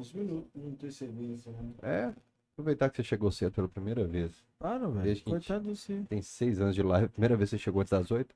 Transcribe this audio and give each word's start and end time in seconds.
Uns 0.00 0.14
minutos 0.14 0.50
de 0.54 0.66
antecedência, 0.66 1.52
né? 1.52 1.74
É, 1.82 2.14
aproveitar 2.54 2.88
que 2.88 2.96
você 2.96 3.02
chegou 3.04 3.30
cedo 3.30 3.52
pela 3.52 3.68
primeira 3.68 4.06
vez. 4.06 4.32
Para, 4.58 4.88
velho. 4.88 5.22
Coitado 5.22 5.64
de 5.64 5.76
você. 5.76 6.02
Tem 6.08 6.22
seis 6.22 6.58
anos 6.58 6.74
de 6.74 6.82
live, 6.82 7.10
primeira 7.10 7.36
vez 7.36 7.50
que 7.50 7.56
você 7.58 7.62
chegou 7.62 7.82
antes 7.82 7.90
das 7.90 8.10
oito. 8.10 8.34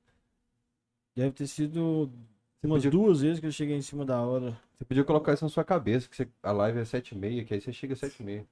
Deve 1.17 1.33
ter 1.33 1.47
sido 1.47 2.11
Você 2.61 2.67
umas 2.67 2.83
podia, 2.85 2.91
duas 2.91 3.23
vezes 3.23 3.41
que 3.41 3.47
eu 3.47 3.51
cheguei 3.53 3.77
em 3.77 3.81
cima 3.81 4.05
da 4.05 4.21
hora. 4.21 4.61
você 4.75 4.85
podia 4.85 5.05
colocar 5.05 5.33
isso 5.33 5.43
na 5.45 5.49
sua 5.49 5.65
cabeça, 5.65 6.07
que 6.07 6.15
você- 6.17 6.29
a 6.43 6.53
live 6.53 6.81
é 6.81 6.85
sete 6.85 7.15
e 7.15 7.19
meia, 7.19 7.43
que 7.47 7.55
aí 7.55 7.61
você 7.63 7.73
chega 7.73 7.95
às 7.95 8.01
sete 8.01 8.21
e 8.21 8.27
meia. 8.27 8.47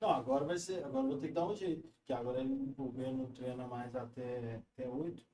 Não, 0.00 0.10
agora 0.10 0.44
vai 0.44 0.58
ser. 0.58 0.82
Agora 0.84 1.04
eu 1.04 1.10
vou 1.10 1.18
ter 1.20 1.28
que 1.28 1.34
dar 1.34 1.46
um 1.46 1.54
jeito. 1.54 1.86
Porque 1.98 2.12
agora 2.12 2.40
ele, 2.40 2.74
o 2.76 2.90
Ben 2.90 3.16
não 3.16 3.30
treina 3.30 3.64
mais 3.68 3.94
até, 3.94 4.60
até 4.74 4.88
8. 4.88 5.24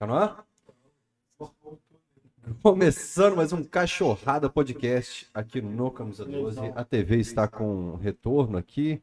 Tá 0.00 0.06
no 0.08 0.14
ar? 0.14 0.44
Começando 2.62 3.36
mais 3.36 3.52
um 3.52 3.64
Cachorrada 3.64 4.48
Podcast 4.48 5.28
aqui 5.34 5.60
no 5.60 5.90
Camisa 5.90 6.24
12. 6.24 6.60
A 6.76 6.84
TV 6.84 7.16
está 7.16 7.48
com 7.48 7.96
retorno 7.96 8.56
aqui. 8.56 9.02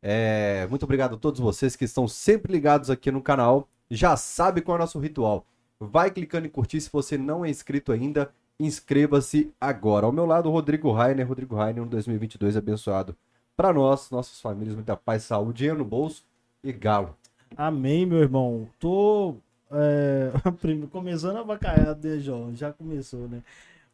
É, 0.00 0.66
muito 0.70 0.84
obrigado 0.84 1.16
a 1.16 1.18
todos 1.18 1.40
vocês 1.40 1.74
que 1.74 1.84
estão 1.84 2.06
sempre 2.06 2.52
ligados 2.52 2.90
aqui 2.90 3.10
no 3.10 3.20
canal. 3.20 3.68
Já 3.90 4.16
sabe 4.16 4.60
qual 4.60 4.76
é 4.76 4.78
o 4.78 4.82
nosso 4.82 5.00
ritual. 5.00 5.44
Vai 5.80 6.08
clicando 6.08 6.46
em 6.46 6.50
curtir 6.50 6.80
se 6.80 6.90
você 6.92 7.18
não 7.18 7.44
é 7.44 7.50
inscrito 7.50 7.90
ainda. 7.90 8.30
Inscreva-se 8.60 9.52
agora. 9.60 10.06
Ao 10.06 10.12
meu 10.12 10.24
lado, 10.24 10.48
Rodrigo 10.48 10.92
Rainer. 10.92 11.26
Rodrigo 11.26 11.56
Rainer, 11.56 11.82
um 11.82 11.88
2022 11.88 12.56
abençoado 12.56 13.16
para 13.56 13.72
nós, 13.72 14.08
nossas 14.10 14.40
famílias, 14.40 14.74
muita 14.74 14.96
paz, 14.96 15.24
saúde, 15.24 15.58
dinheiro 15.58 15.78
no 15.78 15.84
bolso 15.84 16.24
e 16.62 16.72
galo. 16.72 17.16
Amém, 17.56 18.06
meu 18.06 18.18
irmão. 18.18 18.68
Tô 18.78 19.36
é, 19.74 20.32
começando 20.90 21.36
a 21.38 21.94
né, 21.94 22.18
João? 22.18 22.54
Já 22.54 22.72
começou, 22.72 23.28
né? 23.28 23.42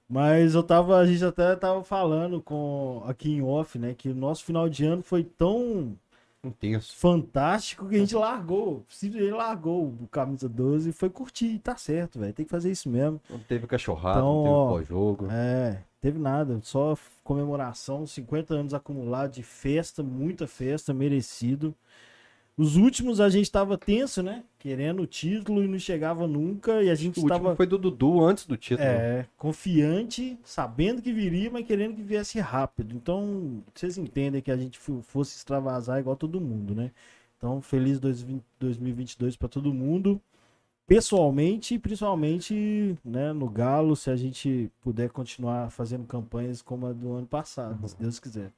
Mas 0.08 0.54
eu 0.54 0.62
tava, 0.62 0.96
a 0.98 1.06
gente 1.06 1.24
até 1.24 1.54
tava 1.54 1.84
falando 1.84 2.42
com 2.42 3.02
aqui 3.06 3.30
em 3.30 3.42
off, 3.42 3.78
né? 3.78 3.94
Que 3.94 4.08
o 4.08 4.14
nosso 4.14 4.44
final 4.44 4.68
de 4.68 4.84
ano 4.84 5.02
foi 5.02 5.22
tão 5.22 5.96
Intenso. 6.42 6.96
fantástico 6.96 7.88
que 7.88 7.94
a 7.94 7.98
gente 7.98 8.16
largou. 8.16 8.84
Simplesmente 8.88 9.32
largou 9.32 9.86
o 9.86 10.08
camisa 10.08 10.48
12 10.48 10.90
e 10.90 10.92
foi 10.92 11.10
curtir. 11.10 11.60
Tá 11.60 11.76
certo, 11.76 12.18
velho. 12.18 12.32
Tem 12.32 12.44
que 12.44 12.50
fazer 12.50 12.72
isso 12.72 12.88
mesmo. 12.88 13.20
Não 13.30 13.38
teve 13.38 13.66
cachorrada, 13.68 14.18
Então, 14.18 14.34
não 14.34 14.42
teve 14.42 14.54
ó, 14.54 14.68
pós-jogo. 14.68 15.28
É, 15.30 15.84
teve 16.00 16.18
nada, 16.18 16.58
só 16.62 16.96
comemoração, 17.22 18.04
50 18.04 18.54
anos 18.54 18.74
acumulados 18.74 19.36
de 19.36 19.42
festa, 19.44 20.02
muita 20.02 20.46
festa, 20.48 20.92
merecido. 20.92 21.72
Os 22.56 22.76
últimos 22.76 23.20
a 23.20 23.28
gente 23.30 23.50
tava 23.50 23.78
tenso, 23.78 24.22
né? 24.22 24.44
Querendo 24.58 25.02
o 25.02 25.06
título 25.06 25.62
e 25.64 25.68
não 25.68 25.78
chegava 25.78 26.26
nunca, 26.26 26.82
e 26.82 26.90
a 26.90 26.94
gente 26.94 27.18
O 27.18 27.22
último 27.22 27.28
tava 27.42 27.56
foi 27.56 27.66
do 27.66 27.78
Dudu 27.78 28.22
antes 28.22 28.46
do 28.46 28.56
título. 28.56 28.86
é, 28.86 29.26
confiante, 29.38 30.38
sabendo 30.44 31.00
que 31.00 31.12
viria, 31.12 31.50
mas 31.50 31.66
querendo 31.66 31.94
que 31.96 32.02
viesse 32.02 32.38
rápido. 32.38 32.94
Então, 32.94 33.62
vocês 33.74 33.96
entendem 33.96 34.42
que 34.42 34.50
a 34.50 34.56
gente 34.56 34.78
fo- 34.78 35.00
fosse 35.02 35.36
extravasar 35.36 35.98
igual 36.00 36.16
todo 36.16 36.40
mundo, 36.40 36.74
né? 36.74 36.90
Então, 37.38 37.62
feliz 37.62 37.98
2020 37.98 38.44
2022 38.58 39.36
para 39.36 39.48
todo 39.48 39.72
mundo. 39.72 40.20
Pessoalmente 40.86 41.74
e 41.74 41.78
principalmente 41.78 42.98
né, 43.04 43.32
no 43.32 43.48
Galo, 43.48 43.94
se 43.94 44.10
a 44.10 44.16
gente 44.16 44.68
puder 44.82 45.08
continuar 45.10 45.70
fazendo 45.70 46.04
campanhas 46.04 46.60
como 46.60 46.84
a 46.86 46.92
do 46.92 47.12
ano 47.12 47.26
passado, 47.28 47.86
se 47.88 47.96
Deus 47.96 48.18
quiser. 48.18 48.52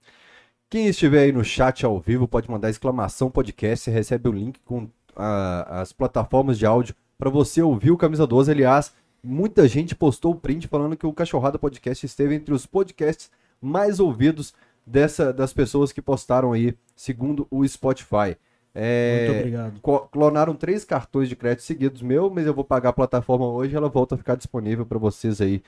Quem 0.73 0.87
estiver 0.87 1.25
aí 1.25 1.33
no 1.33 1.45
chat 1.45 1.85
ao 1.85 2.01
vivo 2.01 2.27
pode 2.27 2.51
mandar 2.51 2.71
exclamação 2.71 3.31
podcast, 3.31 3.91
recebe 3.91 4.27
o 4.31 4.33
link 4.33 4.59
com 4.65 4.89
ah, 5.15 5.83
as 5.83 5.93
plataformas 5.93 6.59
de 6.59 6.65
áudio 6.65 6.95
para 7.19 7.29
você 7.29 7.61
ouvir 7.61 7.91
o 7.91 7.97
Camisa 7.99 8.27
12. 8.27 8.51
Aliás, 8.51 8.91
muita 9.23 9.69
gente 9.69 9.95
postou 9.95 10.33
o 10.33 10.35
print 10.35 10.67
falando 10.67 10.97
que 10.97 11.07
o 11.07 11.13
Cachorrada 11.13 11.59
Podcast 11.59 12.07
esteve 12.07 12.37
entre 12.37 12.55
os 12.55 12.65
podcasts 12.65 13.31
mais 13.61 14.01
ouvidos 14.01 14.55
dessa, 14.87 15.31
das 15.31 15.53
pessoas 15.53 15.93
que 15.93 16.01
postaram 16.01 16.55
aí, 16.55 16.75
segundo 16.97 17.47
o 17.51 17.69
Spotify. 17.69 18.35
É, 18.75 19.27
Muito 19.27 19.39
obrigado. 19.41 20.09
clonaram 20.11 20.55
três 20.55 20.87
cartões 20.87 21.29
de 21.29 21.37
crédito 21.37 21.65
seguidos 21.65 22.01
meu, 22.01 22.31
mas 22.31 22.47
eu 22.47 22.55
vou 22.55 22.65
pagar 22.65 22.89
a 22.89 22.95
plataforma 22.95 23.47
hoje 23.47 23.75
e 23.75 23.77
ela 23.77 23.91
volta 23.91 24.15
a 24.15 24.19
ficar 24.19 24.37
disponível 24.37 24.87
para 24.87 24.99
vocês 24.99 25.39
aí. 25.39 25.63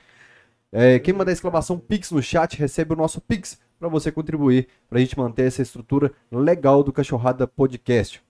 É, 0.71 0.97
quem 0.97 1.13
mandar 1.13 1.31
exclamação 1.31 1.77
Pix 1.77 2.09
no 2.09 2.23
chat 2.23 2.57
recebe 2.57 2.93
o 2.93 2.97
nosso 2.97 3.21
Pix 3.21 3.63
para 3.79 3.87
você 3.89 4.11
contribuir 4.11 4.67
para 4.89 4.97
a 4.97 5.01
gente 5.01 5.17
manter 5.17 5.43
essa 5.43 5.61
estrutura 5.61 6.11
legal 6.31 6.83
do 6.83 6.91
Cachorrada 6.93 7.47
Podcast. 7.47 8.23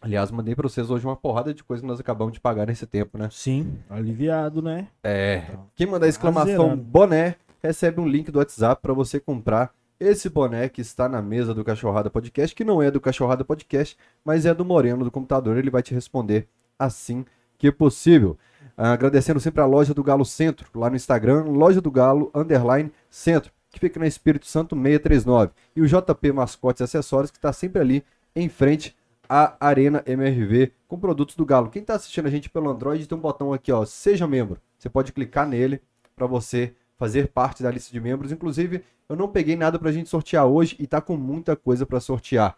Aliás, 0.00 0.32
mandei 0.32 0.54
para 0.54 0.68
vocês 0.68 0.90
hoje 0.90 1.06
uma 1.06 1.14
porrada 1.14 1.54
de 1.54 1.62
coisa 1.62 1.80
que 1.80 1.86
nós 1.86 2.00
acabamos 2.00 2.32
de 2.32 2.40
pagar 2.40 2.66
nesse 2.66 2.86
tempo, 2.86 3.16
né? 3.16 3.28
Sim, 3.30 3.78
aliviado, 3.88 4.60
né? 4.60 4.88
É. 5.04 5.44
Então, 5.48 5.66
Quem 5.76 5.86
mandar 5.86 6.08
exclamação 6.08 6.76
boné 6.76 7.36
recebe 7.62 8.00
um 8.00 8.08
link 8.08 8.30
do 8.30 8.40
WhatsApp 8.40 8.82
para 8.82 8.92
você 8.92 9.20
comprar 9.20 9.72
esse 10.00 10.28
boné 10.28 10.68
que 10.68 10.80
está 10.80 11.08
na 11.08 11.22
mesa 11.22 11.54
do 11.54 11.62
Cachorrada 11.62 12.10
Podcast, 12.10 12.56
que 12.56 12.64
não 12.64 12.82
é 12.82 12.90
do 12.90 13.00
Cachorrada 13.00 13.44
Podcast, 13.44 13.96
mas 14.24 14.44
é 14.44 14.52
do 14.52 14.64
Moreno 14.64 15.04
do 15.04 15.10
computador. 15.10 15.56
Ele 15.56 15.70
vai 15.70 15.82
te 15.82 15.94
responder 15.94 16.48
assim 16.76 17.24
que 17.56 17.70
possível. 17.70 18.36
Ah, 18.76 18.92
Agradecendo 18.92 19.38
sempre 19.38 19.60
a 19.60 19.66
loja 19.66 19.94
do 19.94 20.02
Galo 20.02 20.24
Centro, 20.24 20.68
lá 20.74 20.90
no 20.90 20.96
Instagram, 20.96 21.44
loja 21.44 21.80
do 21.80 21.92
Galo 21.92 22.32
underline 22.34 22.90
Centro, 23.08 23.52
que 23.72 23.80
fica 23.80 23.98
na 23.98 24.06
Espírito 24.06 24.46
Santo 24.46 24.76
639. 24.76 25.52
E 25.74 25.80
o 25.80 25.86
JP 25.86 26.32
Mascotes 26.32 26.80
e 26.80 26.84
Acessórios, 26.84 27.30
que 27.30 27.38
está 27.38 27.52
sempre 27.52 27.80
ali 27.80 28.04
em 28.36 28.48
frente 28.48 28.94
à 29.28 29.56
Arena 29.58 30.02
MRV 30.06 30.72
com 30.86 30.98
produtos 30.98 31.34
do 31.34 31.44
Galo. 31.46 31.70
Quem 31.70 31.80
está 31.80 31.94
assistindo 31.94 32.26
a 32.26 32.30
gente 32.30 32.50
pelo 32.50 32.68
Android 32.68 33.06
tem 33.06 33.16
um 33.16 33.20
botão 33.20 33.52
aqui, 33.52 33.72
ó, 33.72 33.84
seja 33.86 34.26
membro. 34.26 34.60
Você 34.78 34.90
pode 34.90 35.12
clicar 35.12 35.46
nele 35.48 35.80
para 36.14 36.26
você 36.26 36.74
fazer 36.98 37.28
parte 37.28 37.62
da 37.62 37.70
lista 37.70 37.90
de 37.90 38.00
membros. 38.00 38.30
Inclusive, 38.30 38.84
eu 39.08 39.16
não 39.16 39.28
peguei 39.28 39.56
nada 39.56 39.78
para 39.78 39.88
a 39.88 39.92
gente 39.92 40.08
sortear 40.08 40.46
hoje 40.46 40.76
e 40.78 40.86
tá 40.86 41.00
com 41.00 41.16
muita 41.16 41.56
coisa 41.56 41.86
para 41.86 41.98
sortear. 41.98 42.56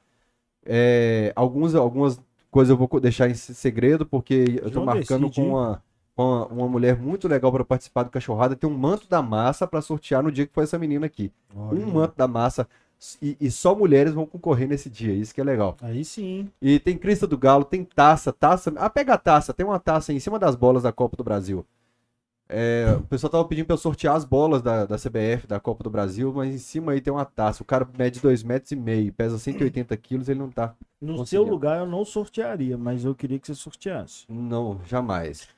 É, 0.66 1.32
alguns, 1.36 1.74
algumas 1.74 2.20
coisas 2.50 2.70
eu 2.70 2.76
vou 2.76 2.88
deixar 3.00 3.28
em 3.30 3.34
se- 3.34 3.54
segredo 3.54 4.04
porque 4.06 4.44
eu 4.58 4.64
tô 4.64 4.74
João 4.74 4.86
marcando 4.86 5.28
decide, 5.28 5.40
com 5.40 5.48
uma, 5.50 5.82
uma, 6.16 6.46
uma 6.46 6.68
mulher 6.68 6.96
muito 6.96 7.26
legal 7.28 7.50
para 7.50 7.64
participar 7.64 8.04
do 8.04 8.10
Cachorrada. 8.10 8.56
Tem 8.56 8.68
um 8.68 8.76
manto 8.76 9.08
da 9.08 9.20
massa 9.20 9.66
para 9.66 9.80
sortear 9.80 10.22
no 10.22 10.32
dia 10.32 10.46
que 10.46 10.54
foi 10.54 10.64
essa 10.64 10.78
menina 10.78 11.06
aqui. 11.06 11.32
Um 11.54 11.92
manto 11.92 12.14
da 12.16 12.28
massa 12.28 12.68
e, 13.20 13.36
e 13.40 13.50
só 13.50 13.74
mulheres 13.74 14.14
vão 14.14 14.26
concorrer 14.26 14.68
nesse 14.68 14.88
dia. 14.88 15.12
Isso 15.12 15.34
que 15.34 15.40
é 15.40 15.44
legal. 15.44 15.76
Aí 15.82 16.04
sim. 16.04 16.48
E 16.60 16.78
tem 16.78 16.96
crista 16.96 17.26
do 17.26 17.36
galo, 17.36 17.64
tem 17.64 17.84
taça, 17.84 18.32
taça. 18.32 18.72
Ah, 18.76 18.88
pega 18.88 19.14
a 19.14 19.18
taça, 19.18 19.52
tem 19.52 19.66
uma 19.66 19.78
taça 19.78 20.12
em 20.12 20.20
cima 20.20 20.38
das 20.38 20.54
bolas 20.54 20.84
da 20.84 20.92
Copa 20.92 21.16
do 21.16 21.24
Brasil. 21.24 21.64
É, 22.48 22.94
o 22.98 23.02
pessoal 23.04 23.30
tava 23.30 23.44
pedindo 23.46 23.66
pra 23.66 23.74
eu 23.74 23.78
sortear 23.78 24.14
as 24.14 24.24
bolas 24.24 24.60
da, 24.60 24.84
da 24.84 24.96
CBF, 24.96 25.46
da 25.46 25.58
Copa 25.58 25.82
do 25.82 25.90
Brasil, 25.90 26.32
mas 26.34 26.54
em 26.54 26.58
cima 26.58 26.92
aí 26.92 27.00
tem 27.00 27.12
uma 27.12 27.24
taça. 27.24 27.62
O 27.62 27.66
cara 27.66 27.88
mede 27.96 28.20
2 28.20 28.42
metros 28.42 28.72
e 28.72 28.76
meio, 28.76 29.12
pesa 29.12 29.38
180 29.38 29.96
quilos, 29.96 30.28
ele 30.28 30.40
não 30.40 30.50
tá. 30.50 30.74
No 31.00 31.26
seu 31.26 31.42
lugar 31.42 31.80
eu 31.80 31.86
não 31.86 32.04
sortearia, 32.04 32.76
mas 32.76 33.04
eu 33.04 33.14
queria 33.14 33.38
que 33.38 33.46
você 33.46 33.54
sorteasse. 33.54 34.24
Não, 34.28 34.80
jamais. 34.86 35.48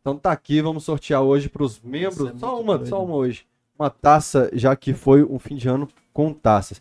Então 0.00 0.16
tá 0.16 0.32
aqui, 0.32 0.62
vamos 0.62 0.84
sortear 0.84 1.22
hoje 1.22 1.48
pros 1.48 1.80
membros. 1.80 2.30
É 2.30 2.38
só 2.38 2.60
uma, 2.60 2.78
doido. 2.78 2.88
só 2.88 3.04
uma 3.04 3.14
hoje. 3.14 3.46
Uma 3.78 3.90
taça, 3.90 4.50
já 4.52 4.74
que 4.74 4.94
foi 4.94 5.22
um 5.22 5.38
fim 5.38 5.56
de 5.56 5.68
ano 5.68 5.88
com 6.12 6.32
taças. 6.32 6.80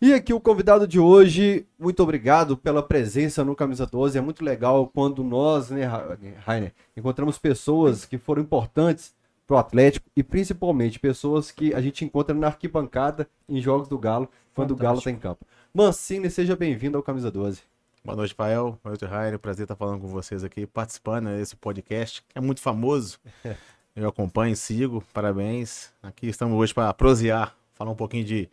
E 0.00 0.14
aqui 0.14 0.32
o 0.32 0.40
convidado 0.40 0.86
de 0.88 0.98
hoje, 0.98 1.66
muito 1.78 2.02
obrigado 2.02 2.56
pela 2.56 2.82
presença 2.82 3.44
no 3.44 3.54
Camisa 3.54 3.86
12. 3.86 4.16
É 4.16 4.20
muito 4.20 4.42
legal 4.42 4.86
quando 4.88 5.22
nós, 5.22 5.68
né, 5.68 5.84
Ra- 5.84 6.16
Rainer, 6.46 6.72
encontramos 6.96 7.38
pessoas 7.38 8.06
que 8.06 8.16
foram 8.16 8.40
importantes 8.40 9.14
pro 9.46 9.58
Atlético 9.58 10.08
e 10.16 10.22
principalmente 10.22 10.98
pessoas 10.98 11.50
que 11.50 11.74
a 11.74 11.80
gente 11.82 12.02
encontra 12.04 12.34
na 12.34 12.46
arquibancada 12.46 13.28
em 13.46 13.60
jogos 13.60 13.88
do 13.88 13.98
Galo, 13.98 14.28
quando 14.54 14.70
o 14.70 14.76
Galo 14.76 15.02
tá 15.02 15.10
em 15.10 15.16
campo. 15.16 15.44
Mancini, 15.74 16.30
seja 16.30 16.56
bem-vindo 16.56 16.96
ao 16.96 17.02
Camisa 17.02 17.30
12. 17.30 17.60
Boa 18.02 18.16
noite, 18.16 18.34
Pael. 18.34 18.78
Boa 18.82 18.92
noite, 18.92 19.04
Rainer. 19.04 19.38
Prazer 19.38 19.64
estar 19.64 19.76
falando 19.76 20.00
com 20.00 20.06
vocês 20.08 20.42
aqui, 20.42 20.66
participando 20.66 21.26
desse 21.26 21.54
podcast, 21.56 22.22
que 22.26 22.38
é 22.38 22.40
muito 22.40 22.62
famoso. 22.62 23.18
Eu 23.94 24.08
acompanho, 24.08 24.56
sigo, 24.56 25.04
parabéns. 25.12 25.90
Aqui 26.02 26.26
estamos 26.28 26.56
hoje 26.56 26.72
para 26.72 26.94
prosear, 26.94 27.54
falar 27.74 27.90
um 27.90 27.96
pouquinho 27.96 28.24
de 28.24 28.48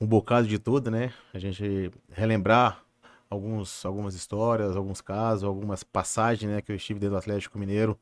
um 0.00 0.06
bocado 0.06 0.48
de 0.48 0.58
tudo, 0.58 0.90
né? 0.90 1.12
A 1.34 1.38
gente 1.38 1.90
relembrar 2.10 2.82
alguns, 3.28 3.84
algumas 3.84 4.14
histórias, 4.14 4.76
alguns 4.76 5.00
casos, 5.00 5.44
algumas 5.44 5.84
passagens, 5.84 6.50
né, 6.50 6.60
que 6.60 6.72
eu 6.72 6.76
estive 6.76 6.98
dentro 6.98 7.14
do 7.14 7.18
Atlético 7.18 7.58
Mineiro, 7.58 7.96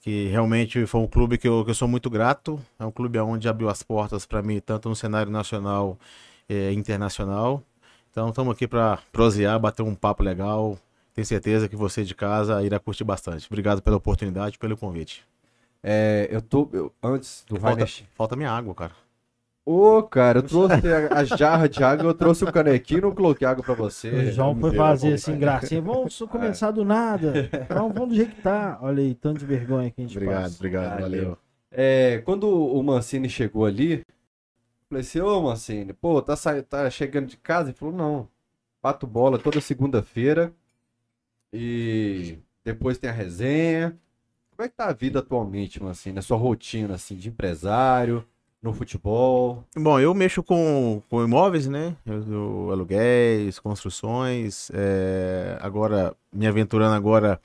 que 0.00 0.26
realmente 0.28 0.86
foi 0.86 1.00
um 1.00 1.06
clube 1.06 1.36
que 1.38 1.46
eu, 1.46 1.64
que 1.64 1.70
eu 1.70 1.74
sou 1.74 1.86
muito 1.86 2.08
grato. 2.08 2.58
É 2.78 2.84
um 2.84 2.90
clube 2.90 3.18
onde 3.18 3.48
abriu 3.48 3.68
as 3.68 3.82
portas 3.82 4.24
para 4.26 4.42
mim, 4.42 4.58
tanto 4.60 4.88
no 4.88 4.96
cenário 4.96 5.30
nacional 5.30 5.98
e 6.48 6.72
internacional. 6.72 7.62
Então 8.10 8.30
estamos 8.30 8.52
aqui 8.54 8.66
para 8.66 8.98
prosear, 9.12 9.58
bater 9.60 9.82
um 9.82 9.94
papo 9.94 10.22
legal. 10.22 10.78
Tenho 11.14 11.26
certeza 11.26 11.68
que 11.68 11.76
você 11.76 12.04
de 12.04 12.14
casa 12.14 12.62
irá 12.62 12.78
curtir 12.78 13.04
bastante. 13.04 13.46
Obrigado 13.48 13.82
pela 13.82 13.96
oportunidade 13.96 14.58
pelo 14.58 14.76
convite. 14.76 15.24
É, 15.82 16.26
eu 16.30 16.40
tô. 16.40 16.68
eu- 16.72 16.92
antes 17.02 17.44
do 17.46 17.56
Falta, 17.56 17.84
Rainer 17.84 18.02
falta 18.16 18.34
minha 18.36 18.50
água, 18.50 18.74
cara. 18.74 18.92
Ô, 19.70 20.02
cara, 20.02 20.38
eu 20.38 20.42
trouxe 20.42 20.88
a, 20.90 21.18
a 21.18 21.24
jarra 21.24 21.68
de 21.68 21.84
água, 21.84 22.06
eu 22.06 22.14
trouxe 22.14 22.42
o 22.42 22.50
canequinho 22.50 22.98
e 22.98 23.02
não 23.02 23.14
coloquei 23.14 23.46
água 23.46 23.62
pra 23.62 23.74
O 23.74 23.76
você. 23.76 24.32
João 24.32 24.58
foi 24.58 24.74
fazer 24.74 25.12
assim, 25.12 25.38
gracinha. 25.38 25.82
Vamos 25.82 26.18
começar 26.20 26.70
do 26.70 26.86
nada. 26.86 27.50
Vamos, 27.68 27.92
vamos 27.92 28.08
do 28.08 28.14
jeito 28.14 28.34
que 28.34 28.40
tá. 28.40 28.78
Olha 28.80 29.02
aí, 29.02 29.14
tanto 29.14 29.40
de 29.40 29.44
vergonha 29.44 29.90
que 29.90 30.00
a 30.00 30.04
gente 30.06 30.16
Obrigado, 30.16 30.42
passa. 30.44 30.54
obrigado, 30.56 31.00
Valeu. 31.02 31.22
valeu. 31.22 31.38
É, 31.70 32.22
quando 32.24 32.48
o 32.48 32.82
Mancini 32.82 33.28
chegou 33.28 33.66
ali, 33.66 34.02
falei 34.88 35.02
assim, 35.02 35.20
ô 35.20 35.42
Mancini, 35.42 35.92
pô, 35.92 36.22
tá, 36.22 36.34
sa... 36.34 36.62
tá 36.62 36.88
chegando 36.88 37.26
de 37.26 37.36
casa? 37.36 37.68
Ele 37.68 37.76
falou, 37.76 37.94
não, 37.94 38.26
bato 38.82 39.06
bola 39.06 39.38
toda 39.38 39.60
segunda-feira 39.60 40.50
e 41.52 42.38
depois 42.64 42.96
tem 42.96 43.10
a 43.10 43.12
resenha. 43.12 43.94
Como 44.56 44.64
é 44.64 44.68
que 44.70 44.74
tá 44.76 44.86
a 44.86 44.94
vida 44.94 45.18
atualmente, 45.18 45.82
Mancini? 45.82 46.18
A 46.18 46.22
sua 46.22 46.38
rotina, 46.38 46.94
assim, 46.94 47.16
de 47.16 47.28
empresário, 47.28 48.26
no 48.62 48.72
futebol? 48.72 49.64
Bom, 49.76 49.98
eu 50.00 50.12
mexo 50.14 50.42
com, 50.42 51.02
com 51.08 51.22
imóveis, 51.22 51.66
né? 51.66 51.96
Eu, 52.04 52.22
eu 52.32 52.70
aluguéis, 52.72 53.58
construções, 53.58 54.70
é, 54.74 55.58
agora, 55.60 56.14
me 56.32 56.46
aventurando 56.46 56.94
agora 56.94 57.40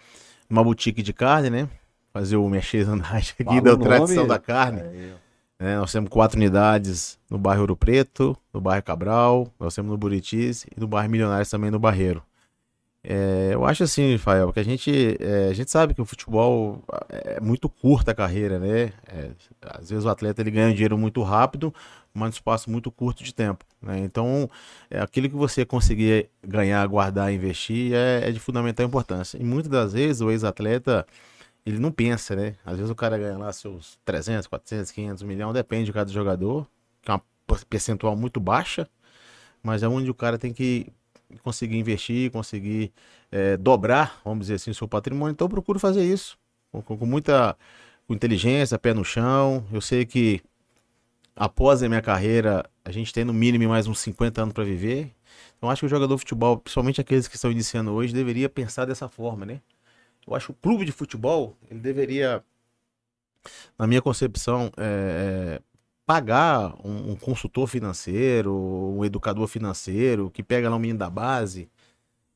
numa 0.50 0.64
boutique 0.64 1.02
de 1.02 1.14
carne, 1.14 1.50
né? 1.50 1.70
Fazer 2.12 2.36
o 2.36 2.48
merchandising 2.48 3.34
aqui 3.40 3.44
Fala 3.44 3.62
da 3.62 3.78
tradição 3.78 4.28
da 4.28 4.40
carne. 4.40 4.82
Né? 5.60 5.78
Nós 5.78 5.92
temos 5.92 6.10
quatro 6.10 6.38
unidades 6.38 7.18
no 7.30 7.38
bairro 7.38 7.62
Ouro 7.62 7.76
Preto, 7.76 8.36
no 8.54 8.60
bairro 8.60 8.84
Cabral, 8.84 9.48
nós 9.60 9.74
temos 9.74 9.92
no 9.92 9.98
Buritis 9.98 10.66
e 10.66 10.80
no 10.80 10.88
bairro 10.88 11.10
Milionários 11.10 11.50
também 11.50 11.72
no 11.72 11.80
Barreiro. 11.80 12.22
É, 13.06 13.50
eu 13.54 13.66
acho 13.66 13.84
assim, 13.84 14.14
Rafael, 14.14 14.54
que 14.54 14.60
a 14.62 14.64
gente, 14.64 15.18
é, 15.20 15.50
a 15.50 15.54
gente 15.54 15.70
sabe 15.70 15.94
que 15.94 16.02
o 16.02 16.06
futebol 16.06 16.82
é 17.10 17.40
muito 17.42 17.68
curta 17.68 18.12
a 18.12 18.16
carreira, 18.16 18.58
né? 18.60 18.94
É, 19.08 19.32
às 19.62 19.90
vezes 19.90 20.06
o 20.06 20.10
atleta 20.10 20.42
ele 20.42 20.52
ganha 20.52 20.72
dinheiro 20.74 20.98
muito 20.98 21.22
rápido, 21.22 21.74
mas 22.14 22.30
num 22.30 22.34
espaço 22.34 22.72
muito 22.72 22.90
curto 22.90 23.22
de 23.22 23.34
tempo, 23.34 23.66
né? 23.82 24.00
Então, 24.00 24.50
é, 24.90 25.02
aquilo 25.02 25.30
que 25.30 25.36
você 25.36 25.66
conseguir 25.66 26.30
ganhar, 26.42 26.88
guardar, 26.88 27.34
investir 27.34 27.94
é, 27.94 28.30
é 28.30 28.32
de 28.32 28.40
fundamental 28.40 28.86
importância. 28.86 29.38
E 29.38 29.44
muitas 29.44 29.70
das 29.70 29.94
vezes 29.94 30.22
o 30.22 30.32
ex-atleta 30.32 31.06
ele 31.66 31.80
não 31.80 31.92
pensa, 31.92 32.36
né? 32.36 32.56
Às 32.66 32.78
vezes 32.78 32.90
o 32.90 32.96
cara 32.96 33.18
ganha 33.18 33.38
lá 33.38 33.52
seus 33.52 33.98
300, 34.06 34.48
400, 34.48 34.92
500 34.92 35.24
milhões, 35.24 35.54
depende 35.54 35.86
de 35.86 35.94
cada 35.94 36.12
jogador, 36.12 36.68
que 37.02 37.12
é 37.12 37.14
uma 37.16 37.24
percentual 37.70 38.16
muito 38.16 38.40
baixa, 38.40 38.88
mas 39.62 39.84
é 39.84 39.88
onde 39.90 40.10
o 40.10 40.14
cara 40.14 40.38
tem 40.38 40.54
que 40.54 40.88
conseguir 41.42 41.78
investir, 41.78 42.32
conseguir 42.32 42.92
é, 43.32 43.58
dobrar, 43.58 44.22
vamos 44.24 44.46
dizer 44.46 44.56
assim, 44.56 44.72
o 44.72 44.76
seu 44.76 44.88
patrimônio. 44.88 45.34
Então 45.34 45.46
eu 45.46 45.50
procuro 45.50 45.80
fazer 45.80 46.04
isso 46.04 46.38
com, 46.72 46.82
com 46.82 47.06
muita 47.06 47.58
com 48.08 48.14
inteligência, 48.14 48.78
pé 48.78 48.94
no 48.94 49.04
chão. 49.04 49.66
Eu 49.72 49.82
sei 49.82 50.06
que 50.06 50.42
após 51.36 51.82
a 51.82 51.90
minha 51.90 52.02
carreira, 52.02 52.66
a 52.84 52.92
gente 52.92 53.14
tem 53.14 53.24
no 53.24 53.34
mínimo 53.34 53.70
mais 53.70 53.88
uns 53.88 54.00
50 54.00 54.42
anos 54.42 54.54
para 54.54 54.64
viver. 54.64 55.12
Então 55.58 55.70
acho 55.70 55.82
que 55.82 55.86
o 55.86 55.90
jogador 55.90 56.16
de 56.16 56.20
futebol, 56.20 56.58
principalmente 56.58 57.02
aqueles 57.02 57.28
que 57.28 57.36
estão 57.36 57.52
iniciando 57.52 57.92
hoje, 57.92 58.14
deveria 58.14 58.50
pensar 58.50 58.86
dessa 58.86 59.08
forma, 59.08 59.46
né? 59.46 59.62
Eu 60.28 60.36
acho 60.36 60.48
que 60.48 60.52
o 60.52 60.56
clube 60.56 60.86
de 60.86 60.92
futebol, 60.92 61.58
ele 61.70 61.80
deveria, 61.80 62.44
na 63.78 63.88
minha 63.88 64.02
concepção, 64.02 64.72
é, 64.78 65.60
é, 65.60 65.62
pagar 66.14 66.76
um, 66.84 67.14
um 67.14 67.16
consultor 67.16 67.68
financeiro, 67.68 68.54
um 68.54 69.04
educador 69.04 69.48
financeiro, 69.48 70.30
que 70.30 70.44
pega 70.44 70.70
lá 70.70 70.76
um 70.76 70.80
menino 70.80 71.00
da 71.00 71.10
base 71.10 71.68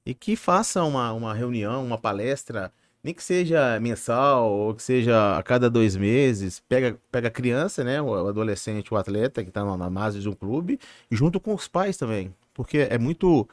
e 0.03 0.15
que 0.15 0.35
faça 0.35 0.83
uma, 0.83 1.13
uma 1.13 1.31
reunião, 1.31 1.85
uma 1.85 1.97
palestra, 1.97 2.73
nem 3.03 3.13
que 3.13 3.23
seja 3.23 3.79
mensal 3.79 4.51
ou 4.51 4.73
que 4.73 4.81
seja 4.81 5.37
a 5.37 5.43
cada 5.43 5.69
dois 5.69 5.95
meses, 5.95 6.59
pega, 6.67 6.99
pega 7.11 7.27
a 7.27 7.31
criança, 7.31 7.83
né, 7.83 8.01
o 8.01 8.27
adolescente, 8.27 8.91
o 8.91 8.97
atleta 8.97 9.43
que 9.43 9.49
está 9.49 9.63
na 9.77 9.89
base 9.91 10.21
de 10.21 10.27
um 10.27 10.33
clube, 10.33 10.79
junto 11.11 11.39
com 11.39 11.53
os 11.53 11.67
pais 11.67 11.97
também, 11.97 12.33
porque 12.55 12.79
é 12.89 12.97
muito 12.97 13.47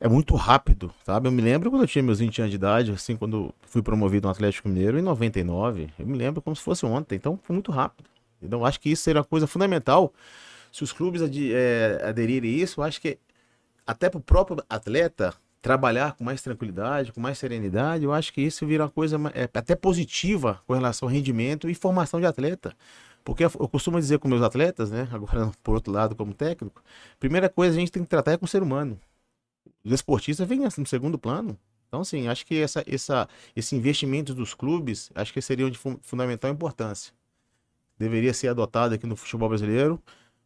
é 0.00 0.08
muito 0.08 0.34
rápido, 0.34 0.92
sabe? 1.06 1.28
Eu 1.28 1.32
me 1.32 1.40
lembro 1.40 1.70
quando 1.70 1.82
eu 1.82 1.86
tinha 1.86 2.02
meus 2.02 2.18
20 2.18 2.40
anos 2.40 2.50
de 2.50 2.56
idade, 2.56 2.90
assim, 2.90 3.14
quando 3.16 3.54
fui 3.68 3.80
promovido 3.80 4.26
no 4.26 4.32
Atlético 4.32 4.68
Mineiro 4.68 4.98
em 4.98 5.02
99, 5.02 5.88
eu 5.96 6.04
me 6.04 6.18
lembro 6.18 6.42
como 6.42 6.56
se 6.56 6.62
fosse 6.62 6.84
ontem, 6.84 7.14
então 7.14 7.38
foi 7.40 7.54
muito 7.54 7.70
rápido. 7.70 8.10
Então 8.42 8.64
acho 8.64 8.80
que 8.80 8.90
isso 8.90 9.02
seria 9.02 9.20
uma 9.20 9.26
coisa 9.26 9.46
fundamental. 9.46 10.12
Se 10.72 10.82
os 10.82 10.92
clubes 10.92 11.22
ade 11.22 11.52
é, 11.54 12.00
aderirem 12.04 12.50
a 12.50 12.54
isso, 12.54 12.82
acho 12.82 13.00
que 13.00 13.18
até 13.86 14.08
para 14.08 14.18
o 14.18 14.22
próprio 14.22 14.62
atleta 14.68 15.34
trabalhar 15.60 16.14
com 16.14 16.24
mais 16.24 16.42
tranquilidade, 16.42 17.12
com 17.12 17.20
mais 17.20 17.38
serenidade, 17.38 18.04
eu 18.04 18.12
acho 18.12 18.32
que 18.32 18.40
isso 18.40 18.66
vira 18.66 18.84
uma 18.84 18.90
coisa 18.90 19.16
é, 19.32 19.44
até 19.44 19.76
positiva 19.76 20.60
com 20.66 20.74
relação 20.74 21.08
ao 21.08 21.12
rendimento 21.12 21.70
e 21.70 21.74
formação 21.74 22.18
de 22.18 22.26
atleta. 22.26 22.74
Porque 23.24 23.44
eu 23.44 23.50
costumo 23.68 24.00
dizer 24.00 24.18
com 24.18 24.26
meus 24.26 24.42
atletas, 24.42 24.90
né? 24.90 25.08
Agora, 25.12 25.52
por 25.62 25.74
outro 25.74 25.92
lado, 25.92 26.16
como 26.16 26.34
técnico, 26.34 26.82
primeira 27.20 27.48
coisa 27.48 27.76
a 27.76 27.78
gente 27.78 27.92
tem 27.92 28.02
que 28.02 28.08
tratar 28.08 28.32
é 28.32 28.36
com 28.36 28.44
o 28.44 28.48
ser 28.48 28.62
humano. 28.62 28.98
Os 29.84 29.92
esportistas 29.92 30.48
vêm 30.48 30.58
no 30.58 30.86
segundo 30.86 31.16
plano. 31.16 31.56
Então, 31.86 32.00
assim, 32.00 32.26
acho 32.26 32.44
que 32.46 32.58
essa, 32.58 32.82
essa, 32.86 33.28
esse 33.54 33.76
investimento 33.76 34.34
dos 34.34 34.54
clubes, 34.54 35.10
acho 35.14 35.32
que 35.32 35.40
seriam 35.40 35.70
de 35.70 35.78
fu 35.78 35.98
fundamental 36.02 36.50
importância. 36.50 37.12
Deveria 37.98 38.34
ser 38.34 38.48
adotado 38.48 38.94
aqui 38.94 39.06
no 39.06 39.16
futebol 39.16 39.48
brasileiro, 39.48 40.02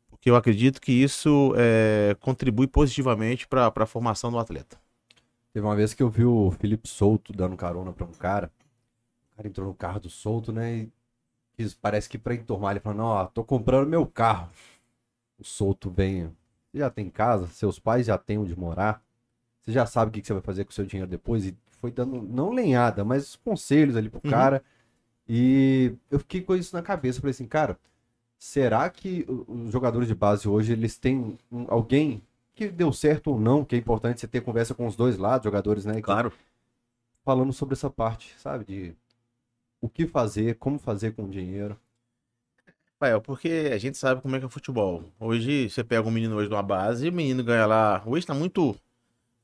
porque 0.08 0.30
eu 0.30 0.36
acredito 0.36 0.80
que 0.80 0.92
isso 0.92 1.54
é, 1.56 2.16
contribui 2.20 2.66
positivamente 2.66 3.46
para 3.46 3.72
a 3.74 3.86
formação 3.86 4.30
do 4.30 4.38
atleta. 4.38 4.78
Teve 5.52 5.66
uma 5.66 5.74
vez 5.74 5.94
que 5.94 6.02
eu 6.02 6.10
vi 6.10 6.24
o 6.24 6.50
Felipe 6.50 6.88
Souto 6.88 7.32
dando 7.32 7.56
carona 7.56 7.92
pra 7.92 8.04
um 8.04 8.12
cara. 8.12 8.50
O 9.32 9.36
cara 9.36 9.48
entrou 9.48 9.66
no 9.66 9.74
carro 9.74 10.00
do 10.00 10.10
Souto, 10.10 10.52
né? 10.52 10.76
E 10.80 10.92
quis, 11.56 11.72
parece 11.74 12.08
que 12.08 12.18
pra 12.18 12.34
enturmar, 12.34 12.72
ele 12.72 12.80
falou: 12.80 12.98
Não, 12.98 13.04
ó, 13.06 13.24
tô 13.24 13.42
comprando 13.42 13.88
meu 13.88 14.06
carro. 14.06 14.50
O 15.38 15.44
Souto 15.44 15.90
vem. 15.90 16.26
Você 16.70 16.78
já 16.78 16.90
tem 16.90 17.08
casa? 17.08 17.46
Seus 17.46 17.78
pais 17.78 18.06
já 18.06 18.18
têm 18.18 18.38
onde 18.38 18.58
morar? 18.58 19.02
Você 19.62 19.72
já 19.72 19.86
sabe 19.86 20.10
o 20.10 20.12
que 20.12 20.20
que 20.20 20.26
você 20.26 20.34
vai 20.34 20.42
fazer 20.42 20.64
com 20.64 20.70
o 20.70 20.74
seu 20.74 20.84
dinheiro 20.84 21.10
depois? 21.10 21.46
E 21.46 21.56
foi 21.80 21.90
dando, 21.90 22.22
não 22.22 22.50
lenhada, 22.50 23.04
mas 23.04 23.36
conselhos 23.36 23.96
ali 23.96 24.08
pro 24.08 24.20
Uhum. 24.24 24.30
cara. 24.30 24.62
E 25.28 25.94
eu 26.10 26.18
fiquei 26.20 26.40
com 26.42 26.54
isso 26.56 26.74
na 26.76 26.82
cabeça. 26.82 27.20
Falei 27.20 27.32
assim, 27.32 27.46
cara, 27.46 27.78
será 28.38 28.88
que 28.90 29.26
os 29.48 29.72
jogadores 29.72 30.08
de 30.08 30.14
base 30.14 30.48
hoje, 30.48 30.72
eles 30.72 30.98
têm 30.98 31.38
alguém 31.68 32.22
que 32.54 32.68
deu 32.68 32.92
certo 32.92 33.32
ou 33.32 33.40
não, 33.40 33.64
que 33.64 33.76
é 33.76 33.78
importante 33.78 34.20
você 34.20 34.28
ter 34.28 34.42
conversa 34.42 34.74
com 34.74 34.86
os 34.86 34.96
dois 34.96 35.18
lados, 35.18 35.44
jogadores, 35.44 35.84
né? 35.84 35.94
que- 36.00 36.02
falando 37.24 37.52
sobre 37.52 37.74
essa 37.74 37.90
parte, 37.90 38.34
sabe? 38.38 38.64
De 38.64 38.96
o 39.80 39.88
que 39.88 40.06
fazer, 40.06 40.56
como 40.56 40.78
fazer 40.78 41.12
com 41.14 41.24
o 41.24 41.30
dinheiro. 41.30 41.78
Rafael, 43.00 43.20
porque 43.20 43.70
a 43.72 43.78
gente 43.78 43.98
sabe 43.98 44.20
como 44.22 44.34
é 44.36 44.38
que 44.38 44.44
é 44.44 44.48
o 44.48 44.50
futebol. 44.50 45.04
Hoje 45.20 45.68
você 45.68 45.84
pega 45.84 46.06
um 46.08 46.10
menino 46.10 46.36
hoje 46.36 46.48
de 46.48 46.54
uma 46.54 46.62
base 46.62 47.06
e 47.06 47.10
o 47.10 47.12
menino 47.12 47.44
ganha 47.44 47.66
lá. 47.66 48.02
Hoje 48.06 48.26
tá 48.26 48.34
muito. 48.34 48.74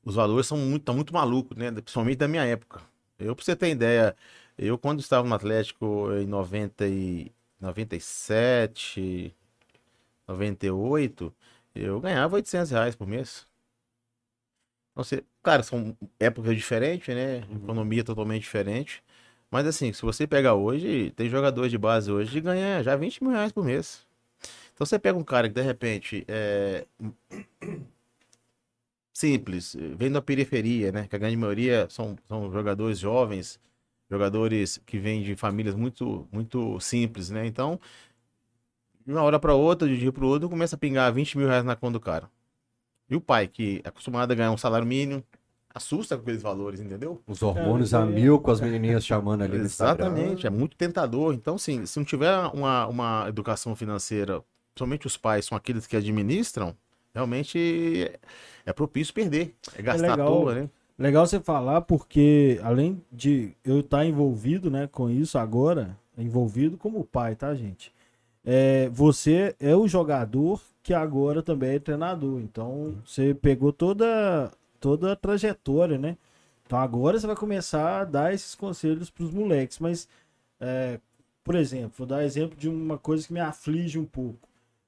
Os 0.03 0.15
valores 0.15 0.47
são 0.47 0.57
muito, 0.57 0.83
tá 0.85 0.93
muito 0.93 1.13
malucos, 1.13 1.57
né? 1.57 1.71
Principalmente 1.71 2.17
da 2.19 2.27
minha 2.27 2.45
época. 2.45 2.81
Eu, 3.19 3.35
pra 3.35 3.45
você 3.45 3.55
ter 3.55 3.69
ideia, 3.71 4.15
eu 4.57 4.77
quando 4.77 4.99
estava 4.99 5.27
no 5.27 5.35
Atlético 5.35 6.11
em 6.13 6.27
90 6.27 6.87
e 6.87 7.31
97, 7.59 9.33
98, 10.27 11.33
eu 11.75 11.99
ganhava 11.99 12.35
800 12.35 12.71
reais 12.71 12.95
por 12.95 13.07
mês. 13.07 13.47
Não 14.95 15.03
sei, 15.03 15.23
claro, 15.41 15.63
são 15.63 15.97
épocas 16.19 16.55
diferentes, 16.55 17.13
né? 17.15 17.37
Economia 17.39 18.03
totalmente 18.03 18.43
diferente. 18.43 19.03
Mas 19.49 19.65
assim, 19.67 19.91
se 19.93 20.01
você 20.01 20.27
pegar 20.27 20.55
hoje, 20.55 21.11
tem 21.11 21.29
jogadores 21.29 21.71
de 21.71 21.77
base 21.77 22.11
hoje 22.11 22.31
que 22.31 22.41
ganha 22.41 22.83
já 22.83 22.95
20 22.95 23.23
mil 23.23 23.31
reais 23.33 23.51
por 23.51 23.63
mês. 23.63 24.05
Então 24.73 24.85
você 24.85 24.99
pega 24.99 25.17
um 25.17 25.23
cara 25.23 25.47
que 25.49 25.55
de 25.55 25.61
repente 25.61 26.25
é 26.27 26.85
simples, 29.13 29.75
vem 29.95 30.11
da 30.11 30.21
periferia, 30.21 30.91
né? 30.91 31.07
Que 31.07 31.15
a 31.15 31.19
grande 31.19 31.37
maioria 31.37 31.87
são, 31.89 32.15
são 32.27 32.51
jogadores 32.51 32.99
jovens, 32.99 33.59
jogadores 34.13 34.79
que 34.85 34.97
vêm 34.97 35.21
de 35.23 35.35
famílias 35.35 35.75
muito, 35.75 36.27
muito 36.31 36.79
simples, 36.79 37.29
né? 37.29 37.45
Então, 37.45 37.79
de 39.05 39.11
uma 39.11 39.23
hora 39.23 39.39
para 39.39 39.53
outra, 39.53 39.87
de 39.87 39.95
um 39.95 39.97
dia 39.97 40.11
para 40.11 40.23
o 40.23 40.27
outro, 40.27 40.49
começa 40.49 40.75
a 40.75 40.79
pingar 40.79 41.11
20 41.13 41.37
mil 41.37 41.47
reais 41.47 41.65
na 41.65 41.75
conta 41.75 41.93
do 41.93 41.99
cara. 41.99 42.29
E 43.09 43.15
o 43.15 43.21
pai, 43.21 43.47
que 43.47 43.81
é 43.83 43.89
acostumado 43.89 44.31
a 44.31 44.35
ganhar 44.35 44.51
um 44.51 44.57
salário 44.57 44.87
mínimo, 44.87 45.23
assusta 45.73 46.15
com 46.15 46.21
aqueles 46.21 46.41
valores, 46.41 46.79
entendeu? 46.79 47.21
Os 47.27 47.41
hormônios 47.41 47.93
É, 47.93 47.97
a 47.97 48.01
é. 48.01 48.05
mil 48.05 48.39
com 48.39 48.51
as 48.51 48.61
menininhas 48.61 49.05
chamando 49.05 49.41
ali. 49.41 49.57
Exatamente, 49.57 50.47
é 50.47 50.49
muito 50.49 50.77
tentador. 50.77 51.33
Então, 51.33 51.55
assim, 51.55 51.85
se 51.85 51.97
não 51.97 52.05
tiver 52.05 52.33
uma, 52.53 52.87
uma 52.87 53.25
educação 53.27 53.75
financeira, 53.75 54.43
principalmente 54.73 55.07
os 55.07 55.17
pais 55.17 55.45
são 55.45 55.57
aqueles 55.57 55.85
que 55.87 55.97
administram, 55.97 56.75
realmente 57.13 58.03
é, 58.03 58.19
é 58.67 58.73
propício 58.73 59.13
perder. 59.13 59.55
É 59.75 59.81
gastar 59.81 60.07
à 60.07 60.15
legal. 60.15 60.27
toa, 60.27 60.55
né? 60.55 60.69
Legal 60.97 61.25
você 61.25 61.39
falar, 61.39 61.81
porque 61.81 62.59
além 62.63 63.01
de 63.11 63.55
eu 63.63 63.79
estar 63.79 64.05
envolvido 64.05 64.69
né, 64.69 64.87
com 64.87 65.09
isso 65.09 65.37
agora, 65.37 65.97
envolvido 66.17 66.77
como 66.77 67.03
pai, 67.03 67.35
tá, 67.35 67.53
gente? 67.55 67.91
É, 68.45 68.89
você 68.89 69.55
é 69.59 69.75
o 69.75 69.87
jogador 69.87 70.61
que 70.83 70.93
agora 70.93 71.41
também 71.41 71.75
é 71.75 71.79
treinador. 71.79 72.41
Então, 72.41 72.95
você 73.05 73.33
pegou 73.33 73.71
toda, 73.73 74.51
toda 74.79 75.13
a 75.13 75.15
trajetória, 75.15 75.97
né? 75.97 76.17
Então, 76.65 76.77
agora 76.79 77.19
você 77.19 77.27
vai 77.27 77.35
começar 77.35 78.01
a 78.01 78.05
dar 78.05 78.33
esses 78.33 78.53
conselhos 78.55 79.09
para 79.09 79.23
os 79.23 79.31
moleques. 79.31 79.79
Mas, 79.79 80.07
é, 80.59 80.99
por 81.43 81.55
exemplo, 81.55 81.93
vou 81.97 82.07
dar 82.07 82.23
exemplo 82.23 82.57
de 82.57 82.69
uma 82.69 82.97
coisa 82.97 83.25
que 83.25 83.33
me 83.33 83.39
aflige 83.39 83.97
um 83.97 84.05
pouco. 84.05 84.47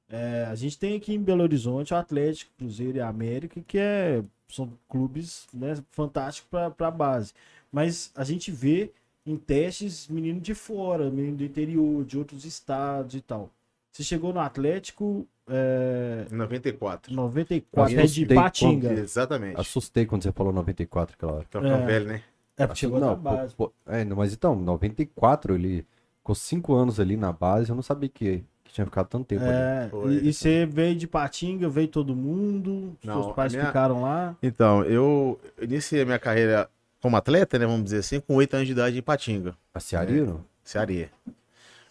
É, 0.10 0.46
a 0.50 0.56
gente 0.56 0.78
tem 0.78 0.96
aqui 0.98 1.14
em 1.14 1.22
Belo 1.22 1.44
Horizonte 1.44 1.94
o 1.94 1.98
Atlético, 1.98 2.52
Cruzeiro 2.58 2.98
e 2.98 3.02
América, 3.02 3.62
que 3.68 3.78
é, 3.80 4.24
são 4.50 4.72
clubes 4.90 5.48
né, 5.54 5.76
fantásticos 5.92 6.50
para 6.50 6.88
a 6.88 6.92
base. 6.92 7.34
Mas 7.72 8.12
a 8.16 8.24
gente 8.24 8.52
vê 8.52 8.92
em 9.26 9.36
testes 9.38 10.08
menino 10.08 10.40
de 10.40 10.54
fora, 10.54 11.10
menino 11.10 11.38
do 11.38 11.44
interior, 11.44 12.06
de 12.06 12.18
outros 12.18 12.46
estados 12.46 13.16
e 13.16 13.22
tal. 13.22 13.50
Você 13.92 14.04
chegou 14.04 14.34
no 14.34 14.40
Atlético 14.40 15.28
é, 15.48 16.26
94. 16.32 17.14
94, 17.14 17.94
Eu 17.94 18.00
é 18.00 18.06
de 18.06 18.26
Patinga. 18.26 18.94
Exatamente. 18.94 19.60
Assustei 19.60 20.06
quando 20.06 20.24
você 20.24 20.32
falou 20.32 20.52
94 20.52 21.16
aquela 21.16 21.34
hora. 21.34 21.46
Então 21.48 21.62
ficou 21.62 21.78
É. 21.78 21.86
velho, 21.86 22.08
né? 22.08 22.24
É, 22.58 22.66
porque 22.66 22.80
chegou 22.80 23.00
não, 23.00 23.10
na 23.10 23.16
pô, 23.16 23.22
base. 23.22 23.56
pô, 23.56 23.72
é, 23.86 24.04
mas 24.06 24.34
então, 24.34 24.56
94 24.56 25.56
ele 25.56 25.86
ficou 26.18 26.34
5 26.36 26.74
anos 26.74 27.00
ali 27.00 27.18
na 27.18 27.32
base, 27.32 27.70
eu 27.70 27.76
não 27.76 27.84
sabia 27.84 28.10
que 28.10 28.44
tinha 28.76 28.86
ficado 28.86 29.08
tanto 29.08 29.26
tempo 29.26 29.44
ali. 29.44 29.54
É, 29.54 29.88
Foi. 29.90 30.14
e, 30.16 30.28
e 30.30 30.34
você 30.34 30.66
veio 30.66 30.96
de 30.96 31.08
Patinga, 31.08 31.70
veio 31.70 31.88
todo 31.88 32.14
mundo, 32.16 32.94
Não, 33.04 33.24
seus 33.24 33.36
pais 33.36 33.54
minha- 33.54 33.68
ficaram 33.68 34.02
lá. 34.02 34.36
Então, 34.44 34.84
eu 34.84 35.40
iniciei 35.62 36.02
a 36.02 36.06
minha 36.06 36.20
carreira 36.20 36.70
como 37.02 37.16
atleta, 37.16 37.58
né? 37.58 37.66
Vamos 37.66 37.86
dizer 37.86 38.00
assim, 38.00 38.20
com 38.20 38.36
8 38.36 38.54
anos 38.56 38.68
de 38.68 38.74
idade 38.74 38.98
em 38.98 39.02
Patinga, 39.02 39.56
A 39.74 39.80
Cearia, 39.80 40.26
não? 40.26 40.42
Cearia. 40.64 41.10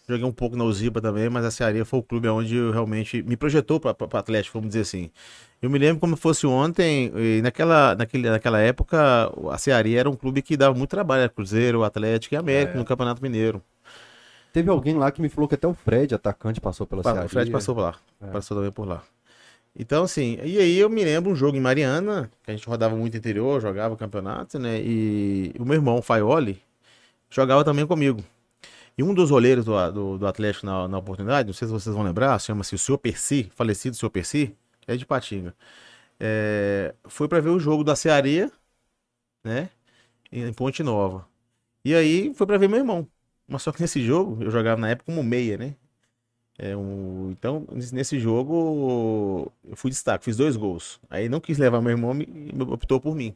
Joguei 0.07 0.23
um 0.25 0.31
pouco 0.31 0.55
na 0.55 0.63
Uziba 0.63 1.01
também, 1.01 1.27
mas 1.31 1.43
a 1.43 1.49
Cearia 1.49 1.83
foi 1.83 1.97
o 1.99 2.03
clube 2.03 2.27
onde 2.27 2.55
eu 2.55 2.69
realmente 2.71 3.23
me 3.23 3.35
projetou 3.35 3.79
para 3.79 3.95
o 3.99 4.17
Atlético, 4.17 4.59
vamos 4.59 4.69
dizer 4.69 4.81
assim. 4.81 5.09
Eu 5.59 5.67
me 5.67 5.79
lembro 5.79 5.99
como 5.99 6.15
fosse 6.15 6.45
ontem, 6.45 7.11
e 7.15 7.41
naquela, 7.41 7.95
naquele, 7.95 8.29
naquela 8.29 8.59
época, 8.59 9.31
a 9.51 9.57
Cearia 9.57 9.99
era 10.01 10.07
um 10.09 10.15
clube 10.15 10.43
que 10.43 10.55
dava 10.55 10.77
muito 10.77 10.91
trabalho, 10.91 11.21
era 11.21 11.29
Cruzeiro, 11.29 11.83
Atlético 11.83 12.35
e 12.35 12.37
América 12.37 12.73
É. 12.73 12.77
no 12.77 12.85
Campeonato 12.85 13.19
Mineiro. 13.23 13.59
Teve 14.55 14.69
alguém 14.69 14.95
lá 14.95 15.11
que 15.11 15.21
me 15.21 15.27
falou 15.27 15.49
que 15.49 15.55
até 15.55 15.67
o 15.67 15.73
Fred, 15.73 16.15
atacante, 16.15 16.61
passou 16.61 16.87
pela 16.87 17.03
Cearia. 17.03 17.25
O 17.25 17.27
Fred 17.27 17.51
passou 17.51 17.75
por 17.75 17.81
lá. 17.81 17.95
É. 18.21 18.27
Passou 18.27 18.55
também 18.55 18.71
por 18.71 18.87
lá. 18.87 19.03
Então, 19.77 20.05
assim, 20.05 20.39
e 20.41 20.57
aí 20.57 20.77
eu 20.77 20.89
me 20.89 21.03
lembro 21.03 21.29
um 21.29 21.35
jogo 21.35 21.57
em 21.57 21.59
Mariana, 21.59 22.31
que 22.41 22.51
a 22.51 22.55
gente 22.55 22.65
rodava 22.65 22.95
muito 22.95 23.17
interior, 23.17 23.59
jogava 23.59 23.97
campeonato, 23.97 24.57
né? 24.57 24.79
E 24.81 25.53
o 25.59 25.65
meu 25.65 25.73
irmão, 25.73 26.01
Faioli, 26.01 26.63
jogava 27.29 27.65
também 27.65 27.85
comigo. 27.85 28.23
E 28.97 29.03
um 29.03 29.13
dos 29.13 29.29
goleiros 29.29 29.65
do, 29.65 29.91
do, 29.91 30.17
do 30.19 30.25
Atlético 30.25 30.65
na, 30.65 30.87
na 30.87 30.99
oportunidade, 30.99 31.47
não 31.47 31.53
sei 31.53 31.67
se 31.67 31.73
vocês 31.73 31.93
vão 31.93 32.05
lembrar, 32.05 32.39
chama-se 32.39 32.75
o 32.75 32.77
Sr. 32.77 32.97
Percy, 32.97 33.51
falecido 33.53 33.97
Sr. 33.97 34.09
Percy, 34.09 34.55
é 34.87 34.95
de 34.95 35.05
Patinga. 35.05 35.53
É, 36.17 36.95
foi 37.09 37.27
para 37.27 37.41
ver 37.41 37.49
o 37.49 37.59
jogo 37.59 37.83
da 37.83 37.93
Cearia, 37.93 38.49
né? 39.43 39.69
Em 40.31 40.53
Ponte 40.53 40.81
Nova. 40.81 41.27
E 41.83 41.93
aí 41.93 42.33
foi 42.33 42.47
para 42.47 42.57
ver 42.57 42.69
meu 42.69 42.79
irmão. 42.79 43.05
Mas 43.47 43.61
só 43.61 43.71
que 43.71 43.81
nesse 43.81 44.01
jogo, 44.03 44.43
eu 44.43 44.51
jogava 44.51 44.79
na 44.79 44.89
época 44.89 45.11
como 45.11 45.23
meia, 45.23 45.57
né? 45.57 45.75
É 46.57 46.75
um, 46.75 47.31
então, 47.31 47.67
nesse 47.91 48.17
jogo, 48.19 49.51
eu 49.65 49.75
fui 49.75 49.91
destaque, 49.91 50.23
fiz 50.23 50.37
dois 50.37 50.55
gols. 50.55 50.99
Aí 51.09 51.27
não 51.27 51.41
quis 51.41 51.57
levar 51.57 51.81
meu 51.81 51.91
irmão 51.91 52.17
e 52.17 52.51
optou 52.71 52.99
por 52.99 53.13
mim. 53.13 53.35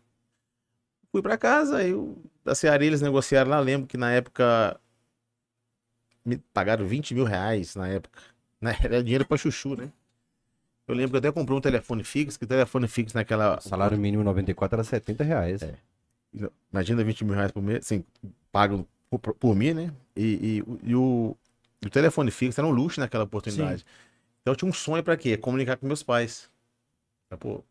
Fui 1.11 1.21
pra 1.21 1.37
casa, 1.37 1.77
aí 1.77 1.89
eu, 1.89 2.17
da 2.45 2.55
Ceará 2.55 2.83
eles 2.83 3.01
negociaram 3.01 3.51
lá. 3.51 3.59
Lembro 3.59 3.87
que 3.87 3.97
na 3.97 4.11
época 4.11 4.79
me 6.23 6.37
pagaram 6.53 6.85
20 6.85 7.13
mil 7.13 7.25
reais 7.25 7.75
na 7.75 7.87
época. 7.87 8.19
Né? 8.61 8.75
Era 8.83 9.01
dinheiro 9.01 9.25
pra 9.25 9.37
chuchu, 9.37 9.73
né? 9.73 9.89
Eu 10.85 10.93
lembro 10.93 11.11
que 11.11 11.15
eu 11.15 11.19
até 11.19 11.31
comprei 11.31 11.57
um 11.57 11.61
telefone 11.61 12.03
fixo, 12.03 12.37
que 12.37 12.45
telefone 12.45 12.89
fixo 12.89 13.15
naquela. 13.15 13.57
O 13.57 13.61
salário 13.61 13.97
mínimo 13.97 14.21
em 14.21 14.25
94 14.25 14.75
era 14.75 14.83
70 14.83 15.23
reais. 15.23 15.61
É. 15.61 15.75
Imagina 16.69 17.01
20 17.01 17.23
mil 17.23 17.35
reais 17.35 17.53
por 17.53 17.63
mês, 17.63 17.85
assim, 17.85 18.03
pago 18.51 18.85
por, 19.09 19.33
por 19.35 19.55
mim, 19.55 19.73
né? 19.73 19.93
E, 20.15 20.63
e, 20.83 20.89
e 20.91 20.95
o, 20.95 21.35
o 21.83 21.89
telefone 21.89 22.31
fixo 22.31 22.59
era 22.59 22.67
um 22.67 22.71
luxo 22.71 22.99
naquela 22.99 23.23
oportunidade. 23.23 23.85
Então 24.41 24.53
eu 24.53 24.55
tinha 24.55 24.69
um 24.69 24.73
sonho 24.73 25.03
pra 25.03 25.17
quê? 25.17 25.37
Comunicar 25.37 25.77
com 25.77 25.87
meus 25.87 26.03
pais. 26.03 26.49
Pra, 27.29 27.37
pô, 27.37 27.63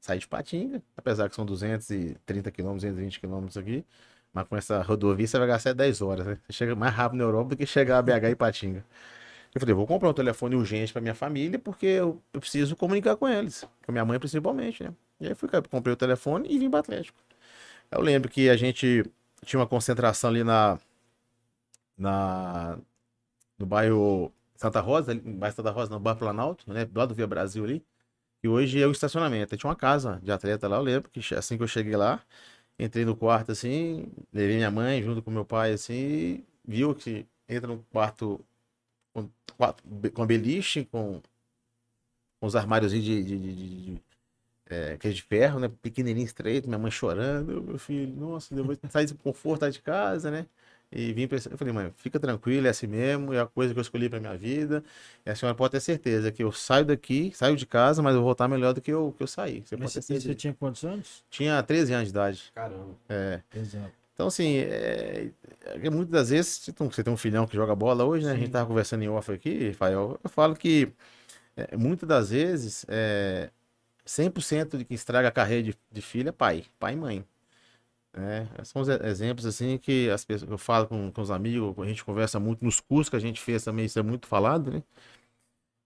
sair 0.00 0.18
de 0.18 0.28
Patinga, 0.28 0.82
apesar 0.96 1.28
que 1.28 1.36
são 1.36 1.44
230 1.44 2.50
quilômetros, 2.50 2.82
220 2.82 3.20
quilômetros 3.20 3.56
aqui, 3.56 3.84
mas 4.32 4.46
com 4.48 4.56
essa 4.56 4.82
rodovia 4.82 5.26
você 5.26 5.38
vai 5.38 5.46
gastar 5.48 5.72
10 5.74 6.00
horas, 6.00 6.26
né? 6.26 6.38
Você 6.46 6.52
chega 6.52 6.74
mais 6.74 6.94
rápido 6.94 7.18
na 7.18 7.24
Europa 7.24 7.50
do 7.50 7.56
que 7.56 7.66
chegar 7.66 7.98
a 7.98 8.02
BH 8.02 8.30
e 8.30 8.36
Patinga. 8.36 8.84
Eu 9.54 9.60
falei, 9.60 9.74
vou 9.74 9.86
comprar 9.86 10.08
um 10.08 10.14
telefone 10.14 10.54
urgente 10.54 10.92
pra 10.92 11.02
minha 11.02 11.14
família, 11.14 11.58
porque 11.58 11.86
eu, 11.86 12.22
eu 12.32 12.40
preciso 12.40 12.76
comunicar 12.76 13.16
com 13.16 13.28
eles, 13.28 13.66
com 13.84 13.92
minha 13.92 14.04
mãe 14.04 14.18
principalmente, 14.18 14.82
né? 14.84 14.94
E 15.20 15.26
aí 15.28 15.34
fui, 15.34 15.48
comprei 15.68 15.92
o 15.92 15.96
telefone 15.96 16.48
e 16.50 16.58
vim 16.58 16.70
para 16.70 16.80
Atlético. 16.80 17.18
Eu 17.90 18.00
lembro 18.00 18.30
que 18.30 18.48
a 18.48 18.56
gente 18.56 19.04
tinha 19.44 19.60
uma 19.60 19.66
concentração 19.66 20.30
ali 20.30 20.44
na, 20.44 20.78
na 21.96 22.78
no 23.58 23.66
bairro 23.66 24.32
Santa 24.56 24.80
Rosa, 24.80 25.12
ali, 25.12 25.22
no 25.22 25.34
bairro 25.38 25.56
Santa 25.56 25.70
Rosa, 25.70 25.90
no 25.92 26.00
bairro 26.00 26.18
Planalto, 26.20 26.72
né? 26.72 26.84
Do 26.86 26.98
lado 26.98 27.10
do 27.10 27.16
Via 27.16 27.26
Brasil 27.26 27.64
ali. 27.64 27.84
E 28.42 28.48
hoje 28.48 28.82
é 28.82 28.86
o 28.88 28.92
estacionamento. 28.92 29.56
Tinha 29.56 29.70
uma 29.70 29.76
casa 29.76 30.20
de 30.22 30.32
atleta 30.32 30.68
lá, 30.68 30.78
eu 30.78 30.82
lembro 30.82 31.10
que 31.10 31.20
assim 31.34 31.56
que 31.58 31.64
eu 31.64 31.68
cheguei 31.68 31.96
lá, 31.96 32.22
entrei 32.78 33.04
no 33.04 33.16
quarto 33.16 33.52
assim, 33.52 34.06
levei 34.32 34.56
minha 34.56 34.70
mãe 34.70 35.02
junto 35.02 35.22
com 35.22 35.30
meu 35.30 35.44
pai 35.46 35.72
assim, 35.74 35.94
e 35.94 36.44
viu 36.66 36.94
que 36.94 37.26
entra 37.48 37.68
no 37.68 37.82
quarto 37.92 38.40
com, 39.14 39.28
com 40.14 40.22
a 40.22 40.26
beliche, 40.26 40.84
com, 40.86 41.20
com 42.40 42.46
os 42.46 42.56
armários 42.56 42.92
de, 42.92 43.00
de, 43.00 43.22
de- 43.24 43.94
de- 43.94 44.02
é, 44.70 44.96
que 44.96 45.08
é 45.08 45.10
de 45.12 45.22
ferro, 45.22 45.60
né? 45.60 45.70
Pequenininho, 45.82 46.24
estreito, 46.26 46.68
minha 46.68 46.78
mãe 46.78 46.90
chorando, 46.90 47.62
meu 47.62 47.78
filho, 47.78 48.14
nossa, 48.16 48.54
depois 48.54 48.78
sair 48.90 49.06
do 49.06 49.16
conforto 49.16 49.70
de 49.70 49.80
casa, 49.82 50.30
né? 50.30 50.46
E 50.92 51.12
vim 51.12 51.28
pra 51.28 51.36
esse... 51.38 51.48
Eu 51.50 51.56
falei, 51.56 51.72
mãe, 51.72 51.92
fica 51.96 52.18
tranquila, 52.18 52.66
é 52.66 52.70
assim 52.70 52.86
mesmo, 52.88 53.32
é 53.32 53.40
a 53.40 53.46
coisa 53.46 53.72
que 53.72 53.78
eu 53.78 53.82
escolhi 53.82 54.08
pra 54.08 54.18
minha 54.20 54.36
vida. 54.36 54.82
E 55.24 55.30
a 55.30 55.36
senhora 55.36 55.54
pode 55.56 55.72
ter 55.72 55.80
certeza 55.80 56.32
que 56.32 56.42
eu 56.42 56.50
saio 56.50 56.84
daqui, 56.84 57.30
saio 57.34 57.56
de 57.56 57.64
casa, 57.66 58.02
mas 58.02 58.12
eu 58.14 58.20
vou 58.20 58.26
voltar 58.26 58.48
melhor 58.48 58.72
do 58.74 58.80
que 58.80 58.90
eu, 58.92 59.12
que 59.16 59.22
eu 59.22 59.26
saí. 59.28 59.62
Você 59.64 59.76
pode 59.76 59.84
Mas 59.84 59.94
ter 59.94 60.02
você, 60.02 60.14
você 60.14 60.18
certeza. 60.18 60.34
tinha 60.34 60.54
quantos 60.54 60.84
anos? 60.84 61.24
Tinha 61.30 61.62
13 61.62 61.92
anos 61.92 62.06
de 62.08 62.10
idade. 62.10 62.52
Caramba. 62.54 62.96
É. 63.08 63.40
Exato. 63.54 63.92
Então, 64.14 64.26
assim, 64.26 64.58
é, 64.58 65.30
é, 65.66 65.90
muitas 65.90 66.10
das 66.10 66.30
vezes, 66.30 66.70
você 66.86 67.02
tem- 67.02 67.12
um 67.12 67.16
filhão 67.16 67.46
que 67.46 67.56
joga 67.56 67.74
bola 67.74 68.04
hoje, 68.04 68.26
né? 68.26 68.32
A 68.32 68.34
gente 68.34 68.46
Sim. 68.46 68.52
tava 68.52 68.66
conversando 68.66 69.02
em 69.02 69.08
off 69.08 69.32
aqui, 69.32 69.68
Rafael. 69.68 70.18
Eu 70.22 70.28
falo 70.30 70.54
que 70.54 70.92
é, 71.56 71.76
muitas 71.76 72.08
das 72.08 72.30
vezes, 72.30 72.84
é, 72.88 73.50
100% 74.04 74.78
de 74.78 74.84
que 74.84 74.94
estraga 74.94 75.28
a 75.28 75.32
carreira 75.32 75.62
de, 75.64 75.78
de 75.90 76.02
filho 76.02 76.28
é 76.30 76.32
pai, 76.32 76.64
pai 76.78 76.94
e 76.94 76.96
mãe. 76.96 77.24
né? 78.12 78.48
são 78.64 78.82
os 78.82 78.88
exemplos, 78.88 79.46
assim, 79.46 79.78
que 79.78 80.10
as 80.10 80.24
pessoas, 80.24 80.50
eu 80.50 80.58
falo 80.58 80.86
com, 80.88 81.10
com 81.12 81.22
os 81.22 81.30
amigos, 81.30 81.74
a 81.78 81.86
gente 81.86 82.04
conversa 82.04 82.40
muito 82.40 82.64
nos 82.64 82.80
cursos 82.80 83.08
que 83.10 83.16
a 83.16 83.20
gente 83.20 83.40
fez 83.40 83.64
também, 83.64 83.86
isso 83.86 83.98
é 83.98 84.02
muito 84.02 84.26
falado, 84.26 84.70
né? 84.72 84.82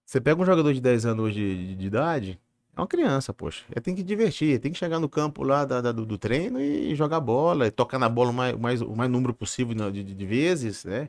Você 0.04 0.20
pega 0.20 0.40
um 0.40 0.44
jogador 0.44 0.72
de 0.72 0.80
10 0.80 1.06
anos 1.06 1.24
hoje 1.26 1.34
de, 1.40 1.66
de- 1.68 1.74
de 1.76 1.86
idade, 1.86 2.40
é 2.76 2.80
uma 2.80 2.86
criança, 2.86 3.32
poxa. 3.32 3.64
Ele 3.70 3.80
tem 3.80 3.94
que 3.94 4.02
divertir, 4.02 4.48
ele 4.50 4.58
tem 4.58 4.72
que 4.72 4.78
chegar 4.78 4.98
no 5.00 5.08
campo 5.08 5.42
lá 5.42 5.64
da- 5.64 5.80
da- 5.80 5.92
do, 5.92 6.04
do 6.04 6.18
treino 6.18 6.60
e 6.60 6.94
jogar 6.94 7.20
bola, 7.20 7.66
e 7.66 7.70
tocar 7.70 7.98
na 7.98 8.08
bola 8.08 8.30
o 8.30 8.34
mais, 8.34 8.56
mais, 8.58 8.80
o 8.82 8.94
mais 8.94 9.10
número 9.10 9.32
possível 9.34 9.90
de- 9.90 10.02
de 10.04 10.26
vezes, 10.26 10.84
né? 10.84 11.08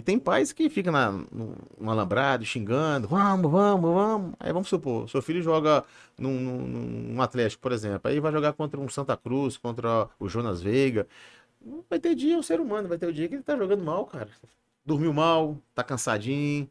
E 0.00 0.02
tem 0.02 0.18
pais 0.18 0.50
que 0.50 0.70
ficam 0.70 0.94
na, 0.94 1.12
no, 1.12 1.54
no 1.78 1.90
alambrado, 1.90 2.42
xingando, 2.42 3.06
vamos, 3.06 3.50
vamos, 3.52 3.92
vamos. 3.92 4.34
Aí 4.40 4.50
vamos 4.50 4.66
supor, 4.66 5.06
seu 5.10 5.20
filho 5.20 5.42
joga 5.42 5.84
num, 6.18 6.40
num, 6.40 6.58
num 7.12 7.20
Atlético, 7.20 7.60
por 7.60 7.70
exemplo, 7.70 8.10
aí 8.10 8.18
vai 8.18 8.32
jogar 8.32 8.54
contra 8.54 8.80
um 8.80 8.88
Santa 8.88 9.14
Cruz, 9.14 9.58
contra 9.58 10.08
o 10.18 10.26
Jonas 10.26 10.62
Veiga. 10.62 11.06
Vai 11.90 11.98
ter 12.00 12.14
dia, 12.14 12.38
um 12.38 12.42
ser 12.42 12.60
humano, 12.60 12.88
vai 12.88 12.96
ter 12.96 13.08
o 13.08 13.12
dia 13.12 13.28
que 13.28 13.34
ele 13.34 13.42
tá 13.42 13.54
jogando 13.58 13.84
mal, 13.84 14.06
cara. 14.06 14.30
Dormiu 14.86 15.12
mal, 15.12 15.58
tá 15.74 15.84
cansadinho, 15.84 16.66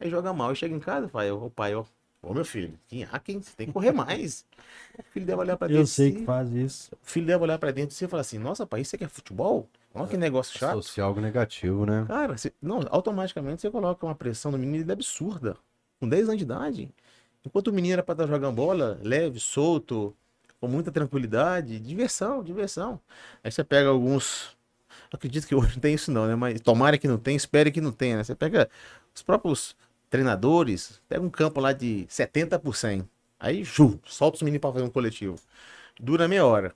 aí 0.00 0.10
joga 0.10 0.32
mal. 0.32 0.52
E 0.52 0.56
chega 0.56 0.74
em 0.74 0.80
casa, 0.80 1.08
pai, 1.08 1.30
ô 1.30 1.48
pai, 1.50 1.76
ó, 1.76 1.84
ô 2.26 2.34
meu 2.34 2.44
filho, 2.44 2.78
quem 2.88 3.04
há 3.04 3.18
quem? 3.18 3.40
Você 3.40 3.52
tem 3.56 3.66
que 3.66 3.72
correr 3.72 3.92
mais. 3.92 4.44
O 4.98 5.02
filho 5.12 5.26
deve 5.26 5.40
olhar 5.40 5.56
pra 5.56 5.66
dentro. 5.68 5.82
Eu 5.82 5.86
sei 5.86 6.12
que 6.12 6.24
faz 6.24 6.50
isso. 6.52 6.90
O 6.94 6.98
filho 7.06 7.26
deve 7.26 7.42
olhar 7.42 7.58
pra 7.58 7.70
dentro 7.70 7.90
de 7.90 7.94
si 7.94 8.04
e 8.04 8.08
falar 8.08 8.22
assim: 8.22 8.38
nossa, 8.38 8.66
pai, 8.66 8.80
isso 8.80 8.94
aqui 8.96 9.04
é 9.04 9.08
futebol? 9.08 9.68
Olha 9.94 10.08
que 10.08 10.16
negócio 10.16 10.58
chato. 10.58 10.78
Associar 10.78 11.06
algo 11.06 11.20
negativo, 11.20 11.86
né? 11.86 12.04
Cara, 12.08 12.36
você- 12.36 12.52
não, 12.60 12.80
automaticamente 12.90 13.62
você 13.62 13.70
coloca 13.70 14.04
uma 14.04 14.14
pressão 14.14 14.50
no 14.50 14.58
menino 14.58 14.88
é 14.90 14.92
absurda. 14.92 15.56
Com 16.00 16.08
10 16.08 16.24
anos 16.28 16.38
de 16.38 16.44
idade. 16.44 16.90
Enquanto 17.44 17.68
o 17.68 17.72
menino 17.72 17.92
era 17.94 18.02
pra 18.02 18.14
estar 18.14 18.26
jogando 18.26 18.54
bola, 18.56 18.98
leve, 19.02 19.38
solto, 19.38 20.16
com 20.60 20.66
muita 20.66 20.90
tranquilidade, 20.90 21.78
diversão, 21.78 22.42
diversão. 22.42 22.98
Aí 23.42 23.52
você 23.52 23.62
pega 23.62 23.88
alguns. 23.88 24.56
Acredito 25.12 25.46
que 25.46 25.54
hoje 25.54 25.74
não 25.74 25.80
tem 25.80 25.94
isso, 25.94 26.10
não, 26.10 26.26
né? 26.26 26.34
Mas 26.34 26.60
tomara 26.60 26.98
que 26.98 27.06
não 27.06 27.18
tenha, 27.18 27.36
espere 27.36 27.70
que 27.70 27.80
não 27.80 27.92
tenha, 27.92 28.16
né? 28.16 28.24
Você 28.24 28.34
pega 28.34 28.68
os 29.14 29.22
próprios 29.22 29.76
treinadores, 30.14 31.00
pega 31.08 31.22
um 31.24 31.30
campo 31.30 31.60
lá 31.60 31.72
de 31.72 32.06
70 32.08 32.58
por 32.58 32.76
100. 32.76 33.08
Aí, 33.38 33.64
ju, 33.64 34.00
solta 34.06 34.36
os 34.36 34.42
meninos 34.42 34.60
pra 34.60 34.72
fazer 34.72 34.84
um 34.84 34.90
coletivo. 34.90 35.36
Dura 36.00 36.28
meia 36.28 36.46
hora. 36.46 36.74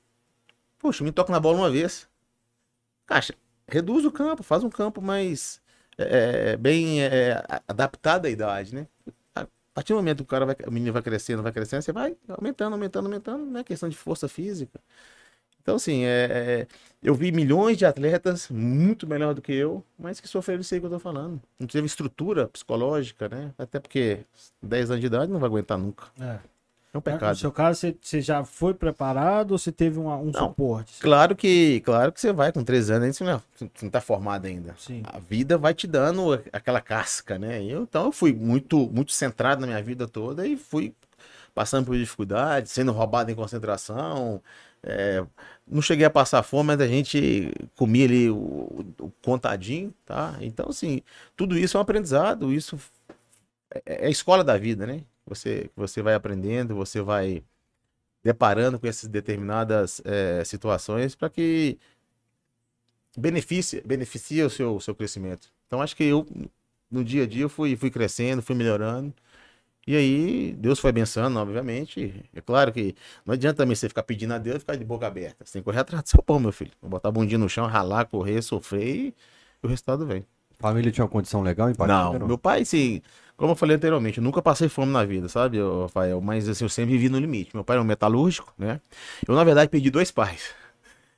O 0.85 0.89
menino 0.89 1.13
toca 1.13 1.33
na 1.33 1.41
bola 1.41 1.59
uma 1.59 1.71
vez. 1.71 2.09
Caixa, 3.07 3.35
reduz 3.67 4.05
o 4.05 4.13
campo, 4.13 4.43
faz 4.43 4.63
um 4.65 4.71
campo 4.71 5.01
mais 5.01 5.61
é, 5.97 6.57
bem 6.57 7.03
é, 7.03 7.33
a- 7.49 7.63
adaptado 7.69 8.27
à 8.27 8.31
idade, 8.31 8.75
né? 8.75 8.87
A 9.35 9.47
partir 9.75 9.93
do 9.93 9.97
momento 9.97 10.19
que 10.19 10.23
o 10.25 10.27
cara 10.27 10.45
vai, 10.47 10.57
o 10.67 10.71
menino 10.73 10.93
vai 10.93 11.03
crescendo, 11.03 11.43
vai 11.43 11.53
crescendo, 11.53 11.83
você 11.83 11.93
vai 11.93 12.17
aumentando, 12.29 12.73
aumentando, 12.75 13.07
aumentando, 13.07 13.47
né? 13.47 13.65
Questão 13.65 13.89
de 13.89 13.97
força 13.97 14.29
física. 14.29 14.81
Então, 15.69 15.77
assim, 15.77 16.03
é, 16.05 16.27
é, 16.31 16.67
eu 17.03 17.15
vi 17.15 17.31
milhões 17.31 17.77
de 17.77 17.85
atletas 17.85 18.49
muito 18.49 19.07
melhor 19.07 19.35
do 19.35 19.43
que 19.43 19.53
eu, 19.53 19.85
mas 19.99 20.19
que 20.19 20.27
sofreram 20.27 20.63
isso 20.63 20.73
aí 20.73 20.81
que 20.81 20.87
eu 20.87 20.91
tô 20.91 20.99
falando. 20.99 21.39
Não 21.61 21.67
teve 21.67 21.87
estrutura 21.87 22.49
psicológica, 22.49 23.29
né? 23.29 23.51
Até 23.59 23.79
porque 23.79 24.21
10 24.63 24.91
anos 24.91 25.03
de 25.03 25.09
idade 25.09 25.31
não 25.31 25.39
vai 25.39 25.47
aguentar 25.47 25.77
nunca. 25.77 26.07
É. 26.19 26.25
É 26.25 26.97
um 26.97 27.01
No 27.01 27.03
pecado. 27.03 27.37
seu 27.37 27.53
caso, 27.53 27.81
você, 27.81 27.95
você 28.01 28.23
já 28.23 28.43
foi 28.45 28.73
preparado 28.73 29.51
ou 29.53 29.59
você 29.59 29.71
teve 29.71 29.99
uma- 29.99 30.17
um 30.17 30.31
Não. 30.33 30.49
suporte? 30.49 30.99
Claro 31.01 31.37
que, 31.37 31.83
claro 31.83 32.11
que 32.13 32.19
você 32.19 32.33
vai 32.33 32.51
com 32.51 32.65
13 32.65 32.95
anos, 32.95 33.15
você 33.15 33.25
não, 33.25 33.33
é- 33.33 33.41
você 33.59 33.69
não 33.83 33.91
tá 33.91 34.01
formado 34.01 34.47
ainda. 34.47 34.75
Sim. 34.79 35.03
A 35.05 35.19
vida 35.19 35.59
vai 35.59 35.75
te 35.75 35.87
dando 35.87 36.33
aquela 36.51 36.81
casca, 36.81 37.39
né? 37.39 37.63
Eu, 37.63 37.83
então 37.83 38.07
eu 38.07 38.13
fui 38.13 38.33
muito, 38.33 38.89
muito 38.91 39.13
centrado 39.13 39.61
na 39.61 39.67
minha 39.67 39.83
vida 39.83 40.09
toda 40.09 40.47
e 40.47 40.57
fui 40.57 40.95
passando 41.55 41.85
por 41.85 41.95
dificuldades, 41.99 42.73
sendo 42.73 42.91
roubado 42.93 43.31
em 43.31 43.35
concentração. 43.35 44.41
É, 44.83 45.25
não 45.67 45.83
cheguei 45.83 46.07
a 46.07 46.11
passar 46.11 46.43
fome, 46.43 46.69
mas 46.69 46.81
a 46.81 46.87
gente 46.87 47.53
comia 47.77 48.05
ali 48.05 48.31
o, 48.31 48.85
o 49.01 49.13
contadinho, 49.23 49.93
tá? 50.05 50.37
Então, 50.41 50.69
assim, 50.69 51.03
tudo 51.37 51.59
isso 51.59 51.77
é 51.77 51.81
um 51.81 51.83
aprendizado, 51.83 52.53
isso 52.53 52.79
é, 53.71 54.05
é 54.05 54.07
a 54.07 54.11
escola 54.11 54.45
da 54.45 54.57
vida, 54.57 54.87
né? 54.87 55.03
Você, 55.27 55.71
você 55.77 56.03
vai 56.03 56.15
aprendendo, 56.15 56.75
você 56.75 57.01
vai 57.03 57.43
deparando 58.23 58.79
com 58.79 58.87
essas 58.87 59.09
determinadas 59.09 60.01
é, 60.05 60.43
situações 60.45 61.15
para 61.15 61.31
que 61.31 61.79
beneficie, 63.17 63.81
beneficie 63.83 64.43
o 64.43 64.51
seu, 64.51 64.81
seu 64.81 64.95
crescimento. 64.95 65.53
Então, 65.67 65.83
acho 65.83 65.95
que 65.97 66.05
eu, 66.05 66.27
no 66.91 67.05
dia 67.05 67.25
a 67.25 67.27
dia, 67.27 67.49
fui, 67.49 67.77
fui 67.77 67.91
crescendo, 67.91 68.43
fui 68.43 68.57
melhorando. 68.57 69.15
E 69.89 69.97
aí, 69.97 70.55
Deus 70.59 70.79
foi 70.79 70.91
abençoando, 70.91 71.39
obviamente. 71.39 72.23
É 72.35 72.43
claro 72.43 72.71
que 72.71 72.95
não 73.25 73.33
adianta 73.33 73.57
também 73.57 73.75
você 73.75 73.89
ficar 73.89 74.03
pedindo 74.03 74.35
a 74.35 74.39
Deus 74.39 74.57
e 74.57 74.59
ficar 74.59 74.77
de 74.77 74.85
boca 74.85 75.07
aberta. 75.07 75.47
Você 75.47 75.55
tem 75.55 75.63
que 75.63 75.65
correr 75.65 75.79
atrás 75.79 76.03
do 76.03 76.11
seu 76.11 76.23
pão, 76.23 76.39
meu 76.39 76.53
filho. 76.53 76.73
Botar 76.83 77.09
a 77.09 77.11
bundinha 77.11 77.39
no 77.39 77.49
chão, 77.49 77.67
ralar, 77.67 78.05
correr, 78.05 78.43
sofrer 78.43 78.87
e 78.87 79.15
o 79.63 79.67
resultado 79.67 80.05
vem. 80.05 80.27
Família 80.59 80.93
tinha 80.93 81.07
uma 81.07 81.11
condição 81.11 81.41
legal 81.41 81.71
em 81.71 81.75
Patinga, 81.75 82.19
Não, 82.19 82.27
meu 82.27 82.37
pai, 82.37 82.67
sim, 82.67 83.01
como 83.35 83.53
eu 83.53 83.57
falei 83.57 83.77
anteriormente, 83.77 84.19
eu 84.19 84.23
nunca 84.23 84.43
passei 84.43 84.69
fome 84.69 84.93
na 84.93 85.07
vida, 85.07 85.27
sabe, 85.27 85.59
Rafael? 85.59 86.21
Mas 86.21 86.47
assim, 86.51 86.67
eu 86.67 86.69
sempre 86.69 86.93
vivi 86.93 87.09
no 87.09 87.19
limite. 87.19 87.53
Meu 87.55 87.65
pai 87.65 87.77
era 87.77 87.83
um 87.83 87.87
metalúrgico, 87.87 88.53
né? 88.59 88.83
Eu, 89.27 89.35
na 89.35 89.43
verdade, 89.43 89.71
perdi 89.71 89.89
dois 89.89 90.11
pais. 90.11 90.51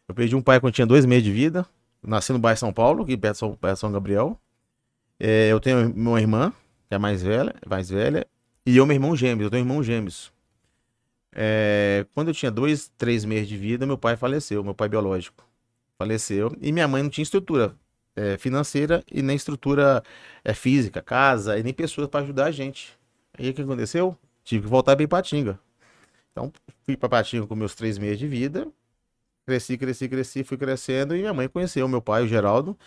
Eu 0.07 0.15
perdi 0.15 0.37
um 0.37 0.43
pai 0.43 0.61
quando 0.61 0.75
tinha 0.75 0.87
dois 0.87 1.05
meses 1.05 1.25
de 1.25 1.33
vida. 1.33 1.67
Nasci 2.00 2.33
no 2.33 2.39
bairro 2.39 2.57
São 2.57 2.73
Paulo, 2.73 3.03
aqui 3.03 3.17
perto 3.17 3.33
de 3.33 3.39
São, 3.41 3.55
perto 3.57 3.75
de 3.75 3.81
São 3.81 3.91
Gabriel. 3.91 4.39
É, 5.19 5.49
eu 5.49 5.59
tenho 5.59 5.93
uma 5.93 6.21
irmã, 6.21 6.53
que 6.89 6.95
é 6.95 6.99
mais 6.99 7.21
velha, 7.21 7.53
mais 7.67 7.91
velha, 7.91 8.25
e 8.71 8.77
eu, 8.77 8.87
meu 8.87 8.95
irmão 8.95 9.17
gêmeos, 9.17 9.45
eu 9.45 9.50
tenho 9.50 9.62
irmãos 9.62 9.85
gêmeos. 9.85 10.33
É, 11.33 12.07
quando 12.15 12.29
eu 12.29 12.35
tinha 12.35 12.50
dois, 12.50 12.91
três 12.97 13.25
meses 13.25 13.49
de 13.49 13.57
vida, 13.57 13.87
meu 13.87 13.99
pai 13.99 14.17
faleceu, 14.17 14.62
meu 14.62 14.75
pai 14.75 14.89
biológico. 14.89 15.45
Faleceu. 15.99 16.57
E 16.61 16.73
minha 16.73 16.89
mãe 16.89 17.03
não 17.03 17.11
tinha 17.11 17.23
estrutura 17.23 17.75
é, 18.15 18.37
financeira 18.39 19.05
e 19.11 19.23
nem 19.23 19.37
estrutura 19.37 20.03
é, 20.45 20.55
física, 20.55 21.03
casa, 21.03 21.59
e 21.59 21.62
nem 21.62 21.73
pessoas 21.73 22.09
para 22.09 22.21
ajudar 22.21 22.47
a 22.47 22.50
gente. 22.50 22.99
Aí 23.39 23.50
o 23.50 23.55
que 23.55 23.62
aconteceu? 23.62 24.17
Tive 24.45 24.65
que 24.65 24.69
voltar 24.69 24.97
para 24.97 25.05
Ipatinga. 25.05 25.59
Então, 26.33 26.53
fui 26.85 26.97
para 26.97 27.07
Ipatinga 27.07 27.47
com 27.47 27.55
meus 27.55 27.75
três 27.75 27.99
meses 27.99 28.19
de 28.19 28.27
vida. 28.27 28.69
Cresci, 29.47 29.77
cresci, 29.77 30.09
cresci, 30.09 30.45
fui 30.45 30.57
crescendo. 30.57 31.17
E 31.17 31.21
minha 31.21 31.35
mãe 31.35 31.49
conheceu 31.49 31.89
meu 31.89 32.00
pai, 32.00 32.23
o 32.23 32.29
Geraldo, 32.29 32.79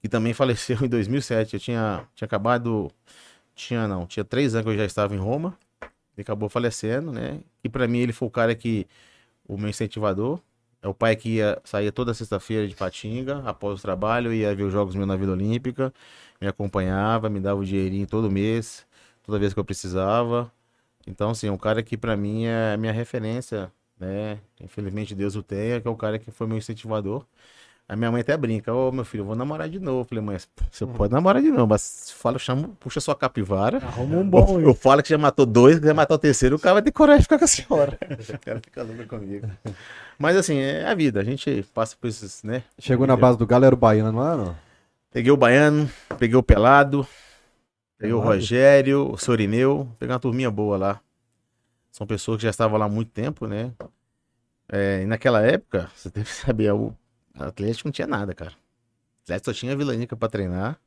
que 0.00 0.08
também 0.08 0.32
faleceu 0.34 0.78
em 0.82 0.88
2007. 0.88 1.54
Eu 1.54 1.60
tinha, 1.60 2.08
tinha 2.14 2.26
acabado. 2.26 2.90
Tinha, 3.60 3.86
não, 3.86 4.06
tinha 4.06 4.24
três 4.24 4.54
anos 4.54 4.64
que 4.64 4.70
eu 4.72 4.78
já 4.78 4.86
estava 4.86 5.14
em 5.14 5.18
Roma. 5.18 5.56
Ele 6.16 6.22
acabou 6.22 6.48
falecendo, 6.48 7.12
né? 7.12 7.40
E 7.62 7.68
para 7.68 7.86
mim 7.86 7.98
ele 7.98 8.12
foi 8.12 8.28
o 8.28 8.30
cara 8.30 8.54
que. 8.54 8.86
O 9.46 9.58
meu 9.58 9.68
incentivador. 9.70 10.40
É 10.82 10.88
o 10.88 10.94
pai 10.94 11.16
que 11.16 11.36
ia, 11.36 11.60
saía 11.64 11.92
toda 11.92 12.14
sexta-feira 12.14 12.66
de 12.66 12.74
Patinga, 12.74 13.42
após 13.46 13.80
o 13.80 13.82
trabalho, 13.82 14.32
ia 14.32 14.54
ver 14.54 14.62
os 14.64 14.72
jogos 14.72 14.94
meus 14.94 15.06
na 15.06 15.14
Vila 15.16 15.32
Olímpica, 15.32 15.92
me 16.40 16.48
acompanhava, 16.48 17.28
me 17.28 17.38
dava 17.40 17.60
o 17.60 17.64
dinheirinho 17.64 18.06
todo 18.06 18.30
mês, 18.30 18.86
toda 19.22 19.38
vez 19.38 19.52
que 19.52 19.60
eu 19.60 19.64
precisava. 19.64 20.50
Então, 21.06 21.30
assim, 21.30 21.48
é 21.48 21.52
um 21.52 21.58
cara 21.58 21.82
que 21.82 21.98
pra 21.98 22.16
mim 22.16 22.46
é 22.46 22.74
a 22.74 22.76
minha 22.78 22.92
referência, 22.92 23.72
né? 23.98 24.40
Infelizmente 24.60 25.14
Deus 25.14 25.36
o 25.36 25.42
tenha, 25.42 25.80
que 25.80 25.88
é 25.88 25.90
o 25.90 25.96
cara 25.96 26.18
que 26.18 26.30
foi 26.30 26.46
meu 26.46 26.56
incentivador. 26.58 27.26
A 27.90 27.96
minha 27.96 28.08
mãe 28.08 28.20
até 28.20 28.36
brinca, 28.36 28.72
ô 28.72 28.92
meu 28.92 29.04
filho, 29.04 29.22
eu 29.22 29.24
vou 29.24 29.34
namorar 29.34 29.68
de 29.68 29.80
novo. 29.80 30.02
Eu 30.02 30.04
falei, 30.04 30.22
mãe, 30.22 30.38
você 30.70 30.86
pode 30.86 31.12
namorar 31.12 31.42
de 31.42 31.50
novo, 31.50 31.66
mas 31.66 32.12
fala, 32.12 32.38
chama, 32.38 32.70
puxa 32.78 33.00
sua 33.00 33.16
capivara. 33.16 33.78
Arruma 33.78 34.18
um 34.18 34.30
bom. 34.30 34.60
Eu, 34.60 34.68
eu 34.68 34.74
falo 34.74 35.02
que 35.02 35.08
já 35.08 35.18
matou 35.18 35.44
dois, 35.44 35.80
que 35.80 35.86
já 35.86 35.92
matar 35.92 36.14
o 36.14 36.18
terceiro, 36.18 36.54
o 36.54 36.58
cara 36.60 36.74
vai 36.74 36.82
ter 36.82 36.92
coragem 36.92 37.18
de 37.18 37.24
ficar 37.24 37.36
com 37.36 37.44
a 37.44 37.48
senhora. 37.48 37.98
o 38.32 38.38
cara 38.38 38.60
fica 38.60 38.84
louco 38.84 39.06
comigo. 39.08 39.50
Mas 40.16 40.36
assim, 40.36 40.56
é 40.56 40.86
a 40.86 40.94
vida, 40.94 41.18
a 41.18 41.24
gente 41.24 41.66
passa 41.74 41.96
por 42.00 42.06
esses, 42.06 42.44
né? 42.44 42.62
Chegou 42.78 43.08
na 43.08 43.16
base 43.16 43.36
do 43.36 43.44
Galo, 43.44 43.64
era 43.64 43.74
o 43.74 43.78
Baiano, 43.78 44.12
não 44.12 44.24
era? 44.24 44.36
não? 44.36 44.56
Peguei 45.10 45.32
o 45.32 45.36
Baiano, 45.36 45.90
peguei 46.16 46.36
o 46.36 46.44
Pelado, 46.44 47.04
peguei 47.98 48.14
o 48.14 48.20
Pelado? 48.20 48.36
Rogério, 48.36 49.10
o 49.10 49.18
Sorineu, 49.18 49.88
peguei 49.98 50.14
uma 50.14 50.20
turminha 50.20 50.48
boa 50.48 50.76
lá. 50.76 51.00
São 51.90 52.06
pessoas 52.06 52.36
que 52.36 52.44
já 52.44 52.50
estavam 52.50 52.78
lá 52.78 52.86
há 52.86 52.88
muito 52.88 53.10
tempo, 53.10 53.48
né? 53.48 53.72
É, 54.70 55.02
e 55.02 55.06
naquela 55.06 55.42
época, 55.42 55.90
você 55.96 56.08
deve 56.08 56.30
saber, 56.30 56.72
o 56.72 56.94
Atlético 57.38 57.88
não 57.88 57.92
tinha 57.92 58.06
nada, 58.06 58.34
cara. 58.34 58.52
O 58.52 59.22
Atlético 59.24 59.46
só 59.46 59.52
tinha 59.58 59.72
a 59.72 59.76
Vila 59.76 59.94
Nica 59.94 60.16
pra 60.16 60.28
treinar. 60.28 60.78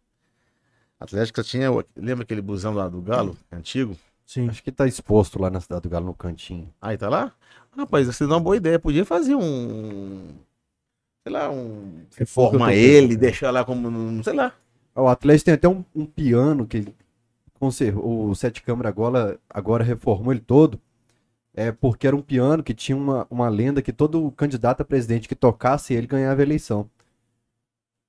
O 0.99 1.03
Atlético 1.03 1.41
só 1.43 1.49
tinha. 1.49 1.69
Lembra 1.95 2.23
aquele 2.23 2.41
busão 2.41 2.73
lá 2.73 2.87
do 2.87 3.01
Galo, 3.01 3.37
antigo? 3.51 3.97
Sim. 4.25 4.49
Acho 4.49 4.63
que 4.63 4.71
tá 4.71 4.87
exposto 4.87 5.39
lá 5.41 5.49
na 5.49 5.59
cidade 5.59 5.81
do 5.81 5.89
Galo, 5.89 6.05
no 6.07 6.13
cantinho. 6.13 6.73
Aí 6.81 6.97
tá 6.97 7.09
lá? 7.09 7.33
Rapaz, 7.77 8.07
você 8.07 8.25
dá 8.27 8.35
uma 8.35 8.39
boa 8.39 8.55
ideia. 8.57 8.79
Podia 8.79 9.05
fazer 9.05 9.35
um. 9.35 10.27
Sei 11.23 11.31
lá, 11.33 11.49
um. 11.49 12.05
Tô 12.51 12.69
ele, 12.69 13.15
deixar 13.17 13.51
lá 13.51 13.63
como. 13.65 13.87
um- 13.87 14.23
Sei 14.23 14.33
lá. 14.33 14.53
O 14.95 15.07
Atlético 15.07 15.45
tem 15.45 15.53
até 15.55 15.67
um, 15.67 15.83
um 15.95 16.05
piano 16.05 16.67
que 16.67 16.85
conservou, 17.59 18.29
o 18.29 18.35
Sete 18.35 18.61
Câmara 18.61 18.89
agora, 18.89 19.39
agora 19.49 19.83
reformou 19.83 20.31
ele 20.31 20.41
todo. 20.41 20.79
É 21.55 21.71
porque 21.71 22.07
era 22.07 22.15
um 22.15 22.21
piano 22.21 22.63
que 22.63 22.73
tinha 22.73 22.95
uma, 22.97 23.27
uma 23.29 23.47
lenda 23.47 23.81
que 23.81 23.93
todo 23.93 24.31
candidato 24.31 24.81
a 24.81 24.85
presidente 24.85 25.27
que 25.27 25.35
tocasse 25.35 25.93
ele 25.93 26.07
ganhava 26.07 26.41
a 26.41 26.43
eleição. 26.43 26.89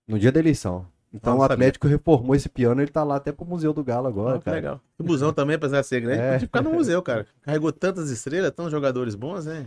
No 0.08 0.18
dia 0.18 0.32
da 0.32 0.40
eleição. 0.40 0.86
Então 1.12 1.32
Não 1.34 1.38
o 1.38 1.42
sabia. 1.42 1.54
Atlético 1.54 1.86
reformou 1.86 2.34
esse 2.34 2.48
piano, 2.48 2.80
ele 2.82 2.90
tá 2.90 3.04
lá 3.04 3.16
até 3.16 3.30
pro 3.32 3.44
Museu 3.46 3.72
do 3.72 3.84
Galo 3.84 4.08
agora, 4.08 4.38
Ah, 4.38 4.40
cara. 4.40 4.56
legal. 4.56 4.80
O 4.98 5.04
busão 5.04 5.32
também, 5.32 5.56
apesar 5.56 5.80
de 5.80 5.86
ser 5.86 6.00
grande, 6.00 6.20
É. 6.20 6.32
podia 6.32 6.46
ficar 6.46 6.62
no 6.62 6.72
museu, 6.72 7.00
cara. 7.02 7.26
Carregou 7.42 7.70
tantas 7.72 8.10
estrelas, 8.10 8.50
tantos 8.50 8.72
jogadores 8.72 9.14
bons, 9.14 9.46
né? 9.46 9.66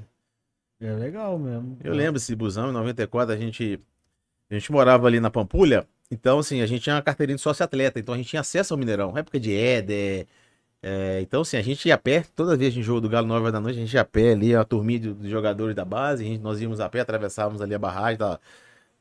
É 0.81 0.91
legal 0.93 1.39
mesmo. 1.39 1.77
Eu 1.83 1.93
lembro 1.93 2.17
esse 2.17 2.35
busão, 2.35 2.69
em 2.69 2.73
94, 2.73 3.33
a 3.33 3.37
gente, 3.37 3.79
a 4.49 4.53
gente 4.55 4.71
morava 4.71 5.07
ali 5.07 5.19
na 5.19 5.29
Pampulha, 5.31 5.87
então 6.11 6.39
assim, 6.39 6.61
a 6.61 6.65
gente 6.67 6.81
tinha 6.81 6.95
uma 6.95 7.01
carteirinha 7.01 7.35
de 7.37 7.41
sócio-atleta, 7.41 7.97
então 7.99 8.13
a 8.13 8.17
gente 8.17 8.27
tinha 8.29 8.41
acesso 8.41 8.73
ao 8.73 8.77
Mineirão, 8.77 9.17
época 9.17 9.39
de 9.39 9.55
Éder, 9.55 10.27
é, 10.81 11.19
então 11.21 11.41
assim, 11.41 11.57
a 11.57 11.61
gente 11.61 11.87
ia 11.87 11.95
a 11.95 11.97
pé, 11.97 12.23
toda 12.35 12.55
vez 12.55 12.73
que 12.73 12.79
a 12.79 12.81
gente 12.81 12.85
jogo 12.85 13.01
do 13.01 13.09
Galo 13.09 13.27
9 13.27 13.41
horas 13.41 13.53
da 13.53 13.59
noite, 13.59 13.77
a 13.77 13.81
gente 13.81 13.93
ia 13.93 14.01
a 14.01 14.05
pé 14.05 14.31
ali, 14.33 14.55
a 14.55 14.63
turminha 14.63 14.99
de, 14.99 15.13
de 15.13 15.29
jogadores 15.29 15.75
da 15.75 15.83
base, 15.85 16.23
a 16.23 16.27
gente, 16.27 16.41
nós 16.41 16.61
íamos 16.61 16.79
a 16.79 16.89
pé, 16.89 16.99
atravessávamos 17.01 17.61
ali 17.61 17.73
a 17.75 17.79
barragem 17.79 18.17
da, 18.17 18.39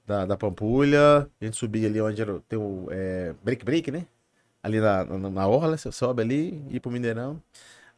da, 0.07 0.27
da 0.27 0.37
Pampulha, 0.37 1.29
a 1.41 1.45
gente 1.45 1.57
subia 1.57 1.89
ali 1.89 2.01
onde 2.01 2.23
era, 2.23 2.35
o- 2.37 2.41
tem 2.41 2.59
o 2.59 2.89
é, 2.91 3.35
break 3.45 3.65
break, 3.65 3.91
né? 3.91 4.07
Ali 4.63 4.81
na, 4.81 5.05
na, 5.05 5.31
na 5.31 5.49
orla, 5.49 5.77
você 5.77 5.93
sobe 5.93 6.23
ali, 6.23 6.63
ia 6.71 6.81
pro 6.81 6.91
Mineirão. 6.91 7.41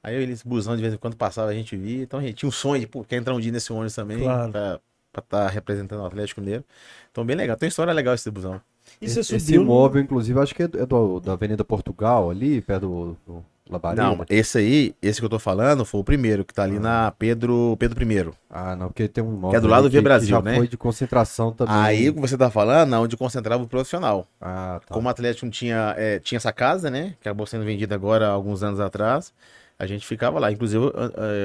Aí 0.03 0.15
eles 0.17 0.43
busão 0.43 0.77
de 0.77 0.83
vez 0.83 0.95
em 0.95 0.99
quando 0.99 1.17
passava, 1.17 1.51
a 1.51 1.55
gente 1.55 1.77
via. 1.77 2.03
Então 2.05 2.21
a 2.21 2.23
gente 2.23 2.35
tinha 2.37 2.49
um 2.49 2.53
sonho 2.53 2.81
de, 2.81 2.87
pô, 2.87 3.05
quer 3.05 3.17
entrar 3.17 3.35
um 3.35 3.41
dia 3.41 3.53
nesse 3.53 3.73
ônibus 3.73 3.95
também, 3.95 4.19
Claro. 4.19 4.53
pra 4.53 4.81
estar 5.11 5.23
tá 5.23 5.49
representando 5.49 6.01
o 6.03 6.07
Atlético 6.07 6.41
Mineiro. 6.41 6.65
Então 7.11 7.25
bem 7.25 7.37
legal, 7.37 7.57
tem 7.57 7.67
uma 7.67 7.71
história 7.71 7.93
legal 7.93 8.15
esse 8.15 8.31
busão. 8.31 8.61
E 9.01 9.09
você 9.09 9.21
Esse 9.21 9.41
subiu 9.41 9.65
no- 9.65 9.65
imóvel, 9.65 10.03
inclusive, 10.03 10.39
acho 10.41 10.55
que 10.55 10.63
é 10.63 10.69
do, 10.69 10.81
é 10.81 10.87
do- 10.87 11.21
da 11.21 11.33
Avenida 11.33 11.65
Portugal, 11.65 12.31
ali, 12.31 12.61
perto 12.63 12.83
do, 12.83 13.17
do 13.27 13.45
Labareda. 13.71 14.03
Não, 14.03 14.25
esse 14.29 14.59
aí, 14.59 14.95
esse 15.03 15.21
que 15.21 15.25
eu 15.25 15.29
tô 15.29 15.39
falando, 15.39 15.85
foi 15.85 16.01
o 16.01 16.05
primeiro, 16.05 16.45
que 16.45 16.55
tá 16.55 16.63
ali 16.63 16.79
na 16.79 17.11
Pedro, 17.11 17.77
Pedro 17.79 18.03
I. 18.03 18.31
Ah, 18.51 18.75
não, 18.77 18.89
porque 18.89 19.09
tem 19.09 19.23
um 19.23 19.33
imóvel 19.33 19.51
Que 19.51 19.57
é 19.57 19.61
do 19.61 19.69
lado 19.69 19.85
do 19.85 19.91
Via 19.91 20.03
Brasil, 20.03 20.31
já 20.31 20.43
né? 20.43 20.57
foi 20.57 20.69
de 20.69 20.77
concentração 20.77 21.53
também. 21.53 21.75
Aí 21.75 22.09
o 22.09 22.15
que 22.15 22.21
você 22.21 22.37
tá 22.37 22.51
falando, 22.51 22.95
onde 22.95 23.17
concentrava 23.17 23.63
o 23.63 23.69
profissional. 23.69 24.27
Ah, 24.41 24.81
tá. 24.87 24.95
Como 24.95 25.07
o 25.07 25.11
Atlético 25.11 25.47
não 25.47 25.51
tinha, 25.51 25.95
é, 25.97 26.19
tinha 26.19 26.37
essa 26.37 26.53
casa, 26.53 26.91
né? 26.91 27.15
Que 27.21 27.29
acabou 27.29 27.47
sendo 27.47 27.65
vendida 27.65 27.95
agora 27.95 28.29
alguns 28.29 28.63
anos 28.63 28.81
atrás. 28.81 29.33
A 29.79 29.87
gente 29.87 30.07
ficava 30.07 30.39
lá. 30.39 30.51
Inclusive, 30.51 30.85
eu, 30.85 30.93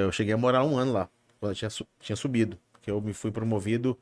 eu 0.04 0.12
cheguei 0.12 0.34
a 0.34 0.36
morar 0.36 0.64
um 0.64 0.76
ano 0.76 0.92
lá, 0.92 1.08
quando 1.38 1.52
eu 1.52 1.56
tinha, 1.56 1.70
tinha 2.00 2.16
subido. 2.16 2.56
Porque 2.72 2.90
eu 2.90 3.00
me 3.00 3.12
fui 3.12 3.30
promovido 3.30 3.96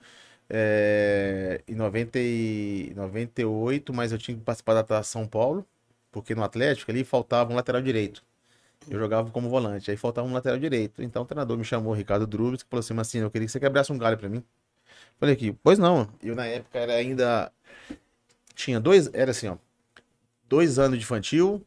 é, 0.55 1.63
em 1.67 1.75
90 1.75 2.19
e 2.19 2.93
98, 2.95 3.93
mas 3.95 4.13
eu 4.13 4.19
tinha 4.19 4.37
que 4.37 4.43
participar 4.43 4.83
da 4.83 5.03
São 5.03 5.27
Paulo, 5.27 5.65
porque 6.13 6.35
no 6.35 6.45
Atlético 6.45 6.91
ali 6.91 7.03
faltava 7.03 7.51
um 7.51 7.57
lateral 7.57 7.83
direito. 7.83 8.23
Eu 8.89 8.99
jogava 8.99 9.31
como 9.31 9.49
volante, 9.49 9.91
aí 9.91 9.97
faltava 9.97 10.29
um 10.29 10.33
lateral 10.33 10.59
direito. 10.59 11.03
Então 11.03 11.23
o 11.23 11.25
treinador 11.25 11.57
me 11.57 11.65
chamou, 11.65 11.95
Ricardo 11.95 12.27
Drubes, 12.27 12.63
que 12.63 12.69
falou 12.69 12.81
assim, 12.81 12.99
assim, 12.99 13.19
eu 13.19 13.31
queria 13.31 13.47
que 13.47 13.53
você 13.53 13.59
quebrasse 13.59 13.93
um 13.93 13.99
galho 13.99 14.19
pra 14.19 14.29
mim. 14.29 14.45
Falei 15.19 15.35
aqui, 15.35 15.53
pois 15.63 15.79
não. 15.79 16.09
Eu 16.23 16.35
na 16.35 16.47
época 16.47 16.79
era 16.79 16.95
ainda. 16.95 17.51
Tinha 18.55 18.79
dois. 18.79 19.09
Era 19.15 19.31
assim, 19.31 19.49
ó. 19.49 19.57
Dois 20.49 20.79
anos 20.79 20.99
de 20.99 21.05
infantil, 21.05 21.65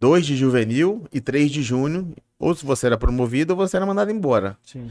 dois 0.00 0.26
de 0.26 0.34
juvenil 0.34 1.04
e 1.12 1.20
três 1.20 1.50
de 1.50 1.62
júnior. 1.62 2.06
Ou 2.38 2.54
se 2.54 2.64
você 2.64 2.86
era 2.86 2.96
promovido, 2.96 3.52
ou 3.52 3.56
você 3.56 3.76
era 3.76 3.84
mandado 3.84 4.10
embora. 4.10 4.58
Sim. 4.64 4.90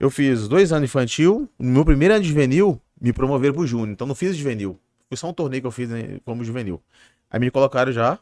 Eu 0.00 0.10
fiz 0.10 0.48
dois 0.48 0.72
anos 0.72 0.88
de 0.88 0.90
infantil. 0.90 1.48
No 1.58 1.70
meu 1.70 1.84
primeiro 1.84 2.14
ano 2.14 2.22
de 2.22 2.30
juvenil, 2.30 2.80
me 3.00 3.12
promoveram 3.12 3.54
pro 3.54 3.66
júnior. 3.66 3.90
Então 3.90 4.06
não 4.06 4.14
fiz 4.14 4.34
juvenil. 4.34 4.80
Foi 5.08 5.16
só 5.16 5.28
um 5.28 5.32
torneio 5.32 5.60
que 5.60 5.66
eu 5.66 5.70
fiz 5.70 5.88
né, 5.88 6.18
como 6.24 6.42
juvenil. 6.42 6.82
Aí 7.30 7.40
me 7.40 7.50
colocaram 7.50 7.92
já, 7.92 8.18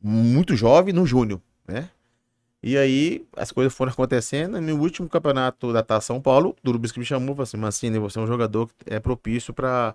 muito 0.00 0.56
jovem, 0.56 0.92
no 0.92 1.06
júnior, 1.06 1.40
né? 1.66 1.90
E 2.62 2.76
aí 2.76 3.24
as 3.36 3.52
coisas 3.52 3.72
foram 3.72 3.92
acontecendo. 3.92 4.58
E 4.58 4.60
no 4.60 4.76
último 4.80 5.08
campeonato 5.08 5.72
da 5.72 5.82
Taça 5.82 6.08
São 6.08 6.20
Paulo, 6.20 6.50
o 6.50 6.56
Durubis 6.62 6.90
que 6.90 6.98
me 6.98 7.04
chamou 7.04 7.34
falou 7.34 7.44
assim: 7.44 7.56
Mancini, 7.56 7.98
você 7.98 8.18
é 8.18 8.22
um 8.22 8.26
jogador 8.26 8.66
que 8.66 8.74
é 8.92 8.98
propício 8.98 9.54
para 9.54 9.94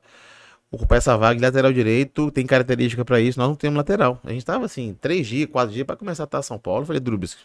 ocupar 0.72 0.98
essa 0.98 1.18
vaga 1.18 1.36
de 1.36 1.42
lateral 1.46 1.74
direito, 1.74 2.32
tem 2.32 2.46
característica 2.46 3.04
para 3.04 3.20
isso. 3.20 3.38
Nós 3.38 3.50
não 3.50 3.56
temos 3.56 3.78
lateral. 3.78 4.20
A 4.24 4.32
gente 4.32 4.46
tava 4.46 4.66
assim, 4.66 4.98
três 5.02 5.28
dias, 5.28 5.50
quatro 5.50 5.74
dias 5.74 5.86
para 5.86 5.98
começar 5.98 6.24
a 6.24 6.28
Taça 6.28 6.48
São 6.48 6.60
Paulo. 6.60 6.84
Eu 6.84 6.86
falei, 6.86 7.02
Durubis, 7.02 7.38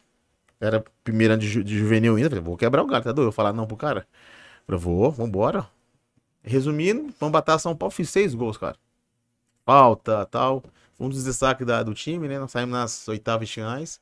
era 0.61 0.85
primeiro 1.03 1.35
ano 1.35 1.41
de, 1.43 1.49
ju 1.49 1.65
de 1.65 1.77
juvenil 1.77 2.17
ainda. 2.17 2.31
Falei, 2.31 2.45
vou 2.45 2.57
quebrar 2.57 2.83
o 2.83 2.87
galho, 2.87 3.03
tá 3.03 3.13
doido? 3.13 3.29
Eu 3.29 3.33
falar 3.33 3.53
não 3.53 3.67
pro 3.67 3.77
cara. 3.77 4.07
Eu 4.69 4.79
falei, 4.79 4.81
vou, 4.81 5.11
vambora. 5.11 5.67
Resumindo, 6.45 7.13
vamos 7.19 7.33
bater 7.33 7.59
São 7.59 7.75
Paulo, 7.75 7.91
fiz 7.91 8.09
seis 8.11 8.33
gols, 8.33 8.57
cara. 8.57 8.77
Falta, 9.65 10.25
tal. 10.27 10.63
Um 10.99 11.09
dos 11.09 11.25
destaques 11.25 11.67
da, 11.67 11.83
do 11.83 11.95
time, 11.95 12.29
né? 12.29 12.39
Nós 12.39 12.51
saímos 12.53 12.73
nas 12.73 13.09
oitavas 13.09 13.51
finais. 13.51 14.01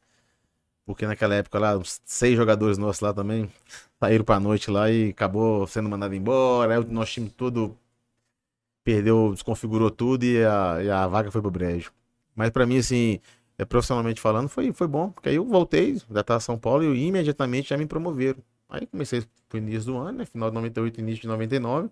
Porque 0.87 1.07
naquela 1.07 1.35
época 1.35 1.59
lá, 1.59 1.77
uns 1.77 2.01
seis 2.05 2.37
jogadores 2.37 2.77
nossos 2.79 3.01
lá 3.01 3.13
também 3.13 3.51
saíram 4.01 4.25
pra 4.25 4.39
noite 4.41 4.71
lá 4.71 4.91
e 4.91 5.11
acabou 5.11 5.67
sendo 5.67 5.89
mandado 5.89 6.15
embora. 6.15 6.75
Aí 6.75 6.79
o 6.81 6.85
nosso 6.93 7.13
time 7.13 7.31
todo 7.31 7.77
perdeu, 8.85 9.33
desconfigurou 9.33 9.91
tudo 9.91 10.25
e 10.25 10.45
a, 10.45 10.83
e 10.83 10.91
a 10.91 11.07
vaga 11.07 11.31
foi 11.31 11.41
pro 11.41 11.51
brejo. 11.51 11.93
Mas 12.35 12.51
pra 12.51 12.67
mim, 12.67 12.79
assim, 12.79 13.21
é, 13.59 13.65
profissionalmente 13.65 14.21
falando, 14.21 14.49
foi, 14.49 14.73
foi 14.73 14.87
bom. 14.87 15.11
Porque 15.11 15.29
aí 15.31 15.37
eu 15.37 15.45
voltei 15.45 16.01
da 16.11 16.23
Taça 16.23 16.47
São 16.47 16.59
Paulo 16.59 16.95
e 16.95 17.07
imediatamente 17.07 17.71
já 17.71 17.79
me 17.79 17.87
promoveram. 17.87 18.41
Aí 18.69 18.87
comecei 18.87 19.25
pro 19.49 19.59
início 19.59 19.93
do 19.93 19.99
ano, 19.99 20.19
né? 20.19 20.27
Final 20.27 20.51
de 20.51 20.55
98, 20.57 21.01
início 21.01 21.23
de 21.23 21.29
99. 21.29 21.91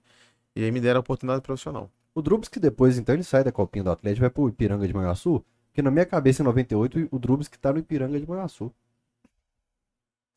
E 0.56 0.64
aí 0.64 0.70
me 0.72 0.80
deram 0.80 0.98
a 0.98 1.00
oportunidade 1.00 1.42
profissional. 1.42 1.90
O 2.14 2.20
Drubs 2.22 2.48
que 2.48 2.60
depois, 2.60 2.98
então, 2.98 3.14
ele 3.14 3.22
sai 3.24 3.42
da 3.44 3.50
copinha 3.52 3.82
do 3.84 3.90
Atlético 3.90 4.20
vai 4.20 4.30
pro 4.30 4.48
Ipiranga 4.48 4.86
de 4.86 4.92
Manhuaçu. 4.94 5.42
Porque 5.68 5.80
na 5.82 5.90
minha 5.90 6.04
cabeça, 6.04 6.42
em 6.42 6.44
98, 6.44 7.08
o 7.10 7.18
Drubs 7.18 7.48
que 7.48 7.58
tá 7.58 7.72
no 7.72 7.78
Ipiranga 7.78 8.20
de 8.20 8.28
Manhuaçu. 8.28 8.70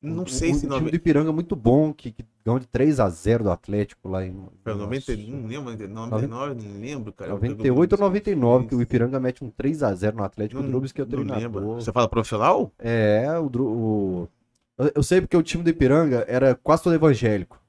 Não 0.02 0.24
Um- 0.24 0.28
sei 0.28 0.52
um, 0.52 0.54
se 0.54 0.68
um 0.68 0.70
time 0.70 0.92
do 0.92 0.96
Ipiranga 0.96 1.32
muito 1.32 1.56
bom, 1.56 1.92
que, 1.92 2.12
que 2.12 2.24
ganhou 2.46 2.60
de 2.60 2.68
3x0 2.68 3.44
do 3.44 3.50
Atlético 3.50 4.08
lá 4.08 4.24
em. 4.26 4.34
Foi 4.64 4.74
Manhuaçu. 4.74 5.12
90, 5.12 5.16
não 5.32 5.48
lembro, 5.48 5.88
99, 5.90 6.28
não 6.28 6.80
lembro, 6.80 7.12
cara. 7.12 7.32
98 7.32 7.94
ou 7.94 8.00
99, 8.00 8.68
que 8.68 8.76
o 8.76 8.82
Ipiranga 8.82 9.20
mete 9.20 9.44
um 9.44 9.50
3x0 9.50 10.14
no 10.16 10.24
Atlético. 10.24 10.62
Não- 10.62 10.68
o 10.68 10.72
Drubs 10.72 10.92
que 10.92 11.02
é 11.02 11.04
o 11.04 11.08
não 11.08 11.18
lembro. 11.18 11.34
treinador. 11.34 11.76
Você 11.82 11.92
fala 11.92 12.08
profissional? 12.08 12.72
É, 12.78 13.26
o, 13.40 13.48
o- 13.62 14.28
eu- 14.78 14.92
Eu 14.96 15.04
sei 15.04 15.22
porque 15.22 15.36
o 15.36 15.42
time 15.44 15.64
do 15.64 15.70
Ipiranga 15.70 16.24
era 16.28 16.54
quase 16.56 16.84
todo 16.84 16.94
evangélico. 16.94 17.60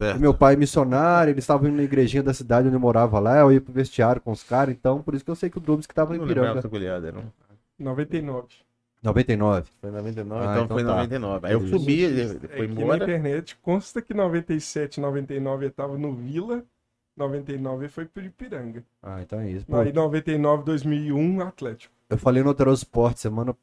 Certo. 0.00 0.20
Meu 0.20 0.34
pai 0.34 0.54
é 0.54 0.56
missionário, 0.56 1.30
eles 1.30 1.42
estavam 1.44 1.68
indo 1.68 1.76
na 1.78 1.82
igrejinha 1.82 2.22
da 2.22 2.34
cidade 2.34 2.66
onde 2.68 2.76
eu 2.76 2.80
morava 2.80 3.18
lá, 3.18 3.38
eu 3.38 3.50
ia 3.52 3.60
pro 3.60 3.72
vestiário 3.72 4.20
com 4.20 4.30
os 4.30 4.42
caras, 4.42 4.74
então 4.74 5.00
por 5.02 5.14
isso 5.14 5.24
que 5.24 5.30
eu 5.30 5.34
sei 5.34 5.48
que 5.48 5.56
o 5.56 5.60
Drubs 5.60 5.86
que 5.86 5.94
tava 5.94 6.12
Não 6.14 6.20
lembrava 6.20 6.40
Ipiranga. 6.40 6.58
essa 6.58 6.68
goleada, 6.68 7.12
não. 7.12 7.24
99. 7.78 8.46
99. 9.02 9.70
Foi 9.80 9.90
em 9.90 9.92
99, 9.92 10.40
Ah, 10.40 10.50
então, 10.52 10.64
então 10.64 10.76
foi 10.76 10.82
em 10.82 10.86
tá. 10.86 10.92
99. 10.96 11.46
Aí 11.46 11.52
eu 11.52 11.66
subi, 11.68 12.00
ele 12.02 12.26
foi 12.28 12.48
Aqui 12.66 12.74
na 12.74 12.82
embora. 12.82 13.04
internet 13.04 13.56
consta 13.62 14.02
que 14.02 14.12
97, 14.14 15.00
99 15.00 15.64
ele 15.66 15.72
tava 15.72 15.96
no 15.96 16.12
Vila, 16.12 16.62
99 17.16 17.84
ele 17.84 17.88
foi 17.88 18.04
pro 18.06 18.22
Ipiranga. 18.24 18.82
Ah, 19.02 19.22
então 19.22 19.40
é 19.40 19.50
isso. 19.50 19.64
Pô, 19.66 19.76
Aí 19.76 19.92
99, 19.92 20.64
2001, 20.64 21.40
Atlético. 21.40 21.94
eu 22.10 22.18
falei 22.18 22.42
no 22.42 22.50
Otero 22.50 22.72
Sport 22.72 23.16
semana, 23.18 23.54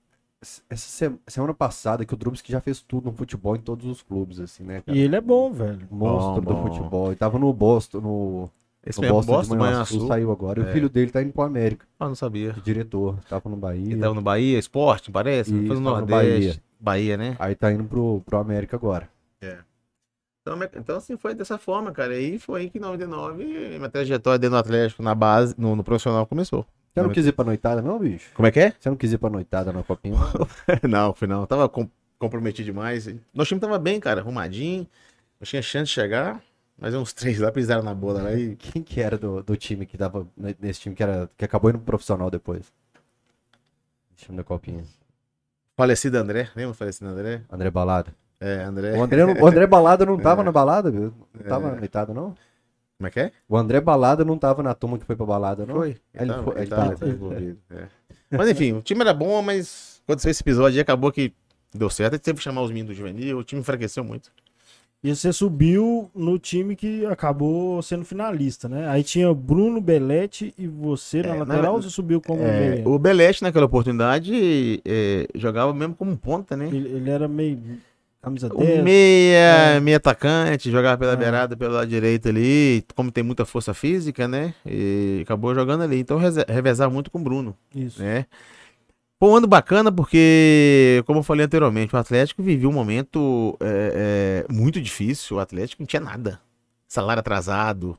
essa 0.69 0.87
se- 1.09 1.19
semana 1.27 1.53
passada 1.53 2.05
que 2.05 2.13
o 2.13 2.17
Drubs 2.17 2.41
que 2.41 2.51
já 2.51 2.59
fez 2.61 2.81
tudo 2.81 3.05
no 3.05 3.13
futebol 3.13 3.55
em 3.55 3.59
todos 3.59 3.85
os 3.85 4.01
clubes, 4.01 4.39
assim, 4.39 4.63
né, 4.63 4.81
cara? 4.81 4.97
E 4.97 5.01
ele 5.01 5.15
é 5.15 5.21
bom, 5.21 5.51
velho. 5.51 5.87
Monstro 5.89 6.41
Bom, 6.41 6.53
do 6.53 6.53
bom. 6.53 6.67
futebol. 6.67 7.07
Ele 7.07 7.15
tava 7.15 7.39
no 7.39 7.51
Boston, 7.53 7.99
no, 8.01 8.49
Esse 8.85 9.01
no 9.01 9.07
Boston, 9.09 9.31
Boston, 9.33 9.53
de 9.55 9.59
Manhuaçu, 9.59 9.93
Manhuaçu. 9.95 10.07
saiu 10.07 10.31
agora. 10.31 10.61
E 10.61 10.65
É. 10.65 10.69
o 10.69 10.71
filho 10.73 10.89
dele 10.89 11.09
tá 11.11 11.21
indo 11.21 11.31
pro 11.33 11.43
América, 11.43 11.85
Ah, 11.99 12.07
não 12.07 12.15
sabia. 12.15 12.53
de 12.53 12.61
diretor. 12.61 13.17
Tava 13.29 13.49
no 13.49 13.55
Bahia. 13.57 13.91
Ele 13.93 14.01
tava 14.01 14.13
no 14.13 14.21
Bahia, 14.21 14.59
esporte, 14.59 15.09
parece? 15.11 15.51
Isso, 15.55 15.67
foi 15.67 15.75
no 15.79 15.83
tava 15.83 16.01
no 16.01 16.07
Nordeste. 16.07 16.61
Bahia. 16.79 17.15
né? 17.17 17.35
Aí 17.39 17.55
tá 17.55 17.71
indo 17.71 17.85
pro, 17.85 18.21
pro 18.25 18.37
América 18.39 18.75
agora. 18.75 19.09
Então, 20.41 20.57
me- 20.57 20.69
então, 20.75 20.97
assim, 20.97 21.15
foi 21.15 21.33
dessa 21.33 21.57
forma, 21.57 21.91
cara. 21.93 22.13
E 22.15 22.17
aí 22.33 22.39
foi 22.39 22.61
aí 22.61 22.69
que 22.69 22.77
em 22.77 22.81
99 22.81 23.45
minha 23.77 23.89
trajetória 23.89 24.37
dentro 24.37 24.55
do 24.57 24.59
Atlético, 24.59 25.01
na 25.01 25.15
base, 25.15 25.55
no, 25.57 25.73
no 25.75 25.83
profissional, 25.85 26.25
começou. 26.27 26.65
Você 26.93 26.99
não 27.01 27.07
Não, 27.07 27.13
quis 27.13 27.25
ir 27.25 27.31
pra 27.31 27.43
noitada, 27.45 27.81
não, 27.81 27.97
bicho? 27.97 28.29
Como 28.35 28.45
é 28.47 28.51
que 28.51 28.59
é? 28.59 28.73
Você 28.79 28.87
não 28.89 28.95
quis 28.95 29.11
ir 29.11 29.17
pra 29.17 29.29
noitada 29.29 29.73
na 29.73 29.81
copinha? 29.83 30.15
não, 30.87 31.13
foi 31.13 31.27
não. 31.27 31.45
Tava 31.47 31.67
com- 31.67 31.89
comprometido 32.19 32.65
demais. 32.65 33.07
Nosso 33.33 33.47
time 33.49 33.59
tava 33.59 33.79
bem, 33.79 33.99
cara, 33.99 34.21
arrumadinho. 34.21 34.85
Eu 35.41 35.47
tinha 35.47 35.61
chance 35.61 35.85
de 35.85 35.91
chegar, 35.91 36.39
mas 36.77 36.93
uns 36.93 37.11
três 37.11 37.39
lá 37.39 37.51
pisaram 37.51 37.81
na 37.83 37.93
bola. 37.95 38.21
Né? 38.21 38.39
E 38.39 38.55
Quem 38.61 38.83
que 38.83 39.01
era 39.01 39.17
do, 39.17 39.41
do 39.41 39.57
time 39.57 39.85
que 39.87 39.97
tava 39.97 40.27
ne- 40.37 40.55
nesse 40.59 40.81
time 40.81 40.95
que, 40.95 41.01
era, 41.01 41.27
que 41.35 41.43
acabou 41.43 41.69
indo 41.71 41.79
pro 41.79 41.85
profissional 41.87 42.29
depois? 42.29 42.71
Time 44.15 44.37
da 44.37 44.43
copinha. 44.43 44.83
falecido 45.75 46.17
André, 46.17 46.49
lembra 46.55 46.71
o 46.71 46.75
falecido 46.75 47.09
André? 47.09 47.41
André 47.51 47.71
Balada. 47.71 48.13
É, 48.39 48.63
André. 48.63 48.93
O 48.97 49.01
André, 49.03 49.25
não- 49.25 49.41
o 49.41 49.47
André 49.47 49.65
Balada 49.65 50.05
não 50.05 50.17
tava 50.21 50.41
É. 50.41 50.45
na 50.45 50.51
balada, 50.51 50.91
viu? 50.91 51.11
Não 51.33 51.43
tava 51.43 51.67
É. 51.69 51.71
na 51.71 51.77
noitada, 51.77 52.13
não? 52.13 52.35
Como 53.03 53.07
é 53.09 53.11
que 53.11 53.19
é? 53.19 53.31
O 53.49 53.57
André 53.57 53.81
Balada 53.81 54.23
não 54.23 54.37
tava 54.37 54.63
na 54.63 54.73
turma 54.73 54.97
que 54.97 55.03
foi 55.05 55.13
pra 55.17 55.25
balada, 55.25 55.65
não? 55.65 55.75
Foi. 55.75 55.97
Ele 56.13 56.31
tava- 56.31 56.43
foi- 56.43 56.53
ele 56.53 56.61
ele 56.61 56.69
tava- 56.69 56.81
tava. 56.81 56.91
ele 56.91 56.97
tava 56.99 57.11
envolvido, 57.11 57.57
é. 57.69 57.87
Mas 58.31 58.49
enfim, 58.49 58.71
o 58.73 58.81
time 58.81 59.01
era 59.01 59.13
bom, 59.13 59.41
mas 59.41 60.01
quando 60.05 60.19
saiu 60.19 60.31
esse 60.31 60.41
episódio 60.41 60.77
aí, 60.77 60.81
acabou 60.81 61.11
que 61.11 61.33
deu 61.73 61.89
certo. 61.89 62.13
A 62.13 62.15
gente 62.15 62.23
teve 62.23 62.37
que 62.37 62.43
chamar 62.43 62.61
os 62.61 62.69
meninos 62.71 62.95
do 62.95 62.97
juvenil, 62.97 63.37
o 63.39 63.43
time 63.43 63.59
enfraqueceu 63.59 64.05
muito. 64.05 64.31
E 65.03 65.13
você 65.13 65.33
subiu 65.33 66.09
no 66.15 66.39
time 66.39 66.77
que 66.77 67.05
acabou 67.07 67.81
sendo 67.81 68.05
finalista, 68.05 68.69
né? 68.69 68.87
Aí 68.87 69.03
tinha 69.03 69.33
Bruno 69.33 69.81
Belletti 69.81 70.53
e 70.57 70.65
você 70.65 71.21
na 71.21 71.35
É, 71.35 71.39
lateral 71.39 71.61
na- 71.63 71.71
ou 71.71 71.81
você 71.81 71.89
subiu 71.89 72.21
como 72.21 72.41
É, 72.41 72.83
o 72.85 72.97
Belete, 72.97 73.43
naquela 73.43 73.65
oportunidade, 73.65 74.81
é, 74.85 75.27
jogava 75.35 75.73
mesmo 75.73 75.93
como 75.93 76.15
ponta, 76.17 76.55
né? 76.55 76.67
Ele, 76.67 76.87
ele 76.87 77.09
era 77.09 77.27
meio 77.27 77.59
camisa 78.23 78.49
O 78.53 78.57
10. 78.57 78.83
meia, 78.83 79.37
É. 79.75 79.79
meia 79.79 79.97
atacante, 79.97 80.71
jogava 80.71 80.97
pela 80.97 81.13
É. 81.13 81.15
beirada, 81.15 81.55
pelo 81.57 81.73
lado 81.73 81.87
direito 81.87 82.29
ali, 82.29 82.83
como 82.95 83.11
tem 83.11 83.23
muita 83.23 83.45
força 83.45 83.73
física, 83.73 84.27
né? 84.27 84.53
E 84.65 85.19
acabou 85.23 85.53
jogando 85.53 85.83
ali. 85.83 85.99
Então 85.99 86.17
revezava 86.47 86.91
muito 86.91 87.11
com 87.11 87.19
o 87.19 87.23
Bruno, 87.23 87.55
Isso. 87.75 88.01
né? 88.01 88.25
Foi 89.19 89.29
um 89.29 89.35
ano 89.37 89.47
bacana 89.47 89.91
porque, 89.91 91.01
como 91.05 91.19
eu 91.19 91.23
falei 91.23 91.45
anteriormente, 91.45 91.95
o 91.95 91.97
Atlético 91.97 92.43
vivia 92.43 92.67
um 92.67 92.73
momento 92.73 93.55
é, 93.61 94.45
é, 94.49 94.53
muito 94.53 94.81
difícil. 94.81 95.37
O 95.37 95.39
Atlético 95.39 95.81
não 95.81 95.87
tinha 95.87 96.01
nada. 96.01 96.39
Salário 96.87 97.19
atrasado. 97.21 97.97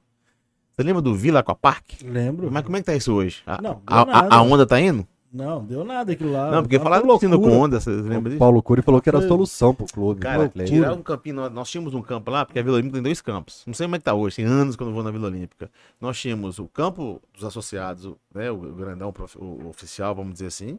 Você 0.70 0.82
lembra 0.82 1.00
do 1.00 1.14
Vila 1.14 1.40
Aquapark? 1.40 1.84
Lembro. 2.04 2.50
Mas 2.50 2.62
como 2.64 2.76
é 2.76 2.80
que 2.80 2.86
tá 2.86 2.94
isso 2.94 3.12
hoje? 3.14 3.42
A, 3.46 3.62
Não, 3.62 3.80
a, 3.86 4.02
a- 4.02 4.34
a 4.36 4.42
onda 4.42 4.66
tá 4.66 4.78
indo? 4.80 5.06
Não, 5.34 5.64
deu 5.64 5.84
nada 5.84 6.12
aquilo 6.12 6.30
lá. 6.30 6.48
não, 6.48 6.62
porque 6.62 6.78
falaram 6.78 7.02
que 7.18 7.26
tinha 7.26 7.36
com 7.36 7.50
onda, 7.50 7.80
vocês 7.80 7.96
lembram 8.02 8.20
O 8.20 8.24
disso? 8.26 8.38
Paulo 8.38 8.62
Cury 8.62 8.82
falou 8.82 9.00
que 9.02 9.08
era 9.08 9.18
a 9.18 9.26
solução 9.26 9.74
pro 9.74 9.84
clube. 9.86 10.20
Cara, 10.20 10.36
pro 10.38 10.46
Atlético. 10.46 10.76
tirar 10.76 10.92
um 10.94 11.02
campinho, 11.02 11.34
nós, 11.34 11.52
nós 11.52 11.68
tínhamos 11.68 11.92
um 11.92 12.00
campo 12.00 12.30
lá, 12.30 12.46
porque 12.46 12.60
a 12.60 12.62
Vila 12.62 12.76
Olímpica 12.76 12.94
tem 12.94 13.02
dois 13.02 13.20
campos. 13.20 13.64
Não 13.66 13.74
sei 13.74 13.86
como 13.86 13.96
é 13.96 13.98
que 13.98 14.04
tá 14.04 14.14
hoje, 14.14 14.36
tem 14.36 14.44
anos 14.44 14.76
que 14.76 14.82
eu 14.82 14.86
não 14.86 14.94
vou 14.94 15.02
na 15.02 15.10
Vila 15.10 15.26
Olímpica. 15.26 15.68
Nós 16.00 16.16
tínhamos 16.20 16.60
o 16.60 16.68
campo 16.68 17.20
dos 17.34 17.44
associados, 17.44 18.04
o- 18.06 18.16
né, 18.32 18.48
o 18.48 18.56
grandão 18.58 19.12
o 19.36 19.68
oficial, 19.68 20.14
vamos 20.14 20.34
dizer 20.34 20.46
assim. 20.46 20.78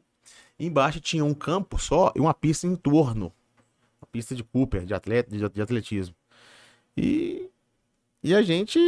E 0.57 0.65
embaixo 0.65 1.01
tinha 1.01 1.25
um 1.25 1.33
campo 1.33 1.77
só 1.77 2.13
e 2.15 2.21
uma 2.21 2.33
pista 2.33 2.65
em 2.65 2.77
torno. 2.77 3.33
Uma 4.01 4.07
pista 4.09 4.33
de 4.33 4.43
Cooper, 4.43 4.85
de, 4.85 4.93
atleta, 4.93 5.29
de, 5.35 5.49
de 5.49 5.61
atletismo. 5.61 6.15
E, 6.95 7.49
e 8.23 8.33
a 8.33 8.41
gente 8.41 8.79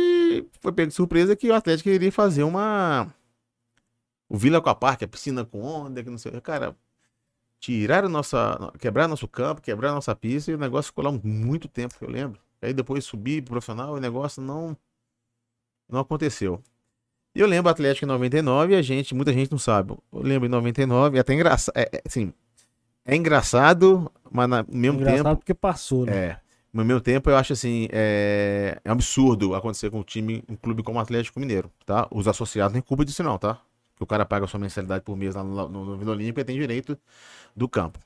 foi 0.61 0.71
pego 0.71 0.87
de 0.87 0.93
surpresa 0.95 1.35
que 1.35 1.49
o 1.49 1.53
Atlético 1.53 1.89
iria 1.89 2.09
fazer 2.11 2.43
uma. 2.43 3.13
O 4.29 4.37
Vila 4.37 4.57
Aquapark, 4.57 5.03
a 5.03 5.07
piscina 5.07 5.45
com 5.45 5.61
onda, 5.61 6.03
que 6.03 6.09
não 6.09 6.17
sei. 6.17 6.31
Cara, 6.41 6.75
tiraram 7.59 8.09
nossa. 8.09 8.71
Quebraram 8.79 9.09
nosso 9.09 9.27
campo, 9.27 9.61
quebraram 9.61 9.95
nossa 9.95 10.15
pista 10.15 10.51
e 10.51 10.55
o 10.55 10.57
negócio 10.57 10.89
ficou 10.89 11.03
lá 11.03 11.11
muito 11.11 11.67
tempo, 11.67 11.95
eu 12.01 12.09
lembro. 12.09 12.39
Aí 12.61 12.73
depois 12.73 13.05
subi 13.05 13.41
pro 13.41 13.51
profissional 13.51 13.95
e 13.95 13.99
o 13.99 14.01
negócio 14.01 14.41
não. 14.41 14.75
Não 15.89 16.01
aconteceu. 16.01 16.61
E 17.33 17.39
eu 17.39 17.47
lembro 17.47 17.71
Atlético 17.71 18.05
em 18.05 18.07
99 18.09 18.73
e 18.73 18.75
a 18.75 18.81
gente, 18.81 19.13
muita 19.13 19.31
gente 19.31 19.51
não 19.51 19.59
sabe. 19.59 19.95
Eu 20.11 20.21
lembro 20.21 20.47
em 20.47 20.51
99, 20.51 21.17
é 21.17 21.21
até 21.21 21.33
engraçado. 21.33 21.77
É, 21.77 21.89
é, 21.93 22.01
assim, 22.05 22.33
é 23.05 23.15
engraçado, 23.15 24.11
mas 24.29 24.51
ao 24.51 24.65
mesmo 24.67 24.99
Engraçado 24.99 25.23
tempo. 25.23 25.37
porque 25.37 25.53
passou, 25.53 26.05
né? 26.05 26.25
É. 26.25 26.39
Ao 26.75 26.83
mesmo 26.83 26.99
tempo, 26.99 27.29
eu 27.29 27.37
acho 27.37 27.53
assim, 27.53 27.87
é, 27.91 28.79
é 28.83 28.89
um 28.89 28.93
absurdo 28.93 29.55
acontecer 29.55 29.89
com 29.89 29.99
um 29.99 30.03
time, 30.03 30.43
um 30.49 30.55
clube 30.55 30.83
como 30.83 30.99
o 30.99 31.01
Atlético 31.01 31.39
Mineiro, 31.39 31.71
tá? 31.85 32.07
Os 32.11 32.27
associados 32.27 32.73
nem 32.73 32.81
culpa 32.81 33.05
disso 33.05 33.23
não, 33.23 33.37
tá? 33.37 33.61
Que 33.97 34.03
o 34.03 34.07
cara 34.07 34.25
paga 34.25 34.45
a 34.45 34.47
sua 34.47 34.59
mensalidade 34.59 35.03
por 35.03 35.17
mês 35.17 35.35
lá 35.35 35.43
no, 35.43 35.67
no, 35.67 35.85
no 35.85 35.97
Vila 35.97 36.11
Olímpica 36.11 36.41
e 36.41 36.45
tem 36.45 36.57
direito 36.57 36.97
do 37.55 37.67
campo. 37.67 37.99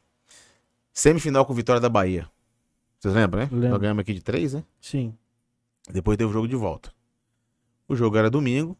Semifinal 0.94 1.46
com 1.46 1.54
vitória 1.54 1.80
da 1.80 1.90
Bahia. 1.90 2.28
Vocês 3.00 3.14
lembram, 3.14 3.42
né? 3.42 3.50
Lembro. 3.52 3.70
Nós 3.70 3.80
ganhamos 3.80 4.02
aqui 4.02 4.14
de 4.14 4.22
três, 4.22 4.54
né? 4.54 4.64
Sim. 4.80 5.14
Depois 5.92 6.18
teve 6.18 6.30
o 6.30 6.34
jogo 6.34 6.48
de 6.48 6.56
volta. 6.56 6.92
O 7.88 7.96
jogo 7.96 8.18
era 8.18 8.30
domingo. 8.30 8.78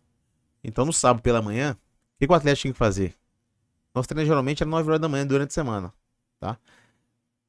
Então 0.64 0.86
no 0.86 0.94
sábado 0.94 1.22
pela 1.22 1.42
manhã, 1.42 1.74
o 1.74 2.20
que, 2.20 2.28
que 2.28 2.32
o 2.32 2.36
Atlético 2.36 2.62
tinha 2.62 2.74
que 2.74 2.80
fazer? 2.80 3.16
Nosso 3.94 4.08
treino 4.08 4.26
geralmente 4.26 4.64
era 4.64 4.70
9 4.70 4.88
horas 4.88 5.02
da 5.02 5.10
manhã 5.10 5.26
durante 5.26 5.50
a 5.50 5.54
semana, 5.54 5.94
tá? 6.40 6.58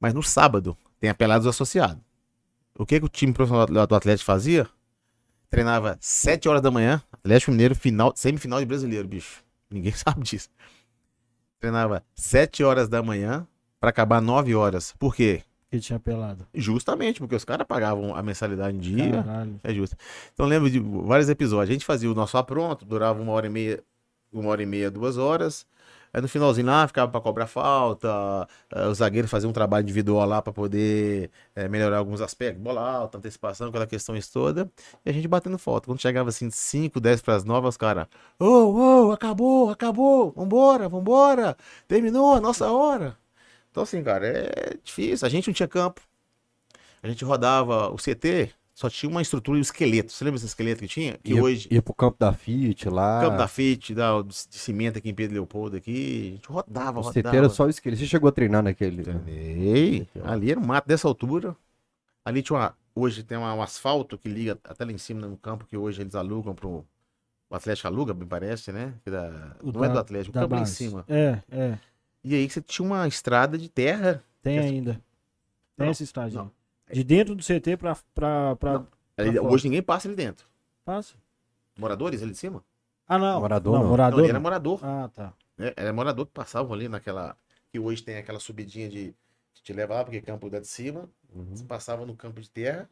Mas 0.00 0.12
no 0.12 0.22
sábado 0.22 0.76
tem 0.98 1.08
a 1.08 1.14
pelada 1.14 1.40
dos 1.40 1.48
associados. 1.48 2.02
O 2.76 2.86
que, 2.86 2.98
que 2.98 3.06
o 3.06 3.08
time 3.08 3.32
profissional 3.32 3.66
do 3.66 3.86
do 3.86 3.94
Atlético 3.94 4.24
fazia? 4.24 4.68
Treinava 5.50 5.98
7 6.00 6.48
horas 6.48 6.62
da 6.62 6.70
manhã, 6.70 7.02
Atlético 7.12 7.52
Mineiro, 7.52 7.74
final, 7.76 8.12
semifinal 8.16 8.58
de 8.58 8.66
brasileiro, 8.66 9.06
bicho. 9.06 9.41
Ninguém 9.72 9.92
sabe 9.96 10.22
disso. 10.22 10.48
Treinava 11.58 12.04
7 12.14 12.64
horas 12.64 12.88
da 12.88 13.02
manhã, 13.02 13.46
pra 13.80 13.90
acabar 13.90 14.20
9 14.20 14.54
horas. 14.54 14.94
Por 14.98 15.14
quê? 15.14 15.42
Que 15.70 15.80
tinha 15.80 15.98
pelado. 15.98 16.46
Justamente, 16.52 17.18
porque 17.18 17.34
os 17.34 17.44
caras 17.44 17.66
pagavam 17.66 18.14
a 18.14 18.22
mensalidade 18.22 18.76
em 18.76 18.80
dia. 18.80 19.22
Caralho. 19.22 19.60
É 19.64 19.72
justo. 19.72 19.96
Então 20.34 20.44
lembro 20.44 20.70
de 20.70 20.78
vários 20.78 21.28
episódios. 21.28 21.70
A 21.70 21.72
gente 21.72 21.84
fazia 21.86 22.10
o 22.10 22.14
nosso 22.14 22.36
apronto, 22.36 22.84
durava 22.84 23.22
uma 23.22 23.32
hora 23.32 23.46
e 23.46 23.50
meia, 23.50 23.82
uma 24.30 24.50
hora 24.50 24.62
e 24.62 24.66
meia, 24.66 24.90
duas 24.90 25.16
horas. 25.16 25.66
Aí 26.12 26.20
no 26.20 26.28
finalzinho 26.28 26.66
lá 26.66 26.86
ficava 26.86 27.10
pra 27.10 27.20
cobrar 27.20 27.46
falta, 27.46 28.08
eh, 28.70 28.86
o 28.86 28.94
zagueiro 28.94 29.26
fazia 29.26 29.48
um 29.48 29.52
trabalho 29.52 29.82
individual 29.82 30.26
lá 30.26 30.42
pra 30.42 30.52
poder 30.52 31.30
eh, 31.54 31.68
melhorar 31.68 31.98
alguns 31.98 32.20
aspectos, 32.20 32.62
bola 32.62 32.80
alta, 32.82 33.18
antecipação, 33.18 33.68
aquela 33.68 33.86
questão 33.86 34.14
toda. 34.32 34.70
E 35.04 35.10
a 35.10 35.12
gente 35.12 35.26
batendo 35.26 35.58
falta. 35.58 35.86
Quando 35.86 36.00
chegava 36.00 36.28
assim, 36.28 36.50
5, 36.50 37.00
10 37.00 37.22
pras 37.22 37.44
9, 37.44 37.68
os 37.68 37.76
caras, 37.76 38.06
ô, 38.38 39.06
ô, 39.08 39.12
acabou, 39.12 39.70
acabou, 39.70 40.32
vambora, 40.32 40.88
vambora, 40.88 41.56
terminou 41.88 42.34
a 42.34 42.40
nossa 42.40 42.70
hora. 42.70 43.16
Então 43.70 43.82
assim, 43.82 44.02
cara, 44.02 44.26
é 44.26 44.76
difícil. 44.84 45.26
A 45.26 45.30
gente 45.30 45.48
não 45.48 45.54
tinha 45.54 45.68
campo. 45.68 46.02
A 47.02 47.08
gente 47.08 47.24
rodava 47.24 47.88
o 47.90 47.96
CT, 47.96 48.52
só 48.74 48.88
tinha 48.88 49.08
uma 49.10 49.20
estrutura 49.22 49.58
e 49.58 49.60
um 49.60 49.62
esqueleto. 49.62 50.10
Você 50.12 50.24
lembra 50.24 50.36
desse 50.38 50.46
esqueleto 50.46 50.80
que 50.80 50.88
tinha? 50.88 51.18
Que 51.22 51.34
ia, 51.34 51.42
hoje. 51.42 51.68
ia 51.70 51.82
pro 51.82 51.92
campo 51.94 52.16
da 52.18 52.32
Fiat 52.32 52.88
lá. 52.88 53.20
Campo 53.20 53.36
da 53.36 53.46
FIT, 53.48 53.94
da, 53.94 54.20
de 54.22 54.34
cimento 54.58 54.98
aqui 54.98 55.10
em 55.10 55.14
Pedro 55.14 55.34
Leopoldo 55.34 55.76
aqui. 55.76 56.28
A 56.30 56.36
gente 56.36 56.48
rodava, 56.48 57.00
O 57.00 57.02
rodava. 57.02 57.28
CT 57.30 57.36
era 57.36 57.48
só 57.48 57.64
o 57.66 57.68
esqueleto. 57.68 58.00
Você 58.00 58.06
chegou 58.08 58.28
a 58.28 58.32
treinar 58.32 58.62
naquele. 58.62 59.02
Treinei. 59.02 60.08
Ali 60.24 60.50
era 60.50 60.58
um 60.60 60.64
mato 60.66 60.86
dessa 60.88 61.06
altura. 61.06 61.54
Ali 62.24 62.42
tinha 62.42 62.58
uma. 62.58 62.76
Hoje 62.94 63.22
tem 63.22 63.38
uma- 63.38 63.54
um 63.54 63.62
asfalto 63.62 64.18
que 64.18 64.28
liga 64.28 64.58
até 64.64 64.84
lá 64.84 64.92
em 64.92 64.98
cima 64.98 65.26
no 65.26 65.36
campo, 65.36 65.64
que 65.66 65.76
hoje 65.76 66.00
eles 66.02 66.14
alugam 66.14 66.54
pro. 66.54 66.84
O 67.48 67.54
Atlético 67.54 67.86
aluga, 67.88 68.14
me 68.14 68.24
parece, 68.24 68.72
né? 68.72 68.94
Que 69.04 69.10
da- 69.10 69.54
O 69.62 69.70
não 69.72 69.84
é 69.84 69.88
da- 69.88 69.94
do 69.94 69.98
Atlético, 70.00 70.36
o 70.36 70.40
campo 70.40 70.54
lá 70.54 70.62
em 70.62 70.66
cima. 70.66 71.04
É, 71.08 71.38
é. 71.50 71.78
E 72.24 72.34
aí 72.34 72.48
você 72.48 72.62
tinha 72.62 72.86
uma 72.86 73.06
estrada 73.06 73.58
de 73.58 73.68
terra. 73.68 74.22
Tem 74.42 74.56
Essa- 74.58 74.68
ainda. 74.68 74.92
Tem 75.76 75.84
Não, 75.86 75.90
esse 75.90 76.04
estágio. 76.04 76.38
não. 76.38 76.50
De 76.92 77.04
dentro 77.04 77.34
do 77.34 77.42
CT 77.42 77.76
pra. 77.76 77.96
pra, 78.14 78.56
pra... 78.56 78.72
Não. 78.72 78.88
Pra 79.14 79.26
fora. 79.26 79.42
hoje 79.42 79.64
ninguém 79.64 79.82
passa 79.82 80.08
ali 80.08 80.16
dentro. 80.16 80.46
Passa. 80.84 81.14
Moradores 81.78 82.22
ali 82.22 82.32
de 82.32 82.38
cima? 82.38 82.64
Ah, 83.06 83.18
não. 83.18 83.40
Morador 83.40 83.72
não. 83.72 83.78
não. 83.78 83.84
Não, 83.84 83.90
Morador. 83.90 84.20
ele 84.20 84.28
era 84.28 84.38
não. 84.38 84.42
morador. 84.42 84.80
Ah, 84.82 85.10
tá. 85.12 85.32
né? 85.56 85.72
Era 85.76 85.92
morador 85.92 86.26
que 86.26 86.32
passavam 86.32 86.72
ali 86.72 86.88
naquela. 86.88 87.36
Que 87.70 87.78
hoje 87.78 88.02
tem 88.02 88.16
aquela 88.16 88.40
subidinha 88.40 88.88
de. 88.88 89.14
que 89.54 89.62
te 89.62 89.72
leva 89.72 89.94
lá, 89.94 90.04
porque 90.04 90.20
campo 90.20 90.48
da 90.50 90.60
de 90.60 90.66
cima. 90.66 91.08
Uhum. 91.34 91.56
Você 91.56 91.64
passava 91.64 92.04
no 92.04 92.14
campo 92.14 92.40
de 92.40 92.50
terra, 92.50 92.88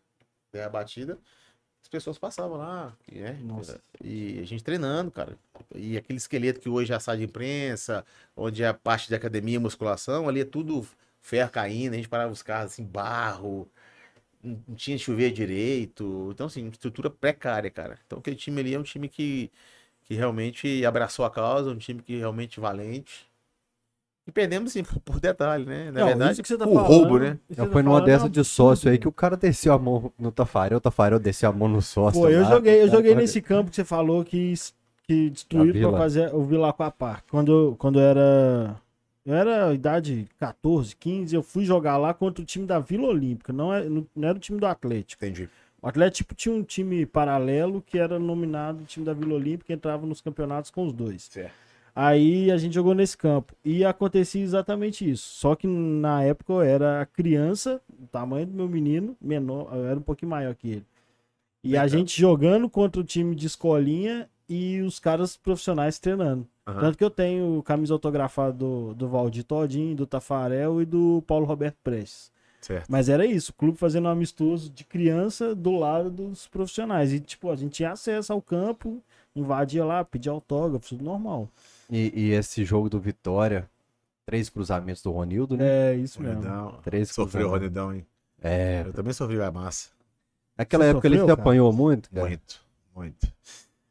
terra 0.51 0.69
batida, 0.69 1.19
as 1.83 1.89
pessoas 1.89 2.19
passavam 2.19 2.59
lá, 2.59 2.95
né? 3.11 3.39
Nossa. 3.43 3.81
E 4.03 4.39
a 4.41 4.45
gente 4.45 4.63
treinando, 4.63 5.11
cara. 5.11 5.37
E 5.75 5.97
aquele 5.97 6.19
esqueleto 6.19 6.61
que 6.61 6.69
hoje 6.69 6.93
é 6.93 6.97
a 6.97 7.01
sala 7.01 7.19
de 7.19 7.25
imprensa, 7.25 8.05
onde 8.37 8.63
é 8.63 8.69
a 8.69 8.75
parte 8.75 9.09
de 9.09 9.15
academia 9.15 9.57
e 9.57 9.59
musculação, 9.59 10.29
ali 10.29 10.41
é 10.41 10.45
tudo 10.45 10.87
ferro 11.21 11.51
caindo, 11.51 11.95
a 11.95 11.97
gente 11.97 12.09
parava 12.09 12.33
os 12.33 12.43
carros 12.43 12.73
assim, 12.73 12.85
barro, 12.85 13.69
não 14.43 14.75
tinha 14.75 14.97
chover 14.99 15.31
direito. 15.33 16.29
Então, 16.33 16.47
assim, 16.47 16.69
estrutura 16.69 17.11
precária, 17.11 17.71
cara. 17.71 17.99
Então 18.07 18.19
aquele 18.19 18.37
time 18.37 18.61
ali 18.61 18.75
é 18.75 18.79
um 18.79 18.83
time 18.83 19.09
que, 19.09 19.51
que 20.05 20.15
realmente 20.15 20.85
abraçou 20.85 21.25
a 21.25 21.31
causa, 21.31 21.71
um 21.71 21.77
time 21.79 22.03
que 22.03 22.17
realmente 22.17 22.61
valente. 22.61 23.29
E 24.27 24.33
perdemos, 24.33 24.71
assim, 24.71 24.83
por, 25.05 25.19
detalhe, 25.21 25.65
né? 25.65 25.91
Na 25.91 26.01
Não, 26.01 26.07
verdade, 26.09 26.33
isso 26.33 26.43
que 26.43 26.49
você 26.49 26.59
tá 26.59 26.67
o 26.67 26.75
falando- 26.75 26.89
roubo, 26.89 27.19
né? 27.19 27.39
você 27.49 27.57
foi 27.67 27.83
tá 27.83 27.89
numa 27.89 28.01
é 28.01 28.05
dessa 28.05 28.29
de 28.29 28.45
sócio 28.45 28.91
aí 28.91 28.99
que 28.99 29.09
o 29.09 29.13
cara 29.13 29.37
desceu 29.37 29.73
a 29.73 29.79
mão 29.79 30.13
no 30.19 30.31
Tafarel, 30.31 30.79
o 30.79 30.81
Tafarel 30.81 31.19
desceu 31.19 31.51
a 31.51 31.53
mão 31.53 31.69
no 31.69 31.83
sócio. 31.83 32.21
Pô, 32.21 32.29
eu 32.29 32.43
lá, 32.43 32.51
joguei, 32.51 32.83
eu 32.83 32.89
joguei 32.89 33.11
cara. 33.11 33.21
nesse 33.21 33.41
campo 33.43 33.71
que 33.71 33.77
você 33.77 33.85
falou 33.85 34.25
que, 34.25 34.55
que 35.05 35.31
destruíram 35.31 35.91
pra 35.91 35.99
fazer 35.99 36.35
o 36.35 36.45
Vila 36.45 36.73
Park. 36.73 37.25
Quando, 37.31 37.75
quando 37.79 37.99
era. 37.99 38.77
Eu 39.25 39.35
era 39.35 39.73
idade 39.75 40.27
14, 40.39 40.97
15, 40.97 41.35
eu 41.35 41.43
fui 41.43 41.65
jogar 41.65 41.97
lá 41.97 42.15
contra 42.15 42.43
o 42.43 42.47
time 42.47 42.67
da 42.67 42.79
Vila 42.79 43.09
Olímpica. 43.09 43.53
Não, 43.53 43.73
é, 43.73 43.89
não 43.89 44.07
era 44.23 44.37
o 44.37 44.41
time 44.41 44.59
do 44.59 44.67
Atlético. 44.67 45.25
Entendi. 45.25 45.49
O 45.83 45.87
Atlético 45.87 46.35
tinha 46.35 46.55
um 46.55 46.63
time 46.63 47.07
paralelo 47.07 47.83
que 47.83 47.99
era 47.99 48.19
nominado 48.19 48.85
time 48.85 49.05
da 49.05 49.13
Vila 49.13 49.35
Olímpica 49.35 49.73
e 49.73 49.77
entrava 49.77 50.07
nos 50.07 50.21
campeonatos 50.21 50.71
com 50.71 50.87
os 50.87 50.93
dois. 50.93 51.23
Certo. 51.25 51.53
Aí 51.95 52.51
a 52.51 52.57
gente 52.57 52.75
jogou 52.75 52.95
nesse 52.95 53.17
campo. 53.17 53.55
E 53.65 53.85
acontecia 53.85 54.43
exatamente 54.43 55.09
isso. 55.09 55.25
Só 55.35 55.55
que 55.55 55.67
na 55.67 56.23
época 56.23 56.53
eu 56.53 56.63
era 56.63 57.07
criança, 57.13 57.81
o 58.03 58.07
tamanho 58.07 58.47
do 58.47 58.55
meu 58.55 58.69
menino, 58.69 59.17
menor, 59.21 59.71
eu 59.75 59.85
era 59.87 59.99
um 59.99 60.03
pouquinho 60.03 60.31
maior 60.31 60.55
que 60.55 60.69
ele. 60.69 60.87
E 61.63 61.77
a 61.77 61.87
gente 61.87 62.19
jogando 62.19 62.71
contra 62.71 63.01
o 63.01 63.05
time 63.05 63.35
de 63.35 63.47
escolinha 63.47 64.29
e 64.49 64.81
os 64.81 64.99
caras 64.99 65.37
profissionais 65.37 65.99
treinando. 65.99 66.47
Tanto 66.79 66.99
que 66.99 67.05
eu 67.05 67.11
tenho 67.11 67.63
camisa 67.63 67.95
autografada 67.95 68.53
do, 68.53 68.95
do 68.95 69.09
Valdir 69.09 69.45
Todinho, 69.45 69.97
do 69.97 70.07
Tafarel 70.07 70.81
e 70.83 70.85
do 70.85 71.23
Paulo 71.27 71.47
Roberto 71.47 71.77
Prestes. 71.83 72.31
Certo. 72.61 72.87
Mas 72.89 73.09
era 73.09 73.25
isso, 73.25 73.53
o 73.53 73.55
clube 73.55 73.79
fazendo 73.79 74.05
um 74.07 74.11
amistoso 74.11 74.71
de 74.71 74.85
criança 74.85 75.55
do 75.55 75.73
lado 75.73 76.11
dos 76.11 76.47
profissionais. 76.47 77.13
E, 77.13 77.19
tipo, 77.19 77.51
a 77.51 77.57
gente 77.57 77.73
tinha 77.73 77.93
acesso 77.93 78.33
ao 78.33 78.43
campo, 78.43 79.03
invadia 79.35 79.85
lá, 79.85 80.05
pedia 80.05 80.31
autógrafo, 80.31 80.91
tudo 80.91 81.03
normal. 81.05 81.49
E, 81.91 82.13
e 82.15 82.31
esse 82.33 82.65
jogo 82.65 82.91
do 82.91 83.01
Vitória, 83.01 83.69
três 84.27 84.51
cruzamentos 84.51 85.03
do 85.03 85.11
Ronildo, 85.11 85.57
né? 85.57 85.93
É, 85.93 85.95
isso 85.97 86.21
mesmo. 86.23 86.43
Ronidão. 86.43 86.79
Três 86.83 87.11
Sofreu 87.11 87.49
o. 87.49 87.51
Ronidão, 87.51 87.95
hein? 87.95 88.07
É. 88.43 88.85
Eu 88.87 88.93
também 88.93 89.13
sofri 89.13 89.41
a 89.41 89.51
massa. 89.51 89.89
Naquela 90.57 90.85
Você 90.85 90.91
época 90.91 91.09
ele 91.09 91.17
sofreu, 91.17 91.29
se 91.29 91.37
cara? 91.37 91.49
apanhou 91.49 91.73
muito, 91.73 92.11
cara. 92.11 92.27
Muito, 92.27 92.63
muito. 92.95 93.33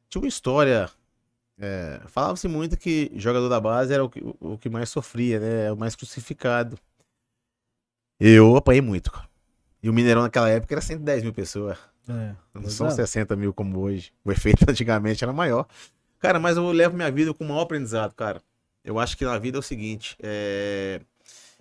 Tinha 0.10 0.22
uma 0.22 0.28
história. 0.28 0.90
É, 1.60 2.02
Falava-se 2.08 2.48
muito 2.48 2.78
que 2.78 3.12
jogador 3.16 3.50
da 3.50 3.60
base 3.60 3.94
era 3.94 4.04
o 4.04 4.10
que, 4.10 4.22
o 4.40 4.58
que 4.58 4.70
mais 4.70 4.90
sofria, 4.90 5.40
né? 5.40 5.72
O 5.72 5.76
mais 5.78 5.96
crucificado. 5.96 6.80
Eu 8.20 8.56
apanhei 8.56 8.82
muito, 8.82 9.12
cara. 9.12 9.28
E 9.82 9.90
o 9.90 9.94
Mineirão 9.94 10.22
naquela 10.22 10.50
época 10.50 10.74
era 10.74 10.82
110 10.82 11.24
mil 11.24 11.34
pessoas. 11.34 11.78
É, 12.08 12.36
Não 12.54 12.70
são 12.70 12.88
é. 12.88 12.92
60 12.92 13.36
mil 13.36 13.54
como 13.54 13.80
hoje. 13.80 14.12
O 14.24 14.32
efeito 14.32 14.66
antigamente 14.70 15.24
era 15.24 15.34
maior. 15.34 15.68
Cara, 16.18 16.40
mas 16.40 16.58
eu 16.58 16.72
levo 16.72 16.96
minha 16.96 17.12
vida 17.12 17.34
com 17.34 17.44
o 17.44 17.48
maior 17.48 17.62
aprendizado, 17.62 18.14
cara. 18.14 18.42
Eu 18.84 18.98
acho 18.98 19.18
que 19.18 19.26
na 19.26 19.38
vida 19.38 19.58
é 19.58 19.60
o 19.60 19.64
seguinte: 19.64 20.18
é, 20.22 21.02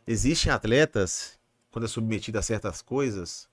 existem 0.07 0.53
atletas, 0.53 1.39
quando 1.71 1.85
é 1.85 1.89
submetido 1.89 2.39
a 2.39 2.43
certas 2.43 2.83
coisas, 2.83 3.49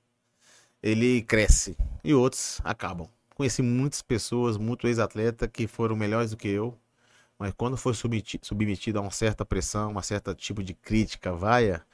ele 0.81 1.21
cresce 1.23 1.75
e 2.03 2.13
outros 2.13 2.59
acabam. 2.63 3.07
Conheci 3.35 3.61
muitas 3.61 4.01
pessoas, 4.01 4.57
muito 4.57 4.87
ex-atleta, 4.87 5.47
que 5.47 5.67
foram 5.67 5.95
melhores 5.95 6.31
do 6.31 6.37
que 6.37 6.47
eu, 6.47 6.75
mas 7.37 7.53
quando 7.53 7.77
foi 7.77 7.93
submeti- 7.93 8.39
submetido 8.41 8.99
a 8.99 9.01
uma 9.01 9.11
certa 9.11 9.45
pressão, 9.45 9.91
uma 9.91 10.01
certa 10.01 10.33
tipo 10.33 10.63
de 10.63 10.73
crítica, 10.73 11.33
vaia, 11.33 11.85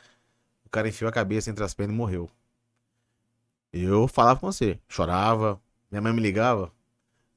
o 0.66 0.70
cara 0.70 0.90
enfiou 0.90 1.10
a 1.10 1.14
cabeça 1.14 1.50
entre 1.52 1.64
as 1.64 1.74
pernas 1.74 1.96
e 1.96 1.98
morreu. 1.98 2.30
Eu 3.74 4.08
falava 4.08 4.40
com 4.40 4.52
você, 4.52 4.80
chorava, 4.88 5.62
minha 5.90 6.02
mãe 6.02 6.14
me 6.14 6.22
ligava, 6.22 6.72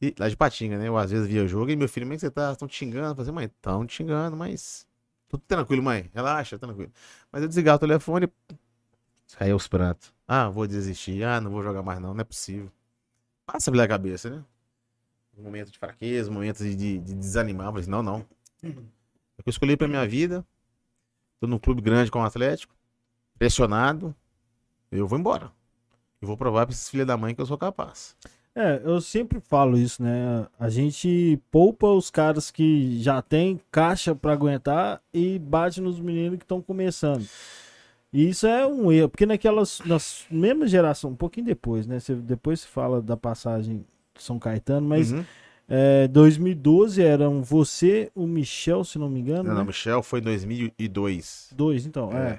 e, 0.03 0.15
lá 0.19 0.29
de 0.29 0.37
Patinga, 0.37 0.79
né? 0.79 0.89
Eu 0.89 0.97
às 0.99 1.11
vezes 1.11 1.29
via 1.29 1.45
o 1.45 1.49
jogo 1.49 1.71
e 1.71 1.77
meu 1.77 1.89
filho, 1.89 2.07
como 2.07 2.15
é 2.15 2.19
você 2.19 2.31
tá? 2.31 2.53
Estão 2.53 2.69
te 2.69 2.77
xingando? 2.77 3.13
Eu 3.13 3.17
falei, 3.27 3.33
mãe, 3.33 3.47
estão 3.47 3.87
te 3.87 3.95
xingando, 3.95 4.37
mas 4.37 4.87
tudo 5.29 5.43
tranquilo, 5.47 5.83
mãe, 5.83 6.11
relaxa, 6.15 6.59
tranquilo. 6.59 6.93
Mas 7.33 7.43
eu 7.43 7.49
desligava 7.49 7.77
o 7.77 7.81
telefone, 7.81 8.29
caiu 9.37 9.57
os 9.57 9.69
pratos. 9.69 10.13
Ah, 10.27 10.49
vou 10.49 10.67
desistir, 10.67 11.25
ah, 11.25 11.41
não 11.41 11.51
vou 11.51 11.63
jogar 11.63 11.83
mais 11.83 12.01
não, 12.01 12.15
não 12.15 12.21
é 12.21 12.25
possível. 12.25 12.71
Passa 13.47 13.71
pela 13.71 13.87
cabeça, 13.87 14.31
né? 14.31 14.45
Momento 15.37 15.71
de 15.71 15.79
fraqueza, 15.79 16.31
um 16.31 16.35
momento 16.35 16.59
de, 16.59 16.75
de, 16.75 16.99
de 16.99 17.15
desanimar, 17.15 17.67
eu 17.67 17.73
falei, 17.73 17.89
não, 17.89 18.03
não. 18.03 18.27
É 18.63 18.69
eu 18.69 19.51
escolhi 19.51 19.77
pra 19.77 19.89
minha 19.89 20.07
vida, 20.07 20.47
tô 21.41 21.47
num 21.47 21.59
clube 21.59 21.83
grande 21.83 22.11
com 22.11 22.21
o 22.21 22.25
Atlético, 22.25 22.75
pressionado, 23.37 24.15
eu 24.91 25.09
vou 25.09 25.19
embora. 25.19 25.51
Eu 26.23 26.29
vou 26.29 26.37
provar 26.37 26.67
pra 26.67 26.73
esses 26.73 26.89
filhos 26.89 27.07
da 27.07 27.17
mãe 27.17 27.35
que 27.35 27.41
eu 27.41 27.47
sou 27.47 27.59
capaz. 27.59 28.17
É, 28.55 28.81
eu 28.85 29.01
sempre 29.01 29.41
falo 29.41 29.77
isso, 29.77 30.01
né? 30.01 30.47
A 30.59 30.71
gente 30.71 31.41
poupa 31.51 31.89
os 31.89 32.09
caras 32.09 32.53
que 32.53 33.03
já 33.03 33.21
tem 33.21 33.61
caixa 33.71 34.15
pra 34.15 34.33
aguentar 34.33 35.03
e 35.13 35.41
bate 35.41 35.81
nos 35.81 35.99
meninos 35.99 36.39
que 36.39 36.45
estão 36.45 36.63
começando. 36.63 37.27
E 38.15 38.29
isso 38.29 38.47
é 38.47 38.65
um 38.65 38.93
erro, 38.93 39.09
porque 39.09 39.27
naquelas, 39.27 39.81
nas 39.85 40.25
mesma 40.31 40.69
geração, 40.69 41.11
um 41.11 41.17
pouquinho 41.17 41.47
depois, 41.47 41.85
né? 41.85 41.99
Você, 41.99 42.15
depois 42.15 42.61
se 42.61 42.69
fala 42.69 43.03
da 43.03 43.17
passagem 43.17 43.85
de 44.15 44.23
São 44.23 44.39
Caetano, 44.39 44.87
mas 44.87 45.11
Uhum. 45.11 45.25
é, 45.69 46.07
2012 46.07 47.03
eram 47.03 47.43
você, 47.43 48.13
o 48.15 48.25
Michel, 48.25 48.85
se 48.85 49.01
não 49.01 49.11
me 49.11 49.19
engano, 49.19 49.43
Não, 49.43 49.55
não, 49.55 49.63
né? 49.63 49.67
Michel 49.67 50.01
foi 50.01 50.21
em 50.21 50.23
2002. 50.23 51.49
Dois, 51.57 51.87
então, 51.87 52.17
é. 52.17 52.39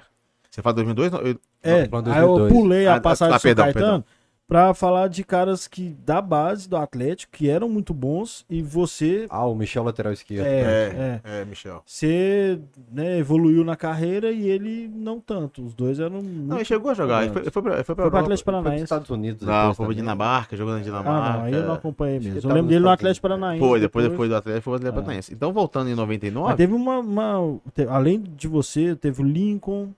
Você 0.50 0.62
fala 0.62 0.76
2002? 0.76 1.12
Não, 1.12 1.20
eu- 1.20 1.38
É, 1.62 1.90
falando 1.90 2.10
aí 2.10 2.22
eu 2.22 2.28
2002. 2.30 2.54
pulei 2.54 2.88
a 2.88 2.96
Ah, 2.96 3.02
passagem 3.02 3.34
ah, 3.34 3.38
de 3.38 3.42
São 3.42 3.52
perdão, 3.54 3.74
Caetano 3.74 4.06
pra 4.48 4.74
falar 4.74 5.08
de 5.08 5.24
caras 5.24 5.68
que 5.68 5.96
da 6.06 6.22
base 6.22 6.70
do 6.70 6.78
Atlético, 6.78 7.32
que 7.36 7.50
eram 7.50 7.68
muito 7.68 7.94
bons, 7.94 8.46
e 8.50 8.62
você 8.62 9.26
Ah, 9.30 9.46
o 9.46 9.56
Michel 9.56 9.84
lateral 9.84 10.14
esquerdo. 10.14 10.46
É, 10.46 11.22
é. 11.26 11.42
é, 11.42 11.46
Michel. 11.46 11.82
Você 11.86 12.60
né, 12.92 13.18
evoluiu 13.18 13.64
na 13.64 13.76
carreira 13.76 14.32
e 14.32 14.48
ele 14.48 14.88
não 14.94 15.20
tanto. 15.20 15.64
Os 15.66 15.74
dois 15.74 16.00
eram. 16.00 16.22
Não, 16.22 16.58
ele 16.58 16.66
chegou 16.66 16.92
a 16.92 16.94
jogar. 16.94 17.24
Ele 17.24 17.34
foi, 17.34 17.44
foi 17.50 17.62
pra, 17.64 17.74
ele 17.76 17.84
foi 17.84 17.96
pro 17.96 18.04
Europa. 18.06 18.20
Atlético 18.24 18.46
Paranaense. 18.52 18.84
Estados 18.84 19.10
Unidos. 19.10 19.48
Não, 19.48 19.74
foi 19.74 19.86
também. 19.86 19.98
Dinamarca, 19.98 20.56
jogando 20.56 20.78
na 20.78 20.84
Dinamarca. 20.84 21.10
Ah, 21.30 21.38
não, 21.38 21.44
aí 21.46 21.54
eu 21.54 21.66
não 21.66 21.74
acompanhei 21.74 22.20
mesmo. 22.20 22.38
ele 22.38 22.46
Eu 22.46 22.50
lembro 22.54 22.68
dele 22.70 22.82
no 22.82 22.90
Atlético. 22.90 23.22
Paranaense. 23.24 23.60
Foi, 23.60 23.80
depois, 23.80 24.08
depois 24.10 24.30
do 24.30 24.36
Atlético, 24.36 24.64
foi 24.64 24.74
o 24.74 24.76
Atlético 24.76 25.00
Ah. 25.00 25.02
Paranaense. 25.02 25.34
Então, 25.34 25.52
voltando 25.52 25.90
em 25.90 25.96
99, 25.96 26.48
Mas 26.50 26.58
teve 26.58 26.74
uma. 26.74 27.00
uma- 27.00 27.60
além 27.90 28.22
de 28.22 28.48
você, 28.48 28.96
teve 28.96 29.22
o 29.22 29.26
Lincoln, 29.26 29.90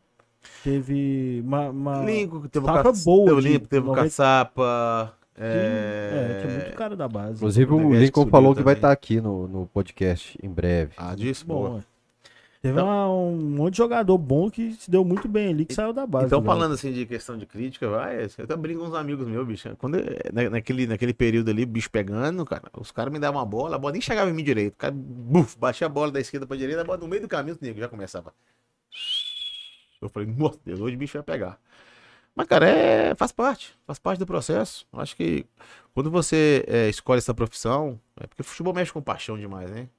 Teve 0.63 1.41
uma. 1.45 1.69
uma... 1.69 2.03
Lincoln, 2.05 2.41
teve 2.47 2.65
o 2.65 2.67
Safra 2.67 2.83
Caç- 2.83 3.03
boa 3.03 3.25
teve 3.25 3.37
o 3.37 3.41
de 3.41 3.47
Lincoln, 3.49 3.65
teve 3.67 3.83
o 3.85 3.87
90. 3.89 4.03
Caçapa. 4.03 5.13
É, 5.39 6.33
É... 6.39 6.41
tinha 6.41 6.53
muito 6.59 6.75
cara 6.75 6.95
da 6.95 7.07
base. 7.07 7.35
Inclusive, 7.37 7.71
O 7.71 7.75
o 7.87 7.93
Lincoln 7.95 8.27
falou 8.27 8.55
que 8.55 8.63
vai 8.63 8.73
também. 8.75 8.77
estar 8.79 8.91
aqui 8.91 9.21
no, 9.21 9.47
no 9.47 9.67
podcast 9.67 10.37
em 10.41 10.49
breve. 10.49 10.93
Ah, 10.97 11.13
disso, 11.15 11.45
Bom, 11.45 11.67
boa. 11.69 11.79
é. 11.79 11.97
Teve 12.59 12.73
Então- 12.73 12.87
uma- 12.87 13.07
um 13.07 13.35
monte 13.37 13.73
de 13.73 13.77
jogador 13.77 14.17
bom 14.17 14.49
que 14.49 14.73
se 14.73 14.89
deu 14.89 15.05
muito 15.05 15.27
bem 15.27 15.49
ali, 15.49 15.63
que 15.63 15.75
saiu 15.75 15.93
da 15.93 16.07
base. 16.07 16.25
Então, 16.25 16.41
né? 16.41 16.45
falando 16.47 16.73
assim 16.73 16.91
de 16.91 17.05
questão 17.05 17.37
de 17.37 17.45
crítica, 17.45 17.87
vai, 17.87 18.23
eu 18.23 18.29
até 18.43 18.55
brinco 18.55 18.81
com 18.81 18.87
uns 18.87 18.95
amigos 18.95 19.27
meus, 19.27 19.47
bicho. 19.47 19.69
Quando, 19.77 19.99
eu- 19.99 20.05
na- 20.33 20.49
naquele, 20.49 20.87
naquele 20.87 21.13
período 21.13 21.51
ali, 21.51 21.67
bicho 21.67 21.89
pegando, 21.91 22.43
cara, 22.43 22.63
os 22.75 22.91
caras 22.91 23.13
me 23.13 23.19
davam 23.19 23.39
uma 23.39 23.45
bola, 23.45 23.75
a 23.75 23.79
bola 23.79 23.91
nem 23.93 24.01
chegava 24.01 24.31
em 24.31 24.33
mim 24.33 24.43
direito. 24.43 24.73
O 24.73 24.77
cara, 24.77 24.91
buf, 24.97 25.55
baixia 25.59 25.85
a 25.85 25.89
bola 25.89 26.11
da 26.11 26.19
esquerda 26.19 26.47
pra 26.47 26.57
direita, 26.57 26.81
a 26.81 26.83
bola 26.83 26.97
no 26.97 27.07
meio 27.07 27.21
do 27.21 27.27
caminho, 27.27 27.55
o 27.61 27.63
nego 27.63 27.79
já 27.79 27.87
começava. 27.87 28.33
Eu 30.01 30.09
falei, 30.09 30.27
nossa 30.29 30.59
Deus, 30.65 30.79
hoje 30.79 30.95
o 30.95 30.99
bicho 30.99 31.13
vai 31.17 31.23
pegar. 31.23 31.59
Mas, 32.35 32.47
cara, 32.47 32.67
é, 32.69 33.15
faz 33.15 33.31
parte, 33.31 33.75
faz 33.85 33.99
parte 33.99 34.19
do 34.19 34.25
processo. 34.25 34.87
Acho 34.93 35.15
que 35.15 35.45
quando 35.93 36.11
você 36.11 36.63
é, 36.67 36.89
escolhe 36.89 37.17
essa 37.19 37.33
profissão, 37.33 37.99
é 38.19 38.27
porque 38.27 38.43
futebol 38.43 38.73
mexe 38.73 38.93
com 38.93 39.01
paixão 39.01 39.37
demais, 39.37 39.71
né? 39.71 39.89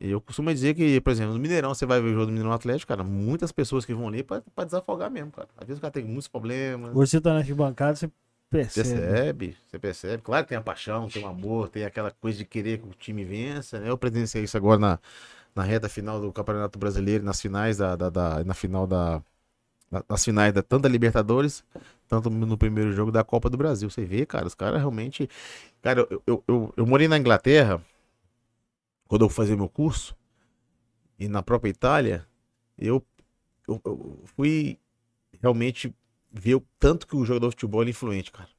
E 0.00 0.10
eu 0.10 0.20
costumo 0.20 0.52
dizer 0.52 0.74
que, 0.74 1.00
por 1.00 1.10
exemplo, 1.10 1.34
no 1.34 1.40
Mineirão, 1.40 1.74
você 1.74 1.86
vai 1.86 2.00
ver 2.00 2.08
o 2.10 2.12
jogo 2.14 2.26
do 2.26 2.32
Mineirão 2.32 2.52
Atlético, 2.52 2.88
cara, 2.88 3.04
muitas 3.04 3.52
pessoas 3.52 3.84
que 3.84 3.94
vão 3.94 4.08
ali 4.08 4.22
pra, 4.22 4.42
pra 4.54 4.64
desafogar 4.64 5.10
mesmo, 5.10 5.30
cara. 5.32 5.48
Às 5.56 5.66
vezes 5.68 5.78
o 5.78 5.82
cara 5.82 5.92
tem 5.92 6.04
muitos 6.04 6.28
problemas. 6.28 6.92
Você 6.94 7.20
tá 7.20 7.32
na 7.32 7.38
arquibancada, 7.40 7.96
você 7.96 8.10
percebe. 8.50 9.00
Percebe, 9.00 9.56
você 9.66 9.78
percebe. 9.78 10.22
Claro 10.22 10.44
que 10.44 10.50
tem 10.50 10.58
a 10.58 10.62
paixão, 10.62 11.08
tem 11.08 11.24
o 11.24 11.26
amor, 11.28 11.68
tem 11.70 11.84
aquela 11.84 12.10
coisa 12.10 12.38
de 12.38 12.44
querer 12.44 12.78
que 12.78 12.86
o 12.88 12.92
time 12.94 13.24
vença, 13.24 13.80
né? 13.80 13.88
Eu 13.88 13.96
presenciei 13.98 14.44
isso 14.44 14.56
agora 14.56 14.78
na, 14.78 14.98
na 15.54 15.62
reta 15.62 15.88
final 15.88 16.20
do 16.20 16.32
Campeonato 16.32 16.78
Brasileiro, 16.78 17.24
nas 17.24 17.40
finais 17.40 17.78
da, 17.78 17.96
da, 17.96 18.10
da- 18.10 18.44
na 18.44 18.54
final 18.54 18.86
da 18.86 19.22
nas 20.08 20.24
finais 20.24 20.52
da 20.52 20.62
tanto 20.62 20.82
da 20.82 20.88
Libertadores, 20.88 21.64
tanto 22.08 22.28
no 22.30 22.58
primeiro 22.58 22.92
jogo 22.92 23.12
da 23.12 23.24
Copa 23.24 23.48
do 23.50 23.56
Brasil. 23.56 23.88
Você 23.90 24.04
vê, 24.04 24.26
cara, 24.26 24.46
os 24.46 24.54
caras 24.54 24.78
realmente, 24.80 25.28
cara, 25.82 26.06
eu, 26.10 26.22
eu, 26.26 26.44
eu, 26.48 26.74
eu 26.76 26.86
morei 26.86 27.08
na 27.08 27.18
Inglaterra 27.18 27.82
quando 29.08 29.24
eu 29.24 29.28
fazia 29.28 29.56
meu 29.56 29.68
curso 29.68 30.14
e 31.18 31.28
na 31.28 31.42
própria 31.42 31.70
Itália, 31.70 32.26
eu, 32.76 33.04
eu, 33.68 33.80
eu 33.84 34.24
fui 34.36 34.78
realmente 35.42 35.94
ver 36.32 36.56
o 36.56 36.66
tanto 36.78 37.06
que 37.06 37.16
o 37.16 37.24
jogador 37.24 37.48
de 37.48 37.54
futebol 37.56 37.84
é 37.84 37.90
influente, 37.90 38.32
cara. 38.32 38.50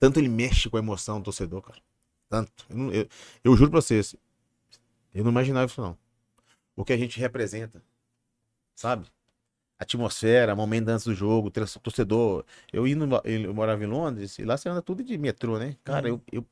Tanto 0.00 0.20
ele 0.20 0.28
mexe 0.28 0.70
com 0.70 0.76
a 0.76 0.80
emoção 0.80 1.20
do 1.20 1.24
torcedor, 1.26 1.62
cara. 1.62 1.80
Tanto. 2.28 2.66
Eu, 2.70 2.92
eu- 2.94 3.08
eu 3.44 3.56
juro 3.56 3.70
pra 3.70 3.80
vocês, 3.82 4.16
eu 5.14 5.24
não 5.24 5.30
imaginava 5.30 5.66
isso, 5.70 5.80
não. 5.80 5.96
O 6.76 6.84
que 6.84 6.92
a 6.92 6.98
gente 6.98 7.20
representa, 7.20 7.82
sabe? 8.76 9.08
Atmosfera, 9.80 10.54
momento 10.56 10.88
antes 10.90 11.06
do 11.06 11.14
jogo, 11.14 11.50
torcedor. 11.50 12.44
Eu, 12.72 12.86
indo, 12.86 13.06
eu 13.24 13.54
morava 13.54 13.82
em 13.84 13.86
Londres 13.86 14.38
e 14.38 14.44
lá 14.44 14.56
você 14.56 14.68
anda 14.68 14.82
tudo 14.82 15.02
de 15.02 15.16
metrô, 15.18 15.58
né? 15.58 15.76
Cara, 15.84 16.08
eu, 16.08 16.22
eu 16.32 16.46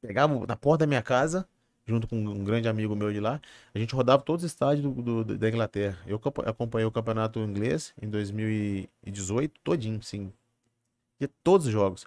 pegava 0.00 0.46
na 0.46 0.56
porta 0.56 0.80
da 0.84 0.88
minha 0.88 1.02
casa, 1.02 1.48
junto 1.86 2.08
com 2.08 2.16
um 2.16 2.44
grande 2.44 2.68
amigo 2.68 2.96
meu 2.96 3.12
de 3.12 3.20
lá, 3.20 3.40
a 3.74 3.78
gente 3.78 3.94
rodava 3.94 4.22
todos 4.22 4.44
os 4.44 4.50
estádios 4.52 4.84
do- 4.94 5.24
do- 5.24 5.38
da 5.38 5.48
Inglaterra. 5.48 5.98
Eu 6.06 6.16
acompa- 6.16 6.42
acompanhei 6.48 6.86
o 6.86 6.92
campeonato 6.92 7.40
inglês 7.40 7.94
em 8.00 8.08
2018, 8.10 9.60
todinho, 9.62 10.02
sim. 10.02 10.32
Via 11.20 11.30
todos 11.44 11.66
os 11.66 11.72
jogos. 11.72 12.06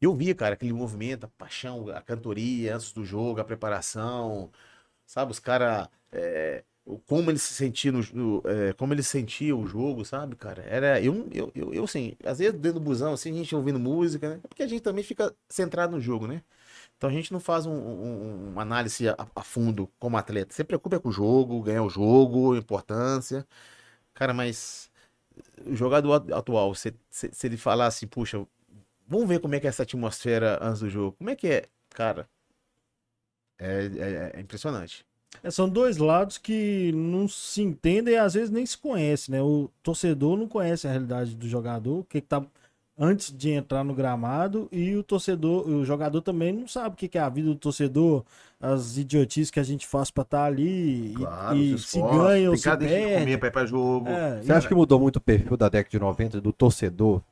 Eu 0.00 0.14
via, 0.16 0.34
cara, 0.34 0.54
aquele 0.54 0.72
movimento, 0.72 1.24
a 1.26 1.28
paixão, 1.28 1.88
a 1.90 2.02
cantoria 2.02 2.76
antes 2.76 2.92
do 2.92 3.04
jogo, 3.04 3.40
a 3.40 3.44
preparação, 3.44 4.50
sabe? 5.06 5.32
Os 5.32 5.40
caras. 5.40 5.88
Como 7.06 7.30
eles 7.30 7.42
se 7.42 7.54
sentiam, 7.54 7.94
no- 7.94 8.04
no, 8.42 8.42
é, 8.48 8.72
como 8.74 8.92
eles 8.92 9.06
sentiam 9.06 9.60
o 9.60 9.66
jogo, 9.66 10.04
sabe, 10.04 10.36
cara? 10.36 10.62
Era. 10.64 11.00
Eu, 11.00 11.28
eu, 11.32 11.50
eu, 11.54 11.72
eu, 11.74 11.84
assim, 11.84 12.14
às 12.24 12.38
vezes 12.38 12.54
dentro 12.54 12.80
do 12.80 12.84
busão, 12.84 13.12
assim, 13.12 13.30
a 13.32 13.34
gente 13.34 13.54
ouvindo 13.54 13.78
música, 13.78 14.28
né? 14.30 14.40
É 14.44 14.48
Porque 14.48 14.62
a 14.62 14.66
gente 14.68 14.82
também 14.82 15.04
fica 15.04 15.34
centrado 15.48 15.92
no 15.96 16.00
jogo, 16.00 16.26
né? 16.26 16.42
Então 16.98 17.10
a 17.10 17.12
gente 17.14 17.32
não 17.32 17.40
faz 17.40 17.66
um- 17.66 17.72
um- 17.72 18.48
uma 18.50 18.62
análise 18.62 19.08
a, 19.08 19.16
a 19.36 19.42
fundo 19.42 19.88
como 19.98 20.16
atleta. 20.18 20.54
Você 20.54 20.64
preocupa 20.64 21.00
com 21.00 21.08
o 21.10 21.12
jogo, 21.12 21.62
ganhar 21.62 21.82
o 21.84 21.90
jogo, 21.90 22.56
importância. 22.56 23.46
Cara, 24.14 24.34
mas 24.34 24.90
o 25.66 25.74
jogador 25.74 26.14
atu- 26.14 26.34
atual, 26.34 26.74
se, 26.74 26.94
se, 27.10 27.30
se 27.32 27.46
ele 27.46 27.56
falar 27.56 27.86
assim, 27.86 28.06
puxa, 28.06 28.46
vamos 29.08 29.28
ver 29.28 29.40
como 29.40 29.54
é 29.54 29.60
que 29.60 29.66
é 29.66 29.70
essa 29.70 29.82
atmosfera 29.84 30.58
antes 30.62 30.80
do 30.80 30.90
jogo. 30.90 31.16
Como 31.18 31.30
é 31.30 31.36
que 31.36 31.48
é? 31.48 31.64
Cara, 31.90 32.28
é, 33.58 33.86
é- 33.86 34.32
é 34.38 34.40
impressionante. 34.40 35.04
É, 35.42 35.50
são 35.50 35.68
dois 35.68 35.96
lados 35.96 36.38
que 36.38 36.92
não 36.92 37.26
se 37.28 37.62
entendem 37.62 38.14
e 38.14 38.18
às 38.18 38.34
vezes 38.34 38.50
nem 38.50 38.64
se 38.66 38.78
conhecem, 38.78 39.34
né? 39.34 39.42
O 39.42 39.70
torcedor 39.82 40.36
não 40.36 40.46
conhece 40.48 40.86
a 40.86 40.90
realidade 40.90 41.34
do 41.34 41.48
jogador, 41.48 42.00
o 42.00 42.04
que, 42.04 42.20
que 42.20 42.26
tá 42.26 42.42
antes 42.98 43.36
de 43.36 43.50
entrar 43.50 43.82
no 43.82 43.94
gramado, 43.94 44.68
e 44.70 44.94
o 44.94 45.02
torcedor, 45.02 45.66
o 45.66 45.84
jogador 45.84 46.20
também 46.20 46.52
não 46.52 46.68
sabe 46.68 46.94
o 46.94 46.96
que, 46.98 47.08
que 47.08 47.18
é 47.18 47.22
a 47.22 47.28
vida 47.28 47.48
do 47.48 47.56
torcedor, 47.56 48.22
as 48.60 48.96
idiotices 48.96 49.50
que 49.50 49.58
a 49.58 49.62
gente 49.64 49.86
faz 49.86 50.10
pra 50.10 50.22
estar 50.22 50.44
ali, 50.44 51.14
e, 51.54 51.72
e 51.74 51.78
se 51.78 52.00
ganha 52.00 52.50
ou 52.50 52.56
se 52.56 52.68
perde. 52.76 53.38
pra 53.38 53.48
ir 53.48 53.50
pra 53.50 53.66
jogo. 53.66 54.08
É, 54.08 54.42
Você 54.42 54.52
acha 54.52 54.68
que 54.68 54.74
mudou 54.74 55.00
muito 55.00 55.16
o 55.16 55.20
perfil 55.20 55.56
da 55.56 55.68
década 55.68 55.90
de 55.90 55.98
90 55.98 56.40
do 56.40 56.52
torcedor, 56.52 57.22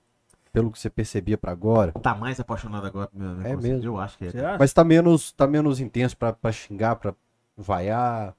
pelo 0.52 0.72
que 0.72 0.78
você 0.78 0.90
percebia 0.90 1.38
pra 1.38 1.52
agora? 1.52 1.92
Tá 1.92 2.14
mais 2.14 2.40
apaixonado 2.40 2.86
agora. 2.86 3.08
Meu, 3.12 3.40
É 3.42 3.54
mesmo. 3.54 3.84
Eu 3.84 4.00
acho 4.00 4.18
que 4.18 4.24
é. 4.24 4.58
Mas 4.58 4.72
tá 4.72 4.82
menos, 4.82 5.30
tá 5.30 5.46
menos 5.46 5.78
intenso 5.78 6.16
pra 6.16 6.34
xingar, 6.50 6.96
pra 6.96 7.14
vaiar. 7.62 8.34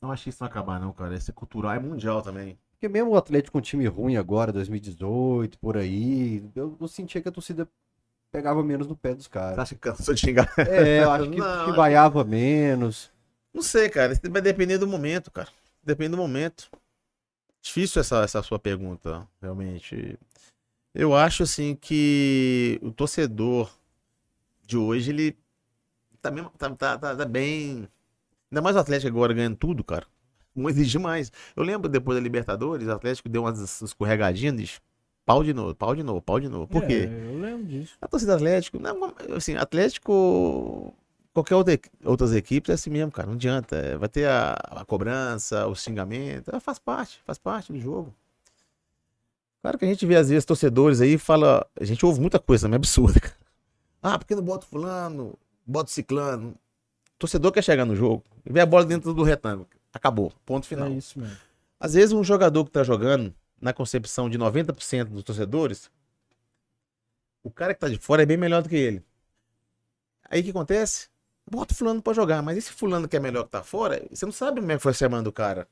Não 0.00 0.12
acho 0.12 0.24
que 0.24 0.30
isso 0.30 0.38
vai 0.38 0.48
acabar, 0.48 0.78
não, 0.78 0.92
cara. 0.92 1.14
Esse 1.14 1.32
cultural 1.32 1.72
é 1.72 1.78
mundial 1.78 2.22
também. 2.22 2.58
Porque 2.72 2.88
mesmo 2.88 3.10
o 3.10 3.16
Atlético 3.16 3.52
com 3.52 3.58
um 3.58 3.62
time 3.62 3.86
ruim 3.88 4.16
agora, 4.16 4.52
2018, 4.52 5.58
por 5.58 5.76
aí, 5.76 6.48
eu, 6.54 6.76
eu 6.80 6.86
sentia 6.88 7.20
que 7.20 7.28
a 7.28 7.32
torcida 7.32 7.68
pegava 8.30 8.62
menos 8.62 8.86
no 8.86 8.94
pé 8.94 9.14
dos 9.14 9.24
Você 9.24 9.30
caras. 9.30 9.58
acha 9.58 9.74
que 9.74 9.80
cansou 9.80 10.14
de 10.14 10.20
xingar? 10.20 10.48
É, 10.58 11.02
eu 11.02 11.10
acho 11.10 11.28
que, 11.30 11.38
Não, 11.38 11.64
que 11.64 11.72
vaiava 11.72 12.22
menos. 12.22 13.10
Não 13.52 13.62
sei, 13.62 13.88
cara. 13.88 14.12
Isso 14.12 14.20
vai 14.30 14.40
depender 14.40 14.78
do 14.78 14.86
momento, 14.86 15.30
cara. 15.30 15.48
Depende 15.82 16.10
do 16.10 16.16
momento. 16.16 16.70
Difícil 17.60 18.00
essa, 18.00 18.22
essa 18.22 18.42
sua 18.42 18.58
pergunta, 18.60 19.26
realmente. 19.42 20.16
Eu 20.94 21.16
acho, 21.16 21.42
assim, 21.42 21.74
que 21.74 22.78
o 22.80 22.92
torcedor 22.92 23.70
de 24.64 24.76
hoje, 24.76 25.10
ele 25.10 25.36
tá, 26.28 26.34
mesmo, 26.34 26.50
tá, 26.56 26.70
tá, 26.70 26.98
tá, 26.98 27.16
tá 27.16 27.24
bem... 27.24 27.88
Ainda 28.50 28.62
mais 28.62 28.76
o 28.76 28.78
Atlético 28.78 29.08
agora 29.08 29.34
ganhando 29.34 29.56
tudo, 29.56 29.84
cara. 29.84 30.06
Não 30.54 30.68
exige 30.68 30.98
mais. 30.98 31.30
Eu 31.54 31.62
lembro, 31.62 31.88
depois 31.88 32.16
da 32.16 32.22
Libertadores, 32.22 32.88
o 32.88 32.92
Atlético 32.92 33.28
deu 33.28 33.42
umas 33.42 33.80
escorregadinhas, 33.82 34.80
pau 35.24 35.44
de 35.44 35.52
novo, 35.52 35.74
pau 35.74 35.94
de 35.94 36.02
novo, 36.02 36.22
pau 36.22 36.40
de 36.40 36.48
novo. 36.48 36.66
Por 36.66 36.84
quê? 36.86 37.08
É, 37.10 37.26
eu 37.28 37.38
lembro 37.38 37.66
disso. 37.66 37.92
A 38.00 38.08
torcida 38.08 38.34
Atlético, 38.34 38.78
não, 38.80 39.14
assim, 39.36 39.54
Atlético, 39.56 40.94
qualquer 41.32 41.54
outra, 41.54 41.78
outras 42.04 42.34
equipes 42.34 42.70
é 42.70 42.72
assim 42.72 42.90
mesmo, 42.90 43.12
cara, 43.12 43.26
não 43.26 43.34
adianta. 43.34 43.76
é, 43.76 43.96
Vai 43.96 44.08
ter 44.08 44.26
a, 44.26 44.54
a 44.54 44.84
cobrança, 44.84 45.66
o 45.66 45.74
xingamento, 45.74 46.54
é, 46.54 46.58
faz 46.58 46.78
parte, 46.78 47.20
faz 47.24 47.38
parte 47.38 47.72
do 47.72 47.78
jogo. 47.78 48.12
Claro 49.60 49.78
que 49.78 49.84
a 49.84 49.88
gente 49.88 50.06
vê 50.06 50.16
às 50.16 50.30
vezes 50.30 50.44
torcedores 50.44 51.00
aí 51.00 51.18
fala, 51.18 51.66
a 51.78 51.84
gente 51.84 52.04
ouve 52.06 52.20
muita 52.20 52.38
coisa 52.38 52.62
também 52.66 52.76
absurda. 52.76 53.20
cara. 53.20 53.36
Ah, 54.02 54.18
porque 54.18 54.34
não 54.34 54.42
bota 54.42 54.66
fulano, 54.66 55.34
bota 55.68 55.90
ciclano. 55.90 56.54
Torcedor 57.18 57.52
quer 57.52 57.62
chegar 57.62 57.84
no 57.84 57.94
jogo, 57.94 58.24
vê 58.44 58.60
a 58.60 58.66
bola 58.66 58.84
dentro 58.84 59.12
do 59.12 59.22
retângulo, 59.22 59.68
acabou, 59.92 60.32
ponto 60.46 60.66
final. 60.66 60.88
É 60.88 60.92
isso 60.92 61.18
mesmo. 61.18 61.36
Às 61.78 61.94
vezes 61.94 62.12
um 62.12 62.24
jogador 62.24 62.64
que 62.64 62.70
tá 62.70 62.82
jogando, 62.82 63.34
na 63.60 63.72
concepção 63.72 64.30
de 64.30 64.38
90% 64.38 65.04
dos 65.04 65.24
torcedores, 65.24 65.90
o 67.42 67.50
cara 67.50 67.74
que 67.74 67.80
tá 67.80 67.88
de 67.88 67.98
fora 67.98 68.22
é 68.22 68.26
bem 68.26 68.36
melhor 68.36 68.62
do 68.62 68.68
que 68.68 68.76
ele. 68.76 69.04
Aí 70.30 70.40
o 70.40 70.44
que 70.44 70.50
acontece? 70.50 71.08
Bota 71.50 71.72
o 71.72 71.76
fulano 71.76 72.00
pra 72.00 72.12
jogar, 72.12 72.42
mas 72.42 72.56
esse 72.56 72.72
fulano 72.72 73.08
que 73.08 73.16
é 73.16 73.20
melhor 73.20 73.44
que 73.44 73.50
tá 73.50 73.62
fora, 73.62 74.02
você 74.10 74.24
não 74.24 74.32
sabe 74.32 74.60
como 74.60 74.70
é 74.70 74.76
que 74.76 74.82
foi 74.82 74.92
a 74.92 74.94
semana 74.94 75.22
do 75.22 75.32
cara. 75.32 75.66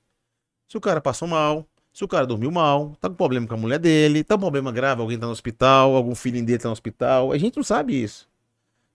Se 0.69 0.77
o 0.77 0.81
cara 0.81 1.01
passou 1.01 1.29
mal, 1.29 1.65
se 1.93 2.03
o 2.03 2.09
cara 2.09 2.27
dormiu 2.27 2.51
mal, 2.51 2.97
tá 3.01 3.09
com 3.09 3.15
problema 3.15 3.47
com 3.47 3.55
a 3.55 3.59
mulher 3.59 3.79
dele, 3.79 4.25
tá 4.25 4.35
com 4.35 4.41
problema 4.41 4.73
grave, 4.73 5.01
alguém 5.01 5.19
tá 5.19 5.27
no 5.27 5.33
hospital, 5.33 5.95
algum 5.95 6.15
filhinho 6.15 6.45
dele 6.45 6.59
tá 6.59 6.69
no 6.69 6.73
hospital, 6.73 7.31
a 7.31 7.39
gente 7.39 7.57
não 7.57 7.65
sabe 7.65 8.03
isso. 8.03 8.29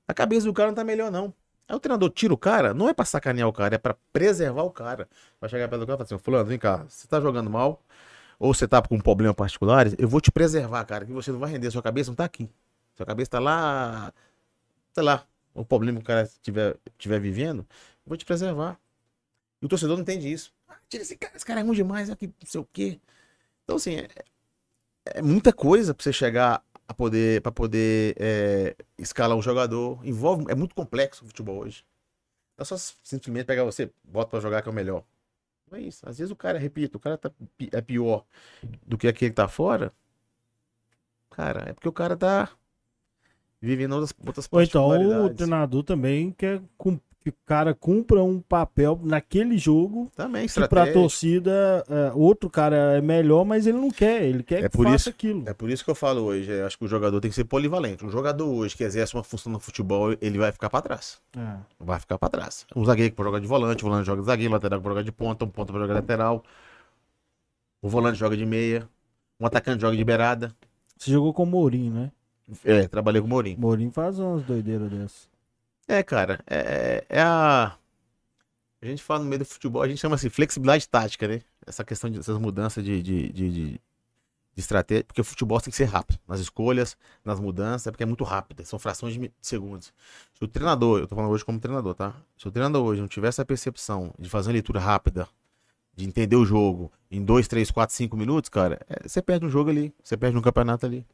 A 0.07 0.13
cabeça 0.13 0.45
do 0.45 0.53
cara 0.53 0.69
não 0.69 0.75
tá 0.75 0.83
melhor 0.83 1.11
não. 1.11 1.33
Aí 1.67 1.75
o 1.75 1.79
treinador 1.79 2.09
tira 2.09 2.33
o 2.33 2.37
cara, 2.37 2.73
não 2.73 2.89
é 2.89 2.93
pra 2.93 3.05
sacanear 3.05 3.47
o 3.47 3.53
cara, 3.53 3.75
é 3.75 3.77
pra 3.77 3.95
preservar 4.11 4.63
o 4.63 4.71
cara. 4.71 5.07
Vai 5.39 5.49
chegar 5.49 5.69
perto 5.69 5.79
do 5.79 5.87
cara 5.87 5.95
e 5.95 5.97
falar 5.99 6.05
assim, 6.05 6.23
fulano, 6.23 6.45
vem 6.45 6.59
cá, 6.59 6.85
você 6.87 7.07
tá 7.07 7.21
jogando 7.21 7.49
mal, 7.49 7.81
ou 8.37 8.53
você 8.53 8.67
tá 8.67 8.81
com 8.81 8.95
um 8.95 8.99
problema 8.99 9.33
eu 9.97 10.07
vou 10.09 10.19
te 10.19 10.31
preservar, 10.31 10.83
cara, 10.83 11.05
que 11.05 11.13
você 11.13 11.31
não 11.31 11.39
vai 11.39 11.49
render, 11.49 11.71
sua 11.71 11.81
cabeça 11.81 12.09
não 12.09 12.15
tá 12.15 12.25
aqui. 12.25 12.49
Sua 12.95 13.05
cabeça 13.05 13.31
tá 13.31 13.39
lá, 13.39 14.13
sei 14.93 15.03
lá, 15.03 15.25
o 15.53 15.63
problema 15.63 15.99
que 15.99 16.03
o 16.03 16.07
cara 16.07 16.23
estiver 16.23 16.75
tiver 16.97 17.19
vivendo, 17.19 17.59
eu 17.59 18.07
vou 18.07 18.17
te 18.17 18.25
preservar. 18.25 18.77
E 19.61 19.65
o 19.65 19.69
torcedor 19.69 19.95
não 19.95 20.01
entende 20.01 20.31
isso. 20.31 20.53
Ah, 20.67 20.75
tira 20.89 21.03
esse 21.03 21.15
cara, 21.15 21.35
esse 21.37 21.45
cara 21.45 21.61
é 21.61 21.63
ruim 21.63 21.75
demais, 21.75 22.09
aqui, 22.09 22.27
não 22.27 22.33
sei 22.45 22.59
o 22.59 22.67
quê. 22.73 22.99
Então, 23.63 23.77
assim, 23.77 23.95
é, 23.95 24.09
é 25.05 25.21
muita 25.21 25.53
coisa 25.53 25.93
pra 25.93 26.03
você 26.03 26.11
chegar 26.11 26.63
a 26.91 26.93
poder, 26.93 27.41
para 27.41 27.51
poder 27.51 28.15
é, 28.19 28.75
escalar 28.97 29.37
um 29.37 29.41
jogador. 29.41 30.05
Envolve, 30.05 30.45
é 30.49 30.55
muito 30.55 30.75
complexo 30.75 31.23
o 31.23 31.27
futebol 31.27 31.59
hoje. 31.59 31.85
Não 32.57 32.63
é 32.63 32.65
só 32.65 32.77
simplesmente 32.77 33.45
pegar 33.45 33.63
você, 33.63 33.89
bota 34.03 34.29
pra 34.29 34.39
jogar 34.39 34.61
que 34.61 34.67
é 34.67 34.71
o 34.71 34.75
melhor. 34.75 35.03
Não 35.69 35.77
é 35.77 35.81
isso. 35.81 36.07
Às 36.07 36.17
vezes 36.17 36.31
o 36.31 36.35
cara, 36.35 36.59
repito, 36.59 36.97
o 36.97 36.99
cara 36.99 37.17
tá, 37.17 37.31
é 37.71 37.81
pior 37.81 38.25
do 38.85 38.97
que 38.97 39.07
aquele 39.07 39.31
que 39.31 39.35
tá 39.35 39.47
fora. 39.47 39.93
Cara, 41.29 41.69
é 41.69 41.73
porque 41.73 41.87
o 41.87 41.93
cara 41.93 42.17
tá 42.17 42.49
vivendo 43.61 43.93
outras, 43.93 44.13
outras 44.25 44.49
Ou 44.51 44.61
então 44.61 45.25
o 45.25 45.33
treinador 45.33 45.83
também 45.83 46.31
quer 46.31 46.61
cum- 46.77 46.99
que 47.23 47.29
o 47.29 47.33
cara 47.45 47.73
cumpra 47.75 48.23
um 48.23 48.39
papel 48.41 48.99
naquele 49.03 49.55
jogo 49.57 50.11
Também, 50.15 50.47
que 50.47 50.53
pra 50.55 50.63
estratégia. 50.63 50.93
torcida 50.99 51.83
é, 51.87 52.11
outro 52.15 52.49
cara 52.49 52.75
é 52.97 53.01
melhor, 53.01 53.45
mas 53.45 53.67
ele 53.67 53.77
não 53.77 53.91
quer. 53.91 54.23
Ele 54.23 54.41
quer 54.41 54.63
É 54.63 54.69
que 54.69 54.75
faça 54.77 54.95
isso- 54.95 55.09
aquilo. 55.09 55.43
É 55.47 55.53
por 55.53 55.69
isso 55.69 55.83
que 55.85 55.91
eu 55.91 55.95
falo 55.95 56.21
hoje, 56.23 56.49
eu 56.51 56.65
acho 56.65 56.77
que 56.79 56.85
o 56.85 56.87
jogador 56.87 57.21
tem 57.21 57.29
que 57.29 57.35
ser 57.35 57.43
polivalente. 57.43 58.03
Um 58.03 58.09
jogador 58.09 58.47
hoje 58.49 58.75
que 58.75 58.83
exerce 58.83 59.13
uma 59.13 59.23
função 59.23 59.51
no 59.51 59.59
futebol, 59.59 60.13
ele 60.19 60.37
vai 60.39 60.51
ficar 60.51 60.69
pra 60.69 60.81
trás. 60.81 61.21
É. 61.37 61.57
Vai 61.79 61.99
ficar 61.99 62.17
pra 62.17 62.27
trás. 62.27 62.65
Um 62.75 62.83
zagueiro 62.83 63.13
que 63.15 63.23
jogar 63.23 63.39
de 63.39 63.45
volante, 63.47 63.83
o 63.83 63.87
volante 63.87 64.07
joga 64.07 64.21
de 64.21 64.25
zagueiro, 64.27 64.51
lateral 64.53 64.81
que 64.81 64.87
jogar 64.87 65.03
de 65.03 65.11
ponta, 65.11 65.45
um 65.45 65.49
ponta 65.49 65.71
pode 65.71 65.83
jogar 65.83 65.93
lateral. 65.93 66.43
O 67.81 67.89
volante 67.89 68.17
joga 68.17 68.35
de 68.35 68.45
meia, 68.45 68.87
um 69.39 69.45
atacante 69.45 69.81
joga 69.81 69.95
de 69.95 70.03
beirada. 70.03 70.55
Você 70.97 71.11
jogou 71.11 71.33
com 71.33 71.43
o 71.43 71.47
Mourinho, 71.47 71.91
né? 71.93 72.11
É, 72.65 72.87
trabalhei 72.87 73.21
com 73.21 73.27
o 73.27 73.29
Mourinho. 73.29 73.59
Mourinho 73.59 73.91
faz 73.91 74.19
umas 74.19 74.43
doideiras 74.43 74.89
dessas. 74.89 75.30
É, 75.97 76.03
cara, 76.03 76.39
é, 76.47 77.05
é 77.09 77.21
a. 77.21 77.75
A 78.81 78.85
gente 78.85 79.03
fala 79.03 79.19
no 79.23 79.29
meio 79.29 79.39
do 79.39 79.45
futebol, 79.45 79.81
a 79.83 79.87
gente 79.87 79.99
chama 79.99 80.15
assim 80.15 80.29
flexibilidade 80.29 80.87
tática, 80.89 81.27
né? 81.27 81.41
Essa 81.65 81.83
questão 81.83 82.09
de 82.09 82.19
essas 82.19 82.37
mudanças 82.39 82.83
de, 82.83 83.01
de, 83.01 83.31
de, 83.31 83.51
de- 83.51 83.81
de 84.55 84.59
estratégia, 84.61 85.03
porque 85.05 85.21
o 85.21 85.23
futebol 85.23 85.61
tem 85.61 85.71
que 85.71 85.77
ser 85.77 85.85
rápido. 85.85 86.19
Nas 86.27 86.39
escolhas, 86.41 86.97
nas 87.25 87.39
mudanças, 87.39 87.87
é 87.87 87.91
porque 87.91 88.03
é 88.03 88.07
muito 88.07 88.23
rápido, 88.25 88.65
são 88.65 88.79
frações 88.79 89.13
de 89.15 89.31
segundos. 89.41 89.93
Se 90.33 90.43
o 90.43 90.47
treinador, 90.47 90.99
eu 91.01 91.07
tô 91.07 91.15
falando 91.15 91.31
hoje 91.31 91.45
como 91.45 91.59
treinador, 91.59 91.95
tá? 91.95 92.15
Se 92.37 92.47
o 92.47 92.51
treinador 92.51 92.83
hoje 92.85 93.01
não 93.01 93.07
tiver 93.07 93.29
essa 93.29 93.45
percepção 93.45 94.13
de 94.19 94.29
fazer 94.29 94.49
uma 94.49 94.53
leitura 94.53 94.79
rápida, 94.79 95.27
de 95.95 96.05
entender 96.07 96.35
o 96.37 96.45
jogo 96.45 96.91
em 97.11 97.23
2, 97.23 97.47
3, 97.47 97.71
4, 97.71 97.95
5 97.95 98.17
minutos, 98.17 98.49
cara, 98.49 98.79
é, 98.89 99.07
você 99.07 99.21
perde 99.21 99.45
um 99.45 99.49
jogo 99.49 99.69
ali, 99.69 99.93
você 100.03 100.17
perde 100.17 100.37
um 100.37 100.41
campeonato 100.41 100.85
ali. 100.85 101.05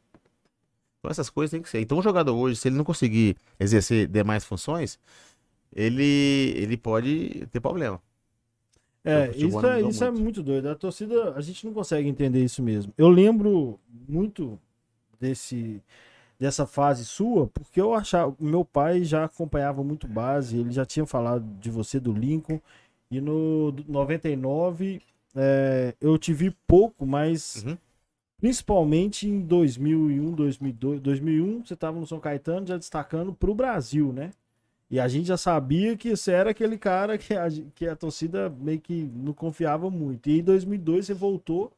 Então 0.98 1.10
essas 1.10 1.30
coisas 1.30 1.50
tem 1.50 1.62
que 1.62 1.68
ser. 1.68 1.80
Então 1.80 1.98
o 1.98 2.02
jogador 2.02 2.34
hoje, 2.34 2.56
se 2.56 2.68
ele 2.68 2.76
não 2.76 2.84
conseguir 2.84 3.36
exercer 3.58 4.06
demais 4.08 4.44
funções, 4.44 4.98
ele, 5.74 6.54
ele 6.56 6.76
pode 6.76 7.46
ter 7.50 7.60
problema. 7.60 8.00
É, 9.04 9.28
O 9.28 9.32
futebol 9.32 9.48
isso, 9.60 9.66
é, 9.66 9.80
isso 9.82 10.04
é 10.04 10.10
muito. 10.10 10.22
muito 10.22 10.42
doido. 10.42 10.68
A 10.68 10.74
torcida, 10.74 11.34
a 11.34 11.40
gente 11.40 11.64
não 11.64 11.72
consegue 11.72 12.08
entender 12.08 12.44
isso 12.44 12.62
mesmo. 12.62 12.92
Eu 12.98 13.08
lembro 13.08 13.78
muito 14.08 14.58
desse 15.20 15.82
dessa 16.38 16.64
fase 16.66 17.04
sua, 17.04 17.48
porque 17.48 17.80
eu 17.80 17.92
achava, 17.94 18.32
meu 18.38 18.64
pai 18.64 19.02
já 19.02 19.24
acompanhava 19.24 19.82
muito 19.82 20.06
base, 20.06 20.56
ele 20.56 20.70
já 20.70 20.86
tinha 20.86 21.04
falado 21.04 21.44
de 21.58 21.68
você 21.68 21.98
do 21.98 22.12
Lincoln 22.12 22.60
e 23.10 23.20
no 23.20 23.74
99 23.88 25.02
é, 25.34 25.94
eu 26.00 26.16
te 26.16 26.32
vi 26.32 26.54
pouco, 26.64 27.04
mas 27.04 27.64
Uhum. 27.64 27.76
Principalmente 28.38 29.28
em 29.28 29.40
2001, 29.40 30.32
2002, 30.32 31.00
2001 31.00 31.64
você 31.66 31.74
estava 31.74 31.98
no 31.98 32.06
São 32.06 32.20
Caetano 32.20 32.66
já 32.66 32.76
destacando 32.76 33.32
para 33.34 33.50
o 33.50 33.54
Brasil, 33.54 34.12
né? 34.12 34.30
E 34.90 34.98
a 34.98 35.06
gente 35.06 35.26
já 35.26 35.36
sabia 35.36 35.96
que 35.96 36.16
você 36.16 36.32
era 36.32 36.50
aquele 36.50 36.78
cara 36.78 37.18
que 37.18 37.34
a, 37.34 37.46
que 37.74 37.86
a 37.86 37.94
torcida 37.94 38.48
meio 38.48 38.80
que 38.80 39.02
não 39.14 39.34
confiava 39.34 39.90
muito. 39.90 40.30
E 40.30 40.38
em 40.38 40.42
2002 40.42 41.06
você 41.06 41.12
voltou 41.14 41.70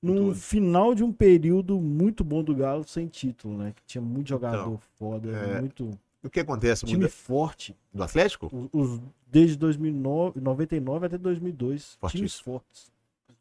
Tudo. 0.00 0.34
final 0.36 0.94
de 0.94 1.02
um 1.02 1.12
período 1.12 1.80
muito 1.80 2.22
bom 2.22 2.44
do 2.44 2.54
Galo 2.54 2.84
sem 2.84 3.08
título, 3.08 3.58
né? 3.58 3.72
Que 3.74 3.82
tinha 3.84 4.02
muito 4.02 4.28
jogador 4.28 4.60
Então, 4.60 4.78
foda, 4.96 5.30
é, 5.30 5.60
muito 5.60 5.90
O 6.22 6.30
que 6.30 6.38
acontece 6.38 6.84
time 6.86 6.98
muda- 7.02 7.08
forte. 7.10 7.74
do 7.92 8.04
Atlético? 8.04 8.48
Os, 8.72 8.92
os- 8.92 9.00
desde 9.26 9.56
2009, 9.56 10.38
99 10.40 11.06
até 11.06 11.18
2002, 11.18 11.96
Fortíssimo. 12.00 12.18
times 12.28 12.38
fortes. 12.38 12.92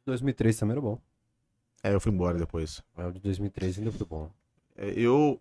2003 0.08 0.58
também 0.58 0.72
era 0.72 0.82
bom. 0.82 0.98
É, 1.84 1.94
eu 1.94 2.00
fui 2.00 2.12
embora 2.12 2.38
depois. 2.38 2.82
É, 2.98 3.06
O 3.06 3.12
de 3.12 3.20
2003 3.20 3.78
ainda 3.80 3.92
foi 3.92 4.08
bom. 4.08 4.30
É, 4.78 4.90
eu, 4.92 5.40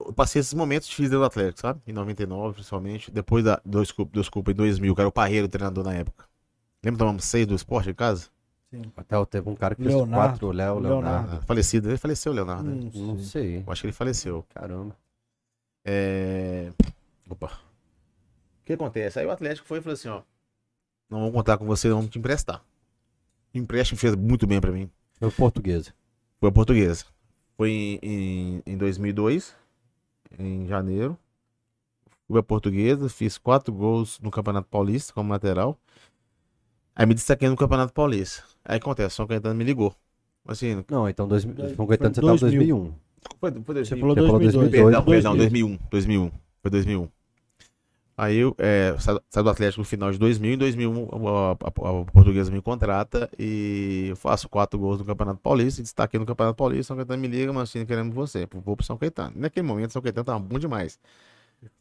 eu 0.00 0.12
passei 0.12 0.38
esses 0.40 0.54
momentos 0.54 0.88
difíceis 0.88 1.10
dentro 1.10 1.20
do 1.22 1.26
Atlético, 1.26 1.60
sabe? 1.60 1.80
Em 1.86 1.92
99, 1.92 2.54
principalmente. 2.54 3.10
Depois 3.10 3.44
da. 3.44 3.60
Desculpa, 3.64 4.12
desculpa, 4.14 4.50
em 4.52 4.54
2000, 4.54 4.94
que 4.94 5.00
era 5.00 5.08
o 5.08 5.12
Parreiro, 5.12 5.46
o 5.46 5.48
treinador 5.50 5.82
na 5.84 5.94
época. 5.94 6.26
Lembra 6.82 6.96
que 6.96 6.98
tomamos 6.98 7.24
seis 7.24 7.46
do 7.46 7.54
esporte 7.54 7.90
em 7.90 7.94
casa? 7.94 8.28
Até 8.96 9.24
teve 9.26 9.48
um 9.48 9.54
cara 9.54 9.74
que 9.74 9.82
fez 9.82 9.94
Leonardo. 9.94 10.30
quatro, 10.32 10.48
o 10.48 10.52
Léo, 10.52 10.78
Leonardo. 10.80 11.06
Leonardo. 11.06 11.36
Ah, 11.36 11.46
falecido. 11.46 11.88
Ele 11.88 11.96
faleceu, 11.96 12.32
Leonardo. 12.32 12.64
né? 12.64 12.90
Hum, 12.94 13.06
Não 13.14 13.18
sei. 13.20 13.58
Eu 13.64 13.72
acho 13.72 13.80
que 13.82 13.86
ele 13.86 13.92
faleceu. 13.92 14.44
Caramba. 14.52 14.96
É... 15.84 16.72
Opa. 17.28 17.46
O 17.46 18.64
que 18.64 18.72
acontece? 18.72 19.18
Aí 19.20 19.26
o 19.26 19.30
Atlético 19.30 19.66
foi 19.66 19.78
e 19.78 19.80
falou 19.80 19.94
assim, 19.94 20.08
ó. 20.08 20.22
Não 21.08 21.18
vamos 21.20 21.34
contar 21.34 21.56
com 21.56 21.64
você, 21.66 21.88
vamos 21.88 22.08
te 22.10 22.18
emprestar. 22.18 22.64
O 23.54 23.58
empréstimo 23.58 23.98
fez 23.98 24.14
muito 24.16 24.46
bem 24.46 24.60
pra 24.60 24.72
mim. 24.72 24.90
Foi 25.20 25.30
português. 25.30 25.92
Foi 26.40 26.48
a 26.48 26.52
portuguesa. 26.52 27.04
Foi 27.56 27.70
em, 27.70 27.98
em, 28.02 28.62
em 28.66 28.76
2002, 28.76 29.54
em 30.38 30.66
janeiro. 30.66 31.16
Fui 32.26 32.38
a 32.38 32.42
portuguesa, 32.42 33.08
fiz 33.08 33.38
quatro 33.38 33.72
gols 33.72 34.18
no 34.20 34.30
Campeonato 34.30 34.66
Paulista 34.68 35.12
como 35.12 35.30
lateral. 35.30 35.78
Aí 36.96 37.06
me 37.06 37.14
destaquei 37.14 37.48
no 37.48 37.56
Campeonato 37.56 37.92
Paulista. 37.92 38.42
Aí 38.64 38.78
acontece, 38.78 39.14
São 39.14 39.26
Caetano 39.26 39.54
me 39.54 39.64
ligou. 39.64 39.94
Assim, 40.46 40.84
Não, 40.90 41.08
então 41.08 41.26
dois, 41.28 41.44
Dois- 41.44 41.76
São 41.76 41.86
Caetano 41.86 42.14
você 42.14 42.20
foi 42.20 42.30
tava 42.30 42.36
em 42.36 42.40
2000. 42.40 42.76
2001. 42.76 42.94
foi, 43.40 43.50
foi 43.62 43.74
2000. 43.74 43.84
Você 43.84 43.96
falou 44.00 44.14
Você 44.14 44.20
falou 44.26 44.38
2002. 44.40 44.70
2002. 44.70 44.84
Perdão, 44.84 45.04
perdão, 45.04 45.36
2000. 45.36 45.68
2001. 45.68 45.88
2001. 45.90 46.30
Foi 46.62 46.70
2001. 46.70 47.08
Aí 48.16 48.36
eu 48.36 48.54
é, 48.58 48.94
saí 48.98 49.42
do 49.42 49.50
Atlético 49.50 49.80
no 49.80 49.84
final 49.84 50.12
de 50.12 50.18
2000. 50.18 50.52
Em 50.54 50.58
2001, 50.58 51.08
a, 51.26 51.52
a- 51.52 52.00
a 52.00 52.04
portuguesa 52.04 52.50
me 52.50 52.62
contrata 52.62 53.28
e 53.36 54.06
eu 54.10 54.16
faço 54.16 54.48
quatro 54.48 54.78
gols 54.78 54.98
no 55.00 55.04
Campeonato 55.04 55.40
Paulista. 55.40 55.80
e 55.80 55.82
Destaquei 55.82 56.20
no 56.20 56.24
Campeonato 56.26 56.56
Paulista. 56.56 56.84
São 56.88 56.96
Caetano 56.96 57.20
me 57.20 57.26
liga, 57.28 57.52
mas 57.52 57.64
assim, 57.70 57.84
queremos 57.84 58.14
você. 58.14 58.46
Vou 58.64 58.76
pro 58.76 58.84
São 58.86 58.96
Caetano. 58.96 59.32
Naquele 59.34 59.66
momento, 59.66 59.92
São 59.92 60.00
Caetano 60.00 60.24
tava 60.24 60.38
bom 60.38 60.58
demais. 60.60 60.98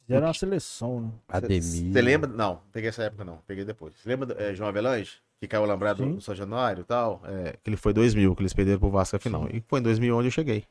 Fizeram 0.08 0.28
uma 0.28 0.34
seleção, 0.34 1.02
né? 1.02 1.10
Ademir. 1.28 1.62
Você 1.62 2.02
lembra? 2.02 2.30
Não, 2.30 2.62
peguei 2.72 2.90
essa 2.90 3.04
época 3.04 3.24
não. 3.24 3.38
Peguei 3.46 3.64
depois. 3.64 3.94
Você 3.96 4.10
lembra 4.10 4.26
do 4.28 4.42
é, 4.42 4.56
João 4.56 4.70
Avelange? 4.70 5.18
Que 5.40 5.48
caiu 5.48 5.66
lembrado 5.66 5.98
Sim. 5.98 6.14
no 6.14 6.22
São 6.22 6.34
Januário 6.34 6.82
e 6.82 6.86
tal? 6.86 7.22
É, 7.26 7.56
que 7.62 7.70
ele 7.70 7.76
foi 7.78 7.94
2000, 7.94 8.34
que 8.34 8.42
eles 8.42 8.54
perderam 8.54 8.80
pro 8.80 8.90
Vasco 8.90 9.18
a 9.18 9.20
final. 9.20 9.48
E 9.52 9.62
foi 9.68 9.82
em 9.82 9.84
2000 9.84 10.16
onde 10.18 10.28
eu 10.28 10.32
cheguei. 10.32 10.64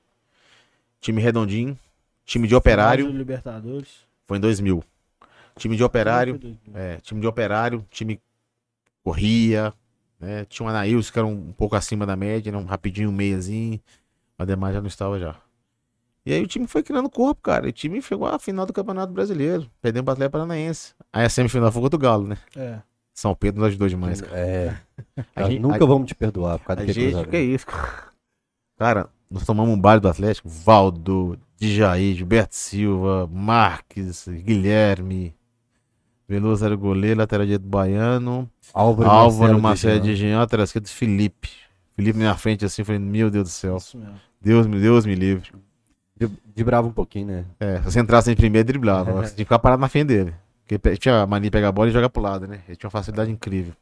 Time 1.01 1.21
redondinho. 1.21 1.79
Time 2.25 2.49
de 2.49 2.55
operário. 2.55 3.07
Libertadores. 3.09 4.07
Foi 4.27 4.39
em 4.39 4.41
2000. 4.41 4.83
Time 5.57 5.77
de 5.77 5.85
operário. 5.85 6.35
Foi 6.35 6.51
2000. 6.51 6.77
É, 6.77 6.97
time 7.01 7.21
de 7.21 7.27
operário, 7.27 7.87
time 7.91 8.21
corria, 9.05 9.73
né? 10.19 10.45
Tinha 10.47 10.67
um 10.67 10.69
Anaílson 10.71 11.13
que 11.13 11.19
era 11.19 11.27
um, 11.27 11.49
um 11.49 11.53
pouco 11.53 11.77
acima 11.77 12.07
da 12.07 12.17
média, 12.17 12.51
era 12.51 12.59
um 12.59 12.65
rapidinho, 12.65 13.09
um 13.11 13.13
meiazinho. 13.13 13.81
O 14.39 14.43
Ademar 14.43 14.73
já 14.73 14.81
não 14.81 14.89
estava 14.89 15.19
já. 15.19 15.35
E 16.25 16.33
aí 16.33 16.41
o 16.43 16.47
time 16.47 16.67
foi 16.69 16.83
criando 16.83 17.11
corpo, 17.11 17.43
cara. 17.43 17.67
E 17.67 17.71
o 17.71 17.73
time 17.73 18.01
chegou 18.01 18.27
à 18.29 18.39
final 18.39 18.65
do 18.65 18.73
Campeonato 18.73 19.13
Brasileiro. 19.13 19.69
Perdendo 19.81 20.05
para 20.05 20.13
o 20.13 20.15
Atlético 20.15 20.33
Paranaense. 20.33 20.95
Aí 21.13 21.25
a 21.25 21.29
semifinal 21.29 21.73
foi 21.73 21.83
contra 21.83 21.97
o 21.97 22.01
Galo, 22.01 22.27
né? 22.29 22.39
É. 22.57 22.79
São 23.13 23.35
Pedro 23.35 23.61
nos 23.61 23.69
ajudou 23.69 23.89
demais, 23.89 24.21
cara. 24.21 24.39
É. 24.39 24.77
A 25.35 25.43
gente- 25.51 25.59
nunca 25.61 25.83
a- 25.83 25.87
vamos 25.87 26.07
te 26.09 26.15
perdoar 26.15 26.59
por 26.61 26.67
causa 26.67 26.83
A 26.83 26.87
gente, 26.87 26.95
que 26.95 27.01
é 27.01 27.11
cruzamento. 27.11 27.37
isso, 27.37 27.67
cara. 27.67 28.13
Cara, 28.79 29.11
nós 29.31 29.45
tomamos 29.45 29.75
um 29.75 29.79
baile 29.81 30.01
do 30.01 30.09
Atlético. 30.09 30.49
Valdo, 30.49 31.39
Djaí, 31.59 32.15
Gilberto 32.15 32.55
Silva, 32.55 33.29
Marques, 33.31 34.27
Guilherme. 34.29 35.35
Veloso 36.33 36.65
era 36.65 36.75
o 36.75 36.79
goleiro, 36.79 37.19
lateral 37.19 37.45
direito 37.45 37.67
baiano. 37.67 38.49
Álvaro, 38.73 39.11
Álvaro, 39.11 39.55
de 39.57 39.61
Marcelo 39.61 40.01
de 40.01 40.17
Jean, 40.17 40.39
lateral 40.39 40.65
esquerdo, 40.65 40.89
Felipe. 40.89 41.51
Felipe 41.95 42.19
na 42.19 42.25
minha 42.25 42.37
frente 42.37 42.65
assim, 42.65 42.83
falei, 42.83 42.99
meu 42.99 43.31
Deus 43.31 43.45
do 43.45 43.51
céu. 43.51 43.77
Isso 43.77 43.99
mesmo. 43.99 44.15
Deus, 44.41 44.67
me- 44.67 44.81
Deus 44.81 45.05
me 45.05 45.15
livre. 45.15 45.51
Bravo 46.65 46.89
um 46.89 46.93
pouquinho, 46.93 47.27
né? 47.27 47.45
É, 47.61 47.77
se 47.83 47.85
você 47.93 48.01
entrasse 48.01 48.31
em 48.31 48.35
primeiro, 48.35 48.67
driblava. 48.67 49.13
Você 49.13 49.35
tinha 49.35 49.37
que 49.37 49.45
ficar 49.45 49.59
parado 49.59 49.81
na 49.81 49.89
frente 49.91 50.07
dele. 50.07 50.35
Porque 50.67 50.97
tinha 50.97 51.21
a 51.21 51.27
mania 51.27 51.49
de 51.49 51.51
pegar 51.51 51.69
a 51.69 51.73
bola 51.73 51.91
e 51.91 51.93
jogar 51.93 52.09
pro 52.09 52.23
lado, 52.23 52.47
né? 52.47 52.63
Ele 52.67 52.77
tinha 52.77 52.89
uma 52.89 52.91
facilidade 52.91 53.31
incrível. 53.31 53.75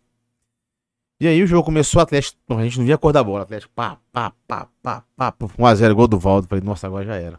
E 1.21 1.29
aí 1.29 1.41
o 1.43 1.47
jogo 1.47 1.65
começou, 1.65 2.01
o 2.01 2.03
Atlético, 2.03 2.37
a 2.49 2.63
gente 2.65 2.79
não 2.79 2.85
via 2.87 2.97
a 2.97 2.99
cor 2.99 3.13
da 3.13 3.23
bola. 3.23 3.43
Atlético, 3.43 3.73
pá, 3.77 3.97
pá, 4.11 4.33
pá, 4.49 4.67
pá, 4.83 5.05
pá, 5.17 5.33
1x0, 5.57 5.95
gol 5.95 6.09
do 6.09 6.19
Valdo. 6.19 6.49
Falei, 6.49 6.65
nossa, 6.65 6.89
agora 6.89 7.05
já 7.05 7.15
era. 7.15 7.39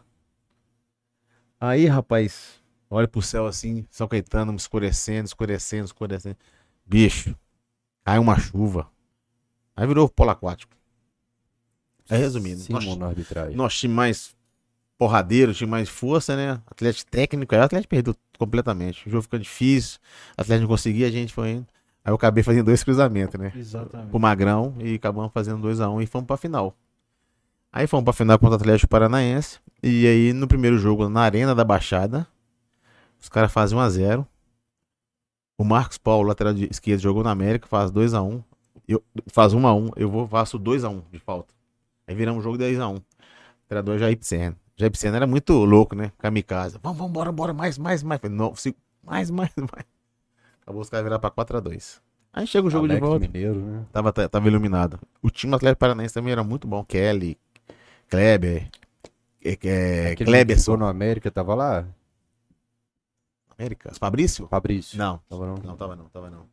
Aí, 1.60 1.86
rapaz, 1.86 2.61
olha 2.92 3.08
pro 3.08 3.22
céu 3.22 3.46
assim, 3.46 3.86
São 3.90 4.06
Caetano 4.08 4.54
escurecendo, 4.54 5.26
escurecendo, 5.26 5.84
escurecendo. 5.86 6.36
Bicho, 6.86 7.34
caiu 8.04 8.22
uma 8.22 8.38
chuva. 8.38 8.88
Aí 9.76 9.86
virou 9.86 10.08
polo 10.08 10.30
aquático. 10.30 10.72
É 12.08 12.16
resumindo, 12.16 12.60
Sim, 12.60 12.72
nós- 12.72 12.84
nosso 13.56 13.76
time 13.78 13.94
mais 13.94 14.34
porradeiro, 14.98 15.54
time 15.54 15.70
mais 15.70 15.88
força, 15.88 16.36
né? 16.36 16.60
Atlético 16.66 17.10
técnico, 17.10 17.54
aí 17.54 17.60
o 17.60 17.64
Atlético 17.64 17.90
perdeu 17.90 18.14
completamente. 18.38 19.06
O 19.08 19.10
jogo 19.10 19.22
ficou 19.22 19.38
difícil, 19.38 19.98
o 20.36 20.40
Atlético 20.42 20.62
não 20.62 20.68
conseguia, 20.68 21.06
a 21.06 21.10
gente 21.10 21.32
foi 21.32 21.50
indo. 21.52 21.66
Aí 22.04 22.10
eu 22.10 22.16
acabei 22.16 22.42
fazendo 22.42 22.66
dois 22.66 22.82
cruzamentos, 22.84 23.38
né? 23.40 23.52
Exatamente. 23.56 24.10
Pro 24.10 24.18
Magrão 24.20 24.74
e 24.80 24.94
acabamos 24.96 25.32
fazendo 25.32 25.62
2x1 25.62 26.02
e 26.02 26.06
fomos 26.06 26.26
pra 26.26 26.36
final. 26.36 26.76
Aí 27.72 27.86
fomos 27.86 28.04
pra 28.04 28.12
final 28.12 28.38
contra 28.38 28.52
o 28.58 28.60
Atlético 28.60 28.88
Paranaense. 28.90 29.58
E 29.82 30.06
aí 30.06 30.32
no 30.32 30.46
primeiro 30.46 30.76
jogo, 30.78 31.08
na 31.08 31.22
Arena 31.22 31.54
da 31.54 31.64
Baixada, 31.64 32.26
os 33.22 33.28
caras 33.28 33.52
fazem 33.52 33.78
1x0. 33.78 34.26
O 35.56 35.64
Marcos 35.64 35.96
Paulo, 35.98 36.26
lateral 36.28 36.52
de 36.52 36.64
esquerda, 36.70 37.00
jogou 37.02 37.22
na 37.22 37.30
América, 37.30 37.66
faz 37.68 37.90
2x1. 37.92 38.42
Eu, 38.88 39.02
faz 39.28 39.54
1x1, 39.54 39.92
eu 39.96 40.10
vou, 40.10 40.26
faço 40.26 40.58
2x1 40.58 41.02
de 41.10 41.18
falta. 41.18 41.54
Aí 42.06 42.14
viramos 42.14 42.40
o 42.40 42.42
jogo 42.42 42.58
10x1. 42.58 43.00
Treinador 43.68 43.98
Jair 43.98 44.18
Psena. 44.18 44.56
Jair 44.76 44.90
Psena 44.90 45.16
era 45.16 45.26
muito 45.26 45.52
louco, 45.64 45.94
né? 45.94 46.10
Kamikaze. 46.18 46.78
Vamos, 46.82 46.98
vamos, 46.98 47.12
bora, 47.12 47.30
bora, 47.30 47.52
mais, 47.52 47.78
mais, 47.78 48.02
mais. 48.02 48.20
Não, 48.28 48.54
se- 48.56 48.74
mais, 49.02 49.30
mais, 49.30 49.52
mais. 49.56 49.84
Acabou 50.62 50.82
os 50.82 50.90
caras 50.90 51.04
virar 51.04 51.18
pra 51.18 51.30
4x2. 51.30 52.00
Aí 52.32 52.46
chega 52.46 52.66
o 52.66 52.70
jogo 52.70 52.86
Alex 52.86 53.00
de 53.00 53.06
volta. 53.06 53.26
Mineiro, 53.26 53.54
né? 53.60 53.84
Tava, 53.92 54.12
tava 54.12 54.48
iluminado. 54.48 54.98
O 55.22 55.30
time 55.30 55.50
do 55.50 55.56
Atlético 55.56 55.78
Paranaense 55.80 56.14
também 56.14 56.32
era 56.32 56.42
muito 56.42 56.66
bom. 56.66 56.82
Kelly, 56.84 57.38
Kleber, 58.08 58.68
é, 59.44 59.58
é, 59.62 60.16
Kleberson. 60.16 60.76
no 60.76 60.86
América, 60.86 61.30
tava 61.30 61.54
lá? 61.54 61.86
América? 63.62 63.92
Fabrício? 63.94 64.46
Fabrício. 64.48 64.98
Não, 64.98 65.20
Tava 65.28 65.46
não? 65.46 65.54
não, 65.54 65.76
tava 65.76 65.96
não, 65.96 66.04
tava 66.08 66.30
não. 66.30 66.48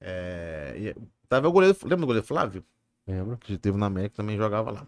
É, 0.00 0.94
tava 1.28 1.48
o 1.48 1.52
goleiro, 1.52 1.76
lembra 1.84 1.98
do 1.98 2.06
goleiro 2.06 2.26
Flávio? 2.26 2.64
Lembro. 3.06 3.38
Que 3.38 3.56
teve 3.56 3.78
na 3.78 3.86
América, 3.86 4.16
também 4.16 4.36
jogava 4.36 4.70
lá. 4.72 4.86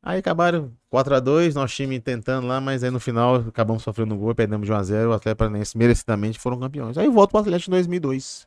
Aí 0.00 0.20
acabaram 0.20 0.72
4x2, 0.92 1.54
nosso 1.54 1.74
time 1.74 1.98
tentando 1.98 2.46
lá, 2.46 2.60
mas 2.60 2.84
aí 2.84 2.90
no 2.90 3.00
final 3.00 3.36
acabamos 3.36 3.82
sofrendo 3.82 4.14
um 4.14 4.18
gol, 4.18 4.32
perdemos 4.34 4.66
de 4.66 4.72
1x0, 4.72 5.08
o 5.08 5.12
Atlético 5.12 5.38
Paranaense 5.38 5.76
merecidamente 5.76 6.38
foram 6.38 6.58
campeões. 6.60 6.96
Aí 6.96 7.08
volto 7.08 7.30
pro 7.30 7.40
Atlético 7.40 7.70
em 7.70 7.72
2002. 7.72 8.46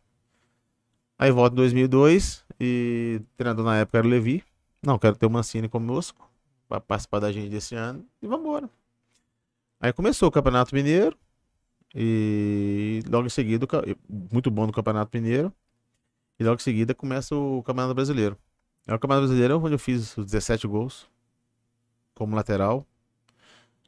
Aí 1.19 1.29
volto 1.29 1.53
em 1.53 1.57
2002 1.57 2.45
e 2.59 3.19
o 3.21 3.38
treinador 3.38 3.65
na 3.65 3.77
época 3.77 3.97
era 3.97 4.07
o 4.07 4.09
Levi. 4.09 4.43
Não, 4.82 4.97
quero 4.97 5.15
ter 5.15 5.25
o 5.25 5.29
Mancini 5.29 5.67
conosco 5.67 6.27
para 6.67 6.79
participar 6.79 7.19
da 7.19 7.32
gente 7.32 7.49
desse 7.49 7.75
ano 7.75 8.05
e 8.21 8.27
vamos 8.27 8.45
embora. 8.45 8.69
Aí 9.79 9.91
começou 9.91 10.29
o 10.29 10.32
Campeonato 10.32 10.73
Mineiro 10.73 11.17
e 11.95 13.01
logo 13.09 13.25
em 13.27 13.29
seguida, 13.29 13.67
muito 14.31 14.49
bom 14.49 14.65
no 14.65 14.71
Campeonato 14.73 15.11
Mineiro 15.17 15.53
e 16.39 16.43
logo 16.43 16.55
em 16.55 16.63
seguida 16.63 16.93
começa 16.93 17.35
o 17.35 17.61
Campeonato 17.63 17.93
Brasileiro. 17.93 18.37
É 18.87 18.93
o 18.93 18.99
Campeonato 18.99 19.27
Brasileiro 19.27 19.59
onde 19.59 19.75
eu 19.75 19.79
fiz 19.79 20.17
os 20.17 20.25
17 20.25 20.67
gols 20.67 21.09
como 22.15 22.35
lateral. 22.35 22.85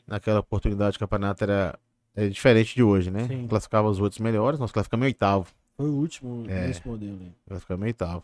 Naquela 0.05 0.39
oportunidade 0.41 0.97
o 0.97 0.99
campeonato 0.99 1.43
era, 1.43 1.79
era 2.13 2.29
diferente 2.29 2.75
de 2.75 2.83
hoje, 2.83 3.09
né? 3.09 3.25
Sim. 3.27 3.47
Classificava 3.47 3.87
os 3.89 3.99
outros 3.99 4.19
melhores, 4.19 4.59
nós 4.59 4.71
classificamos 4.71 5.05
em 5.05 5.07
oitavo. 5.07 5.47
Foi 5.77 5.89
o 5.89 5.93
último 5.93 6.43
É. 6.49 6.67
desse 6.67 6.85
modelo 6.85 7.17
aí. 7.21 7.31
Classificamos 7.47 7.83
em 7.83 7.87
oitavo. 7.87 8.23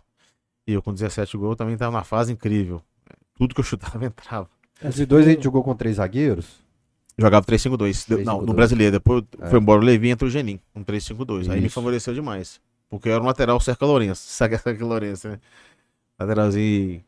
E 0.68 0.74
eu 0.74 0.82
com 0.84 0.94
17 0.94 1.38
gols 1.38 1.56
também 1.56 1.74
estava 1.76 1.96
na 1.98 2.04
fase 2.04 2.34
incrível. 2.34 2.82
Tudo 3.34 3.56
que 3.56 3.62
eu 3.62 3.66
chutava 3.66 4.04
entrava. 4.06 4.50
Esses 4.84 5.08
dois 5.08 5.26
a 5.26 5.32
gente 5.32 5.44
jogou 5.44 5.64
com 5.64 5.74
três 5.76 5.96
zagueiros. 5.96 6.62
Jogava 7.20 7.46
3-5-2. 7.46 8.06
Deu- 8.08 8.18
Não, 8.20 8.40
3-5-2. 8.40 8.46
no 8.48 8.54
brasileiro. 8.54 8.92
Depois 8.94 9.24
É. 9.42 9.50
foi 9.50 9.60
embora 9.60 9.82
o 9.82 9.84
Levi 9.84 10.08
e 10.08 10.12
entrou 10.12 10.28
o 10.28 10.32
Genin. 10.32 10.60
Um 10.76 10.84
3-5-2. 10.84 11.50
Aí 11.50 11.60
me 11.62 11.70
favoreceu 11.70 12.14
demais. 12.14 12.60
Porque 12.90 13.10
era 13.10 13.22
um 13.22 13.26
lateral 13.26 13.60
cerca 13.60 13.86
Lourenço. 13.86 14.22
Sabe 14.30 14.58
cerca 14.58 14.84
Lourenço, 14.86 15.28
né? 15.30 15.40
Lateralzinho 16.20 17.04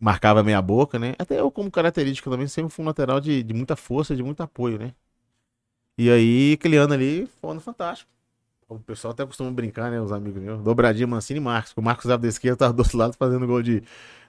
marcava 0.00 0.42
meia 0.42 0.60
boca, 0.60 0.98
né? 0.98 1.14
Até 1.18 1.40
eu, 1.40 1.50
como 1.50 1.70
característica 1.70 2.28
também, 2.30 2.46
sempre 2.46 2.70
fui 2.72 2.84
um 2.84 2.88
lateral 2.88 3.20
de, 3.20 3.42
de 3.42 3.54
muita 3.54 3.76
força, 3.76 4.14
de 4.14 4.22
muito 4.22 4.42
apoio, 4.42 4.78
né? 4.78 4.92
E 5.96 6.10
aí, 6.10 6.54
aquele 6.54 6.76
ano 6.76 6.92
ali, 6.92 7.28
foi 7.40 7.48
um 7.48 7.52
ano 7.52 7.60
fantástico. 7.60 8.10
O 8.68 8.78
pessoal 8.80 9.12
até 9.12 9.24
costuma 9.24 9.50
brincar, 9.50 9.90
né? 9.90 10.00
Os 10.00 10.10
amigos 10.10 10.42
meus. 10.42 10.60
Dobradinha, 10.62 11.06
Mancini 11.06 11.38
e 11.38 11.42
Marcos. 11.42 11.72
O 11.76 11.82
Marcos 11.82 12.04
estava 12.06 12.20
da 12.22 12.28
esquerda, 12.28 12.56
tava 12.56 12.72
do 12.72 12.80
outro 12.80 12.98
lado 12.98 13.14
fazendo 13.16 13.46
gol 13.46 13.62
de 13.62 13.82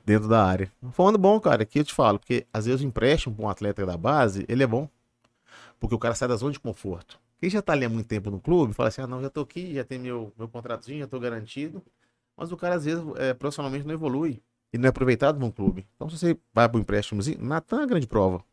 dentro 0.06 0.28
da 0.30 0.46
área. 0.46 0.72
Foi 0.92 1.06
um 1.06 1.10
ano 1.10 1.18
bom, 1.18 1.40
cara, 1.40 1.66
que 1.66 1.80
eu 1.80 1.84
te 1.84 1.94
falo. 1.94 2.20
Porque 2.20 2.46
às 2.54 2.66
vezes 2.66 2.82
o 2.82 2.86
empréstimo 2.86 3.34
para 3.34 3.46
um 3.46 3.50
atleta 3.50 3.86
da 3.86 3.98
base, 3.98 4.46
ele 4.48 4.62
é 4.62 4.68
bom. 4.68 4.88
Porque 5.86 5.96
o 5.96 6.00
cara 6.00 6.16
sai 6.16 6.28
da 6.28 6.36
zona 6.36 6.52
de 6.52 6.60
conforto. 6.60 7.20
Quem 7.40 7.50
já 7.50 7.62
tá 7.62 7.74
ali 7.74 7.86
há 7.86 7.90
muito 7.90 8.08
tempo 8.08 8.32
no 8.32 8.40
clube, 8.40 8.74
fala 8.74 8.90
assim, 8.90 9.02
ah, 9.02 9.08
não, 9.08 9.22
já 9.22 9.30
tô 9.30 9.42
aqui, 9.42 9.76
já 9.76 9.84
tem 9.84 10.00
meu, 10.00 10.34
meu 10.38 10.48
contratozinho, 10.48 11.00
já 11.00 11.08
tô 11.08 11.20
garantido. 11.20 11.84
Mas 12.36 12.52
o 12.52 12.58
cara, 12.58 12.76
às 12.76 12.86
vezes, 12.86 13.04
é, 13.18 13.34
profissionalmente 13.34 13.86
não 13.86 13.94
evolui. 13.94 14.42
E 14.74 14.78
não 14.78 14.88
é 14.88 14.90
aproveitado 14.90 15.40
num 15.40 15.52
clube. 15.52 15.88
Então, 15.96 16.10
se 16.10 16.18
você 16.18 16.38
vai 16.54 16.68
para 16.68 16.78
um 16.78 16.82
empréstimozinho, 16.82 17.38
Natan 17.42 17.78
é 17.78 17.80
uma 17.82 17.88
grande 17.88 18.08
prova. 18.08 18.44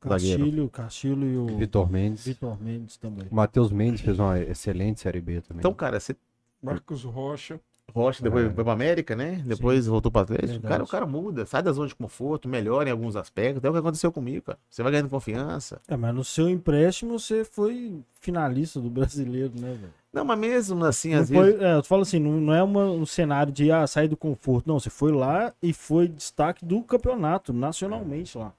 Castilho, 0.00 0.68
Castilho 0.70 1.26
e 1.26 1.36
o 1.36 1.58
Vitor 1.58 1.90
Mendes. 1.90 2.24
Vitor 2.24 2.60
Mendes 2.62 2.96
também. 2.96 3.26
O 3.30 3.34
Matheus 3.34 3.70
Mendes 3.70 4.00
fez 4.00 4.18
uma 4.18 4.38
excelente 4.40 5.00
Série 5.00 5.20
B 5.20 5.40
também. 5.40 5.60
Então, 5.60 5.74
cara, 5.74 5.98
você 5.98 6.16
Marcos 6.62 7.04
Rocha. 7.04 7.60
Rocha, 7.94 8.22
depois 8.22 8.46
É. 8.46 8.50
foi 8.50 8.64
pra 8.64 8.72
América, 8.72 9.16
né? 9.16 9.42
Depois 9.46 9.86
voltou 9.86 10.12
pra 10.12 10.22
Atlético. 10.22 10.66
Cara, 10.66 10.84
o 10.84 10.86
cara 10.86 11.06
muda, 11.06 11.46
sai 11.46 11.62
da 11.62 11.72
zona 11.72 11.88
de 11.88 11.94
conforto, 11.94 12.48
melhora 12.48 12.88
em 12.88 12.92
alguns 12.92 13.16
aspectos. 13.16 13.64
É 13.64 13.68
o 13.68 13.72
que 13.72 13.78
aconteceu 13.78 14.12
comigo, 14.12 14.42
cara. 14.46 14.58
Você 14.68 14.82
vai 14.82 14.92
ganhando 14.92 15.08
confiança. 15.08 15.80
É, 15.88 15.96
mas 15.96 16.14
no 16.14 16.22
seu 16.24 16.48
empréstimo 16.48 17.18
você 17.18 17.44
foi 17.44 18.00
finalista 18.20 18.80
do 18.80 18.90
brasileiro, 18.90 19.52
né, 19.58 19.72
velho? 19.80 19.92
Não, 20.12 20.24
mas 20.24 20.38
mesmo 20.38 20.84
assim, 20.84 21.14
Não 21.14 21.20
às 21.22 21.28
foi, 21.30 21.44
vezes. 21.52 21.60
é, 21.62 21.74
eu 21.76 21.84
falo 21.84 22.02
assim, 22.02 22.18
não, 22.18 22.32
não 22.32 22.54
é 22.54 22.62
uma- 22.62 22.90
um 22.90 23.04
cenário 23.06 23.52
de 23.52 23.70
ah, 23.70 23.86
sair 23.86 24.08
do 24.08 24.16
conforto. 24.16 24.66
Não, 24.66 24.78
você 24.80 24.90
foi 24.90 25.12
lá 25.12 25.52
e 25.62 25.72
foi 25.72 26.08
destaque 26.08 26.64
do 26.64 26.82
campeonato, 26.82 27.52
nacionalmente 27.52 28.36
lá. 28.38 28.52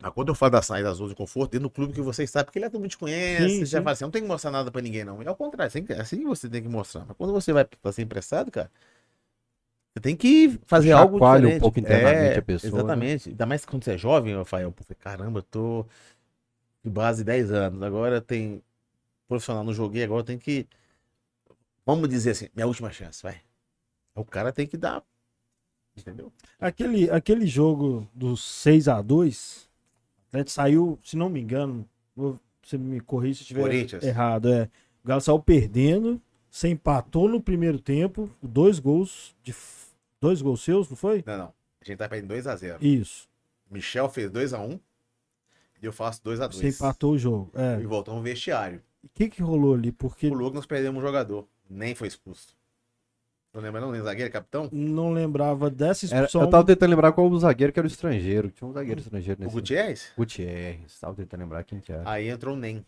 Mas 0.00 0.12
quando 0.12 0.28
eu 0.28 0.34
falo 0.34 0.52
da 0.52 0.62
saída 0.62 0.88
da 0.90 0.94
zona 0.94 1.10
de 1.10 1.14
conforto, 1.16 1.52
dentro 1.52 1.68
do 1.68 1.70
clube 1.72 1.92
que 1.94 2.02
você 2.02 2.22
está, 2.24 2.44
porque 2.44 2.58
ele 2.58 2.66
é 2.66 2.70
todo 2.70 2.80
mundo 2.80 2.90
te 2.90 2.98
conhece, 2.98 3.58
Sim, 3.58 3.64
você 3.64 3.72
já 3.72 3.78
sim. 3.78 3.82
fala 3.82 3.92
assim, 3.94 4.04
não 4.04 4.10
tem 4.10 4.22
que 4.22 4.28
mostrar 4.28 4.50
nada 4.50 4.70
pra 4.70 4.82
ninguém, 4.82 5.04
não. 5.04 5.22
É 5.22 5.26
ao 5.28 5.36
contrário, 5.36 5.68
assim, 5.68 5.84
assim 6.00 6.24
você 6.24 6.48
tem 6.50 6.62
que 6.62 6.68
mostrar. 6.68 7.04
Mas 7.06 7.16
quando 7.16 7.32
você 7.32 7.52
vai 7.52 7.64
pra 7.64 7.92
ser 7.92 8.02
emprestado, 8.02 8.50
cara, 8.50 8.70
você 9.94 10.00
tem 10.00 10.16
que 10.16 10.58
fazer 10.66 10.92
algo 10.92 11.20
Chacoalha 11.20 11.48
um 11.48 11.52
diferente. 11.52 11.52
pouco 11.52 11.80
internamente 11.80 12.38
É, 12.38 12.38
a 12.38 12.42
pessoa, 12.42 12.92
né? 12.92 13.06
Exatamente. 13.06 13.30
Ainda 13.30 13.46
mais 13.46 13.64
quando 13.64 13.84
você 13.84 13.92
é 13.94 13.98
jovem, 13.98 14.34
Rafael. 14.36 14.70
Pô, 14.72 14.84
caramba, 14.98 15.38
eu 15.40 15.42
tô 15.42 15.86
de 16.84 16.90
base 16.90 17.24
10 17.24 17.50
anos. 17.52 17.82
Agora 17.82 18.20
tem 18.20 18.62
profissional, 19.28 19.64
não 19.64 19.74
joguei, 19.74 20.04
agora 20.04 20.24
tem 20.24 20.38
que. 20.38 20.68
Vamos 21.84 22.08
dizer 22.08 22.30
assim, 22.32 22.48
minha 22.54 22.66
última 22.66 22.90
chance, 22.90 23.22
vai. 23.22 23.40
O 24.14 24.24
cara 24.24 24.52
tem 24.52 24.66
que 24.66 24.76
dar. 24.76 25.04
Entendeu? 25.96 26.32
Aquele, 26.60 27.10
aquele 27.10 27.46
jogo 27.46 28.08
dos 28.14 28.42
6 28.44 28.88
a 28.88 29.02
2 29.02 29.64
o 29.64 29.65
Atlético 30.28 30.50
saiu, 30.50 30.98
se 31.02 31.16
não 31.16 31.28
me 31.28 31.40
engano, 31.40 31.88
você 32.62 32.76
me 32.76 33.00
corrija 33.00 33.38
se 33.38 33.42
estiver 33.42 34.04
errado, 34.04 34.52
é. 34.52 34.68
O 35.04 35.08
Galo 35.08 35.20
saiu 35.20 35.38
perdendo, 35.38 36.20
você 36.50 36.68
empatou 36.68 37.28
no 37.28 37.40
primeiro 37.40 37.78
tempo, 37.78 38.30
dois 38.42 38.78
gols 38.78 39.36
de 39.42 39.54
dois 40.20 40.42
gols 40.42 40.62
seus, 40.62 40.88
não 40.88 40.96
foi? 40.96 41.22
Não, 41.26 41.38
não. 41.38 41.54
A 41.80 41.84
gente 41.84 41.98
tá 41.98 42.08
perdendo 42.08 42.34
2x0. 42.34 42.78
Isso. 42.82 43.28
Michel 43.70 44.08
fez 44.08 44.30
2x1 44.30 44.80
e 45.80 45.86
eu 45.86 45.92
faço 45.92 46.20
2x2. 46.22 46.52
Você 46.52 46.68
empatou 46.68 47.12
o 47.12 47.18
jogo. 47.18 47.50
É. 47.54 47.80
E 47.80 47.86
voltamos 47.86 48.18
no 48.18 48.24
vestiário. 48.24 48.82
O 49.04 49.08
que 49.14 49.28
que 49.28 49.42
rolou 49.42 49.74
ali? 49.74 49.92
Porque 49.92 50.28
O 50.28 50.34
logo 50.34 50.54
nós 50.54 50.66
perdemos 50.66 51.00
um 51.00 51.06
jogador. 51.06 51.46
Nem 51.68 51.94
foi 51.94 52.08
expulso. 52.08 52.55
Não 53.56 53.62
lembra 53.62 53.80
não? 53.80 53.90
Nem 53.90 54.02
zagueiro, 54.02 54.30
capitão? 54.30 54.68
não 54.70 55.12
lembrava 55.12 55.70
dessa 55.70 56.04
Era- 56.06 56.26
expulsão. 56.26 56.42
eu 56.42 56.50
tava 56.50 56.66
tentando 56.66 56.90
lembrar 56.90 57.10
qual 57.12 57.26
o 57.26 57.38
zagueiro 57.38 57.72
que 57.72 57.78
era 57.80 57.86
o 57.86 57.90
estrangeiro. 57.90 58.50
Tinha 58.50 58.68
um 58.68 58.72
zagueiro 58.74 59.00
estrangeiro 59.00 59.40
O 59.40 59.44
nesse. 59.44 59.54
Gutierrez? 59.54 60.12
Gutierrez. 60.16 61.00
Tava 61.00 61.14
tentando 61.14 61.40
lembrar 61.40 61.64
quem 61.64 61.80
que 61.80 61.90
era. 61.90 62.02
Aí 62.08 62.28
entrou 62.28 62.54
o 62.54 62.58
Nem. 62.58 62.84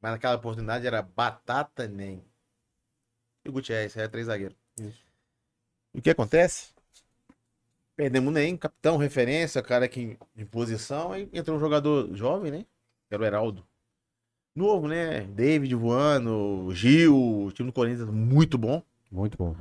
Mas 0.00 0.12
naquela 0.12 0.36
oportunidade 0.36 0.86
era 0.86 1.02
Batata 1.02 1.88
Nem. 1.88 2.22
E 3.44 3.48
o 3.48 3.52
Gutierrez, 3.52 3.96
era 3.96 4.08
três 4.08 4.26
zagueiros. 4.28 4.56
E 5.92 5.98
o 5.98 6.02
que 6.02 6.10
acontece? 6.10 6.68
Perdemos 7.96 8.30
o 8.30 8.32
Nem, 8.32 8.56
capitão, 8.56 8.96
referência, 8.96 9.60
cara 9.60 9.88
que 9.88 10.16
em 10.36 10.46
posição. 10.46 11.10
Aí 11.12 11.28
entrou 11.32 11.56
um 11.56 11.60
jogador 11.60 12.14
jovem, 12.14 12.50
né? 12.52 12.66
Que 13.08 13.14
era 13.14 13.22
o 13.22 13.26
Heraldo. 13.26 13.66
Novo, 14.54 14.86
né? 14.86 15.22
David 15.22 15.74
voando, 15.74 16.68
Gil, 16.72 17.44
o 17.46 17.50
time 17.52 17.70
do 17.70 17.72
Corinthians 17.72 18.08
muito 18.08 18.56
bom. 18.56 18.82
Muito 19.10 19.36
bom. 19.36 19.56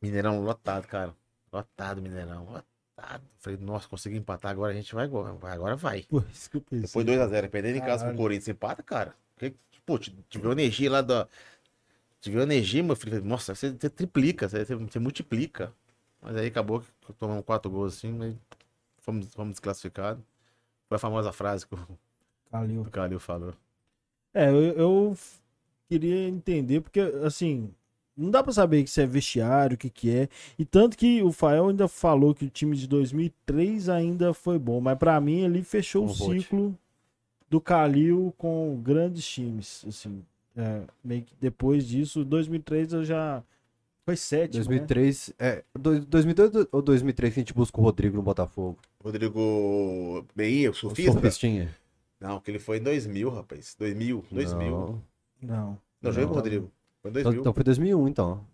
Mineirão 0.00 0.40
lotado, 0.42 0.86
cara. 0.86 1.14
Lotado, 1.52 2.00
Mineirão. 2.02 2.44
Lotado. 2.44 3.24
Falei, 3.38 3.58
nossa, 3.60 3.88
consegui 3.88 4.16
empatar 4.16 4.50
agora, 4.52 4.72
a 4.72 4.76
gente 4.76 4.94
vai 4.94 5.04
agora. 5.04 5.76
Vai. 5.76 6.02
Pô, 6.02 6.20
isso 6.32 6.50
que 6.50 6.56
eu 6.56 6.60
pensei. 6.60 6.86
Depois 6.86 7.06
2x0, 7.06 7.48
perdendo 7.48 7.76
em 7.76 7.80
casa 7.80 7.90
pro 7.98 8.00
Caralho. 8.02 8.18
Corinthians, 8.18 8.48
empata, 8.48 8.82
cara. 8.82 9.14
Porque, 9.36 9.54
pô, 9.86 9.98
tive 9.98 10.50
energia 10.50 10.90
lá 10.90 11.00
da. 11.02 11.28
Tive 12.20 12.40
energia, 12.40 12.82
meu 12.82 12.96
filho. 12.96 13.24
Nossa, 13.24 13.54
você, 13.54 13.70
você 13.70 13.90
triplica, 13.90 14.48
você, 14.48 14.64
você- 14.64 14.98
multiplica. 14.98 15.72
Mas 16.20 16.36
aí 16.36 16.48
acabou 16.48 16.80
que 16.80 17.12
tomamos 17.14 17.44
quatro 17.44 17.70
gols 17.70 17.96
assim, 17.96 18.20
aí 18.22 18.36
fomos, 18.98 19.32
fomos 19.34 19.52
desclassificados. 19.52 20.22
Foi 20.88 20.96
a 20.96 20.98
famosa 20.98 21.32
frase 21.32 21.66
que 21.66 21.74
o, 21.74 21.98
Calil. 22.50 22.82
o 22.82 22.90
Calil 22.90 23.20
falou. 23.20 23.54
É, 24.34 24.50
eu, 24.50 24.62
eu 24.78 25.18
queria 25.88 26.28
entender, 26.28 26.80
porque, 26.80 27.00
assim, 27.24 27.74
não 28.18 28.30
dá 28.30 28.42
pra 28.42 28.52
saber 28.52 28.82
que 28.82 28.88
isso 28.90 29.00
é 29.00 29.06
vestiário, 29.06 29.76
o 29.76 29.78
que 29.78 29.88
que 29.88 30.10
é. 30.10 30.28
E 30.58 30.64
tanto 30.64 30.96
que 30.98 31.22
o 31.22 31.30
Fael 31.32 31.68
ainda 31.68 31.86
falou 31.88 32.34
que 32.34 32.44
o 32.46 32.50
time 32.50 32.76
de 32.76 32.86
2003 32.88 33.88
ainda 33.88 34.34
foi 34.34 34.58
bom, 34.58 34.80
mas 34.80 34.98
pra 34.98 35.20
mim 35.20 35.40
ele 35.44 35.62
fechou 35.62 36.02
o 36.02 36.10
Um 36.10 36.12
vote. 36.12 36.40
ciclo 36.40 36.78
do 37.48 37.60
Calil 37.60 38.34
com 38.36 38.78
grandes 38.82 39.26
times, 39.26 39.84
assim. 39.88 40.22
É, 40.56 40.82
meio 41.04 41.22
que 41.22 41.34
depois 41.40 41.86
disso, 41.86 42.24
2003 42.24 42.92
eu 42.92 43.04
já... 43.04 43.42
Foi 44.04 44.16
sétimo, 44.16 44.58
né? 44.64 44.64
2003. 44.64 45.32
É, 45.38 45.64
dois- 45.78 46.04
2002 46.06 46.66
ou 46.72 46.80
2003 46.82 47.34
que 47.34 47.40
a 47.40 47.42
gente 47.42 47.52
busca 47.54 47.78
o 47.78 47.84
Rodrigo 47.84 48.16
no 48.16 48.22
Botafogo? 48.22 48.78
Rodrigo 49.04 50.24
Beia, 50.34 50.68
o 50.70 50.72
O 50.72 50.74
surfista? 50.74 51.12
surfistinha? 51.12 51.74
Não, 52.18 52.40
que 52.40 52.50
ele 52.50 52.58
foi 52.58 52.78
em 52.78 52.82
2000, 52.82 53.28
rapaz. 53.30 53.76
2000, 53.78 54.24
2000. 54.32 54.70
Não, 54.70 54.78
Não. 54.80 55.02
Não. 55.56 55.78
não 56.02 56.10
joguei 56.12 56.26
com 56.26 56.32
o. 56.32 56.36
Rodrigo. 56.36 56.72
Foi 57.02 57.10
Então, 57.10 57.22
2000. 57.22 57.40
então 57.40 57.52
foi 57.52 57.64
2001, 57.64 58.08
então. 58.08 58.44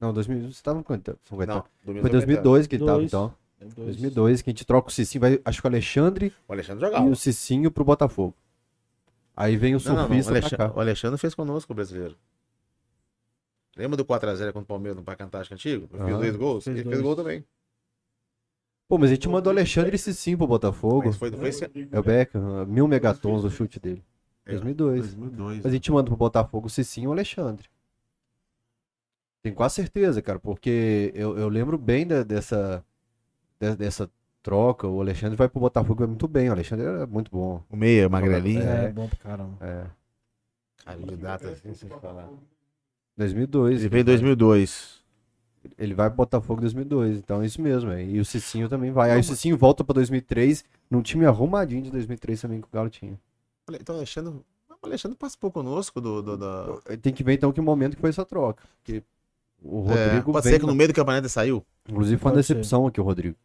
Não, 0.00 0.12
2000, 0.12 0.52
você 0.52 0.62
tava 0.62 0.78
com 0.78 0.84
quanto? 0.84 1.18
Não, 1.46 1.64
Foi 2.00 2.10
2002 2.10 2.66
que 2.66 2.76
ele 2.76 2.84
tava, 2.84 3.02
então. 3.02 3.34
Dois. 3.58 3.74
2002, 3.96 4.42
que 4.42 4.50
a 4.50 4.52
gente 4.52 4.66
troca 4.66 4.88
o 4.88 4.92
Cicinho, 4.92 5.20
vai, 5.22 5.40
acho 5.42 5.60
que 5.62 5.66
o 5.66 5.70
Alexandre 5.70 6.32
O 6.46 6.52
Alexandre 6.52 6.84
e 6.84 6.88
jogava. 6.88 7.08
o 7.08 7.16
Cicinho 7.16 7.70
pro 7.70 7.84
Botafogo. 7.84 8.34
Aí 9.34 9.56
vem 9.56 9.74
o 9.74 9.78
Não, 9.78 9.84
não, 9.84 9.94
não. 9.94 10.02
O, 10.02 10.06
surfista 10.08 10.30
pra 10.32 10.38
Alexandre, 10.40 10.56
cá. 10.68 10.72
o 10.76 10.80
Alexandre 10.80 11.18
fez 11.18 11.34
conosco 11.34 11.72
o 11.72 11.74
brasileiro. 11.74 12.16
Lembra 13.76 13.96
do 13.96 14.04
4x0 14.04 14.46
contra 14.52 14.60
o 14.62 14.66
Palmeiras 14.66 14.96
no 14.96 15.02
Parque 15.02 15.22
Antártico 15.22 15.54
Antigo? 15.54 15.88
Eu 15.92 15.98
fiz 15.98 16.08
Aham. 16.14 16.18
dois 16.18 16.36
gols. 16.36 16.64
Fez 16.64 16.76
Ele 16.76 16.84
dois. 16.84 16.96
fez 16.96 17.02
gol 17.06 17.16
também. 17.16 17.44
Pô, 18.88 18.98
mas 18.98 19.10
a 19.10 19.14
gente 19.14 19.28
mandou 19.28 19.52
o 19.52 19.56
Alexandre 19.56 19.96
e 19.96 19.98
Cicinho 19.98 20.38
pro 20.38 20.46
Botafogo. 20.46 21.06
Mas 21.06 21.16
foi, 21.16 21.30
foi 21.32 21.48
esse... 21.48 21.64
É 21.64 21.98
o 21.98 22.02
Beckham, 22.02 22.64
mil 22.66 22.86
megatons 22.86 23.42
o 23.44 23.50
chute 23.50 23.80
dele. 23.80 24.02
É, 24.46 24.52
2002. 24.52 25.14
2002. 25.14 25.56
Mas 25.58 25.66
a 25.66 25.70
gente 25.70 25.90
manda 25.92 26.04
pro 26.08 26.16
Botafogo 26.16 26.68
o 26.68 26.70
Cicinho 26.70 27.04
e 27.04 27.08
o 27.08 27.12
Alexandre. 27.12 27.68
Tenho 29.42 29.54
quase 29.54 29.74
certeza, 29.74 30.20
cara, 30.22 30.38
porque 30.38 31.12
eu, 31.14 31.36
eu 31.38 31.48
lembro 31.48 31.76
bem 31.78 32.06
da- 32.06 32.22
dessa, 32.22 32.84
de- 33.60 33.76
dessa 33.76 34.10
troca. 34.42 34.86
O 34.88 35.00
Alexandre 35.00 35.36
vai 35.36 35.48
pro 35.48 35.60
Botafogo 35.60 36.00
vai 36.00 36.08
muito 36.08 36.26
bem. 36.26 36.48
O 36.48 36.52
Alexandre 36.52 36.86
era 36.86 37.06
muito 37.06 37.30
bom. 37.30 37.62
O 37.70 37.76
meia, 37.76 38.08
magrelinho. 38.08 38.62
É, 38.62 38.86
É. 38.86 38.92
bom 38.92 39.08
pra 39.08 39.18
caramba. 39.18 39.56
É. 39.64 39.86
Cara, 40.84 40.98
de 40.98 41.16
data 41.16 41.48
assim, 41.50 41.74
sem 41.74 41.88
falar. 41.88 42.28
2002. 43.16 43.80
Ele 43.80 43.88
veio 43.88 44.00
em 44.02 44.04
2002. 44.04 45.04
Ele 45.78 45.94
vai 45.94 46.08
pro 46.08 46.18
Botafogo 46.18 46.60
em 46.60 46.62
2002. 46.62 47.18
Então 47.18 47.42
é 47.42 47.46
isso 47.46 47.60
mesmo. 47.60 47.90
É. 47.90 48.04
E 48.04 48.18
o 48.20 48.24
Cicinho 48.24 48.68
também 48.68 48.90
vai. 48.92 49.10
Aí 49.12 49.20
o 49.20 49.24
Cicinho 49.24 49.56
volta 49.56 49.82
pra 49.84 49.94
2003 49.94 50.64
num 50.90 51.02
time 51.02 51.24
arrumadinho 51.24 51.82
de 51.82 51.90
2003 51.90 52.40
também 52.40 52.60
que 52.60 52.66
o 52.68 52.70
Galo 52.72 52.90
tinha. 52.90 53.18
Então, 53.80 53.94
o 53.94 53.98
Alexandre, 53.98 54.32
o 54.32 54.86
Alexandre 54.86 55.16
participou 55.16 55.50
conosco 55.50 56.00
do. 56.00 56.22
do, 56.22 56.36
da- 56.36 56.96
Tem 57.02 57.12
que 57.12 57.24
ver 57.24 57.34
então 57.34 57.52
que 57.52 57.60
momento 57.60 57.94
que 57.96 58.00
foi 58.00 58.10
essa 58.10 58.24
troca. 58.24 58.62
Porque 58.78 59.02
o 59.62 59.80
É, 59.90 60.04
Rodrigo 60.04 60.32
pode 60.32 60.44
vem 60.44 60.52
ser 60.54 60.60
que 60.60 60.66
no 60.66 60.74
meio 60.74 60.88
do 60.88 60.94
campeonato 60.94 61.22
ele 61.22 61.28
saiu. 61.30 61.64
Inclusive 61.88 62.18
foi 62.20 62.30
uma 62.30 62.34
Pode 62.36 62.46
ser. 62.46 62.54
decepção 62.54 62.86
aqui 62.86 63.00
o 63.00 63.04
Rodrigo. 63.04 63.36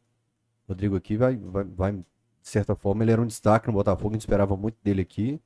O 0.67 0.71
Rodrigo 0.73 0.95
aqui 0.95 1.17
vai, 1.17 1.35
vai, 1.35 1.63
vai, 1.63 1.91
de 1.93 2.03
certa 2.43 2.75
forma, 2.75 3.03
ele 3.03 3.11
era 3.11 3.21
um 3.21 3.27
destaque 3.27 3.67
no 3.67 3.73
Botafogo, 3.73 4.09
a 4.09 4.13
gente 4.13 4.21
esperava 4.21 4.55
muito 4.55 4.77
dele 4.83 5.01
aqui. 5.01 5.39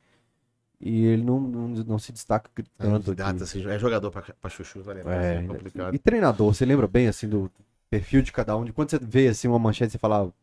E 0.79 1.05
ele 1.05 1.23
não, 1.23 1.39
não, 1.39 1.67
não 1.69 1.97
se 1.99 2.11
destaca 2.11 2.49
tanto 2.77 3.11
aqui. 3.11 3.15
Data, 3.15 3.43
assim, 3.45 3.65
é 3.67 3.79
jogador 3.79 4.11
pra, 4.11 4.21
pra 4.21 4.49
chuchu, 4.49 4.83
tá 4.83 4.91
lembrando? 4.93 5.21
É, 5.23 5.35
É, 5.43 5.47
complicado. 5.47 5.95
E 5.95 5.99
treinador, 5.99 6.53
você 6.53 6.65
lembra 6.65 6.87
bem 6.87 7.07
assim 7.07 7.29
do 7.29 7.49
perfil 7.89 8.21
de 8.21 8.31
cada 8.31 8.55
um? 8.57 8.65
De 8.65 8.73
quando 8.73 8.89
você 8.91 8.99
vê 8.99 9.27
assim 9.29 9.47
uma 9.47 9.57
manchete 9.57 9.93
você 9.93 9.97
fala, 9.97 10.23
ah, 10.23 10.25
o 10.25 10.33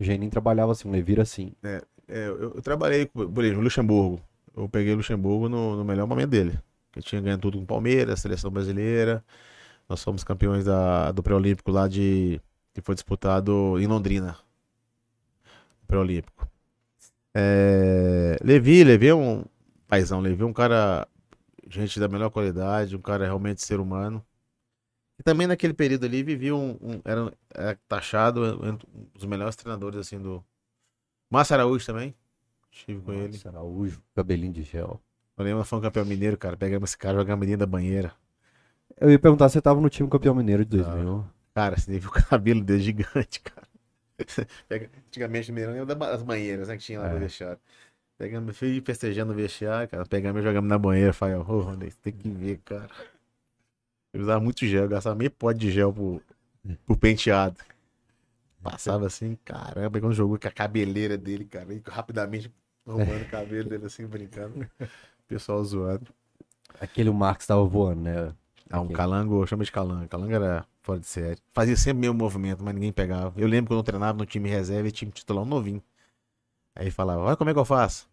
Geninho 0.00 0.30
trabalhava 0.30 0.72
assim, 0.72 0.88
o 0.88 0.90
Levira 0.90 1.22
assim. 1.22 1.52
É, 1.62 1.82
eu, 2.08 2.54
eu 2.56 2.62
trabalhei 2.62 3.06
com 3.06 3.20
o 3.20 3.60
Luxemburgo. 3.60 4.20
Eu 4.56 4.68
peguei 4.68 4.92
o 4.94 4.96
Luxemburgo 4.96 5.48
no, 5.48 5.76
no 5.76 5.84
melhor 5.84 6.06
momento 6.06 6.30
dele. 6.30 6.58
Que 6.92 7.00
tinha 7.00 7.20
ganho 7.20 7.38
tudo 7.38 7.58
com 7.58 7.64
o 7.64 7.66
Palmeiras, 7.66 8.20
seleção 8.20 8.50
brasileira. 8.50 9.24
Nós 9.88 10.02
fomos 10.04 10.24
campeões 10.24 10.64
da, 10.64 11.12
do 11.12 11.22
pré-olímpico 11.22 11.70
lá 11.72 11.88
de. 11.88 12.40
que 12.74 12.80
foi 12.82 12.94
disputado 12.94 13.78
em 13.80 13.86
Londrina. 13.86 14.36
Pré-olímpico. 15.86 16.48
É, 17.34 18.38
Levi, 18.42 18.84
Levi 18.84 19.08
é 19.08 19.14
um 19.14 19.44
paizão, 19.88 20.20
Levi 20.20 20.42
é 20.42 20.46
um 20.46 20.52
cara, 20.52 21.06
gente 21.68 22.00
da 22.00 22.08
melhor 22.08 22.30
qualidade, 22.30 22.96
um 22.96 23.00
cara 23.02 23.24
realmente 23.24 23.62
ser 23.64 23.80
humano. 23.80 24.24
E 25.18 25.22
também 25.22 25.46
naquele 25.46 25.74
período 25.74 26.06
ali 26.06 26.22
vivia 26.22 26.54
um. 26.54 26.72
um- 26.82 27.00
era, 27.04 27.32
era 27.54 27.78
taxado 27.88 28.42
um 28.62 28.78
dos 29.14 29.24
melhores 29.26 29.56
treinadores 29.56 29.98
assim 30.00 30.20
do. 30.20 30.44
Márcio 31.34 31.54
Araújo 31.54 31.84
também. 31.86 32.14
Estive 32.72 33.00
com 33.02 33.12
ele. 33.12 33.32
Nossa, 33.32 33.48
Araújo, 33.50 34.02
cabelinho 34.14 34.52
de 34.52 34.62
gel. 34.62 35.00
Eu 35.36 35.44
lembro, 35.44 35.58
nós 35.58 35.68
fomos 35.68 35.84
campeão 35.84 36.04
mineiro, 36.04 36.36
cara. 36.38 36.56
Pegamos 36.56 36.90
esse 36.90 36.98
cara, 36.98 37.16
jogamos 37.18 37.40
menino 37.40 37.58
da 37.58 37.66
banheira. 37.66 38.12
Eu 39.00 39.10
ia 39.10 39.18
perguntar 39.18 39.48
se 39.48 39.54
você 39.54 39.60
tava 39.62 39.80
no 39.80 39.88
time 39.90 40.08
campeão 40.08 40.34
mineiro 40.34 40.64
de 40.64 40.76
2000. 40.78 41.24
Cara, 41.54 41.76
você 41.76 41.98
viu 41.98 42.08
o 42.08 42.12
cabelo 42.12 42.62
dele 42.62 42.82
gigante, 42.82 43.40
cara. 43.40 43.66
Pega- 44.68 44.90
Antigamente 45.08 45.50
no 45.50 45.54
Mineirão 45.54 45.74
lembra 45.84 45.94
das 45.94 46.22
banheiras, 46.22 46.68
né? 46.68 46.76
Que 46.76 46.82
tinha 46.84 47.00
lá 47.00 47.08
no 47.10 47.16
É. 47.16 47.18
vestiário. 47.20 47.58
Pegamos, 48.16 48.56
fui 48.56 48.80
festejando 48.80 49.32
no 49.32 49.36
vestiário, 49.36 49.88
cara. 49.88 50.06
Pegamos 50.06 50.40
e 50.40 50.44
jogamos 50.44 50.68
na 50.68 50.78
banheira. 50.78 51.12
Falei, 51.12 51.34
ô, 51.34 51.42
Rony, 51.42 51.90
você 51.90 51.98
tem 52.00 52.12
que 52.12 52.28
ver, 52.28 52.58
cara. 52.64 52.88
Eu 54.12 54.22
usava 54.22 54.40
muito 54.40 54.64
gel, 54.66 54.84
eu 54.84 54.88
gastava 54.88 55.16
meio 55.16 55.30
pote 55.32 55.58
de 55.58 55.70
gel 55.72 55.92
pro, 55.92 56.22
pro 56.86 56.96
penteado. 56.96 57.56
Passava 58.64 59.06
assim, 59.06 59.36
caramba, 59.44 60.00
quando 60.00 60.14
jogou 60.14 60.38
com 60.38 60.48
a 60.48 60.52
cabeleira 60.52 61.18
dele, 61.18 61.44
cara, 61.46 61.72
e 61.74 61.82
rapidamente 61.86 62.52
arrumando 62.86 63.22
o 63.22 63.26
cabelo 63.26 63.68
dele 63.68 63.86
assim, 63.86 64.06
brincando. 64.06 64.58
O 64.60 64.68
pessoal 65.28 65.64
zoando. 65.64 66.12
Aquele 66.80 67.08
o 67.08 67.14
Marcos 67.14 67.46
tava 67.46 67.64
voando, 67.64 68.02
né? 68.02 68.34
Ah, 68.70 68.80
um 68.80 68.86
Ok. 68.86 68.96
calango, 68.96 69.46
chama 69.46 69.64
de 69.64 69.72
calango. 69.72 70.08
Calango 70.08 70.32
era 70.34 70.66
fora 70.82 71.00
de 71.00 71.06
série. 71.06 71.40
Fazia 71.52 71.76
sempre 71.76 71.98
o 71.98 72.00
mesmo 72.00 72.14
movimento, 72.18 72.64
mas 72.64 72.74
ninguém 72.74 72.92
pegava. 72.92 73.32
Eu 73.40 73.46
lembro 73.48 73.70
quando 73.70 73.80
eu 73.80 73.84
treinava 73.84 74.18
no 74.18 74.26
time 74.26 74.48
reserva 74.48 74.88
e 74.88 74.92
time 74.92 75.12
titular 75.12 75.44
um 75.44 75.46
novinho. 75.46 75.82
Aí 76.74 76.90
falava, 76.90 77.22
olha 77.22 77.36
como 77.36 77.50
é 77.50 77.54
que 77.54 77.58
eu 77.60 77.64
faço. 77.66 78.08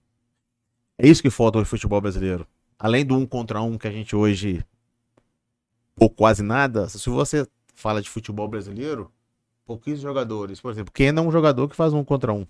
É 0.97 1.07
isso 1.07 1.21
que 1.21 1.29
falta 1.29 1.59
no 1.59 1.65
futebol 1.65 1.99
brasileiro. 1.99 2.47
Além 2.79 3.05
do 3.05 3.15
um 3.15 3.25
contra 3.25 3.61
um 3.61 3.77
que 3.77 3.87
a 3.87 3.91
gente 3.91 4.15
hoje, 4.15 4.63
ou 5.99 6.09
quase 6.09 6.43
nada, 6.43 6.87
se 6.89 7.09
você 7.09 7.47
fala 7.75 8.01
de 8.01 8.09
futebol 8.09 8.47
brasileiro, 8.47 9.11
pouquíssimos 9.71 10.01
jogadores. 10.01 10.59
Por 10.59 10.71
exemplo, 10.71 10.91
quem 10.93 11.07
é 11.07 11.21
um 11.21 11.31
jogador 11.31 11.67
que 11.69 11.75
faz 11.75 11.93
um 11.93 12.03
contra 12.03 12.33
um. 12.33 12.45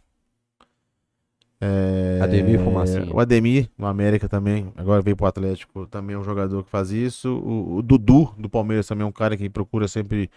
É... 1.60 2.20
Ademir 2.22 2.60
Fumacinha. 2.60 3.14
O 3.14 3.20
Ademir, 3.20 3.70
no 3.78 3.86
América 3.86 4.28
também, 4.28 4.74
agora 4.76 5.02
veio 5.02 5.16
pro 5.16 5.28
Atlético, 5.28 5.86
também 5.86 6.16
é 6.16 6.20
um 6.20 6.24
jogador 6.24 6.64
que 6.64 6.70
faz 6.72 6.90
isso. 6.90 7.32
O, 7.38 7.78
o 7.78 7.82
Dudu, 7.84 8.34
do 8.38 8.50
Palmeiras, 8.50 8.88
também 8.88 9.04
é 9.04 9.08
um 9.08 9.12
cara 9.12 9.38
que 9.38 9.48
procura 9.48 9.88
sempre 9.88 10.30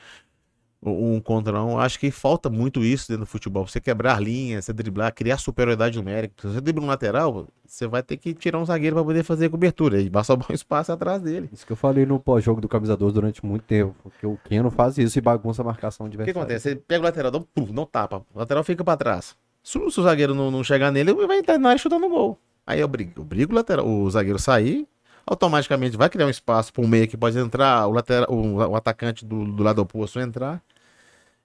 um 0.90 1.20
contra 1.20 1.62
um. 1.62 1.78
Acho 1.78 1.98
que 1.98 2.10
falta 2.10 2.50
muito 2.50 2.84
isso 2.84 3.08
dentro 3.08 3.24
do 3.24 3.28
futebol. 3.28 3.66
Você 3.66 3.80
quebrar 3.80 4.22
linhas, 4.22 4.64
você 4.64 4.72
driblar, 4.72 5.12
criar 5.12 5.38
superioridade 5.38 5.96
numérica. 5.96 6.34
Se 6.40 6.48
você 6.48 6.60
driblar 6.60 6.84
um 6.84 6.88
lateral, 6.88 7.46
você 7.64 7.86
vai 7.86 8.02
ter 8.02 8.16
que 8.16 8.34
tirar 8.34 8.58
um 8.58 8.64
zagueiro 8.64 8.96
para 8.96 9.04
poder 9.04 9.22
fazer 9.22 9.46
a 9.46 9.50
cobertura. 9.50 10.00
E 10.00 10.08
vai 10.08 10.24
sobrar 10.24 10.50
um 10.50 10.54
espaço 10.54 10.92
atrás 10.92 11.22
dele. 11.22 11.48
Isso 11.52 11.66
que 11.66 11.72
eu 11.72 11.76
falei 11.76 12.04
no 12.04 12.20
pós-jogo 12.20 12.60
do 12.60 12.68
Camisa 12.68 12.96
12 12.96 13.14
durante 13.14 13.44
muito 13.44 13.62
tempo. 13.62 13.94
Porque 14.02 14.26
o 14.26 14.38
Keno 14.44 14.70
faz 14.70 14.98
isso 14.98 15.18
e 15.18 15.20
bagunça 15.22 15.62
a 15.62 15.64
marcação 15.64 16.06
O 16.06 16.10
que 16.10 16.30
acontece? 16.30 16.70
Você 16.70 16.76
pega 16.76 17.00
o 17.00 17.04
lateral, 17.04 17.30
dá 17.30 17.38
um 17.38 17.42
pum, 17.42 17.72
não 17.72 17.86
tapa. 17.86 18.24
O 18.34 18.38
lateral 18.38 18.62
fica 18.64 18.84
para 18.84 18.96
trás. 18.96 19.36
Se, 19.62 19.78
o 19.78 19.90
zagueiro 19.90 20.34
não, 20.34 20.50
não 20.50 20.62
chegar 20.62 20.92
nele, 20.92 21.10
ele 21.10 21.26
vai 21.26 21.38
entrar 21.38 21.58
na 21.58 21.70
área 21.70 21.78
chutando 21.78 22.02
no 22.02 22.10
gol. 22.10 22.38
Aí 22.66 22.80
eu 22.80 22.88
brigo, 22.88 23.12
eu 23.16 23.24
brigo 23.24 23.52
o, 23.52 23.56
lateral, 23.56 23.86
o 23.86 24.10
zagueiro 24.10 24.38
sair, 24.38 24.86
automaticamente 25.26 25.96
vai 25.96 26.08
criar 26.08 26.26
um 26.26 26.30
espaço 26.30 26.72
para 26.72 26.84
o 26.84 26.88
meio 26.88 27.08
que 27.08 27.16
pode 27.16 27.38
entrar, 27.38 27.86
o, 27.86 27.92
lateral, 27.92 28.30
o, 28.30 28.56
o 28.56 28.76
atacante 28.76 29.24
do, 29.24 29.44
do 29.44 29.62
lado 29.62 29.80
oposto 29.80 30.20
entrar. 30.20 30.62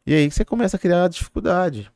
E 0.05 0.13
aí 0.13 0.29
você 0.29 0.43
começa 0.43 0.77
a 0.77 0.79
criar 0.79 1.07
dificuldade. 1.07 1.91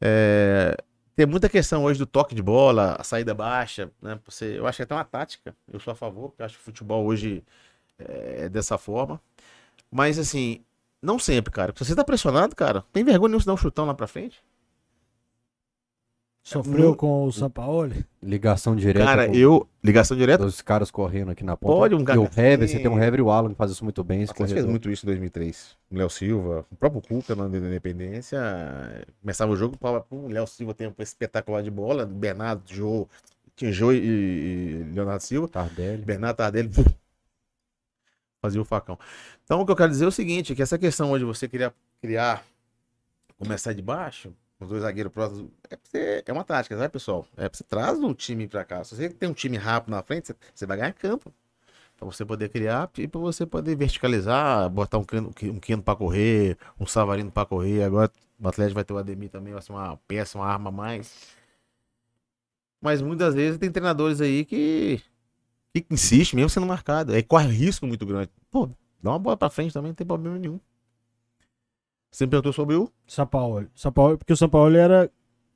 É, 0.00 0.76
tem 1.16 1.26
muita 1.26 1.48
questão 1.48 1.84
hoje 1.84 1.98
do 1.98 2.06
toque 2.06 2.34
de 2.34 2.42
bola, 2.42 2.96
a 2.98 3.04
saída 3.04 3.34
baixa. 3.34 3.90
Né? 4.02 4.18
Você, 4.26 4.58
eu 4.58 4.66
acho 4.66 4.76
que 4.76 4.82
é 4.82 4.84
até 4.84 4.94
uma 4.94 5.04
tática. 5.04 5.54
Eu 5.72 5.78
sou 5.80 5.92
a 5.92 5.94
favor, 5.94 6.30
porque 6.30 6.42
eu 6.42 6.46
acho 6.46 6.56
que 6.56 6.62
o 6.62 6.64
futebol 6.64 7.04
hoje 7.04 7.44
é 7.98 8.48
dessa 8.48 8.76
forma. 8.76 9.20
Mas 9.90 10.18
assim, 10.18 10.64
não 11.00 11.18
sempre, 11.18 11.52
cara. 11.52 11.72
Se 11.76 11.84
você 11.84 11.94
tá 11.94 12.04
pressionado, 12.04 12.56
cara, 12.56 12.84
tem 12.92 13.04
vergonha 13.04 13.38
de 13.38 13.46
dar 13.46 13.52
um 13.54 13.56
chutão 13.56 13.84
lá 13.86 13.94
pra 13.94 14.06
frente? 14.06 14.42
Sofreu 16.46 16.94
com 16.94 17.24
o 17.24 17.32
Sampaoli? 17.32 18.04
Ligação 18.22 18.76
direta 18.76 19.02
Cara, 19.06 19.26
com 19.28 19.34
eu. 19.34 19.66
Ligação 19.82 20.14
direta? 20.14 20.44
os 20.44 20.60
caras 20.60 20.90
correndo 20.90 21.30
aqui 21.30 21.42
na 21.42 21.56
ponta. 21.56 21.74
Pode, 21.74 21.94
um 21.94 22.00
E 22.02 22.04
cara- 22.04 22.20
o 22.20 22.24
Hever, 22.24 22.68
você 22.68 22.78
tem 22.78 22.88
um 22.88 23.02
Hever 23.02 23.20
e 23.20 23.22
o 23.22 23.30
Alan 23.30 23.48
que 23.48 23.54
faz 23.54 23.70
isso 23.70 23.82
muito 23.82 24.04
bem. 24.04 24.24
Atlético 24.24 24.48
fez 24.48 24.66
muito 24.66 24.90
isso 24.90 25.06
em 25.06 25.08
2003. 25.08 25.74
O 25.90 25.96
Léo 25.96 26.10
Silva, 26.10 26.66
o 26.70 26.76
próprio 26.76 27.00
Cuca 27.00 27.34
na 27.34 27.46
Independência. 27.46 28.38
Começava 29.22 29.50
o 29.52 29.56
jogo, 29.56 29.78
o 30.10 30.28
Léo 30.28 30.46
Silva 30.46 30.74
tem 30.74 30.86
um 30.86 30.92
espetacular 31.02 31.62
de 31.62 31.70
bola. 31.70 32.04
Bernardo, 32.04 32.62
Jô, 32.70 33.08
tinha 33.56 33.72
Jô 33.72 33.90
e, 33.90 33.96
e 33.96 34.86
Leonardo 34.94 35.22
Silva. 35.22 35.48
Tardelli. 35.48 36.02
Bernardo 36.02 36.36
Tardelli 36.36 36.70
fazia 38.42 38.60
o 38.60 38.66
facão. 38.66 38.98
Então 39.44 39.62
o 39.62 39.64
que 39.64 39.72
eu 39.72 39.76
quero 39.76 39.90
dizer 39.90 40.04
é 40.04 40.08
o 40.08 40.12
seguinte, 40.12 40.54
que 40.54 40.60
essa 40.62 40.78
questão 40.78 41.10
hoje 41.10 41.24
de 41.24 41.26
você 41.26 41.48
criar, 41.48 41.72
criar 42.02 42.44
começar 43.38 43.72
de 43.72 43.80
baixo, 43.80 44.30
os 44.64 44.70
dois 44.70 44.82
zagueiros 44.82 45.12
próximos, 45.12 45.50
é, 45.70 45.78
você- 45.82 46.22
é 46.26 46.32
uma 46.32 46.44
tática, 46.44 46.76
né, 46.76 46.88
pessoal? 46.88 47.26
É 47.36 47.48
você 47.48 47.62
traz 47.64 47.98
o 47.98 48.14
time 48.14 48.48
pra 48.48 48.64
cá. 48.64 48.82
Se 48.84 48.94
você 48.96 49.08
tem 49.08 49.28
um 49.28 49.32
time 49.34 49.56
rápido 49.56 49.90
na 49.90 50.02
frente, 50.02 50.28
você, 50.28 50.36
você 50.54 50.66
vai 50.66 50.76
ganhar 50.78 50.92
campo. 50.92 51.32
Pra 51.96 52.06
você 52.06 52.24
poder 52.24 52.48
criar 52.48 52.90
e 52.98 53.06
pra 53.06 53.20
você 53.20 53.46
poder 53.46 53.76
verticalizar, 53.76 54.68
botar 54.70 54.98
um 54.98 55.04
cano, 55.04 55.32
um 55.76 55.80
pra 55.80 55.94
correr, 55.94 56.58
um 56.78 56.86
savarino 56.86 57.30
pra 57.30 57.46
correr. 57.46 57.84
Agora 57.84 58.10
o 58.40 58.48
Atlético 58.48 58.74
vai 58.74 58.84
ter 58.84 58.92
o 58.92 58.98
Ademir 58.98 59.30
também, 59.30 59.52
vai 59.52 59.62
ser 59.62 59.72
uma 59.72 59.96
peça, 60.08 60.36
uma 60.38 60.46
arma 60.46 60.70
a 60.70 60.72
mais. 60.72 61.36
Mas 62.80 63.00
muitas 63.00 63.34
vezes 63.34 63.58
tem 63.58 63.70
treinadores 63.70 64.20
aí 64.20 64.44
que, 64.44 65.00
que 65.72 65.86
insiste 65.90 66.34
mesmo 66.36 66.50
sendo 66.50 66.66
marcado. 66.66 67.12
Aí 67.12 67.22
corre 67.22 67.48
risco 67.48 67.86
muito 67.86 68.04
grande. 68.04 68.30
Pô, 68.50 68.66
dá 69.02 69.10
uma 69.10 69.18
bola 69.18 69.36
pra 69.36 69.48
frente 69.50 69.72
também, 69.72 69.90
não 69.90 69.96
tem 69.96 70.06
problema 70.06 70.38
nenhum. 70.38 70.60
Você 72.14 72.26
me 72.26 72.30
perguntou 72.30 72.52
sobre 72.52 72.76
o. 72.76 72.88
Sampaoli. 73.08 73.66
Sampaoli, 73.74 74.16
porque 74.16 74.32
o 74.32 74.36
Sampaoli 74.36 74.76
era 74.76 75.10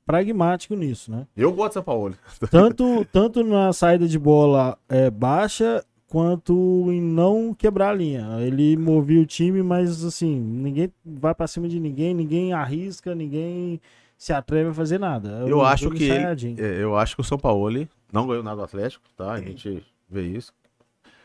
pragmático 0.05 0.75
nisso, 0.75 1.09
né? 1.09 1.25
Eu 1.37 1.53
gosto 1.53 1.69
de 1.69 1.73
São 1.75 1.83
Paulo. 1.83 2.13
Tanto, 2.51 3.05
tanto 3.13 3.45
na 3.45 3.71
saída 3.71 4.05
de 4.05 4.19
bola 4.19 4.77
é, 4.89 5.09
baixa, 5.09 5.81
quanto 6.05 6.53
em 6.91 6.99
não 6.99 7.53
quebrar 7.53 7.91
a 7.91 7.93
linha. 7.93 8.39
Ele 8.41 8.75
movia 8.75 9.21
o 9.21 9.25
time, 9.25 9.63
mas 9.63 10.03
assim, 10.03 10.37
ninguém 10.37 10.91
vai 11.05 11.33
pra 11.33 11.47
cima 11.47 11.65
de 11.69 11.79
ninguém, 11.79 12.13
ninguém 12.13 12.51
arrisca, 12.51 13.15
ninguém 13.15 13.79
se 14.17 14.33
atreve 14.33 14.71
a 14.71 14.73
fazer 14.73 14.99
nada. 14.99 15.45
Eu 15.47 15.59
um 15.59 15.61
acho 15.61 15.89
que 15.91 16.03
ensaiadinho. 16.03 16.57
É, 16.59 16.83
Eu 16.83 16.97
acho 16.97 17.15
que 17.15 17.21
o 17.21 17.23
São 17.23 17.37
Paulo 17.37 17.87
não 18.11 18.27
ganhou 18.27 18.43
nada 18.43 18.57
do 18.57 18.63
Atlético, 18.63 19.05
tá? 19.15 19.31
A 19.31 19.39
gente 19.39 19.81
vê 20.09 20.23
isso. 20.23 20.51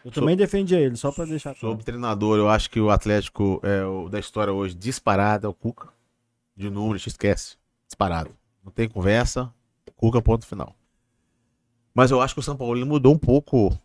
Eu 0.04 0.10
também 0.10 0.36
defendia 0.36 0.78
ele, 0.78 0.96
só 0.96 1.10
pra 1.10 1.24
deixar 1.24 1.54
claro. 1.54 1.72
Sobre 1.72 1.84
treinador, 1.84 2.36
eu 2.38 2.48
acho 2.48 2.68
que 2.68 2.78
o 2.78 2.90
Atlético 2.90 3.58
é 3.62 3.84
o 3.84 4.08
da 4.08 4.20
história 4.20 4.52
hoje 4.52 4.74
disparado 4.74 5.46
é 5.46 5.50
o 5.50 5.54
Cuca. 5.54 5.88
De 6.54 6.68
número, 6.68 6.98
te 6.98 7.08
esquece. 7.08 7.56
Disparado. 7.86 8.30
Não 8.62 8.70
tem 8.70 8.88
conversa. 8.88 9.52
Cuca, 9.96 10.20
ponto 10.20 10.46
final. 10.46 10.76
Mas 11.94 12.10
eu 12.10 12.20
acho 12.20 12.34
que 12.34 12.40
o 12.40 12.42
São 12.42 12.56
Paulo 12.56 12.76
ele 12.76 12.84
mudou 12.84 13.14
um 13.14 13.18
pouco 13.18 13.76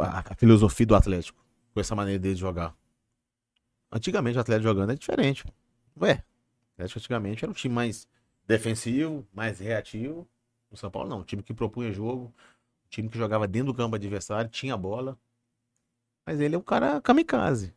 a, 0.00 0.20
a 0.30 0.34
filosofia 0.34 0.86
do 0.86 0.94
Atlético 0.94 1.44
com 1.74 1.80
essa 1.80 1.94
maneira 1.94 2.18
dele 2.18 2.34
de 2.34 2.40
jogar. 2.40 2.74
Antigamente 3.92 4.38
o 4.38 4.40
Atlético 4.40 4.68
jogando 4.68 4.92
é 4.92 4.94
diferente. 4.94 5.44
Ué, 6.00 6.14
o 6.14 6.72
Atlético 6.74 6.98
antigamente 7.00 7.44
era 7.44 7.50
um 7.50 7.54
time 7.54 7.74
mais 7.74 8.08
defensivo, 8.46 9.26
mais 9.32 9.58
reativo. 9.58 10.26
O 10.70 10.76
São 10.76 10.90
Paulo 10.90 11.08
não, 11.08 11.20
um 11.20 11.24
time 11.24 11.42
que 11.42 11.52
propunha 11.52 11.92
jogo, 11.92 12.32
um 12.86 12.88
time 12.88 13.08
que 13.08 13.18
jogava 13.18 13.46
dentro 13.46 13.72
do 13.72 13.76
campo 13.76 13.96
adversário, 13.96 14.48
tinha 14.48 14.76
bola. 14.76 15.18
Mas 16.26 16.40
ele 16.40 16.54
é 16.54 16.58
um 16.58 16.62
cara 16.62 17.00
kamikaze. 17.00 17.72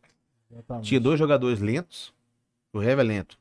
Exatamente. 0.52 0.88
Tinha 0.88 1.00
dois 1.00 1.18
jogadores 1.20 1.60
lentos. 1.60 2.14
O 2.72 2.82
Hever 2.82 3.00
é 3.00 3.04
lento. 3.04 3.38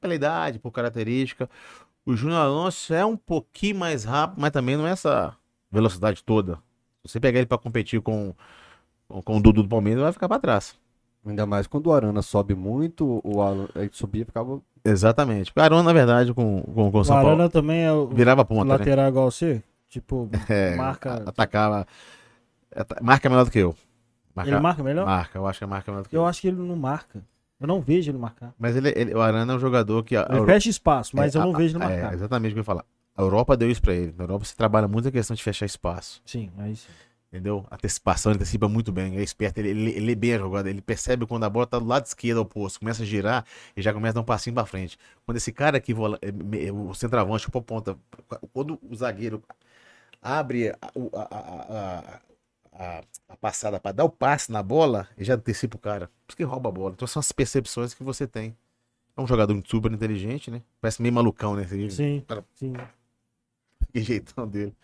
Pela 0.00 0.14
idade, 0.14 0.58
por 0.58 0.70
característica. 0.70 1.48
O 2.06 2.14
Júnior 2.16 2.40
Alonso 2.40 2.94
é 2.94 3.04
um 3.04 3.16
pouquinho 3.16 3.76
mais 3.78 4.04
rápido, 4.04 4.40
mas 4.40 4.50
também 4.50 4.76
não 4.76 4.86
é 4.86 4.90
essa 4.92 5.36
velocidade 5.70 6.22
toda. 6.24 6.56
Se 7.04 7.12
você 7.12 7.20
pegar 7.20 7.38
ele 7.38 7.46
pra 7.46 7.58
competir 7.58 8.00
com, 8.00 8.34
com, 9.08 9.22
com 9.22 9.36
o 9.36 9.40
Dudu 9.42 9.62
do 9.62 9.68
Palmeiras, 9.68 9.98
ele 9.98 10.04
vai 10.04 10.12
ficar 10.12 10.28
pra 10.28 10.38
trás. 10.38 10.78
Ainda 11.26 11.44
mais 11.44 11.66
quando 11.66 11.88
o 11.88 11.92
Arana 11.92 12.22
sobe 12.22 12.54
muito, 12.54 13.20
o 13.22 13.42
Alan, 13.42 13.68
subia 13.92 14.22
e 14.22 14.24
ficava. 14.24 14.60
Exatamente. 14.84 15.52
O 15.54 15.60
Arão, 15.60 15.82
na 15.82 15.92
verdade, 15.92 16.32
com, 16.32 16.62
com, 16.62 16.90
com 16.90 16.98
o 16.98 17.00
O 17.00 17.04
São 17.04 17.16
Paulo, 17.16 17.30
Arana 17.30 17.50
também 17.50 17.82
é 17.82 17.92
o 17.92 18.06
virava 18.08 18.44
ponta, 18.44 18.64
né? 18.64 18.78
lateral 18.78 19.08
igual 19.08 19.30
você? 19.30 19.62
Tipo, 19.88 20.30
É, 20.48 20.76
marca. 20.76 21.22
Atacava. 21.26 21.86
ata- 22.74 22.98
Marca 23.02 23.28
melhor 23.28 23.44
do 23.44 23.50
que 23.50 23.58
eu. 23.58 23.74
Marca, 24.40 24.50
Ele 24.50 24.60
marca 24.60 24.82
melhor? 24.82 25.06
marca, 25.06 25.38
eu 25.38 25.46
acho 25.46 25.58
que 25.58 25.66
marca 25.66 25.90
melhor 25.90 26.02
do 26.02 26.08
que 26.08 26.16
eu. 26.16 26.20
Eu 26.22 26.26
acho 26.26 26.40
que 26.40 26.48
ele 26.48 26.56
não 26.56 26.76
marca. 26.76 27.22
Eu 27.60 27.66
não 27.66 27.80
vejo 27.80 28.10
ele 28.10 28.18
marcar. 28.18 28.54
Mas 28.58 28.74
ele, 28.74 28.90
ele- 28.96 29.14
o 29.14 29.20
Arana 29.20 29.52
é 29.52 29.56
um 29.56 29.58
jogador 29.58 30.02
que. 30.02 30.16
a- 30.16 30.26
Ele 30.30 30.38
Euro- 30.38 30.46
fecha 30.46 30.70
espaço, 30.70 31.14
mas 31.14 31.34
É, 31.34 31.38
eu 31.38 31.42
não 31.42 31.54
a- 31.54 31.56
vejo 31.58 31.76
ele 31.76 31.84
É, 31.84 31.88
marcar. 31.88 32.14
exatamente 32.14 32.52
o 32.52 32.54
que 32.54 32.58
eu 32.58 32.62
ia 32.62 32.64
falar. 32.64 32.84
A 33.16 33.20
Europa 33.22 33.54
deu 33.56 33.70
isso 33.70 33.82
pra 33.82 33.92
ele. 33.94 34.14
Na 34.16 34.24
Europa 34.24 34.44
você 34.46 34.56
trabalha 34.56 34.88
muito 34.88 35.08
a 35.08 35.10
questão 35.12 35.34
de 35.36 35.42
fechar 35.42 35.66
espaço. 35.66 36.22
Sim, 36.24 36.50
é 36.58 36.70
isso. 36.70 36.88
Entendeu? 37.32 37.64
Antecipação, 37.70 38.32
ele 38.32 38.38
antecipa 38.38 38.66
muito 38.66 38.90
bem. 38.90 39.12
Ele 39.12 39.20
é 39.20 39.22
esperto, 39.22 39.58
ele, 39.58 39.68
ele, 39.68 39.90
ele 39.90 40.00
lê 40.06 40.14
bem 40.16 40.34
a 40.34 40.38
jogada. 40.38 40.68
Ele 40.70 40.80
percebe 40.80 41.26
quando 41.26 41.44
a 41.44 41.50
bola 41.50 41.64
tá 41.66 41.78
do 41.78 41.84
lado 41.84 42.06
esquerdo 42.06 42.38
oposto. 42.38 42.80
Começa 42.80 43.02
a 43.02 43.06
girar 43.06 43.44
e 43.76 43.82
já 43.82 43.92
começa 43.92 44.12
a 44.12 44.14
dar 44.14 44.20
um 44.22 44.24
passinho 44.24 44.54
pra 44.54 44.64
frente. 44.66 44.98
Quando 45.24 45.36
esse 45.36 45.52
cara 45.52 45.76
aqui, 45.76 45.92
vola- 45.94 46.18
é, 46.22 46.72
o 46.72 46.92
centroavante, 46.94 47.46
o 47.46 47.62
ponta, 47.62 47.96
quando 48.52 48.80
o 48.82 48.96
zagueiro 48.96 49.42
abre 50.22 50.70
a, 50.70 50.76
a- 51.14 51.28
a- 51.70 52.20
a- 52.82 53.02
a- 53.28 53.36
passada 53.36 53.78
pra 53.78 53.92
dar 53.92 54.04
o 54.04 54.08
passe 54.10 54.50
na 54.50 54.62
bola, 54.62 55.06
ele 55.16 55.24
já 55.26 55.34
antecipa 55.34 55.76
o 55.76 55.80
cara. 55.80 56.06
Por 56.26 56.30
isso 56.32 56.36
que 56.36 56.42
rouba 56.44 56.68
a 56.68 56.72
bola. 56.72 56.92
Então 56.94 57.06
são 57.06 57.20
as 57.20 57.30
percepções 57.32 57.92
que 57.94 58.02
você 58.02 58.26
tem. 58.26 58.56
É 59.16 59.20
um 59.20 59.26
jogador 59.26 59.60
super 59.66 59.92
inteligente, 59.92 60.50
né? 60.50 60.62
Parece 60.80 61.02
meio 61.02 61.14
malucão, 61.14 61.54
né? 61.54 61.64
Você? 61.64 61.90
Sim, 61.90 62.24
Cara, 62.26 62.44
sim. 62.54 62.72
que 63.92 64.00
jeitão 64.02 64.46
dele. 64.48 64.74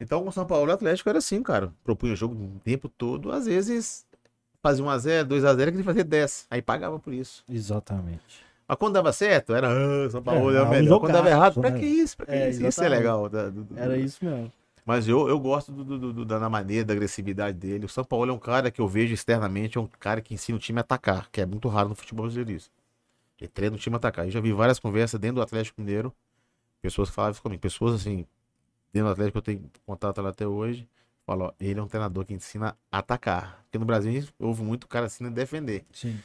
Então 0.00 0.26
o 0.26 0.32
São 0.32 0.46
Paulo 0.46 0.70
e 0.70 0.72
o 0.72 0.74
Atlético 0.74 1.08
era 1.08 1.18
assim, 1.18 1.42
cara. 1.42 1.72
Propunha 1.84 2.12
o 2.12 2.16
jogo 2.16 2.34
o 2.34 2.60
tempo 2.60 2.88
todo. 2.88 3.32
Às 3.32 3.46
vezes 3.46 4.06
fazia 4.62 4.84
1x0, 4.84 5.24
2x0, 5.26 5.70
queria 5.70 5.84
fazer 5.84 6.04
10. 6.04 6.46
Aí 6.50 6.62
pagava 6.62 6.98
por 6.98 7.12
isso. 7.12 7.44
Exatamente. 7.48 8.46
Mas 8.66 8.76
quando 8.78 8.94
dava 8.94 9.12
certo, 9.12 9.54
era 9.54 9.68
ah, 9.70 10.10
São 10.10 10.22
Paulo 10.22 10.50
É, 10.52 10.56
é, 10.58 10.62
o 10.62 10.68
melhor. 10.68 11.00
Quando 11.00 11.12
dava 11.12 11.24
jogaço, 11.30 11.40
errado, 11.40 11.60
pra 11.60 11.70
né? 11.70 11.78
que 11.80 11.86
isso? 11.86 12.16
Pra 12.16 12.26
que 12.26 12.32
É, 12.32 12.36
isso? 12.50 12.50
Isso 12.50 12.64
é 12.64 12.68
exatamente. 12.68 12.98
legal. 12.98 13.28
da- 13.28 13.48
do- 13.48 13.64
do- 13.64 13.78
Era 13.78 13.96
isso 13.96 14.24
mesmo. 14.24 14.52
Mas 14.88 15.06
eu, 15.06 15.28
eu 15.28 15.38
gosto 15.38 15.70
do, 15.70 15.84
do- 15.84 16.12
do- 16.14 16.24
da, 16.24 16.48
maneira, 16.48 16.82
da 16.82 16.94
agressividade 16.94 17.58
dele. 17.58 17.84
O 17.84 17.88
São 17.90 18.02
Paulo 18.02 18.30
é 18.30 18.32
um 18.32 18.38
cara 18.38 18.70
que 18.70 18.80
eu 18.80 18.88
vejo 18.88 19.12
externamente, 19.12 19.76
é 19.76 19.80
um 19.82 19.86
cara 19.86 20.22
que 20.22 20.32
ensina 20.32 20.56
o 20.56 20.58
time 20.58 20.78
a 20.78 20.80
atacar, 20.80 21.28
que 21.30 21.42
é 21.42 21.44
muito 21.44 21.68
raro 21.68 21.90
no 21.90 21.94
futebol 21.94 22.24
brasileiro 22.24 22.52
isso. 22.52 22.70
Ele 23.38 23.48
treina 23.48 23.76
o 23.76 23.78
time 23.78 23.96
a 23.96 23.98
atacar. 23.98 24.24
Eu 24.24 24.30
já 24.30 24.40
vi 24.40 24.50
várias 24.50 24.78
conversas 24.78 25.20
dentro 25.20 25.36
do 25.36 25.42
Atlético 25.42 25.78
Mineiro, 25.78 26.10
pessoas 26.80 27.10
falavam 27.10 27.32
isso 27.32 27.42
comigo, 27.42 27.60
pessoas 27.60 27.96
assim, 27.96 28.24
dentro 28.90 29.08
do 29.08 29.12
Atlético 29.12 29.38
eu 29.38 29.42
tenho 29.42 29.70
contato 29.84 30.22
lá 30.22 30.30
até 30.30 30.46
hoje, 30.46 30.88
falam, 31.26 31.48
ó, 31.48 31.52
ele 31.60 31.78
é 31.78 31.82
um 31.82 31.86
treinador 31.86 32.24
que 32.24 32.32
ensina 32.32 32.74
a 32.90 32.98
atacar. 33.00 33.62
Porque 33.64 33.78
no 33.78 33.84
Brasil 33.84 34.10
a 34.10 34.14
gente 34.14 34.34
ouve 34.38 34.62
muito 34.62 34.88
cara 34.88 35.04
ensina 35.04 35.28
a 35.28 35.32
defender. 35.32 35.84
Sim. 35.92 36.18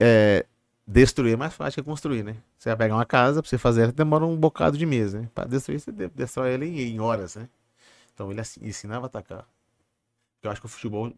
É, 0.00 0.46
destruir 0.90 1.34
é 1.34 1.36
mais 1.36 1.52
fácil 1.54 1.82
que 1.84 1.88
construir, 1.90 2.24
né? 2.24 2.36
Você 2.58 2.70
vai 2.70 2.76
pegar 2.76 2.94
uma 2.96 3.04
casa, 3.06 3.42
pra 3.42 3.48
você 3.48 3.58
fazer 3.58 3.82
ela, 3.82 3.92
demora 3.92 4.24
um 4.24 4.36
bocado 4.36 4.78
de 4.78 4.86
mês, 4.86 5.12
né? 5.12 5.28
Pra 5.34 5.44
destruir, 5.44 5.78
você 5.80 5.92
de- 5.92 6.08
destrói 6.08 6.54
ela 6.54 6.64
em, 6.64 6.80
em 6.80 6.98
horas, 7.00 7.36
né? 7.36 7.48
Então 8.14 8.30
ele 8.32 8.40
assi- 8.40 8.58
ensinava 8.64 9.06
a 9.06 9.08
atacar. 9.08 9.46
Eu 10.42 10.50
acho 10.50 10.60
que 10.60 10.66
o 10.66 10.70
futebol 10.70 11.12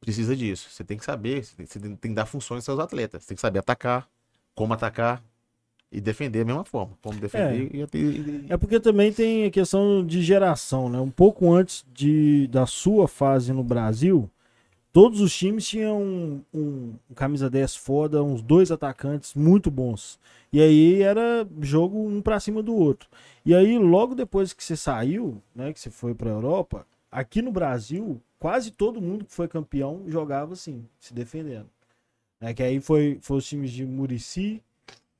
precisa 0.00 0.34
disso. 0.36 0.68
Você 0.70 0.84
tem 0.84 0.96
que 0.98 1.04
saber, 1.04 1.44
você 1.44 1.56
tem, 1.56 1.66
você 1.66 1.80
tem 1.80 1.96
que 1.96 2.14
dar 2.14 2.26
funções 2.26 2.58
aos 2.58 2.64
seus 2.64 2.78
atletas. 2.78 3.22
Você 3.22 3.28
tem 3.28 3.34
que 3.34 3.40
saber 3.40 3.58
atacar, 3.58 4.08
como 4.54 4.72
atacar 4.72 5.22
e 5.90 6.00
defender 6.00 6.40
da 6.40 6.44
mesma 6.46 6.64
forma. 6.64 6.96
Como 7.02 7.18
defender 7.18 7.70
e, 7.74 7.98
e- 7.98 7.98
e- 7.98 8.46
É 8.48 8.56
porque 8.56 8.80
também 8.80 9.12
tem 9.12 9.46
a 9.46 9.50
questão 9.50 10.04
de 10.06 10.22
geração, 10.22 10.88
né? 10.88 10.98
Um 11.00 11.10
pouco 11.10 11.52
antes 11.52 11.84
de, 11.92 12.46
da 12.48 12.66
sua 12.66 13.06
fase 13.08 13.52
no 13.52 13.62
Brasil, 13.62 14.30
todos 14.92 15.20
os 15.20 15.34
times 15.34 15.66
tinham 15.66 16.00
um, 16.02 16.42
um- 16.52 16.94
um 17.10 17.14
camisa 17.14 17.48
10 17.50 17.74
foda, 17.74 18.22
uns 18.22 18.42
dois 18.42 18.70
atacantes 18.70 19.34
muito 19.34 19.70
bons. 19.70 20.18
E 20.52 20.60
aí 20.60 21.00
era 21.02 21.46
jogo 21.60 21.98
um 22.06 22.20
pra 22.20 22.38
cima 22.40 22.62
do 22.62 22.74
outro. 22.74 23.08
E 23.44 23.54
aí, 23.54 23.78
logo 23.78 24.14
depois 24.14 24.52
que 24.52 24.62
você 24.62 24.76
saiu, 24.76 25.42
né? 25.54 25.72
Que 25.72 25.80
você 25.80 25.90
foi 25.90 26.14
pra 26.14 26.30
Europa, 26.30 26.86
aqui 27.10 27.40
no 27.42 27.50
Brasil, 27.50 28.20
quase 28.38 28.70
todo 28.70 29.00
mundo 29.00 29.24
que 29.24 29.32
foi 29.32 29.48
campeão 29.48 30.02
jogava 30.08 30.52
assim, 30.52 30.84
se 31.00 31.14
defendendo. 31.14 31.68
É 32.40 32.52
que 32.52 32.62
aí 32.62 32.80
foi, 32.80 33.18
foi 33.22 33.38
os 33.38 33.46
times 33.48 33.70
de 33.70 33.86
Murici, 33.86 34.62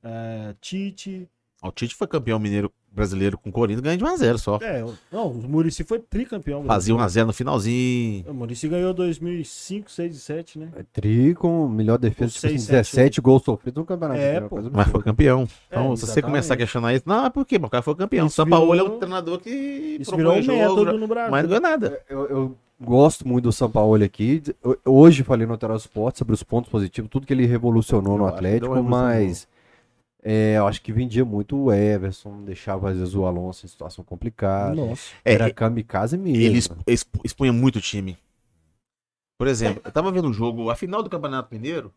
eh, 0.03 0.55
Tite, 0.61 1.27
O 1.63 1.71
Tite 1.71 1.95
foi 1.95 2.07
campeão 2.07 2.37
mineiro 2.39 2.71
brasileiro 2.93 3.37
com 3.37 3.49
o 3.49 3.51
Corinthians, 3.51 3.81
ganhou 3.81 3.97
de 3.97 4.03
1x0 4.03 4.37
só. 4.37 4.59
É, 4.61 4.83
o- 4.83 4.93
não, 5.11 5.27
o 5.29 5.33
Murici 5.49 5.83
foi 5.83 5.99
tricampeão. 5.99 6.63
Fazia 6.65 6.93
1x0 6.93 7.25
no 7.25 7.33
finalzinho. 7.33 8.23
O 8.29 8.33
Murici 8.33 8.67
ganhou 8.67 8.93
2005, 8.93 9.89
6 9.91 10.15
e 10.15 10.19
7, 10.19 10.59
né? 10.59 10.69
É 10.77 10.83
tri 10.93 11.33
com 11.33 11.67
melhor 11.67 11.97
defesa, 11.97 12.31
Com 12.31 12.35
tipo 12.35 12.47
assim, 12.47 12.57
seis, 12.57 12.61
sete, 12.63 12.71
17 12.95 13.21
gols 13.21 13.43
sofridos 13.43 13.79
no 13.81 13.85
campeonato. 13.85 14.19
É, 14.19 14.41
pô. 14.41 14.57
Mas 14.71 14.87
foi 14.89 15.01
campeão. 15.01 15.47
Então, 15.67 15.93
É, 15.93 15.95
se 15.95 16.05
você 16.05 16.21
começar 16.21 16.53
a 16.53 16.57
questionar 16.57 16.93
isso, 16.93 17.03
não, 17.07 17.25
é 17.25 17.29
porque 17.29 17.55
o 17.57 17.69
cara 17.69 17.81
foi 17.81 17.95
campeão. 17.95 18.27
Isso 18.27 18.35
São 18.35 18.47
Paulo 18.47 18.75
é 18.75 18.83
um 18.83 18.97
treinador 18.99 19.39
que 19.39 19.97
um 19.99 20.41
jogo, 20.41 20.57
método 20.57 20.97
no 20.99 21.07
Brasil. 21.07 21.31
mas 21.31 21.41
não 21.43 21.49
ganhou 21.49 21.61
nada. 21.61 21.99
Eu, 22.09 22.27
eu 22.29 22.57
gosto 22.79 23.27
muito 23.27 23.45
do 23.45 23.51
São 23.51 23.69
Paulo 23.69 24.03
aqui. 24.03 24.41
Eu- 24.63 24.77
hoje 24.85 25.23
falei 25.23 25.45
no 25.47 25.53
Alterar 25.53 25.77
Esporte 25.77 26.19
sobre 26.19 26.33
os 26.33 26.43
pontos 26.43 26.69
positivos, 26.69 27.09
tudo 27.09 27.25
que 27.25 27.33
ele 27.33 27.45
revolucionou 27.45 28.17
no 28.17 28.25
Eu 28.25 28.29
que 28.29 28.35
Atlético, 28.35 28.83
mas 28.83 29.47
é, 30.23 30.57
eu 30.57 30.65
acho 30.67 30.81
que 30.81 30.91
vendia 30.93 31.23
muito 31.25 31.55
o 31.57 31.71
Everson, 31.73 32.43
deixava 32.43 32.89
às 32.91 32.97
vezes 32.97 33.13
o 33.13 33.25
Alonso 33.25 33.65
em 33.65 33.69
situação 33.69 34.03
complicada. 34.03 34.73
Nossa. 34.75 35.13
É, 35.23 35.33
Era 35.33 35.53
kamikaze 35.53 36.17
mesmo. 36.17 36.41
ele 36.41 36.57
exp- 36.57 36.77
exp- 36.87 37.19
expunha 37.23 37.51
muito 37.53 37.75
o 37.77 37.81
time. 37.81 38.17
Por 39.37 39.47
exemplo, 39.47 39.81
eu 39.83 39.91
tava 39.91 40.11
vendo 40.11 40.27
um 40.29 40.33
jogo, 40.33 40.69
a 40.69 40.75
final 40.75 41.03
do 41.03 41.09
Campeonato 41.09 41.53
Mineiro, 41.53 41.93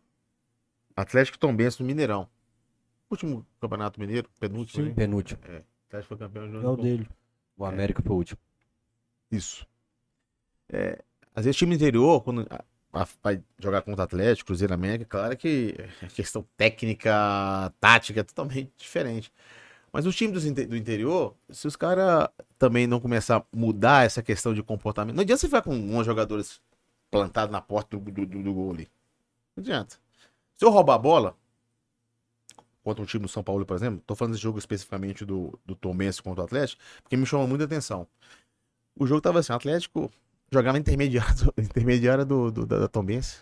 Atlético 0.95 1.37
Tombense 1.39 1.79
no 1.81 1.87
Mineirão. 1.87 2.27
Último 3.09 3.45
Campeonato 3.61 3.99
Mineiro, 3.99 4.27
penúltimo, 4.39 4.83
Sim. 4.83 4.89
né? 4.89 4.95
Penúltimo. 4.95 5.39
O 5.41 5.53
Atlético 5.87 6.07
foi 6.09 6.17
campeão 6.17 6.49
junto 6.51 6.65
É 6.65 6.69
o 6.69 6.75
dele. 6.75 7.07
O 7.55 7.63
América 7.65 8.01
foi 8.03 8.11
o 8.11 8.17
último. 8.17 8.39
Isso. 9.31 9.65
É, 10.69 11.01
às 11.33 11.45
vezes 11.45 11.57
time 11.57 11.73
interior, 11.75 12.21
quando 12.21 12.45
vai 13.23 13.41
jogar 13.59 13.81
contra 13.81 14.01
o 14.01 14.03
Atlético, 14.03 14.47
Cruzeiro 14.47 14.73
América, 14.73 15.05
claro 15.19 15.37
que 15.37 15.75
a 16.01 16.07
questão 16.07 16.45
técnica, 16.57 17.73
tática 17.79 18.21
é 18.21 18.23
totalmente 18.23 18.71
diferente. 18.77 19.31
Mas 19.91 20.05
os 20.05 20.15
times 20.15 20.43
do 20.67 20.75
interior, 20.77 21.35
se 21.49 21.67
os 21.67 21.75
caras 21.75 22.27
também 22.59 22.87
não 22.87 22.99
começar 22.99 23.37
a 23.37 23.45
mudar 23.55 24.05
essa 24.05 24.21
questão 24.23 24.53
de 24.53 24.61
comportamento, 24.63 25.15
não 25.15 25.21
adianta 25.23 25.39
você 25.41 25.47
ficar 25.47 25.61
com 25.63 25.73
11 25.95 26.05
jogadores 26.05 26.61
plantados 27.11 27.51
na 27.51 27.61
porta 27.61 27.97
do, 27.97 28.11
do, 28.11 28.25
do- 28.25 28.43
do 28.43 28.53
gol 28.53 28.71
ali. 28.73 28.87
Não 29.55 29.61
adianta. 29.63 29.97
Se 30.57 30.65
eu 30.65 30.69
roubar 30.71 30.95
a 30.95 30.99
bola, 30.99 31.37
contra 32.83 33.03
um 33.03 33.05
time 33.05 33.23
do 33.23 33.27
São 33.29 33.43
Paulo, 33.43 33.65
por 33.65 33.75
exemplo, 33.75 34.01
tô 34.05 34.15
falando 34.15 34.33
desse 34.33 34.43
jogo 34.43 34.59
especificamente 34.59 35.25
do, 35.25 35.57
do 35.65 35.75
Tomense 35.75 36.21
contra 36.21 36.41
o 36.41 36.45
Atlético, 36.45 36.81
porque 37.03 37.17
me 37.17 37.25
chama 37.25 37.45
muita 37.45 37.65
atenção. 37.65 38.07
O 38.99 39.07
jogo 39.07 39.21
tava 39.21 39.39
assim, 39.39 39.53
o 39.53 39.55
Atlético 39.55 40.11
jogava 40.51 40.77
intermediária, 40.77 41.33
do- 41.35 41.53
intermediária 41.61 42.25
do, 42.25 42.51
do- 42.51 42.65
da, 42.65 42.79
da 42.79 42.87
Tombense. 42.87 43.37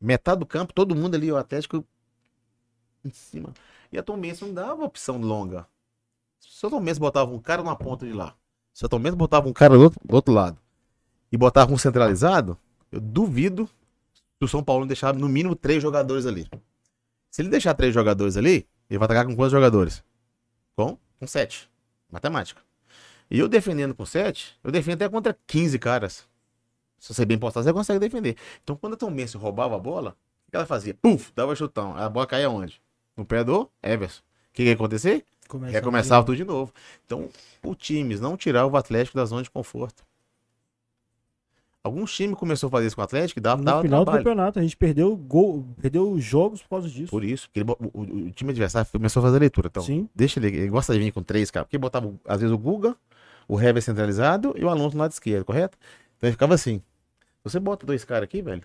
Metade 0.00 0.40
do 0.40 0.46
campo, 0.46 0.72
todo 0.72 0.94
mundo 0.94 1.14
ali, 1.16 1.30
o 1.32 1.36
Atlético 1.36 1.84
em 3.04 3.10
cima. 3.10 3.52
E 3.90 3.98
a 3.98 4.02
Tombense 4.02 4.44
não 4.44 4.52
dava 4.54 4.84
opção 4.84 5.18
longa. 5.18 5.66
Se 6.40 6.64
o 6.66 6.70
Tombense 6.70 7.00
botava 7.00 7.30
um 7.32 7.40
cara 7.40 7.62
na 7.62 7.74
ponta 7.74 8.06
de 8.06 8.12
lá, 8.12 8.34
se 8.72 8.84
a 8.84 8.88
Tombense 8.88 9.16
botava 9.16 9.48
um 9.48 9.52
cara 9.52 9.74
do 9.74 9.82
outro, 9.82 10.00
do 10.04 10.14
outro 10.14 10.32
lado, 10.32 10.58
e 11.32 11.36
botava 11.36 11.72
um 11.72 11.78
centralizado, 11.78 12.56
eu 12.92 13.00
duvido 13.00 13.68
se 14.14 14.44
o 14.44 14.48
São 14.48 14.62
Paulo 14.62 14.86
deixar 14.86 15.14
no 15.14 15.28
mínimo 15.28 15.56
três 15.56 15.82
jogadores 15.82 16.26
ali. 16.26 16.48
Se 17.30 17.42
ele 17.42 17.48
deixar 17.48 17.74
três 17.74 17.92
jogadores 17.92 18.36
ali, 18.36 18.66
ele 18.88 18.98
vai 18.98 19.06
atacar 19.06 19.26
com 19.26 19.34
quantos 19.34 19.52
jogadores? 19.52 20.02
Com? 20.76 20.96
Com 21.18 21.26
sete. 21.26 21.68
Matemática. 22.10 22.62
E 23.30 23.38
eu 23.38 23.48
defendendo 23.48 23.94
com 23.94 24.06
sete, 24.06 24.58
eu 24.64 24.70
defendo 24.70 24.94
até 24.94 25.08
contra 25.08 25.36
15 25.46 25.78
caras. 25.78 26.26
Se 26.98 27.12
você 27.14 27.24
bem 27.24 27.38
postado, 27.38 27.64
você 27.64 27.72
consegue 27.72 27.98
defender. 28.00 28.36
Então, 28.62 28.74
quando 28.76 28.94
a 28.94 28.96
Tom 28.96 29.10
Messi 29.10 29.36
roubava 29.36 29.76
a 29.76 29.78
bola, 29.78 30.16
o 30.46 30.50
que 30.50 30.56
ela 30.56 30.66
fazia? 30.66 30.94
Puf, 30.94 31.30
dava 31.34 31.54
chutão. 31.54 31.96
A 31.96 32.08
bola 32.08 32.26
caía 32.26 32.50
onde? 32.50 32.80
No 33.16 33.24
pé 33.24 33.44
do 33.44 33.68
Everson. 33.82 34.20
O 34.20 34.52
que, 34.54 34.62
que 34.62 34.68
ia 34.68 34.74
acontecer? 34.74 35.24
Começa 35.46 35.72
Ia 35.74 35.82
começar 35.82 36.22
tudo 36.24 36.36
de 36.36 36.44
novo. 36.44 36.72
Então, 37.06 37.28
o 37.64 37.74
times 37.74 38.20
não 38.20 38.36
tirar 38.36 38.66
o 38.66 38.76
Atlético 38.76 39.16
da 39.16 39.24
zona 39.24 39.42
de 39.42 39.50
conforto. 39.50 40.02
Alguns 41.82 42.12
times 42.14 42.36
começou 42.36 42.66
a 42.66 42.70
fazer 42.70 42.86
isso 42.88 42.96
com 42.96 43.00
o 43.02 43.04
Atlético 43.04 43.38
e 43.38 43.42
dava, 43.42 43.58
No 43.58 43.64
dava 43.64 43.82
final 43.82 44.00
do 44.00 44.04
trabalho. 44.06 44.24
campeonato, 44.24 44.58
a 44.58 44.62
gente 44.62 44.76
perdeu 44.76 45.16
gol, 45.16 45.64
perdeu 45.80 46.18
jogos 46.20 46.60
por 46.60 46.68
causa 46.70 46.88
disso. 46.88 47.08
Por 47.10 47.24
isso, 47.24 47.48
ele 47.54 47.64
o- 47.70 48.00
o 48.26 48.30
time 48.32 48.50
adversário 48.50 48.90
começou 48.90 49.20
a 49.20 49.26
fazer 49.26 49.36
a 49.36 49.40
leitura. 49.40 49.68
Então, 49.68 49.82
Sim. 49.82 50.08
deixa 50.14 50.38
ele. 50.40 50.48
Ele 50.48 50.68
gosta 50.68 50.92
de 50.92 50.98
vir 50.98 51.12
com 51.12 51.22
três, 51.22 51.50
cara. 51.50 51.64
Porque 51.64 51.78
botava, 51.78 52.12
às 52.26 52.40
vezes, 52.40 52.52
o 52.52 52.58
Guga, 52.58 52.96
o 53.48 53.60
Hever 53.60 53.82
centralizado 53.82 54.54
e 54.56 54.64
o 54.64 54.68
Alonso 54.68 54.96
no 54.96 55.02
lado 55.02 55.12
esquerdo, 55.12 55.44
correto? 55.46 55.78
Então 56.16 56.28
ele 56.28 56.32
ficava 56.32 56.54
assim. 56.54 56.82
Você 57.44 57.58
bota 57.60 57.86
dois 57.86 58.04
caras 58.04 58.24
aqui, 58.24 58.42
velho, 58.42 58.62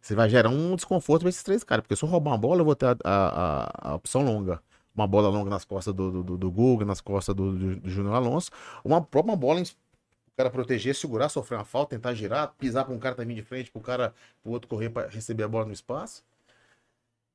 você 0.00 0.14
vai 0.14 0.28
gerar 0.28 0.48
um 0.50 0.74
desconforto 0.76 1.22
pra 1.22 1.28
esses 1.30 1.42
três 1.42 1.62
caras. 1.64 1.82
Porque 1.82 1.96
se 1.96 2.04
eu 2.04 2.08
roubar 2.08 2.32
uma 2.32 2.38
bola, 2.38 2.60
eu 2.60 2.64
vou 2.64 2.74
ter 2.76 2.86
a, 2.86 2.96
a- 3.04 3.90
a- 3.92 3.94
opção 3.94 4.22
longa. 4.24 4.62
Uma 4.94 5.06
bola 5.06 5.28
longa 5.28 5.48
nas 5.50 5.64
costas 5.64 5.94
do, 5.94 6.22
do, 6.22 6.36
do, 6.38 6.50
Guga, 6.50 6.84
nas 6.84 7.00
costas 7.00 7.34
do, 7.34 7.52
do, 7.56 7.76
do 7.80 7.90
Júnior 7.90 8.14
Alonso. 8.14 8.50
Uma 8.84 9.00
própria 9.02 9.36
bola 9.36 9.60
em- 9.60 9.64
o 9.64 10.36
cara 10.36 10.50
proteger, 10.50 10.94
segurar, 10.94 11.28
sofrer 11.28 11.56
uma 11.58 11.64
falta, 11.64 11.90
tentar 11.96 12.14
girar, 12.14 12.52
pisar 12.58 12.84
pra 12.84 12.94
um 12.94 12.98
cara 12.98 13.14
também 13.14 13.36
de 13.36 13.42
frente, 13.42 13.70
pro 13.70 13.80
cara, 13.80 14.14
pro 14.42 14.52
outro 14.52 14.68
correr 14.68 14.90
pra 14.90 15.06
receber 15.08 15.44
a 15.44 15.48
bola 15.48 15.66
no 15.66 15.72
espaço. 15.72 16.22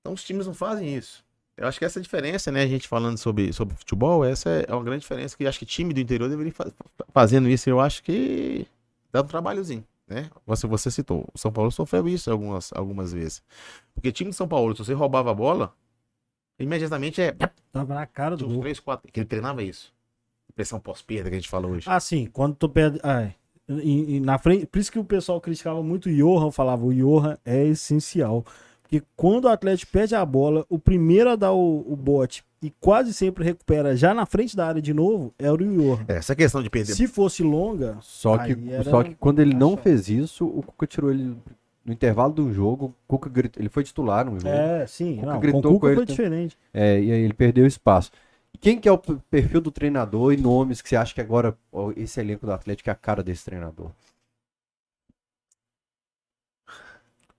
Então 0.01 0.13
os 0.13 0.23
times 0.23 0.47
não 0.47 0.53
fazem 0.53 0.95
isso. 0.95 1.23
Eu 1.57 1.67
acho 1.67 1.79
que 1.79 1.85
essa 1.85 1.99
diferença, 1.99 2.51
né? 2.51 2.61
A 2.61 2.67
gente 2.67 2.87
falando 2.87 3.17
sobre, 3.17 3.51
sobre 3.51 3.75
futebol, 3.75 4.23
essa 4.23 4.49
é 4.49 4.71
uma 4.73 4.83
grande 4.83 5.01
diferença 5.01 5.35
que 5.35 5.47
acho 5.47 5.57
que 5.57 5.65
time 5.65 5.93
do 5.93 5.99
interior 5.99 6.29
deveria 6.29 6.53
fa 6.53 6.71
fazendo 7.11 7.49
isso. 7.49 7.67
Eu 7.69 7.79
acho 7.79 8.03
que 8.03 8.67
dá 9.11 9.21
um 9.21 9.25
trabalhozinho, 9.25 9.83
né? 10.07 10.29
Você, 10.45 10.67
você 10.67 10.91
citou, 10.91 11.27
o 11.33 11.37
São 11.37 11.51
Paulo 11.51 11.71
sofreu 11.71 12.07
isso 12.07 12.29
algumas, 12.31 12.71
algumas 12.73 13.11
vezes. 13.11 13.41
Porque 13.95 14.11
time 14.11 14.29
de 14.29 14.35
São 14.35 14.47
Paulo, 14.47 14.75
se 14.75 14.85
você 14.85 14.93
roubava 14.93 15.31
a 15.31 15.33
bola, 15.33 15.73
imediatamente 16.59 17.21
é 17.21 17.35
Tava 17.71 17.93
na 17.95 18.05
cara 18.05 18.35
do 18.37 18.45
uns 18.47 18.53
gol. 18.53 18.61
3, 18.61 18.79
4, 18.79 19.11
que 19.11 19.19
ele 19.19 19.27
treinava 19.27 19.63
isso. 19.63 19.91
Pressão 20.55 20.79
pós-perda 20.79 21.29
que 21.29 21.35
a 21.35 21.39
gente 21.39 21.49
fala 21.49 21.67
hoje. 21.67 21.85
Ah, 21.89 21.99
sim, 21.99 22.27
quando 22.27 22.55
tu 22.55 22.67
perde. 22.69 22.99
Ah. 23.03 23.29
E- 23.69 24.15
e 24.15 24.19
na 24.19 24.37
frente, 24.39 24.65
por 24.65 24.79
isso 24.79 24.91
que 24.91 24.97
o 24.97 25.03
pessoal 25.03 25.41
criticava 25.41 25.83
muito 25.83 26.07
o 26.07 26.13
Johan, 26.15 26.51
falava 26.51 26.85
o 26.85 26.93
Johan 26.93 27.37
é 27.43 27.65
essencial. 27.65 28.45
Porque 28.87 29.03
quando 29.17 29.45
o 29.45 29.49
Atlético 29.49 29.91
perde 29.91 30.15
a 30.15 30.25
bola, 30.25 30.65
o 30.69 30.79
primeiro 30.79 31.29
a 31.29 31.35
dar 31.35 31.51
o, 31.51 31.85
o 31.91 31.95
bote 31.95 32.41
e 32.63 32.71
quase 32.79 33.13
sempre 33.13 33.43
recupera 33.43 33.95
já 33.97 34.13
na 34.13 34.25
frente 34.25 34.55
da 34.55 34.65
área 34.65 34.81
de 34.81 34.93
novo 34.93 35.33
era 35.37 35.53
o 35.53 35.57
Johan. 35.57 36.05
Essa 36.07 36.33
questão 36.33 36.63
de 36.63 36.69
perder. 36.69 36.93
Se 36.93 37.05
fosse 37.05 37.43
longa, 37.43 37.97
Só 38.01 38.37
que, 38.37 38.55
só 38.85 39.03
que 39.03 39.13
quando 39.15 39.41
ele 39.41 39.53
não 39.53 39.75
fez 39.75 40.07
isso, 40.07 40.45
o 40.45 40.63
Cuca 40.63 40.87
tirou 40.87 41.11
ele 41.11 41.35
no 41.85 41.93
intervalo 41.93 42.33
do 42.33 42.51
jogo. 42.51 42.85
O 42.85 42.93
Cuca 43.07 43.29
gritou, 43.29 43.61
ele 43.61 43.69
foi 43.69 43.83
titular 43.83 44.25
no 44.25 44.39
jogo. 44.39 44.53
é, 44.53 44.87
sim, 44.87 45.15
Cuca 45.15 45.25
não, 45.27 45.33
com 45.33 45.39
gritou 45.41 45.59
o 45.59 45.73
Cuca 45.75 45.79
com 45.79 45.87
ele 45.87 45.95
foi 45.97 46.05
diferente. 46.05 46.57
É, 46.73 46.99
e 46.99 47.11
aí 47.11 47.21
ele 47.21 47.33
perdeu 47.33 47.67
espaço. 47.67 48.09
E 48.53 48.57
quem 48.57 48.79
que 48.79 48.87
é 48.87 48.91
o 48.91 48.97
perfil 48.97 49.59
do 49.59 49.69
treinador 49.69 50.33
e 50.33 50.37
nomes 50.37 50.81
que 50.81 50.87
você 50.87 50.95
acha 50.95 51.13
que 51.13 51.19
agora 51.19 51.57
esse 51.97 52.21
elenco 52.21 52.45
do 52.45 52.53
Atlético 52.53 52.89
é 52.89 52.93
a 52.93 52.95
cara 52.95 53.21
desse 53.21 53.43
treinador? 53.43 53.91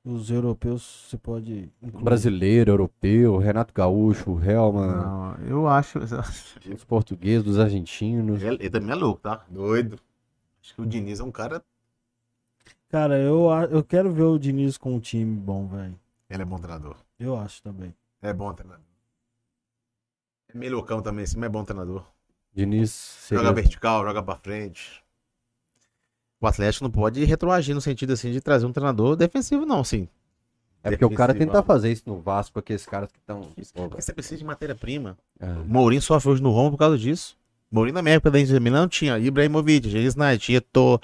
Os 0.05 0.31
europeus 0.31 1.07
você 1.09 1.19
pode 1.19 1.71
incluir. 1.83 2.05
Brasileiro, 2.05 2.71
europeu, 2.71 3.37
Renato 3.37 3.75
Gaúcho, 3.75 4.41
Helman, 4.43 4.87
Não, 4.87 5.35
eu 5.47 5.69
acho. 5.69 5.99
os 5.99 6.85
portugueses, 6.85 7.47
os 7.47 7.59
argentinos. 7.59 8.43
Ele, 8.43 8.57
ele 8.57 8.71
também 8.71 8.91
é 8.91 8.95
louco, 8.95 9.21
tá? 9.21 9.45
Doido. 9.51 9.99
Acho 10.63 10.75
que 10.75 10.81
o 10.81 10.87
Diniz 10.87 11.21
é 11.21 11.25
um 11.25 11.31
cara. 11.31 11.63
Cara, 12.89 13.19
eu, 13.19 13.51
eu 13.71 13.85
quero 13.85 14.13
ver 14.13 14.23
o 14.23 14.39
Diniz 14.39 14.79
com 14.79 14.95
um 14.95 15.01
time 15.01 15.37
bom, 15.37 15.67
velho. 15.67 15.99
Ele 16.31 16.43
é 16.43 16.45
bom 16.45 16.57
treinador. 16.59 16.97
Eu 17.19 17.37
acho 17.37 17.63
também. 17.63 17.95
É 18.23 18.33
bom 18.33 18.53
treinador. 18.55 18.85
É 20.55 20.57
meio 20.57 20.73
loucão 20.73 21.03
também, 21.03 21.27
sim, 21.27 21.37
mas 21.37 21.47
é 21.47 21.51
bom 21.51 21.65
treinador. 21.65 22.05
Diniz 22.55 22.91
seria... 22.91 23.45
Joga 23.45 23.55
vertical, 23.55 24.05
joga 24.05 24.23
pra 24.23 24.37
frente. 24.37 25.03
O 26.41 26.47
Atlético 26.47 26.85
não 26.85 26.91
pode 26.91 27.25
retroagir 27.25 27.75
no 27.75 27.81
sentido 27.81 28.13
assim 28.13 28.31
de 28.31 28.41
trazer 28.41 28.65
um 28.67 28.73
treinador 28.73 29.17
defensivo, 29.17 29.67
não, 29.67 29.83
sim. 29.83 30.09
É 30.83 30.91
porque 30.91 31.05
o 31.05 31.11
cara 31.11 31.35
tentar 31.35 31.63
fazer 31.65 31.91
isso 31.91 32.05
no 32.07 32.21
Vasco 32.21 32.59
aqueles 32.59 32.87
caras 32.87 33.11
que 33.11 33.19
estão. 33.19 33.41
Porque 33.89 34.01
você 34.01 34.13
precisa 34.13 34.37
de 34.37 34.45
matéria-prima. 34.45 35.19
É. 35.41 35.47
O 35.47 35.65
Mourinho 35.65 36.01
sofre 36.01 36.31
hoje 36.31 36.43
no 36.43 36.51
Roma 36.53 36.71
por 36.71 36.77
causa 36.79 36.97
disso. 36.97 37.37
Mourinho 37.71 37.95
na 37.95 38.03
minha 38.03 38.15
época 38.15 38.31
da 38.31 38.39
Inter 38.41 38.61
Milan 38.61 38.87
tinha 38.89 39.19
Ibrahimovic, 39.19 39.89
tinha 39.91 40.03
Snyder, 40.03 40.39
tinha 40.39 40.59
Eto'o. 40.59 41.01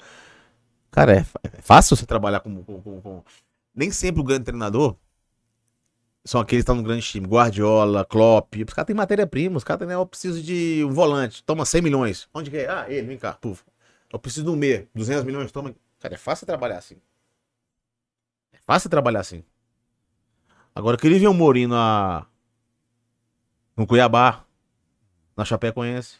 Cara, 0.89 1.17
é, 1.17 1.25
é 1.43 1.61
fácil 1.61 1.95
você 1.97 2.05
trabalhar 2.05 2.39
com, 2.39 2.63
com- 2.63 2.81
com- 2.81 3.01
com- 3.01 3.23
Nem 3.75 3.91
sempre 3.91 4.21
o 4.21 4.23
grande 4.23 4.45
treinador 4.45 4.95
são 6.23 6.39
aqueles 6.41 6.61
que 6.63 6.71
estão 6.71 6.75
no 6.75 6.81
grande 6.83 7.05
time. 7.05 7.27
Guardiola, 7.27 8.05
Klopp. 8.05 8.55
Os 8.67 8.73
caras 8.73 8.87
têm 8.87 8.95
matéria-prima. 8.95 9.57
Os 9.57 9.63
caras 9.63 9.79
têm, 9.79 9.87
né, 9.89 9.93
eu 9.95 10.05
preciso 10.05 10.41
de 10.41 10.83
um 10.85 10.91
volante. 10.91 11.43
Toma 11.43 11.65
100 11.65 11.81
milhões. 11.81 12.27
Onde 12.33 12.49
que 12.49 12.57
é? 12.57 12.69
Ah, 12.69 12.85
ele, 12.87 13.05
vem 13.07 13.17
cá. 13.17 13.33
Puf. 13.33 13.61
Eu 14.11 14.19
preciso 14.19 14.45
de 14.45 14.51
um 14.51 14.55
meia. 14.55 14.87
200 14.95 15.23
milhões, 15.23 15.51
toma. 15.51 15.73
Cara, 15.99 16.13
é 16.13 16.17
fácil 16.17 16.45
trabalhar 16.45 16.77
assim. 16.77 16.95
É 18.53 18.57
fácil 18.65 18.89
trabalhar 18.89 19.19
assim. 19.21 19.43
Agora, 20.73 20.95
eu 20.95 20.99
queria 20.99 21.19
ver 21.19 21.27
o 21.27 21.33
Mourinho 21.33 21.69
na... 21.69 22.25
no 23.77 23.87
Cuiabá, 23.87 24.43
na 25.35 25.45
Chapecoense. 25.45 26.17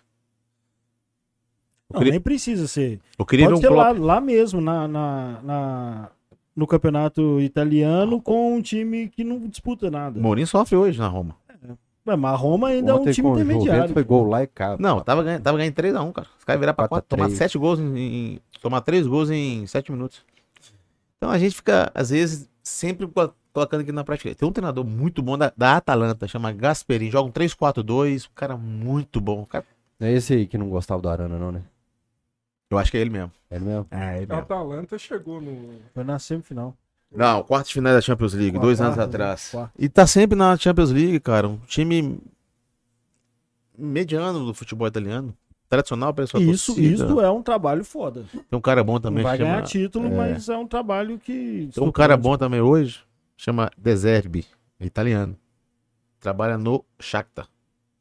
Eu 1.90 1.94
Não, 1.94 2.00
queria, 2.00 2.12
nem 2.12 2.22
precisa 2.22 2.68
ser. 2.68 3.00
eu 3.18 3.26
queria 3.26 3.48
ver 3.48 3.54
Pode 3.54 3.66
um 3.66 3.70
ser 3.70 3.76
lá, 3.76 3.92
lá 3.92 4.22
mesmo, 4.22 4.60
na, 4.62 4.88
na, 4.88 5.42
na- 5.44 6.12
no 6.56 6.66
campeonato 6.66 7.40
italiano, 7.42 8.22
com 8.22 8.56
um 8.56 8.62
time 8.62 9.10
que 9.10 9.24
não 9.24 9.46
disputa 9.48 9.92
nada. 9.92 10.18
O 10.20 10.22
Mourinho 10.22 10.48
sofre 10.48 10.76
hoje 10.76 10.98
na 10.98 11.08
Roma. 11.08 11.36
Mas 12.06 12.24
a 12.24 12.36
Roma 12.36 12.68
ainda 12.68 12.92
é 12.92 12.94
um 12.94 12.98
Ontem 13.02 13.14
time 13.14 13.28
com 13.28 13.34
o 13.34 13.38
Juventus 13.40 13.56
intermediário. 13.64 13.94
foi 13.94 14.04
gol 14.04 14.28
lá 14.30 14.44
e 14.44 14.48
cá. 14.48 14.78
Não, 14.80 15.02
tava 15.02 15.24
ganhando, 15.24 15.42
tava 15.42 15.58
ganhando 15.58 15.74
3x1, 15.74 16.12
cara. 16.14 16.28
Os 16.38 16.44
caras 16.46 16.60
virar 16.60 16.74
pra 16.76 16.88
4, 16.88 17.08
4 17.08 17.08
a 17.08 17.18
tomar 17.18 17.26
3. 17.28 17.38
7 17.38 17.58
gols 17.58 17.80
em, 17.80 17.98
em- 17.98 18.40
Tomar 18.62 18.82
3 18.82 19.08
gols 19.08 19.30
em 19.32 19.66
7 19.66 19.92
minutos. 19.92 20.24
Então 21.18 21.30
a 21.32 21.38
gente 21.40 21.56
fica, 21.56 21.92
às 21.96 22.10
vezes, 22.12 22.48
sempre 22.62 23.08
co- 23.08 23.34
colocando 23.54 23.82
aqui 23.82 23.92
na 23.92 24.04
prática. 24.04 24.34
Tem 24.36 24.48
um 24.48 24.52
treinador 24.52 24.84
muito 24.86 25.22
bom 25.22 25.36
da, 25.38 25.52
da 25.58 25.78
Atalanta, 25.78 26.28
chama 26.28 26.52
Gasperini. 26.52 27.10
Joga 27.12 27.28
um 27.30 27.32
3-4-2, 27.32 28.28
um 28.28 28.34
cara 28.36 28.56
muito 28.56 29.20
bom. 29.20 29.42
Um 29.42 29.46
cara- 29.46 29.66
É 30.00 30.12
esse 30.12 30.34
aí 30.34 30.46
que 30.48 30.58
não 30.58 30.70
gostava 30.70 31.02
do 31.02 31.10
Arana, 31.10 31.40
não, 31.40 31.52
né? 31.52 31.62
Eu 32.70 32.78
acho 32.78 32.92
que 32.92 32.98
é 32.98 33.02
ele 33.02 33.10
mesmo. 33.12 33.32
É 33.50 33.56
ele 33.56 33.66
mesmo? 33.66 33.88
É, 33.92 34.22
ele 34.22 34.32
A 34.34 34.40
Atalanta 34.40 34.98
chegou 34.98 35.40
no. 35.42 35.76
Foi 35.94 36.04
na 36.04 36.20
semifinal. 36.20 36.76
Não, 37.16 37.44
quarto 37.44 37.68
de 37.68 37.74
final 37.74 37.94
da 37.94 38.02
Champions 38.02 38.34
League, 38.34 38.58
dois 38.60 38.80
anos 38.82 38.96
Quarto, 38.96 39.10
atrás. 39.10 39.50
quarto. 39.52 39.72
E 39.80 39.88
tá 39.90 40.06
sempre 40.08 40.38
na 40.38 40.56
Champions 40.58 40.92
League, 40.92 41.20
cara. 41.20 41.48
Um 41.48 41.58
time 41.68 42.20
mediano 43.78 44.46
do 44.46 44.54
futebol 44.54 44.88
italiano. 44.88 45.36
Tradicional 45.68 46.14
para 46.14 46.28
sua 46.28 46.40
Isso, 46.42 46.74
torcida. 46.76 46.94
isso 47.06 47.20
é 47.22 47.30
um 47.32 47.42
trabalho 47.42 47.84
foda. 47.84 48.24
Tem 48.32 48.58
um 48.58 48.62
cara 48.62 48.84
bom 48.84 48.94
Não 48.94 49.00
também 49.02 49.24
vai 49.24 49.36
que 49.38 49.44
chama... 49.44 49.56
ganhar 49.56 49.66
título, 49.68 50.08
É. 50.08 50.10
mas 50.16 50.48
é 50.48 50.56
um 50.58 50.68
trabalho 50.68 51.18
que. 51.18 51.70
Tem 51.74 51.84
um 51.84 51.92
cara 51.92 52.16
bom 52.16 52.38
também 52.38 52.62
hoje, 52.62 53.02
chama 53.36 53.72
Deserbi, 53.78 54.46
é 54.80 54.86
italiano. 54.86 55.36
Trabalha 56.20 56.58
no 56.58 56.86
Shakhtar. 57.00 57.48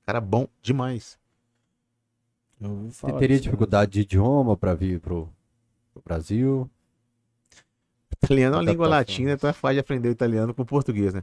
Cara 0.07 0.21
bom 0.21 0.47
demais. 0.61 1.19
Eu 2.61 2.89
Você 2.91 3.07
teria 3.15 3.29
disso. 3.37 3.43
dificuldade 3.45 3.93
de 3.93 4.01
idioma 4.03 4.57
pra 4.57 4.75
vir 4.75 5.01
pro, 5.01 5.29
pro 5.93 6.03
Brasil? 6.05 6.71
Italiano 8.23 8.57
é 8.57 8.59
uma 8.59 8.65
língua 8.65 8.87
Adaptação. 8.87 8.99
latina, 8.99 9.33
então 9.33 9.51
é 9.51 9.53
fácil 9.53 9.75
de 9.75 9.81
aprender 9.81 10.09
o 10.09 10.12
italiano 10.12 10.55
com 10.55 10.62
o 10.62 10.67
português, 10.67 11.15
né? 11.15 11.23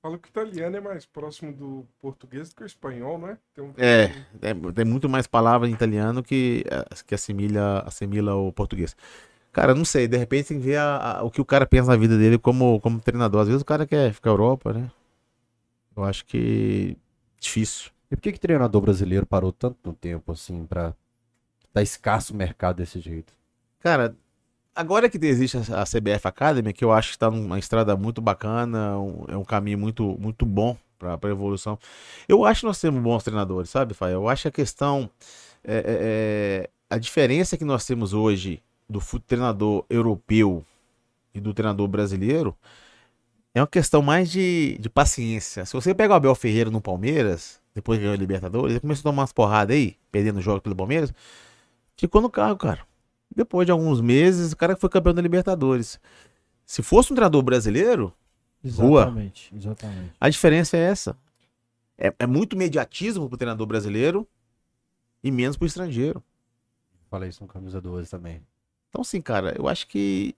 Falo 0.00 0.18
que 0.18 0.28
o 0.28 0.30
italiano 0.30 0.76
é 0.76 0.80
mais 0.80 1.06
próximo 1.06 1.52
do 1.52 1.86
português 2.00 2.48
do 2.50 2.56
que 2.56 2.62
o 2.64 2.66
espanhol, 2.66 3.18
né? 3.18 3.38
Tem 3.54 3.64
um... 3.64 3.72
É, 3.76 4.04
é, 4.42 4.54
tem 4.74 4.84
muito 4.84 5.08
mais 5.08 5.26
palavras 5.26 5.70
em 5.70 5.72
italiano 5.72 6.22
que, 6.22 6.64
eh, 6.70 6.84
que 7.06 7.14
assimila, 7.14 7.80
assimila 7.86 8.34
o 8.34 8.52
português. 8.52 8.94
Cara, 9.52 9.74
não 9.74 9.84
sei, 9.84 10.08
de 10.08 10.16
repente 10.16 10.48
tem 10.48 10.58
que 10.60 10.64
ver 10.66 10.76
a- 10.78 11.18
a- 11.20 11.22
o 11.24 11.30
que 11.30 11.40
o 11.40 11.44
cara 11.44 11.66
pensa 11.66 11.88
na 11.90 11.96
vida 11.96 12.18
dele 12.18 12.38
como, 12.38 12.80
como 12.80 13.00
treinador. 13.00 13.42
Às 13.42 13.48
vezes 13.48 13.62
o 13.62 13.66
cara 13.66 13.86
quer 13.86 14.12
ficar 14.12 14.30
na 14.30 14.34
Europa, 14.34 14.72
né? 14.72 14.90
Eu 15.96 16.04
acho 16.04 16.24
que 16.24 16.96
difícil. 17.40 17.90
E 18.10 18.16
por 18.16 18.22
que 18.22 18.32
que 18.32 18.40
treinador 18.40 18.80
brasileiro 18.80 19.26
parou 19.26 19.52
tanto 19.52 19.78
no 19.84 19.94
tempo, 19.94 20.32
assim, 20.32 20.66
pra 20.66 20.94
dar 21.74 21.82
escasso 21.82 22.34
mercado 22.36 22.76
desse 22.78 23.00
jeito? 23.00 23.34
Cara, 23.80 24.16
agora 24.74 25.08
que 25.08 25.18
existe 25.24 25.56
a 25.72 25.84
CBF 25.84 26.26
Academy, 26.26 26.72
que 26.72 26.84
eu 26.84 26.92
acho 26.92 27.08
que 27.10 27.16
está 27.16 27.30
numa 27.30 27.58
estrada 27.58 27.96
muito 27.96 28.20
bacana, 28.20 28.98
um- 28.98 29.24
é 29.28 29.36
um 29.36 29.44
caminho 29.44 29.78
muito, 29.78 30.16
muito 30.18 30.44
bom 30.46 30.76
para 30.98 31.18
a 31.20 31.28
evolução. 31.30 31.78
Eu 32.28 32.44
acho 32.44 32.60
que 32.60 32.66
nós 32.66 32.80
temos 32.80 33.02
bons 33.02 33.24
treinadores, 33.24 33.70
sabe, 33.70 33.94
Fael? 33.94 34.12
Eu 34.22 34.28
acho 34.28 34.42
que 34.42 34.48
a 34.48 34.52
questão, 34.52 35.10
é, 35.64 35.74
é, 35.74 35.82
é, 35.86 36.70
a 36.88 36.98
diferença 36.98 37.56
que 37.56 37.64
nós 37.64 37.84
temos 37.84 38.12
hoje 38.12 38.62
do 38.88 39.00
treinador 39.26 39.84
europeu 39.90 40.64
e 41.34 41.40
do 41.40 41.52
treinador 41.54 41.88
brasileiro 41.88 42.56
é 43.54 43.60
uma 43.60 43.66
questão 43.66 44.00
mais 44.02 44.30
de, 44.30 44.78
de 44.78 44.88
paciência. 44.88 45.64
Se 45.66 45.72
você 45.74 45.94
pega 45.94 46.12
o 46.12 46.16
Abel 46.16 46.34
Ferreira 46.34 46.70
no 46.70 46.80
Palmeiras, 46.80 47.60
depois 47.74 47.98
que 47.98 48.02
ganhou 48.02 48.14
a 48.14 48.18
Libertadores, 48.18 48.72
ele 48.72 48.80
começou 48.80 49.00
a 49.02 49.12
tomar 49.12 49.22
umas 49.22 49.32
porradas 49.32 49.74
aí, 49.76 49.96
perdendo 50.10 50.40
jogos 50.40 50.62
pelo 50.62 50.76
Palmeiras, 50.76 51.12
ficou 51.96 52.20
no 52.22 52.30
carro, 52.30 52.56
cara. 52.56 52.80
Depois 53.34 53.66
de 53.66 53.72
alguns 53.72 54.00
meses, 54.00 54.52
o 54.52 54.56
cara 54.56 54.76
foi 54.76 54.88
campeão 54.90 55.14
da 55.14 55.22
Libertadores. 55.22 55.98
Se 56.64 56.82
fosse 56.82 57.12
um 57.12 57.16
treinador 57.16 57.42
brasileiro, 57.42 58.14
Rua. 58.64 59.02
Exatamente, 59.02 59.54
exatamente. 59.54 60.12
a 60.20 60.28
diferença 60.28 60.76
é 60.76 60.80
essa. 60.80 61.16
É, 61.98 62.14
é 62.18 62.26
muito 62.26 62.56
mediatismo 62.56 63.28
pro 63.28 63.36
treinador 63.36 63.66
brasileiro 63.66 64.26
e 65.22 65.30
menos 65.30 65.56
pro 65.56 65.66
estrangeiro. 65.66 66.22
Falei 67.10 67.28
isso 67.28 67.42
no 67.42 67.48
Camisa 67.48 67.80
12 67.80 68.08
também. 68.08 68.40
Então, 68.88 69.02
assim, 69.02 69.20
cara, 69.20 69.54
eu 69.58 69.68
acho 69.68 69.86
que 69.88 70.34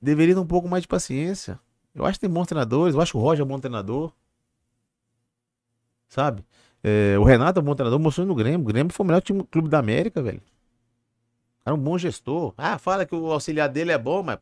deveria 0.00 0.34
ter 0.34 0.40
um 0.40 0.46
pouco 0.46 0.68
mais 0.68 0.82
de 0.82 0.88
paciência. 0.88 1.58
Eu 1.94 2.04
acho 2.04 2.18
que 2.18 2.26
tem 2.26 2.30
bons 2.30 2.46
treinadores, 2.46 2.94
eu 2.94 3.00
acho 3.00 3.12
que 3.12 3.18
o 3.18 3.20
Roger 3.20 3.44
é 3.44 3.48
bom 3.48 3.58
treinador. 3.58 4.12
Sabe? 6.08 6.44
É, 6.82 7.18
o 7.18 7.24
Renato 7.24 7.58
é 7.58 7.62
um 7.62 7.64
bom 7.64 7.74
treinador, 7.74 7.98
mostrou 7.98 8.26
no 8.26 8.34
Grêmio. 8.34 8.60
O 8.60 8.64
Grêmio 8.64 8.92
foi 8.92 9.04
o 9.04 9.06
melhor 9.06 9.20
time 9.20 9.44
Clube 9.44 9.68
da 9.68 9.78
América, 9.78 10.22
velho. 10.22 10.40
Era 11.68 11.74
um 11.74 11.78
bom 11.78 11.98
gestor. 11.98 12.54
Ah, 12.56 12.78
fala 12.78 13.04
que 13.04 13.14
o 13.14 13.30
auxiliar 13.30 13.68
dele 13.68 13.92
é 13.92 13.98
bom, 13.98 14.22
mas. 14.22 14.38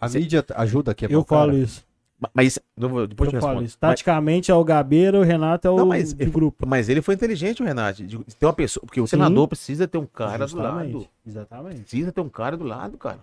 A 0.00 0.08
Cê- 0.08 0.18
mídia 0.18 0.42
ajuda 0.56 0.92
aqui. 0.92 1.04
Eu 1.10 1.22
falo 1.22 1.54
isso. 1.54 1.84
Mas. 2.32 2.58
Depois 3.06 3.30
eu 3.34 3.38
falo 3.38 3.62
isso. 3.62 3.76
Taticamente 3.78 4.50
é 4.50 4.54
o 4.54 4.64
Gabeira, 4.64 5.18
o 5.18 5.22
Renato 5.22 5.68
é 5.68 5.70
o 5.70 5.76
Não, 5.76 5.84
mas- 5.86 6.14
do 6.14 6.30
grupo. 6.30 6.66
Mas 6.66 6.88
ele 6.88 7.02
foi 7.02 7.14
inteligente, 7.16 7.62
o 7.62 7.66
Renato. 7.66 8.02
de 8.02 8.16
ter 8.24 8.46
uma 8.46 8.54
pessoa. 8.54 8.82
Porque 8.86 8.98
o 8.98 9.06
Sim. 9.06 9.10
treinador 9.18 9.46
precisa 9.46 9.86
ter 9.86 9.98
um 9.98 10.06
cara 10.06 10.46
do 10.46 10.50
Justamente, 10.52 10.94
lado. 10.94 11.08
Exatamente. 11.26 11.80
Precisa 11.82 12.12
ter 12.12 12.20
um 12.22 12.30
cara 12.30 12.56
do 12.56 12.64
lado, 12.64 12.96
cara. 12.96 13.20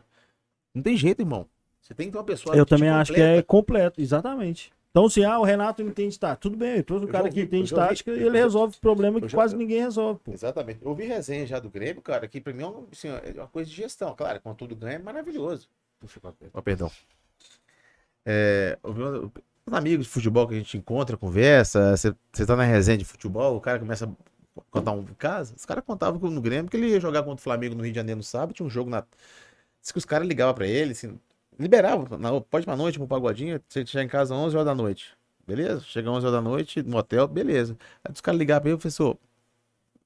Não 0.76 0.84
tem 0.84 0.96
jeito, 0.96 1.24
irmão. 1.24 1.48
Você 1.82 1.96
tem 1.96 2.06
que 2.08 2.12
ter 2.12 2.18
uma 2.20 2.24
pessoa. 2.24 2.56
Eu 2.56 2.64
também 2.66 2.90
acho 2.90 3.12
que 3.12 3.20
é 3.22 3.42
completo, 3.42 4.00
exatamente. 4.00 4.72
Então, 4.98 5.08
se 5.08 5.24
ah, 5.24 5.40
o 5.40 5.44
Renato 5.44 5.84
não 5.84 5.92
entende 5.92 6.18
tática, 6.18 6.42
tudo 6.42 6.58
bem, 6.58 6.84
um 6.90 6.96
Eu 7.04 7.08
cara 7.08 7.30
que 7.30 7.40
ouvi- 7.40 7.42
entende 7.44 7.72
ouvi- 7.72 7.88
tática 7.88 8.12
e 8.12 8.20
eu 8.20 8.28
ele 8.30 8.38
resolve 8.40 8.76
o 8.76 8.82
problema 8.82 9.22
que 9.22 9.28
já- 9.28 9.38
quase 9.38 9.56
ninguém 9.56 9.80
resolve, 9.80 10.20
pô. 10.24 10.32
Exatamente. 10.32 10.80
Eu 10.82 10.90
ouvi 10.90 11.04
resenha 11.06 11.46
já 11.46 11.60
do 11.60 11.70
Grêmio, 11.70 12.02
cara, 12.02 12.28
que 12.28 12.42
pra 12.42 12.52
mim 12.52 12.64
é, 12.64 12.68
um, 12.68 12.88
assim, 12.92 13.08
é 13.10 13.34
uma 13.36 13.48
coisa 13.48 13.70
de 13.70 13.76
gestão. 13.76 14.16
Claro, 14.16 14.42
quando 14.42 14.56
tudo 14.56 14.76
ganha 14.76 14.96
é 14.96 14.98
maravilhoso. 14.98 15.70
Puxa, 16.00 16.20
oh, 16.52 16.62
perdão. 16.64 16.90
É, 18.26 18.80
eu 18.84 18.92
vi 18.92 19.02
os 19.04 19.74
amigos 19.74 20.08
de 20.08 20.12
futebol 20.12 20.48
que 20.48 20.56
a 20.56 20.58
gente 20.58 20.76
encontra, 20.76 21.16
conversa, 21.16 21.96
você 21.96 22.46
tá 22.48 22.56
na 22.56 22.64
resenha 22.64 22.98
de 22.98 23.06
futebol, 23.06 23.56
o 23.56 23.62
cara 23.62 23.78
começa 23.78 24.06
a 24.06 24.62
contar 24.72 24.94
um 24.94 25.06
casa. 25.14 25.54
Os 25.56 25.64
caras 25.64 25.84
contavam 25.86 26.20
que 26.20 26.28
no 26.28 26.42
Grêmio 26.42 26.72
que 26.72 26.76
ele 26.76 26.88
ia 26.88 27.00
jogar 27.00 27.22
contra 27.22 27.40
o 27.40 27.44
Flamengo 27.44 27.76
no 27.76 27.84
Rio 27.84 27.92
de 27.92 27.98
Janeiro 27.98 28.18
no 28.18 28.24
sábado, 28.24 28.56
tinha 28.56 28.66
um 28.66 28.70
jogo 28.70 28.90
na. 28.90 29.04
Diz 29.80 29.92
que 29.92 30.00
os 30.00 30.06
caras 30.06 30.28
ligavam 30.28 30.56
pra 30.56 30.66
ele, 30.66 30.94
assim, 30.94 31.20
liberavam, 31.60 32.18
na- 32.18 32.40
pode 32.42 32.64
ir 32.64 32.66
pra 32.66 32.76
noite, 32.76 32.98
pro 32.98 33.08
pagodinho, 33.08 33.60
você 33.68 33.86
chegar 33.86 34.04
em 34.04 34.08
casa 34.08 34.34
às 34.34 34.40
11 34.40 34.56
horas 34.56 34.66
da 34.66 34.76
noite. 34.76 35.08
Beleza? 35.48 35.82
Chega 35.82 36.10
às 36.10 36.18
11 36.18 36.26
horas 36.28 36.44
da 36.44 36.50
noite, 36.50 36.84
no 36.84 36.98
hotel, 36.98 37.28
beleza. 37.28 37.78
Aí 38.04 38.12
os 38.14 38.22
caras 38.22 38.38
ligavam 38.38 38.62
pra 38.62 38.70
ele 38.72 38.78
e 38.80 38.82
falaram 38.92 39.12
assim, 39.12 39.18
"Ô, 39.18 39.18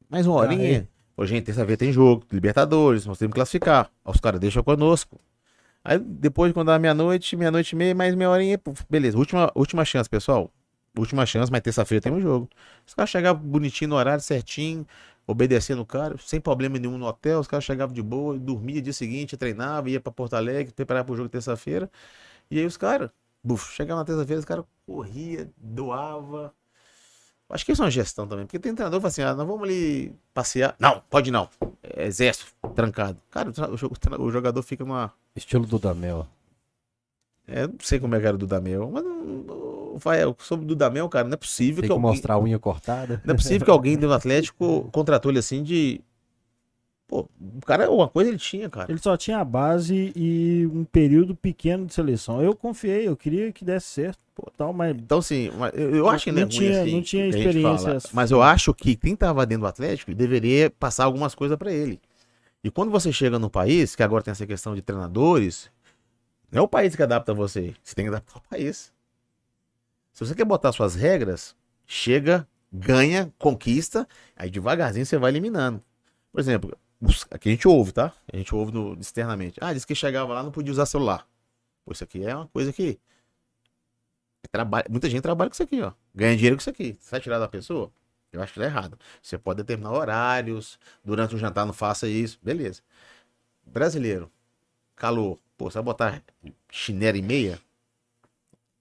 mais 0.09 0.27
uma 0.27 0.35
horinha. 0.35 0.77
é. 0.77 0.87
Ô, 1.17 1.25
gente, 1.25 1.45
terça-feira 1.45 1.77
tem 1.77 1.91
jogo, 1.91 2.23
Libertadores, 2.31 3.05
nós 3.05 3.17
temos 3.17 3.31
que 3.33 3.35
classificar. 3.35 3.89
Aí 4.05 4.11
os 4.13 4.19
caras 4.19 4.39
deixam 4.39 4.63
conosco. 4.63 5.19
Aí 5.83 5.97
depois, 5.99 6.53
quando 6.53 6.67
dá 6.67 6.77
meia-noite, 6.79 7.35
meia-noite 7.35 7.73
e 7.73 7.75
meia, 7.75 7.93
mais 7.95 8.13
meia 8.15 8.29
horinha, 8.29 8.59
beleza. 8.89 9.17
Última, 9.17 9.51
última 9.55 9.83
chance, 9.83 10.09
pessoal. 10.09 10.51
Última 10.97 11.25
chance, 11.25 11.51
mas 11.51 11.61
terça-feira 11.61 12.01
tem 12.01 12.11
um 12.11 12.19
jogo. 12.21 12.49
Os 12.85 12.93
caras 12.93 13.09
chegavam 13.09 13.41
bonitinho 13.41 13.89
no 13.89 13.95
horário, 13.95 14.21
certinho, 14.21 14.85
obedecendo 15.31 15.81
o 15.81 15.85
cara, 15.85 16.15
sem 16.19 16.39
problema 16.41 16.77
nenhum 16.79 16.97
no 16.97 17.05
hotel. 17.05 17.39
Os 17.39 17.47
caras 17.47 17.63
chegavam 17.65 17.93
de 17.93 18.01
boa, 18.01 18.37
dormia 18.37 18.81
dia 18.81 18.93
seguinte, 18.93 19.37
treinava, 19.37 19.89
ia 19.89 19.99
pra 19.99 20.11
Porto 20.11 20.35
Alegre, 20.35 20.73
preparava 20.73 21.05
pro 21.05 21.15
jogo 21.15 21.29
terça-feira. 21.29 21.89
E 22.49 22.59
aí 22.59 22.65
os 22.65 22.77
caras, 22.77 23.09
buf, 23.43 23.73
chegavam 23.73 24.01
na 24.01 24.05
terça-feira, 24.05 24.39
os 24.39 24.45
caras 24.45 24.65
corria, 24.85 25.49
doava. 25.57 26.53
Acho 27.49 27.65
que 27.65 27.73
isso 27.73 27.81
é 27.81 27.85
uma 27.85 27.91
gestão 27.91 28.25
também, 28.27 28.45
porque 28.45 28.59
tem 28.59 28.73
treinador 28.73 28.99
que 28.99 29.01
fala 29.01 29.09
assim: 29.09 29.21
ah, 29.23 29.35
nós 29.35 29.45
vamos 29.47 29.63
ali 29.63 30.13
passear. 30.33 30.75
Não, 30.79 31.01
pode 31.09 31.31
não. 31.31 31.49
É 31.83 32.05
exército, 32.05 32.53
trancado. 32.75 33.17
Cara, 33.29 33.49
o 33.49 33.73
o 33.73 33.77
jo- 33.77 33.91
o 34.19 34.31
jogador 34.31 34.61
fica 34.63 34.85
numa. 34.85 35.11
Estilo 35.35 35.65
do 35.65 35.77
Damel. 35.77 36.25
É, 37.47 37.67
não 37.67 37.75
sei 37.81 37.99
como 37.99 38.15
é 38.15 38.19
que 38.19 38.25
era 38.25 38.35
o 38.35 38.39
Dudamel, 38.39 38.89
mas 38.91 39.03
não, 39.03 39.13
Rafael, 39.93 40.35
sobre 40.39 40.65
o 40.65 40.67
Dudamel, 40.67 41.07
cara, 41.09 41.27
não 41.27 41.33
é 41.33 41.37
possível 41.37 41.81
Tem 41.81 41.83
que 41.83 41.87
que 41.87 41.91
alguém, 41.91 42.11
mostrar 42.11 42.33
a 42.35 42.39
unha 42.39 42.59
cortada. 42.59 43.21
não 43.25 43.33
é 43.33 43.37
possível 43.37 43.65
que 43.65 43.71
alguém 43.71 43.97
do 43.97 44.11
Atlético 44.13 44.89
contratou 44.91 45.31
ele 45.31 45.39
assim 45.39 45.63
de 45.63 46.01
Pô, 47.11 47.27
o 47.57 47.65
cara, 47.65 47.91
uma 47.91 48.07
coisa 48.07 48.29
ele 48.29 48.37
tinha, 48.37 48.69
cara. 48.69 48.89
Ele 48.89 48.99
só 49.01 49.17
tinha 49.17 49.39
a 49.39 49.43
base 49.43 50.13
e 50.15 50.65
um 50.73 50.85
período 50.85 51.35
pequeno 51.35 51.85
de 51.85 51.93
seleção. 51.93 52.41
Eu 52.41 52.55
confiei, 52.55 53.05
eu 53.05 53.17
queria 53.17 53.51
que 53.51 53.65
desse 53.65 53.87
certo, 53.87 54.19
pô, 54.33 54.49
tal, 54.55 54.71
mas 54.71 54.95
Então, 54.95 55.17
assim, 55.17 55.51
mas 55.57 55.73
eu, 55.73 55.93
eu 55.93 56.07
acho 56.09 56.23
que 56.23 56.31
não, 56.31 56.43
é 56.43 56.45
tinha- 56.47 56.81
assim, 56.81 56.93
não 56.93 57.01
tinha 57.01 57.27
experiência. 57.27 57.97
Mas 58.13 58.31
eu 58.31 58.41
acho 58.41 58.73
que 58.73 58.95
quem 58.95 59.13
tava 59.13 59.45
dentro 59.45 59.63
do 59.63 59.67
Atlético 59.67 60.15
deveria 60.15 60.69
passar 60.69 61.03
algumas 61.03 61.35
coisas 61.35 61.57
pra 61.57 61.69
ele. 61.73 61.99
E 62.63 62.71
quando 62.71 62.89
você 62.91 63.11
chega 63.11 63.37
no 63.37 63.49
país, 63.49 63.93
que 63.93 64.03
agora 64.03 64.23
tem 64.23 64.31
essa 64.31 64.47
questão 64.47 64.73
de 64.73 64.81
treinadores, 64.81 65.69
não 66.49 66.61
é 66.61 66.63
o 66.63 66.67
país 66.67 66.95
que 66.95 67.03
adapta 67.03 67.33
você, 67.33 67.73
você 67.83 67.93
tem 67.93 68.05
que 68.05 68.09
adaptar 68.09 68.37
o 68.37 68.41
país. 68.49 68.93
Se 70.13 70.25
você 70.25 70.35
quer 70.35 70.45
botar 70.45 70.71
suas 70.71 70.95
regras, 70.95 71.55
chega, 71.85 72.47
ganha, 72.71 73.33
conquista, 73.37 74.07
aí 74.35 74.49
devagarzinho 74.49 75.05
você 75.05 75.17
vai 75.17 75.31
eliminando. 75.31 75.81
Por 76.31 76.39
exemplo, 76.39 76.77
aqui 77.31 77.49
a 77.49 77.51
gente 77.51 77.67
ouve, 77.67 77.91
tá? 77.91 78.13
A 78.31 78.37
gente 78.37 78.53
ouve 78.53 78.71
no- 78.71 78.93
externamente. 78.99 79.57
Ah, 79.61 79.73
disse 79.73 79.87
que 79.87 79.95
chegava 79.95 80.33
lá 80.33 80.43
não 80.43 80.51
podia 80.51 80.71
usar 80.71 80.85
celular. 80.85 81.27
Pô, 81.85 81.91
isso 81.93 82.03
aqui 82.03 82.23
é 82.25 82.35
uma 82.35 82.47
coisa 82.47 82.73
que 82.73 82.99
Trabalha, 84.51 84.85
muita 84.89 85.09
gente 85.09 85.21
trabalha 85.21 85.49
com 85.49 85.53
isso 85.53 85.63
aqui, 85.63 85.81
ó. 85.81 85.93
Ganha 86.13 86.35
dinheiro 86.35 86.55
com 86.57 86.61
isso 86.61 86.69
aqui. 86.69 86.97
Você 86.99 87.11
vai 87.11 87.21
tirar 87.21 87.39
da 87.39 87.47
pessoa? 87.47 87.91
Eu 88.31 88.41
acho 88.41 88.53
que 88.53 88.59
tá 88.59 88.65
errado. 88.65 88.97
Você 89.21 89.37
pode 89.37 89.57
determinar 89.57 89.91
horários, 89.91 90.79
durante 91.03 91.35
o 91.35 91.37
jantar 91.37 91.65
não 91.65 91.73
faça 91.73 92.07
isso, 92.07 92.39
beleza. 92.41 92.81
Brasileiro, 93.65 94.31
calor, 94.95 95.39
pô, 95.57 95.69
você 95.71 95.75
vai 95.79 95.83
botar 95.83 96.23
chinelo 96.71 97.17
e 97.17 97.21
meia? 97.21 97.59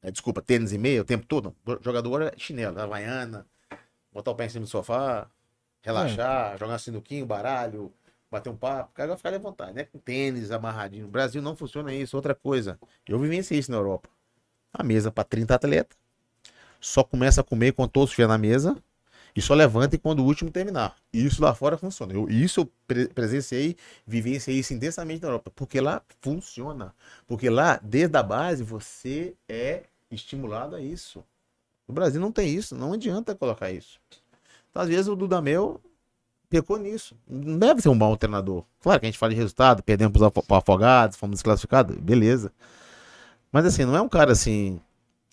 É, 0.02 0.10
desculpa, 0.10 0.40
tênis 0.40 0.72
e 0.72 0.78
meia 0.78 1.02
o 1.02 1.04
tempo 1.04 1.26
todo? 1.26 1.54
Jogador 1.82 2.22
é 2.22 2.32
chinelo, 2.36 2.80
havaiana, 2.80 3.46
botar 4.12 4.30
o 4.30 4.34
pé 4.34 4.46
em 4.46 4.48
cima 4.48 4.64
do 4.64 4.70
sofá, 4.70 5.30
relaxar, 5.82 6.58
jogar 6.58 6.74
um 6.74 6.78
sinuquinho, 6.78 7.26
baralho, 7.26 7.92
bater 8.30 8.48
um 8.48 8.56
papo, 8.56 8.90
o 8.90 8.94
cara 8.94 9.08
vai 9.08 9.16
ficar 9.16 9.34
à 9.34 9.38
vontade, 9.38 9.72
né? 9.72 9.84
Com 9.84 9.98
tênis 9.98 10.50
amarradinho. 10.50 11.04
No 11.04 11.10
Brasil 11.10 11.42
não 11.42 11.56
funciona 11.56 11.92
isso. 11.92 12.16
Outra 12.16 12.34
coisa, 12.34 12.78
eu 13.06 13.18
vivenciei 13.18 13.58
isso 13.60 13.70
na 13.70 13.76
Europa 13.76 14.08
a 14.72 14.82
mesa 14.82 15.10
para 15.10 15.24
30 15.24 15.54
atletas. 15.54 15.98
Só 16.80 17.02
começa 17.02 17.40
a 17.40 17.44
comer 17.44 17.72
quando 17.72 17.90
todos 17.90 18.10
estiver 18.10 18.28
na 18.28 18.38
mesa 18.38 18.76
e 19.34 19.40
só 19.40 19.54
levanta 19.54 19.96
quando 19.98 20.20
o 20.20 20.24
último 20.24 20.50
terminar. 20.50 20.96
Isso 21.12 21.42
lá 21.42 21.54
fora 21.54 21.76
funciona. 21.76 22.12
Eu, 22.12 22.28
isso 22.28 22.60
eu 22.60 22.72
pre 22.86 23.08
presenciei, 23.08 23.76
vivenciei 24.06 24.58
isso 24.58 24.74
intensamente 24.74 25.22
na 25.22 25.28
Europa, 25.28 25.50
porque 25.54 25.80
lá 25.80 26.02
funciona. 26.20 26.94
Porque 27.26 27.48
lá, 27.48 27.80
desde 27.82 28.16
a 28.16 28.22
base, 28.22 28.62
você 28.62 29.34
é 29.48 29.84
estimulado 30.10 30.76
a 30.76 30.80
isso. 30.80 31.24
No 31.86 31.94
Brasil 31.94 32.20
não 32.20 32.32
tem 32.32 32.48
isso, 32.54 32.74
não 32.74 32.92
adianta 32.92 33.34
colocar 33.34 33.70
isso. 33.70 34.00
Então, 34.70 34.82
às 34.82 34.88
vezes 34.88 35.08
o 35.08 35.16
Dudamel 35.16 35.80
pecou 36.48 36.78
nisso. 36.78 37.16
Não 37.28 37.58
deve 37.58 37.80
ser 37.80 37.88
um 37.88 37.98
bom 37.98 38.14
treinador. 38.16 38.64
Claro 38.80 39.00
que 39.00 39.06
a 39.06 39.08
gente 39.08 39.18
fala 39.18 39.30
de 39.30 39.36
resultado, 39.36 39.82
perdemos 39.82 40.12
para 40.12 40.28
os 40.28 40.44
afogados, 40.50 41.16
fomos 41.16 41.36
desclassificados, 41.36 41.96
beleza. 41.96 42.52
Mas 43.52 43.64
assim, 43.64 43.84
não 43.84 43.96
é 43.96 44.00
um 44.00 44.08
cara 44.08 44.32
assim, 44.32 44.80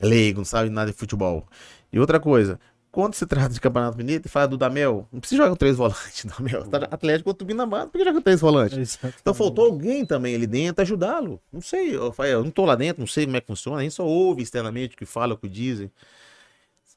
leigo, 0.01 0.39
não 0.39 0.45
sabe 0.45 0.69
nada 0.69 0.91
de 0.91 0.97
futebol. 0.97 1.47
E 1.91 1.99
outra 1.99 2.19
coisa, 2.19 2.59
quando 2.97 3.13
se 3.13 3.27
trata 3.27 3.53
de 3.53 3.61
Campeonato 3.61 3.95
Mineiro 3.95 4.23
e 4.25 4.27
fala 4.27 4.47
do 4.47 4.57
Damel, 4.57 5.07
não 5.11 5.19
precisa 5.19 5.37
jogar 5.37 5.51
com 5.51 5.55
três 5.55 5.77
volantes, 5.77 6.25
Damel. 6.35 6.63
Tá 6.67 6.77
Atlético 6.89 7.29
contra 7.29 7.43
o 7.43 7.47
Binamar, 7.47 7.85
por 7.85 7.91
que 7.91 7.99
joga 7.99 8.13
com 8.17 8.21
três 8.23 8.41
volantes? 8.41 8.97
Então 9.21 9.35
faltou 9.35 9.65
alguém 9.65 10.03
também 10.03 10.33
ali 10.33 10.47
dentro 10.47 10.81
ajudá-lo. 10.81 11.39
Não 11.53 11.61
sei, 11.61 11.95
Rafael, 11.95 12.39
eu 12.39 12.43
não 12.43 12.49
tô 12.49 12.65
lá 12.65 12.73
dentro, 12.73 12.99
não 12.99 13.05
sei 13.05 13.25
como 13.25 13.37
é 13.37 13.41
que 13.41 13.45
funciona, 13.45 13.77
a 13.77 13.83
gente 13.83 13.93
só 13.93 14.03
ouve 14.03 14.41
externamente 14.41 14.95
o 14.95 14.97
que 14.97 15.05
fala, 15.05 15.35
o 15.35 15.37
que 15.37 15.47
dizem. 15.47 15.91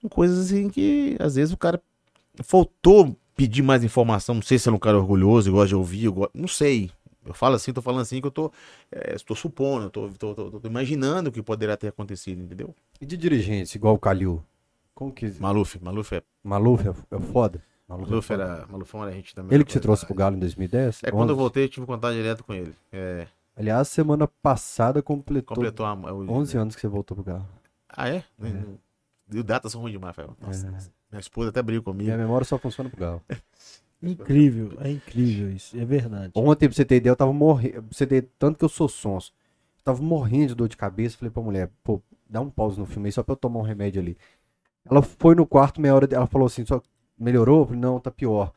São 0.00 0.08
coisas 0.08 0.46
assim 0.46 0.70
que 0.70 1.16
às 1.20 1.34
vezes 1.34 1.52
o 1.52 1.56
cara 1.58 1.78
faltou 2.42 3.14
pedir 3.36 3.60
mais 3.60 3.84
informação, 3.84 4.36
não 4.36 4.42
sei 4.42 4.58
se 4.58 4.70
é 4.70 4.72
um 4.72 4.78
cara 4.78 4.96
orgulhoso, 4.96 5.52
gosta 5.52 5.68
de 5.68 5.74
ouvir, 5.74 6.04
eu 6.06 6.14
gosto- 6.14 6.32
não 6.34 6.48
sei. 6.48 6.90
Eu 7.26 7.34
falo 7.34 7.56
assim, 7.56 7.74
tô 7.74 7.82
falando 7.82 8.00
assim 8.00 8.22
que 8.22 8.26
eu 8.26 8.30
tô, 8.30 8.50
é, 8.90 9.14
estou 9.14 9.36
supondo, 9.36 9.84
eu 9.84 9.90
tô, 9.90 10.08
tô, 10.18 10.34
tô- 10.34 10.60
tô 10.60 10.66
imaginando 10.66 11.28
o 11.28 11.32
que 11.32 11.42
poderia 11.42 11.76
ter 11.76 11.88
acontecido, 11.88 12.42
entendeu? 12.42 12.74
E 12.98 13.04
de 13.04 13.18
dirigentes, 13.18 13.74
igual 13.74 13.94
o 13.94 13.98
Calil? 13.98 14.42
Como 15.00 15.14
que. 15.14 15.34
Maluf, 15.40 15.78
Maluf 15.80 16.14
é, 16.14 16.22
Maluf 16.44 16.86
é, 16.86 16.90
é 16.90 17.20
foda? 17.20 17.62
Maluf, 17.88 18.06
é 18.06 18.10
Maluf 18.10 18.32
era, 18.34 18.66
Malufão 18.66 19.00
era 19.02 19.10
a 19.10 19.14
gente 19.14 19.34
também. 19.34 19.54
Ele 19.54 19.64
que 19.64 19.72
te 19.72 19.80
trouxe 19.80 20.04
pro 20.04 20.14
Galo 20.14 20.36
em 20.36 20.38
2010? 20.40 21.00
É 21.04 21.10
quando 21.10 21.30
eu 21.30 21.36
11? 21.36 21.40
voltei, 21.40 21.64
eu 21.64 21.68
tive 21.70 21.86
contato 21.86 22.12
direto 22.12 22.44
com 22.44 22.52
ele. 22.52 22.74
É, 22.92 23.26
Aliás, 23.56 23.88
semana 23.88 24.28
passada 24.28 25.02
completou, 25.02 25.54
completou 25.56 25.86
a, 25.86 25.94
o, 25.94 26.30
11 26.30 26.58
anos 26.58 26.74
que 26.74 26.82
você 26.82 26.86
voltou 26.86 27.14
pro 27.14 27.24
Galo. 27.24 27.48
Ah, 27.88 28.10
é? 28.10 28.22
E 29.32 29.38
o 29.38 29.42
datas 29.42 29.72
são 29.72 29.80
ruins 29.80 29.92
demais, 29.92 30.14
Rafael. 30.14 30.36
Nossa, 30.38 30.66
É. 30.66 30.70
minha 31.10 31.20
esposa 31.20 31.48
até 31.48 31.62
briga 31.62 31.80
comigo. 31.80 32.04
Minha 32.04 32.18
memória 32.18 32.44
só 32.44 32.58
funciona 32.58 32.90
pro 32.90 33.00
Galo. 33.00 33.22
Incrível, 34.02 34.72
é 34.80 34.90
incrível 34.90 35.50
isso, 35.50 35.78
é 35.78 35.84
verdade. 35.84 36.32
Ontem, 36.34 36.68
pra 36.68 36.76
você 36.76 36.84
ter 36.84 36.96
ideia, 36.96 37.12
eu 37.12 37.16
tava 37.16 37.32
morrendo. 37.32 37.86
Você 37.90 38.06
ter 38.06 38.28
tanto 38.38 38.58
que 38.58 38.64
eu 38.64 38.68
sou 38.68 38.88
sonso. 38.88 39.32
Eu 39.78 39.84
tava 39.84 40.02
morrendo 40.02 40.48
de 40.48 40.54
dor 40.54 40.68
de 40.68 40.76
cabeça. 40.76 41.16
Falei 41.16 41.30
pra 41.30 41.42
mulher, 41.42 41.70
pô, 41.82 42.02
dá 42.28 42.40
um 42.40 42.48
pause 42.50 42.78
no 42.78 42.86
filme 42.86 43.08
aí 43.08 43.12
só 43.12 43.22
pra 43.22 43.32
eu 43.32 43.36
tomar 43.36 43.60
um 43.60 43.62
remédio 43.62 44.00
ali. 44.00 44.16
Ela 44.88 45.02
foi 45.02 45.34
no 45.34 45.46
quarto, 45.46 45.80
meia 45.80 45.94
hora. 45.94 46.08
Ela 46.10 46.26
falou 46.26 46.46
assim, 46.46 46.64
só 46.64 46.80
melhorou? 47.18 47.60
Eu 47.60 47.66
falei, 47.66 47.80
não, 47.80 47.98
tá 47.98 48.10
pior. 48.10 48.52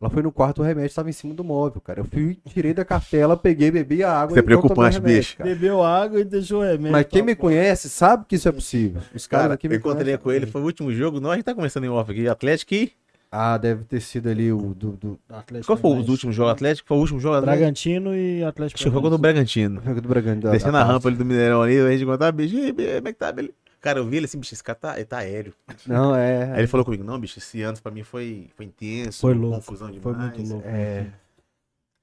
Ela 0.00 0.10
foi 0.10 0.22
no 0.22 0.30
quarto, 0.30 0.60
o 0.60 0.64
remédio 0.64 0.94
tava 0.94 1.10
em 1.10 1.12
cima 1.12 1.34
do 1.34 1.42
móvel, 1.42 1.80
cara. 1.80 2.00
Eu 2.00 2.04
fui, 2.04 2.38
tirei 2.46 2.72
da 2.72 2.84
cartela, 2.84 3.36
peguei, 3.36 3.68
bebi 3.68 4.04
a 4.04 4.12
água 4.12 4.30
Isso 4.30 4.38
é 4.38 4.42
não 4.42 4.46
preocupante, 4.46 5.00
bicho. 5.00 5.36
cara. 5.36 5.50
Bebeu 5.50 5.82
água 5.82 6.20
e 6.20 6.24
deixou 6.24 6.60
o 6.60 6.62
remédio. 6.62 6.92
Mas 6.92 7.06
quem 7.06 7.22
pra 7.22 7.32
me 7.32 7.34
conhece 7.34 7.90
sabe 7.90 8.24
que 8.28 8.36
isso 8.36 8.48
é 8.48 8.52
possível. 8.52 9.02
Os 9.12 9.26
caras 9.26 9.44
Cara, 9.44 9.54
aqui 9.54 9.68
me 9.68 9.74
eu 9.74 9.78
encontrei 9.78 10.16
com 10.16 10.30
ele, 10.30 10.46
foi 10.46 10.60
o 10.60 10.64
último 10.64 10.92
jogo. 10.92 11.18
Nós 11.18 11.32
a 11.32 11.34
gente 11.34 11.44
tá 11.44 11.54
começando 11.54 11.82
em 11.82 11.88
off 11.88 12.12
aqui. 12.12 12.28
Atlético 12.28 12.74
e. 12.74 12.92
Ah, 13.30 13.58
deve 13.58 13.84
ter 13.84 14.00
sido 14.00 14.28
ali 14.28 14.52
o 14.52 14.72
do, 14.72 14.92
do, 14.92 15.18
Atlético 15.28 15.66
Qual 15.66 15.76
foi 15.76 15.90
o 15.90 16.10
último 16.10 16.32
jogo 16.32 16.48
Atlético? 16.48 16.88
Foi 16.88 16.96
o 16.96 17.00
último 17.00 17.20
jogo 17.20 17.34
Atlético? 17.34 17.58
Bragantino 17.58 18.16
e 18.16 18.42
Atlético. 18.42 18.76
Acho 18.76 18.84
que 18.84 18.90
foi 18.90 19.02
contra 19.02 19.16
o 19.16 19.18
Bragantino. 19.18 19.80
do, 19.80 20.00
do 20.00 20.08
Bragantino. 20.08 20.52
Descendo 20.52 20.76
a 20.76 20.84
rampa 20.84 21.08
ali 21.08 21.16
do 21.16 21.24
Mineirão 21.26 21.60
ali, 21.60 21.78
a 21.78 21.90
gente 21.90 22.06
contava, 22.06 22.32
bicho, 22.32 22.56
como 22.56 22.80
é 22.80 23.12
que 23.12 23.18
tá? 23.18 23.32
Beleza? 23.32 23.52
Cara, 23.80 24.00
eu 24.00 24.06
vi 24.06 24.16
ele 24.16 24.26
assim, 24.26 24.38
bicho, 24.38 24.54
esse 24.54 24.62
cara 24.62 24.78
tá, 24.78 24.96
ele 24.96 25.04
tá 25.04 25.18
aéreo. 25.18 25.54
Não, 25.86 26.14
é. 26.14 26.52
Aí 26.52 26.58
ele 26.60 26.66
falou 26.66 26.84
comigo, 26.84 27.04
não, 27.04 27.18
bicho, 27.18 27.38
esse 27.38 27.62
ano 27.62 27.80
pra 27.80 27.92
mim 27.92 28.02
foi, 28.02 28.50
foi 28.56 28.66
intenso, 28.66 29.20
Foi 29.20 29.34
louco, 29.34 29.56
confusão 29.56 29.90
demais. 29.90 30.02
Foi 30.02 30.14
muito 30.14 30.42
louco. 30.52 30.66
É. 30.66 31.12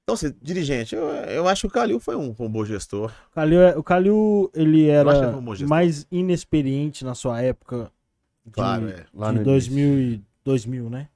Então, 0.02 0.14
assim, 0.14 0.32
dirigente, 0.40 0.94
eu, 0.94 1.02
eu 1.04 1.48
acho 1.48 1.62
que 1.62 1.66
o 1.66 1.70
Calil 1.70 1.98
foi 1.98 2.14
um, 2.14 2.34
um 2.38 2.48
bom 2.48 2.64
gestor. 2.64 3.12
O 3.30 3.34
Calil, 3.34 3.60
é- 3.60 3.76
o 3.76 3.82
Calil, 3.82 4.50
ele 4.54 4.88
era 4.88 5.10
ele 5.10 5.32
foi 5.32 5.64
um 5.64 5.68
mais 5.68 6.06
inexperiente 6.12 7.04
na 7.04 7.14
sua 7.14 7.42
época 7.42 7.90
de, 8.44 8.52
Claro, 8.52 8.88
é. 8.88 9.04
Lá 9.12 9.32
de 9.32 9.38
no 9.38 9.44
2000, 9.44 9.98
e 9.98 10.22
2000, 10.44 10.88
né? 10.88 11.08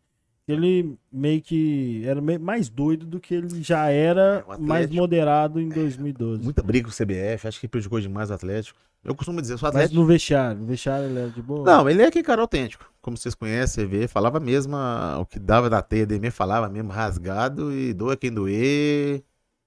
Ele 0.51 0.99
meio 1.13 1.41
que 1.41 2.03
era 2.07 2.21
meio 2.21 2.41
mais 2.41 2.69
doido 2.69 3.07
do 3.07 3.21
que 3.21 3.35
ele 3.35 3.63
já 3.63 3.89
era 3.89 4.45
É, 4.49 4.57
mais 4.59 4.91
moderado 4.91 5.61
em 5.61 5.69
2012. 5.69 6.43
Muita 6.43 6.63
briga 6.63 6.89
com 6.89 6.93
o 6.93 6.97
CBF, 6.97 7.47
acho 7.49 7.61
que 7.61 7.69
prejudicou 7.69 8.01
demais 8.01 8.31
o 8.31 8.35
Atlético. 8.35 8.79
Eu 9.03 9.15
costumo 9.15 9.41
dizer, 9.41 9.57
sou 9.59 9.67
Mas 9.69 9.77
Atlético. 9.77 10.01
no 10.01 10.07
vestiário, 10.07 10.61
no 10.61 10.67
vestiário 10.67 11.07
ele 11.07 11.19
era 11.19 11.31
de 11.31 11.41
boa. 11.41 11.65
Não, 11.65 11.89
ele 11.89 12.03
é 12.03 12.07
aquele 12.07 12.25
cara 12.25 12.43
autêntico. 12.43 12.85
Como 13.01 13.17
vocês 13.17 13.35
conhecem, 13.35 13.85
você 13.85 13.87
vê, 13.87 14.07
falava 14.09 14.39
mesmo 14.39 14.77
ah, 14.77 15.19
o 15.21 15.25
que 15.27 15.39
dava 15.39 15.71
da 15.71 15.81
teia 15.81 16.05
dele, 16.07 16.31
falava 16.31 16.69
mesmo 16.69 16.91
rasgado 16.91 17.73
e 17.73 17.95
doa 17.95 18.17
quem 18.17 18.31
doer. 18.31 19.23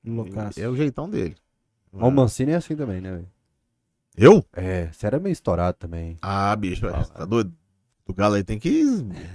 Loucaço. 0.06 0.60
É 0.60 0.68
o 0.70 0.76
jeitão 0.76 1.10
dele. 1.10 1.36
Mas 1.92 2.08
o 2.08 2.12
Mancini 2.12 2.52
é 2.52 2.56
assim 2.56 2.76
também, 2.76 3.02
né, 3.02 3.12
velho? 3.12 3.28
Eu? 4.16 4.46
É, 4.54 4.90
você 4.92 5.08
era 5.08 5.20
meio 5.20 5.34
estourado 5.34 5.78
também. 5.80 6.18
Ah, 6.22 6.56
bicho, 6.56 6.86
é, 6.88 6.92
tá 6.92 7.26
doido? 7.26 7.52
O 8.06 8.14
Galo 8.14 8.36
aí 8.36 8.44
tem 8.44 8.60
que 8.60 8.84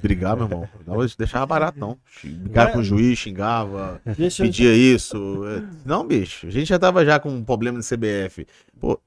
brigar, 0.03 0.37
meu 0.37 0.45
irmão. 0.45 0.69
Não 0.87 0.97
deixava 1.19 1.47
barato, 1.47 1.79
não. 1.79 1.99
Brigava 2.23 2.69
Ué? 2.69 2.73
com 2.75 2.79
o 2.81 2.85
juiz, 2.85 3.19
xingava, 3.19 4.01
Deixa 4.17 4.43
eu... 4.43 4.47
pedia 4.47 4.75
isso. 4.75 5.17
é. 5.47 5.63
Não, 5.87 6.07
bicho, 6.07 6.47
a 6.47 6.51
gente 6.51 6.69
já 6.69 6.79
tava 6.79 7.05
já 7.05 7.19
com 7.19 7.31
um 7.31 7.43
problema 7.43 7.79
no 7.79 7.85
CBF. 7.85 8.47
Pô, 8.79 9.01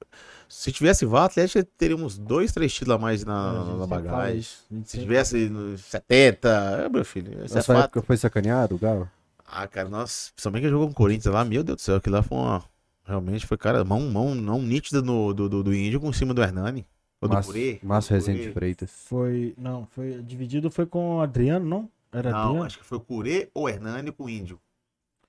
se 0.48 0.72
tivesse 0.72 1.06
VAR, 1.06 1.24
Atlético 1.26 1.64
teria 1.78 1.96
uns 1.96 2.18
dois, 2.18 2.52
três 2.52 2.74
títulos 2.74 2.96
a 2.96 2.98
mais 2.98 3.24
na, 3.24 3.50
A 3.50 3.76
na 3.76 3.86
bagagem. 3.86 4.42
Se 4.84 4.98
tivesse 4.98 5.48
nos 5.48 5.80
70, 5.82 6.48
é, 6.48 6.88
meu 6.88 7.04
filho, 7.04 7.44
isso 7.44 7.54
Na 7.54 7.60
é 7.60 7.62
fato. 7.62 7.78
época 7.84 8.02
foi 8.02 8.16
sacaneado, 8.16 8.74
o 8.74 8.78
Galo? 8.78 9.08
Ah, 9.46 9.66
cara, 9.68 9.88
nossa, 9.88 10.30
principalmente 10.34 10.64
que 10.64 10.70
jogou 10.70 10.88
com 10.88 10.92
o 10.92 10.96
Corinthians 10.96 11.32
lá, 11.32 11.44
meu 11.44 11.62
Deus 11.62 11.76
do 11.76 11.80
céu, 11.82 11.96
aquilo 11.96 12.16
lá 12.16 12.22
foi 12.22 12.36
uma. 12.36 12.64
Realmente 13.06 13.46
foi, 13.46 13.56
cara, 13.56 13.84
mão, 13.84 14.00
mão 14.10 14.34
não 14.34 14.60
nítida 14.60 15.00
no, 15.02 15.32
do, 15.32 15.48
do, 15.48 15.62
do 15.62 15.74
Índio 15.74 16.00
com 16.00 16.12
cima 16.12 16.34
do 16.34 16.42
Hernani. 16.42 16.86
Ou 17.22 17.28
do 17.28 17.34
Márcio- 17.34 17.52
Curê. 17.52 17.80
Márcio 17.82 18.14
Rezende 18.14 18.38
Curê. 18.40 18.52
Freitas. 18.52 18.90
Foi, 19.06 19.54
não, 19.56 19.86
foi 19.86 20.22
dividido 20.22 20.70
foi 20.70 20.84
com 20.86 21.16
o 21.16 21.20
Adriano, 21.20 21.64
não? 21.66 21.90
Era 22.12 22.30
Não, 22.30 22.38
Adriano? 22.38 22.64
acho 22.64 22.78
que 22.78 22.84
foi 22.84 22.98
o 22.98 23.00
Curê 23.00 23.48
ou 23.54 23.68
Hernani 23.68 24.12
com 24.12 24.24
o 24.24 24.28
Índio. 24.28 24.56
O 24.56 24.60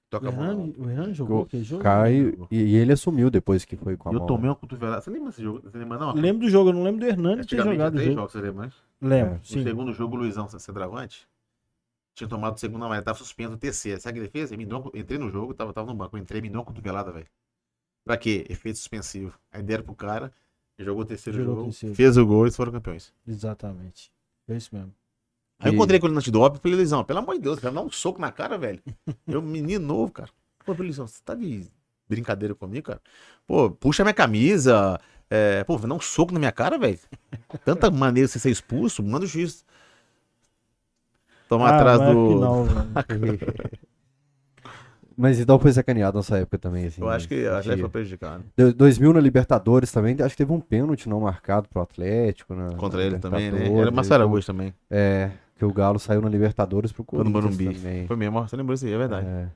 Toca 0.10 0.28
a 0.28 0.32
bola. 0.32 0.48
Hernani, 0.50 0.76
o 0.78 0.90
Hernani 0.90 1.14
jogou 1.14 1.44
aquele 1.44 1.64
jogo? 1.64 1.82
Caio, 1.84 2.48
e, 2.52 2.58
e 2.58 2.76
ele 2.76 2.92
assumiu 2.94 3.30
depois 3.32 3.64
que 3.64 3.76
foi 3.76 3.96
com 3.96 4.10
a 4.10 4.12
eu 4.14 4.20
mão. 4.20 4.28
tomei 4.28 4.50
uma 4.50 4.56
cotovelada. 4.56 5.02
Você 5.02 5.10
lembra 5.10 5.30
desse 5.30 5.42
jogo? 5.42 5.62
Você 5.64 5.78
lembra 5.78 5.98
não? 5.98 6.14
Lembro 6.14 6.46
do 6.46 6.50
jogo, 6.50 6.70
eu 6.70 6.74
não 6.74 6.84
lembro 6.84 7.00
do 7.00 7.06
Hernani 7.08 7.46
ter 7.46 7.58
jogado 7.58 7.94
o 7.94 7.96
três 7.96 8.08
jogo. 8.10 8.20
jogos, 8.20 8.32
você 8.34 8.42
lembra? 8.42 8.66
né? 8.66 8.72
Lembro, 9.02 9.34
É. 9.34 9.38
No 9.38 9.46
sim. 9.46 9.64
segundo 9.64 9.94
jogo, 9.94 10.16
o 10.16 10.20
Luizão 10.20 10.48
centroavante 10.50 11.28
tinha 12.16 12.28
tomado 12.28 12.56
o 12.56 12.60
segundo 12.60 12.86
amarelo, 12.86 13.06
tava 13.06 13.18
suspenso 13.18 13.54
o 13.54 13.58
terceiro. 13.58 14.00
Sabe 14.00 14.20
o 14.20 14.22
que 14.22 14.28
ele 14.28 14.32
fez? 14.32 14.52
Ele 14.52 14.64
me 14.64 14.66
deu 14.70 14.80
uma- 14.80 14.92
entrei 14.94 15.18
no 15.18 15.30
jogo, 15.32 15.54
tava, 15.54 15.74
tava 15.74 15.88
no 15.88 15.96
banco, 15.96 16.16
eu 16.16 16.22
entrei, 16.22 16.42
me 16.42 16.50
deu 16.50 16.60
uma 16.60 16.66
cotovelada, 16.66 17.12
velho. 17.12 17.26
Pra 18.06 18.18
quê? 18.18 18.46
Efeito 18.50 18.78
suspensivo. 18.78 19.34
Aí 19.52 19.64
deram 19.64 19.84
pro 19.84 19.96
cara, 19.96 20.32
jogou 20.80 21.02
o 21.04 21.06
terceiro 21.06 21.38
Jogou 21.40 21.54
jogo, 21.56 21.68
terceiro. 21.70 21.96
fez 21.96 22.18
o 22.18 22.26
gol 22.26 22.42
e 22.42 22.44
eles 22.46 22.56
foram 22.56 22.72
campeões. 22.72 23.14
Exatamente. 23.28 24.12
É 24.48 24.56
isso 24.56 24.70
mesmo. 24.74 24.94
Aí 25.60 25.70
eu 25.70 25.74
E- 25.74 25.76
encontrei 25.76 26.00
com 26.00 26.08
ele 26.08 26.14
no 26.14 26.20
antidoping 26.20 26.58
e 26.58 26.62
falei, 26.62 26.78
Luizão, 26.78 27.04
pelo 27.04 27.20
amor 27.20 27.36
de 27.36 27.42
Deus, 27.42 27.60
cara, 27.60 27.74
dá 27.74 27.82
um 27.82 27.92
soco 27.92 28.20
na 28.20 28.32
cara, 28.32 28.58
velho. 28.58 28.82
Eu, 29.28 29.42
menino 29.42 29.86
novo, 29.86 30.12
cara. 30.12 30.30
Pô, 30.66 30.74
Luizão, 30.74 31.08
você 31.08 31.22
tá 31.24 31.36
de 31.36 31.66
brincadeira 32.08 32.54
comigo, 32.56 32.88
cara? 32.88 33.02
Pô, 33.48 33.70
puxa 33.72 34.04
minha 34.04 34.14
camisa. 34.14 35.00
É, 35.30 35.64
pô, 35.64 35.78
dá 35.78 35.94
um 35.94 36.00
soco 36.02 36.34
na 36.34 36.40
minha 36.40 36.52
cara, 36.52 36.78
velho. 36.78 37.00
Tanta 37.64 37.90
maneira 37.92 38.28
de 38.28 38.34
você 38.34 38.40
ser 38.40 38.52
expulso, 38.52 39.02
manda 39.04 39.26
o 39.26 39.28
juiz. 39.28 39.66
Tomar 41.48 41.70
Ah, 41.70 41.76
atrás 41.78 42.00
mas 42.00 42.16
do. 42.16 42.40
Velho. 43.08 43.40
Mas 45.18 45.40
então 45.40 45.60
foi 45.60 45.72
sacaneado 45.72 46.18
nessa 46.18 46.38
época 46.38 46.58
também, 46.58 46.86
assim. 46.86 47.02
Eu 47.02 47.10
acho 47.10 47.28
que 47.28 47.36
né? 47.36 47.50
o 47.52 47.56
Atlético 47.58 47.80
foi 47.82 47.90
prejudicado. 47.90 48.44
de- 48.58 48.74
2000 48.74 49.14
na 49.14 49.20
Libertadores 49.20 49.92
também, 49.92 50.16
acho 50.20 50.30
que 50.30 50.38
teve 50.38 50.52
um 50.52 50.60
pênalti 50.60 51.08
não 51.08 51.20
marcado 51.22 51.68
pro 51.70 51.82
Atlético. 51.82 52.56
Na, 52.56 52.74
Contra 52.76 53.00
na 53.00 53.06
ele 53.06 53.20
também, 53.20 53.52
né? 53.52 53.72
Era 53.80 53.92
Massaragosto 53.92 54.52
também. 54.52 54.74
É, 54.90 55.32
que 55.58 55.64
o 55.66 55.72
Galo 55.74 56.00
saiu 56.00 56.22
na 56.22 56.30
Libertadores 56.30 56.92
pro 56.92 57.04
Foi 57.08 57.24
no 57.24 57.32
Corinthians 57.32 57.58
Morumbi. 57.58 57.80
também. 57.80 58.08
Foi 58.08 58.16
mesmo, 58.16 58.42
você 58.42 58.56
lembrou 58.56 58.74
isso 58.74 58.86
aí, 58.86 58.94
é 58.94 58.98
verdade. 58.98 59.28
É. 59.28 59.50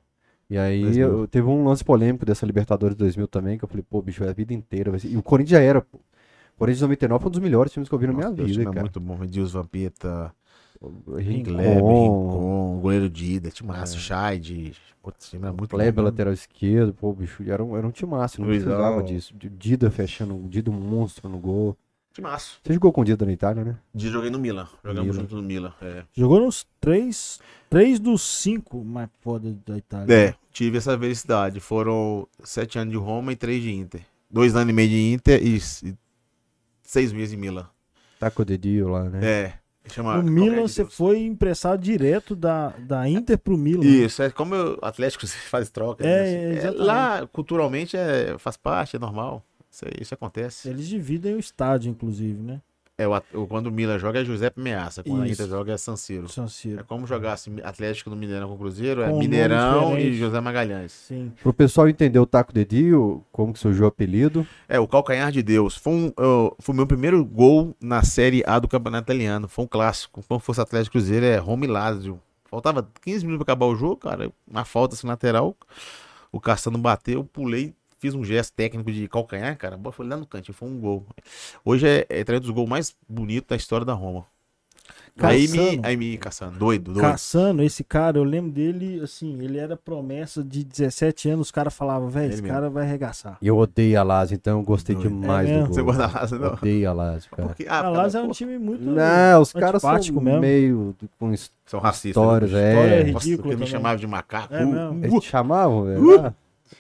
E 0.50 0.58
aí 0.58 0.82
2000. 0.82 1.08
eu- 1.08 1.28
teve 1.28 1.48
um 1.48 1.66
lance 1.68 1.84
polêmico 1.84 2.26
dessa 2.26 2.46
Libertadores 2.46 2.96
2000 2.96 3.28
também, 3.28 3.58
que 3.58 3.64
eu 3.66 3.68
falei, 3.68 3.84
pô, 3.90 4.02
bicho, 4.02 4.24
é 4.24 4.30
a 4.30 4.34
vida 4.34 4.54
inteira. 4.54 4.92
E 5.04 5.18
o 5.18 5.24
Corinthians 5.24 5.60
já 5.60 5.66
era, 5.66 5.82
pô. 5.82 5.98
O 5.98 6.60
Corinthians 6.60 6.82
99 6.82 7.22
foi 7.22 7.30
um 7.30 7.32
dos 7.32 7.40
melhores 7.42 7.72
times 7.72 7.88
que 7.90 7.94
eu 7.94 8.00
vi 8.00 8.08
na 8.08 8.14
minha 8.14 8.30
Nossa, 8.30 8.42
o 8.42 8.46
vida, 8.46 8.62
é 8.62 8.66
cara. 8.66 8.80
muito 8.82 9.00
bom. 9.00 9.24
Edilson 9.24 9.62
Vampeta, 9.62 10.32
Rincon, 11.18 11.52
Kleber, 11.54 11.76
Rincon, 11.76 12.80
goleiro 12.82 13.10
Dida, 13.10 13.50
Timaço, 13.50 13.98
É. 13.98 14.00
Scheid. 14.00 14.74
Putz, 15.02 15.30
time 15.30 15.44
era 15.44 15.54
muito 15.54 15.70
Kleber, 15.70 16.04
lateral 16.04 16.34
esquerdo, 16.34 16.94
pô, 16.94 17.14
bicho, 17.14 17.44
era 17.50 17.64
um, 17.64 17.78
era 17.78 17.88
um 17.88 17.92
timaço, 17.92 18.42
não 18.42 18.48
Luizão. 18.50 18.68
precisava 18.74 19.04
disso. 19.04 19.34
Dida 19.38 19.90
fechando, 19.90 20.36
um 20.36 20.48
Dida 20.48 20.70
monstro 20.70 21.30
no 21.30 21.38
gol. 21.40 21.78
Timaço. 22.14 22.60
Você 22.64 22.74
jogou 22.74 22.92
com 22.92 23.02
o 23.02 23.06
Dida 23.06 23.26
na 23.26 23.32
Itália, 23.32 23.64
né? 23.64 23.78
De 23.94 24.10
joguei 24.10 24.30
no 24.30 24.40
Milan. 24.40 24.68
Jogamos 24.84 25.06
Milan. 25.16 25.20
junto 25.22 25.36
no 25.38 25.44
Milan. 25.44 25.74
É. 25.82 26.04
Jogou 26.14 26.40
nos 26.42 26.66
três, 26.82 27.40
três 27.70 28.00
dos 28.00 28.22
cinco 28.24 28.84
mais 28.84 29.08
foda 29.22 29.56
da 29.66 29.78
Itália. 29.78 30.14
É, 30.14 30.36
tive 30.52 30.78
essa 30.80 30.98
felicidade. 30.98 31.60
Foram 31.60 32.28
sete 32.44 32.78
anos 32.80 32.92
de 32.92 32.98
Roma 32.98 33.32
e 33.32 33.36
três 33.36 33.62
de 33.62 33.72
Inter. 33.72 34.02
Dois 34.30 34.56
anos 34.56 34.72
e 34.72 34.74
meio 34.74 34.90
de 34.90 35.14
Inter 35.14 35.42
e, 35.42 35.58
e 35.58 35.96
seis 36.82 37.14
meses 37.14 37.34
em 37.34 37.38
Milan. 37.38 37.68
Tá 38.20 38.32
com 38.32 38.42
o 38.42 38.46
dedinho 38.46 38.90
lá, 38.90 39.04
né? 39.08 39.20
É. 39.24 39.54
Chama 39.90 40.22
No 40.22 40.32
Milan 40.32 40.56
de 40.56 40.62
você 40.62 40.86
foi 40.86 41.20
emprestado 41.20 41.82
direto 41.82 42.36
da, 42.36 42.70
da 42.80 43.08
Inter 43.08 43.38
pro 43.38 43.58
Milan. 43.58 43.86
Isso, 43.86 44.22
é 44.22 44.30
como 44.30 44.56
o 44.56 44.80
Atlético 44.82 45.26
faz 45.50 45.70
troca. 45.70 46.06
É, 46.06 46.08
né? 46.08 46.34
é, 46.34 46.54
exatamente. 46.54 46.84
lá, 46.84 47.28
culturalmente, 47.28 47.98
é, 47.98 48.38
faz 48.38 48.58
parte, 48.58 48.96
é 48.96 49.00
normal. 49.00 49.44
Isso, 49.72 49.86
isso 50.02 50.14
acontece. 50.14 50.70
Eles 50.70 50.88
dividem 50.88 51.36
o 51.36 51.40
estádio, 51.40 51.90
inclusive, 51.90 52.42
né? 52.42 52.62
É, 53.00 53.08
o, 53.08 53.46
quando 53.46 53.68
o 53.68 53.72
Milan 53.72 54.00
joga 54.00 54.22
é 54.22 54.26
Giuseppe 54.26 54.60
Meaça, 54.60 55.04
quando 55.04 55.22
a 55.22 55.28
Isso. 55.28 55.34
Inter 55.44 55.48
joga 55.56 55.72
é 55.74 55.78
San 55.78 55.96
Siro. 55.96 56.28
San 56.28 56.46
É 56.46 56.48
Siro. 56.48 56.84
como 56.86 57.06
jogasse 57.06 57.52
Atlético 57.64 58.10
no 58.10 58.16
Mineirão 58.16 58.48
com 58.50 58.56
o 58.56 58.58
Cruzeiro, 58.58 59.04
é 59.04 59.10
Com 59.12 59.20
Mineirão 59.20 59.96
e. 60.00 60.14
José 60.18 60.42
Magalhães. 60.42 60.94
Sim. 60.94 61.32
Pro 61.44 61.54
pessoal 61.54 61.88
entender 61.88 62.18
o 62.18 62.26
taco 62.26 62.52
dedinho, 62.52 63.24
como 63.32 63.54
que 63.54 63.60
surgiu 63.60 63.86
o 63.86 63.88
apelido. 63.88 64.48
É, 64.68 64.80
o 64.80 64.88
Calcanhar 64.88 65.32
de 65.32 65.44
Deus. 65.44 65.78
Foi, 65.78 65.94
um, 65.94 66.12
eu- 66.18 66.56
foi 66.60 66.74
o 66.74 66.76
meu 66.76 66.88
primeiro 66.88 67.24
gol 67.24 67.76
na 67.80 68.02
Série 68.02 68.44
A 68.48 68.58
do 68.58 68.68
Campeonato 68.68 69.04
Italiano. 69.06 69.48
Foi 69.48 69.66
um 69.66 69.68
clássico. 69.68 70.24
Como 70.28 70.40
fosse 70.40 70.60
Atlético 70.60 70.94
Cruzeiro, 70.94 71.24
é 71.24 71.38
Roma 71.38 71.66
e 71.66 71.68
Lazio. 71.68 72.20
Faltava 72.50 72.90
15 73.04 73.26
minutos 73.26 73.46
pra 73.46 73.54
acabar 73.54 73.68
o 73.68 73.76
jogo, 73.76 73.98
cara. 73.98 74.32
Uma 74.50 74.66
falta 74.66 74.96
assim 74.96 75.06
lateral. 75.06 75.56
O 76.32 76.40
Cassano 76.40 76.80
bateu, 76.80 77.20
eu 77.20 77.24
pulei, 77.24 77.76
fiz 77.98 78.14
um 78.14 78.24
gesto 78.24 78.54
técnico 78.54 78.92
de 78.92 79.08
calcanhar, 79.08 79.58
cara. 79.58 79.76
A 79.76 79.78
bola 79.78 79.94
foi 79.94 80.08
lá 80.08 80.18
no 80.18 80.26
cantinho, 80.26 80.56
foi 80.56 80.70
um 80.70 80.80
gol. 80.80 81.06
Hoje 81.64 81.88
é, 81.88 82.08
é 82.10 82.36
um 82.36 82.40
dos 82.40 82.50
gols 82.50 82.70
mais 82.70 82.96
bonitos 83.08 83.50
da 83.50 83.56
história 83.56 83.86
da 83.86 83.94
Roma. 83.94 84.26
Aí 85.20 85.48
me, 85.48 85.80
aí 85.82 85.98
me 85.98 86.16
caçando, 86.18 86.60
doido, 86.60 86.94
doido. 86.94 87.02
Caçando, 87.02 87.64
esse 87.64 87.84
cara, 87.84 88.20
eu 88.20 88.24
lembro 88.24 88.52
dele, 88.52 89.02
assim, 89.04 89.42
ele 89.42 89.58
era 89.58 89.76
promessa 89.76 90.44
de 90.44 90.64
17 90.64 91.30
anos, 91.30 91.48
os 91.48 91.52
caras 91.52 91.74
falavam, 91.74 92.08
velho, 92.08 92.32
esse 92.32 92.42
mesmo. 92.42 92.56
cara 92.56 92.70
vai 92.70 92.84
arregaçar. 92.84 93.38
E 93.42 93.48
eu 93.48 93.58
odeio 93.58 94.00
a 94.00 94.04
Lazio, 94.04 94.36
então 94.36 94.60
eu 94.60 94.64
gostei 94.64 94.96
Doido. 94.96 95.10
demais 95.10 95.50
É 95.50 95.54
do 95.54 95.66
gol. 95.66 95.74
Você 95.74 95.82
gosta 95.82 96.08
da 96.08 96.20
Lazio, 96.20 96.40
não? 96.40 96.54
Odeio 96.54 96.90
a 96.90 96.94
Lazio, 96.94 97.32
cara. 97.32 97.48
Porque, 97.48 97.66
a 97.68 97.80
ah, 97.80 97.90
Lazio 97.90 98.20
é 98.20 98.24
um 98.24 98.32
time 98.32 98.60
muito 98.60 98.84
Não, 98.84 99.42
os 99.42 99.52
caras 99.52 99.82
são 99.82 99.94
mesmo. 99.94 100.40
meio 100.40 100.96
com 101.18 101.34
São 101.66 101.80
racistas. 101.80 102.22
histórias, 102.22 102.52
né? 102.52 102.70
História 102.70 102.94
é. 102.94 102.98
ridícula 102.98 103.14
Nossa, 103.14 103.36
porque 103.38 103.50
me 103.50 103.56
também. 103.56 103.68
chamava 103.68 103.98
de 103.98 104.08
macaco. 104.08 104.54
É 104.54 104.66
mesmo. 104.66 105.04
Eles 105.04 105.24
te 105.24 105.30
chamavam, 105.30 105.86
velho? 105.86 106.26
Ah, 106.26 106.34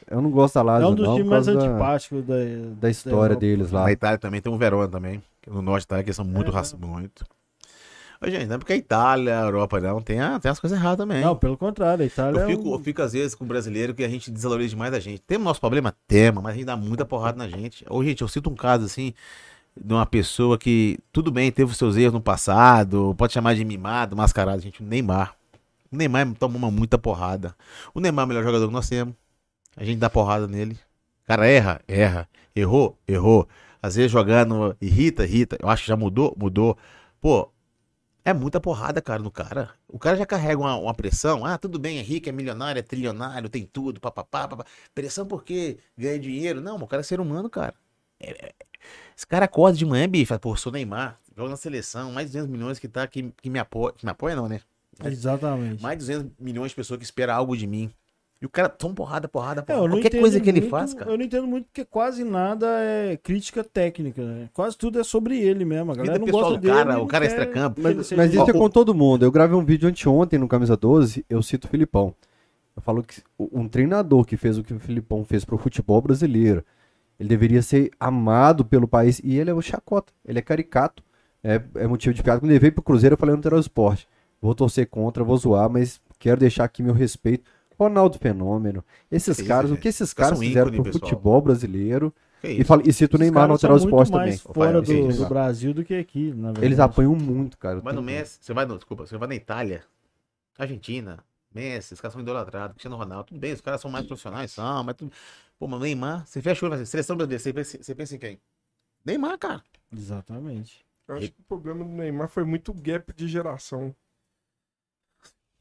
Eu 0.09 0.21
não 0.21 0.29
gosto 0.31 0.55
da 0.55 0.59
É 0.59 0.63
Lazio, 0.63 0.89
um 0.89 0.95
dos 0.95 1.09
times 1.15 1.27
mais 1.29 1.45
da, 1.45 1.51
antipáticos 1.53 2.23
da, 2.25 2.35
da 2.79 2.89
história 2.89 3.17
Europa. 3.33 3.39
deles 3.39 3.71
lá. 3.71 3.83
Na 3.83 3.91
Itália 3.91 4.17
também 4.17 4.41
tem 4.41 4.51
um 4.51 4.57
Verona 4.57 4.87
também. 4.87 5.21
No 5.47 5.61
norte 5.61 5.83
da 5.87 5.95
Itália, 5.95 6.03
que 6.03 6.13
são 6.13 6.25
muito 6.25 6.51
É, 6.51 6.53
racistas. 6.53 6.79
Muito. 6.79 7.25
Ô, 8.19 8.27
gente, 8.29 8.47
não 8.47 8.55
é 8.55 8.57
porque 8.57 8.73
a 8.73 8.75
Itália, 8.75 9.39
a 9.39 9.43
Europa, 9.43 9.79
não, 9.79 10.01
tem, 10.01 10.19
a- 10.19 10.39
tem 10.39 10.49
as 10.49 10.59
coisas 10.59 10.77
erradas 10.77 10.97
também. 10.97 11.21
Não, 11.23 11.35
pelo 11.35 11.55
contrário, 11.55 12.03
a 12.03 12.05
Itália 12.07 12.39
Eu 12.39 12.43
é 12.43 12.47
fico, 12.47 12.67
um- 12.69 12.73
eu 12.73 12.79
fico, 12.79 13.01
às 13.01 13.13
vezes, 13.13 13.35
com 13.35 13.43
o 13.45 13.47
brasileiro 13.47 13.93
que 13.93 14.03
a 14.03 14.09
gente 14.09 14.31
desvaloriza 14.31 14.69
demais 14.71 14.93
a 14.93 14.99
gente. 14.99 15.21
Temos 15.21 15.45
nosso 15.45 15.59
problema? 15.59 15.93
Tema, 16.07 16.41
mas 16.41 16.53
a 16.53 16.55
gente 16.55 16.65
dá 16.65 16.75
muita 16.75 17.05
porrada 17.05 17.37
na 17.37 17.47
gente. 17.47 17.85
Ô, 17.89 18.03
gente, 18.03 18.21
eu 18.21 18.27
cito 18.27 18.49
um 18.49 18.55
caso 18.55 18.85
assim 18.85 19.13
de 19.79 19.93
uma 19.93 20.05
pessoa 20.07 20.57
que, 20.57 20.97
tudo 21.13 21.29
bem, 21.31 21.51
teve 21.51 21.69
os 21.71 21.77
seus 21.77 21.95
erros 21.95 22.13
no 22.13 22.21
passado, 22.21 23.13
pode 23.15 23.33
chamar 23.33 23.53
de 23.53 23.63
mimado, 23.63 24.15
mascarado, 24.17 24.59
gente, 24.63 24.81
o 24.81 24.85
Neymar. 24.85 25.35
O 25.91 25.95
Neymar 25.95 26.27
tomou 26.39 26.57
uma 26.57 26.71
muita 26.71 26.97
porrada. 26.97 27.55
O 27.93 27.99
Neymar 27.99 28.23
é 28.23 28.25
o 28.25 28.27
melhor 28.29 28.43
jogador 28.43 28.67
que 28.67 28.73
nós 28.73 28.89
temos. 28.89 29.13
A 29.77 29.83
gente 29.85 29.99
dá 29.99 30.09
porrada 30.09 30.47
nele. 30.47 30.73
O 31.23 31.27
cara 31.27 31.47
erra, 31.47 31.81
erra. 31.87 32.27
Errou, 32.55 32.97
errou. 33.07 33.47
Às 33.81 33.95
vezes 33.95 34.11
jogando, 34.11 34.75
irrita, 34.81 35.23
irrita. 35.23 35.57
Eu 35.61 35.69
acho 35.69 35.83
que 35.83 35.87
já 35.89 35.95
mudou, 35.95 36.35
mudou. 36.37 36.75
Pô, 37.21 37.51
é 38.25 38.33
muita 38.33 38.59
porrada, 38.59 39.01
cara, 39.01 39.21
no 39.21 39.31
cara. 39.31 39.69
O 39.87 39.99
cara 39.99 40.17
já 40.17 40.25
carrega 40.25 40.59
uma, 40.59 40.75
uma 40.75 40.93
pressão. 40.93 41.45
Ah, 41.45 41.57
tudo 41.57 41.77
bem, 41.79 41.99
é 41.99 42.01
rico, 42.01 42.27
é 42.27 42.31
milionário, 42.31 42.79
é 42.79 42.83
trilionário, 42.83 43.47
tem 43.49 43.65
tudo, 43.65 44.01
papapá, 44.01 44.47
papapá. 44.47 44.69
Pressão 44.93 45.25
porque 45.25 45.77
ganha 45.97 46.19
dinheiro. 46.19 46.59
Não, 46.59 46.75
o 46.77 46.87
cara 46.87 47.01
é 47.01 47.03
ser 47.03 47.19
humano, 47.19 47.49
cara. 47.49 47.73
É- 48.19 48.47
é- 48.47 48.53
Esse 49.15 49.25
cara 49.27 49.45
acorda 49.45 49.77
de 49.77 49.85
manhã, 49.85 50.07
bicho, 50.09 50.27
fala, 50.27 50.39
pô, 50.39 50.55
sou 50.55 50.71
Neymar, 50.71 51.19
jogo 51.35 51.49
na 51.49 51.57
seleção, 51.57 52.11
mais 52.11 52.27
de 52.27 52.33
200 52.33 52.49
milhões 52.51 52.79
que 52.79 52.87
tá, 52.87 53.07
que, 53.07 53.31
que 53.41 53.49
me 53.49 53.59
apoia. 53.59 53.93
Que 53.93 54.05
me 54.05 54.11
apoia 54.11 54.35
não, 54.35 54.47
né? 54.49 54.61
Exatamente. 55.03 55.81
Mais 55.81 55.97
de 55.97 56.05
200 56.05 56.31
milhões 56.39 56.71
de 56.71 56.75
pessoas 56.75 56.97
que 56.97 57.05
esperam 57.05 57.35
algo 57.35 57.55
de 57.55 57.67
mim. 57.67 57.91
E 58.39 58.45
o 58.45 58.49
cara 58.49 58.69
toma 58.69 58.93
porrada, 58.93 59.27
porrada, 59.27 59.61
É, 59.61 59.63
porrada. 59.63 59.83
eu 59.83 59.87
não 59.87 59.95
Qualquer 59.97 60.07
entendo 60.09 60.21
coisa 60.21 60.39
que 60.39 60.47
ele 60.49 60.59
muito- 60.61 60.69
faz, 60.71 60.93
cara. 60.93 61.09
Eu 61.11 61.17
não 61.17 61.25
entendo 61.25 61.47
muito 61.47 61.65
porque 61.65 61.83
quase 61.83 62.23
nada 62.23 62.67
é 62.81 63.17
crítica 63.17 63.63
técnica, 63.63 64.23
né? 64.23 64.49
Quase 64.53 64.77
tudo 64.77 64.99
é 64.99 65.03
sobre 65.03 65.39
ele 65.39 65.65
mesmo. 65.65 65.91
A 65.91 65.95
galera 65.95 66.19
não 66.19 66.25
pessoal 66.25 66.43
gosta 66.43 66.57
do 66.59 66.61
dele. 66.61 66.73
cara, 66.75 66.99
o 67.01 67.07
cara 67.07 67.25
é 67.25 67.27
quer 67.27 67.33
extracampo. 67.33 67.81
Mas, 67.81 68.07
seja 68.07 68.21
mas 68.21 68.31
isso 68.33 68.47
é 68.49 68.53
com 68.53 68.69
todo 68.69 68.93
mundo. 68.93 69.25
Eu 69.25 69.31
gravei 69.31 69.57
um 69.57 69.65
vídeo 69.65 69.89
anteontem 69.89 70.37
no 70.37 70.47
Camisa 70.47 70.77
12, 70.77 71.25
eu 71.27 71.41
cito 71.41 71.65
o 71.65 71.69
Filipão. 71.69 72.13
Eu 72.75 72.81
falo 72.83 73.01
que 73.01 73.23
um 73.39 73.67
treinador 73.67 74.23
que 74.23 74.37
fez 74.37 74.55
o 74.59 74.63
que 74.63 74.71
o 74.71 74.79
Filipão 74.79 75.25
fez 75.25 75.43
pro 75.43 75.57
futebol 75.57 75.99
brasileiro, 75.99 76.63
ele 77.19 77.27
deveria 77.27 77.63
ser 77.63 77.89
amado 77.99 78.63
pelo 78.63 78.87
país. 78.87 79.19
E 79.23 79.35
ele 79.35 79.49
é 79.49 79.53
o 79.55 79.63
chacota, 79.63 80.13
ele 80.23 80.37
é 80.37 80.43
caricato, 80.43 81.01
é, 81.43 81.59
é 81.73 81.87
motivo 81.87 82.13
de 82.13 82.21
piada. 82.21 82.39
Quando 82.39 82.51
ele 82.51 82.59
veio 82.59 82.73
pro 82.73 82.83
Cruzeiro, 82.83 83.13
eu 83.15 83.17
falei 83.17 83.35
no 83.35 83.59
Esporte. 83.59 84.07
Vou 84.39 84.53
torcer 84.53 84.87
contra, 84.87 85.23
vou 85.23 85.35
zoar, 85.37 85.67
mas 85.67 85.99
quero 86.19 86.39
deixar 86.39 86.65
aqui 86.65 86.83
meu 86.83 86.93
respeito. 86.93 87.49
Ronaldo 87.77 88.17
Fenômeno. 88.17 88.83
Esses 89.11 89.41
caras, 89.41 89.69
o 89.69 89.73
gente? 89.73 89.81
que 89.83 89.87
esses 89.89 90.13
caras 90.13 90.37
são 90.37 90.47
fizeram 90.47 90.67
ícone, 90.67 90.83
pro 90.83 90.91
pessoal. 90.91 91.09
futebol 91.09 91.41
brasileiro. 91.41 92.13
E, 92.43 92.63
fala, 92.63 92.83
e 92.85 92.93
cito 92.93 93.17
o 93.17 93.19
Neymar 93.19 93.47
no 93.47 93.53
muito 93.53 93.77
Esporte 93.77 94.11
mais 94.11 94.41
também. 94.41 94.53
fora 94.53 94.81
do, 94.81 95.07
do 95.07 95.19
não. 95.21 95.29
Brasil 95.29 95.73
do 95.73 95.83
que 95.83 95.95
aqui, 95.95 96.31
na 96.33 96.47
verdade. 96.47 96.65
Eles 96.65 96.79
apanham 96.79 97.15
muito, 97.15 97.57
cara. 97.57 97.81
Vai 97.81 97.93
no 97.93 98.01
Messi, 98.01 98.37
você 98.41 98.53
vai 98.53 98.65
no, 98.65 98.75
desculpa, 98.75 99.05
você 99.05 99.17
vai 99.17 99.27
na 99.27 99.35
Itália, 99.35 99.83
Argentina, 100.57 101.19
Messi, 101.53 101.93
os 101.95 102.01
caras 102.01 102.13
são 102.13 102.21
idolatrados, 102.21 102.73
Cristiano 102.73 102.95
Ronaldo, 102.95 103.25
tudo 103.25 103.39
bem, 103.39 103.53
os 103.53 103.61
caras 103.61 103.81
são 103.81 103.89
mais 103.89 104.05
profissionais, 104.05 104.51
são, 104.51 104.83
mas 104.83 104.95
tudo. 104.95 105.11
Pô, 105.57 105.67
mas 105.67 105.81
Neymar, 105.81 106.25
você 106.27 106.41
fecha 106.41 106.63
o 106.63 106.65
olho, 106.65 106.77
vai 106.77 106.83
dizer, 106.83 106.91
seleção 106.91 107.17
brasileira, 107.17 107.43
você 107.43 107.53
pensa, 107.53 107.77
você 107.81 107.95
pensa 107.95 108.15
em 108.15 108.19
quem? 108.19 108.39
Neymar, 109.03 109.37
cara. 109.39 109.63
Exatamente. 109.91 110.85
Eu 111.07 111.15
acho 111.15 111.31
que 111.31 111.39
o 111.39 111.43
problema 111.43 111.83
do 111.83 111.89
Neymar 111.89 112.29
foi 112.29 112.43
muito 112.43 112.71
gap 112.73 113.13
de 113.13 113.27
geração. 113.27 113.95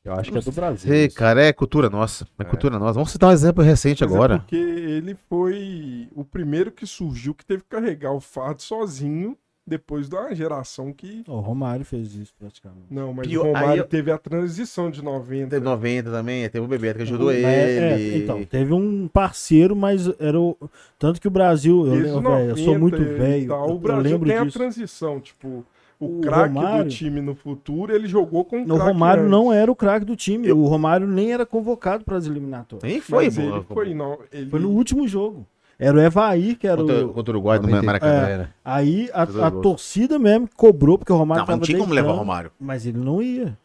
Eu 0.07 0.15
acho 0.15 0.31
que 0.33 0.39
é 0.39 0.41
do 0.41 0.53
Brasil. 0.53 0.91
Sei, 0.91 1.07
isso. 1.07 1.17
cara, 1.17 1.43
é 1.43 1.53
cultura 1.53 1.91
nossa. 1.91 2.27
É, 2.39 2.43
É. 2.43 2.45
cultura 2.47 2.79
nossa. 2.79 2.95
Vamos 2.95 3.11
citar 3.11 3.31
um 3.31 3.33
exemplo 3.33 3.63
recente 3.65 4.03
Mas 4.05 4.13
é 4.13 4.15
agora. 4.15 4.39
porque 4.39 4.57
ele 4.57 5.17
foi 5.29 6.09
o 6.15 6.25
primeiro 6.25 6.71
que 6.71 6.87
surgiu 6.87 7.35
que 7.35 7.45
teve 7.45 7.63
que 7.63 7.69
carregar 7.69 8.13
o 8.13 8.21
fardo 8.21 8.63
sozinho 8.63 9.37
depois 9.69 10.09
da 10.09 10.33
geração 10.33 10.93
que. 10.93 11.25
O 11.27 11.41
Romário 11.41 11.85
fez 11.85 12.15
isso 12.15 12.33
praticamente. 12.39 12.87
Não, 12.89 13.13
mas 13.13 13.27
Pior- 13.27 13.43
o 13.43 13.47
Romário 13.49 13.81
eu- 13.81 13.85
teve 13.85 14.13
a 14.13 14.17
transição 14.19 14.89
de 14.93 15.03
90. 15.03 15.51
Teve 15.51 15.65
90 15.65 16.09
também, 16.09 16.49
teve 16.49 16.65
o 16.65 16.69
Bebeto 16.69 16.99
que 16.99 17.03
ajudou 17.03 17.27
Mas, 17.33 17.45
é, 17.45 18.01
ele. 18.01 18.23
então, 18.23 18.45
teve 18.45 18.73
um 18.73 19.09
parceiro, 19.09 19.75
mas 19.75 20.09
era 20.21 20.39
o. 20.41 20.57
Tanto 21.01 21.21
que 21.21 21.27
o 21.27 21.33
Brasil. 21.33 21.85
Eu, 21.85 21.95
lembro, 21.95 22.31
velho, 22.31 22.51
eu 22.51 22.57
sou 22.57 22.79
90 22.79 22.79
muito 22.79 22.99
velho. 23.19 23.49
tal, 23.49 23.65
eu- 23.67 23.73
O 23.73 23.75
eu 23.75 23.79
Brasil 23.81 24.03
lembro 24.05 24.29
tem 24.29 24.39
a 24.39 24.45
disso. 24.45 24.57
transição, 24.57 25.19
tipo, 25.21 25.67
o, 25.99 26.19
O 26.19 26.21
craque 26.21 26.55
Romário- 26.55 26.85
do 26.85 26.91
time 26.91 27.21
no 27.21 27.35
futuro, 27.35 27.95
ele 27.95 28.07
jogou 28.07 28.45
com 28.45 28.63
o 28.63 28.73
O 28.73 28.77
Romário 28.77 29.23
antes. 29.23 29.31
não 29.31 29.53
era 29.53 29.71
o 29.71 29.77
craque 29.77 30.05
do 30.05 30.15
time. 30.17 30.51
O 30.53 30.67
Romário 30.67 31.07
nem 31.07 31.33
era 31.33 31.47
convocado 31.47 32.05
para 32.05 32.17
as 32.17 32.27
eliminatórias. 32.27 32.91
Nem 32.91 33.01
foi, 33.01 33.25
Mas 33.27 33.39
ele 33.39 33.63
foi, 33.69 33.95
não. 33.95 34.19
Ele... 34.33 34.51
Foi 34.51 34.61
no 34.61 34.71
último 34.71 35.07
jogo. 35.09 35.47
Era 35.79 35.97
o 35.97 36.01
Evair, 36.01 36.57
que 36.59 36.67
era 36.67 36.79
Contra, 36.79 37.07
o. 37.07 37.13
contra 37.13 37.33
o 37.33 37.35
Uruguai 37.37 37.59
no 37.59 37.65
90, 37.69 37.85
Maracanã. 37.87 38.13
era. 38.29 38.55
Aí 38.65 39.11
a, 39.13 39.23
a 39.25 39.51
torcida 39.51 40.19
mesmo 40.19 40.49
cobrou, 40.57 40.97
porque 40.97 41.13
o 41.13 41.17
Romário 41.17 41.43
Não, 41.43 41.47
mas 41.49 41.57
não 41.57 41.63
tinha 41.65 41.79
como 41.79 41.93
levar 41.93 42.13
o 42.13 42.17
Romário. 42.17 42.51
Mas 42.59 42.87
ele 42.87 42.97
não 42.99 43.21
ia. 43.21 43.59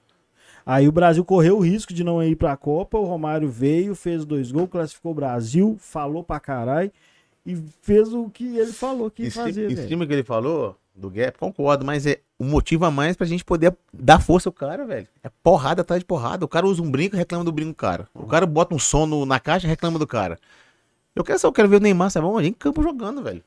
Aí 0.65 0.87
o 0.87 0.91
Brasil 0.91 1.23
correu 1.23 1.57
o 1.57 1.61
risco 1.61 1.93
de 1.93 2.03
não 2.03 2.21
ir 2.21 2.35
pra 2.35 2.55
Copa. 2.57 2.97
O 2.97 3.05
Romário 3.05 3.49
veio, 3.49 3.95
fez 3.95 4.25
dois 4.25 4.51
gols, 4.51 4.69
classificou 4.69 5.13
o 5.13 5.15
Brasil, 5.15 5.75
falou 5.79 6.21
pra 6.23 6.39
caralho 6.39 6.91
e 7.45 7.55
fez 7.81 8.13
o 8.13 8.29
que 8.29 8.57
ele 8.57 8.71
falou 8.73 9.09
que 9.09 9.23
ia 9.23 9.31
fazer. 9.31 9.71
em 9.71 9.75
cima 9.87 10.05
que 10.05 10.11
ele 10.13 10.23
falou, 10.23 10.75
do 10.95 11.09
gap, 11.09 11.37
concordo, 11.37 11.85
mas 11.85 12.05
é 12.05 12.19
um 12.39 12.47
motivo 12.49 12.85
a 12.85 12.91
mais 12.91 13.15
pra 13.15 13.25
gente 13.25 13.43
poder 13.45 13.75
dar 13.93 14.19
força 14.19 14.49
ao 14.49 14.53
cara, 14.53 14.85
velho. 14.85 15.07
É 15.23 15.29
porrada 15.43 15.81
atrás 15.81 15.99
de 16.01 16.05
porrada. 16.05 16.43
O 16.45 16.47
cara 16.47 16.65
usa 16.67 16.81
um 16.81 16.89
brinco, 16.91 17.15
reclama 17.15 17.43
do 17.43 17.51
brinco, 17.51 17.73
cara. 17.75 18.07
O 18.13 18.25
cara 18.25 18.45
bota 18.45 18.75
um 18.75 18.79
som 18.79 19.05
no- 19.05 19.25
na 19.25 19.39
caixa, 19.39 19.67
reclama 19.67 19.97
do 19.97 20.05
cara. 20.07 20.37
Eu 21.15 21.23
quero 21.23 21.39
só 21.39 21.47
eu 21.47 21.51
quero 21.53 21.69
ver 21.69 21.77
o 21.77 21.79
Neymar, 21.79 22.09
sabe 22.11 22.25
onde? 22.25 22.47
Em 22.47 22.53
campo 22.53 22.81
jogando, 22.83 23.21
velho. 23.23 23.43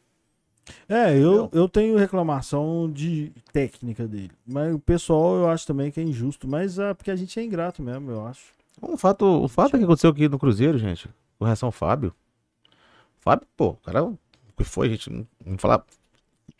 É, 0.88 1.16
eu, 1.18 1.50
eu 1.52 1.68
tenho 1.68 1.96
reclamação 1.98 2.90
de 2.90 3.30
técnica 3.52 4.08
dele. 4.08 4.30
Mas 4.46 4.74
o 4.74 4.78
pessoal 4.78 5.36
eu 5.36 5.48
acho 5.48 5.66
também 5.66 5.90
que 5.90 6.00
é 6.00 6.02
injusto. 6.02 6.48
Mas 6.48 6.78
é 6.78 6.94
porque 6.94 7.10
a 7.10 7.16
gente 7.16 7.38
é 7.38 7.44
ingrato 7.44 7.82
mesmo, 7.82 8.10
eu 8.10 8.26
acho. 8.26 8.44
Um 8.82 8.96
fato, 8.96 9.24
o 9.24 9.48
fato 9.48 9.76
é 9.76 9.78
que 9.78 9.84
aconteceu 9.84 10.10
aqui 10.10 10.28
no 10.28 10.38
Cruzeiro, 10.38 10.78
gente, 10.78 11.08
com 11.38 11.44
relação 11.44 11.66
ao 11.68 11.72
Fábio. 11.72 12.14
Fábio, 13.20 13.46
pô, 13.56 13.68
o 13.70 13.74
cara, 13.76 14.04
o 14.04 14.18
que 14.56 14.64
foi, 14.64 14.88
gente, 14.90 15.10
não 15.10 15.58
falar 15.58 15.84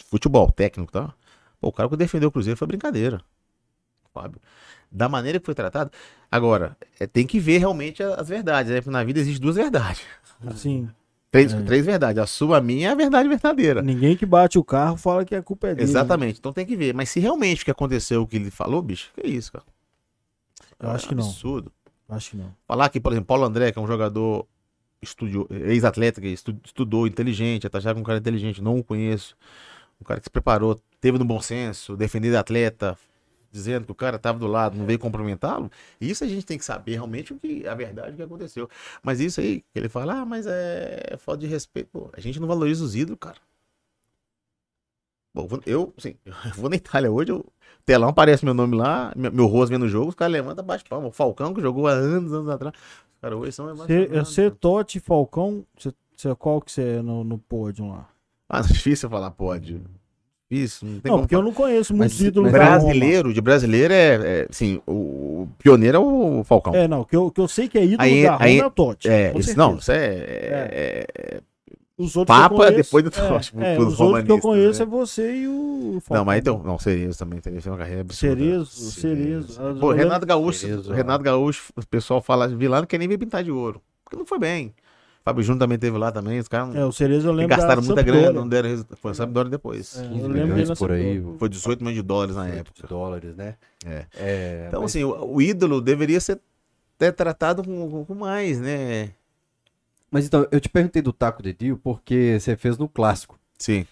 futebol, 0.09 0.51
técnico, 0.51 0.91
tá? 0.93 1.13
Pô, 1.61 1.69
o 1.69 1.73
cara 1.73 1.89
que 1.89 1.97
defendeu 1.97 2.29
o 2.29 2.33
Cruzeiro 2.33 2.57
foi 2.59 2.67
brincadeira. 2.69 3.21
Fábio. 4.13 4.41
Da 4.91 5.09
maneira 5.09 5.41
que 5.41 5.47
foi 5.47 5.55
tratado. 5.55 5.91
Agora, 6.31 6.77
é, 7.01 7.07
tem 7.07 7.27
que 7.27 7.41
ver 7.41 7.59
realmente 7.59 8.03
as 8.03 8.29
verdades, 8.29 8.71
né? 8.73 8.81
Porque 8.81 8.91
na 8.91 9.03
vida 9.03 9.19
existe 9.19 9.41
duas 9.41 9.57
verdades. 9.57 10.03
Sim. 10.55 10.89
Três, 11.33 11.53
É. 11.53 11.63
três 11.63 11.85
verdades. 11.85 12.23
A 12.23 12.27
sua, 12.27 12.59
a 12.59 12.61
minha 12.61 12.91
é 12.91 12.93
a 12.93 12.95
verdade 12.95 13.29
verdadeira. 13.29 13.83
Ninguém 13.83 14.17
que 14.17 14.25
bate 14.25 14.57
o 14.57 14.63
carro 14.63 14.97
fala 14.97 15.25
que 15.25 15.35
a 15.35 15.43
culpa 15.43 15.69
é 15.69 15.75
dele. 15.75 15.83
Exatamente. 15.89 16.39
Então 16.39 16.53
tem 16.53 16.65
que 16.65 16.77
ver. 16.77 16.95
Mas 16.95 17.09
se 17.09 17.19
realmente 17.19 17.63
o 17.63 17.65
que 17.65 17.71
aconteceu, 17.73 18.23
o 18.23 18.27
que 18.27 18.37
ele 18.37 18.53
falou, 18.53 18.81
bicho, 18.81 19.11
que 19.15 19.27
isso, 19.27 19.51
cara? 19.51 19.65
Eu 20.79 20.91
acho 20.91 21.09
que 21.09 21.15
não. 21.15 21.25
Absurdo. 21.25 21.73
Acho 22.09 22.31
que 22.33 22.37
não. 22.37 22.55
Falar 22.69 22.89
que, 22.89 23.01
por 23.01 23.11
exemplo, 23.13 23.27
Paulo 23.27 23.45
André, 23.45 23.73
que 23.73 23.79
é 23.79 23.83
um 23.83 23.87
jogador 23.87 24.47
ex-atleta, 25.67 26.21
que 26.21 26.29
estu- 26.29 26.57
estudou, 26.65 27.07
inteligente, 27.07 27.67
até 27.67 27.81
já 27.81 27.93
um 27.95 28.03
cara 28.03 28.19
inteligente, 28.19 28.63
não 28.63 28.79
o 28.79 28.85
conheço. 28.85 29.37
Um 30.01 30.05
cara 30.05 30.21
que 30.21 30.25
se 30.27 30.31
preparou, 30.31 30.79
teve 31.01 31.19
no 31.19 31.25
bom 31.25 31.41
senso, 31.41 31.97
defender 31.97 32.35
atleta, 32.37 32.99
dizendo 33.53 33.87
que 33.87 33.93
o 33.93 33.95
cara 33.95 34.17
estava 34.17 34.39
do 34.39 34.47
lado, 34.47 34.77
não 34.77 34.87
veio 34.87 34.99
cumprimentá-lo. 34.99 35.71
Isso 36.01 36.25
a 36.25 36.29
gente 36.29 36.45
tem 36.45 36.59
que 36.59 36.65
saber 36.65 36.93
realmente 36.95 37.33
o 37.33 37.39
que 37.39 37.67
a 37.67 37.75
verdade 37.75 38.13
o 38.13 38.17
que 38.17 38.23
aconteceu. 38.23 38.69
Mas 39.03 39.21
isso 39.21 39.41
aí, 39.41 39.65
ele 39.75 39.89
fala, 39.89 40.21
ah, 40.23 40.27
mas 40.27 40.47
é 40.47 41.17
falta 41.19 41.41
de 41.43 41.47
respeito. 41.47 41.89
Pô, 41.93 42.11
a 42.13 42.21
gente 42.21 42.41
não 42.41 42.49
valoriza 42.49 42.85
os 42.85 42.95
ídolos, 42.97 43.19
cara. 43.21 43.39
Bom, 45.35 45.49
eu, 45.67 45.93
sim, 45.99 46.15
eu 46.25 46.33
vou 46.55 46.71
na 46.71 46.77
Itália 46.77 47.11
hoje, 47.11 47.33
eu, 47.33 47.45
telão 47.85 48.09
aparece 48.09 48.45
meu 48.45 48.55
nome 48.55 48.77
lá, 48.77 49.13
meu, 49.17 49.47
rosto 49.47 49.71
vendo 49.71 49.85
o 49.85 49.89
jogo, 49.89 50.09
os 50.11 50.15
caras 50.15 50.33
levantam, 50.33 50.65
bate 50.65 50.85
palma. 50.85 51.09
O 51.09 51.13
Falcão, 51.13 51.53
que 51.53 51.61
jogou 51.61 51.89
há 51.89 51.93
anos, 51.93 52.33
anos 52.33 52.49
atrás. 52.49 52.75
Os 52.77 53.21
caras 53.21 53.39
hoje 53.39 53.53
são 53.53 53.67
Você, 53.67 54.05
emocionados. 54.05 54.29
você 54.35 54.51
Totti, 54.51 55.01
Falcão, 55.01 55.67
você, 55.77 55.93
você- 56.17 56.35
qual 56.37 56.61
que 56.61 56.71
você 56.71 56.83
é 56.99 57.03
no, 57.03 57.25
no 57.25 57.39
pódio 57.39 57.89
lá? 57.89 58.09
Ah, 58.59 58.61
difícil 58.67 59.09
falar 59.11 59.31
pódio. 59.31 59.81
Difícil, 60.51 60.87
não 60.89 61.01
tem 61.01 61.11
Não, 61.13 61.19
porque 61.21 61.35
eu 61.35 61.39
falar. 61.39 61.51
não 61.51 61.55
conheço 61.55 61.95
muitos 61.97 62.19
Mas- 62.19 62.29
ídolos 62.29 62.53
mas. 62.53 62.61
Brasileiro, 62.61 63.33
de 63.33 63.41
brasileiro 63.41 63.95
é, 63.95 64.15
é 64.43 64.47
sim, 64.51 64.81
o, 64.87 64.93
o 64.93 65.49
pioneiro 65.59 65.97
é 65.97 66.01
o 66.01 66.45
Falcão. 66.45 66.75
É, 66.75 66.87
não, 66.87 67.03
que 67.05 67.17
eu, 67.17 67.31
que 67.31 67.41
eu 67.41 67.49
sei 67.49 67.67
que 67.69 67.79
é 67.79 67.85
ídolo 67.85 68.03
Aí- 68.03 68.23
da 68.23 68.33
Roma 68.33 68.45
aí- 68.45 68.59
é 68.61 68.67
o 68.67 68.71
Totti. 68.71 69.09
É, 69.09 69.33
isso, 69.37 69.57
não, 69.59 69.77
isso 69.77 69.91
é, 69.91 69.97
é- 70.07 71.07
é- 71.17 71.41
Os 71.97 72.15
outros 72.17 72.37
que 72.37 72.43
eu 72.45 72.49
Papa 72.49 72.57
conheço- 72.57 72.77
depois 72.77 73.05
do 73.05 73.09
é, 73.09 73.29
Totti, 73.29 73.53
É, 73.59 73.79
os 73.79 74.01
outros 74.01 74.25
que 74.25 74.33
eu 74.33 74.39
conheço 74.41 74.81
né? 74.81 74.87
é 74.87 74.89
você 74.89 75.35
e 75.35 75.49
o 75.49 75.99
Falcão. 76.03 76.17
Não, 76.19 76.25
mas 76.25 76.39
então, 76.41 76.63
não, 76.63 76.79
Cerezo 76.79 77.19
também, 77.19 77.41
teve 77.41 77.69
uma 77.69 77.79
carreira 77.79 78.01
absurda. 78.03 78.35
Cerezo, 78.37 78.91
Cerezo. 78.93 79.63
Eu 79.63 79.77
Pô, 79.77 79.93
Renato 79.93 80.27
Gaúcho, 80.27 80.59
Cerezo. 80.59 80.93
Renato 80.93 81.25
Gaúcho, 81.25 81.73
o 81.75 81.87
pessoal 81.87 82.21
fala, 82.21 82.49
vi 82.49 82.69
lá, 82.69 82.81
não 82.81 82.87
quer 82.87 82.99
nem 82.99 83.09
ver 83.09 83.17
pintar 83.19 83.43
de 83.43 83.51
ouro. 83.51 83.81
Porque 84.05 84.17
não 84.17 84.27
foi 84.27 84.39
bem. 84.39 84.75
Fábio 85.25 85.43
Júnior 85.43 85.61
também 85.61 85.79
teve 85.79 85.97
lá 85.97 86.13
também, 86.13 86.39
os 86.39 86.49
caras 86.49 86.75
É, 86.77 86.85
o 86.85 86.93
Cerezo 86.93 87.29
eu 87.29 87.33
lembro 87.33 87.57
gastaram 87.57 87.81
muita 87.83 88.01
Sampdoria. 88.03 88.21
grana, 88.23 88.41
não 88.41 88.47
deram 88.49 88.69
resultado. 88.69 88.99
Foi 88.99 89.11
a 89.11 89.15
Sampdoria 89.15 89.51
depois. 89.51 89.97
É, 89.97 90.05
eu 90.05 90.09
15 90.11 90.29
lembro 90.29 90.77
por 90.77 90.93
aí. 90.93 91.25
Foi 91.39 91.49
18 91.49 91.79
milhões 91.81 91.97
de 91.97 92.03
dólares 92.03 92.37
na 92.37 92.47
de 92.51 92.59
época. 92.59 92.87
dólares, 92.87 93.35
né? 93.35 93.55
É. 93.87 94.07
É, 94.17 94.65
Então, 94.69 94.83
mas- 94.83 94.91
assim, 94.91 95.03
o, 95.03 95.35
o 95.37 95.41
ídolo 95.41 95.81
deveria 95.81 96.21
ser 96.21 96.39
até 96.97 97.11
tratado 97.11 97.65
com, 97.65 97.91
com- 97.91 98.05
com 98.05 98.15
mais, 98.15 98.61
né? 98.61 99.11
Mas 100.11 100.27
então, 100.27 100.47
eu 100.53 100.61
te 100.61 100.69
perguntei 100.69 101.01
do 101.03 101.13
Taco 101.13 101.43
de 101.43 101.53
Dio 101.55 101.79
porque 101.83 102.37
você 102.39 102.55
fez 102.57 102.77
no 102.79 102.89
clássico. 102.89 103.39
Sim. 103.59 103.87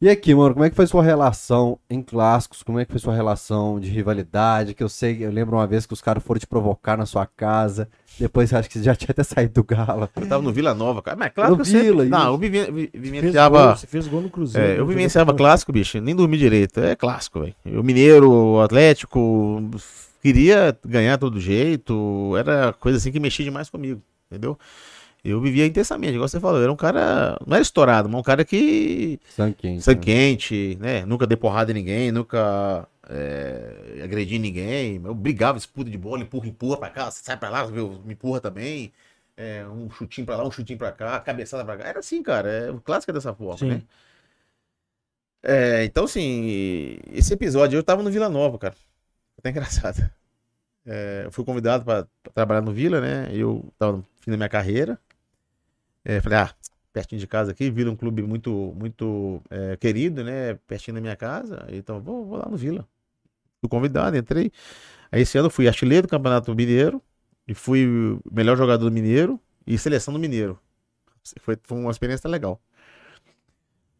E 0.00 0.08
aqui, 0.08 0.32
mano, 0.32 0.54
como 0.54 0.64
é 0.64 0.70
que 0.70 0.76
foi 0.76 0.86
sua 0.86 1.02
relação 1.02 1.76
em 1.90 2.00
clássicos? 2.00 2.62
Como 2.62 2.78
é 2.78 2.84
que 2.84 2.92
foi 2.92 3.00
sua 3.00 3.12
relação 3.12 3.80
de 3.80 3.90
rivalidade? 3.90 4.72
Que 4.72 4.82
eu 4.84 4.88
sei, 4.88 5.24
eu 5.26 5.30
lembro 5.32 5.56
uma 5.56 5.66
vez 5.66 5.86
que 5.86 5.92
os 5.92 6.00
caras 6.00 6.22
foram 6.22 6.38
te 6.38 6.46
provocar 6.46 6.96
na 6.96 7.04
sua 7.04 7.26
casa. 7.26 7.88
Depois 8.16 8.54
acho 8.54 8.68
que 8.68 8.78
você 8.78 8.84
já 8.84 8.94
tinha 8.94 9.10
até 9.10 9.24
saído 9.26 9.54
do 9.54 9.64
Gala. 9.64 10.08
Eu 10.14 10.28
tava 10.28 10.40
no 10.40 10.52
Vila 10.52 10.72
Nova, 10.72 11.02
cara. 11.02 11.16
Mas 11.16 11.32
claro 11.34 11.50
No 11.50 11.56
que 11.56 11.62
eu 11.62 11.64
sempre... 11.64 11.82
Vila, 11.88 12.04
Não, 12.04 12.18
isso. 12.18 12.44
eu 12.54 12.90
vivenciava... 13.00 13.74
você 13.76 13.88
fez 13.88 14.06
gol 14.06 14.20
no 14.20 14.30
Cruzeiro. 14.30 14.68
É, 14.68 14.78
eu 14.78 14.86
vivenciava 14.86 15.34
clássico, 15.34 15.72
bicho. 15.72 16.00
Nem 16.00 16.14
dormi 16.14 16.38
direito. 16.38 16.78
É 16.78 16.94
clássico, 16.94 17.40
velho. 17.40 17.56
O 17.66 17.82
Mineiro, 17.82 18.30
o 18.30 18.60
Atlético, 18.60 19.60
queria 20.22 20.78
ganhar 20.86 21.18
todo 21.18 21.40
jeito. 21.40 22.36
Era 22.38 22.72
coisa 22.72 22.98
assim 22.98 23.10
que 23.10 23.18
mexia 23.18 23.44
demais 23.44 23.68
comigo, 23.68 24.00
entendeu? 24.30 24.56
Eu 25.30 25.40
vivia 25.40 25.66
intensamente, 25.66 26.14
igual 26.14 26.28
você 26.28 26.40
falou. 26.40 26.58
Eu 26.58 26.64
era 26.64 26.72
um 26.72 26.76
cara. 26.76 27.38
Não 27.46 27.54
era 27.54 27.62
estourado, 27.62 28.08
mas 28.08 28.20
um 28.20 28.22
cara 28.22 28.44
que. 28.44 29.20
Sangue 29.30 29.54
quente. 29.54 29.82
Sangue 29.82 29.98
né? 29.98 30.04
quente, 30.04 30.78
né? 30.80 31.06
Nunca 31.06 31.26
dei 31.26 31.36
porrada 31.36 31.70
em 31.70 31.74
ninguém, 31.74 32.12
nunca 32.12 32.88
é, 33.08 34.00
agredi 34.02 34.38
ninguém. 34.38 35.00
Eu 35.04 35.14
brigava, 35.14 35.58
disputa 35.58 35.90
de 35.90 35.98
bola, 35.98 36.22
empurra, 36.22 36.48
empurra 36.48 36.76
pra 36.76 36.90
cá, 36.90 37.10
sai 37.10 37.36
pra 37.36 37.48
lá, 37.48 37.66
me 37.66 38.12
empurra 38.12 38.40
também. 38.40 38.92
É, 39.36 39.64
um 39.66 39.88
chutinho 39.90 40.26
pra 40.26 40.36
lá, 40.36 40.46
um 40.46 40.50
chutinho 40.50 40.78
pra 40.78 40.90
cá, 40.90 41.20
cabeçada 41.20 41.64
pra 41.64 41.76
cá. 41.76 41.84
Era 41.88 42.00
assim, 42.00 42.22
cara. 42.22 42.48
É, 42.50 42.70
o 42.70 42.80
clássico 42.80 43.10
é 43.10 43.14
dessa 43.14 43.32
forma, 43.32 43.58
Sim. 43.58 43.68
né? 43.68 43.82
É, 45.42 45.84
então, 45.84 46.04
assim, 46.04 46.98
esse 47.12 47.32
episódio 47.32 47.76
eu 47.78 47.82
tava 47.82 48.02
no 48.02 48.10
Vila 48.10 48.28
Nova, 48.28 48.58
cara. 48.58 48.74
Até 49.38 49.50
engraçado. 49.50 50.10
É, 50.84 51.22
eu 51.26 51.30
fui 51.30 51.44
convidado 51.44 51.84
pra 51.84 52.06
trabalhar 52.34 52.62
no 52.62 52.72
Vila, 52.72 53.00
né? 53.00 53.28
Eu 53.32 53.64
tava 53.78 53.98
no 53.98 54.06
fim 54.20 54.30
da 54.30 54.36
minha 54.36 54.48
carreira. 54.48 54.98
É, 56.08 56.22
falei, 56.22 56.38
ah, 56.38 56.54
pertinho 56.90 57.20
de 57.20 57.26
casa 57.26 57.50
aqui, 57.50 57.70
Vila 57.70 57.90
é 57.90 57.92
um 57.92 57.96
clube 57.96 58.22
muito, 58.22 58.74
muito 58.74 59.42
é, 59.50 59.76
querido, 59.76 60.24
né? 60.24 60.54
Pertinho 60.66 60.94
da 60.94 61.02
minha 61.02 61.14
casa. 61.14 61.66
Então, 61.68 62.00
vou, 62.00 62.24
vou 62.24 62.38
lá 62.38 62.48
no 62.48 62.56
Vila. 62.56 62.88
Fui 63.60 63.68
convidado, 63.68 64.16
entrei. 64.16 64.50
Aí 65.12 65.20
esse 65.20 65.36
ano 65.36 65.50
fui 65.50 65.68
artilheiro 65.68 66.06
do 66.06 66.10
Campeonato 66.10 66.54
Mineiro 66.54 67.02
e 67.46 67.52
fui 67.52 68.18
melhor 68.32 68.56
jogador 68.56 68.86
do 68.86 68.90
Mineiro 68.90 69.38
e 69.66 69.76
seleção 69.76 70.14
do 70.14 70.18
Mineiro. 70.18 70.58
Foi, 71.40 71.58
foi 71.62 71.78
uma 71.78 71.90
experiência 71.90 72.26
legal. 72.26 72.58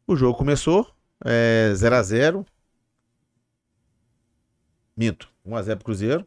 O 0.06 0.16
jogo 0.16 0.38
começou, 0.38 0.90
é, 1.22 1.72
0x0. 1.74 2.46
Minto, 4.96 5.30
1x0 5.46 5.76
pro 5.76 5.84
Cruzeiro. 5.84 6.26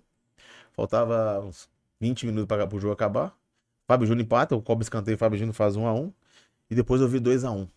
Faltava 0.73 1.39
uns 1.39 1.67
20 1.99 2.27
minutos 2.27 2.45
para 2.45 2.67
o 2.71 2.79
jogo 2.79 2.93
acabar. 2.93 3.35
Fábio 3.91 4.07
Júnior 4.07 4.23
empata, 4.23 4.55
o 4.55 4.61
Cobre 4.61 4.83
escanteio, 4.83 5.17
Fábio 5.17 5.37
Júnior 5.37 5.53
faz 5.53 5.75
1x1. 5.75 6.13
E 6.69 6.75
depois 6.75 7.01
eu 7.01 7.07
vi 7.09 7.19
2x1. 7.19 7.67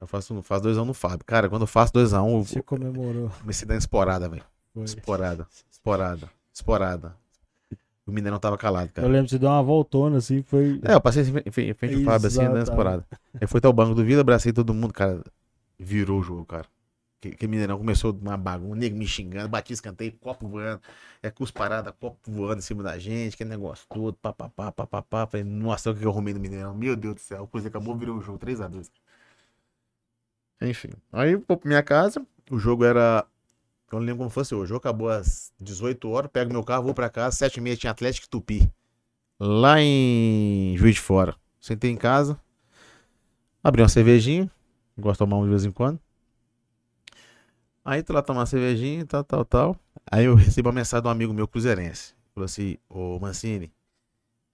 Eu 0.00 0.06
faço, 0.06 0.40
faço 0.42 0.62
2x1 0.62 0.84
no 0.84 0.94
Fábio. 0.94 1.24
Cara, 1.26 1.48
quando 1.48 1.62
eu 1.62 1.66
faço 1.66 1.92
2x1, 1.94 2.44
Você 2.46 2.58
eu 2.60 2.62
comemorou. 2.62 3.28
comecei 3.40 3.66
a 3.66 3.68
dar 3.70 3.76
esporada, 3.76 4.28
velho. 4.28 4.44
Esporada, 4.84 5.48
esporada, 5.68 6.30
esporada. 6.54 7.16
O 8.06 8.12
Mineirão 8.12 8.38
tava 8.38 8.56
calado, 8.56 8.90
cara. 8.92 9.06
Eu 9.06 9.10
lembro 9.10 9.28
você 9.28 9.36
deu 9.38 9.48
uma 9.50 9.62
voltona 9.62 10.18
assim, 10.18 10.40
foi. 10.42 10.80
É, 10.84 10.94
eu 10.94 11.00
passei 11.00 11.22
em 11.24 11.26
frente- 11.26 11.48
em 11.48 11.74
frente 11.74 11.94
ao 11.96 12.02
Fábio, 12.02 12.28
assim, 12.28 12.38
dando 12.44 12.62
esporada. 12.62 13.04
Aí 13.40 13.46
foi 13.48 13.58
até 13.58 13.66
o 13.68 13.72
banco 13.72 13.96
do 13.96 14.04
Vila, 14.04 14.20
abracei 14.20 14.52
todo 14.52 14.72
mundo, 14.72 14.94
cara. 14.94 15.20
Virou 15.76 16.20
o 16.20 16.22
jogo, 16.22 16.44
cara. 16.46 16.66
Que, 17.20 17.48
Mineirão 17.48 17.78
começou 17.78 18.12
uma 18.12 18.36
bagunça, 18.36 18.76
nego 18.76 18.96
me 18.96 19.06
xingando, 19.06 19.48
bati 19.48 19.72
escanteio, 19.72 20.12
copo 20.20 20.46
voando, 20.46 20.80
é 21.20 21.28
cusparada, 21.30 21.90
copo 21.92 22.18
voando 22.30 22.58
em 22.58 22.62
cima 22.62 22.80
da 22.80 22.96
gente, 22.96 23.36
que 23.36 23.44
negócio 23.44 23.84
todo, 23.88 24.16
papapá, 24.16 24.70
papapá. 24.70 25.26
Falei, 25.26 25.42
nossa, 25.44 25.90
o 25.90 25.96
que 25.96 26.04
eu 26.04 26.10
arrumei 26.10 26.32
no 26.32 26.38
Mineirão? 26.38 26.74
Meu 26.74 26.94
Deus 26.94 27.16
do 27.16 27.20
céu, 27.20 27.42
o 27.42 27.48
Cruzeiro 27.48 27.76
acabou, 27.76 27.96
virou 27.96 28.18
o 28.18 28.20
jogo, 28.22 28.38
3x2. 28.38 28.88
Enfim, 30.60 30.90
aí 31.12 31.34
vou 31.34 31.56
pra 31.56 31.68
minha 31.68 31.82
casa, 31.82 32.24
o 32.50 32.58
jogo 32.58 32.84
era. 32.84 33.26
Eu 33.90 33.98
não 33.98 34.06
lembro 34.06 34.18
como 34.18 34.30
fosse. 34.30 34.54
O 34.54 34.66
jogo 34.66 34.78
acabou 34.78 35.08
às 35.08 35.52
18 35.60 36.08
horas, 36.08 36.30
pego 36.30 36.52
meu 36.52 36.62
carro, 36.62 36.84
vou 36.84 36.94
pra 36.94 37.08
casa, 37.08 37.36
7h30 37.48 37.76
tinha 37.78 37.90
Atlético 37.90 38.26
e 38.26 38.30
Tupi. 38.30 38.72
Lá 39.40 39.80
em 39.80 40.76
Juiz 40.76 40.96
de 40.96 41.00
Fora. 41.00 41.34
Sentei 41.60 41.90
em 41.90 41.96
casa, 41.96 42.38
abri 43.62 43.82
uma 43.82 43.88
cervejinha, 43.88 44.50
gosto 44.96 45.14
de 45.14 45.18
tomar 45.18 45.38
um 45.38 45.44
de 45.44 45.50
vez 45.50 45.64
em 45.64 45.72
quando. 45.72 45.98
Aí 47.84 48.02
tô 48.02 48.12
lá 48.12 48.22
tomar 48.22 48.40
uma 48.40 48.46
cervejinha, 48.46 49.06
tal, 49.06 49.24
tal, 49.24 49.44
tal. 49.44 49.76
Aí 50.10 50.24
eu 50.24 50.34
recebo 50.34 50.68
uma 50.68 50.74
mensagem 50.74 51.02
de 51.02 51.08
um 51.08 51.10
amigo 51.10 51.32
meu 51.32 51.48
cruzeirense. 51.48 52.14
Falou 52.34 52.44
assim, 52.44 52.76
ô 52.88 53.18
Mancini, 53.18 53.72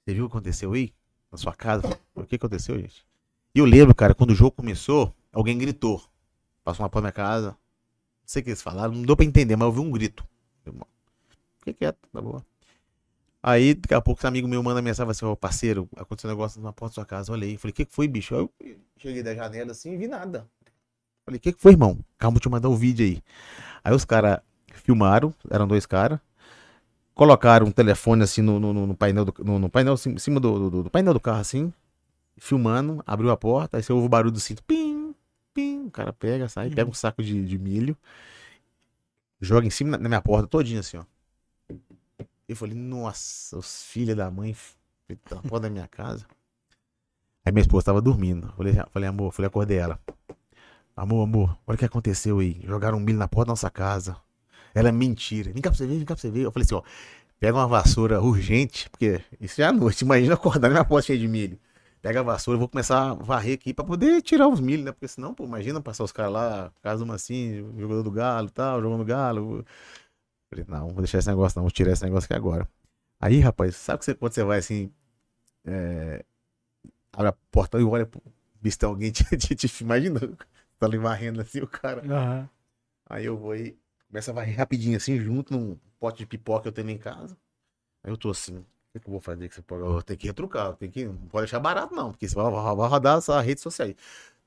você 0.05 0.14
viu 0.14 0.24
o 0.24 0.28
que 0.28 0.36
aconteceu 0.36 0.72
aí? 0.72 0.92
Na 1.30 1.38
sua 1.38 1.55
casa? 1.55 1.98
O 2.14 2.24
que 2.24 2.36
aconteceu, 2.36 2.78
gente? 2.78 3.06
E 3.55 3.59
eu 3.59 3.64
lembro, 3.64 3.94
cara, 3.94 4.14
quando 4.14 4.30
o 4.30 4.34
jogo 4.34 4.52
começou, 4.52 5.14
alguém 5.32 5.59
gritou. 5.59 6.02
Passou 6.62 6.84
uma 6.84 6.88
porta 6.88 7.09
na 7.09 7.09
minha 7.09 7.12
casa. 7.12 7.51
Não 7.51 7.56
sei 8.26 8.40
o 8.40 8.44
que 8.44 8.51
eles 8.51 8.62
falaram, 8.62 8.94
não 8.94 9.02
deu 9.02 9.16
pra 9.16 9.24
entender, 9.24 9.56
mas 9.56 9.66
eu 9.66 9.72
vi 9.72 9.80
um 9.80 9.90
grito. 9.90 10.24
Fiquei 11.59 11.74
quieto, 11.74 11.98
tá 12.12 12.20
bom. 12.20 12.42
Aí, 13.42 13.74
daqui 13.74 13.94
a 13.94 14.01
pouco, 14.01 14.20
esse 14.20 14.26
amigo 14.26 14.46
meu 14.46 14.62
manda 14.62 14.80
mensagem 14.80 15.10
assim, 15.10 15.24
ô 15.24 15.36
parceiro, 15.36 15.88
aconteceu 15.96 16.28
um 16.28 16.32
negócio 16.32 16.60
na 16.60 16.72
porta 16.72 16.92
da 16.92 16.94
sua 16.94 17.05
casa, 17.06 17.32
olha 17.32 17.46
aí. 17.46 17.56
Falei, 17.56 17.72
o 17.72 17.74
que, 17.74 17.84
que 17.84 17.92
foi, 17.92 18.06
bicho? 18.06 18.34
Aí 18.34 18.40
eu 18.40 18.78
cheguei 18.96 19.22
da 19.22 19.34
janela 19.34 19.72
assim 19.72 19.92
e 19.92 19.96
vi 19.96 20.06
nada. 20.06 20.48
Falei, 21.24 21.38
o 21.38 21.40
que, 21.40 21.52
que 21.52 21.60
foi, 21.60 21.72
irmão? 21.72 21.98
Calma, 22.18 22.38
eu 22.42 22.51
mandar 22.51 22.68
o 22.68 22.76
vídeo 22.76 23.06
aí. 23.06 23.22
Aí 23.82 23.94
os 23.94 24.05
caras 24.05 24.40
filmaram, 24.72 25.34
eram 25.51 25.66
dois 25.66 25.86
caras, 25.86 26.20
colocaram 27.14 27.66
um 27.66 27.70
telefone 27.70 28.22
assim 28.22 28.42
no, 28.42 28.60
no, 28.60 28.86
no 28.86 28.94
painel, 28.94 29.24
do, 29.24 29.34
no, 29.42 29.59
no 29.59 29.70
painel, 29.70 29.94
em 29.94 30.18
cima 30.18 30.38
do, 30.38 30.70
do, 30.70 30.82
do 30.84 30.90
painel 30.90 31.14
do 31.14 31.20
carro, 31.20 31.40
assim, 31.40 31.72
filmando, 32.36 33.02
abriu 33.06 33.30
a 33.30 33.36
porta, 33.36 33.76
aí 33.76 33.82
você 33.82 33.92
ouve 33.92 34.06
o 34.06 34.09
barulho 34.09 34.32
do 34.32 34.40
cinto, 34.40 34.62
pim, 34.64 35.14
pim, 35.55 35.86
o 35.86 35.90
cara 35.90 36.12
pega, 36.12 36.48
sai, 36.48 36.68
pega 36.70 36.90
um 36.90 36.94
saco 36.94 37.22
de, 37.22 37.44
de 37.44 37.59
milho, 37.59 37.96
joga 39.40 39.66
em 39.66 39.70
cima 39.70 39.96
na, 39.96 40.09
minha 40.09 40.20
porta, 40.20 40.46
todinho 40.46 40.80
assim, 40.80 40.98
ó. 40.98 41.05
Eu 42.46 42.56
falei, 42.56 42.74
nossa, 42.74 43.56
os 43.56 43.84
filhos 43.84 44.14
da 44.14 44.30
mãe, 44.30 44.55
na 45.30 45.40
porta 45.40 45.60
da 45.60 45.70
minha 45.70 45.88
casa. 45.88 46.26
Aí 47.42 47.52
minha 47.52 47.62
esposa 47.62 47.86
tava 47.86 48.02
dormindo. 48.02 48.52
Falei, 48.55 48.74
falei, 48.90 49.09
amor, 49.09 49.32
falei, 49.32 49.46
acordei 49.46 49.78
ela. 49.78 49.98
Amor, 50.96 51.24
amor, 51.24 51.58
olha 51.66 51.74
o 51.74 51.78
que 51.78 51.84
aconteceu 51.84 52.38
aí. 52.38 52.60
Jogaram 52.64 52.98
um 52.98 53.00
milho 53.00 53.18
na 53.18 53.26
porta 53.26 53.46
da 53.48 53.52
nossa 53.52 53.68
casa. 53.70 54.16
É 54.74 54.92
mentira. 54.92 55.52
Vem 55.52 55.60
cá 55.60 55.70
pra 55.70 55.76
você 55.76 55.86
ver, 55.86 55.96
vem 55.96 56.04
cá 56.04 56.14
pra 56.14 56.20
você 56.20 56.30
ver. 56.30 56.42
Eu 56.42 56.52
falei 56.52 56.64
assim, 56.64 56.74
ó, 56.74 56.82
pega 57.40 57.56
uma 57.58 57.66
vassoura 57.66 58.20
urgente, 58.20 58.88
porque 58.90 59.20
isso 59.40 59.60
é 59.60 59.64
à 59.64 59.72
noite. 59.72 60.02
Imagina 60.02 60.34
acordar 60.34 60.68
na 60.68 60.74
minha 60.74 60.84
porta 60.84 61.06
cheia 61.06 61.18
de 61.18 61.26
milho. 61.28 61.58
Pega 62.00 62.20
a 62.20 62.22
vassoura, 62.22 62.56
eu 62.56 62.60
vou 62.60 62.68
começar 62.68 63.10
a 63.10 63.14
varrer 63.14 63.54
aqui 63.54 63.74
pra 63.74 63.84
poder 63.84 64.22
tirar 64.22 64.46
os 64.48 64.60
milho, 64.60 64.84
né? 64.84 64.92
Porque 64.92 65.08
senão, 65.08 65.34
pô, 65.34 65.44
imagina 65.44 65.80
passar 65.80 66.04
os 66.04 66.12
caras 66.12 66.32
lá, 66.32 66.72
casa 66.82 67.02
uma 67.02 67.14
assim, 67.14 67.64
jogador 67.78 68.02
do 68.02 68.10
galo 68.10 68.48
e 68.48 68.50
tal, 68.50 68.80
jogando 68.82 69.04
galo. 69.04 69.64
Falei, 70.50 70.64
não, 70.68 70.88
vou 70.88 70.98
deixar 70.98 71.18
esse 71.18 71.28
negócio, 71.28 71.58
não, 71.58 71.64
vou 71.64 71.70
tirar 71.70 71.92
esse 71.92 72.04
negócio 72.04 72.26
aqui 72.26 72.34
agora. 72.34 72.68
Aí, 73.20 73.40
rapaz, 73.40 73.76
sabe 73.76 74.00
que 74.00 74.04
você, 74.04 74.14
quando 74.14 74.32
você 74.34 74.44
vai 74.44 74.58
assim, 74.58 74.92
é, 75.64 76.24
abre 77.12 77.28
a 77.28 77.32
porta 77.50 77.80
e 77.80 77.84
olha 77.84 78.06
pro 78.06 78.22
alguém 78.82 79.10
te, 79.12 79.24
te, 79.36 79.54
te 79.54 79.68
tá 80.78 80.86
ali 80.86 80.98
varrendo 80.98 81.40
assim, 81.40 81.60
o 81.60 81.66
cara. 81.66 82.02
Aham. 82.02 82.48
Aí 83.06 83.24
eu 83.26 83.36
vou 83.36 83.55
e 83.55 83.78
começo 84.09 84.30
a 84.30 84.34
varrer 84.34 84.56
rapidinho 84.56 84.96
assim, 84.96 85.18
junto 85.18 85.52
num 85.52 85.78
pote 85.98 86.18
de 86.18 86.26
pipoca 86.26 86.62
que 86.62 86.68
eu 86.68 86.72
tenho 86.72 86.90
em 86.90 86.98
casa. 86.98 87.36
Aí 88.02 88.10
eu 88.10 88.16
tô 88.16 88.30
assim, 88.30 88.59
o 88.59 88.66
que, 88.92 89.01
que 89.01 89.06
eu 89.09 89.12
vou 89.12 89.20
fazer 89.20 89.40
com 89.40 89.52
esse 89.52 89.62
pipoca? 89.62 89.84
Eu 89.84 90.02
tenho 90.02 90.18
que 90.18 90.26
retrucar, 90.26 90.76
tenho 90.76 90.92
que, 90.92 91.05
não 91.05 91.28
pode 91.28 91.46
deixar 91.46 91.60
barato 91.60 91.94
não, 91.94 92.10
porque 92.12 92.28
você 92.28 92.34
vai, 92.34 92.51
vai, 92.51 92.88
rodar 92.88 93.18
essa 93.18 93.40
rede 93.40 93.60
social. 93.60 93.88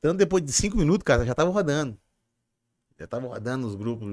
Tanto 0.01 0.17
depois 0.17 0.43
de 0.43 0.51
cinco 0.51 0.77
minutos, 0.77 1.03
cara, 1.03 1.25
já 1.25 1.35
tava 1.35 1.51
rodando. 1.51 1.97
Já 2.99 3.07
tava 3.07 3.27
rodando 3.27 3.67
nos 3.67 3.75
grupos 3.75 4.07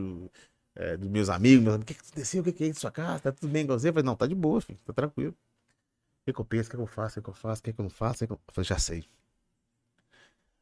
é, 0.74 0.97
dos 0.97 1.09
meus 1.09 1.28
amigos, 1.28 1.62
meus 1.62 1.74
amigos, 1.74 1.85
o 1.85 1.86
que, 1.86 1.95
que 1.95 2.01
aconteceu? 2.01 2.41
O 2.43 2.45
que, 2.45 2.53
que 2.53 2.65
é 2.65 2.66
isso 2.69 2.81
sua 2.81 2.91
casa? 2.91 3.20
Tá 3.20 3.32
tudo 3.32 3.51
bem 3.51 3.66
com 3.66 3.73
você? 3.73 3.89
Eu 3.89 3.93
falei, 3.93 4.05
não, 4.05 4.16
tá 4.16 4.27
de 4.27 4.35
boa, 4.35 4.61
filho, 4.61 4.78
tá 4.85 4.93
tranquilo. 4.93 5.32
O 5.32 6.24
que, 6.27 6.32
que 6.32 6.41
eu 6.41 6.45
penso? 6.45 6.69
O 6.69 6.70
que, 6.70 6.77
que 6.77 6.82
eu 6.82 6.86
faço? 6.86 7.20
O 7.20 7.23
que, 7.23 7.24
que 7.24 7.31
eu 7.31 7.35
faço? 7.35 7.61
O 7.61 7.65
que, 7.65 7.73
que 7.73 7.81
eu 7.81 7.82
não 7.85 7.91
faço? 7.91 8.19
Que 8.20 8.27
que 8.27 8.32
eu... 8.32 8.36
eu 8.36 8.55
falei, 8.55 8.69
já 8.69 8.78
sei. 8.78 9.05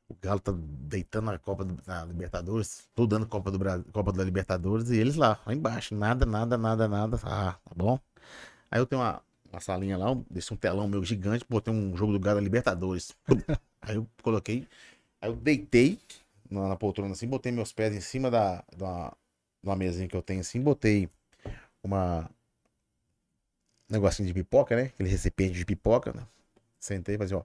O 0.08 0.16
Galo 0.20 0.40
tá 0.40 0.52
deitando 0.54 1.26
na 1.26 1.38
Copa 1.38 1.64
do, 1.64 1.76
na 1.86 2.04
Libertadores, 2.04 2.88
tô 2.94 3.06
dando 3.06 3.26
Copa, 3.26 3.50
do 3.50 3.58
Copa 3.92 4.12
da 4.12 4.22
Libertadores 4.24 4.90
e 4.90 4.96
eles 4.96 5.16
lá, 5.16 5.40
lá 5.46 5.54
embaixo. 5.54 5.94
Nada, 5.94 6.26
nada, 6.26 6.58
nada, 6.58 6.86
nada. 6.88 7.18
Ah, 7.24 7.56
tá 7.64 7.74
bom. 7.74 7.98
Aí 8.70 8.80
eu 8.80 8.86
tenho 8.86 9.00
uma, 9.00 9.22
uma 9.50 9.60
salinha 9.60 9.96
lá, 9.96 10.14
desse 10.30 10.52
um 10.52 10.56
telão 10.56 10.88
meu 10.88 11.02
gigante, 11.04 11.44
botei 11.48 11.72
um 11.72 11.96
jogo 11.96 12.12
do 12.12 12.20
Galo 12.20 12.36
da 12.36 12.42
Libertadores. 12.42 13.14
Aí 13.82 13.96
eu 13.96 14.06
coloquei, 14.22 14.68
aí 15.20 15.28
eu 15.28 15.34
deitei 15.34 15.98
na, 16.48 16.68
na 16.68 16.76
poltrona 16.76 17.12
assim, 17.14 17.26
botei 17.26 17.50
meus 17.50 17.72
pés 17.72 17.92
em 17.92 18.00
cima 18.00 18.30
da, 18.30 18.62
da, 18.76 19.12
uma 19.60 19.74
mesinha 19.74 20.06
que 20.06 20.16
eu 20.16 20.22
tenho 20.22 20.40
assim, 20.40 20.60
botei 20.60 21.08
uma 21.82 22.30
um 23.90 23.92
negocinho 23.92 24.26
de 24.26 24.34
pipoca, 24.34 24.76
né? 24.76 24.84
Aquele 24.84 25.08
recipiente 25.08 25.54
de 25.54 25.64
pipoca, 25.64 26.12
né? 26.12 26.26
Sentei 26.78 27.16
e 27.16 27.18
falei 27.18 27.34
assim, 27.34 27.44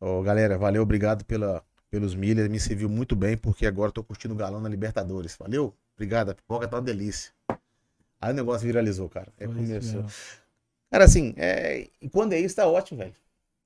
ó, 0.00 0.18
Ô, 0.18 0.22
galera, 0.22 0.58
valeu, 0.58 0.82
obrigado 0.82 1.24
pela, 1.24 1.64
pelos 1.90 2.14
milhas, 2.14 2.48
me 2.48 2.58
serviu 2.60 2.88
muito 2.88 3.14
bem, 3.14 3.36
porque 3.36 3.66
agora 3.66 3.88
eu 3.88 3.92
tô 3.92 4.02
curtindo 4.04 4.34
o 4.34 4.36
galão 4.36 4.60
na 4.60 4.68
Libertadores. 4.68 5.36
Valeu? 5.38 5.74
Obrigado, 5.94 6.30
a 6.30 6.34
pipoca 6.34 6.68
tá 6.68 6.76
uma 6.76 6.82
delícia. 6.82 7.32
Aí 8.20 8.32
o 8.32 8.34
negócio 8.34 8.66
viralizou, 8.66 9.08
cara. 9.08 9.28
Isso 9.38 9.52
começou. 9.52 10.04
Cara, 10.90 11.04
assim, 11.04 11.34
é... 11.36 11.88
e 12.00 12.08
quando 12.08 12.32
é 12.32 12.40
isso, 12.40 12.56
tá 12.56 12.66
ótimo, 12.66 12.98
velho. 12.98 13.12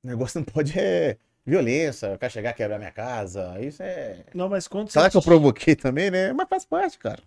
O 0.02 0.06
negócio 0.06 0.38
não 0.38 0.44
pode 0.44 0.78
é, 0.78 1.16
violência, 1.44 2.16
quer 2.18 2.30
chegar 2.30 2.50
a 2.50 2.52
quebrar 2.52 2.78
minha 2.78 2.90
casa. 2.90 3.60
Isso 3.60 3.82
é. 3.82 4.24
Não, 4.34 4.48
mas 4.48 4.66
quando 4.66 4.90
Será 4.90 5.04
você, 5.04 5.10
que 5.10 5.16
eu 5.16 5.22
provoquei 5.22 5.76
também, 5.76 6.10
né? 6.10 6.32
Mas 6.32 6.48
faz 6.48 6.64
parte, 6.64 6.98
cara. 6.98 7.20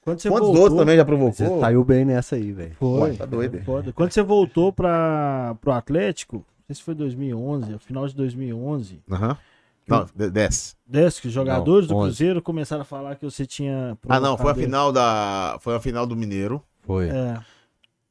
quando 0.00 0.20
você 0.20 0.28
Quantos 0.28 0.46
voltou, 0.48 0.62
outros 0.62 0.78
também 0.78 0.96
já 0.96 1.02
Você 1.02 1.06
provocou? 1.06 1.60
saiu 1.60 1.84
bem 1.84 2.04
nessa 2.04 2.36
aí, 2.36 2.52
velho. 2.52 2.74
Foi. 2.74 3.10
Ué, 3.10 3.16
tá 3.16 3.26
doido? 3.26 3.62
Foda. 3.62 3.92
Quando 3.92 4.12
você 4.12 4.22
voltou 4.22 4.72
para 4.72 5.56
pro 5.60 5.72
Atlético, 5.72 6.36
não 6.36 6.66
sei 6.66 6.76
se 6.76 6.82
foi 6.82 6.94
2011, 6.94 7.78
final 7.80 8.06
de 8.06 8.14
2011, 8.14 9.02
Aham. 9.10 9.38
Não, 9.88 10.06
de- 10.14 10.30
desce. 10.30 10.74
desce 10.86 11.20
que 11.20 11.26
os 11.28 11.32
jogadores 11.32 11.88
Não, 11.88 11.96
do 11.96 12.00
11. 12.02 12.08
Cruzeiro 12.08 12.42
começaram 12.42 12.82
a 12.82 12.84
falar 12.84 13.16
que 13.16 13.24
você 13.24 13.44
tinha 13.44 13.96
Ah, 14.08 14.20
não, 14.20 14.36
foi 14.38 14.52
a 14.52 14.54
final 14.54 14.92
da. 14.92 15.56
Foi 15.60 15.74
a 15.74 15.80
final 15.80 16.06
do 16.06 16.14
Mineiro. 16.16 16.62
Foi. 16.82 17.08
É. 17.08 17.40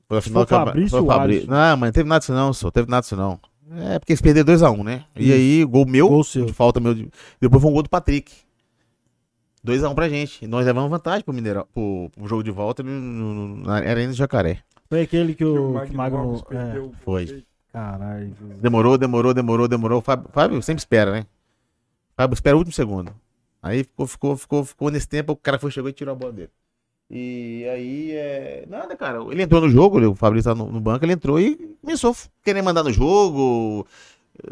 Foi 0.07 0.17
a 0.17 0.21
final 0.21 0.43
o 0.43 0.47
Fabrício 0.47 0.89
foi 0.89 0.99
o 0.99 1.03
o 1.03 1.07
Fabrício. 1.07 1.41
Alisson. 1.43 1.51
Não, 1.51 1.77
mas 1.77 1.87
não 1.87 1.91
teve 1.93 2.09
nada 2.09 2.19
disso 2.19 2.33
não, 2.33 2.51
só. 2.53 2.69
Teve 2.71 2.89
nada 2.89 3.01
disso 3.01 3.15
não. 3.15 3.39
É 3.71 3.99
porque 3.99 4.11
eles 4.13 4.21
perderam 4.21 4.45
2x1, 4.47 4.83
né? 4.83 5.05
E 5.15 5.31
aí, 5.31 5.63
gol 5.63 5.85
meu, 5.85 6.09
Gol 6.09 6.23
seu. 6.23 6.45
de 6.45 6.53
falta 6.53 6.79
meu. 6.79 6.93
de- 6.95 7.07
Depois 7.39 7.61
foi 7.61 7.69
um 7.69 7.73
gol 7.75 7.83
do 7.83 7.89
Patrick. 7.89 8.33
2x1 9.63 9.93
pra 9.93 10.09
gente. 10.09 10.43
E 10.43 10.47
nós 10.47 10.65
levamos 10.65 10.89
vantagem 10.89 11.23
pro 11.23 11.33
Mineirão, 11.33 11.67
pro, 11.73 12.09
pro 12.15 12.27
jogo 12.27 12.43
de 12.43 12.51
volta 12.51 12.81
no, 12.81 12.89
no, 12.91 13.33
no- 13.33 13.65
na 13.67 13.75
Arena 13.75 14.11
de 14.11 14.17
Jacaré. 14.17 14.59
Foi 14.89 15.01
aquele 15.01 15.35
que 15.35 15.45
o, 15.45 15.75
o 15.77 15.81
que 15.85 15.93
o 15.93 15.95
Magno 15.97 16.43
É, 16.49 16.81
foi. 17.03 17.43
caralho. 17.71 18.33
Demorou, 18.59 18.97
demorou, 18.97 19.33
demorou, 19.33 19.67
demorou. 19.67 20.01
Fábio, 20.01 20.27
Fábio 20.31 20.61
sempre 20.63 20.79
espera, 20.81 21.11
né? 21.11 21.25
Fábio 22.19 22.33
espera 22.33 22.57
o 22.57 22.59
último 22.59 22.73
segundo. 22.73 23.13
Aí 23.63 23.85
ficou, 23.85 24.05
ficou, 24.05 24.35
ficou, 24.35 24.65
ficou 24.65 24.91
nesse 24.91 25.07
tempo, 25.07 25.31
o 25.31 25.37
cara 25.37 25.57
foi, 25.57 25.71
chegou 25.71 25.89
e 25.89 25.93
tirou 25.93 26.11
a 26.11 26.17
bola 26.17 26.33
dele. 26.33 26.49
E 27.09 27.65
aí, 27.69 28.11
é... 28.11 28.65
nada, 28.67 28.93
cara. 28.97 29.19
Ele 29.31 29.41
entrou 29.41 29.61
no 29.61 29.69
jogo, 29.69 30.05
o 30.05 30.15
Fabrício 30.15 30.51
tá 30.51 30.55
no, 30.55 30.69
no 30.69 30.81
banco, 30.81 31.05
ele 31.05 31.13
entrou 31.13 31.39
e 31.39 31.77
começou 31.81 32.11
a 32.11 32.15
querer 32.43 32.61
mandar 32.61 32.83
no 32.83 32.91
jogo. 32.91 33.87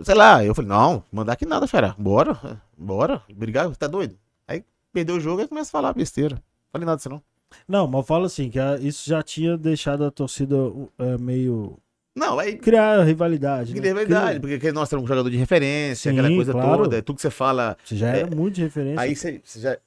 Sei 0.02 0.15
lá, 0.15 0.45
eu 0.45 0.56
falei, 0.56 0.69
não, 0.69 1.03
mandar 1.11 1.34
aqui 1.34 1.45
nada, 1.45 1.68
fera. 1.68 1.94
Bora, 1.98 2.61
bora. 2.77 3.22
Obrigado, 3.30 3.76
tá 3.76 3.85
doido? 3.85 4.18
Aí 4.48 4.64
perdeu 4.94 5.18
o 5.18 5.19
jogo 5.19 5.41
e 5.41 5.48
começa 5.49 5.69
a 5.69 5.73
falar 5.73 5.94
besteira. 5.94 6.41
Falei 6.72 6.85
nada 6.85 6.95
disso 6.95 7.10
não. 7.10 7.22
Não, 7.68 7.85
mas 7.85 7.99
eu 7.99 8.03
falo 8.03 8.23
assim, 8.23 8.49
que 8.49 8.60
isso 8.81 9.10
já 9.10 9.22
tinha 9.22 9.57
deixado 9.57 10.06
a 10.06 10.11
torcida 10.11 10.56
é, 10.98 11.18
meio. 11.18 11.77
Não, 12.18 12.39
aí 12.39 12.57
criar 12.57 13.03
rivalidade. 13.03 13.73
que 13.73 13.80
né? 13.80 13.89
é 13.89 13.94
verdade, 13.94 14.39
Porque 14.39 14.72
nós 14.72 14.89
temos 14.89 15.03
um 15.06 15.07
jogador 15.07 15.30
de 15.30 15.38
referência, 15.38 16.11
Sim, 16.11 16.18
aquela 16.18 16.34
coisa 16.35 16.52
claro. 16.52 16.84
toda, 16.84 17.02
tudo 17.03 17.15
que 17.18 17.22
você 17.22 17.30
fala. 17.30 17.77
Você 17.84 17.95
já 17.95 18.07
era 18.07 18.35
muito 18.35 18.56
de 18.56 18.64
referência. 18.64 18.99
Aí 18.99 19.15
você, 19.15 19.39
você 19.44 19.60
já, 19.60 19.77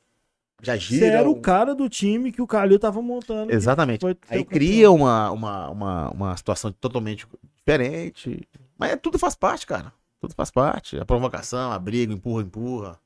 já 0.62 0.74
você 0.74 0.78
gira. 0.78 1.06
era 1.06 1.28
um- 1.28 1.32
o 1.32 1.40
cara 1.40 1.74
do 1.74 1.88
time 1.88 2.30
que 2.30 2.40
o 2.40 2.46
Calil 2.46 2.78
tava 2.78 3.02
montando. 3.02 3.52
Exatamente. 3.52 4.06
Aí 4.28 4.44
cria 4.44 4.90
uma, 4.92 5.30
uma, 5.32 5.70
uma, 5.70 6.10
uma 6.10 6.36
situação 6.36 6.70
totalmente 6.70 7.26
diferente. 7.56 8.48
Mas 8.78 8.92
é, 8.92 8.96
tudo 8.96 9.18
faz 9.18 9.34
parte, 9.34 9.66
cara. 9.66 9.92
Tudo 10.20 10.32
faz 10.34 10.50
parte. 10.52 10.98
A 10.98 11.04
provocação, 11.04 11.72
a 11.72 11.78
briga, 11.78 12.12
empurra, 12.12 12.42
empurra. 12.42 12.98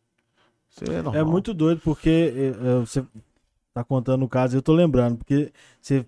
Isso 0.71 0.85
é 0.93 1.01
normal. 1.01 1.15
É 1.15 1.25
muito 1.25 1.55
doido 1.55 1.81
porque 1.83 2.33
é, 2.37 2.47
é, 2.49 2.79
você 2.81 3.03
tá 3.73 3.83
contando 3.83 4.25
o 4.25 4.29
caso, 4.29 4.57
eu 4.57 4.63
tô 4.63 4.73
lembrando, 4.73 5.17
porque 5.17 5.53
você 5.81 6.05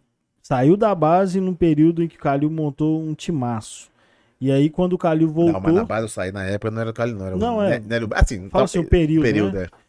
saiu 0.47 0.77
da 0.77 0.95
base 0.95 1.41
num 1.41 1.55
período 1.55 2.05
em 2.05 2.09
que 2.09 2.17
o 2.17 2.21
Calil 2.21 2.49
montou 2.49 3.03
um 3.03 3.15
timaço. 3.15 3.91
E 4.41 4.53
aí 4.53 4.71
quando 4.71 4.93
o 4.93 4.99
Calil 4.99 5.29
voltou, 5.29 5.55
Não, 5.55 5.61
mas 5.61 5.75
na 5.75 5.85
base 5.85 6.05
eu 6.05 6.09
saí 6.09 6.31
na 6.31 6.45
época, 6.45 6.71
não 6.71 6.81
era 6.81 6.91
o 6.91 6.93
Calil, 6.95 7.17
não. 7.17 7.27
Era 7.27 7.37
Não, 7.37 7.57
o, 7.57 7.63
é. 7.63 7.81
né, 7.81 7.87
não 7.89 7.97
era 7.97 8.05
o- 8.07 8.11
assim, 8.15 8.49
fala 8.49 8.65
assim, 8.65 8.79
o 8.79 8.89
período, 8.89 9.25
período, 9.25 9.57
né? 9.57 9.65
é. 9.65 9.87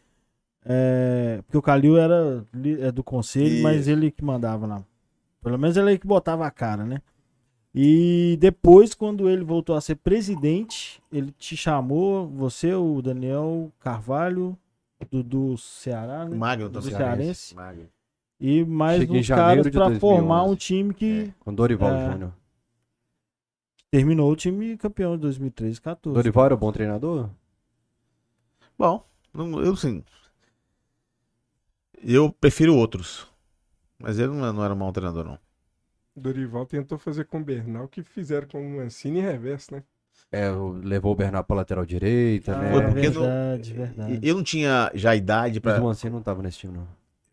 É, 0.70 1.42
porque 1.42 1.56
o 1.56 1.62
Calil 1.62 1.96
era 1.96 2.44
é 2.80 2.90
do 2.90 3.04
conselho, 3.04 3.46
Isso. 3.54 3.62
mas 3.62 3.86
ele 3.86 4.10
que 4.10 4.24
mandava 4.24 4.66
lá. 4.66 4.82
Pelo 5.40 5.56
menos 5.58 5.76
ele 5.76 5.96
que 5.96 6.06
botava 6.06 6.44
a 6.46 6.50
cara, 6.50 6.84
né? 6.84 7.00
E 7.74 8.36
depois, 8.40 8.94
quando 8.94 9.28
ele 9.30 9.44
voltou 9.44 9.76
a 9.76 9.80
ser 9.80 9.94
presidente, 9.94 11.00
ele 11.12 11.30
te 11.38 11.56
chamou, 11.56 12.26
você, 12.26 12.74
o 12.74 13.00
Daniel 13.00 13.70
Carvalho, 13.78 14.58
do, 15.10 15.22
do 15.22 15.56
Ceará, 15.56 16.24
né? 16.24 16.36
Magno 16.36 16.68
do 16.68 16.80
também. 16.80 16.96
Cearense. 16.96 17.54
Magno. 17.54 17.86
E 18.40 18.64
mais 18.64 19.00
Chega 19.00 19.12
uns 19.14 19.28
caras 19.28 19.64
2011. 19.66 20.00
formar 20.00 20.44
um 20.44 20.54
time 20.54 20.94
que 20.94 21.32
Com 21.40 21.52
Dorival 21.54 21.90
É. 21.92 22.12
Júnior. 22.12 22.32
terminou 23.90 24.30
o 24.30 24.36
time 24.36 24.76
campeão 24.76 25.16
de 25.16 25.22
2013 25.22 25.80
14. 25.80 26.14
Dorival 26.14 26.44
era 26.46 26.56
bom 26.56 26.70
treinador? 26.70 27.28
Bom, 28.78 29.04
não- 29.34 29.60
eu 29.60 29.74
sim. 29.74 30.04
Eu 32.02 32.30
prefiro 32.30 32.74
outros. 32.76 33.26
Mas 33.98 34.18
ele 34.18 34.28
não, 34.28 34.52
não 34.52 34.64
era 34.64 34.72
um 34.72 34.76
mau 34.76 34.92
treinador, 34.92 35.24
não. 35.24 35.38
Dorival 36.14 36.64
tentou 36.66 36.96
fazer 36.98 37.24
com 37.24 37.40
o 37.40 37.44
Bernal 37.44 37.84
o 37.84 37.88
que 37.88 38.02
fizeram 38.02 38.46
com 38.46 38.60
o 38.64 38.76
Mancini 38.76 39.18
e 39.18 39.22
reverso, 39.22 39.74
né? 39.74 39.82
É, 40.30 40.48
levou 40.50 41.12
o 41.12 41.16
Bernardo 41.16 41.46
pra 41.46 41.56
lateral 41.56 41.84
direita, 41.86 42.54
Ah, 42.54 42.58
né? 42.60 42.70
Foi 42.72 42.82
porque 42.84 43.00
verdade, 43.08 43.74
não, 43.74 43.84
verdade. 43.86 44.20
Eu 44.28 44.34
não 44.36 44.42
tinha 44.42 44.90
já 44.94 45.14
idade 45.16 45.60
Mas 45.64 45.74
pra. 45.74 45.82
o 45.82 45.86
Mancini 45.86 46.12
não 46.12 46.22
tava 46.22 46.42
nesse 46.42 46.58
time, 46.58 46.74
não. 46.74 46.86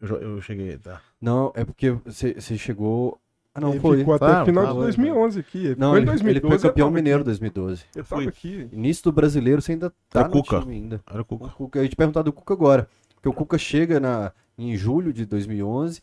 Eu, 0.09 0.21
eu 0.35 0.41
cheguei, 0.41 0.77
tá. 0.77 1.01
Não, 1.21 1.51
é 1.55 1.63
porque 1.65 1.91
você 2.05 2.35
chegou... 2.57 3.19
Ah, 3.53 3.61
não, 3.61 3.71
ele 3.71 3.79
foi. 3.79 3.99
ficou 3.99 4.15
até 4.15 4.41
o 4.41 4.45
final 4.45 4.63
fala, 4.65 4.75
de 4.79 4.81
2011 4.97 5.39
aqui. 5.39 5.65
Ele 5.67 5.75
Não, 5.77 5.91
ele, 5.95 5.99
ele 6.01 6.05
2012, 6.07 6.59
foi 6.59 6.69
campeão 6.69 6.87
tava 6.87 6.95
mineiro 6.95 7.19
em 7.19 7.21
aqui. 7.21 7.25
2012. 7.29 7.85
Eu 7.95 8.03
Fui. 8.03 8.17
tava 8.17 8.29
aqui. 8.29 8.69
Início 8.73 9.03
do 9.05 9.11
brasileiro, 9.13 9.61
você 9.61 9.71
ainda 9.71 9.89
tá 10.09 10.19
Era 10.19 10.27
no 10.27 10.33
Cuca. 10.33 10.59
time 10.59 10.73
ainda. 10.75 11.01
Era 11.09 11.19
o 11.21 11.21
O 11.21 11.25
Cuca. 11.25 11.49
Cuca, 11.51 11.79
eu 11.79 11.83
ia 11.83 11.89
te 11.89 11.95
perguntar 11.95 12.21
do 12.21 12.33
Cuca 12.33 12.53
agora. 12.53 12.89
Porque 13.15 13.29
o 13.29 13.33
Cuca 13.33 13.57
chega 13.57 13.97
na, 13.99 14.33
em 14.57 14.75
julho 14.75 15.13
de 15.13 15.25
2011. 15.25 16.01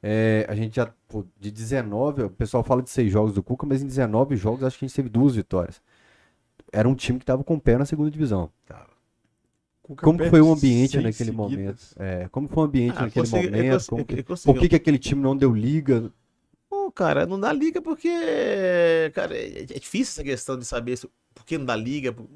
é, 0.00 0.46
a 0.48 0.54
gente 0.54 0.76
já, 0.76 0.88
pô, 1.08 1.24
de 1.40 1.50
19, 1.50 2.22
o 2.24 2.30
pessoal 2.30 2.62
fala 2.62 2.80
de 2.82 2.90
seis 2.90 3.10
jogos 3.10 3.34
do 3.34 3.42
Cuca, 3.42 3.66
mas 3.66 3.82
em 3.82 3.86
19 3.86 4.36
jogos 4.36 4.62
acho 4.62 4.78
que 4.78 4.84
a 4.84 4.88
gente 4.88 4.94
teve 4.96 5.08
duas 5.08 5.34
vitórias. 5.34 5.82
Era 6.72 6.88
um 6.88 6.94
time 6.94 7.18
que 7.18 7.24
tava 7.24 7.42
com 7.42 7.54
o 7.54 7.60
pé 7.60 7.76
na 7.76 7.84
segunda 7.86 8.10
divisão. 8.10 8.50
Cuca 8.68 8.93
Como 9.96 10.18
foi 10.30 10.40
o 10.40 10.52
ambiente 10.52 10.96
naquele 10.96 11.12
seguidas. 11.12 11.34
momento? 11.36 11.84
É, 11.98 12.28
como 12.30 12.48
foi 12.48 12.62
o 12.62 12.66
ambiente 12.66 12.96
Ah, 12.96 13.02
naquele 13.02 13.26
consegui- 13.26 13.50
momento? 13.50 13.72
cons- 13.72 13.86
Como 13.86 14.04
que- 14.04 14.22
consegui- 14.22 14.54
por 14.54 14.60
que, 14.60 14.68
que 14.70 14.76
aquele 14.76 14.98
time 14.98 15.20
não 15.22 15.36
deu 15.36 15.54
liga? 15.54 16.10
Pô, 16.70 16.90
cara, 16.90 17.26
não 17.26 17.38
dá 17.38 17.52
liga 17.52 17.82
porque, 17.82 18.08
cara, 19.14 19.36
é, 19.36 19.60
é 19.62 19.78
difícil 19.78 20.12
essa 20.12 20.24
questão 20.24 20.58
de 20.58 20.64
saber 20.64 20.96
se, 20.96 21.08
por 21.34 21.44
que 21.44 21.58
não 21.58 21.64
dá 21.66 21.76
liga. 21.76 22.12
por- 22.12 22.26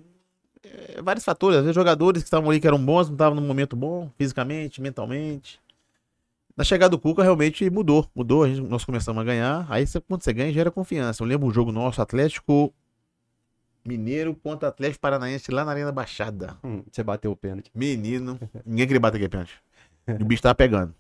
é, 0.63 1.01
vários 1.01 1.25
fatores. 1.25 1.57
Às 1.59 1.63
vezes 1.65 1.75
jogadores 1.75 2.23
que 2.23 2.27
estavam 2.27 2.51
ali 2.51 2.61
que 2.61 2.67
eram 2.67 2.85
bons 2.85 3.07
não 3.09 3.15
estavam 3.15 3.41
num 3.41 3.47
momento 3.47 3.75
bom, 3.77 4.11
fisicamente, 4.19 4.81
mentalmente. 4.83 5.59
Na 6.57 6.65
chegada 6.65 6.91
do 6.91 6.99
Cuca, 6.99 7.23
realmente 7.23 7.71
mudou. 7.71 8.07
Mudou, 8.15 8.43
a 8.43 8.49
gente, 8.49 8.61
nós 8.69 8.85
começamos 8.85 9.21
a 9.23 9.25
ganhar. 9.25 9.65
Aí 9.71 9.87
você- 9.87 10.01
quando 10.01 10.23
você 10.25 10.33
ganha, 10.33 10.53
gera 10.53 10.71
confiança. 10.71 11.23
Eu 11.23 11.27
lembro 11.29 11.47
um 11.47 11.53
jogo 11.53 11.71
nosso, 11.73 12.03
Atlético 12.03 12.75
Mineiro 13.89 14.35
contra 14.35 14.69
Atlético 14.69 15.01
Paranaense 15.01 15.51
lá 15.51 15.65
na 15.65 15.71
Arena 15.73 15.91
Baixada. 15.91 16.59
Hum, 16.63 16.83
você 16.91 17.03
bateu 17.03 17.33
o 17.33 17.37
pênalti. 17.37 17.71
Menino, 17.75 18.39
ninguém 18.65 18.87
queria 18.87 19.01
bater 19.01 19.17
aquele 19.17 19.31
pênalti. 19.31 19.55
E 20.07 20.23
o 20.23 20.27
bicho 20.27 20.43
tava 20.43 20.55
pegando. 20.55 20.91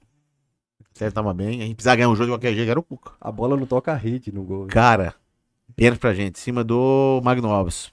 O 0.80 0.84
Atlético 0.90 1.14
tava 1.14 1.34
bem, 1.34 1.60
a 1.60 1.64
gente 1.66 1.74
precisava 1.74 1.96
ganhar 1.96 2.08
um 2.08 2.16
jogo 2.16 2.26
de 2.26 2.32
qualquer 2.32 2.54
jeito, 2.54 2.70
era 2.70 2.80
o 2.80 2.82
Cuca. 2.82 3.12
A 3.20 3.30
bola 3.30 3.56
não 3.56 3.66
toca 3.66 3.92
a 3.92 3.94
rede 3.94 4.32
no 4.32 4.42
gol. 4.42 4.66
Cara, 4.68 5.14
pênalti 5.76 6.00
pra 6.00 6.14
gente, 6.14 6.36
em 6.36 6.40
cima 6.40 6.64
do 6.64 7.20
Magno 7.22 7.50
Alves. 7.50 7.92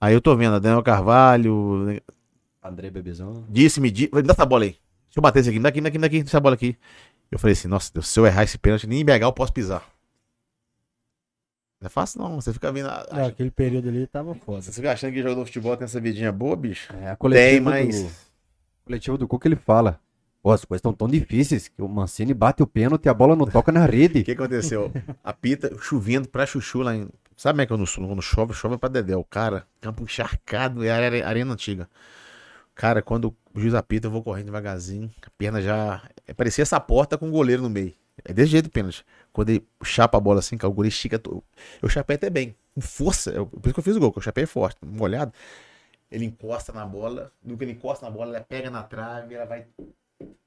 Aí 0.00 0.14
eu 0.14 0.20
tô 0.20 0.34
vendo, 0.34 0.58
Daniel 0.58 0.82
Carvalho, 0.82 2.00
André 2.62 2.90
Bebezão. 2.90 3.44
disse, 3.48 3.80
me 3.80 3.90
disse, 3.90 4.14
me 4.14 4.22
dá 4.22 4.32
essa 4.32 4.46
bola 4.46 4.64
aí. 4.64 4.70
Deixa 4.70 5.18
eu 5.18 5.22
bater 5.22 5.40
isso 5.40 5.50
aqui, 5.50 5.58
me 5.58 5.62
dá 5.62 5.68
aqui, 5.68 5.80
me 5.80 5.82
dá 5.82 5.88
aqui, 5.88 5.98
me 5.98 6.00
dá 6.00 6.06
aqui, 6.06 6.18
essa 6.26 6.40
bola 6.40 6.54
aqui. 6.54 6.76
Eu 7.30 7.38
falei 7.38 7.52
assim, 7.52 7.68
nossa, 7.68 7.92
Deus, 7.92 8.08
se 8.08 8.18
eu 8.18 8.26
errar 8.26 8.44
esse 8.44 8.56
pênalti, 8.56 8.86
nem 8.86 9.00
em 9.00 9.04
BH 9.04 9.22
eu 9.22 9.32
posso 9.32 9.52
pisar. 9.52 9.84
Não 11.80 11.86
é 11.86 11.88
fácil 11.88 12.20
não, 12.20 12.40
você 12.40 12.52
fica 12.52 12.68
a- 12.68 12.72
Não, 12.72 13.26
aquele 13.26 13.50
período 13.50 13.88
ali 13.88 14.06
tava 14.06 14.34
foda. 14.34 14.60
você 14.62 14.70
fica 14.72 14.92
achando 14.92 15.12
que 15.12 15.22
jogador 15.22 15.40
de 15.40 15.46
futebol 15.46 15.76
tem 15.76 15.84
essa 15.86 16.00
vidinha 16.00 16.30
boa, 16.30 16.54
bicho. 16.54 16.92
É, 16.94 17.10
a 17.10 17.16
coletiva 17.16 17.72
Tem, 17.72 17.88
do- 17.88 17.92
mas... 18.04 18.30
coletivo 18.84 19.16
do 19.16 19.26
Cuca 19.26 19.48
ele 19.48 19.56
fala: 19.56 19.98
Pô, 20.42 20.52
as 20.52 20.64
coisas 20.64 20.80
estão 20.80 20.92
tão 20.92 21.08
difíceis 21.08 21.68
que 21.68 21.80
o 21.82 21.88
Mancini 21.88 22.34
bate 22.34 22.62
o 22.62 22.66
pênalti 22.66 23.06
e 23.06 23.08
a 23.08 23.14
bola 23.14 23.34
não 23.34 23.46
toca 23.46 23.72
na 23.72 23.84
O 23.86 23.90
rede. 23.90 24.22
que 24.22 24.32
aconteceu? 24.32 24.92
A 25.24 25.32
pita 25.32 25.74
chovendo 25.80 26.28
pra 26.28 26.44
chuchu 26.44 26.82
lá 26.82 26.94
em. 26.94 27.08
Sabe 27.36 27.54
como 27.54 27.62
é 27.62 27.66
que 27.86 27.94
quando, 27.94 28.08
quando 28.08 28.22
chove, 28.22 28.52
chove 28.52 28.76
pra 28.76 28.88
Dedéu. 28.90 29.24
Cara, 29.24 29.66
campo 29.80 30.02
encharcado, 30.02 30.84
é 30.84 30.90
are- 30.90 31.22
arena 31.22 31.54
antiga. 31.54 31.88
Cara, 32.74 33.00
quando 33.00 33.34
o 33.54 33.60
juiz 33.60 33.74
apita, 33.74 34.06
eu 34.06 34.10
vou 34.10 34.22
correndo 34.22 34.46
devagarzinho. 34.46 35.10
A 35.22 35.30
perna 35.38 35.60
já. 35.62 36.02
é, 36.26 36.34
parecia 36.34 36.60
essa 36.62 36.78
porta 36.78 37.16
com 37.16 37.28
o 37.28 37.32
goleiro 37.32 37.62
no 37.62 37.70
meio. 37.70 37.94
É 38.24 38.32
desse 38.32 38.50
jeito 38.52 38.66
o 38.66 38.70
pênalti. 38.70 39.04
Quando 39.32 39.50
ele 39.50 39.66
chapa 39.84 40.18
a 40.18 40.20
bola 40.20 40.38
assim, 40.40 40.56
cara, 40.56 40.70
o 40.70 40.74
goleiro 40.74 40.92
estica. 40.92 41.18
to- 41.18 41.42
Eu 41.80 41.88
chapei 41.88 42.16
até 42.16 42.28
bem. 42.30 42.54
Com 42.74 42.80
força. 42.80 43.30
Eu- 43.30 43.46
por 43.46 43.66
isso 43.66 43.74
que 43.74 43.80
eu 43.80 43.84
fiz 43.84 43.96
o 43.96 44.00
gol, 44.00 44.12
que 44.12 44.18
eu 44.18 44.22
chapei 44.22 44.46
forte, 44.46 44.78
molhado. 44.84 45.32
Ele 46.10 46.24
encosta 46.24 46.72
na 46.72 46.84
bola. 46.84 47.32
No 47.42 47.56
que 47.56 47.64
ele 47.64 47.72
encosta 47.72 48.04
na 48.06 48.10
bola, 48.10 48.36
ela 48.36 48.44
pega 48.44 48.70
na 48.70 48.82
trave, 48.82 49.34
ela 49.34 49.44
vai. 49.46 49.66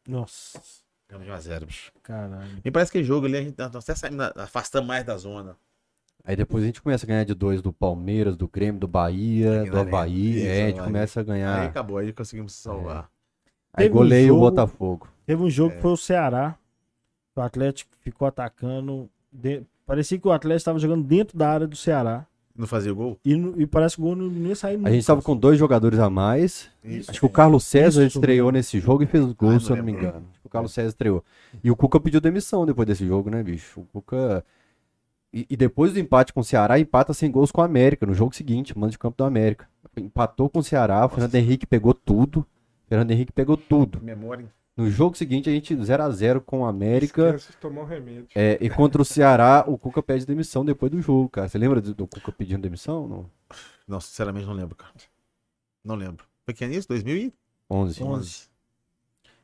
Nossa, 0.08 0.62
Ganhamos 1.08 1.26
de 1.28 1.32
1 1.32 1.36
a 1.36 1.40
0, 1.40 1.66
bicho. 1.66 1.92
caralho. 2.02 2.62
Me 2.64 2.72
parece 2.72 2.92
que 2.92 3.04
jogo 3.04 3.26
ali, 3.28 3.38
a 3.38 3.42
gente 3.42 3.58
nós 3.58 3.76
até 3.76 3.96
saímos, 3.96 4.18
da- 4.20 4.44
afastamos 4.44 4.88
mais 4.88 5.04
da 5.06 5.16
zona. 5.18 5.56
Aí 6.26 6.36
depois 6.36 6.64
a 6.64 6.68
gente 6.68 6.82
começa 6.82 7.06
a 7.06 7.08
ganhar 7.08 7.24
de 7.26 7.34
dois 7.34 7.62
do 7.62 7.72
Palmeiras, 7.74 8.36
do 8.38 8.48
Grêmio, 8.48 8.80
do 8.80 8.88
Bahia, 8.88 9.66
do 9.70 9.78
Havaí. 9.80 10.46
É, 10.46 10.64
a 10.64 10.68
gente 10.70 10.82
começa 10.82 11.20
a 11.20 11.22
Aí 11.22 11.26
ganhar. 11.28 11.64
acabou, 11.66 11.98
aí 11.98 12.14
conseguimos 12.14 12.54
salvar. 12.54 13.10
Aí 13.74 13.86
Teve 13.86 13.90
um 13.90 13.98
goleia 13.98 14.26
o 14.26 14.28
jogo- 14.30 14.40
Botafogo. 14.42 15.08
Teve 15.26 15.42
um 15.44 15.50
jogo 15.50 15.74
É. 15.74 15.76
que 15.76 15.82
foi 15.82 15.92
o 15.92 15.98
Ceará. 15.98 16.58
O 17.36 17.42
Atlético 17.42 17.92
ficou 18.02 18.28
atacando. 18.28 19.10
de- 19.32 19.64
Parecia 19.86 20.18
que 20.20 20.28
o 20.28 20.32
Atlético 20.32 20.58
estava 20.58 20.80
jogando 20.80 21.04
dentro 21.04 21.38
da 21.38 21.50
área 21.50 21.68
do 21.68 21.76
Ceará. 21.76 22.26
Não 22.56 22.68
fazia 22.68 22.94
gol? 22.94 23.18
E, 23.26 23.34
e 23.34 23.66
parece 23.66 23.96
que 23.96 24.02
o 24.02 24.06
gol 24.06 24.16
não 24.16 24.28
nem 24.30 24.54
saiu 24.54 24.80
A 24.86 24.92
gente 24.92 25.06
tava 25.06 25.22
com 25.24 25.36
dois 25.36 25.58
jogadores 25.58 25.98
a 25.98 26.08
mais. 26.10 26.70
Isso. 26.84 27.10
Acho 27.10 27.20
que 27.20 27.26
o 27.26 27.30
Carlos 27.30 27.64
César 27.64 28.06
Isso, 28.06 28.20
estreou 28.20 28.52
nesse 28.52 28.80
jogo 28.80 29.02
e 29.04 29.08
fez 29.08 29.24
Ah, 29.24 29.34
gol, 29.36 29.52
não 29.54 29.60
se 29.60 29.72
eu 29.72 29.76
não 29.76 29.84
me 29.84 29.92
engano. 29.92 30.28
Acho 30.32 30.40
que 30.42 30.48
O 30.48 30.50
Carlos 30.50 30.72
César 30.72 30.90
estreou. 30.90 31.24
E 31.64 31.72
o 31.72 31.76
Cuca 31.76 32.00
pediu 32.00 32.22
demissão 32.22 32.64
depois 32.66 32.88
desse 32.88 33.08
jogo, 33.08 33.32
né, 33.32 33.42
bicho? 33.42 33.82
O 33.82 33.86
Cuca. 33.86 34.46
E, 35.34 35.48
e 35.50 35.58
depois 35.58 35.92
do 35.94 36.00
empate 36.00 36.32
com 36.32 36.42
o 36.42 36.44
Ceará, 36.44 36.78
empata 36.80 37.12
sem 37.12 37.32
gols 37.32 37.52
com 37.52 37.60
o 37.62 37.64
América, 37.64 38.06
no 38.06 38.14
jogo 38.14 38.36
seguinte, 38.36 38.78
mando 38.78 38.92
de 38.92 39.00
campo 39.00 39.18
do 39.18 39.24
América. 39.24 39.68
Empatou 39.98 40.48
com 40.48 40.60
o 40.60 40.64
Ceará, 40.64 41.04
o 41.06 41.10
Fernando 41.10 41.34
Henrique 41.34 41.66
pegou 41.66 41.94
tudo. 41.96 42.42
O 42.42 42.88
Fernando 42.88 43.10
Henrique 43.10 43.32
pegou 43.32 43.58
tudo. 43.58 44.00
Memória. 44.04 44.46
No 44.76 44.90
jogo 44.90 45.16
seguinte, 45.16 45.50
a 45.50 45.54
gente 45.54 45.76
0x0 45.76 46.42
com 46.42 46.62
o 46.62 46.66
América. 46.66 47.38
Tomar 47.62 47.82
um 47.82 47.86
remédio. 47.86 48.28
É, 48.34 48.58
e 48.60 48.70
contra 48.70 49.02
o 49.02 49.06
Ceará, 49.06 49.64
o 49.68 49.78
Cuca 49.78 50.02
pede 50.02 50.26
demissão 50.26 50.66
depois 50.66 50.92
do 50.92 51.00
jogo, 51.00 51.30
cara. 51.30 51.48
Você 51.48 51.60
lembra 51.60 51.80
do, 51.80 51.94
do 51.94 52.08
Cuca 52.08 52.32
pedindo 52.32 52.62
demissão? 52.62 53.08
Não? 53.08 53.30
Não, 53.88 54.02
sinceramente 54.02 54.48
não 54.48 54.54
lembro, 54.54 54.76
cara. 54.76 54.94
Não 55.84 55.96
lembro. 55.96 56.26
Foi 56.44 56.56
que 56.56 56.66
ano 56.66 56.74
isso? 56.74 56.88
2011. 56.88 57.34
11. 57.70 58.04
11. 58.04 58.54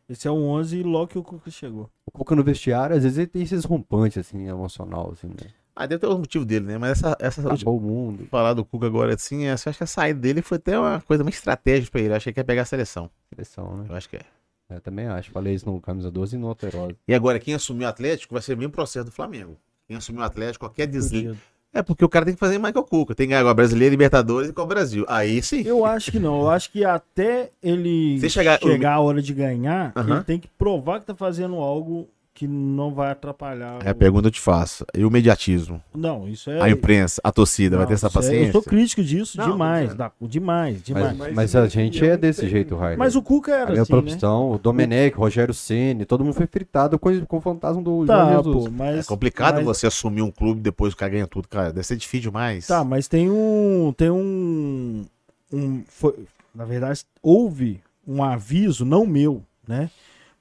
Esse 0.10 0.28
é 0.28 0.32
o 0.32 0.36
11 0.36 0.78
e 0.78 0.84
logo 0.84 1.08
que 1.08 1.18
o 1.20 1.24
Cuca 1.24 1.52
chegou. 1.52 1.92
O 2.08 2.12
Cuca 2.12 2.36
no 2.36 2.44
vestiário, 2.44 2.96
às 2.96 3.04
vezes 3.04 3.20
ele 3.20 3.28
tem 3.28 3.44
esses 3.44 3.64
rompantes, 3.64 4.18
assim, 4.18 4.48
emocional, 4.48 5.12
assim, 5.12 5.28
né? 5.28 5.54
Ah, 5.76 5.86
deve 5.86 6.00
ter 6.00 6.08
o 6.08 6.18
motivo 6.18 6.44
dele, 6.44 6.66
né? 6.66 6.78
Mas 6.80 6.92
essa, 6.92 7.16
essa 7.20 7.42
Acabou 7.42 7.78
o 7.78 7.82
mundo. 7.82 8.26
falar 8.26 8.56
do 8.56 8.66
Cuca 8.66 8.88
agora, 8.88 9.14
assim, 9.14 9.46
essa, 9.46 9.70
acho 9.70 9.78
que 9.78 9.84
a 9.84 9.88
saída 9.88 10.20
dele 10.20 10.42
foi 10.42 10.58
até 10.58 10.78
uma 10.80 11.00
coisa 11.02 11.24
muito 11.24 11.36
estratégica 11.36 11.92
pra 11.92 12.02
ele. 12.02 12.10
Eu 12.10 12.16
achei 12.16 12.34
que 12.34 12.40
ia 12.40 12.44
pegar 12.44 12.64
a 12.64 12.66
seleção. 12.66 13.12
Seleção, 13.30 13.78
né? 13.78 13.86
Eu 13.88 13.96
acho 13.96 14.10
que 14.10 14.16
é. 14.18 14.22
Eu 14.70 14.82
também 14.82 15.08
acho. 15.08 15.32
Falei 15.32 15.54
isso 15.54 15.66
no 15.66 15.80
Camisa 15.82 16.12
12 16.12 16.36
e 16.36 16.40
no 16.40 16.48
Alterosa. 16.48 16.96
E 17.08 17.14
agora, 17.14 17.40
quem 17.40 17.54
assumiu 17.54 17.86
o 17.88 17.90
Atlético 17.90 18.34
vai 18.34 18.42
ser 18.42 18.54
o 18.54 18.58
mesmo 18.58 18.72
processo 18.72 19.06
do 19.06 19.12
Flamengo. 19.12 19.58
Quem 19.88 19.98
assumiu 19.98 20.22
o 20.22 20.26
Atlético, 20.26 20.66
qualquer 20.66 20.86
deslize. 20.88 21.36
É 21.74 21.82
porque 21.84 22.04
o 22.04 22.10
cara 22.10 22.26
tem 22.26 22.34
que 22.34 22.40
fazer 22.40 22.58
mais 22.58 22.74
que 22.74 22.80
o 22.80 22.84
Cuca. 22.84 23.14
Tem 23.14 23.28
que 23.28 23.30
ganhar 23.30 23.42
agora 23.42 23.54
brasileiro, 23.54 23.92
Libertadores 23.92 24.50
e 24.50 24.54
com 24.54 24.62
o 24.62 24.66
Brasil. 24.66 25.06
Aí 25.08 25.42
sim. 25.42 25.62
Eu 25.62 25.86
acho 25.86 26.12
que 26.12 26.20
não. 26.20 26.42
Eu 26.42 26.50
acho 26.50 26.72
que 26.72 26.84
até 26.84 27.52
ele 27.62 28.20
Se 28.20 28.30
chegar- 28.30 28.60
a 28.92 29.00
hora 29.00 29.22
de 29.22 29.34
ganhar, 29.34 29.92
Aham. 29.96 30.16
ele 30.18 30.24
tem 30.24 30.40
que 30.40 30.48
provar 30.48 31.00
que 31.00 31.06
tá 31.06 31.16
fazendo 31.16 31.56
algo 31.56 32.08
que 32.40 32.48
não 32.48 32.94
vai 32.94 33.12
atrapalhar. 33.12 33.80
É 33.84 33.90
a 33.90 33.92
o- 33.92 33.96
pergunta 33.96 34.22
que 34.24 34.28
eu 34.30 34.32
te 34.32 34.40
faço. 34.40 34.86
E 34.96 35.04
o 35.04 35.12
mediatismo? 35.12 35.84
Não, 35.94 36.26
isso 36.26 36.50
é. 36.50 36.62
A 36.62 36.70
imprensa, 36.70 37.20
a 37.22 37.34
torcida, 37.34 37.76
vai 37.76 37.84
Não, 37.84 37.88
ter 37.90 37.96
essa 37.96 38.08
isso 38.08 38.18
é- 38.18 38.22
paciência? 38.22 38.48
Eu 38.48 38.52
sou 38.54 38.64
crítico 38.64 39.04
disso 39.04 39.38
Não, 39.38 39.52
demais, 39.52 39.82
dizendo. 39.90 39.98
da- 39.98 40.12
demais, 40.22 40.82
demais. 40.82 41.08
Mas, 41.10 41.18
Mas 41.18 41.36
mas 41.36 41.56
a 41.58 41.60
ele 41.60 41.70
gente 41.70 42.06
é 42.06 42.12
é 42.12 42.18
desse 42.18 42.48
jeito, 42.48 42.78
Rainer. 42.78 42.98
Mas 42.98 43.18
o 43.18 43.22
Cuca 43.22 43.52
A 43.54 43.58
era 43.58 43.72
minha 43.72 43.82
assim, 43.82 43.94
né? 43.94 44.28
o 44.28 44.58
Domenech, 44.58 45.18
Rogério 45.18 45.54
Ceni, 45.54 46.06
todo 46.06 46.24
mundo 46.24 46.34
foi 46.34 46.48
fritado 46.48 46.98
com, 46.98 47.26
com 47.26 47.38
o 47.38 47.42
fantasma 47.42 47.82
do 47.82 48.06
Tá, 48.06 48.16
João 48.32 48.38
Jesus. 48.44 48.66
pô, 48.68 48.72
mas. 48.72 49.00
É 49.00 49.04
complicado 49.04 49.56
mas- 49.56 49.66
você 49.66 49.88
assumir 49.88 50.22
um 50.22 50.32
clube 50.32 50.62
depois 50.62 50.94
que 50.94 50.98
o 50.98 51.00
cara 51.02 51.12
ganha 51.12 51.28
tudo, 51.28 51.46
cara. 51.50 51.74
Deve 51.74 51.86
ser 51.86 51.98
difícil 51.98 52.32
demais. 52.32 52.66
Tá, 52.68 52.86
mas 52.86 53.10
tem 53.10 53.30
um. 53.30 53.94
Tem 53.98 54.10
um. 54.10 55.06
um 55.52 55.84
foi- 55.90 56.16
na 56.56 56.64
verdade, 56.64 57.02
houve 57.22 57.82
um 58.08 58.24
aviso, 58.24 58.86
não 58.86 59.06
meu, 59.06 59.44
né? 59.68 59.90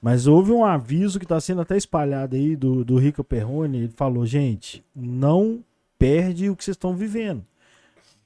Mas 0.00 0.26
houve 0.26 0.52
um 0.52 0.64
aviso 0.64 1.18
que 1.18 1.24
está 1.24 1.40
sendo 1.40 1.60
até 1.60 1.76
espalhado 1.76 2.36
aí 2.36 2.54
do, 2.54 2.84
do 2.84 2.96
Rico 2.98 3.24
Perrone. 3.24 3.78
Ele 3.78 3.92
falou: 3.96 4.24
gente, 4.24 4.84
não 4.94 5.62
perde 5.98 6.48
o 6.48 6.54
que 6.56 6.64
vocês 6.64 6.76
estão 6.76 6.94
vivendo. 6.94 7.44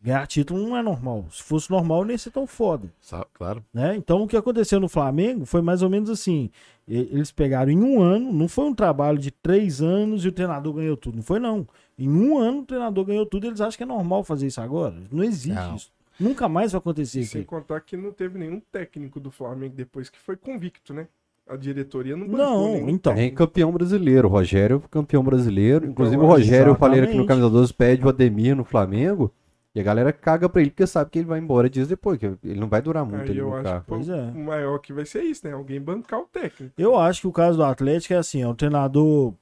Ganhar 0.03 0.27
título 0.27 0.61
não 0.69 0.77
é 0.77 0.83
normal. 0.83 1.27
Se 1.31 1.43
fosse 1.45 1.71
normal, 1.71 2.05
nem 2.05 2.15
ia 2.15 2.19
ser 2.19 2.33
tão 2.33 2.45
foda. 2.47 2.93
Claro. 3.33 3.65
né? 3.73 3.95
Então 3.97 4.23
o 4.23 4.27
que 4.27 4.37
aconteceu 4.37 4.81
no 4.81 4.89
Flamengo 4.89 5.47
foi 5.47 5.63
mais 5.63 5.81
ou 5.81 5.89
menos 5.89 6.11
assim: 6.11 6.51
eles 6.89 7.31
pegaram 7.31 7.71
em 7.71 7.81
um 7.81 8.03
ano, 8.03 8.33
não 8.33 8.49
foi 8.49 8.65
um 8.65 8.75
trabalho 8.75 9.17
de 9.19 9.31
três 9.31 9.81
anos 9.81 10.25
e 10.25 10.29
o 10.29 10.33
treinador 10.33 10.75
ganhou 10.75 10.97
tudo, 10.97 11.17
não 11.17 11.23
foi 11.23 11.39
não. 11.39 11.67
Em 11.97 12.09
um 12.09 12.37
ano 12.37 12.61
o 12.63 12.67
treinador 12.67 13.05
ganhou 13.05 13.25
tudo, 13.25 13.47
eles 13.47 13.61
acham 13.61 13.77
que 13.77 13.83
é 13.85 13.87
normal 13.87 14.25
fazer 14.25 14.49
isso 14.49 14.61
agora? 14.61 14.97
Não 15.11 15.23
existe 15.23 15.55
Não. 15.55 15.77
isso. 15.77 15.93
Nunca 16.19 16.49
mais 16.49 16.73
vai 16.73 16.79
acontecer 16.81 17.25
Sem 17.25 17.41
aqui. 17.43 17.49
contar 17.49 17.81
que 17.81 17.97
não 17.97 18.11
teve 18.13 18.39
nenhum 18.39 18.61
técnico 18.61 19.19
do 19.21 19.31
Flamengo 19.31 19.75
depois 19.75 20.11
que 20.11 20.19
foi 20.19 20.37
convicto, 20.37 20.93
né? 20.93 21.07
A 21.53 21.57
diretoria 21.57 22.17
não 22.17 22.27
bancou 22.27 22.39
Não, 22.81 22.89
então. 22.89 23.15
Tem 23.15 23.33
campeão 23.35 23.71
brasileiro, 23.73 24.29
Rogério 24.29 24.81
campeão 24.91 25.23
brasileiro. 25.23 25.87
Inclusive 25.87 26.17
o 26.17 26.21
Então, 26.25 26.29
Rogério, 26.31 26.71
eu 26.71 26.75
falei 26.77 27.01
aqui 27.03 27.15
no. 27.17 27.27
Camisa 27.27 27.51
12, 27.51 27.75
pede 27.75 28.05
o 28.05 28.09
Ademir 28.09 28.57
no 28.57 28.65
Flamengo. 28.65 29.33
E 29.75 29.81
a 29.81 29.83
galera 29.83 30.13
caga 30.13 30.49
pra 30.51 30.61
ele 30.61 30.71
porque 30.71 30.87
sabe 30.87 31.11
que 31.11 31.19
ele 31.19 31.27
vai 31.29 31.39
embora 31.39 31.69
dias 31.71 31.89
depois, 31.89 32.19
que 32.19 32.27
ele 32.45 32.61
não 32.61 32.69
vai 32.69 32.83
durar 32.83 33.07
muito 33.07 33.33
Aí 33.33 33.39
eu 33.39 33.55
acho 33.55 33.63
carro. 33.65 33.81
que 33.81 33.87
Pois 33.89 34.09
o 34.09 34.13
é. 34.13 34.31
o 34.35 34.39
maior 34.45 34.79
que 34.79 34.93
vai 34.93 35.07
ser 35.07 35.23
isso, 35.23 35.47
né? 35.47 35.53
Alguém 35.55 35.81
bancar 35.81 36.21
o 36.21 36.25
técnico. 36.25 36.75
Eu 36.77 36.95
acho 36.99 37.23
que 37.23 37.27
o 37.27 37.33
caso 37.33 37.57
do 37.57 37.65
Atlético 37.65 38.13
é 38.13 38.19
assim: 38.19 38.43
é 38.43 38.49
um 38.49 38.55
treinador 38.55 39.33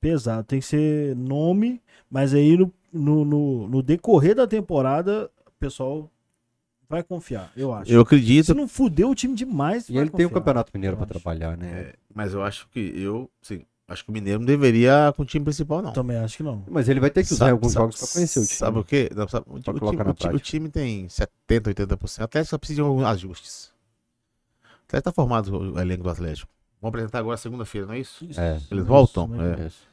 pesado, 0.00 0.44
tem 0.44 0.60
que 0.60 0.66
ser 0.66 1.16
nome, 1.16 1.80
mas 2.10 2.32
aí 2.34 2.56
no, 2.56 2.72
no, 2.92 3.24
no- 3.24 3.68
no 3.68 3.82
decorrer 3.82 4.34
da 4.36 4.46
temporada 4.46 5.28
o 5.46 5.50
pessoal 5.58 6.08
vai 6.92 7.02
confiar, 7.02 7.50
eu 7.56 7.72
acho. 7.72 7.90
Eu 7.90 8.00
acredito, 8.02 8.46
Se 8.46 8.54
não 8.54 8.68
fudeu 8.68 9.10
o 9.10 9.14
time 9.14 9.34
demais. 9.34 9.88
E 9.88 9.96
ele 9.96 10.10
tem 10.10 10.26
o 10.26 10.28
confiar. 10.28 10.40
Campeonato 10.40 10.70
Mineiro 10.74 10.96
acho. 10.96 11.06
trabalhar, 11.06 11.56
né? 11.56 11.66
é, 11.70 11.94
mas 12.14 12.32
eu 12.34 12.42
acho 12.42 12.68
que 12.68 12.80
eu, 12.94 13.30
sim, 13.40 13.64
acho 13.88 14.04
que 14.04 14.10
o 14.10 14.12
Mineiro 14.12 14.38
não 14.40 14.46
deveria 14.46 15.12
com 15.16 15.22
o 15.22 15.26
time 15.26 15.44
principal, 15.44 15.80
não. 15.82 15.92
Também 15.92 16.18
acho 16.18 16.36
que 16.36 16.42
não. 16.42 16.62
Mas 16.70 16.88
ele 16.88 17.00
vai 17.00 17.10
ter 17.10 17.24
que 17.24 17.32
usar 17.32 17.46
Sabe- 17.46 17.50
alguns 17.52 17.72
sabe- 17.72 17.82
jogos 17.84 17.98
pra 17.98 18.08
conhecer 18.08 18.38
o 18.40 18.44
time. 18.46 18.54
Sabe 18.56 18.78
o 18.78 18.84
quê? 18.84 19.10
Não, 19.14 19.26
sabe- 19.28 19.46
o, 19.48 19.60
Pra 19.60 19.72
o 19.74 19.78
colocar 19.80 20.14
time, 20.14 20.30
na 20.32 20.36
o 20.36 20.40
time 20.40 20.68
tem 20.68 21.08
70, 21.08 21.70
80%. 21.74 22.20
O 22.20 22.24
Atlético 22.24 22.50
só 22.50 22.58
precisa 22.58 22.76
de 22.76 22.80
alguns 22.82 23.04
ajustes. 23.04 23.72
O 24.64 24.84
Atlético 24.86 25.04
tá 25.10 25.12
formado 25.12 25.72
o 25.74 25.80
elenco 25.80 26.02
do 26.02 26.10
Atlético. 26.10 26.52
Vamos 26.80 26.90
apresentar 26.90 27.18
agora 27.20 27.36
segunda-feira, 27.36 27.86
não 27.86 27.94
é 27.94 28.00
isso? 28.00 28.26
É. 28.36 28.60
Eles 28.70 28.84
voltam? 28.84 29.30
É. 29.40 29.66
Isso. 29.66 29.91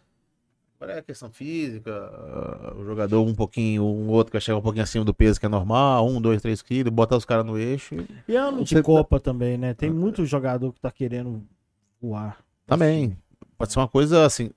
Agora 0.82 0.98
é 1.00 1.02
questão 1.02 1.30
física, 1.30 1.92
ah, 1.94 2.74
o 2.78 2.86
jogador 2.86 3.22
um 3.22 3.36
pouquinho, 3.36 3.84
um 3.84 4.08
outro 4.08 4.32
que 4.32 4.38
vai 4.38 4.42
chegar 4.42 4.58
um 4.58 4.62
pouquinho 4.62 4.84
acima 4.84 5.04
do 5.04 5.14
peso 5.14 5.38
que 5.38 5.46
é 5.46 5.50
normal, 5.50 6.08
um, 6.08 6.22
dois, 6.22 6.42
três 6.42 6.62
quilos, 6.62 6.94
botar 6.94 7.18
os 7.18 7.26
caras 7.26 7.46
no 7.46 7.58
eixo. 7.58 7.96
e- 7.96 8.08
E 8.32 8.36
ano 8.38 8.64
de 8.64 8.82
Copa 8.82 9.20
também, 9.20 9.58
né? 9.58 9.74
Tem 9.74 9.90
muito 9.90 10.26
jogador 10.26 10.72
que 10.72 10.80
tá 10.80 10.90
querendo 10.90 11.44
voar. 12.02 12.38
Também. 12.66 13.18
Pode 13.58 13.74
ser 13.74 13.80
uma 13.80 13.90
coisa 13.90 14.26
assim. 14.26 14.52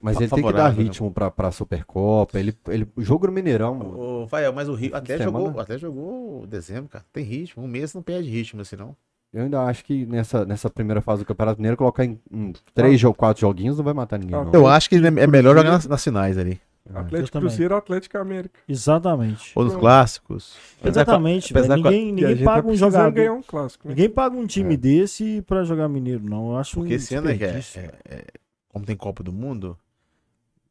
Mas 0.00 0.16
ele 0.20 0.28
tem 0.28 0.42
que 0.44 0.52
dar 0.52 0.74
né? 0.74 0.82
ritmo 0.82 1.08
pra, 1.12 1.30
pra 1.30 1.52
Supercopa. 1.52 2.36
Ele, 2.36 2.52
ele, 2.66 2.88
o 2.96 3.02
jogo 3.02 3.28
no 3.28 3.32
Mineirão. 3.32 3.78
O, 4.24 4.26
Fael, 4.26 4.52
mas 4.52 4.68
o 4.68 4.74
Rio. 4.74 4.90
Até 4.96 5.18
jogou, 5.22 5.60
até 5.60 5.78
jogou 5.78 6.44
dezembro, 6.48 6.88
cara. 6.88 7.04
Tem 7.12 7.22
ritmo. 7.24 7.62
Um 7.62 7.68
mês 7.68 7.94
não 7.94 8.02
perde 8.02 8.28
ritmo 8.28 8.60
assim, 8.60 8.74
não. 8.74 8.96
Eu 9.34 9.42
ainda 9.42 9.62
acho 9.64 9.84
que 9.84 10.06
nessa, 10.06 10.44
nessa 10.46 10.70
primeira 10.70 11.00
fase 11.00 11.22
do 11.24 11.26
Campeonato 11.26 11.58
Mineiro, 11.58 11.76
colocar 11.76 12.04
em, 12.04 12.20
em 12.30 12.52
três 12.72 13.02
ou 13.02 13.12
quatro 13.12 13.40
joguinhos 13.40 13.76
não 13.76 13.84
vai 13.84 13.92
matar 13.92 14.16
ninguém. 14.16 14.36
Ah, 14.36 14.44
Não. 14.44 14.52
Eu 14.52 14.68
acho 14.68 14.88
que 14.88 14.94
é 14.94 14.98
é 15.06 15.26
melhor 15.26 15.56
jogar 15.56 15.72
nas, 15.72 15.86
nas 15.88 16.04
finais 16.04 16.38
ali. 16.38 16.60
É. 16.88 16.98
Atlético. 16.98 17.40
Cruzeiro, 17.40 17.74
Atlético 17.74 18.16
América. 18.18 18.60
Exatamente. 18.68 19.50
Ou 19.56 19.64
nos 19.64 19.74
clássicos. 19.74 20.56
Exatamente, 20.84 21.52
apesar 21.52 21.76
Ninguém, 21.76 22.12
ninguém 22.12 22.36
tá 22.36 22.44
paga 22.44 22.68
um 22.68 22.76
jogador. 22.76 23.10
ganhar 23.10 23.32
um 23.32 23.42
clássico, 23.42 23.88
né? 23.88 23.94
Ninguém 23.94 24.08
paga 24.08 24.36
um 24.36 24.46
time 24.46 24.74
É. 24.74 24.76
desse 24.76 25.42
pra 25.42 25.64
jogar 25.64 25.88
mineiro, 25.88 26.22
não. 26.22 26.50
Eu 26.52 26.56
acho 26.58 26.76
Porque 26.76 26.92
um 26.92 26.96
esse 26.96 27.14
ano 27.16 27.30
é, 27.30 27.36
que 27.36 27.44
é, 27.44 27.58
é- 27.76 27.90
é- 28.04 28.24
como 28.68 28.84
tem 28.84 28.94
Copa 28.94 29.22
do 29.24 29.32
Mundo, 29.32 29.76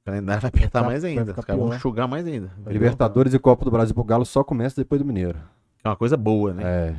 o 0.02 0.06
calendário 0.06 0.41
vai 0.41 0.49
apertar 0.49 0.81
Vai 0.81 0.90
mais 0.91 1.03
ainda. 1.03 1.34
Os 1.38 1.45
caras 1.45 1.61
vão 1.61 1.76
enxugar 1.76 2.07
mais 2.07 2.26
ainda. 2.26 2.52
Libertadores 2.68 3.34
e 3.34 3.40
Copa 3.40 3.65
do 3.65 3.72
Brasil 3.72 3.94
pro 3.95 4.03
Galo 4.03 4.26
só 4.26 4.44
começa 4.44 4.76
depois 4.80 5.02
do 5.02 5.06
Mineiro. 5.06 5.38
É 5.84 5.90
uma 5.90 5.95
coisa 5.98 6.15
boa, 6.15 6.53
né? 6.53 6.64
É. 6.64 6.95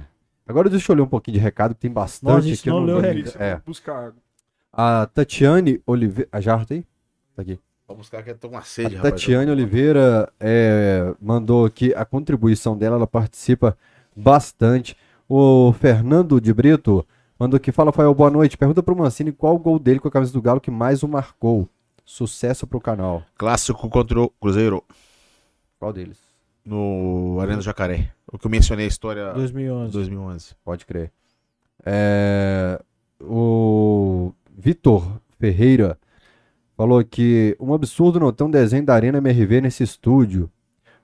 Agora 0.46 0.68
deixa 0.68 0.92
eu 0.92 0.96
ler 0.96 1.02
um 1.02 1.06
pouquinho 1.06 1.36
de 1.36 1.40
recado, 1.40 1.74
que 1.74 1.80
tem 1.80 1.90
bastante 1.90 2.24
Nossa, 2.30 2.38
a 2.38 2.42
gente 2.42 2.60
aqui. 2.60 2.68
eu 2.68 2.74
não 2.74 2.84
leu 2.84 3.00
vou- 3.00 3.10
recado. 3.10 3.42
É. 3.42 3.60
buscar. 3.64 4.12
A 4.72 5.06
Tatiane 5.06 5.80
Oliveira. 5.86 6.28
A 6.32 6.40
Jarro 6.40 6.66
tem? 6.66 6.82
Tá 7.34 7.42
aqui. 7.42 7.58
Vamos 7.86 8.02
buscar 8.02 8.22
que 8.22 8.30
eu 8.30 8.34
tô 8.38 8.48
com 8.48 8.54
uma 8.54 8.60
A 8.60 8.64
sede, 8.64 8.96
rapaz. 8.96 9.14
Tatiane 9.14 9.50
Oliveira 9.50 10.30
é, 10.40 11.14
mandou 11.20 11.64
aqui 11.66 11.94
a 11.94 12.04
contribuição 12.04 12.76
dela, 12.76 12.96
ela 12.96 13.06
participa 13.06 13.76
bastante. 14.16 14.96
O 15.28 15.72
Fernando 15.74 16.40
de 16.40 16.52
Brito 16.52 17.06
mandou 17.38 17.56
aqui, 17.56 17.70
fala, 17.72 17.92
Fael, 17.92 18.14
boa 18.14 18.30
noite. 18.30 18.56
Pergunta 18.58 18.82
pro 18.82 18.96
Mancini 18.96 19.32
qual 19.32 19.54
o 19.54 19.58
gol 19.58 19.78
dele 19.78 20.00
com 20.00 20.08
a 20.08 20.10
camisa 20.10 20.32
do 20.32 20.42
Galo 20.42 20.60
que 20.60 20.70
mais 20.70 21.02
o 21.02 21.08
marcou. 21.08 21.68
Sucesso 22.04 22.66
pro 22.66 22.80
canal. 22.80 23.22
Clássico 23.36 23.88
contra 23.88 24.20
o 24.20 24.28
Cruzeiro 24.28 24.82
Qual 25.78 25.92
deles? 25.92 26.18
No 26.64 27.38
Arena 27.40 27.58
do 27.58 27.62
Jacaré. 27.62 28.10
O 28.26 28.38
que 28.38 28.46
eu 28.46 28.50
mencionei 28.50 28.86
a 28.86 28.88
história 28.88 29.32
2011. 29.32 29.92
2011. 29.92 30.54
Pode 30.64 30.86
crer. 30.86 31.12
É, 31.84 32.80
o 33.20 34.32
Vitor 34.56 35.20
Ferreira 35.38 35.98
falou 36.76 37.04
que 37.04 37.56
um 37.60 37.74
absurdo 37.74 38.18
não 38.18 38.32
ter 38.32 38.44
um 38.44 38.50
desenho 38.50 38.84
da 38.84 38.94
Arena 38.94 39.18
MRV 39.18 39.60
nesse 39.60 39.82
estúdio. 39.82 40.50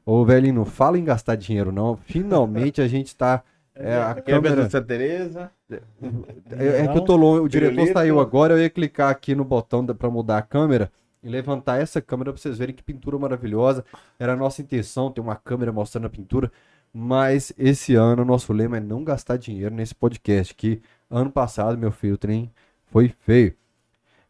Ô, 0.04 0.24
velhinho, 0.24 0.54
não 0.54 0.64
fala 0.64 0.98
em 0.98 1.04
gastar 1.04 1.36
dinheiro, 1.36 1.70
não. 1.70 1.96
Finalmente 1.96 2.80
a 2.80 2.88
gente 2.88 3.14
tá. 3.14 3.42
É, 3.72 3.96
a 3.96 4.14
câmera. 4.14 4.68
Santa 4.68 4.82
Teresa. 4.82 5.50
É, 5.70 6.82
é 6.82 6.88
que 6.88 6.98
eu 6.98 7.02
tô 7.02 7.16
longe. 7.16 7.40
O 7.40 7.48
diretor 7.48 7.76
Pirulito. 7.76 7.92
saiu 7.94 8.20
agora. 8.20 8.52
Eu 8.52 8.58
ia 8.58 8.68
clicar 8.68 9.10
aqui 9.10 9.34
no 9.34 9.42
botão 9.42 9.82
da, 9.82 9.94
pra 9.94 10.10
mudar 10.10 10.36
a 10.36 10.42
câmera 10.42 10.92
e 11.22 11.28
levantar 11.28 11.80
essa 11.80 12.00
câmera 12.00 12.32
pra 12.32 12.40
vocês 12.40 12.58
verem 12.58 12.74
que 12.74 12.82
pintura 12.82 13.18
maravilhosa. 13.18 13.84
Era 14.18 14.32
a 14.32 14.36
nossa 14.36 14.62
intenção 14.62 15.10
ter 15.10 15.20
uma 15.20 15.36
câmera 15.36 15.72
mostrando 15.72 16.06
a 16.06 16.10
pintura. 16.10 16.50
Mas 16.92 17.52
esse 17.56 17.94
ano 17.94 18.22
o 18.22 18.24
nosso 18.24 18.52
lema 18.52 18.78
é 18.78 18.80
não 18.80 19.04
gastar 19.04 19.36
dinheiro 19.36 19.74
nesse 19.74 19.94
podcast. 19.94 20.54
Que 20.54 20.82
ano 21.10 21.30
passado, 21.30 21.78
meu 21.78 21.92
filho, 21.92 22.14
o 22.14 22.18
trem 22.18 22.50
foi 22.86 23.14
feio. 23.20 23.54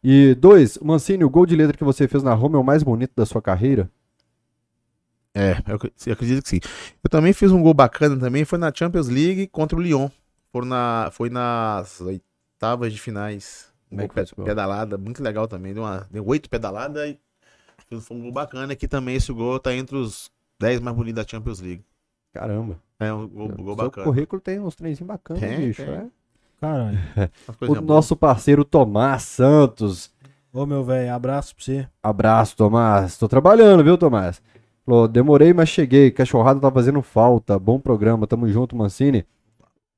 E 0.02 0.34
dois, 0.34 0.78
Mancini, 0.78 1.24
o 1.24 1.30
gol 1.30 1.46
de 1.46 1.56
letra 1.56 1.76
que 1.76 1.84
você 1.84 2.08
fez 2.08 2.22
na 2.22 2.34
Roma 2.34 2.56
é 2.56 2.60
o 2.60 2.64
mais 2.64 2.82
bonito 2.82 3.12
da 3.14 3.26
sua 3.26 3.40
carreira? 3.40 3.90
É, 5.34 5.56
eu 5.66 6.12
acredito 6.12 6.42
que 6.42 6.48
sim. 6.48 6.60
Eu 7.02 7.08
também 7.08 7.32
fiz 7.32 7.52
um 7.52 7.62
gol 7.62 7.74
bacana 7.74 8.18
também, 8.18 8.44
foi 8.44 8.58
na 8.58 8.72
Champions 8.74 9.08
League 9.08 9.46
contra 9.46 9.78
o 9.78 9.80
Lyon. 9.80 10.08
Foi, 10.52 10.66
na, 10.66 11.10
foi 11.12 11.30
nas 11.30 12.00
oitavas 12.00 12.92
de 12.92 13.00
finais. 13.00 13.69
Pedalada, 14.44 14.96
muito 14.98 15.22
legal 15.22 15.46
também. 15.48 15.74
Deu, 15.74 15.82
uma, 15.82 16.06
deu 16.10 16.26
oito 16.26 16.48
pedaladas 16.48 17.16
e 17.90 18.00
foi 18.00 18.16
um 18.16 18.22
gol 18.22 18.32
bacana. 18.32 18.74
Que 18.76 18.86
também 18.88 19.16
esse 19.16 19.32
gol 19.32 19.58
tá 19.58 19.74
entre 19.74 19.96
os 19.96 20.30
10 20.58 20.80
mais 20.80 20.96
bonitos 20.96 21.22
da 21.24 21.28
Champions 21.28 21.60
League. 21.60 21.84
Caramba. 22.32 22.76
É 22.98 23.12
um 23.12 23.26
gol, 23.26 23.48
gol 23.48 23.66
Seu 23.66 23.76
bacana. 23.76 24.04
currículo 24.06 24.40
tem 24.40 24.60
uns 24.60 24.74
trenzinhos 24.76 25.08
bacanas, 25.08 25.42
Tem, 25.42 25.56
bicho. 25.58 25.84
tem. 25.84 25.94
é. 25.94 26.06
Caralho. 26.60 26.98
O 27.62 27.66
boas. 27.66 27.80
nosso 27.82 28.14
parceiro 28.14 28.64
Tomás 28.64 29.22
Santos. 29.22 30.12
Ô, 30.52 30.66
meu 30.66 30.84
velho, 30.84 31.12
abraço 31.14 31.54
pra 31.54 31.64
você. 31.64 31.88
Abraço, 32.02 32.56
Tomás. 32.56 33.16
Tô 33.16 33.26
trabalhando, 33.28 33.82
viu, 33.82 33.96
Tomás? 33.96 34.42
Falou, 34.84 35.06
demorei, 35.08 35.52
mas 35.54 35.68
cheguei. 35.68 36.10
Cachorrada 36.10 36.60
tá 36.60 36.70
fazendo 36.70 37.00
falta. 37.02 37.58
Bom 37.58 37.78
programa, 37.80 38.26
tamo 38.26 38.48
junto, 38.48 38.76
Mancini. 38.76 39.24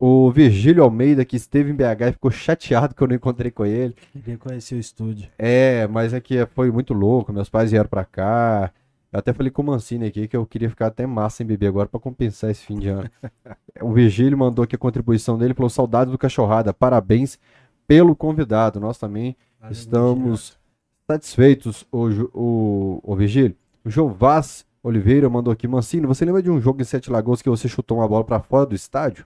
O 0.05 0.33
Virgílio 0.33 0.83
Almeida, 0.83 1.25
que 1.25 1.37
esteve 1.37 1.71
em 1.71 1.77
BH 1.77 2.09
e 2.09 2.13
ficou 2.15 2.29
chateado 2.33 2.93
que 2.93 3.01
eu 3.01 3.07
não 3.07 3.15
encontrei 3.15 3.53
com 3.53 3.65
ele. 3.65 3.95
Queria 4.13 4.37
conhecer 4.37 4.75
o 4.75 4.79
estúdio. 4.81 5.31
É, 5.39 5.87
mas 5.87 6.13
é 6.13 6.21
que 6.21 6.45
foi 6.47 6.73
muito 6.73 6.93
louco. 6.93 7.33
Meus 7.33 7.49
pais 7.49 7.71
vieram 7.71 7.89
pra 7.89 8.05
cá. 8.05 8.73
Eu 9.13 9.21
até 9.21 9.33
falei 9.33 9.53
com 9.53 9.63
o 9.63 9.67
Mancini 9.67 10.07
aqui 10.07 10.27
que 10.27 10.37
eu 10.37 10.45
queria 10.45 10.69
ficar 10.69 10.89
até 10.89 11.07
massa 11.07 11.37
sem 11.37 11.47
beber 11.47 11.69
agora 11.69 11.87
pra 11.89 12.01
compensar 12.01 12.51
esse 12.51 12.67
fim 12.67 12.81
de 12.81 12.89
ano. 12.89 13.09
o 13.81 13.93
Virgílio 13.93 14.37
mandou 14.37 14.65
aqui 14.65 14.75
a 14.75 14.79
contribuição 14.79 15.39
dele. 15.39 15.55
Falou: 15.55 15.71
saudade 15.71 16.11
do 16.11 16.19
Cachorrada. 16.19 16.75
Parabéns 16.75 17.39
pelo 17.87 18.17
convidado. 18.17 18.81
Nós 18.81 18.99
também 18.99 19.37
Valeu, 19.61 19.73
Estamos 19.73 20.59
satisfeitos, 21.09 21.87
o, 21.93 22.09
o, 22.35 23.01
o 23.05 23.15
Virgílio. 23.15 23.55
O 23.85 23.89
João 23.89 24.09
Vaz 24.09 24.67
Oliveira 24.83 25.31
mandou 25.31 25.53
aqui. 25.53 25.69
Mancini, 25.69 26.09
você 26.09 26.25
lembra 26.25 26.43
de 26.43 26.51
um 26.51 26.61
jogo 26.61 26.83
em 26.83 26.85
Sete 26.85 27.09
Lagoas 27.09 27.41
que 27.41 27.49
você 27.49 27.69
chutou 27.69 27.99
uma 27.99 28.09
bola 28.09 28.25
pra 28.25 28.41
fora 28.41 28.67
do 28.67 28.75
estádio? 28.75 29.25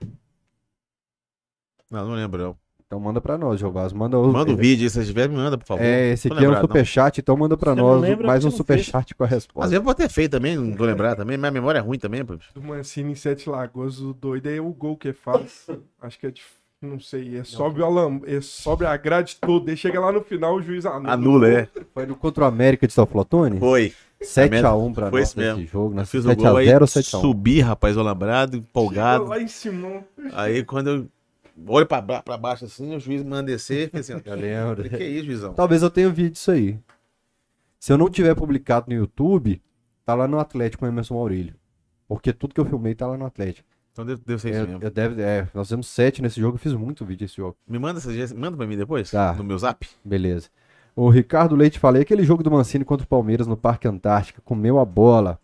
Não, 1.89 2.07
não 2.07 2.15
lembro. 2.15 2.41
não. 2.43 2.55
Então 2.85 3.01
manda 3.01 3.19
pra 3.19 3.37
nós, 3.37 3.59
João 3.59 3.73
Vaz. 3.73 3.91
Manda, 3.91 4.17
o- 4.17 4.31
Manda 4.31 4.53
o 4.53 4.55
vídeo 4.55 4.85
aí, 4.85 4.89
se 4.89 5.05
tiverem, 5.05 5.35
me 5.35 5.43
manda, 5.43 5.57
por 5.57 5.65
favor. 5.67 5.83
É, 5.83 6.11
esse 6.13 6.31
aqui 6.31 6.45
é 6.45 6.49
um 6.49 6.61
superchat, 6.61 7.19
então 7.19 7.35
manda 7.35 7.57
pra 7.57 7.73
Você 7.73 7.81
nós 7.81 8.01
lembra 8.01 8.25
mais 8.27 8.45
um 8.45 8.49
superchat 8.51 9.13
com 9.13 9.23
a 9.23 9.27
Às 9.27 9.31
resposta. 9.33 9.67
vezes 9.69 9.75
eu 9.75 9.83
pode 9.83 9.97
ter 9.97 10.07
feito 10.09 10.31
também, 10.31 10.55
não 10.55 10.73
vou 10.73 10.87
lembrar 10.87 11.13
também. 11.17 11.37
Minha 11.37 11.51
memória 11.51 11.79
é 11.79 11.81
ruim 11.81 11.99
também, 11.99 12.23
pô. 12.23 12.35
Do 12.55 12.61
Mancini 12.61 13.11
em 13.11 13.15
Sete 13.15 13.49
Lagoas, 13.49 13.99
o 13.99 14.13
doido 14.13 14.47
é 14.49 14.61
o 14.61 14.69
gol 14.71 14.95
que 14.95 15.11
faz. 15.11 15.67
Acho 16.01 16.17
que 16.17 16.27
é 16.27 16.31
dif- 16.31 16.55
Não 16.81 16.97
sei, 16.97 17.37
é 17.37 17.43
sobe, 17.43 17.81
o 17.81 17.85
alam... 17.85 18.21
é 18.25 18.39
sobe 18.39 18.85
a 18.85 18.95
grade 18.95 19.35
toda, 19.41 19.69
aí 19.69 19.75
chega 19.75 19.99
lá 19.99 20.09
no 20.13 20.21
final 20.21 20.55
o 20.55 20.61
juiz 20.61 20.85
anula. 20.85 21.11
Anula, 21.11 21.49
é. 21.49 21.67
Foi 21.93 22.05
no 22.05 22.15
contra 22.15 22.45
o 22.45 22.47
América 22.47 22.87
de 22.87 22.93
São 22.93 23.05
Flotone? 23.05 23.59
Foi. 23.59 23.91
7x1 24.23 24.93
pra 24.93 25.09
Foi 25.09 25.19
nós 25.19 25.29
esse 25.29 25.37
mesmo. 25.37 25.59
nesse 25.59 25.71
jogo. 25.73 25.93
né? 25.93 26.03
Eu 26.03 26.05
fiz 26.07 26.25
o 26.25 26.35
gol 26.35 26.55
aí, 26.57 26.67
7x0 26.67 26.81
ou 26.81 26.87
7x1? 26.87 27.21
subi, 27.21 27.59
rapaz, 27.59 27.97
o 27.97 28.01
lambrado, 28.01 28.53
Chega 28.53 28.65
empolgado. 28.65 29.25
lá 29.25 29.41
em 29.41 29.47
cima. 29.47 30.03
Aí 30.33 30.63
quando 30.63 30.87
eu 30.89 31.07
olho 31.65 31.85
pra, 31.85 32.01
pra 32.01 32.37
baixo 32.37 32.65
assim, 32.65 32.95
o 32.95 32.99
juiz 32.99 33.23
manda 33.23 33.43
descer, 33.51 33.89
assim, 33.93 34.13
Eu 34.25 34.35
lembro. 34.35 34.83
falei, 34.83 34.89
que 34.89 35.03
isso, 35.03 35.25
juizão? 35.25 35.53
Talvez 35.53 35.81
eu 35.81 35.89
tenha 35.89 36.09
um 36.09 36.13
vídeo 36.13 36.31
disso 36.31 36.51
aí. 36.51 36.79
Se 37.79 37.91
eu 37.93 37.97
não 37.97 38.09
tiver 38.09 38.35
publicado 38.35 38.87
no 38.89 38.95
YouTube, 38.95 39.61
tá 40.05 40.13
lá 40.15 40.27
no 40.27 40.39
Atlético 40.39 40.81
com 40.81 40.85
o 40.85 40.89
Emerson 40.89 41.15
Maurílio. 41.15 41.55
Porque 42.07 42.31
tudo 42.33 42.53
que 42.55 42.59
eu 42.61 42.65
filmei 42.65 42.95
tá 42.95 43.05
lá 43.07 43.17
no 43.17 43.25
Atlético. 43.25 43.67
Então 43.91 44.05
deve, 44.05 44.21
deve 44.25 44.41
ser 44.41 44.49
isso 44.51 44.59
Eu, 44.59 44.67
mesmo. 44.67 44.83
eu 44.83 44.91
deve, 44.91 45.21
é, 45.21 45.47
nós 45.53 45.67
fizemos 45.67 45.87
sete 45.87 46.21
nesse 46.21 46.39
jogo, 46.39 46.55
eu 46.55 46.59
fiz 46.59 46.73
muito 46.73 47.03
vídeo 47.05 47.25
desse 47.25 47.37
jogo. 47.37 47.57
Me 47.67 47.79
manda 47.79 47.99
essa 47.99 48.35
manda 48.35 48.55
pra 48.55 48.67
mim 48.67 48.77
depois? 48.77 49.09
Tá. 49.09 49.33
No 49.33 49.43
meu 49.43 49.57
zap? 49.57 49.87
Beleza. 50.05 50.49
O 50.95 51.09
Ricardo 51.09 51.55
Leite 51.55 51.77
falei, 51.79 52.01
aquele 52.03 52.23
jogo 52.23 52.41
do 52.43 52.49
Mancini 52.51 52.85
contra 52.85 53.05
o 53.05 53.07
Palmeiras 53.07 53.45
no 53.47 53.57
Parque 53.57 53.87
Antártica, 53.87 54.41
comeu 54.43 54.79
a 54.79 54.85
bola. 54.85 55.39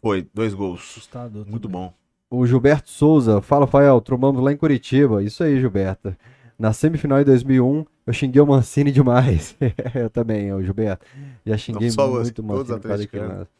Foi, 0.00 0.26
dois 0.34 0.52
gols. 0.54 0.80
Assustador. 0.80 1.46
Muito 1.46 1.68
também. 1.68 1.80
bom. 1.88 1.94
O 2.34 2.46
Gilberto 2.46 2.88
Souza, 2.90 3.40
fala, 3.40 3.66
Fael, 3.66 4.00
trombamos 4.00 4.42
lá 4.42 4.52
em 4.52 4.56
Curitiba. 4.56 5.22
Isso 5.22 5.42
aí, 5.44 5.60
Gilberto. 5.60 6.14
Na 6.58 6.72
semifinal 6.72 7.18
de 7.18 7.24
2001, 7.24 7.84
eu 8.06 8.12
xinguei 8.12 8.40
o 8.40 8.46
Mancini 8.46 8.90
demais. 8.92 9.56
eu 9.94 10.08
também, 10.10 10.52
o 10.52 10.62
Gilberto. 10.62 11.04
Já 11.44 11.56
xinguei 11.56 11.90
você, 11.90 12.00
muito 12.00 12.38
o 12.42 12.46
todos 12.46 12.70
Mancini 12.70 12.76
atleticanos. 12.92 13.28
lance. 13.38 13.50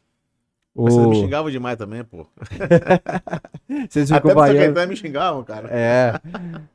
Mas 0.77 0.95
vocês 0.95 1.07
me 1.07 1.13
O... 1.17 1.21
xingavam 1.21 1.51
demais 1.53 1.79
também, 1.79 2.03
pô. 2.03 2.27
Vocês 3.89 4.11
Até 4.11 4.19
ficam 4.21 4.33
pra 4.33 4.35
vaiando. 4.41 4.59
secretário 4.59 4.89
me 4.91 4.97
xingavam, 4.97 5.45
cara. 5.45 5.69
É. 5.71 6.21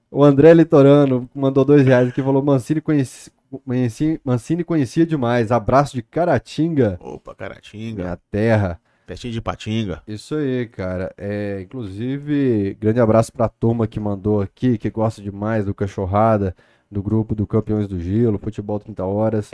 O 0.09 0.23
André 0.23 0.53
Litorano 0.53 1.29
mandou 1.35 1.65
dois 1.65 1.85
reais 1.85 2.07
aqui 2.07 2.21
e 2.21 2.23
falou: 2.23 2.41
Mancini, 2.41 2.79
conheci... 2.81 3.29
Mancini- 3.65 4.19
Mancini 4.23 4.63
conhecia 4.63 5.05
demais. 5.05 5.51
Abraço 5.51 5.95
de 5.95 6.01
Caratinga, 6.01 6.97
Opa, 7.01 7.33
Caratinga, 7.35 8.03
minha 8.03 8.17
terra. 8.31 8.79
Pertinho 9.09 9.33
de 9.33 9.41
Patinga. 9.41 10.03
Isso 10.07 10.35
aí, 10.35 10.67
cara. 10.67 11.11
É, 11.17 11.61
inclusive, 11.61 12.75
grande 12.79 12.99
abraço 12.99 13.33
pra 13.33 13.49
turma 13.49 13.87
que 13.87 13.99
mandou 13.99 14.39
aqui, 14.39 14.77
que 14.77 14.89
gosta 14.91 15.19
demais 15.21 15.65
do 15.65 15.73
Cachorrada, 15.73 16.55
do 16.91 17.01
grupo 17.01 17.33
do 17.33 17.47
Campeões 17.47 17.87
do 17.87 17.99
Gelo, 17.99 18.37
Futebol 18.37 18.79
30 18.79 19.03
Horas. 19.03 19.51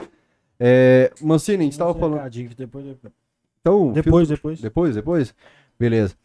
É, 0.59 1.11
Mancini, 1.21 1.59
a 1.59 1.63
gente 1.63 1.77
tava 1.77 1.93
falando. 1.93 2.19
Depois, 2.57 2.85
depois. 2.85 3.13
Então, 3.61 3.91
Depois, 3.93 4.27
depois. 4.27 4.59
Depois, 4.61 4.95
depois? 4.95 5.35
Beleza. 5.79 6.15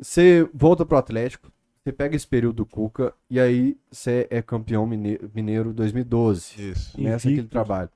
Você 0.00 0.48
volta 0.52 0.84
pro 0.84 0.98
Atlético, 0.98 1.50
você 1.84 1.92
pega 1.92 2.16
esse 2.16 2.26
período 2.26 2.56
do 2.56 2.66
Cuca 2.66 3.14
e 3.30 3.38
aí 3.38 3.76
você 3.90 4.26
é 4.28 4.42
campeão 4.42 4.86
mine- 4.86 5.20
mineiro 5.32 5.72
2012. 5.72 6.70
Isso. 6.70 6.92
Começa 6.96 7.28
aquele 7.28 7.46
trabalho. 7.46 7.88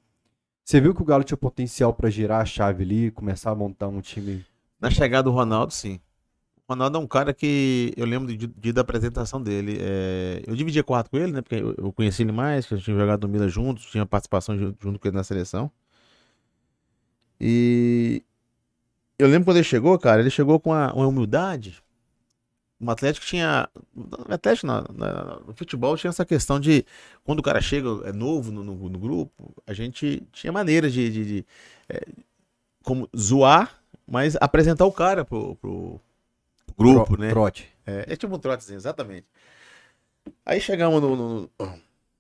Você 0.65 0.81
viu 0.81 0.95
que 0.95 1.03
o 1.03 1.05
Galo 1.05 1.23
tinha 1.25 1.37
potencial 1.37 1.93
pra 1.93 2.09
girar 2.11 2.41
a 2.41 2.45
chave 2.45 2.83
ali, 2.85 3.11
começar 3.11 3.51
a 3.51 3.55
montar 3.55 3.89
um 3.89 4.01
time. 4.01 4.45
Na 4.81 4.91
chegada 4.91 5.25
do 5.25 5.31
Ronaldo, 5.31 5.73
sim. 5.73 6.01
O 6.69 6.73
Ronaldo 6.75 6.99
é 6.99 7.01
um 7.01 7.07
cara 7.09 7.35
que 7.35 7.93
eu 7.97 8.07
lembro 8.07 8.37
de, 8.37 8.47
de- 8.49 8.73
da 8.73 8.83
apresentação 8.83 9.43
dele. 9.43 9.79
É, 9.81 10.43
eu 10.47 10.57
dividia 10.57 10.85
quarto 10.85 11.11
com 11.11 11.19
ele, 11.19 11.33
né? 11.33 11.43
Porque 11.43 11.57
eu, 11.57 11.75
eu 11.79 11.93
conheci 11.93 12.23
ele 12.23 12.33
mais, 12.33 12.67
que 12.67 12.75
a 12.75 12.79
gente 12.79 12.87
tinha 12.87 12.99
jogado 12.99 13.27
no 13.27 13.33
Milan 13.33 13.49
juntos, 13.49 13.87
tinha 13.87 14.07
participação 14.07 14.59
ju- 14.59 14.77
junto 14.81 14.99
com 15.01 15.09
ele 15.09 15.17
na 15.17 15.25
seleção. 15.25 15.71
E 17.41 18.23
eu 19.19 19.29
lembro 19.29 19.47
quando 19.47 19.59
ele 19.59 19.65
chegou, 19.65 19.99
cara, 19.99 20.21
ele 20.23 20.31
chegou 20.31 20.61
com 20.61 20.71
uma, 20.71 20.93
uma 20.95 21.07
humildade. 21.09 21.83
O 22.81 22.91
Atlético 22.91 23.27
tinha. 23.27 23.69
No 23.95 24.35
Atlético, 24.35 24.67
no 25.47 25.55
futebol, 25.55 25.97
tinha 25.97 26.11
essa 26.11 26.27
questão 26.27 26.61
de. 26.61 26.85
Quando 27.25 27.41
o 27.41 27.43
cara 27.43 27.61
chega, 27.61 27.89
é 28.05 28.13
novo 28.13 28.53
no, 28.53 28.63
no- 28.63 28.89
no 28.91 28.99
grupo, 28.99 29.55
a 29.67 29.73
gente 29.73 30.23
tinha 30.33 30.53
maneiras 30.53 30.93
de. 30.93 31.11
de- 31.11 31.25
de, 31.27 31.47
é, 31.89 32.01
como 32.85 33.09
zoar, 33.17 33.81
mas 34.07 34.37
apresentar 34.41 34.85
o 34.87 34.93
cara 34.93 35.25
pro, 35.25 35.57
pro 35.57 36.01
grupo, 36.77 37.07
tro- 37.07 37.19
né? 37.19 37.31
Trote. 37.31 37.69
É, 37.87 38.13
é 38.13 38.17
tipo 38.17 38.35
um 38.35 38.39
trotezinho, 38.39 38.77
exatamente. 38.77 39.27
Aí 40.45 40.61
chegamos 40.61 41.01
no, 41.01 41.17
no, 41.17 41.51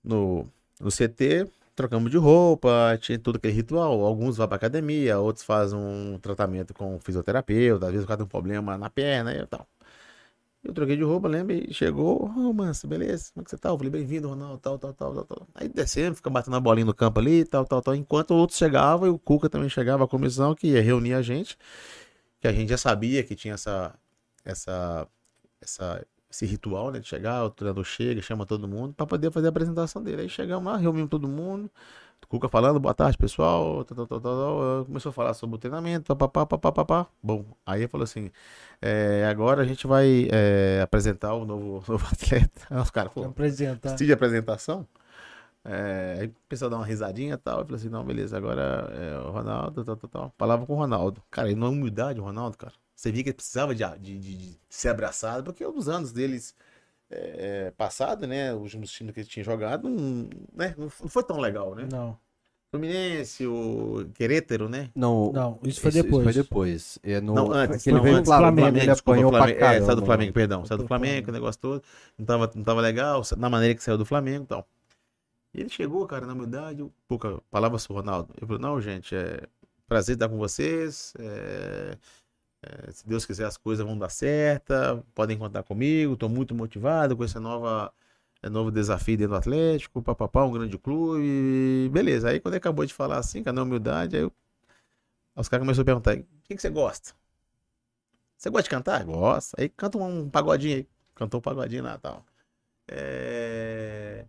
no, 0.05 0.49
no 0.81 0.91
CT, 0.91 1.47
trocamos 1.75 2.11
de 2.11 2.17
roupa, 2.17 2.97
tinha 3.01 3.19
tudo 3.19 3.37
aquele 3.37 3.53
ritual. 3.55 4.05
Alguns 4.05 4.37
vão 4.37 4.47
pra 4.49 4.57
academia, 4.57 5.19
outros 5.19 5.45
fazem 5.45 5.79
um 5.79 6.19
tratamento 6.21 6.73
com 6.75 6.99
fisioterapeuta, 7.01 7.87
às 7.87 7.93
vezes 7.93 8.05
o 8.05 8.09
cara 8.09 8.19
tem 8.19 8.27
um 8.27 8.29
problema 8.29 8.77
na 8.79 8.89
perna 8.91 9.33
e 9.35 9.47
tal. 9.47 9.67
Eu 10.67 10.75
troquei 10.75 10.97
de 10.97 11.03
roupa, 11.05 11.29
lembra? 11.29 11.55
E 11.55 11.73
chegou, 11.73 12.25
ô, 12.25 12.53
Manso, 12.53 12.89
beleza? 12.89 13.31
Como 13.33 13.43
é 13.43 13.45
que 13.45 13.51
você 13.51 13.57
tá? 13.57 13.69
Eu 13.69 13.77
falei, 13.77 13.91
bem-vindo, 13.91 14.29
Ronaldo, 14.29 14.59
tal, 14.59 14.77
tal, 14.77 14.93
tal, 14.93 15.15
tal, 15.15 15.25
tal. 15.25 15.49
Aí 15.55 15.69
descendo, 15.69 16.17
fica 16.17 16.29
batendo 16.29 16.57
a 16.57 16.61
bolinha 16.61 16.85
no 16.87 16.93
campo 16.95 17.21
ali, 17.21 17.45
tal, 17.45 17.65
tal, 17.65 17.81
tal. 17.81 17.95
Enquanto 17.95 18.33
outros 18.33 18.59
chegavam, 18.59 19.07
e 19.07 19.11
o 19.11 19.17
Cuca 19.19 19.49
também 19.49 19.69
chegava, 19.69 20.05
a 20.05 20.09
comissão 20.09 20.57
que 20.57 20.67
ia 20.69 20.83
reunir 20.83 21.15
a 21.15 21.23
gente, 21.23 21.57
que 22.41 22.49
a 22.49 22.53
gente 22.53 22.69
já 22.69 22.77
sabia 22.77 23.23
que 23.23 23.37
tinha 23.37 23.55
essa, 23.55 23.95
essa, 24.45 25.07
essa, 25.61 26.05
esse 26.29 26.45
ritual, 26.47 26.91
né? 26.91 26.99
De 26.99 27.07
chegar, 27.07 27.45
o 27.45 27.51
treinador 27.51 27.85
chega, 27.85 28.21
chama 28.21 28.45
todo 28.45 28.67
mundo, 28.67 28.93
para 28.93 29.07
poder 29.07 29.31
fazer 29.31 29.47
a 29.47 29.51
apresentação 29.51 30.03
dele. 30.03 30.23
Aí 30.23 30.29
chegamos 30.29 30.65
lá, 30.65 30.77
reunimos 30.77 31.11
todo 31.11 31.29
mundo, 31.29 31.67
o 31.67 31.71
Cuca 32.28 32.48
falando, 32.48 32.81
boa 32.81 32.93
tarde, 32.94 33.16
pessoal, 33.16 33.85
tal, 33.85 34.07
tal, 34.07 34.20
tal. 34.20 34.85
começou 34.85 35.11
a 35.11 35.12
falar 35.12 35.32
sobre 35.35 35.57
o 35.57 35.59
treinamento, 35.59 36.15
papapá, 36.16 36.59
papapá. 36.59 37.07
Bom, 37.23 37.44
aí 37.65 37.82
ele 37.82 37.89
falou 37.89 38.03
assim, 38.05 38.31
é, 38.82 39.24
agora 39.31 39.62
a 39.62 39.65
gente 39.65 39.86
vai 39.86 40.28
é, 40.32 40.81
apresentar 40.82 41.35
o 41.35 41.44
novo, 41.44 41.85
novo 41.90 42.07
atleta. 42.07 42.81
Os 42.82 42.90
caras, 42.90 43.12
pô, 43.12 43.24
Apresentar. 43.24 43.94
De 43.94 44.12
apresentação. 44.12 44.86
É, 45.65 46.16
aí 46.20 46.27
o 46.28 46.35
pessoal 46.48 46.70
dá 46.70 46.77
uma 46.77 46.86
risadinha 46.86 47.35
e 47.35 47.36
tal. 47.36 47.61
Eu 47.61 47.65
falei 47.65 47.81
assim: 47.81 47.89
não, 47.89 48.05
beleza, 48.05 48.36
agora 48.36 48.62
é 48.93 49.19
o 49.19 49.31
Ronaldo, 49.31 49.85
tal, 49.85 49.97
tal, 49.97 50.11
tal. 50.11 50.31
Palavra 50.36 50.66
com 50.66 50.74
o 50.74 50.77
Ronaldo. 50.77 51.23
Cara, 51.31 51.48
ele 51.48 51.59
não 51.59 51.69
é 51.69 51.70
humildade, 51.70 52.20
o 52.20 52.24
Ronaldo, 52.24 52.57
cara. 52.57 52.73
Você 52.94 53.12
via 53.12 53.23
que 53.23 53.28
ele 53.31 53.36
precisava 53.36 53.74
de, 53.74 53.85
de, 53.98 54.19
de- 54.19 54.36
de 54.36 54.61
ser 54.69 54.89
abraçado, 54.89 55.44
porque 55.44 55.65
os 55.66 55.89
anos 55.89 56.12
deles 56.12 56.55
é, 57.17 57.71
passado, 57.77 58.27
né? 58.27 58.53
Os 58.55 58.63
últimos 58.63 58.91
times 58.93 59.13
que 59.15 59.21
ele 59.21 59.29
tinha 59.29 59.45
jogado, 59.45 59.89
não, 59.89 60.29
né, 60.55 60.75
não 60.77 60.89
foi 60.91 61.23
tão 61.23 61.39
legal, 61.39 61.75
né? 61.75 61.89
Não, 61.91 62.17
Fluminense, 62.71 63.47
o 63.47 64.11
Querétaro, 64.13 64.69
né? 64.69 64.91
Não, 64.95 65.33
não, 65.33 65.59
isso 65.63 65.81
foi 65.81 65.93
depois. 65.93 66.25
foi 66.25 66.33
depois. 66.33 66.99
É 67.03 67.21
no, 67.21 67.35
Não, 67.35 67.53
antes, 67.53 67.83
que 67.83 67.91
ele 67.91 67.97
não, 67.97 68.03
veio 68.03 68.17
antes, 68.17 68.29
pro 68.29 68.39
Flamengo, 68.39 68.61
Flamengo, 68.67 68.85
ele 68.85 68.93
desculpa, 68.93 69.11
apanhou 69.13 69.31
pra 69.31 69.39
Flamengo. 69.39 69.59
É, 69.59 69.61
caramba. 69.61 69.87
saiu 69.87 69.97
do 69.97 70.05
Flamengo, 70.05 70.33
perdão. 70.33 70.65
Saiu 70.67 70.79
do 70.79 70.85
do 70.85 70.89
Flamengo, 70.89 71.31
o 71.31 71.33
negócio 71.33 71.61
todo. 71.61 71.83
Não 72.19 72.27
tava, 72.27 72.51
não 72.55 72.65
tava 72.65 72.81
legal, 72.81 73.23
na 73.37 73.49
maneira 73.49 73.75
que 73.75 73.83
saiu 73.83 73.97
do 73.97 74.05
Flamengo 74.05 74.45
e 74.45 74.47
tal. 74.49 74.69
E 75.55 75.61
ele 75.61 75.69
chegou, 75.71 76.05
cara, 76.07 76.27
na 76.27 76.33
humildade, 76.35 76.81
eu- 76.81 76.93
pouca 77.09 77.41
palavra 77.51 77.79
sobre 77.79 78.01
o 78.01 78.03
Ronaldo. 78.05 78.35
Eu 78.41 78.47
falei, 78.47 78.61
não, 78.63 78.81
gente, 78.81 79.15
é 79.15 79.41
prazer 79.87 80.15
estar 80.17 80.29
com 80.29 80.37
vocês. 80.37 81.15
É, 81.19 81.23
É, 81.93 81.99
se 82.93 83.07
Deus 83.09 83.25
quiser, 83.27 83.47
as 83.47 83.57
coisas 83.57 83.85
vão 83.87 83.99
dar 83.99 84.09
certo. 84.11 84.73
Podem 85.15 85.39
contar 85.39 85.63
comigo. 85.63 86.15
Estou 86.15 86.29
muito 86.29 86.55
motivado 86.55 87.17
com 87.17 87.25
esse 87.25 87.39
nova, 87.39 87.93
é, 88.43 88.49
novo 88.49 88.71
desafio 88.71 89.17
dentro 89.17 89.33
do 89.33 89.37
Atlético. 89.37 90.03
Papapá, 90.03 90.45
um 90.45 90.53
grande 90.53 90.79
clube. 90.79 91.89
Beleza. 91.93 92.31
Aí, 92.31 92.41
quando 92.41 92.55
ele 92.55 92.59
acabou 92.59 92.85
de 92.87 92.95
falar 92.95 93.19
assim, 93.19 93.43
com 93.43 93.51
a 93.51 93.63
humildade, 93.63 94.17
aí, 94.17 94.23
eu... 94.23 94.33
os 95.37 95.49
caras 95.49 95.65
começaram 95.65 95.83
a 95.83 95.87
perguntar: 95.87 96.17
o 96.17 96.25
que, 96.45 96.59
você 96.59 96.71
gosta? 96.71 97.15
Você 98.37 98.51
gosta 98.51 98.65
de 98.65 98.71
cantar? 98.71 99.05
Gosta. 99.05 99.57
Aí 99.61 99.69
canta 99.69 99.99
um 99.99 100.29
pagodinho 100.31 100.77
aí. 100.79 100.89
Cantou 101.15 101.39
um 101.39 101.43
pagodinho 101.43 101.83
lá 101.85 101.95
e 101.97 101.99
tal. 101.99 102.25
É... 102.89 104.27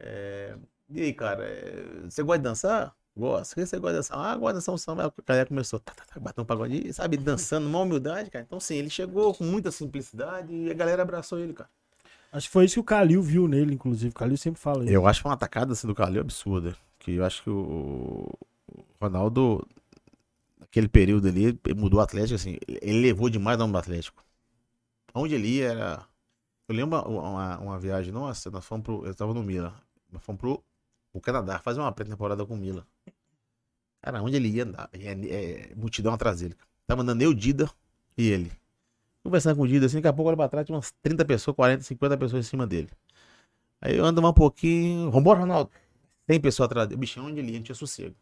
É... 0.00 0.56
E 0.90 1.00
aí, 1.02 1.12
cara, 1.14 1.44
é, 1.44 1.84
você 2.04 2.22
gosta 2.22 2.38
de 2.38 2.44
dançar? 2.44 2.94
Gosto. 3.16 3.60
O 3.60 3.66
você 3.66 3.78
gosta 3.78 3.92
de 3.92 3.98
dançar? 3.98 4.18
Ah, 4.18 4.36
gosta 4.36 4.52
de 4.52 4.58
dançar 4.58 4.74
um 4.74 4.78
samba. 4.78 5.06
A 5.06 5.22
galera 5.26 5.46
começou, 5.46 5.78
tá, 5.78 5.92
tá, 5.92 6.04
tá, 6.04 6.20
batendo 6.20 6.42
um 6.42 6.46
pagodinho, 6.46 6.92
sabe, 6.94 7.16
dançando, 7.16 7.66
uma 7.66 7.80
humildade, 7.80 8.30
cara. 8.30 8.44
Então, 8.44 8.58
sim, 8.58 8.76
ele 8.76 8.90
chegou 8.90 9.34
com 9.34 9.44
muita 9.44 9.70
simplicidade 9.70 10.52
e 10.52 10.70
a 10.70 10.74
galera 10.74 11.02
abraçou 11.02 11.38
ele, 11.38 11.52
cara. 11.52 11.68
Acho 12.32 12.46
que 12.46 12.52
foi 12.52 12.64
isso 12.64 12.74
que 12.74 12.80
o 12.80 12.84
Calil 12.84 13.22
viu 13.22 13.46
nele, 13.46 13.74
inclusive. 13.74 14.10
O 14.10 14.14
Calil 14.14 14.38
sempre 14.38 14.60
fala 14.60 14.84
isso. 14.84 14.92
Eu 14.92 15.06
acho 15.06 15.20
que 15.20 15.28
uma 15.28 15.34
atacada 15.34 15.72
assim, 15.72 15.86
do 15.86 15.94
Calil 15.94 16.22
absurda. 16.22 16.74
Que 16.98 17.16
eu 17.16 17.24
acho 17.24 17.42
que 17.42 17.50
o 17.50 18.26
o 18.68 18.84
Ronaldo, 19.00 19.66
naquele 20.58 20.88
período 20.88 21.28
ali, 21.28 21.58
mudou 21.76 22.00
o 22.00 22.02
Atlético, 22.02 22.34
assim, 22.34 22.56
ele 22.66 23.00
levou 23.00 23.28
demais 23.28 23.56
o 23.56 23.60
nome 23.60 23.72
do 23.72 23.78
Atlético. 23.78 24.24
Onde 25.14 25.34
ele 25.34 25.48
ia 25.48 25.72
era. 25.72 26.06
Eu 26.68 26.74
lembro 26.74 26.98
uma, 26.98 27.28
uma, 27.28 27.58
uma 27.58 27.78
viagem, 27.78 28.12
nossa, 28.12 28.50
nós 28.50 28.64
fomos 28.64 28.84
pro. 28.84 29.06
Eu 29.06 29.14
tava 29.14 29.34
no 29.34 29.42
Mila. 29.42 29.74
Nós 30.10 30.22
fomos 30.22 30.40
pro, 30.40 30.64
pro 31.10 31.20
Canadá, 31.20 31.58
fazer 31.58 31.80
uma 31.80 31.92
pré-temporada 31.92 32.46
com 32.46 32.54
o 32.54 32.56
Mila. 32.56 32.86
Cara, 34.02 34.20
onde 34.20 34.36
ele 34.36 34.48
ia 34.48 34.64
andar? 34.64 34.90
É, 34.92 35.12
é, 35.12 35.74
multidão 35.76 36.12
atrás 36.12 36.40
dele. 36.40 36.56
Tava 36.86 37.02
andando 37.02 37.22
eu, 37.22 37.32
Dida 37.32 37.70
e 38.18 38.28
ele. 38.28 38.52
Conversando 39.22 39.56
com 39.56 39.62
o 39.62 39.68
Dida, 39.68 39.86
assim, 39.86 39.96
daqui 39.96 40.08
a 40.08 40.12
pouco 40.12 40.28
olha 40.28 40.36
pra 40.36 40.48
trás, 40.48 40.66
tinha 40.66 40.74
umas 40.74 40.90
30 41.00 41.24
pessoas, 41.24 41.54
40, 41.54 41.84
50 41.84 42.16
pessoas 42.18 42.44
em 42.44 42.48
cima 42.48 42.66
dele. 42.66 42.90
Aí 43.80 43.96
eu 43.96 44.04
ando 44.04 44.26
um 44.26 44.32
pouquinho. 44.32 45.10
Vambora, 45.10 45.40
Ronaldo. 45.40 45.70
Tem 46.26 46.40
pessoa 46.40 46.66
atrás 46.66 46.88
dele. 46.88 47.00
Bichão, 47.00 47.26
onde 47.26 47.38
ele 47.38 47.52
ia, 47.52 47.58
não 47.58 47.64
tinha 47.64 47.74
sossego. 47.76 48.16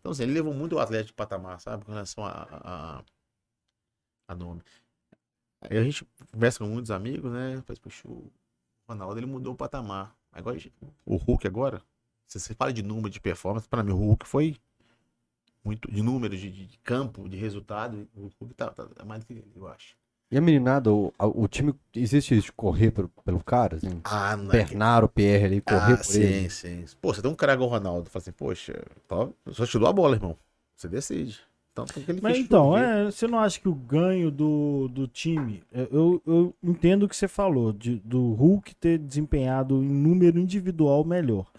Então, 0.00 0.12
assim, 0.12 0.22
ele 0.22 0.32
levou 0.32 0.54
muito 0.54 0.76
o 0.76 0.78
Atlético 0.78 1.14
patamar, 1.14 1.60
sabe? 1.60 1.84
Com 1.84 1.92
relação 1.92 2.24
a, 2.24 2.48
a, 2.50 3.04
a 4.28 4.34
nome. 4.34 4.62
Aí 5.60 5.78
a 5.78 5.84
gente 5.84 6.06
conversa 6.32 6.58
com 6.58 6.66
muitos 6.66 6.90
amigos, 6.90 7.30
né? 7.30 7.62
Faz, 7.66 7.78
puxa, 7.78 8.08
o 8.08 8.30
Ronaldo 8.88 9.18
ele 9.18 9.26
mudou 9.26 9.52
o 9.52 9.56
patamar. 9.56 10.16
Agora, 10.32 10.58
o 11.04 11.16
Hulk 11.16 11.46
agora, 11.46 11.82
se 12.26 12.40
você 12.40 12.54
fala 12.54 12.72
de 12.72 12.82
número 12.82 13.10
de 13.10 13.20
performance, 13.20 13.68
para 13.68 13.82
mim 13.82 13.92
o 13.92 13.96
Hulk 13.96 14.26
foi 14.26 14.56
muito 15.64 15.90
de 15.90 16.02
número, 16.02 16.36
de, 16.36 16.50
de 16.50 16.78
campo, 16.78 17.28
de 17.28 17.36
resultado. 17.36 18.08
O 18.14 18.30
Hulk 18.40 18.54
tá, 18.54 18.70
tá, 18.70 18.86
tá 18.86 19.04
mais 19.04 19.22
do 19.22 19.26
que 19.26 19.32
ele, 19.34 19.52
eu 19.54 19.66
acho. 19.68 19.96
E 20.30 20.38
a 20.38 20.40
meninada, 20.40 20.90
o, 20.90 21.12
o 21.20 21.46
time, 21.46 21.74
existe 21.94 22.34
isso 22.34 22.46
de 22.46 22.52
correr 22.52 22.90
pelo, 22.90 23.08
pelo 23.24 23.44
cara? 23.44 23.76
Assim? 23.76 24.00
Ah, 24.04 24.36
não 24.36 24.50
Pernar 24.50 25.04
o 25.04 25.08
PR 25.08 25.44
ali, 25.44 25.60
correr 25.60 25.96
ah, 25.96 26.02
por 26.02 26.14
sim, 26.14 26.22
ele. 26.22 26.48
sim. 26.48 26.84
Pô, 27.00 27.12
você 27.12 27.20
tem 27.22 27.30
um 27.30 27.34
cara 27.34 27.54
igual 27.54 27.68
o 27.68 27.72
Ronaldo, 27.72 28.08
fala 28.10 28.22
assim, 28.22 28.32
poxa, 28.32 28.72
tá, 29.06 29.28
só 29.52 29.66
te 29.66 29.78
dou 29.78 29.88
a 29.88 29.92
bola, 29.92 30.16
irmão. 30.16 30.36
Você 30.76 30.88
decide. 30.88 31.40
Então, 31.72 31.84
tem 31.86 32.02
que 32.04 32.10
ele 32.10 32.20
Mas 32.20 32.38
então, 32.38 32.76
é, 32.76 33.06
você 33.06 33.26
não 33.26 33.38
acha 33.38 33.58
que 33.58 33.68
o 33.68 33.74
ganho 33.74 34.30
do, 34.30 34.88
do 34.88 35.06
time. 35.08 35.62
é, 35.72 35.88
Eu, 35.90 36.22
eu 36.26 36.54
entendo 36.62 37.04
o 37.04 37.08
que 37.08 37.16
você 37.16 37.26
falou, 37.26 37.72
de- 37.72 37.98
do 38.00 38.32
Hulk 38.34 38.74
ter 38.76 38.98
desempenhado 38.98 39.82
em 39.82 39.88
número 39.88 40.38
individual 40.38 41.04
melhor. 41.04 41.50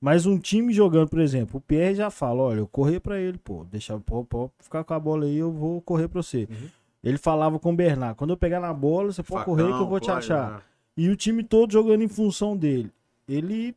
Mas 0.00 0.26
um 0.26 0.38
time 0.38 0.72
jogando, 0.72 1.08
por 1.08 1.20
exemplo, 1.20 1.58
o 1.58 1.60
Pierre 1.60 1.94
já 1.94 2.10
fala: 2.10 2.42
olha, 2.42 2.58
eu 2.60 2.66
correr 2.68 3.00
pra 3.00 3.18
ele, 3.18 3.38
pô, 3.38 3.64
deixa 3.70 3.98
pô, 3.98 4.24
pô, 4.24 4.50
ficar 4.60 4.84
com 4.84 4.94
a 4.94 5.00
bola 5.00 5.24
aí, 5.24 5.36
eu 5.36 5.50
vou 5.50 5.80
correr 5.82 6.08
pra 6.08 6.22
você. 6.22 6.46
Uhum. 6.48 6.68
Ele 7.02 7.18
falava 7.18 7.58
com 7.58 7.72
o 7.72 7.76
Bernard: 7.76 8.16
quando 8.16 8.30
eu 8.30 8.36
pegar 8.36 8.60
na 8.60 8.72
bola, 8.72 9.12
você 9.12 9.22
pode 9.22 9.44
correr 9.44 9.64
que 9.64 9.70
eu 9.70 9.86
vou 9.86 10.00
te 10.00 10.10
achar. 10.10 10.52
né? 10.52 10.60
E 10.96 11.08
o 11.08 11.16
time 11.16 11.42
todo 11.44 11.72
jogando 11.72 12.02
em 12.02 12.08
função 12.08 12.56
dele. 12.56 12.90
Ele 13.28 13.74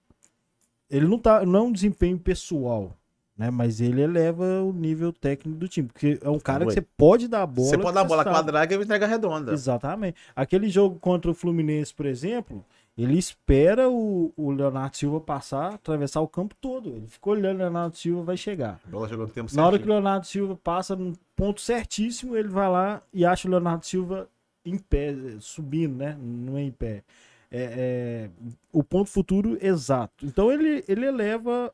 ele 0.89 1.07
não 1.07 1.18
tá 1.18 1.45
não 1.45 1.60
é 1.60 1.64
um 1.64 1.72
desempenho 1.72 2.18
pessoal, 2.19 2.95
né, 3.38 3.49
mas 3.49 3.80
ele 3.80 4.02
eleva 4.02 4.61
o 4.61 4.73
nível 4.73 5.14
técnico 5.14 5.57
do 5.57 5.68
time, 5.68 5.88
porque 5.88 6.19
é 6.22 6.30
um 6.30 6.39
cara 6.39 6.65
que 6.65 6.73
você 6.73 6.81
pode 6.81 7.27
dar 7.27 7.43
a 7.43 7.48
bola. 7.48 7.68
Você 7.69 7.77
pode 7.77 7.93
dar 7.93 8.02
a 8.02 8.06
bola 8.06 8.23
sabe. 8.23 8.35
quadrada 8.35 8.73
ele 8.73 8.84
entrega 8.84 9.07
redonda. 9.07 9.53
Exatamente. 9.53 10.18
Aquele 10.35 10.69
jogo 10.69 10.99
contra 10.99 11.31
o 11.31 11.34
Fluminense, 11.34 11.93
por 11.93 12.06
exemplo, 12.06 12.65
ele 13.03 13.18
espera 13.18 13.90
o, 13.90 14.34
o 14.36 14.52
Leonardo 14.52 14.98
Silva 14.98 15.19
passar, 15.19 15.76
atravessar 15.76 16.22
o 16.22 16.28
campo 16.28 16.56
todo. 16.60 16.90
Ele 16.90 17.07
ficou 17.07 17.34
olhando 17.34 17.56
o 17.56 17.60
Leonardo 17.60 17.98
Silva 17.98 18.23
vai 18.23 18.38
chegar. 18.38 18.80
Bola 18.86 19.07
chegou 19.07 19.28
no 19.28 19.34
tempo 19.34 19.56
Na 19.56 19.65
hora 19.65 19.78
que 19.78 19.84
o 19.84 19.88
certinho. 19.88 19.94
Leonardo 19.94 20.28
Silva 20.28 20.60
passa 20.61 20.95
no 20.95 21.14
ponto 21.36 21.61
certíssimo, 21.61 22.36
ele 22.36 22.49
vai 22.49 22.69
lá 22.69 23.02
e 23.14 23.26
acha 23.26 23.48
o 23.48 23.52
Leonardo 23.52 23.86
Silva 23.86 24.30
em 24.65 24.78
pé, 24.78 25.15
subindo, 25.40 25.95
né? 25.95 26.18
Não 26.19 26.57
é 26.57 26.61
em 26.61 26.72
pé. 26.72 27.03
É, 27.49 28.30
é, 28.30 28.30
o 28.72 28.84
ponto 28.84 29.10
futuro 29.10 29.57
exato. 29.61 30.26
Então 30.26 30.52
ele, 30.52 30.84
ele 30.88 31.06
eleva 31.06 31.73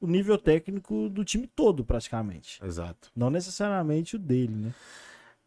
o 0.00 0.06
nível 0.06 0.36
técnico 0.36 1.08
do 1.08 1.24
time 1.24 1.46
todo, 1.46 1.84
praticamente. 1.84 2.64
Exato. 2.64 3.10
Não 3.14 3.30
necessariamente 3.30 4.16
o 4.16 4.18
dele, 4.18 4.54
né? 4.54 4.74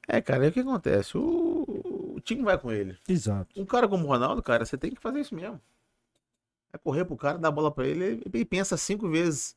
É, 0.08 0.22
cara, 0.22 0.44
aí 0.44 0.50
o 0.50 0.52
que 0.54 0.62
acontece? 0.62 1.18
O 1.18 1.66
time 2.28 2.44
vai 2.44 2.58
com 2.58 2.72
ele. 2.72 2.98
Exato. 3.08 3.60
Um 3.60 3.66
cara 3.66 3.88
como 3.88 4.04
o 4.06 4.08
Ronaldo, 4.08 4.42
cara, 4.44 4.66
você 4.66 4.78
tem 4.78 4.92
que 4.92 5.00
fazer 5.02 5.20
isso 5.22 5.34
mesmo. 5.36 5.60
É 6.74 6.78
correr 6.78 7.06
pro 7.06 7.16
cara, 7.16 7.38
dar 7.38 7.48
a 7.48 7.52
bola 7.52 7.72
pra 7.72 7.88
ele 7.88 8.22
e 8.34 8.46
pensa 8.46 8.76
cinco 8.78 9.10
vezes. 9.10 9.56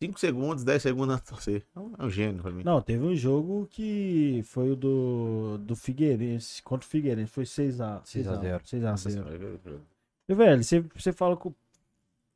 Cinco 0.00 0.18
segundos, 0.20 0.62
dez 0.62 0.80
segundos 0.82 1.08
na 1.08 1.18
torcer. 1.18 1.64
É 1.74 1.78
um- 1.80 1.92
É 1.98 2.04
um 2.04 2.10
gênio 2.10 2.40
pra 2.40 2.52
mim. 2.52 2.62
Não, 2.64 2.80
teve 2.80 3.04
um 3.04 3.16
jogo 3.16 3.66
que 3.68 4.42
foi 4.44 4.70
o 4.70 4.76
do, 4.76 5.58
do 5.58 5.74
Figueirense, 5.74 6.62
contra 6.62 6.86
o 6.86 6.88
Figueirense, 6.90 7.32
foi 7.32 7.44
6x0. 7.44 8.00
6 8.04 8.28
a 8.28 8.36
0. 8.36 8.62
6x0. 8.64 8.80
Nossa 8.90 9.10
senhora. 9.10 9.60
E, 10.28 10.34
velho, 10.34 10.62
você, 10.62 10.80
você 10.94 11.12
fala 11.12 11.36
com. 11.36 11.52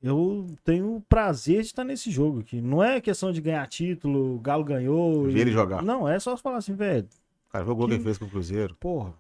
Eu 0.02 0.48
tenho 0.64 0.96
o 0.96 1.00
prazer 1.02 1.60
de 1.60 1.68
estar 1.68 1.84
nesse 1.84 2.10
jogo 2.10 2.40
aqui. 2.40 2.60
Não 2.60 2.82
é 2.82 3.00
questão 3.00 3.30
de 3.30 3.40
ganhar 3.40 3.64
título, 3.68 4.34
o 4.34 4.40
Galo 4.40 4.64
ganhou. 4.64 5.24
Ver 5.26 5.36
e- 5.36 5.40
ele 5.42 5.52
jogar. 5.52 5.82
Não, 5.82 6.08
é 6.08 6.18
só 6.18 6.36
falar 6.36 6.56
assim, 6.56 6.74
velho, 6.74 7.08
Cara, 7.50 7.64
foi 7.64 7.72
o 7.72 7.76
gol 7.76 7.86
que 7.86 7.92
ele 7.92 7.98
Que- 8.00 8.04
fez 8.06 8.18
com 8.18 8.24
o 8.24 8.30
Cruzeiro. 8.30 8.74
porra. 8.80 9.14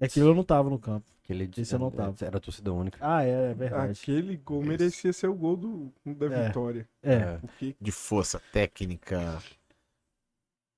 É 0.00 0.08
que 0.08 0.18
eu 0.18 0.34
não 0.34 0.42
tava 0.42 0.70
no 0.70 0.78
campo. 0.78 1.04
Aquele 1.22 1.48
Esse 1.56 1.74
eu 1.74 1.78
não 1.78 1.90
tava. 1.90 2.14
Era 2.24 2.38
a 2.38 2.40
torcida 2.40 2.72
única. 2.72 2.98
Ah, 3.00 3.22
é, 3.22 3.50
é 3.50 3.54
verdade. 3.54 4.00
Aquele 4.02 4.36
gol 4.38 4.62
merecia 4.64 5.12
ser 5.12 5.28
o 5.28 5.34
gol 5.34 5.56
do, 5.56 5.92
da 6.04 6.26
É. 6.26 6.46
vitória. 6.48 6.88
É. 7.02 7.36
Porque 7.36 7.76
De 7.80 7.92
força, 7.92 8.40
técnica, 8.52 9.38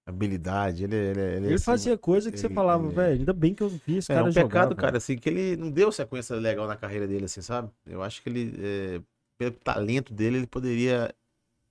habilidade. 0.07 0.85
Ele, 0.85 0.97
ele, 0.97 1.21
ele, 1.21 1.47
Ele 1.47 1.55
assim, 1.55 1.65
fazia 1.65 1.97
coisa 1.97 2.31
que 2.31 2.39
você 2.39 2.47
ele- 2.47 2.55
falava, 2.55 2.85
ele- 2.87 2.95
velho, 2.95 3.19
ainda 3.21 3.33
bem 3.33 3.55
que 3.55 3.63
eu 3.63 3.69
vi 3.69 3.97
esse 3.99 4.11
É, 4.13 4.15
cara 4.17 4.27
um 4.29 4.33
jogar. 4.33 4.47
pecado, 4.49 4.69
velho. 4.71 4.81
cara, 4.81 4.97
assim, 4.99 5.17
que 5.17 5.29
ele 5.29 5.57
não 5.57 5.71
deu 5.71 5.91
sequência 5.93 6.37
legal 6.37 6.67
na 6.67 6.77
carreira 6.77 7.07
dele, 7.07 7.25
assim, 7.27 7.41
sabe? 7.41 7.71
Eu 7.87 8.03
acho 8.03 8.23
que 8.23 8.29
ele, 8.29 8.55
é, 8.59 9.01
pelo 9.39 9.53
talento 9.53 10.13
dele, 10.13 10.39
ele 10.39 10.47
poderia 10.47 11.15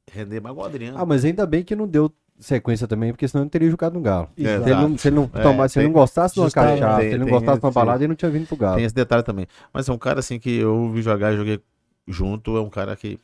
render 0.10 0.40
mais 0.42 0.54
igual 0.54 0.66
o 0.66 0.70
Adriano. 0.70 0.98
Ah, 0.98 1.06
mas 1.06 1.24
ainda 1.26 1.46
bem 1.46 1.64
que 1.64 1.76
não 1.76 1.88
deu 1.88 2.12
sequência 2.42 2.88
também, 2.88 3.12
porque 3.12 3.28
senão 3.28 3.44
ele 3.44 3.50
teria 3.50 3.70
jogado 3.70 3.94
no 3.94 4.02
Galo. 4.02 4.30
É, 4.38 4.42
Se 4.44 4.50
ele 4.70 4.76
não, 4.76 4.98
se 4.98 5.08
ele 5.08 5.16
não, 5.16 5.30
É, 5.34 5.42
tomasse, 5.42 5.74
se 5.74 5.80
ele 5.80 5.88
não 5.88 5.94
gostasse 5.94 6.34
de 6.34 6.40
uma 6.42 6.52
cachaça, 6.52 7.00
se 7.02 7.06
ele 7.08 7.18
não 7.20 7.28
gostasse 7.28 7.60
de 7.60 7.66
uma 7.66 7.72
balada, 7.72 8.00
ele 8.04 8.08
não 8.10 8.16
tinha 8.16 8.32
vindo 8.32 8.48
pro 8.48 8.58
Galo. 8.58 8.76
Tem 8.76 8.86
esse 8.86 8.96
detalhe 8.96 9.24
também. 9.24 9.48
Mas 9.72 9.88
é 9.88 9.94
um 9.94 9.98
cara, 9.98 10.20
assim, 10.20 10.40
que 10.40 10.58
eu 10.58 10.92
vi 10.92 11.02
jogar 11.02 11.32
e 11.34 11.38
joguei 11.38 11.62
junto, 12.08 12.58
é 12.58 12.62
um 12.62 12.70
cara 12.70 12.96
que... 12.96 13.20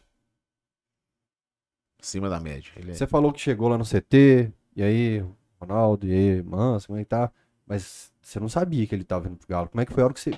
Acima 2.01 2.29
da 2.29 2.39
média. 2.39 2.71
É- 2.75 2.93
Você 2.93 3.07
falou 3.07 3.33
que 3.33 3.39
chegou 3.41 3.67
lá 3.67 3.77
no 3.77 3.83
CT, 3.83 4.51
e 4.75 4.83
aí, 4.83 5.25
Ronaldo, 5.59 6.05
e 6.07 6.11
aí, 6.13 6.43
Manso, 6.43 6.87
como 6.87 6.99
é 6.99 7.03
que 7.03 7.09
tá? 7.09 7.31
Mas 7.65 8.11
você 8.21 8.39
não 8.39 8.47
sabia 8.47 8.85
que 8.85 8.93
ele 8.95 9.03
tava 9.03 9.27
vindo 9.27 9.37
pro 9.37 9.47
Galo. 9.47 9.67
Como 9.69 9.81
é 9.81 9.85
que 9.85 9.91
foi 9.93 10.03
a 10.03 10.05
hora 10.05 10.13
que 10.13 10.19
você. 10.19 10.37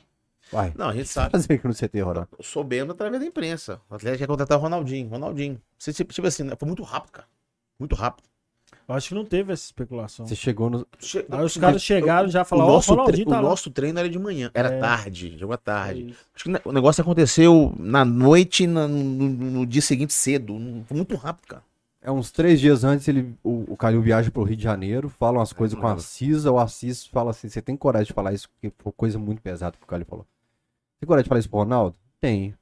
Vai. 0.51 0.73
Não, 0.75 0.89
a 0.89 0.93
gente 0.95 1.09
sabe. 1.09 1.31
fazer 1.31 1.53
aqui 1.53 1.67
no 1.67 1.73
CT, 1.73 2.01
Ronaldo? 2.01 2.29
Soubemos 2.41 2.93
através 2.95 3.21
da 3.21 3.27
imprensa. 3.27 3.79
O 3.89 3.95
Atlético 3.95 4.19
quer 4.19 4.27
contratar 4.27 4.57
o 4.57 4.61
Ronaldinho. 4.61 5.09
Ronaldinho. 5.09 5.61
Você, 5.77 5.91
tipo, 5.93 6.13
tipo 6.13 6.25
assim, 6.27 6.43
né, 6.43 6.55
foi 6.57 6.65
muito 6.65 6.81
rápido, 6.81 7.11
cara. 7.11 7.27
Muito 7.77 7.93
rápido. 7.95 8.28
Eu 8.89 8.95
acho 8.95 9.09
que 9.09 9.13
não 9.15 9.23
teve 9.23 9.53
essa 9.53 9.65
especulação. 9.65 10.25
Você 10.27 10.35
chegou 10.35 10.67
no. 10.69 10.87
Che- 10.99 11.23
Aí 11.29 11.45
os 11.45 11.55
caras 11.55 11.79
chegaram 11.83 12.27
e 12.27 12.31
já 12.31 12.41
o 12.41 12.45
falaram, 12.45 12.69
ó, 12.69 12.71
o 12.71 12.75
nosso, 12.77 12.87
tre- 12.87 12.95
Ronaldinho 13.01 13.27
o 13.27 13.29
tá 13.29 13.39
lá. 13.39 13.49
nosso 13.49 13.69
treino 13.69 13.99
era 13.99 14.09
de 14.09 14.17
manhã. 14.17 14.49
Era 14.51 14.69
É. 14.69 14.79
tarde, 14.79 15.37
jogou 15.37 15.53
à 15.53 15.57
tarde. 15.57 16.07
É. 16.09 16.15
Acho 16.35 16.45
que 16.45 16.67
o 16.67 16.71
negócio 16.71 17.01
aconteceu 17.01 17.71
na 17.77 18.03
noite, 18.03 18.65
na- 18.65 18.87
no, 18.87 18.97
no 19.29 19.65
dia 19.67 19.81
seguinte 19.83 20.11
cedo. 20.11 20.55
Foi 20.87 20.97
muito 20.97 21.15
rápido, 21.15 21.45
cara. 21.45 21.63
É 22.01 22.09
uns 22.11 22.31
três 22.31 22.59
dias 22.59 22.83
antes, 22.83 23.07
ele, 23.07 23.35
o, 23.43 23.73
o 23.73 23.77
Calil 23.77 24.01
viaja 24.01 24.31
pro 24.31 24.41
Rio 24.41 24.55
de 24.57 24.63
Janeiro, 24.63 25.07
fala 25.07 25.37
umas 25.37 25.53
coisas 25.53 25.77
com 25.77 25.85
a 25.85 25.89
mano. 25.89 26.01
Cisa, 26.01 26.51
o 26.51 26.57
Assis 26.57 27.05
fala 27.05 27.29
assim: 27.29 27.47
você 27.47 27.61
tem 27.61 27.77
coragem 27.77 28.07
de 28.07 28.13
falar 28.13 28.33
isso? 28.33 28.49
Porque 28.49 28.73
foi 28.79 28.91
coisa 28.93 29.19
muito 29.19 29.39
pesada 29.41 29.77
que 29.77 29.83
o 29.83 29.87
Calil 29.87 30.05
falou. 30.07 30.25
Tem 30.99 31.05
coragem 31.05 31.25
de 31.25 31.29
falar 31.29 31.39
isso 31.39 31.49
pro 31.49 31.59
Ronaldo? 31.59 31.95
Tem. 32.19 32.55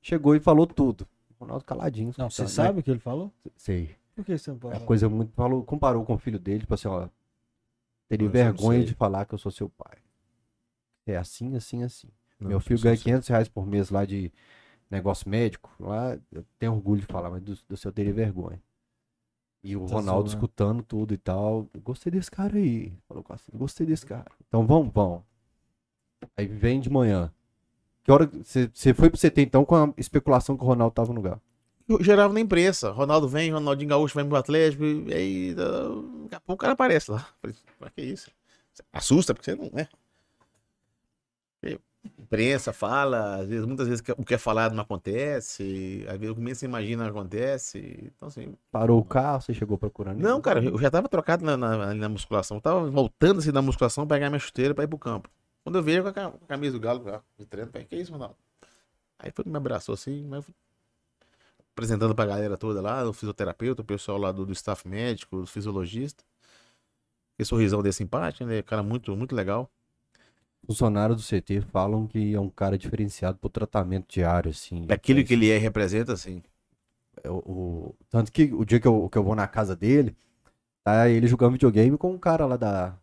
Chegou 0.00 0.34
e 0.34 0.40
falou 0.40 0.66
tudo. 0.66 1.06
O 1.38 1.44
Ronaldo 1.44 1.64
caladinho. 1.64 2.14
Não, 2.16 2.30
você 2.30 2.42
escutando, 2.44 2.66
sabe 2.66 2.80
o 2.80 2.82
que 2.82 2.90
ele 2.90 3.00
falou? 3.00 3.26
né? 3.44 3.50
Sei. 3.56 3.90
Por 4.14 4.24
que 4.24 4.36
você 4.36 4.50
não 4.52 4.72
É 4.72 4.78
coisa 4.80 5.08
muito. 5.08 5.32
Falou, 5.32 5.64
comparou 5.64 6.04
com 6.04 6.14
o 6.14 6.18
filho 6.18 6.38
dele, 6.38 6.60
tipo 6.60 6.74
assim, 6.74 6.88
ó. 6.88 7.08
Teria 8.08 8.26
Mas 8.26 8.32
vergonha 8.32 8.84
de 8.84 8.94
falar 8.94 9.24
que 9.24 9.34
eu 9.34 9.38
sou 9.38 9.50
seu 9.50 9.68
pai. 9.70 9.96
É 11.06 11.16
assim, 11.16 11.56
assim, 11.56 11.82
assim. 11.82 12.08
Não, 12.38 12.48
Meu 12.48 12.60
filho 12.60 12.78
eu 12.78 12.82
ganha 12.82 12.96
sei. 12.96 13.04
500 13.04 13.28
reais 13.28 13.48
por 13.48 13.66
mês 13.66 13.90
lá 13.90 14.04
de 14.04 14.30
negócio 14.90 15.28
médico. 15.28 15.70
Lá 15.80 16.18
eu 16.30 16.44
tenho 16.58 16.74
orgulho 16.74 17.00
de 17.00 17.06
falar, 17.06 17.30
mas 17.30 17.42
do, 17.42 17.56
do 17.68 17.76
seu 17.76 17.90
teria 17.92 18.12
vergonha. 18.12 18.62
E 19.64 19.76
o 19.76 19.86
Tá 19.86 19.94
Ronaldo 19.94 20.28
zoando. 20.28 20.28
escutando 20.28 20.82
tudo 20.82 21.14
e 21.14 21.18
tal. 21.18 21.68
"Eu 21.72 21.80
Gostei 21.80 22.10
desse 22.12 22.30
cara 22.30 22.56
aí. 22.56 22.92
Falou 23.08 23.22
com 23.22 23.32
assim, 23.32 23.50
gostei 23.54 23.86
desse 23.86 24.04
cara. 24.04 24.30
Então 24.48 24.66
vamos, 24.66 24.92
vamos. 24.92 25.22
Aí 26.36 26.46
vem 26.46 26.80
de 26.80 26.90
manhã. 26.90 27.32
Que 28.04 28.10
hora 28.12 28.26
você 28.26 28.68
você 28.72 28.92
foi 28.94 29.08
pro 29.10 29.18
CT 29.18 29.42
então 29.42 29.64
com 29.64 29.74
a 29.76 29.94
especulação 29.96 30.56
que 30.56 30.64
o 30.64 30.66
Ronaldo 30.66 30.94
tava 30.94 31.08
no 31.10 31.14
lugar? 31.16 31.40
Gerava 32.00 32.32
na 32.32 32.40
imprensa. 32.40 32.90
Ronaldo 32.90 33.28
vem, 33.28 33.50
Ronaldinho 33.50 33.90
Gaúcho 33.90 34.14
vai 34.14 34.24
pro 34.24 34.36
Atlético, 34.36 34.84
e 34.84 35.12
aí 35.12 35.54
daqui 35.54 36.34
a 36.34 36.40
pouco 36.40 36.54
o 36.54 36.56
cara 36.56 36.72
aparece 36.72 37.10
lá. 37.10 37.26
Pra 37.78 37.90
que 37.90 38.02
isso? 38.02 38.30
Assusta, 38.92 39.34
porque 39.34 39.50
você 39.50 39.56
não 39.56 39.70
é. 39.74 39.88
Imprensa 42.18 42.72
fala, 42.72 43.36
às 43.36 43.48
vezes, 43.48 43.64
muitas 43.64 43.86
vezes 43.86 44.02
o 44.16 44.24
que 44.24 44.34
é 44.34 44.38
falado 44.38 44.74
não 44.74 44.82
acontece, 44.82 46.04
às 46.08 46.18
vezes 46.18 46.36
o 46.36 46.40
menos 46.40 46.58
você 46.58 46.66
imagina 46.66 47.04
não 47.04 47.10
acontece. 47.10 48.10
Então, 48.16 48.26
assim. 48.26 48.54
Parou 48.72 48.98
o 48.98 49.04
carro, 49.04 49.40
você 49.40 49.54
chegou 49.54 49.78
procurando? 49.78 50.18
Não, 50.18 50.40
cara, 50.40 50.64
eu 50.64 50.76
já 50.78 50.90
tava 50.90 51.08
trocado 51.08 51.44
na, 51.44 51.56
na, 51.56 51.94
na 51.94 52.08
musculação. 52.08 52.56
Eu 52.56 52.60
tava 52.60 52.90
voltando 52.90 53.38
assim 53.38 53.52
da 53.52 53.62
musculação, 53.62 54.06
pegar 54.06 54.30
minha 54.30 54.40
chuteira 54.40 54.74
pra 54.74 54.82
ir 54.82 54.88
pro 54.88 54.98
campo. 54.98 55.30
Quando 55.62 55.76
eu 55.76 55.82
vejo 55.82 56.02
com 56.02 56.08
a 56.08 56.26
a 56.26 56.46
camisa 56.48 56.72
do 56.72 56.80
Galo 56.80 57.22
de 57.38 57.46
treino, 57.46 57.70
que 57.70 57.96
isso, 57.96 58.10
Ronaldo? 58.10 58.36
Aí 59.18 59.30
foi, 59.30 59.44
me 59.46 59.56
abraçou 59.56 59.92
assim, 59.92 60.26
mas 60.26 60.44
apresentando 61.74 62.14
pra 62.14 62.26
galera 62.26 62.56
toda 62.56 62.80
lá, 62.80 63.08
o 63.08 63.12
fisioterapeuta, 63.12 63.82
o 63.82 63.84
pessoal 63.84 64.18
lá 64.18 64.32
do, 64.32 64.44
do 64.46 64.52
staff 64.52 64.86
médico, 64.86 65.38
o 65.38 65.46
fisiologista. 65.46 66.24
Aquele 67.34 67.46
sorrisão 67.48 67.82
desse 67.82 67.98
simpático, 67.98 68.44
né? 68.44 68.62
Cara 68.62 68.82
muito, 68.82 69.14
muito 69.16 69.34
legal. 69.34 69.70
Funcionários 70.66 71.16
do 71.16 71.22
CT 71.22 71.60
falam 71.60 72.06
que 72.06 72.34
é 72.34 72.40
um 72.40 72.48
cara 72.48 72.78
diferenciado 72.78 73.38
pro 73.38 73.50
tratamento 73.50 74.06
diário, 74.12 74.50
assim. 74.50 74.86
Daquilo 74.86 75.24
que 75.24 75.32
ele 75.34 75.50
é 75.50 75.56
e 75.56 75.58
representa, 75.58 76.12
assim. 76.12 76.42
É 77.24 77.30
o, 77.30 77.36
o- 77.38 77.96
tanto 78.10 78.32
que 78.32 78.52
o 78.54 78.64
dia 78.64 78.80
que 78.80 78.88
eu, 78.88 79.08
que 79.08 79.18
eu 79.18 79.24
vou 79.24 79.34
na 79.34 79.48
casa 79.48 79.76
dele, 79.76 80.16
tá 80.84 81.08
ele 81.08 81.26
jogando 81.28 81.52
videogame 81.52 81.98
com 81.98 82.12
um 82.12 82.18
cara 82.18 82.46
lá 82.46 82.56
da 82.56 82.98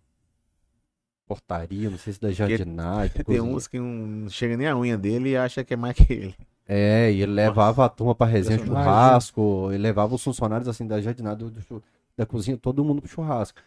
portaria, 1.28 1.90
não 1.90 1.98
sei 1.98 2.14
se 2.14 2.20
da 2.20 2.32
jardinagem. 2.32 3.24
Tem 3.28 3.40
uns 3.42 3.68
que 3.68 3.80
não 3.80 4.30
chega 4.30 4.58
nem 4.58 4.68
a 4.68 4.78
unha 4.78 4.98
dele 4.98 5.30
e 5.32 5.38
acha 5.38 5.64
que 5.64 5.74
é 5.74 5.78
mais 5.78 5.96
que 5.96 6.12
ele. 6.14 6.36
É, 6.72 7.12
e 7.12 7.24
ele 7.24 7.32
levava 7.34 7.86
a 7.86 7.90
turma 7.90 8.14
pra 8.14 8.28
resenha 8.28 8.60
churrasco, 8.60 9.70
ele 9.72 9.80
levava 9.82 10.14
os 10.14 10.24
funcionários 10.24 10.68
assim 10.68 10.86
da 10.86 11.02
jardinagem 11.02 11.40
do- 11.40 11.52
do 11.52 11.84
da 12.16 12.26
cozinha, 12.28 12.58
todo 12.58 12.84
mundo 12.86 13.02
pro 13.02 13.10
churrasco. 13.10 13.60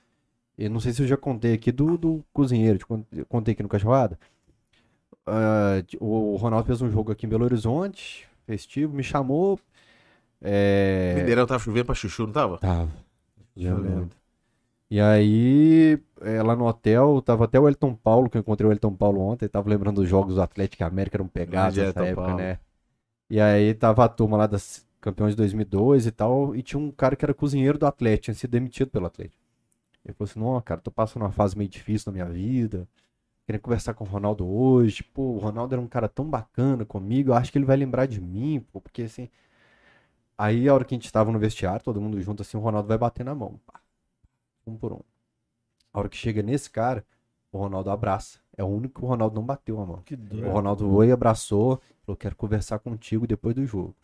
E 0.59 0.69
não 0.69 0.81
sei 0.81 0.93
se 0.93 1.03
eu 1.03 1.09
já 1.09 1.17
contei 1.17 1.55
aqui 1.55 1.73
do, 1.73 1.99
do 1.99 2.25
cozinheiro, 2.33 2.79
te 2.79 2.87
contei 3.29 3.55
aqui 3.55 3.63
no 3.63 3.69
Cachorrada. 3.69 4.19
Ah, 5.27 5.83
o 6.01 6.37
Ronaldo 6.37 6.67
fez 6.67 6.83
um 6.83 6.91
jogo 6.91 7.13
aqui 7.13 7.27
em 7.27 7.29
Belo 7.29 7.45
Horizonte, 7.45 8.27
festivo, 8.47 8.95
me 8.95 9.03
chamou. 9.03 9.59
É... 10.41 11.15
Mineirão 11.17 11.47
tava 11.47 11.61
chovendo 11.61 11.87
pra 11.87 11.95
chuchu, 11.95 12.27
não 12.27 12.33
tava? 12.33 12.59
Tava. 12.59 12.91
Muito. 13.57 14.17
E 14.91 15.01
aí, 15.01 15.99
é, 16.21 16.43
lá 16.43 16.55
no 16.55 16.67
hotel, 16.67 17.23
tava 17.23 17.45
até 17.47 17.59
o 17.59 17.69
Elton 17.69 17.95
Paulo, 17.95 18.29
que 18.31 18.37
eu 18.37 18.41
encontrei 18.41 18.69
o 18.69 18.73
Elton 18.73 18.95
Paulo 18.95 19.21
ontem, 19.23 19.49
tava 19.49 19.69
lembrando 19.71 20.03
dos 20.03 20.09
jogos 20.09 20.35
do 20.35 20.43
Atlético 20.43 20.85
América, 20.85 21.17
eram 21.17 21.29
pegados 21.29 21.79
nessa 21.79 22.01
época, 22.05 22.27
Paulo. 22.27 22.39
né? 22.43 22.59
E 23.33 23.41
aí 23.41 23.73
tava 23.73 24.05
a 24.05 24.09
turma 24.11 24.37
lá 24.37 24.47
das 24.47 24.87
campeões 25.01 25.33
de 25.33 25.39
2002 25.39 26.07
e 26.07 26.11
tal, 26.13 26.55
e 26.55 26.63
tinha 26.63 26.79
um 26.79 26.91
cara 26.91 27.17
que 27.17 27.25
era 27.25 27.33
cozinheiro 27.33 27.79
do 27.79 27.87
Atlético, 27.87 28.25
tinha 28.25 28.35
sido 28.35 28.51
demitido 28.51 28.91
pelo 28.91 29.07
Atlético. 29.07 29.43
Ele 30.05 30.13
falou 30.13 30.31
assim, 30.31 30.39
não, 30.39 30.61
cara, 30.61 30.83
tô 30.83 30.91
passando 30.91 31.23
uma 31.23 31.33
fase 31.33 31.57
meio 31.57 31.71
difícil 31.71 32.13
na 32.13 32.13
minha 32.13 32.27
vida, 32.27 32.87
queria 33.47 33.59
conversar 33.59 33.95
com 33.95 34.05
o 34.05 34.07
Ronaldo 34.07 34.47
hoje, 34.47 35.03
pô, 35.03 35.23
o 35.23 35.39
Ronaldo 35.39 35.75
era 35.75 35.81
um 35.81 35.89
cara 35.89 36.11
tão 36.11 36.29
bacana 36.29 36.85
comigo, 36.85 37.31
eu 37.31 37.35
acho 37.35 37.51
que 37.51 37.57
ele 37.57 37.65
vai 37.65 37.75
lembrar 37.79 38.05
de 38.05 38.21
mim, 38.21 38.61
pô, 38.71 38.83
porque 38.83 39.05
assim... 39.05 39.31
Aí, 40.37 40.69
a 40.69 40.75
hora 40.75 40.85
que 40.85 40.95
a 40.95 40.99
gente 40.99 41.11
tava 41.11 41.33
no 41.33 41.39
vestiário, 41.39 41.83
todo 41.83 42.03
mundo 42.03 42.21
junto 42.21 42.43
assim, 42.43 42.59
o 42.59 42.61
Ronaldo 42.61 42.87
vai 42.87 42.99
bater 42.99 43.25
na 43.25 43.35
mão. 43.35 43.59
pá, 43.67 43.81
Um 44.67 44.77
por 44.77 44.93
um. 44.93 45.01
A 45.91 46.01
hora 46.01 46.09
que 46.11 46.19
chega 46.19 46.43
nesse 46.43 46.69
cara, 46.69 47.03
o 47.51 47.57
Ronaldo 47.59 47.91
abraça. 47.91 48.42
É 48.57 48.63
o 48.63 48.67
único 48.67 49.01
que 49.01 49.05
o 49.05 49.09
Ronaldo 49.09 49.35
não 49.35 49.45
bateu 49.45 49.81
a 49.81 49.87
mão. 49.87 50.03
Que 50.05 50.15
O. 50.15 50.51
Ronaldo 50.51 50.89
foi 50.89 51.09
e 51.09 51.13
abraçou, 51.13 51.81
falou, 52.05 52.17
quero 52.17 52.37
conversar 52.37 52.79
contigo 52.79 53.27
depois 53.27 53.55
do 53.55 53.65
jogo. 53.67 53.95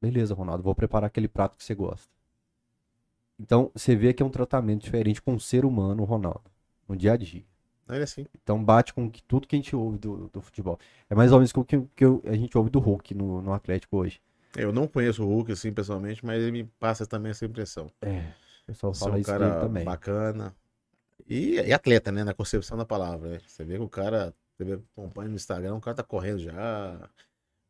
Beleza, 0.00 0.34
Ronaldo, 0.34 0.62
vou 0.62 0.74
preparar 0.74 1.06
aquele 1.06 1.26
prato 1.28 1.56
que 1.56 1.64
você 1.64 1.74
gosta. 1.74 2.08
Então, 3.38 3.70
você 3.74 3.94
vê 3.94 4.12
que 4.12 4.22
é 4.22 4.26
um 4.26 4.30
tratamento 4.30 4.82
diferente 4.82 5.20
com 5.20 5.34
o 5.34 5.40
ser 5.40 5.64
humano, 5.64 6.02
o 6.02 6.06
Ronaldo, 6.06 6.42
no 6.88 6.96
dia 6.96 7.12
a 7.12 7.16
dia. 7.16 7.44
Olha 7.88 8.04
assim. 8.04 8.26
Então 8.42 8.62
bate 8.62 8.92
com 8.92 9.08
que- 9.10 9.22
tudo 9.22 9.46
que 9.46 9.54
a 9.54 9.58
gente 9.58 9.74
ouve 9.76 9.98
do, 9.98 10.28
do 10.32 10.40
futebol. 10.40 10.78
É 11.08 11.14
mais 11.14 11.30
ou 11.32 11.38
menos 11.38 11.52
o 11.54 11.64
que, 11.64 11.80
que 11.94 12.04
eu- 12.04 12.20
a 12.26 12.34
gente 12.34 12.56
ouve 12.58 12.68
do 12.68 12.78
Hulk 12.80 13.14
no, 13.14 13.40
no 13.40 13.52
Atlético 13.52 13.96
hoje. 13.98 14.20
Eu 14.56 14.72
não 14.72 14.88
conheço 14.88 15.22
o 15.22 15.26
Hulk, 15.26 15.52
assim, 15.52 15.72
pessoalmente, 15.72 16.24
mas 16.24 16.42
ele 16.42 16.50
me 16.50 16.64
passa 16.80 17.06
também 17.06 17.30
essa 17.30 17.44
impressão. 17.44 17.90
É. 18.00 18.20
O 18.64 18.66
pessoal 18.66 18.92
Você 18.94 19.04
é 19.04 19.06
fala 19.06 19.16
um 19.16 19.20
isso 19.20 19.30
cara 19.30 19.60
também. 19.60 19.84
bacana. 19.84 20.54
E, 21.28 21.54
e 21.60 21.72
atleta, 21.72 22.12
né? 22.12 22.22
Na 22.24 22.34
concepção 22.34 22.76
da 22.78 22.84
palavra. 22.84 23.30
né? 23.30 23.38
Você 23.46 23.64
vê 23.64 23.74
que 23.76 23.82
o 23.82 23.88
cara, 23.88 24.32
você 24.56 24.64
vê, 24.64 24.78
acompanha 24.96 25.28
no 25.28 25.36
Instagram, 25.36 25.74
o 25.76 25.80
cara 25.80 25.96
tá 25.96 26.02
correndo 26.02 26.38
já. 26.38 26.98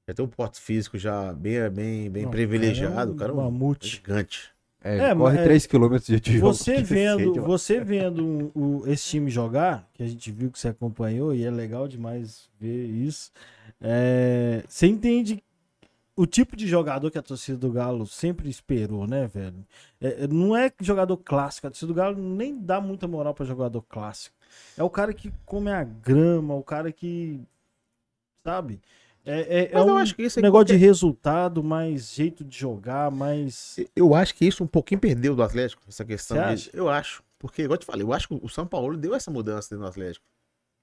Já 0.09 0.15
tem 0.15 0.25
um 0.25 0.29
porte 0.29 0.61
físico 0.61 0.97
já 0.99 1.33
bem, 1.33 1.69
bem, 1.71 2.11
bem 2.11 2.23
Não, 2.25 2.31
privilegiado. 2.31 3.11
um 3.11 3.15
o 3.15 3.17
cara 3.19 3.31
é 3.33 3.35
um 3.35 3.39
mamute. 3.39 3.89
gigante. 3.89 4.51
É, 4.85 4.99
É, 4.99 5.15
corre 5.17 5.37
mas- 5.39 5.49
3km 5.49 5.99
de 6.07 6.21
de 6.21 6.39
jogo. 6.39 6.53
Você 6.55 6.81
vendo, 6.85 7.43
você 7.43 7.81
vendo 7.81 8.25
um- 8.25 8.51
o- 8.55 8.85
esse 8.87 9.05
time 9.09 9.29
jogar, 9.31 9.89
que 9.95 10.03
a 10.03 10.07
gente 10.07 10.31
viu 10.31 10.49
que 10.51 10.59
você 10.61 10.69
acompanhou, 10.69 11.35
e 11.35 11.43
é 11.45 11.51
legal 11.51 11.89
demais 11.89 12.49
ver 12.61 12.85
isso, 12.87 13.33
é, 13.81 14.63
você 14.69 14.87
entende 14.87 15.43
o 16.17 16.27
tipo 16.27 16.57
de 16.57 16.67
jogador 16.67 17.11
que 17.11 17.19
a 17.19 17.23
torcida 17.23 17.59
do 17.59 17.71
Galo 17.71 18.07
sempre 18.07 18.49
esperou, 18.49 19.07
né, 19.07 19.27
velho? 19.27 19.65
É, 20.01 20.27
não 20.27 20.57
é 20.57 20.73
jogador 20.81 21.17
clássico, 21.19 21.67
a 21.67 21.71
torcida 21.71 21.89
do 21.89 21.95
Galo 21.95 22.17
nem 22.17 22.59
dá 22.59 22.81
muita 22.81 23.07
moral 23.07 23.35
pra 23.35 23.45
jogador 23.45 23.83
clássico. 23.83 24.35
É 24.77 24.83
o 24.83 24.89
cara 24.91 25.13
que 25.13 25.31
come 25.45 25.71
a 25.71 25.85
grama, 25.85 26.55
o 26.55 26.63
cara 26.63 26.91
que. 26.91 27.41
Sabe? 28.45 28.81
É, 29.25 29.41
é- 29.41 29.65
é 29.73 29.75
Mas 29.75 29.87
eu 29.87 29.95
um 29.95 29.97
acho 29.97 30.15
que 30.15 30.23
isso 30.23 30.39
é 30.39 30.43
negócio 30.43 30.67
de 30.67 30.73
qualquer- 30.75 30.87
resultado, 30.87 31.63
mais 31.65 32.15
jeito 32.15 32.45
de 32.45 32.57
jogar, 32.57 33.11
mais. 33.11 33.77
Eu 33.95 34.15
acho 34.15 34.35
que 34.35 34.45
isso 34.47 34.63
um 34.63 34.69
pouquinho 34.69 35.01
perdeu 35.01 35.35
do 35.35 35.43
Atlético, 35.43 35.83
essa 35.89 36.05
questão. 36.05 36.37
De-? 36.55 36.71
Eu 36.73 36.89
acho. 36.89 37.23
Porque, 37.39 37.63
igual 37.63 37.75
eu 37.75 37.81
te 37.81 37.87
falei, 37.87 38.03
eu 38.05 38.13
acho 38.13 38.29
que 38.29 38.35
o 38.41 38.49
São 38.49 38.67
Paulo 38.67 38.97
deu 38.97 39.15
essa 39.15 39.31
mudança 39.31 39.69
dentro 39.71 39.85
do 39.85 39.89
Atlético. 39.91 40.25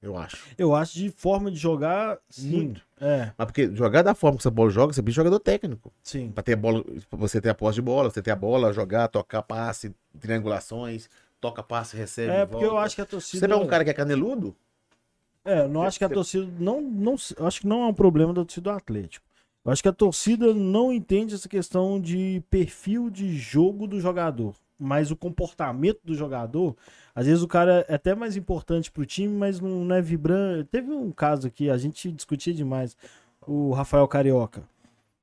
Eu 0.04 0.18
acho. 0.18 0.38
Eu 0.58 0.76
acho 0.76 0.96
de 0.96 1.10
forma 1.10 1.50
de 1.50 1.58
jogar, 1.58 2.20
sim. 2.30 2.50
Muito. 2.50 2.82
É, 3.00 3.32
Mas 3.38 3.46
porque 3.48 3.74
jogar 3.74 4.02
da 4.02 4.14
forma 4.14 4.36
que 4.38 4.44
São 4.44 4.52
Paulo 4.52 4.70
joga, 4.70 4.92
você 4.92 5.02
precisa 5.02 5.24
de 5.24 5.26
jogador 5.30 5.40
técnico. 5.40 5.94
sim. 6.04 6.30
Pra 6.30 6.44
ter 6.44 6.54
a 6.54 6.58
bola, 6.58 6.84
pra 7.10 7.18
você 7.18 7.40
ter 7.40 7.50
a 7.50 7.56
posse 7.56 7.76
de 7.76 7.82
bola, 7.82 8.10
você 8.10 8.22
ter 8.22 8.32
a 8.32 8.36
bola, 8.36 8.74
jogar, 8.74 9.08
tocar 9.08 9.42
passe, 9.42 9.96
triangulações, 10.20 11.10
toca 11.40 11.64
passe, 11.64 11.96
recebe. 11.96 12.34
É, 12.34 12.46
porque 12.46 12.66
eu 12.66 12.72
volta. 12.72 12.86
acho 12.86 12.96
que 12.96 13.02
a 13.02 13.06
torcida. 13.06 13.40
Você 13.40 13.48
não 13.48 13.62
é 13.62 13.64
um 13.64 13.68
cara 13.68 13.86
que 13.86 13.90
é 13.92 13.94
caneludo? 13.94 14.54
É, 15.46 15.62
eu 15.62 15.70
não 15.70 15.84
acho 15.84 15.98
que 15.98 16.06
a 16.06 16.10
torcida. 16.10 16.48
Não, 16.60 16.82
não, 16.82 17.16
eu 17.38 17.48
acho 17.48 17.62
que 17.62 17.68
não 17.68 17.84
é 17.84 17.88
um 17.88 17.94
problema 17.94 18.34
da 18.34 18.42
torcida 18.44 18.72
do 18.72 18.76
Atlético. 18.76 19.26
Eu 19.64 19.72
acho 19.72 19.82
que 19.82 19.88
a 19.90 19.94
torcida 19.94 20.54
não 20.54 20.92
entende 20.92 21.34
essa 21.34 21.48
questão 21.48 22.00
de 22.00 22.44
perfil 22.50 23.10
de 23.10 23.38
jogo 23.38 23.88
do 23.88 24.00
jogador. 24.02 24.54
Mas 24.84 25.12
o 25.12 25.16
comportamento 25.16 26.00
do 26.04 26.14
jogador, 26.14 26.76
às 27.16 27.26
vezes 27.26 27.42
o 27.42 27.48
cara 27.48 27.86
é 27.88 27.96
até 27.96 28.14
mais 28.14 28.36
importante 28.36 28.92
pro 28.92 29.06
time, 29.06 29.34
mas 29.34 29.60
não, 29.60 29.86
não 29.86 29.96
é 29.96 30.02
vibrante. 30.02 30.70
Teve 30.70 30.92
um 30.92 31.12
caso 31.12 31.48
aqui, 31.48 31.70
a 31.70 31.78
gente 31.78 32.12
discutia 32.12 32.54
demais, 32.54 32.98
o 33.48 33.72
Rafael 33.72 34.08
Carioca. 34.08 34.64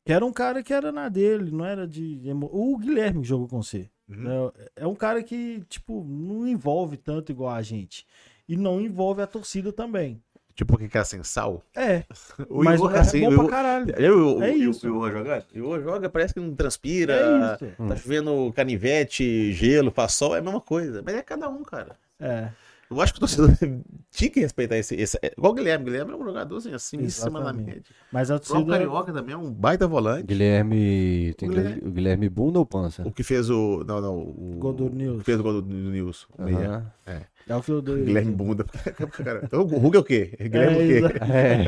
Que 0.04 0.12
era 0.12 0.24
um 0.24 0.32
cara 0.32 0.62
que 0.62 0.72
era 0.72 0.90
na 0.90 1.08
dele, 1.08 1.50
não 1.50 1.64
era 1.64 1.86
de. 1.86 2.20
O 2.50 2.78
Guilherme 2.78 3.20
que 3.20 3.28
jogou 3.28 3.46
com 3.46 3.62
você. 3.62 3.90
Uhum. 4.08 4.50
É, 4.76 4.82
é 4.82 4.86
um 4.86 4.94
cara 4.94 5.22
que, 5.22 5.62
tipo, 5.68 6.04
não 6.04 6.48
envolve 6.48 6.96
tanto 6.96 7.30
igual 7.30 7.54
a 7.54 7.62
gente. 7.62 8.06
E 8.48 8.56
não 8.56 8.80
envolve 8.80 9.22
a 9.22 9.26
torcida 9.26 9.72
também. 9.72 10.20
Tipo 10.54 10.76
que 10.76 10.88
quer 10.88 11.04
sem 11.06 11.22
sal. 11.22 11.62
É, 11.74 12.02
O 12.48 12.62
mas 12.62 12.80
o 12.80 12.84
Igor 12.84 12.90
cara 12.90 13.00
assim, 13.00 13.24
é 13.24 13.28
bom 13.30 13.34
o 13.34 13.38
pra 13.46 13.48
caralho. 13.48 13.94
Eu, 13.96 14.42
É 14.42 14.50
o, 14.50 14.56
isso. 14.56 14.86
O 14.86 14.90
Igor 14.96 15.12
joga? 15.12 15.44
O 15.54 15.58
Igor 15.58 15.82
joga, 15.82 16.08
parece 16.10 16.34
que 16.34 16.40
não 16.40 16.54
transpira. 16.54 17.14
É 17.14 17.64
isso. 17.66 17.76
Tá 17.88 17.96
chovendo 17.96 18.52
canivete, 18.54 19.52
gelo, 19.52 19.90
faz 19.90 20.14
sol, 20.14 20.34
é 20.34 20.38
a 20.38 20.42
mesma 20.42 20.60
coisa. 20.60 21.02
Mas 21.04 21.14
é 21.14 21.22
cada 21.22 21.48
um, 21.48 21.62
cara. 21.62 21.96
É, 22.18 22.48
Eu 22.90 23.00
acho 23.00 23.12
que 23.12 23.18
o 23.18 23.20
torcedor 23.20 23.50
tinha 24.10 24.28
que 24.30 24.40
respeitar 24.40 24.76
esse. 24.76 24.94
esse 24.96 25.16
é, 25.22 25.32
igual 25.38 25.52
o 25.52 25.54
Guilherme. 25.54 25.82
O 25.84 25.86
Guilherme 25.86 26.12
é 26.12 26.16
um 26.16 26.24
jogador 26.24 26.56
assim, 26.56 26.74
assim 26.74 26.96
em 26.98 27.08
cima 27.08 27.38
da 27.38 27.50
Exatamente. 27.50 27.66
média. 27.66 27.82
mas 28.12 28.30
a 28.30 28.34
O 28.36 28.38
próprio 28.40 28.54
torcida. 28.64 28.78
Carioca 28.78 29.12
também 29.12 29.34
é 29.34 29.38
um 29.38 29.52
baita 29.52 29.86
volante. 29.86 30.24
Guilherme. 30.26 31.32
Tem 31.38 31.48
O 31.48 31.52
Guilherme- 31.52 31.82
o 31.86 31.90
Guilherme 31.92 32.28
Bunda 32.28 32.58
ou 32.58 32.66
Pança? 32.66 33.02
O 33.06 33.12
que 33.12 33.22
fez 33.22 33.48
o. 33.48 33.84
Não, 33.86 34.00
não. 34.00 34.18
O 34.18 34.56
Gol 34.58 34.72
do 34.72 34.90
Nilson. 34.90 35.14
o 35.16 35.18
que 35.20 35.24
fez 35.24 35.38
o 35.38 35.42
gol 35.42 35.62
do 35.62 35.72
Nilson. 35.72 36.26
o 36.36 36.42
meia. 36.42 36.58
Aham. 37.06 37.22
É 37.48 37.56
o 37.56 37.62
eu 37.68 37.82
dei. 37.82 38.04
Guilherme 38.04 38.32
Bunda. 38.32 38.64
Então, 39.44 39.62
o 39.62 39.64
Hulk 39.78 39.96
é 39.96 40.00
o 40.00 40.04
quê? 40.04 40.36
Guilherme 40.40 40.76
É, 40.78 41.06
o 41.06 41.10
quê? 41.10 41.18
É. 41.30 41.64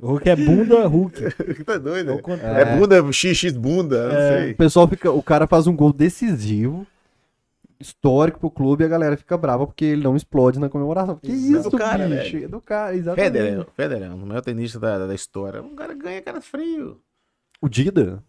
O 0.00 0.08
Hulk 0.08 0.28
é 0.28 0.36
bunda, 0.36 0.86
Hulk. 0.86 1.64
tá 1.64 1.78
doido? 1.78 2.10
É 2.10 2.14
o 2.14 2.20
É, 2.34 2.62
é 2.62 2.76
bunda, 2.76 3.12
XX 3.12 3.52
bunda, 3.52 4.08
não 4.08 4.16
É. 4.16 4.42
sei. 4.42 4.52
O 4.52 4.56
pessoal 4.56 4.86
fica. 4.88 5.10
O 5.10 5.22
cara 5.22 5.46
faz 5.46 5.66
um 5.66 5.74
gol 5.74 5.92
decisivo, 5.92 6.86
histórico 7.80 8.38
pro 8.40 8.50
clube, 8.50 8.82
e 8.82 8.86
a 8.86 8.88
galera 8.88 9.16
fica 9.16 9.36
brava 9.36 9.66
porque 9.66 9.84
ele 9.84 10.02
não 10.02 10.16
explode 10.16 10.58
na 10.58 10.68
comemoração. 10.68 11.16
Que 11.16 11.30
Exato. 11.32 11.60
isso, 11.60 11.70
Do 11.70 11.78
cara, 11.78 12.08
bicho? 12.08 12.32
velho. 12.32 12.44
É 12.44 12.48
do 12.48 12.60
cara, 12.60 12.96
exatamente. 12.96 13.32
Federer, 13.32 13.66
Federer, 13.74 14.14
o 14.14 14.18
maior 14.26 14.40
tenista 14.42 14.78
da, 14.80 15.06
da 15.06 15.14
história. 15.14 15.62
Um 15.62 15.74
cara 15.74 15.94
ganha 15.94 16.20
cara 16.22 16.40
frio. 16.40 17.00
O 17.60 17.68
Dida. 17.68 18.22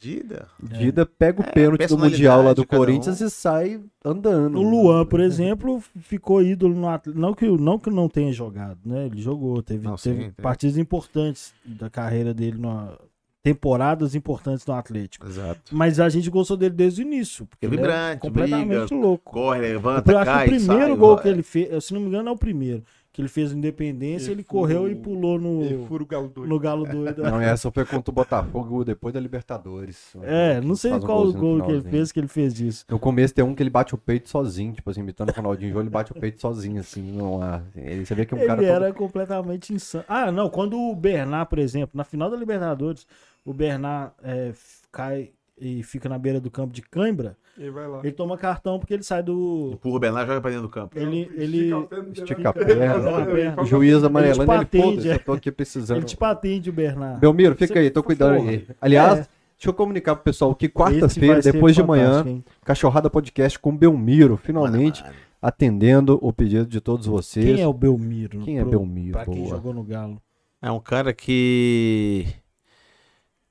Dida. 0.00 0.46
Dida 0.62 1.04
pega 1.04 1.40
o 1.42 1.44
É, 1.44 1.50
pênalti 1.50 1.86
do 1.88 1.98
Mundial 1.98 2.40
lá 2.42 2.52
do 2.52 2.64
cada 2.64 2.76
um. 2.76 2.84
Corinthians 2.84 3.20
e 3.20 3.28
sai 3.28 3.80
andando. 4.04 4.56
O 4.56 4.62
Luan, 4.62 5.04
por 5.04 5.18
exemplo, 5.18 5.82
ficou 6.00 6.40
ídolo 6.40 6.72
no 6.76 6.88
Atlético. 6.88 7.20
Não 7.20 7.34
que, 7.34 7.46
não 7.48 7.78
que 7.80 7.90
não 7.90 8.08
tenha 8.08 8.32
jogado, 8.32 8.78
né? 8.86 9.06
Ele 9.06 9.20
jogou, 9.20 9.60
teve, 9.60 9.84
Não, 9.84 9.96
sim, 9.96 10.10
teve 10.10 10.22
tem. 10.30 10.42
partidas 10.42 10.78
importantes 10.78 11.52
da 11.64 11.90
carreira 11.90 12.32
dele, 12.32 12.58
no, 12.58 12.96
temporadas 13.42 14.14
importantes 14.14 14.66
no 14.66 14.74
Atlético. 14.74 15.26
Exato. 15.26 15.60
Mas 15.74 15.98
a 16.00 16.08
gente 16.08 16.28
gostou 16.28 16.56
dele 16.56 16.74
desde 16.74 17.02
o 17.02 17.06
início. 17.06 17.46
Porque 17.46 17.64
É 17.64 17.68
ele 17.68 17.76
vibrante, 17.76 18.20
completamente 18.20 18.88
briga, 18.88 18.94
louco. 18.94 19.32
Corre, 19.32 19.58
Eu 19.58 19.62
levanta, 19.62 20.10
acho 20.18 20.18
que 20.18 20.24
cai, 20.36 20.46
o 20.46 20.50
primeiro 20.50 20.86
sai, 20.88 20.96
gol 20.96 21.14
vai. 21.14 21.22
que 21.22 21.28
ele 21.28 21.42
fez, 21.42 21.84
se 21.84 21.94
não 21.94 22.00
me 22.00 22.08
engano, 22.08 22.28
é 22.28 22.32
o 22.32 22.36
primeiro. 22.36 22.84
Que 23.18 23.22
ele 23.22 23.28
fez 23.28 23.50
Independência, 23.50 24.26
Ele 24.30 24.42
ele, 24.42 24.44
correu 24.44 24.82
fura 24.82 24.92
e 24.92 24.94
pulou 24.94 25.40
no, 25.40 25.60
Ele 25.64 25.74
o 25.90 26.06
galo 26.06 26.28
doido. 26.28 26.48
no 26.48 26.60
Galo 26.60 26.86
Doido. 26.86 27.20
Não, 27.24 27.40
essa 27.40 27.68
foi 27.68 27.84
contra 27.84 28.12
o 28.12 28.14
Botafogo 28.14 28.84
depois 28.84 29.12
da 29.12 29.18
Libertadores. 29.18 30.14
É, 30.22 30.60
não 30.60 30.76
sei 30.76 30.92
um 30.92 31.00
qual 31.00 31.26
o 31.26 31.32
gol 31.32 31.60
que 31.64 31.72
ele 31.72 31.80
fez 31.82 32.12
que 32.12 32.20
ele 32.20 32.28
fez 32.28 32.54
disso. 32.54 32.84
No 32.88 32.96
começo 32.96 33.34
tem 33.34 33.44
um 33.44 33.56
que 33.56 33.62
ele 33.62 33.70
bate 33.70 33.92
o 33.92 33.98
peito 33.98 34.28
sozinho, 34.28 34.72
tipo 34.72 34.88
assim, 34.88 35.00
imitando 35.00 35.30
o 35.30 35.32
Ronaldinho 35.32 35.72
Jô, 35.72 35.80
ele 35.80 35.90
bate 35.90 36.12
o 36.12 36.14
peito 36.14 36.40
sozinho, 36.40 36.78
assim, 36.78 37.10
não 37.10 37.42
há. 37.42 37.60
Ele, 37.74 38.06
você 38.06 38.14
vê 38.14 38.24
que 38.24 38.34
é 38.34 38.36
um 38.36 38.46
cara 38.46 38.62
ele 38.62 38.70
todo- 38.72 38.84
era 38.84 38.94
completamente 38.94 39.74
insano. 39.74 40.04
Ah, 40.06 40.30
não, 40.30 40.48
quando 40.48 40.78
o 40.78 40.94
Bernard, 40.94 41.50
por 41.50 41.58
exemplo, 41.58 41.96
na 41.96 42.04
final 42.04 42.30
da 42.30 42.36
Libertadores, 42.36 43.04
o 43.44 43.52
Bernard 43.52 44.12
é, 44.22 44.52
cai 44.92 45.32
e 45.60 45.82
fica 45.82 46.08
na 46.08 46.18
beira 46.18 46.40
do 46.40 46.50
campo 46.50 46.72
de 46.72 46.82
cãibra, 46.82 47.36
Ele 47.56 47.70
vai 47.70 47.86
lá. 47.88 48.00
ele 48.02 48.12
toma 48.12 48.36
cartão 48.38 48.78
porque 48.78 48.94
ele 48.94 49.02
sai 49.02 49.22
do. 49.22 49.70
Empurra 49.74 49.96
o 49.96 49.98
Bernardo 50.00 50.26
e 50.26 50.28
joga 50.28 50.40
pra 50.40 50.50
dentro 50.50 50.66
do 50.66 50.70
campo. 50.70 50.98
Ele, 50.98 51.30
ele, 51.34 51.70
Estica 52.12 52.50
a 52.50 52.52
Ele 52.56 52.64
perna, 52.64 53.30
ele 53.38 53.50
faz- 53.52 53.68
juiz 53.68 54.02
amarelando, 54.04 54.40
ele, 54.42 54.46
patente, 54.46 54.84
foda-se, 54.84 55.08
é. 55.10 55.14
eu 55.14 55.18
tô 55.18 55.32
aqui 55.32 55.50
precisando. 55.52 55.96
ele 55.98 56.06
tipo 56.06 56.24
atende 56.24 56.70
o 56.70 56.72
Bernard. 56.72 57.20
Belmiro, 57.20 57.54
fica 57.54 57.74
Você- 57.74 57.78
aí, 57.80 57.90
tô 57.90 58.02
cuidando 58.02 58.36
porra. 58.36 58.50
aí. 58.50 58.66
Aliás, 58.80 59.12
É. 59.20 59.26
deixa 59.56 59.68
eu 59.68 59.74
comunicar 59.74 60.14
pro 60.14 60.24
pessoal 60.24 60.54
que 60.54 60.68
quarta-feira, 60.68 61.40
depois 61.40 61.74
de 61.74 61.82
manhã, 61.82 62.24
hein? 62.26 62.44
Cachorrada 62.64 63.10
Podcast 63.10 63.58
com 63.58 63.76
Belmiro, 63.76 64.36
finalmente 64.36 65.02
Mano, 65.02 65.12
mano. 65.14 65.26
atendendo 65.42 66.18
o 66.22 66.32
pedido 66.32 66.66
de 66.66 66.80
todos 66.80 67.06
vocês. 67.06 67.44
Quem 67.44 67.60
é 67.60 67.66
o 67.66 67.72
Belmiro? 67.72 68.40
Quem 68.40 68.58
é 68.58 68.64
Belmiro? 68.64 69.12
Pra 69.12 69.24
quem 69.24 69.42
Boa. 69.42 69.56
jogou 69.56 69.72
no 69.74 69.82
Galo. 69.82 70.20
É 70.60 70.70
um 70.70 70.80
cara 70.80 71.12
que. 71.12 72.26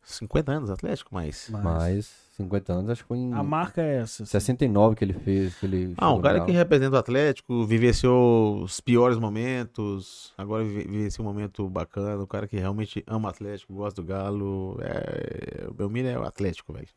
50 0.09 0.51
anos, 0.51 0.69
Atlético, 0.69 1.13
mas. 1.13 1.49
Mas 1.51 1.63
Mais 1.63 2.27
50 2.37 2.71
anos, 2.73 2.89
acho 2.91 3.01
que 3.03 3.07
foi 3.07 3.17
em 3.17 3.33
A 3.33 3.43
marca 3.43 3.81
é 3.81 3.97
essa. 3.97 4.23
assim. 4.23 4.31
69 4.31 4.95
que 4.95 5.03
ele 5.03 5.13
fez. 5.13 5.55
Que 5.55 5.65
ele 5.65 5.93
Ah, 5.97 6.13
um 6.13 6.21
cara 6.21 6.45
que 6.45 6.51
representa 6.51 6.95
o 6.95 6.99
Atlético, 6.99 7.65
vivenciou 7.65 8.61
os 8.63 8.79
piores 8.79 9.17
momentos, 9.17 10.33
agora 10.37 10.63
vive- 10.63 10.87
vivencia 10.87 11.21
um 11.23 11.27
momento 11.27 11.67
bacana, 11.69 12.21
um 12.23 12.27
cara 12.27 12.47
que 12.47 12.57
realmente 12.57 13.03
ama 13.07 13.27
o 13.27 13.31
Atlético, 13.31 13.73
gosta 13.73 14.01
do 14.01 14.07
Galo. 14.07 14.77
É... 14.81 15.67
O 15.67 15.73
Belmiro 15.73 16.07
é 16.07 16.17
o 16.17 16.23
Atlético, 16.23 16.71
velho. 16.73 16.87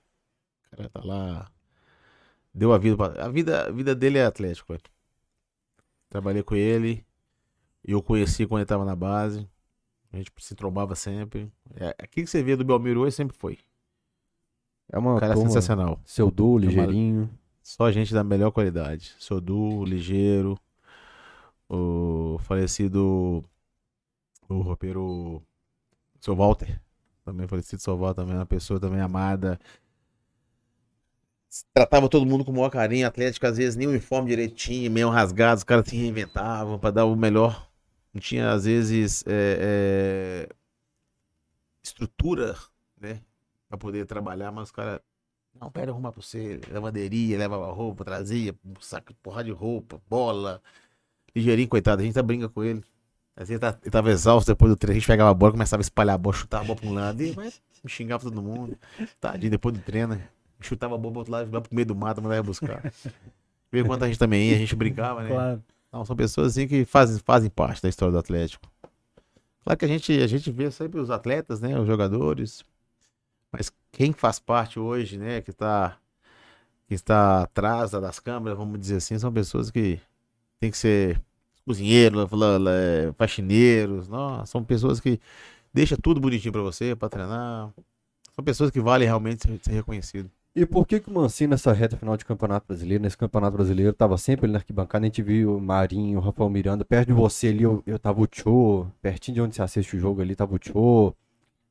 O 0.73 0.77
cara 0.77 0.89
tá 0.89 1.01
lá. 1.05 1.51
Deu 2.55 2.73
a 2.73 2.79
vida 2.79 2.97
pra... 2.97 3.25
A 3.25 3.29
vida, 3.29 3.67
a 3.67 3.71
vida 3.71 3.95
dele 3.95 4.19
é 4.19 4.25
Atlético, 4.27 4.73
velho. 4.73 4.83
Trabalhei 6.09 6.43
com 6.43 6.55
ele. 6.55 7.05
Eu 7.85 8.03
conheci 8.03 8.47
quando 8.47 8.61
ele 8.61 8.67
tava 8.67 8.85
na 8.85 8.95
base. 8.95 9.49
A 10.13 10.17
gente 10.17 10.33
se 10.39 10.55
trombava 10.55 10.95
sempre. 10.95 11.51
É, 11.77 11.95
aquilo 11.99 12.25
que 12.25 12.31
você 12.31 12.43
vê 12.43 12.57
do 12.57 12.65
Belmiro 12.65 13.01
hoje 13.01 13.15
sempre 13.15 13.37
foi. 13.37 13.59
É 14.93 14.99
uma 14.99 15.17
O 15.17 15.21
cara 15.21 15.33
é 15.33 15.35
turma, 15.35 15.49
sensacional. 15.49 16.01
Seu 16.05 16.31
Du, 16.31 16.59
ligeirinho. 16.59 17.31
Só 17.63 17.91
gente 17.93 18.13
da 18.13 18.25
melhor 18.25 18.51
qualidade. 18.51 19.15
Sodu, 19.19 19.85
ligeiro. 19.85 20.59
O 21.69 22.39
falecido. 22.41 23.45
O 24.49 24.61
roupeiro. 24.61 25.41
Seu 26.21 26.35
Walter. 26.35 26.81
Também 27.25 27.47
falecido 27.47 27.81
seu 27.81 27.97
Walter, 27.97 28.23
também 28.23 28.37
uma 28.37 28.47
pessoa 28.47 28.81
também 28.81 29.01
amada. 29.01 29.61
Tratava 31.73 32.09
todo 32.09 32.27
mundo 32.27 32.45
com 32.45 32.51
o 32.51 32.55
maior 32.55 32.71
carinho. 32.71 33.07
Atlético, 33.07 33.47
às 33.47 33.57
vezes, 33.57 33.77
nem 33.77 33.87
uniforme 33.87 34.29
direitinho, 34.29 34.91
meio 34.91 35.09
rasgado. 35.09 35.59
Os 35.59 35.65
caras 35.65 35.89
se 35.89 35.97
reinventavam 35.97 36.79
pra 36.79 36.91
dar 36.91 37.05
o 37.05 37.15
melhor. 37.15 37.70
Não 38.13 38.21
tinha, 38.21 38.51
às 38.51 38.65
vezes, 38.65 39.23
é, 39.27 40.47
é, 40.49 40.55
estrutura, 41.83 42.57
né? 43.01 43.21
Pra 43.69 43.79
poder 43.79 44.05
trabalhar, 44.07 44.51
mas 44.51 44.65
os 44.69 44.73
caras. 44.73 45.01
Não, 45.61 45.71
pera, 45.71 45.91
arrumar 45.91 46.13
pra 46.13 46.23
você. 46.23 46.61
Lavanderia, 46.71 47.39
levava 47.39 47.71
roupa, 47.73 48.05
trazia, 48.05 48.55
saco, 48.81 49.13
porra 49.23 49.43
de 49.45 49.51
roupa, 49.51 50.01
bola. 50.09 50.63
Ligeirinho, 51.35 51.69
coitado, 51.69 52.03
a 52.03 52.05
gente 52.05 52.13
até 52.19 52.23
brinca 52.27 52.49
com 52.49 52.63
ele. 52.65 52.83
Às 53.37 53.49
vezes 53.49 53.63
ele 53.63 53.73
tá- 53.73 53.73
tava 53.91 54.11
exausto 54.11 54.51
depois 54.51 54.71
do 54.73 54.77
treino, 54.77 54.97
a 54.97 55.01
gente 55.01 55.07
pegava 55.07 55.31
a 55.31 55.35
bola, 55.35 55.53
começava 55.53 55.81
a 55.81 55.83
espalhar 55.85 56.15
a 56.15 56.19
bola, 56.19 56.35
chutava 56.37 56.65
a 56.65 56.67
bola 56.67 56.79
pra 56.81 56.89
um 56.89 56.93
lado, 56.93 57.23
e 57.23 57.35
me 57.37 57.89
xingava 57.91 58.23
todo 58.25 58.43
mundo. 58.43 58.77
Tadinho, 59.21 59.51
depois 59.51 59.75
do 59.77 59.81
treino, 59.83 60.21
chutava 60.61 60.95
a 60.95 60.99
bola 60.99 61.13
pro 61.13 61.19
outro 61.21 61.33
lado, 61.33 61.47
jogava 61.47 61.63
pro 61.65 61.75
meio 61.75 61.87
do 61.87 61.95
mato, 61.95 62.21
mandava 62.21 62.43
buscar. 62.43 62.83
Vê 63.73 63.85
quanto 63.85 64.05
a 64.05 64.09
gente 64.09 64.19
também 64.19 64.49
ia, 64.51 64.57
a 64.57 64.59
gente 64.59 64.75
brincava, 64.77 65.23
né? 65.23 65.29
Claro. 65.31 65.65
Não, 65.93 66.05
são 66.05 66.15
pessoas 66.17 66.53
assim 66.53 66.69
que 66.69 66.85
fazem, 66.85 67.19
fazem 67.19 67.51
parte 67.51 67.83
da 67.83 67.89
história 67.89 68.13
do 68.13 68.19
Atlético. 68.19 68.71
Claro 69.65 69.79
que 69.79 69.85
a 69.85 69.89
gente, 69.89 70.13
a 70.21 70.27
gente 70.27 70.51
vê 70.51 70.71
sempre 70.71 71.01
os 71.01 71.11
atletas, 71.11 71.61
né? 71.61 71.79
Os 71.79 71.87
jogadores. 71.87 72.65
Mas 73.53 73.73
quem 73.93 74.13
faz 74.13 74.39
parte 74.39 74.79
hoje, 74.81 75.19
né? 75.19 75.41
Que 75.43 75.51
está, 75.51 75.99
que 76.89 76.95
está 76.95 77.43
atrás 77.45 77.93
das 77.93 78.21
câmeras, 78.21 78.59
vamos 78.59 78.81
dizer 78.81 78.97
assim, 78.97 79.19
são 79.19 79.33
pessoas 79.33 79.71
que 79.71 80.01
tem 80.61 80.71
que 80.71 80.79
ser 80.79 81.21
cozinheiros, 81.67 82.31
la- 82.33 82.59
la- 82.59 82.73
é, 82.73 83.13
faxineiros. 83.15 84.09
Não, 84.09 84.45
são 84.47 84.65
pessoas 84.65 85.01
que 85.01 85.21
deixam 85.75 85.99
tudo 85.99 86.21
bonitinho 86.21 86.53
pra 86.53 86.63
você, 86.63 86.97
pra 86.97 87.09
treinar. 87.09 87.73
São 88.35 88.45
pessoas 88.45 88.71
que 88.71 88.81
valem 88.81 89.07
realmente 89.09 89.43
ser, 89.45 89.61
ser 89.65 89.73
reconhecido. 89.73 90.31
E 90.55 90.67
por 90.67 90.85
que, 90.87 90.99
que 90.99 91.09
o 91.09 91.13
Mancini, 91.13 91.51
nessa 91.51 91.73
reta 91.73 91.97
final 91.97 92.17
de 92.17 92.25
Campeonato 92.25 92.67
Brasileiro, 92.67 93.03
nesse 93.03 93.17
Campeonato 93.17 93.57
Brasileiro, 93.57 93.93
tava 93.93 94.19
sempre 94.19 94.47
ali 94.47 94.53
na 94.53 94.59
arquibancada, 94.59 95.05
a 95.05 95.07
gente 95.07 95.23
viu 95.23 95.57
o 95.57 95.61
Marinho, 95.61 96.19
o 96.19 96.21
Rafael 96.21 96.51
Miranda, 96.51 96.85
perto 96.85 97.09
de 97.09 97.13
você 97.13 97.49
ali, 97.49 97.63
eu, 97.63 97.83
eu 97.87 97.99
tava 98.01 98.21
o 98.21 98.27
Tchô, 98.27 98.87
pertinho 99.01 99.37
de 99.37 99.41
onde 99.43 99.55
você 99.55 99.63
assiste 99.63 99.97
o 99.97 100.01
jogo 100.01 100.21
ali, 100.21 100.35
tava 100.35 100.55
o 100.55 100.59
Tchô, 100.59 101.15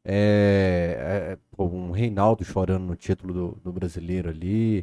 é, 0.04 1.38
é, 1.58 1.62
um 1.64 1.92
Reinaldo 1.92 2.44
chorando 2.46 2.86
no 2.86 2.96
título 2.96 3.34
do, 3.34 3.62
do 3.64 3.74
Brasileiro 3.74 4.30
ali. 4.30 4.82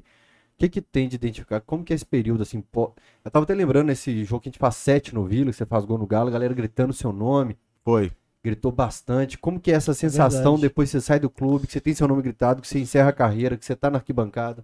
O 0.55 0.59
que 0.59 0.69
que 0.69 0.83
tem 0.83 1.09
de 1.09 1.17
identificar? 1.17 1.61
Como 1.61 1.85
que 1.85 1.93
é 1.93 1.97
esse 1.97 2.07
período, 2.07 2.43
assim, 2.43 2.61
pô... 2.63 2.95
Eu 3.25 3.31
tava 3.31 3.45
até 3.45 3.55
lembrando 3.55 3.91
esse 3.91 4.25
jogo 4.25 4.43
que 4.43 4.49
a 4.49 4.53
gente 4.53 4.59
faz 4.59 4.77
sete 4.77 5.15
no 5.15 5.25
Vila, 5.27 5.51
que 5.51 5.57
você 5.57 5.67
faz 5.67 5.85
gol 5.85 5.99
no 5.99 6.07
Galo, 6.07 6.29
a 6.29 6.33
galera 6.33 6.55
gritando 6.55 6.93
seu 6.93 7.13
nome, 7.13 7.59
Foi. 7.85 8.11
Gritou 8.47 8.71
bastante. 8.71 9.37
Como 9.37 9.59
que 9.59 9.73
é 9.73 9.75
essa 9.75 9.93
sensação 9.93 10.53
verdade. 10.53 10.63
depois 10.63 10.89
que 10.89 10.93
você 10.93 11.01
sai 11.01 11.19
do 11.19 11.29
clube, 11.29 11.67
que 11.67 11.73
você 11.73 11.81
tem 11.81 11.95
seu 11.95 12.07
nome 12.07 12.23
gritado, 12.23 12.63
que 12.63 12.69
você 12.69 12.79
encerra 12.79 13.11
a 13.11 13.13
carreira, 13.13 13.57
que 13.57 13.65
você 13.65 13.75
tá 13.75 13.91
na 13.91 13.99
arquibancada? 13.99 14.63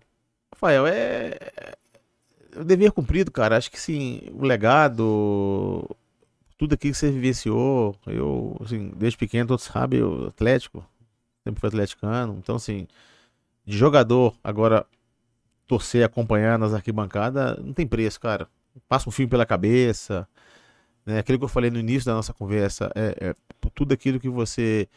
Rafael, 0.54 0.86
é. 0.86 1.36
O 2.56 2.62
dever 2.64 2.92
cumprido, 2.92 3.30
cara. 3.30 3.56
Acho 3.56 3.70
que 3.70 3.80
sim, 3.80 4.20
o 4.32 4.44
legado, 4.44 5.88
tudo 6.56 6.74
aquilo 6.74 6.92
que 6.92 6.98
você 6.98 7.10
vivenciou. 7.10 7.96
Eu, 8.06 8.56
assim, 8.64 8.92
desde 8.96 9.18
pequeno, 9.18 9.48
todos 9.48 9.64
sabem, 9.64 9.98
eu 9.98 10.28
Atlético, 10.28 10.86
sempre 11.42 11.60
fui 11.60 11.68
atleticano. 11.68 12.36
Então, 12.38 12.56
assim, 12.56 12.86
de 13.66 13.76
jogador, 13.76 14.34
agora 14.44 14.86
torcer, 15.66 16.04
acompanhar 16.04 16.58
nas 16.58 16.72
arquibancadas, 16.72 17.58
não 17.58 17.72
tem 17.72 17.86
preço, 17.86 18.20
cara. 18.20 18.46
Passa 18.88 19.08
um 19.08 19.12
filme 19.12 19.28
pela 19.28 19.44
cabeça. 19.44 20.28
Né? 21.04 21.18
Aquilo 21.18 21.38
que 21.38 21.44
eu 21.44 21.48
falei 21.48 21.70
no 21.70 21.78
início 21.78 22.06
da 22.06 22.14
nossa 22.14 22.32
conversa, 22.32 22.90
é, 22.94 23.30
é 23.30 23.34
tudo 23.74 23.92
aquilo 23.92 24.20
que 24.20 24.28
você 24.28 24.88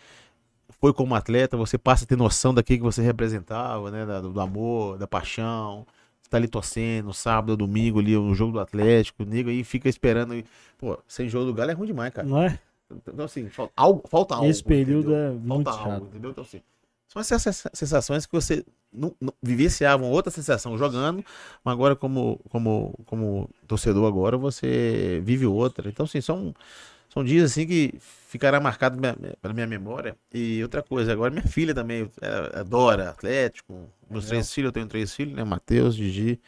foi 0.79 0.93
como 0.93 1.15
atleta, 1.15 1.55
você 1.57 1.77
passa 1.77 2.03
a 2.05 2.07
ter 2.07 2.15
noção 2.17 2.53
daquilo 2.53 2.79
que 2.79 2.85
você 2.85 3.01
representava, 3.01 3.89
né? 3.91 4.05
da- 4.05 4.21
do 4.21 4.39
amor, 4.39 4.97
da 4.97 5.07
paixão. 5.07 5.85
Você 6.21 6.29
tá 6.29 6.37
ali 6.37 6.47
torcendo, 6.47 7.13
sábado 7.13 7.51
ou 7.51 7.57
domingo 7.57 7.99
ali, 7.99 8.17
um 8.17 8.33
jogo 8.33 8.53
do 8.53 8.59
Atlético, 8.59 9.21
o 9.23 9.25
nego 9.25 9.49
aí 9.49 9.63
fica 9.63 9.87
esperando. 9.87 10.33
aí. 10.33 10.43
Pô, 10.77 10.97
sem 11.07 11.29
jogo 11.29 11.45
do 11.45 11.53
Galo 11.53 11.69
é 11.71 11.73
ruim 11.73 11.87
demais, 11.87 12.11
cara. 12.13 12.27
Não 12.27 12.41
é? 12.41 12.59
Então, 13.07 13.25
assim, 13.25 13.47
falta 13.49 13.73
algo. 13.75 14.03
Falta 14.07 14.35
algo 14.35 14.47
Esse 14.47 14.63
período 14.63 15.11
entendeu? 15.13 15.15
é 15.17 15.29
Falta 15.31 15.39
muito 15.55 15.69
algo, 15.69 15.83
chato. 15.91 16.03
entendeu? 16.07 16.31
Então, 16.31 16.43
assim, 16.43 16.61
são 17.23 17.35
essas 17.35 17.55
sens- 17.55 17.71
sensações 17.73 18.25
que 18.25 18.31
você 18.33 18.63
não, 18.91 19.15
não 19.19 19.33
vivenciava 19.41 20.03
outra 20.05 20.31
sensação 20.31 20.77
jogando, 20.77 21.23
mas 21.63 21.71
agora 21.73 21.95
como, 21.95 22.39
como, 22.49 22.93
como 23.05 23.49
torcedor 23.67 24.07
agora 24.07 24.37
você 24.37 25.21
vive 25.23 25.45
outra. 25.45 25.89
Então, 25.89 26.05
assim, 26.05 26.21
são, 26.21 26.53
são 27.09 27.23
dias 27.23 27.51
assim 27.51 27.65
que 27.67 27.93
ficará 28.27 28.59
marcado 28.59 28.99
minha- 28.99 29.15
pela 29.41 29.53
minha 29.53 29.67
memória. 29.67 30.15
E 30.33 30.61
outra 30.63 30.81
coisa, 30.81 31.11
agora 31.11 31.31
minha 31.31 31.45
filha 31.47 31.73
também 31.73 32.09
é, 32.21 32.59
adora 32.59 33.09
Atlético. 33.09 33.89
Meus 34.09 34.25
três 34.25 34.53
filhos, 34.53 34.69
eu 34.69 34.73
tenho 34.73 34.87
três 34.87 35.13
filhos, 35.13 35.33
né? 35.35 35.43
Matheus, 35.43 35.95
Gigi 35.95 36.39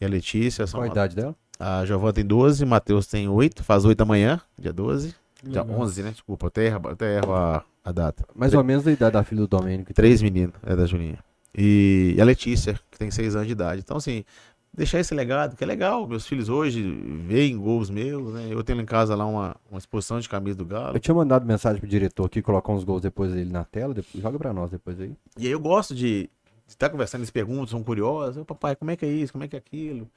e 0.00 0.04
a 0.04 0.08
Letícia. 0.08 0.66
Qual 0.66 0.82
a 0.82 0.86
idade 0.88 1.14
dela? 1.16 1.34
a 1.58 1.84
Giovana 1.86 2.12
tem 2.12 2.24
12, 2.26 2.64
Matheus 2.64 3.06
tem 3.06 3.28
8, 3.28 3.62
faz 3.62 3.84
8 3.84 4.00
amanhã, 4.00 4.40
dia 4.58 4.72
12. 4.72 5.14
Dia 5.42 5.62
Legal. 5.62 5.80
11, 5.80 6.02
né? 6.02 6.10
Desculpa, 6.10 6.46
até 6.46 6.66
erro, 6.66 6.88
até 6.88 7.16
erro 7.16 7.34
a, 7.34 7.64
a 7.84 7.92
data. 7.92 8.24
Mais 8.34 8.54
ou 8.54 8.62
menos 8.62 8.84
da 8.84 8.92
idade 8.92 9.12
da 9.12 9.24
filha 9.24 9.40
do 9.40 9.48
Domênico. 9.48 9.92
Três 9.92 10.22
meninos, 10.22 10.54
é 10.62 10.76
da 10.76 10.86
Julinha. 10.86 11.18
E, 11.56 12.14
e 12.16 12.20
a 12.20 12.24
Letícia, 12.24 12.78
que 12.90 12.98
tem 12.98 13.10
seis 13.10 13.34
anos 13.34 13.46
de 13.46 13.52
idade. 13.52 13.80
Então, 13.80 13.96
assim, 13.96 14.24
deixar 14.72 15.00
esse 15.00 15.14
legado, 15.14 15.56
que 15.56 15.64
é 15.64 15.66
legal. 15.66 16.06
Meus 16.06 16.26
filhos 16.26 16.48
hoje 16.48 16.82
veem 17.26 17.56
gols 17.58 17.90
meus, 17.90 18.32
né? 18.32 18.46
Eu 18.50 18.62
tenho 18.62 18.80
em 18.80 18.86
casa 18.86 19.14
lá 19.14 19.26
uma, 19.26 19.56
uma 19.70 19.78
exposição 19.78 20.18
de 20.18 20.28
camisa 20.28 20.56
do 20.56 20.64
Galo. 20.64 20.96
Eu 20.96 21.00
tinha 21.00 21.14
mandado 21.14 21.44
mensagem 21.44 21.80
pro 21.80 21.88
diretor 21.88 22.24
aqui, 22.26 22.40
colocar 22.40 22.72
uns 22.72 22.84
gols 22.84 23.02
depois 23.02 23.32
dele 23.32 23.50
na 23.50 23.64
tela, 23.64 23.92
depois, 23.92 24.22
joga 24.22 24.38
pra 24.38 24.52
nós 24.52 24.70
depois 24.70 24.98
aí. 25.00 25.12
E 25.38 25.46
aí 25.46 25.52
eu 25.52 25.60
gosto 25.60 25.94
de 25.94 26.30
estar 26.66 26.88
conversando, 26.88 27.20
eles 27.20 27.30
perguntam, 27.30 27.66
são 27.66 27.82
curiosos. 27.82 28.44
Papai, 28.44 28.76
como 28.76 28.90
é 28.90 28.96
que 28.96 29.04
é 29.04 29.08
isso? 29.08 29.32
Como 29.32 29.44
é 29.44 29.48
que 29.48 29.56
é 29.56 29.58
aquilo? 29.58 30.08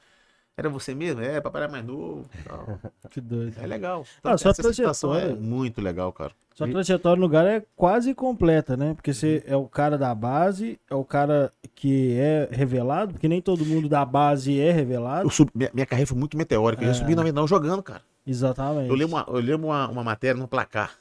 Era 0.56 0.68
você 0.70 0.94
mesmo? 0.94 1.20
É, 1.20 1.38
papai 1.40 1.62
era 1.64 1.70
mais 1.70 1.84
novo. 1.84 2.24
tal. 2.44 2.78
Que 3.10 3.20
doido. 3.20 3.54
É 3.60 3.66
legal. 3.66 4.04
Ah, 4.24 4.36
sua 4.38 4.50
essa 4.52 4.62
situação 4.72 5.14
é 5.14 5.20
trajetória- 5.20 5.42
muito 5.42 5.80
legal, 5.80 6.12
cara. 6.12 6.32
Sua 6.54 6.66
trajetória 6.66 7.16
no 7.16 7.22
lugar 7.22 7.46
é 7.46 7.62
quase 7.76 8.14
completa, 8.14 8.74
né? 8.78 8.94
Porque 8.94 9.12
você 9.12 9.44
é 9.46 9.54
o 9.54 9.66
cara 9.66 9.98
da 9.98 10.14
base, 10.14 10.80
é 10.90 10.94
o 10.94 11.04
cara 11.04 11.52
que 11.74 12.16
é 12.18 12.48
revelado, 12.50 13.12
porque 13.12 13.28
nem 13.28 13.42
todo 13.42 13.66
mundo 13.66 13.90
da 13.90 14.02
base 14.06 14.58
é 14.58 14.72
revelado. 14.72 15.26
Eu 15.26 15.30
subi- 15.30 15.52
minha, 15.54 15.70
minha 15.74 15.84
carreira 15.84 16.08
foi 16.08 16.16
muito 16.16 16.34
meteórica. 16.38 16.82
Eu 16.82 16.90
É. 16.90 16.94
subi 16.94 17.14
na 17.14 17.30
não 17.30 17.46
jogando, 17.46 17.82
cara. 17.82 18.00
Exatamente. 18.26 18.88
Eu 18.88 18.94
lembro 18.94 19.14
uma, 19.16 19.26
eu 19.28 19.34
lembro 19.40 19.66
uma, 19.68 19.88
uma 19.90 20.02
matéria 20.02 20.40
no 20.40 20.48
placar. 20.48 20.92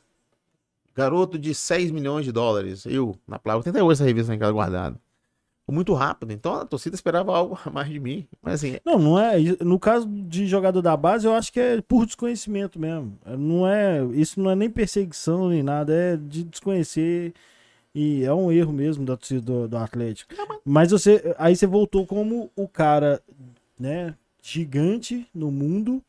Garoto 0.94 1.40
de 1.40 1.56
6 1.56 1.90
milhões 1.91 2.26
de 2.26 2.32
dólares. 2.34 2.86
Eu, 2.86 3.18
na 3.26 3.40
placa. 3.40 3.60
Eu 3.60 3.64
tenho 3.64 3.76
até 3.76 3.84
hoje 3.84 3.94
essa 3.94 4.03
revista 4.06 4.36
em 4.36 4.40
casa 4.40 4.52
guardada. 4.52 4.98
Muito 5.67 5.93
rápido. 5.93 6.31
Então 6.31 6.53
a 6.53 6.65
torcida 6.65 6.95
esperava 6.95 7.35
algo 7.35 7.57
a 7.65 7.69
mais 7.69 7.89
de 7.89 7.99
mim. 7.99 8.27
Mas 8.41 8.55
assim, 8.55 8.77
Não, 8.85 8.99
não 8.99 9.19
é. 9.19 9.37
No 9.61 9.79
caso 9.79 10.07
de 10.07 10.45
jogador 10.47 10.81
da 10.81 10.95
base, 10.95 11.25
eu 11.25 11.33
acho 11.33 11.51
que 11.51 11.59
é 11.59 11.81
por 11.81 12.05
desconhecimento 12.05 12.79
mesmo. 12.79 13.17
Não 13.25 13.67
é, 13.67 14.03
isso 14.13 14.39
não 14.39 14.51
é 14.51 14.55
nem 14.55 14.69
perseguição 14.69 15.49
nem 15.49 15.63
nada, 15.63 15.93
é 15.93 16.17
de 16.17 16.43
desconhecer 16.43 17.33
e 17.93 18.23
é 18.23 18.33
um 18.33 18.51
erro 18.51 18.73
mesmo 18.73 19.05
da 19.05 19.15
torcida 19.15 19.41
do, 19.41 19.67
do 19.67 19.77
Atlético. 19.77 20.33
Mas 20.63 20.91
você, 20.91 21.33
aí 21.37 21.55
você 21.55 21.65
voltou 21.65 22.05
como 22.05 22.51
o 22.55 22.67
cara, 22.67 23.21
né, 23.79 24.13
gigante 24.41 25.27
no 25.33 25.49
mundo 25.49 26.01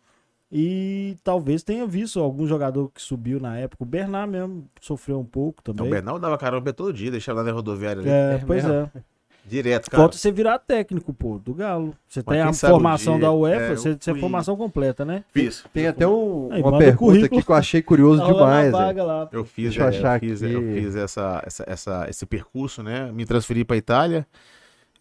e 0.51 1.17
talvez 1.25 1.63
tenha 1.63 1.87
visto 1.87 2.21
algum 2.21 2.47
jogador 2.47 2.91
que 2.93 3.01
subiu 3.01 3.41
na 3.41 3.57
época. 3.57 3.83
O 3.83 3.87
Bernard 3.87 4.31
mesmo 4.31 4.69
sofreu 4.81 5.19
um 5.19 5.25
pouco 5.25 5.61
o 5.61 5.63
também. 5.73 5.91
Bernal 5.91 6.19
dava 6.19 6.37
caramba 6.37 6.73
todo 6.73 6.93
dia, 6.93 7.11
deixava 7.11 7.41
lá 7.41 7.47
na 7.47 7.53
rodoviária 7.53 8.01
ali. 8.03 8.11
É, 8.11 8.35
É 8.35 8.45
pois 8.45 8.65
mesmo? 8.65 8.91
é. 8.95 9.03
Direto, 9.49 9.89
cara. 9.91 10.03
Falta 10.03 10.17
você 10.17 10.33
virar 10.33 10.59
técnico, 10.59 11.13
pô, 11.15 11.39
do 11.39 11.55
Galo. 11.55 11.95
Você 12.09 12.21
Mas 12.27 12.37
tem 12.37 12.43
a 12.43 12.53
formação 12.53 13.19
da 13.21 13.31
UEFA, 13.33 13.63
é, 13.63 13.71
eu 13.73 13.77
você 13.77 13.95
tem 13.95 14.15
a 14.15 14.17
formação 14.19 14.57
completa, 14.57 15.05
né? 15.05 15.23
Fiz. 15.33 15.65
Tem 15.73 15.87
até 15.87 16.07
um- 16.07 16.49
Aí, 16.51 16.61
uma 16.63 16.77
pergunta 16.79 16.97
currículo. 16.99 17.27
aqui 17.39 17.47
que 17.47 17.53
eu 17.53 17.55
achei 17.57 17.81
curioso 17.81 18.21
Tá 18.23 18.33
demais. 18.33 18.73
vaga 18.73 19.05
lá. 19.05 19.29
Eu 19.31 19.45
fiz, 19.45 19.67
Deixa 19.67 19.81
eu 19.83 19.85
é, 19.85 19.89
achar 19.89 20.19
fiz, 20.21 20.43
aqui. 20.43 20.53
eu 20.53 20.63
fiz 20.75 20.97
essa, 20.97 21.43
essa, 21.47 21.65
essa- 21.67 22.07
esse 22.11 22.27
percurso, 22.27 22.83
né? 22.83 23.11
Me 23.13 23.25
transferi 23.25 23.65
para 23.65 23.77
Itália. 23.77 24.27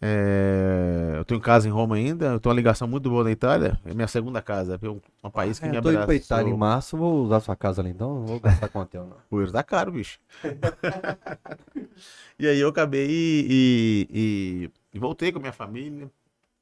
É, 0.00 1.14
eu 1.16 1.24
tenho 1.24 1.40
casa 1.40 1.66
em 1.68 1.70
Roma 1.70 1.96
ainda. 1.96 2.26
Eu 2.26 2.40
tenho 2.40 2.52
uma 2.52 2.56
ligação 2.56 2.86
muito 2.86 3.08
boa 3.08 3.24
na 3.24 3.30
Itália. 3.30 3.78
É 3.84 3.94
minha 3.94 4.06
segunda 4.08 4.42
casa. 4.42 4.78
É 4.80 4.88
um, 4.88 5.00
um 5.24 5.30
país 5.30 5.58
que 5.58 5.66
É, 5.66 5.70
me 5.70 5.76
eu 5.76 5.82
tô 5.82 5.90
indo 5.90 6.04
pra. 6.04 6.14
Itália 6.14 6.50
em 6.50 6.56
março, 6.56 6.96
vou 6.96 7.24
usar 7.24 7.40
sua 7.40 7.56
casa 7.56 7.80
ali 7.80 7.90
então, 7.90 8.14
não 8.20 8.26
vou 8.26 8.40
gastar 8.40 8.68
com 8.68 8.80
hotel, 8.80 9.06
não. 9.06 9.16
O 9.30 9.40
euro 9.40 9.52
tá 9.52 9.62
caro, 9.62 9.92
bicho. 9.92 10.18
e 12.38 12.46
aí 12.46 12.58
eu 12.58 12.68
acabei 12.68 13.06
e, 13.10 14.06
e- 14.10 14.70
e- 14.94 14.98
voltei 14.98 15.32
com 15.32 15.38
a 15.38 15.40
minha 15.40 15.52
família. 15.52 16.10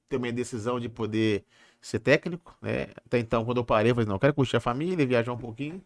Tomei 0.09 0.31
a 0.31 0.35
decisão 0.35 0.81
de 0.81 0.89
poder 0.89 1.45
ser 1.81 1.99
técnico, 2.01 2.57
né? 2.63 2.89
Até 3.07 3.19
então, 3.19 3.45
quando 3.45 3.59
eu 3.59 3.65
parei, 3.65 3.91
eu 3.93 3.95
falei, 3.95 4.09
não, 4.09 4.17
eu 4.17 4.21
quero 4.21 4.35
curtir 4.35 4.57
a 4.57 4.61
família, 4.61 5.07
viajar 5.07 5.33
um 5.33 5.39
pouquinho. 5.39 5.83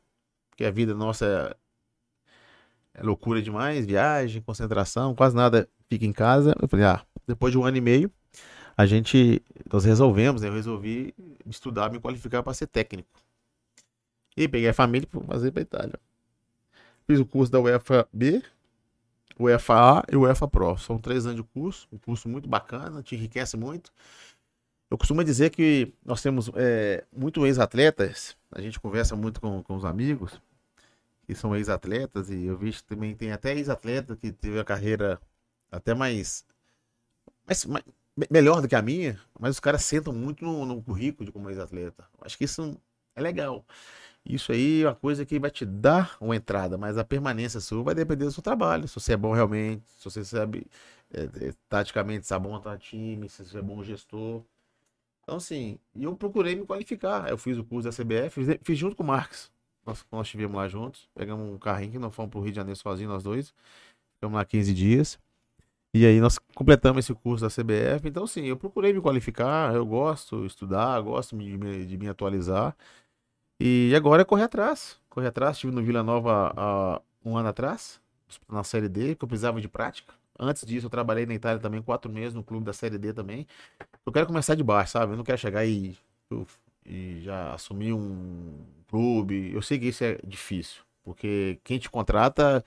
Porque 0.51 0.65
a 0.65 0.71
vida 0.71 0.95
nossa 0.95 1.57
é, 2.95 3.01
é 3.01 3.03
loucura 3.03 3.41
demais, 3.41 3.87
viagem, 3.87 4.43
concentração, 4.43 5.15
quase 5.15 5.35
nada 5.37 5.69
fica 5.89 6.05
em 6.05 6.13
casa. 6.13 6.55
Eu 6.61 6.69
falei, 6.69 6.87
ah, 6.87 7.05
depois 7.29 7.53
de 7.53 7.59
um 7.59 7.65
ano 7.65 7.77
e 7.77 7.81
meio, 7.81 8.11
a 8.77 8.87
gente, 8.87 9.43
nós 9.71 9.85
resolvemos, 9.85 10.41
né? 10.41 10.49
Eu 10.49 10.55
resolvi 10.55 11.15
estudar, 11.47 11.91
me 11.91 12.01
qualificar 12.01 12.43
para 12.43 12.55
ser 12.55 12.67
técnico. 12.67 13.09
E 14.37 14.49
peguei 14.49 14.69
a 14.69 14.75
família 14.75 15.07
para 15.07 15.21
fazer 15.21 15.51
para 15.51 15.63
Itália. 15.63 16.01
Fiz 17.07 17.21
o 17.21 17.27
curso 17.27 17.53
da 17.53 17.61
UEFA 17.61 18.09
B, 18.13 18.43
UEFA 19.39 19.75
A 19.75 20.05
e 20.11 20.17
UEFA 20.17 20.49
Pro. 20.49 20.77
São 20.79 20.99
três 20.99 21.27
anos 21.27 21.37
de 21.37 21.43
curso, 21.43 21.87
um 21.93 21.99
curso 21.99 22.29
muito 22.29 22.49
bacana, 22.49 23.03
te 23.03 23.15
enriquece 23.15 23.57
muito. 23.57 23.93
Eu 24.91 24.97
costumo 24.97 25.23
dizer 25.23 25.51
que 25.51 25.93
nós 26.05 26.23
temos 26.23 26.51
é, 26.55 27.05
muito 27.15 27.45
ex-atletas, 27.47 28.37
a 28.51 28.61
gente 28.61 28.81
conversa 28.81 29.15
muito 29.15 29.41
com, 29.41 29.63
com 29.63 29.77
os 29.77 29.85
amigos 29.85 30.41
que 31.27 31.35
são 31.35 31.55
ex-atletas, 31.55 32.31
e 32.31 32.47
eu 32.47 32.57
vi 32.57 32.73
que 32.73 32.83
também 32.85 33.15
tem 33.15 33.33
até 33.33 33.55
ex-atleta 33.55 34.17
que 34.17 34.33
teve 34.33 34.59
a 34.59 34.65
carreira 34.65 35.21
até 35.71 35.95
mais, 35.95 36.43
mais- 37.49 37.65
me- 38.17 38.27
melhor 38.31 38.61
do 38.63 38.69
que 38.69 38.77
a 38.77 38.83
minha, 38.83 39.19
mas 39.39 39.53
os 39.57 39.61
caras 39.61 39.85
sentam 39.85 40.13
muito 40.13 40.45
no, 40.45 40.67
no 40.67 40.83
currículo 40.83 41.27
de 41.27 41.33
como 41.33 41.51
ex-atleta. 41.51 42.07
Acho 42.23 42.39
que 42.39 42.45
isso 42.45 42.77
é 43.17 43.21
legal. 43.23 43.65
Isso 44.25 44.53
aí 44.53 44.83
é 44.83 44.87
uma 44.89 44.95
coisa 44.95 45.25
que 45.27 45.39
vai 45.39 45.51
te 45.51 45.65
dar 45.67 46.17
uma 46.21 46.37
entrada, 46.37 46.79
mas 46.79 46.99
a 46.99 47.05
permanência 47.05 47.61
sua 47.61 47.83
vai 47.83 47.95
depender 47.95 48.25
do 48.27 48.33
seu 48.33 48.43
trabalho. 48.43 48.87
Se 48.89 48.95
você 49.01 49.15
é 49.15 49.17
bom 49.17 49.33
realmente, 49.33 49.85
se 49.99 50.05
você 50.05 50.25
sabe 50.25 50.67
é, 51.13 51.23
é, 51.49 51.55
taticamente, 51.69 52.27
sabe 52.27 52.49
montar 52.49 52.79
time, 52.79 53.29
se 53.29 53.45
você 53.45 53.59
é 53.59 53.63
bom 53.63 53.83
gestor. 53.83 54.43
Então, 55.23 55.37
assim, 55.37 55.79
eu 55.95 56.17
procurei 56.17 56.55
me 56.57 56.65
qualificar. 56.67 57.29
Eu 57.29 57.39
fiz 57.39 57.59
o 57.59 57.65
curso 57.65 57.89
da 57.89 57.93
CBF, 57.93 58.45
fiz, 58.45 58.59
fiz 58.63 58.79
junto 58.79 58.97
com 58.97 59.03
o 59.03 59.07
Marcos. 59.07 59.51
Nós, 59.87 60.05
nós 60.13 60.27
estivemos 60.27 60.57
lá 60.57 60.69
juntos, 60.69 61.09
pegamos 61.15 61.49
um 61.49 61.59
carrinho 61.59 61.93
que 61.93 61.99
nós 61.99 62.15
fomos 62.15 62.31
pro 62.31 62.41
Rio 62.41 62.51
de 62.53 62.57
Janeiro 62.57 62.79
sozinhos, 62.79 63.13
nós 63.13 63.23
dois. 63.23 63.55
Ficamos 64.17 64.37
lá 64.37 64.45
15 64.45 64.75
dias. 64.75 65.19
E 65.99 66.07
aí 66.07 66.21
nós 66.21 66.39
completamos 66.55 67.05
esse 67.05 67.13
curso 67.13 67.45
da 67.45 67.51
CBF. 67.51 68.07
Então, 68.07 68.23
assim, 68.23 68.45
eu 68.45 68.57
procurei 68.57 68.93
me 68.93 69.01
qualificar, 69.01 69.75
eu 69.75 69.85
gosto 69.85 70.43
de 70.43 70.47
estudar, 70.47 71.01
gosto 71.01 71.37
de 71.37 71.59
me, 71.59 71.85
de 71.85 71.99
me 71.99 72.09
atualizar. 72.09 72.77
E 73.59 73.93
agora 73.97 74.23
é 74.23 74.25
correr 74.25 74.45
atrás. 74.45 74.97
Correr 75.11 75.27
atrás. 75.27 75.57
Estive 75.57 75.75
no 75.75 75.83
Vila 75.83 76.05
Nova 76.05 76.53
há 76.57 77.03
um 77.25 77.37
ano 77.37 77.49
atrás, 77.49 78.01
na 78.49 78.63
Série 78.63 78.89
D, 78.89 79.17
que 79.17 79.25
eu 79.25 79.29
precisava 79.29 79.61
de 79.61 79.69
prática. 79.69 80.15
Antes 80.39 80.65
disso, 80.65 80.87
eu 80.87 80.91
trabalhei 80.91 81.27
na 81.27 81.35
Itália 81.35 81.61
também, 81.61 81.83
quatro 81.83 82.13
meses, 82.13 82.33
no 82.33 82.45
clube 82.45 82.65
da 82.65 82.73
Série 82.73 82.97
D 82.97 83.13
também. 83.13 83.45
Eu 84.07 84.13
quero 84.13 84.29
começar 84.29 84.55
de 84.55 84.63
baixo, 84.63 84.93
sabe? 84.93 85.15
Eu 85.15 85.17
não 85.17 85.25
quero 85.25 85.39
chegar 85.39 85.67
e, 85.67 85.99
e 86.87 87.21
já 87.23 87.55
assumir 87.55 87.93
um 87.93 88.55
clube. 88.87 89.53
Eu 89.53 89.63
sei 89.63 89.81
que 89.81 89.87
isso 89.87 90.05
é 90.05 90.21
difícil, 90.25 90.81
porque 91.03 91.59
quem 91.65 91.77
te 91.81 91.91
contrata 91.91 92.65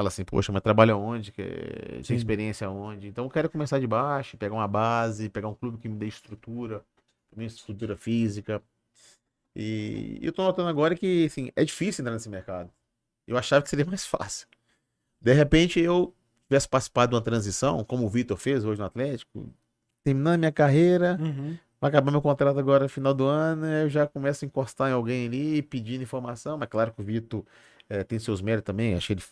fala 0.00 0.08
assim, 0.08 0.24
poxa, 0.24 0.50
mas 0.52 0.62
trabalha 0.62 0.96
onde? 0.96 1.30
Tem 1.32 2.02
Sim. 2.02 2.14
experiência 2.14 2.68
onde? 2.70 3.08
Então 3.08 3.24
eu 3.24 3.30
quero 3.30 3.50
começar 3.50 3.78
de 3.78 3.86
baixo, 3.86 4.36
pegar 4.38 4.54
uma 4.54 4.68
base, 4.68 5.28
pegar 5.28 5.48
um 5.48 5.54
clube 5.54 5.78
que 5.78 5.88
me 5.88 5.96
dê 5.96 6.06
estrutura, 6.06 6.82
dê 7.36 7.44
estrutura 7.44 7.96
física. 7.96 8.62
E 9.54 10.18
eu 10.22 10.32
tô 10.32 10.42
notando 10.44 10.68
agora 10.68 10.94
que, 10.96 11.26
assim, 11.26 11.50
é 11.56 11.64
difícil 11.64 12.02
entrar 12.02 12.14
nesse 12.14 12.28
mercado. 12.28 12.70
Eu 13.26 13.36
achava 13.38 13.62
que 13.62 13.70
seria 13.70 13.84
mais 13.86 14.06
fácil. 14.06 14.46
De 15.20 15.32
repente 15.34 15.80
eu 15.80 16.14
tivesse 16.48 16.68
participado 16.68 17.10
de 17.10 17.16
uma 17.16 17.22
transição, 17.22 17.84
como 17.84 18.06
o 18.06 18.08
Vitor 18.08 18.36
fez 18.36 18.64
hoje 18.64 18.80
no 18.80 18.86
Atlético, 18.86 19.48
terminando 20.04 20.38
minha 20.40 20.52
carreira, 20.52 21.18
Uhum. 21.20 21.58
vai 21.80 21.90
acabar 21.90 22.10
meu 22.10 22.22
contrato 22.22 22.58
agora 22.58 22.84
no 22.84 22.88
final 22.90 23.14
do 23.14 23.26
ano, 23.26 23.66
eu 23.66 23.88
já 23.90 24.06
começo 24.06 24.44
a 24.44 24.46
encostar 24.46 24.90
em 24.90 24.94
alguém 24.94 25.26
ali, 25.26 25.62
pedindo 25.62 26.02
informação, 26.02 26.58
mas 26.58 26.68
claro 26.68 26.92
que 26.92 27.00
o 27.00 27.04
Vitor 27.04 27.44
eh, 27.88 28.04
tem 28.04 28.18
seus 28.18 28.40
méritos 28.42 28.66
também, 28.66 28.94
achei 28.94 29.14
ele 29.14 29.22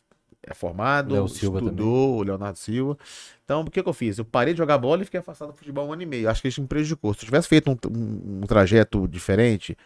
é 0.42 0.54
formado, 0.54 1.10
Silva 1.28 1.58
estudou, 1.58 2.18
o 2.18 2.22
Leonardo 2.22 2.58
Silva. 2.58 2.96
Então, 3.44 3.62
o 3.62 3.70
que, 3.70 3.82
que 3.82 3.88
eu 3.88 3.92
fiz? 3.92 4.18
Eu 4.18 4.24
parei 4.24 4.54
de 4.54 4.58
jogar 4.58 4.78
bola 4.78 5.02
e 5.02 5.04
fiquei 5.04 5.20
afastado 5.20 5.52
do 5.52 5.56
futebol 5.58 5.86
um 5.88 5.92
ano 5.92 6.02
e 6.02 6.06
meio. 6.06 6.28
Acho 6.30 6.42
que 6.42 6.48
isso 6.48 6.60
me 6.62 6.66
prejudicou. 6.68 7.12
Se 7.14 7.20
eu 7.20 7.26
tivesse 7.26 7.48
feito 7.48 7.70
um, 7.70 7.76
um- 7.90 8.40
um 8.42 8.46
trajeto 8.46 9.06
diferente, 9.08 9.76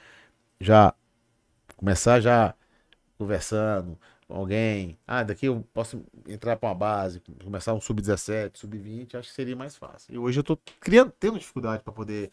já 0.60 0.94
começar 1.76 2.20
já 2.20 2.54
conversando 3.18 3.98
com 4.28 4.34
alguém, 4.34 4.98
ah, 5.06 5.22
daqui 5.22 5.46
eu 5.46 5.64
posso 5.74 6.02
entrar 6.28 6.56
para 6.56 6.68
uma 6.70 6.74
base, 6.74 7.22
começar 7.44 7.74
um 7.74 7.80
sub-17, 7.80 8.58
sub-20, 8.58 9.16
acho 9.16 9.28
que 9.28 9.34
seria 9.34 9.56
mais 9.56 9.76
fácil. 9.76 10.14
E 10.14 10.18
hoje 10.18 10.40
eu 10.40 10.44
tô 10.44 10.58
criando, 10.80 11.12
tendo 11.18 11.38
dificuldade 11.38 11.82
para 11.82 11.92
poder 11.92 12.32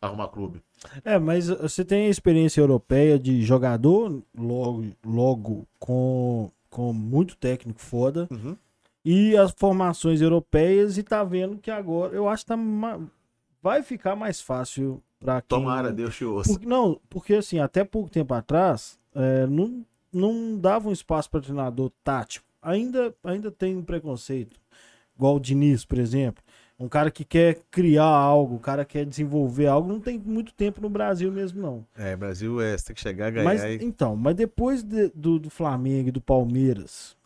arrumar 0.00 0.28
clube. 0.28 0.62
É, 1.04 1.18
mas 1.18 1.48
você 1.48 1.84
tem 1.84 2.06
a 2.06 2.10
experiência 2.10 2.60
europeia 2.60 3.18
de 3.18 3.42
jogador, 3.42 4.22
logo, 4.36 4.84
logo 5.04 5.68
com, 5.78 6.50
com 6.72 6.90
muito 6.92 7.36
técnico 7.36 7.78
foda, 7.80 8.26
Uhum. 8.30 8.56
e 9.04 9.36
as 9.36 9.52
formações 9.52 10.22
europeias, 10.22 10.96
e 10.96 11.02
tá 11.02 11.22
vendo 11.22 11.58
que 11.58 11.70
agora, 11.70 12.14
eu 12.14 12.26
acho 12.28 12.44
que 12.44 12.48
tá 12.48 12.56
vai 13.62 13.82
ficar 13.82 14.16
mais 14.16 14.40
fácil 14.40 15.02
pra 15.20 15.40
quem... 15.42 15.58
Tomara, 15.58 15.92
Deus 15.92 16.16
te 16.16 16.24
ouça. 16.24 16.50
Porque, 16.50 16.66
não, 16.66 16.98
porque 17.10 17.34
assim, 17.34 17.58
até 17.58 17.84
pouco 17.84 18.08
tempo 18.10 18.32
atrás, 18.34 18.98
é, 19.14 19.46
não, 19.46 19.84
não 20.12 20.58
dava 20.58 20.88
um 20.88 20.92
espaço 20.92 21.30
para 21.30 21.40
treinador 21.42 21.92
tático. 22.02 22.46
Ainda, 22.60 23.14
ainda 23.22 23.50
tem 23.50 23.76
um 23.76 23.82
preconceito. 23.84 24.58
Igual 25.14 25.36
o 25.36 25.40
Diniz, 25.40 25.84
por 25.84 25.98
exemplo. 25.98 26.42
Um 26.82 26.88
cara 26.88 27.10
que 27.10 27.24
quer 27.24 27.60
criar 27.70 28.04
algo, 28.04 28.56
um 28.56 28.58
cara 28.58 28.84
que 28.84 28.98
quer 28.98 29.06
desenvolver 29.06 29.66
algo, 29.66 29.88
não 29.88 30.00
tem 30.00 30.18
muito 30.18 30.52
tempo 30.52 30.80
no 30.80 30.90
Brasil 30.90 31.30
mesmo, 31.30 31.62
não. 31.62 31.86
É, 31.96 32.16
Brasil 32.16 32.60
é, 32.60 32.76
você 32.76 32.86
tem 32.86 32.94
que 32.94 33.00
chegar, 33.00 33.30
ganhar 33.30 33.44
Mas, 33.44 33.62
e... 33.62 33.84
então, 33.84 34.16
mas 34.16 34.34
depois 34.34 34.82
de- 34.82 35.08
do, 35.14 35.38
do 35.38 35.48
Flamengo 35.48 36.08
e 36.08 36.12
do 36.12 36.20
Palmeiras, 36.20 37.16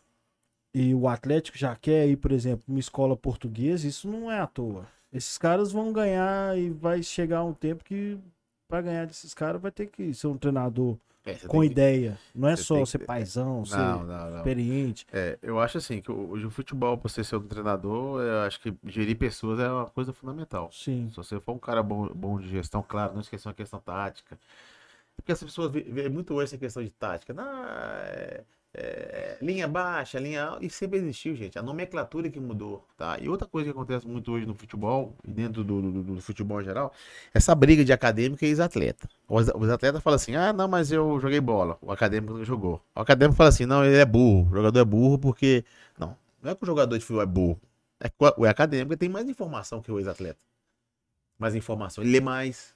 e 0.73 0.93
o 0.93 1.07
Atlético 1.07 1.57
já 1.57 1.75
quer 1.75 2.07
ir, 2.07 2.17
por 2.17 2.31
exemplo, 2.31 2.63
uma 2.67 2.79
escola 2.79 3.17
portuguesa, 3.17 3.87
isso 3.87 4.07
não 4.07 4.31
é 4.31 4.39
à 4.39 4.45
toa. 4.45 4.85
Esses 5.11 5.37
caras 5.37 5.71
vão 5.71 5.91
ganhar 5.91 6.55
e 6.55 6.69
vai 6.69 7.01
chegar 7.01 7.43
um 7.43 7.53
tempo 7.53 7.83
que 7.83 8.19
pra 8.67 8.81
ganhar 8.81 9.07
desses 9.07 9.33
caras 9.33 9.59
vai 9.59 9.71
ter 9.71 9.87
que 9.87 10.13
ser 10.13 10.27
um 10.27 10.37
treinador 10.37 10.97
É, 11.29 11.47
com 11.47 11.59
que- 11.61 11.65
ideia. 11.67 12.17
Não 12.33 12.47
é 12.47 12.55
só 12.55 12.75
tem 12.75 12.83
que- 12.83 12.89
ser 12.89 12.99
paizão, 12.99 13.65
ser 13.65 13.77
Não, 13.77 14.03
não, 14.03 14.37
experiente. 14.37 15.05
É, 15.11 15.37
eu 15.41 15.59
acho 15.59 15.77
assim 15.77 16.01
que 16.01 16.11
hoje 16.11 16.45
o 16.45 16.49
futebol, 16.51 16.97
pra 16.97 17.09
você 17.09 17.23
ser 17.23 17.35
um 17.35 17.41
treinador, 17.47 18.21
eu 18.21 18.39
acho 18.41 18.59
que 18.61 18.73
gerir 18.85 19.17
pessoas 19.17 19.59
é 19.59 19.69
uma 19.69 19.85
coisa 19.85 20.13
fundamental. 20.13 20.69
Sim. 20.71 21.09
Se 21.09 21.17
você 21.17 21.39
for 21.39 21.53
um 21.53 21.59
cara 21.59 21.81
bom, 21.83 22.07
bom 22.13 22.39
de 22.39 22.47
gestão, 22.49 22.83
claro, 22.87 23.13
não 23.13 23.21
esqueça 23.21 23.49
uma 23.49 23.55
questão 23.55 23.79
tática. 23.79 24.37
Porque 25.15 25.31
as 25.31 25.41
pessoas 25.43 25.71
vê, 25.71 25.81
vê 25.81 26.07
muito 26.09 26.33
hoje 26.33 26.45
essa 26.45 26.57
questão 26.57 26.83
de 26.83 26.91
tática. 26.91 27.33
Não, 27.33 27.63
é, 27.65 28.43
é, 28.77 29.37
linha 29.41 29.67
baixa, 29.67 30.19
linha 30.19 30.43
alta. 30.43 30.63
E 30.65 30.69
sempre 30.69 30.99
existiu, 30.99 31.35
gente. 31.35 31.57
A 31.57 31.63
nomenclatura 31.63 32.29
que 32.29 32.39
mudou, 32.39 32.85
tá? 32.95 33.17
E 33.19 33.27
outra 33.27 33.47
coisa 33.47 33.65
que 33.65 33.71
acontece 33.71 34.07
muito 34.07 34.31
hoje 34.31 34.45
no 34.45 34.53
futebol, 34.53 35.15
e 35.27 35.31
dentro 35.31 35.63
do, 35.63 35.81
do- 35.81 36.03
do 36.03 36.21
futebol 36.21 36.61
em 36.61 36.63
geral, 36.63 36.93
essa 37.33 37.55
briga 37.55 37.83
de 37.83 37.91
acadêmico 37.91 38.45
e 38.45 38.47
ex-atleta. 38.47 39.09
Os, 39.27 39.47
os 39.47 39.69
atletas 39.69 40.01
falam 40.03 40.15
assim, 40.15 40.35
ah, 40.35 40.53
não, 40.53 40.67
mas 40.67 40.91
eu 40.91 41.19
joguei 41.19 41.41
bola. 41.41 41.77
O 41.81 41.91
acadêmico 41.91 42.33
não 42.33 42.45
jogou. 42.45 42.81
O 42.95 42.99
acadêmico 43.01 43.35
fala 43.35 43.49
assim, 43.49 43.65
não, 43.65 43.83
ele 43.83 43.97
é 43.97 44.05
burro. 44.05 44.47
O 44.51 44.55
jogador 44.55 44.79
é 44.79 44.85
burro 44.85 45.17
porque... 45.17 45.65
Não, 45.97 46.15
não 46.41 46.51
é 46.51 46.55
que 46.55 46.63
o 46.63 46.65
jogador 46.67 46.95
de 46.97 47.03
futebol 47.03 47.23
é 47.23 47.25
burro. 47.25 47.59
É 47.99 48.09
que 48.09 48.15
o 48.37 48.45
acadêmico 48.45 48.95
tem 48.95 49.09
mais 49.09 49.27
informação 49.27 49.81
que 49.81 49.91
o 49.91 49.97
ex-atleta. 49.99 50.39
Mais 51.39 51.55
informação. 51.55 52.03
Ele 52.03 52.11
lê 52.13 52.19
mais. 52.21 52.75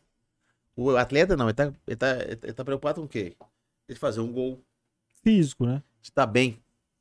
O 0.75 0.95
atleta 0.97 1.37
não, 1.37 1.45
ele 1.45 1.53
tá, 1.53 1.71
ele 1.85 1.95
tá, 1.95 2.07
ele 2.43 2.53
tá 2.53 2.65
preocupado 2.65 3.01
com 3.01 3.05
o 3.05 3.09
quê? 3.09 3.35
Ele 3.87 3.99
fazer 3.99 4.21
um 4.21 4.31
gol, 4.31 4.59
Físico, 5.23 5.65
né? 5.65 5.83
Estar 6.03 6.25
bem 6.25 6.59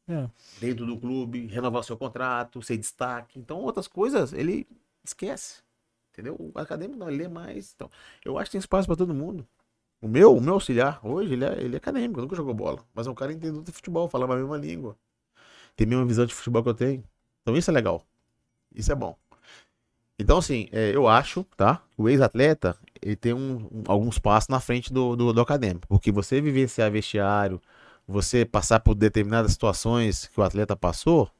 É. 0.09 0.29
dentro 0.61 0.85
do 0.87 0.97
clube, 0.99 1.47
renovar 1.47 1.85
seu 1.85 1.97
contrato, 1.97 2.63
ser 2.63 2.77
destaque. 2.77 3.39
Então, 3.39 3.59
outras 3.59 3.87
coisas 3.89 4.33
ele 4.33 4.67
esquece. 5.05 5.63
Entendeu? 6.13 6.37
O 6.39 6.59
acadêmico 6.59 6.99
não, 6.99 7.09
ele 7.09 7.19
lê 7.19 7.29
mais. 7.29 7.73
Então, 7.75 7.89
eu 8.25 8.37
acho 8.37 8.47
que 8.47 8.53
tem 8.53 8.59
espaço 8.59 8.87
para 8.89 8.97
todo 8.97 9.15
mundo. 9.15 9.47
O 10.03 10.09
meu, 10.09 10.35
o 10.37 10.41
meu 10.41 10.55
auxiliar, 10.55 10.99
hoje, 11.07 11.35
ele 11.35 11.45
é, 11.45 11.61
ele 11.63 11.75
é 11.75 11.79
acadêmico, 11.79 12.21
nunca 12.21 12.35
jogou 12.35 12.53
bola. 12.55 12.85
Mas 12.95 13.07
é 13.07 13.11
um 13.11 13.15
cara 13.15 13.33
entendedor 13.33 13.63
de 13.63 13.71
futebol, 13.73 14.09
fala 14.09 14.25
a 14.25 14.37
mesma 14.37 14.57
língua. 14.57 14.97
Tem 15.77 15.87
a 15.87 15.91
mesma 15.91 16.07
visão 16.07 16.27
de 16.27 16.35
futebol 16.35 16.63
que 16.63 16.69
eu 16.71 16.75
tenho. 16.75 17.05
Então, 17.43 17.57
isso 17.57 17.71
é 17.71 17.75
legal. 17.75 18.03
Isso 18.75 18.91
é 18.91 18.95
bom. 18.95 19.17
Então, 20.19 20.39
assim, 20.39 20.69
é, 20.73 20.95
eu 20.95 21.09
acho, 21.09 21.45
tá? 21.57 21.83
O 21.97 22.09
ex-atleta, 22.09 22.77
ele 23.01 23.17
tem 23.17 23.33
um, 23.33 23.67
um- 23.73 23.83
alguns 23.87 24.19
passos 24.19 24.49
na 24.49 24.61
frente 24.61 24.93
do, 24.93 25.17
do, 25.17 25.33
do 25.33 25.41
acadêmico. 25.41 25.87
Porque 25.89 26.13
você 26.13 26.41
vivenciar 26.41 26.91
vestiário, 26.91 27.61
você 28.11 28.45
passar 28.45 28.81
por 28.81 28.95
determinadas 28.95 29.53
situações 29.53 30.27
que 30.27 30.41
o 30.41 30.43
atleta 30.43 30.75
passou, 30.75 31.31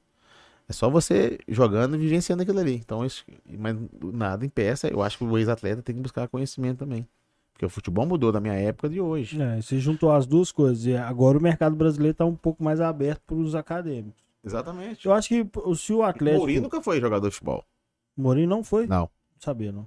é 0.69 0.73
só 0.73 0.89
você 0.89 1.39
jogando 1.49 1.97
e 1.97 1.99
vivenciando 1.99 2.43
aquilo 2.43 2.61
ali. 2.61 2.75
Então, 2.75 3.05
isso, 3.05 3.25
mas 3.45 3.77
nada 4.01 4.47
impeça. 4.47 4.89
Eu 4.89 5.03
acho 5.03 5.19
que 5.19 5.25
o 5.25 5.37
ex-atleta 5.37 5.83
tem 5.83 5.97
que 5.97 6.01
buscar 6.01 6.29
conhecimento 6.29 6.79
também. 6.79 7.07
Porque 7.53 7.67
o 7.67 7.69
futebol 7.69 8.07
mudou 8.07 8.31
da 8.31 8.41
minha 8.41 8.55
época 8.55 8.89
de 8.89 9.01
hoje. 9.01 9.43
É, 9.43 9.61
você 9.61 9.79
juntou 9.79 10.13
as 10.13 10.27
duas 10.27 10.53
coisas. 10.53 10.87
E 10.87 10.97
agora 10.97 11.37
o 11.37 11.43
mercado 11.43 11.75
brasileiro 11.75 12.17
tá 12.17 12.25
um 12.25 12.37
pouco 12.37 12.63
mais 12.63 12.81
aberto 12.81 13.21
para 13.27 13.37
os 13.37 13.55
acadêmicos. 13.55 14.23
Exatamente. 14.45 15.05
Eu 15.07 15.13
acho 15.13 15.29
que 15.29 15.47
se 15.77 15.93
o 15.93 15.99
O 15.99 16.03
Atlético. 16.03 16.39
Mourinho 16.39 16.63
nunca 16.63 16.81
foi 16.81 17.01
jogador 17.01 17.29
de 17.29 17.35
futebol. 17.35 17.65
Mourinho 18.17 18.49
não 18.49 18.63
foi? 18.63 18.87
Não. 18.87 19.01
Não 19.01 19.11
sabia, 19.41 19.73
não. 19.73 19.87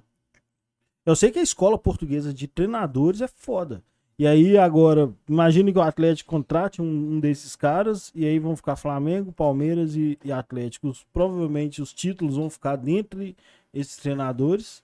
Eu 1.06 1.16
sei 1.16 1.30
que 1.30 1.38
a 1.38 1.42
escola 1.42 1.78
portuguesa 1.78 2.32
de 2.32 2.46
treinadores 2.46 3.20
é 3.20 3.28
foda. 3.28 3.82
E 4.18 4.26
aí 4.26 4.56
agora, 4.56 5.12
imagine 5.28 5.72
que 5.72 5.78
o 5.78 5.82
Atlético 5.82 6.30
contrate 6.30 6.80
um, 6.80 6.84
um 7.14 7.20
desses 7.20 7.56
caras 7.56 8.12
e 8.14 8.24
aí 8.24 8.38
vão 8.38 8.54
ficar 8.54 8.76
Flamengo, 8.76 9.32
Palmeiras 9.32 9.96
e, 9.96 10.16
e 10.24 10.30
Atlético. 10.30 10.88
Os- 10.88 11.04
provavelmente 11.12 11.82
os 11.82 11.92
títulos 11.92 12.36
vão 12.36 12.48
ficar 12.48 12.76
dentre 12.76 13.36
esses 13.72 13.96
treinadores. 13.96 14.82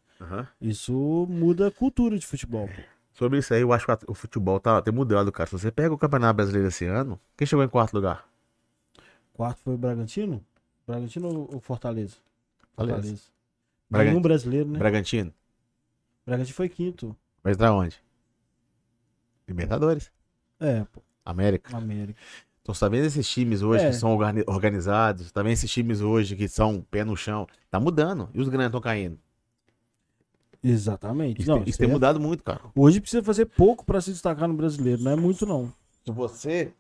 Isso 0.61 1.27
muda 1.31 1.69
a 1.69 1.71
cultura 1.71 2.19
de 2.19 2.27
futebol. 2.27 2.67
pô. 2.69 2.83
Sobre 3.13 3.39
isso 3.39 3.55
aí, 3.55 3.61
eu 3.63 3.73
acho 3.73 3.87
que 3.87 3.93
o 4.09 4.15
futebol 4.15 4.59
tá, 4.59 4.83
tem 4.83 4.93
mudado, 4.93 5.31
cara. 5.31 5.47
Se 5.49 5.53
você 5.53 5.71
pega 5.71 5.95
o 5.95 5.99
Campeonato 5.99 6.35
Brasileiro 6.37 6.69
esse 6.69 6.85
ano, 6.87 7.19
quem 7.37 7.47
chegou 7.47 7.65
em 7.65 7.69
quarto 7.69 7.95
lugar? 7.95 8.27
Quarto 9.33 9.61
foi 9.63 9.75
o 9.75 9.79
Bragantino? 9.79 10.45
Bragantino 10.87 11.49
ou 11.51 11.61
Fortaleza? 11.61 12.17
Fortaleza. 12.75 13.23
Nenhum 13.91 14.05
Bragan- 14.05 14.21
brasileiro, 14.21 14.69
né? 14.69 14.79
Bragantino. 14.79 15.33
Bragantino 16.27 16.55
foi 16.57 16.69
quinto. 16.69 17.17
Vai 17.43 17.53
entrar 17.53 17.73
onde? 17.73 17.97
Libertadores. 19.51 20.11
É, 20.59 20.85
pô, 20.93 21.03
América. 21.25 21.77
América. 21.77 22.19
Então, 22.63 22.75
você 22.75 22.81
tá 22.81 22.89
vendo 22.89 23.05
esses 23.07 23.29
times 23.29 23.63
hoje 23.63 23.85
É. 23.85 23.91
que 23.91 23.97
são 23.97 24.13
organi- 24.15 24.45
organizados? 24.47 25.33
Tá 25.33 25.43
vendo 25.43 25.53
esses 25.53 25.71
times 25.71 26.01
hoje 26.01 26.37
que 26.37 26.47
são 26.49 26.83
pé 26.91 27.05
no 27.05 27.17
chão? 27.17 27.47
Tá 27.71 27.81
mudando. 27.81 28.29
E 28.35 28.41
os 28.41 28.49
grandes 28.49 28.67
estão 28.69 28.81
caindo. 28.81 29.19
Exatamente. 30.63 31.41
Isso, 31.41 31.51
Não, 31.51 31.59
tem, 31.61 31.69
isso 31.71 31.79
tem 31.79 31.89
é- 31.89 31.93
mudado 31.93 32.21
muito, 32.21 32.45
cara. 32.45 32.61
Hoje 32.75 33.01
precisa 33.01 33.23
fazer 33.23 33.47
pouco 33.47 33.85
pra 33.85 34.01
se 34.01 34.11
destacar 34.13 34.47
no 34.47 34.55
brasileiro, 34.55 35.03
não 35.03 35.11
é 35.13 35.17
muito 35.17 35.47
não. 35.47 35.73
Se 36.05 36.13
você 36.13 36.73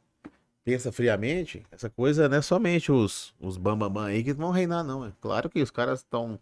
pensa 0.62 0.92
friamente, 0.92 1.64
essa 1.70 1.88
coisa 1.88 2.28
não 2.28 2.36
é 2.36 2.42
somente 2.42 2.92
os, 2.92 3.34
os 3.40 3.56
bambambam 3.56 4.04
aí 4.04 4.22
que 4.22 4.34
vão 4.34 4.50
reinar, 4.50 4.84
não. 4.84 5.06
É 5.06 5.12
claro 5.20 5.48
que 5.48 5.62
os 5.62 5.70
caras 5.70 6.00
estão 6.00 6.38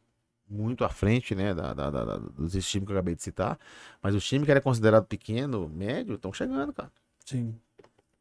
muito 0.49 0.85
à 0.85 0.89
frente, 0.89 1.35
né, 1.35 1.55
da, 1.55 1.75
da- 1.75 1.91
da- 1.91 2.16
dos 2.19 2.53
times 2.53 2.87
que 2.87 2.93
eu 2.93 2.97
acabei 2.97 3.15
de 3.15 3.23
citar, 3.23 3.59
mas 4.03 4.15
os 4.15 4.27
times 4.27 4.45
que 4.47 4.51
era 4.51 4.61
considerado 4.61 5.07
pequeno, 5.07 5.69
médio, 5.69 6.15
estão 6.15 6.33
chegando, 6.33 6.73
cara. 6.73 6.91
Sim. 7.25 7.55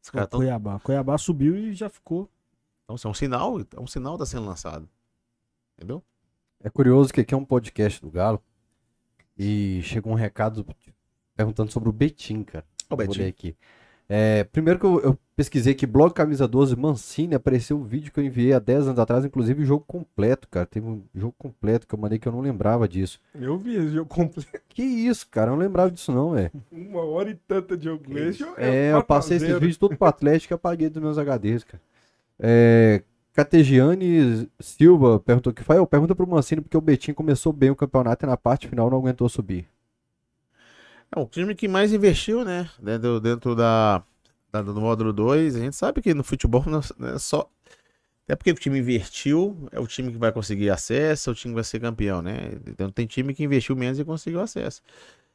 Os 0.02 0.10
caras 0.10 0.26
estão... 0.26 0.40
Cuiabá. 0.40 0.78
Cuiabá 0.80 1.18
subiu 1.18 1.56
e 1.56 1.72
já 1.74 1.88
ficou. 1.88 2.28
Então, 2.84 2.96
isso 2.96 3.06
é 3.06 3.10
um 3.10 3.14
sinal, 3.14 3.60
é 3.60 3.80
um 3.80 3.86
sinal 3.86 4.16
tá 4.18 4.24
sendo 4.26 4.46
lançado. 4.46 4.88
Entendeu? 5.76 6.02
É 6.60 6.68
curioso 6.70 7.12
que 7.12 7.20
aqui 7.20 7.34
é 7.34 7.36
um 7.36 7.44
podcast 7.44 8.00
do 8.00 8.10
Galo 8.10 8.42
e 9.38 9.80
chegou 9.82 10.12
um 10.12 10.16
recado 10.16 10.66
perguntando 11.36 11.70
sobre 11.70 11.88
o 11.88 11.92
Betim, 11.92 12.42
cara. 12.42 12.64
Betinho. 12.96 13.18
ler 13.24 13.28
aqui. 13.28 13.56
É, 14.10 14.44
primeiro 14.44 14.78
que 14.80 14.86
eu, 14.86 15.00
eu 15.00 15.18
pesquisei 15.36 15.74
que 15.74 15.86
blog 15.86 16.14
Camisa 16.14 16.48
12 16.48 16.74
Mancini 16.74 17.34
apareceu 17.34 17.78
o 17.78 17.84
vídeo 17.84 18.10
que 18.10 18.18
eu 18.18 18.24
enviei 18.24 18.54
há 18.54 18.58
10 18.58 18.86
anos 18.86 18.98
atrás, 18.98 19.22
inclusive 19.24 19.62
o 19.62 19.66
jogo 19.66 19.84
completo, 19.86 20.48
cara. 20.48 20.64
Teve 20.64 20.86
um 20.86 21.02
jogo 21.14 21.34
completo 21.38 21.86
que 21.86 21.94
eu 21.94 21.98
mandei 21.98 22.18
que 22.18 22.26
eu 22.26 22.32
não 22.32 22.40
lembrava 22.40 22.88
disso. 22.88 23.20
Eu 23.34 23.58
vi 23.58 23.76
esse 23.76 23.90
jogo 23.90 24.08
completo. 24.08 24.48
Que 24.68 24.82
isso, 24.82 25.26
cara? 25.30 25.50
Eu 25.50 25.56
não 25.56 25.62
lembrava 25.62 25.90
disso 25.90 26.10
não, 26.10 26.30
velho. 26.32 26.50
Uma 26.72 27.04
hora 27.04 27.30
e 27.30 27.34
tanta 27.34 27.76
de 27.76 27.84
jogo. 27.84 28.16
Esse 28.18 28.38
jogo 28.38 28.54
É, 28.56 28.88
eu 28.88 28.92
4 28.92 28.98
a 28.98 29.02
passei 29.04 29.36
esses 29.36 29.48
0. 29.48 29.60
vídeos 29.60 29.76
tudo 29.76 29.96
pro 29.96 30.08
Atlético 30.08 30.54
e 30.54 30.56
apaguei 30.56 30.88
dos 30.88 31.02
meus 31.02 31.18
HDs, 31.18 31.64
cara. 31.64 31.82
É, 32.38 33.02
Categiane 33.34 34.48
Silva 34.58 35.20
perguntou 35.20 35.52
que 35.52 35.62
foi. 35.62 35.84
Pergunta 35.86 36.14
pro 36.14 36.26
Mancini 36.26 36.60
porque 36.60 36.76
o 36.76 36.80
Betinho 36.80 37.14
começou 37.14 37.52
bem 37.52 37.70
o 37.70 37.76
campeonato 37.76 38.24
e 38.24 38.28
na 38.28 38.36
parte 38.36 38.66
final 38.68 38.88
não 38.90 38.98
aguentou 38.98 39.28
subir. 39.28 39.66
É 41.14 41.18
o 41.18 41.26
time 41.26 41.54
que 41.54 41.66
mais 41.68 41.92
investiu, 41.92 42.44
né? 42.44 42.68
Dentro, 42.78 43.20
dentro 43.20 43.54
da, 43.54 44.02
da- 44.52 44.62
do 44.62 44.80
módulo 44.80 45.12
2. 45.12 45.56
A 45.56 45.60
gente 45.60 45.76
sabe 45.76 46.02
que 46.02 46.12
no 46.14 46.22
futebol 46.24 46.64
não 46.66 46.80
é 47.08 47.18
só. 47.18 47.48
Até 48.24 48.36
porque 48.36 48.52
o 48.52 48.54
time 48.54 48.78
investiu, 48.78 49.68
é 49.72 49.80
o 49.80 49.86
time 49.86 50.12
que 50.12 50.18
vai 50.18 50.32
conseguir 50.32 50.70
acesso, 50.70 51.30
é 51.30 51.32
o 51.32 51.36
time 51.36 51.52
que 51.52 51.56
vai 51.56 51.64
ser 51.64 51.80
campeão, 51.80 52.22
né? 52.22 52.52
Então 52.66 52.90
tem 52.90 53.06
time 53.06 53.34
que 53.34 53.44
investiu 53.44 53.74
menos 53.76 53.98
e 53.98 54.04
conseguiu 54.04 54.40
acesso. 54.40 54.82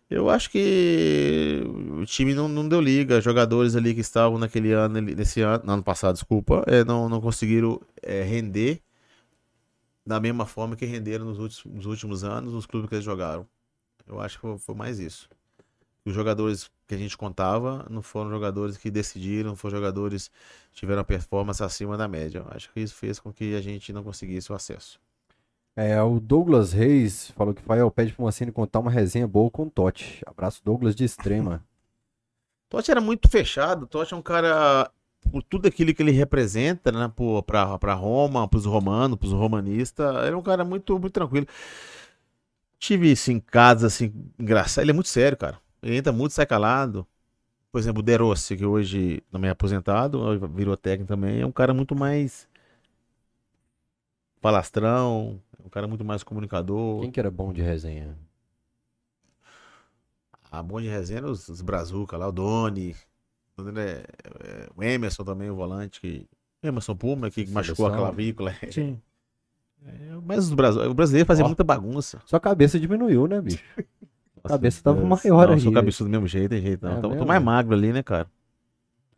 Eu 0.09 0.29
acho 0.29 0.51
que 0.51 1.63
o 2.01 2.05
time 2.05 2.33
não, 2.35 2.47
não 2.47 2.67
deu 2.69 2.81
liga. 2.81 3.21
Jogadores 3.21 3.75
ali 3.75 3.95
que 3.95 4.01
estavam 4.01 4.37
naquele 4.39 4.73
ano, 4.73 5.01
nesse 5.01 5.41
ano, 5.41 5.63
no 5.65 5.73
ano 5.73 5.83
passado, 5.83 6.15
desculpa, 6.15 6.63
é, 6.67 6.83
não, 6.85 7.09
não 7.09 7.21
conseguiram 7.21 7.81
é, 8.01 8.23
render 8.23 8.81
da 10.05 10.19
mesma 10.19 10.45
forma 10.45 10.75
que 10.75 10.85
renderam 10.85 11.25
nos 11.25 11.39
últimos, 11.39 11.75
nos 11.75 11.85
últimos 11.85 12.23
anos 12.23 12.53
nos 12.53 12.65
clubes 12.65 12.89
que 12.89 12.95
eles 12.95 13.05
jogaram. 13.05 13.47
Eu 14.07 14.19
acho 14.21 14.37
que 14.37 14.41
foi, 14.41 14.57
foi 14.59 14.75
mais 14.75 14.99
isso 14.99 15.29
os 16.05 16.13
jogadores 16.13 16.69
que 16.87 16.95
a 16.95 16.97
gente 16.97 17.17
contava 17.17 17.85
não 17.89 18.01
foram 18.01 18.29
jogadores 18.29 18.77
que 18.77 18.91
decidiram, 18.91 19.55
foram 19.55 19.77
jogadores 19.77 20.29
que 20.71 20.79
tiveram 20.79 21.01
a 21.01 21.05
performance 21.05 21.63
acima 21.63 21.97
da 21.97 22.07
média. 22.07 22.45
Acho 22.49 22.71
que 22.71 22.81
isso 22.81 22.95
fez 22.95 23.19
com 23.19 23.31
que 23.31 23.55
a 23.55 23.61
gente 23.61 23.93
não 23.93 24.03
conseguisse 24.03 24.51
o 24.51 24.55
acesso. 24.55 24.99
É, 25.75 25.99
o 26.03 26.19
Douglas 26.19 26.71
Reis 26.71 27.31
falou 27.31 27.53
que 27.53 27.61
Fael 27.61 27.89
pede 27.89 28.13
pro 28.13 28.25
Mancini 28.25 28.51
contar 28.51 28.79
uma 28.79 28.91
resenha 28.91 29.27
boa 29.27 29.49
com 29.49 29.63
o 29.63 29.69
Totti. 29.69 30.21
Abraço, 30.25 30.61
Douglas 30.63 30.95
de 30.95 31.03
Extrema. 31.03 31.63
Totti 32.69 32.91
era 32.91 33.01
muito 33.01 33.27
fechado. 33.27 33.87
Totti 33.87 34.13
é 34.13 34.17
um 34.17 34.21
cara, 34.21 34.91
por 35.31 35.41
tudo 35.41 35.67
aquilo 35.67 35.93
que 35.93 36.03
ele 36.03 36.11
representa, 36.11 36.91
né, 36.91 37.11
pô, 37.15 37.41
pra, 37.41 37.77
pra 37.79 37.93
Roma, 37.93 38.47
pros 38.47 38.65
romanos, 38.65 39.17
pros 39.17 39.31
romanistas, 39.31 40.15
ele 40.25 40.35
é 40.35 40.37
um 40.37 40.43
cara 40.43 40.63
muito, 40.63 40.99
muito 40.99 41.13
tranquilo. 41.13 41.47
Tive 42.77 43.11
isso 43.11 43.31
em 43.31 43.39
casa, 43.39 43.87
assim, 43.87 44.13
engraçado. 44.37 44.83
Ele 44.83 44.91
é 44.91 44.93
muito 44.93 45.09
sério, 45.09 45.37
cara. 45.37 45.62
Ele 45.83 45.97
entra 45.97 46.11
muito, 46.13 46.31
sai 46.31 46.45
calado. 46.45 47.05
Por 47.71 47.79
exemplo, 47.79 48.01
o 48.01 48.03
De 48.03 48.15
Rossi, 48.15 48.55
que 48.55 48.65
hoje 48.65 49.21
também 49.31 49.49
é 49.49 49.51
aposentado, 49.51 50.39
virou 50.49 50.77
técnico 50.77 51.07
também, 51.07 51.41
é 51.41 51.45
um 51.45 51.51
cara 51.51 51.73
muito 51.73 51.95
mais 51.95 52.47
palastrão, 54.39 55.41
é 55.59 55.65
um 55.65 55.69
cara 55.69 55.87
muito 55.87 56.05
mais 56.05 56.23
comunicador. 56.23 57.01
Quem 57.01 57.11
que 57.11 57.19
era 57.19 57.31
bom 57.31 57.51
de 57.51 57.61
resenha? 57.61 58.17
A 60.51 60.61
bom 60.61 60.79
de 60.79 60.87
resenha 60.87 61.19
era 61.19 61.31
os, 61.31 61.49
os 61.49 61.61
Brazuca 61.61 62.15
lá, 62.15 62.27
o 62.27 62.31
Doni. 62.31 62.95
é- 63.75 64.05
é- 64.43 64.69
o 64.75 64.83
Emerson 64.83 65.23
também, 65.23 65.49
o 65.49 65.55
volante. 65.55 65.99
Que, 65.99 66.27
Emerson 66.61 66.95
Puma, 66.95 67.31
que 67.31 67.45
machucou 67.47 67.87
a 67.87 67.89
Seleção. 67.89 68.05
clavícula. 68.05 68.53
Sim. 68.71 69.01
É, 69.85 70.15
mas 70.25 70.49
o 70.49 70.55
brasileiro 70.55 71.25
fazia 71.25 71.43
Ó. 71.43 71.47
muita 71.47 71.61
bagunça. 71.61 72.21
Sua 72.25 72.39
cabeça 72.39 72.79
diminuiu, 72.79 73.27
né, 73.27 73.41
bicho? 73.41 73.61
A 74.43 74.49
cabeça 74.49 74.83
tava 74.83 74.97
Deus. 74.97 75.23
maior 75.23 75.47
não, 75.47 75.53
aí. 75.53 75.59
sou 75.59 75.71
cabeçudo 75.71 76.09
do 76.09 76.11
mesmo 76.11 76.27
jeito, 76.27 76.55
jeito 76.57 76.85
não. 76.85 76.97
É 76.97 77.01
tô, 77.01 77.15
tô 77.15 77.25
mais 77.25 77.41
magro 77.41 77.73
ali, 77.73 77.93
né, 77.93 78.03
cara? 78.03 78.27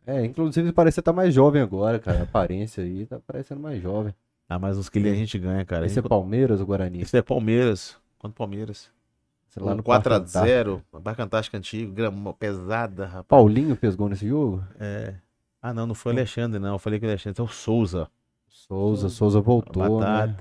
É, 0.06 0.24
inclusive 0.24 0.70
parece 0.72 0.94
que 0.94 1.00
você 1.00 1.02
tá 1.02 1.12
mais 1.12 1.34
jovem 1.34 1.60
agora, 1.60 1.98
cara. 1.98 2.20
A 2.20 2.22
aparência 2.22 2.84
aí 2.84 3.06
tá 3.06 3.18
parecendo 3.26 3.60
mais 3.60 3.82
jovem. 3.82 4.14
Ah, 4.48 4.58
mas 4.58 4.78
uns 4.78 4.88
quilinhos 4.88 5.16
a 5.16 5.18
gente 5.18 5.36
ganha, 5.38 5.64
cara. 5.64 5.84
Esse 5.84 5.98
é 5.98 6.02
Palmeiras 6.02 6.60
ou 6.60 6.66
Guarani? 6.66 7.00
Esse 7.00 7.18
é 7.18 7.22
Palmeiras. 7.22 7.96
Quanto 8.16 8.34
Palmeiras? 8.34 8.88
Sei 9.48 9.60
lá 9.60 9.74
no 9.74 9.82
4x0. 9.82 10.82
Barca 11.02 11.24
Antártica 11.24 11.56
antigo, 11.56 11.92
grama 11.92 12.32
pesada, 12.32 13.06
rapaz. 13.06 13.26
Paulinho 13.26 13.74
fez 13.74 13.96
gol 13.96 14.08
nesse 14.08 14.28
jogo? 14.28 14.62
É. 14.78 15.14
Ah, 15.60 15.74
não, 15.74 15.86
não 15.86 15.94
foi 15.94 16.12
o 16.12 16.14
Alexandre, 16.14 16.60
não. 16.60 16.74
Eu 16.74 16.78
falei 16.78 17.00
que 17.00 17.06
o 17.06 17.08
Alexandre. 17.08 17.32
Então 17.32 17.46
o 17.46 17.48
Souza. 17.48 18.08
Souza, 18.48 19.08
Souza 19.08 19.40
voltou, 19.40 20.00
né? 20.00 20.34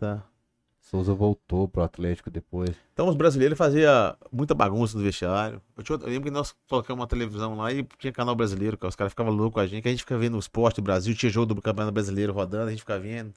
Souza 0.86 1.14
voltou 1.16 1.68
pro 1.68 1.82
Atlético 1.82 2.30
depois. 2.30 2.70
Então 2.94 3.08
os 3.10 3.16
brasileiros 3.16 3.58
faziam 3.58 4.16
muita 4.32 4.54
bagunça 4.54 4.96
no 4.96 5.04
vestiário. 5.04 5.60
Eu, 5.76 5.84
tinha- 5.84 5.98
eu 5.98 6.08
lembro 6.08 6.26
que 6.26 6.32
nós 6.32 6.56
colocamos 6.70 7.02
uma 7.02 7.08
televisão 7.08 7.56
lá 7.58 7.74
e 7.74 7.84
tinha 7.98 8.14
canal 8.14 8.36
brasileiro, 8.36 8.78
cara. 8.78 8.90
Os 8.90 8.96
caras 8.96 9.12
ficavam 9.12 9.34
loucos 9.34 9.56
com 9.56 9.60
a 9.62 9.66
gente, 9.66 9.82
que 9.82 9.88
a 9.88 9.92
gente 9.92 10.02
ficava 10.04 10.22
vendo 10.22 10.36
o 10.36 10.40
esporte 10.40 10.76
do 10.76 10.84
Brasil, 10.84 11.16
tinha 11.16 11.30
jogo 11.32 11.54
do 11.56 11.62
Campeonato 11.62 11.92
Brasileiro 11.94 12.32
rodando, 12.34 12.68
a 12.68 12.70
gente 12.70 12.82
ficava 12.82 13.00
vendo. 13.00 13.34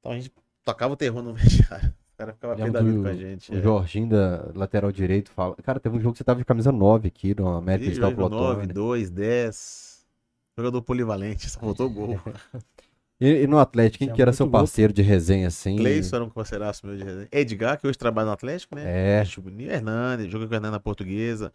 Então 0.00 0.12
a 0.12 0.14
gente 0.16 0.30
tocava 0.62 0.92
o 0.92 0.96
terror 0.96 1.22
no 1.22 1.32
vestiário. 1.34 1.92
Os 2.20 2.26
da 2.58 2.64
vida 2.66 2.82
do- 2.82 3.02
com 3.02 3.08
a 3.08 3.14
gente. 3.14 3.50
O 3.50 3.56
é. 3.58 3.62
Jorginho 3.62 4.10
da 4.10 4.50
lateral 4.54 4.92
direito 4.92 5.30
fala. 5.30 5.56
Cara, 5.62 5.80
teve 5.80 5.96
um 5.96 6.00
jogo 6.00 6.12
que 6.12 6.18
você 6.18 6.24
tava 6.24 6.38
de 6.38 6.44
camisa 6.44 6.70
9 6.70 7.08
aqui 7.08 7.34
no 7.34 7.48
América 7.48 7.88
Digital 7.88 8.10
jogo 8.10 8.28
9, 8.28 8.44
Plotone. 8.56 8.72
2, 8.74 9.10
10. 9.10 10.06
Jogador 10.58 10.82
polivalente, 10.82 11.48
só 11.48 11.58
faltou 11.58 11.88
gol. 11.88 12.20
E, 13.20 13.42
e 13.42 13.46
no 13.46 13.58
Atlético, 13.58 13.98
quem 13.98 14.06
Tinha 14.08 14.14
que 14.16 14.22
era 14.22 14.30
muito 14.30 14.36
seu 14.38 14.46
gol. 14.46 14.52
parceiro 14.60 14.92
de 14.92 15.02
resenha 15.02 15.48
assim? 15.48 15.76
Cleison 15.76 16.16
era 16.16 16.24
um 16.24 16.30
consideraço 16.30 16.86
meu 16.86 16.96
de 16.96 17.04
resenha. 17.04 17.28
Edgar, 17.30 17.78
que 17.78 17.86
hoje 17.86 17.98
trabalha 17.98 18.26
no 18.26 18.32
Atlético, 18.32 18.74
né? 18.76 18.84
É. 18.86 19.20
Acho 19.20 19.42
bonito. 19.42 19.70
Hernani, 19.70 20.28
joga 20.30 20.46
com 20.46 20.52
o 20.52 20.56
Hernani 20.56 20.72
na 20.72 20.80
portuguesa. 20.80 21.52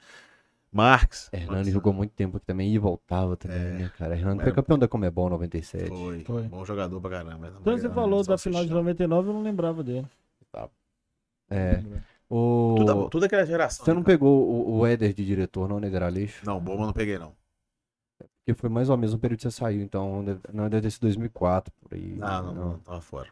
Marques. 0.72 1.30
Hernani 1.32 1.52
Marques- 1.56 1.74
jogou 1.74 1.94
muito 1.94 2.12
tempo 2.12 2.38
aqui 2.38 2.46
também 2.46 2.72
e 2.74 2.78
voltava 2.78 3.36
também, 3.38 3.58
É. 3.58 3.62
né, 3.72 3.92
cara? 3.98 4.14
Hernani 4.16 4.36
Era 4.42 4.44
foi 4.44 4.54
campeão 4.54 4.78
da 4.78 4.88
Comebol 4.88 5.30
97. 5.30 5.88
Foi. 5.88 6.20
Foi. 6.20 6.44
Bom 6.44 6.64
jogador 6.66 7.00
pra 7.02 7.10
caramba. 7.10 7.52
Então 7.62 7.78
você 7.78 7.90
falou 7.90 8.24
da 8.24 8.38
final 8.38 8.64
de 8.64 8.72
99, 8.72 9.30
eu 9.30 9.34
não 9.34 9.42
lembrava 9.42 9.82
dele. 9.84 10.06
É. 11.50 11.82
O... 12.30 12.76
Tudo, 12.78 13.10
tudo 13.10 13.26
aquela 13.26 13.46
geração. 13.46 13.86
Você 13.86 13.92
não 13.94 14.00
né, 14.00 14.06
cara? 14.06 14.18
pegou 14.18 14.50
o, 14.50 14.80
o 14.80 14.86
Éder 14.88 15.14
de 15.14 15.24
diretor, 15.26 15.70
não, 15.70 15.80
Negra 15.80 16.10
Lixo? 16.10 16.44
Não, 16.46 16.60
bomba 16.60 16.82
eu 16.84 16.88
não 16.88 16.94
peguei, 16.94 17.18
não. 17.20 17.32
Porque 18.46 18.54
foi 18.54 18.70
mais 18.70 18.90
ou 18.90 18.96
menos 18.96 19.12
o 19.16 19.18
período 19.18 19.40
que 19.40 19.44
você 19.44 19.52
saiu, 19.52 19.82
então 19.82 20.24
não 20.54 20.70
deve 20.70 20.84
ter 20.84 20.92
sido 20.92 21.02
2004, 21.02 21.74
por 21.82 21.96
aí. 21.96 22.16
Não, 22.16 22.44
não, 22.44 22.54
não, 22.54 22.80
tava 22.80 23.02
fora. 23.02 23.28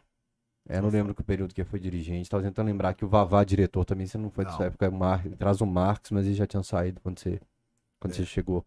É, 0.68 0.80
não 0.80 0.88
lembro 0.88 1.14
que 1.14 1.20
o 1.20 1.24
período 1.24 1.54
que 1.54 1.62
foi 1.62 1.78
dirigente. 1.78 2.28
Tava 2.28 2.42
tentando 2.42 2.66
lembrar 2.66 2.94
que 2.94 3.04
o 3.04 3.08
Vavá, 3.08 3.44
diretor, 3.44 3.84
também 3.84 4.08
você 4.08 4.18
não 4.18 4.28
foi 4.28 4.44
dessa 4.44 4.58
Não. 4.58 4.66
época. 4.66 4.86
é 4.86 4.90
Mar... 4.90 5.22
Traz 5.38 5.60
o 5.60 5.66
Marx, 5.66 6.10
mas 6.10 6.26
ele 6.26 6.34
já 6.34 6.46
tinha 6.48 6.62
saído 6.64 7.00
quando 7.00 7.20
você, 7.20 7.40
quando 8.00 8.12
É. 8.12 8.16
você 8.16 8.24
chegou. 8.26 8.64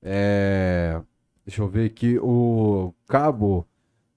É... 0.00 1.02
Deixa 1.44 1.60
eu 1.60 1.68
ver 1.68 1.86
aqui. 1.90 2.18
O 2.20 2.94
Cabo, 3.08 3.66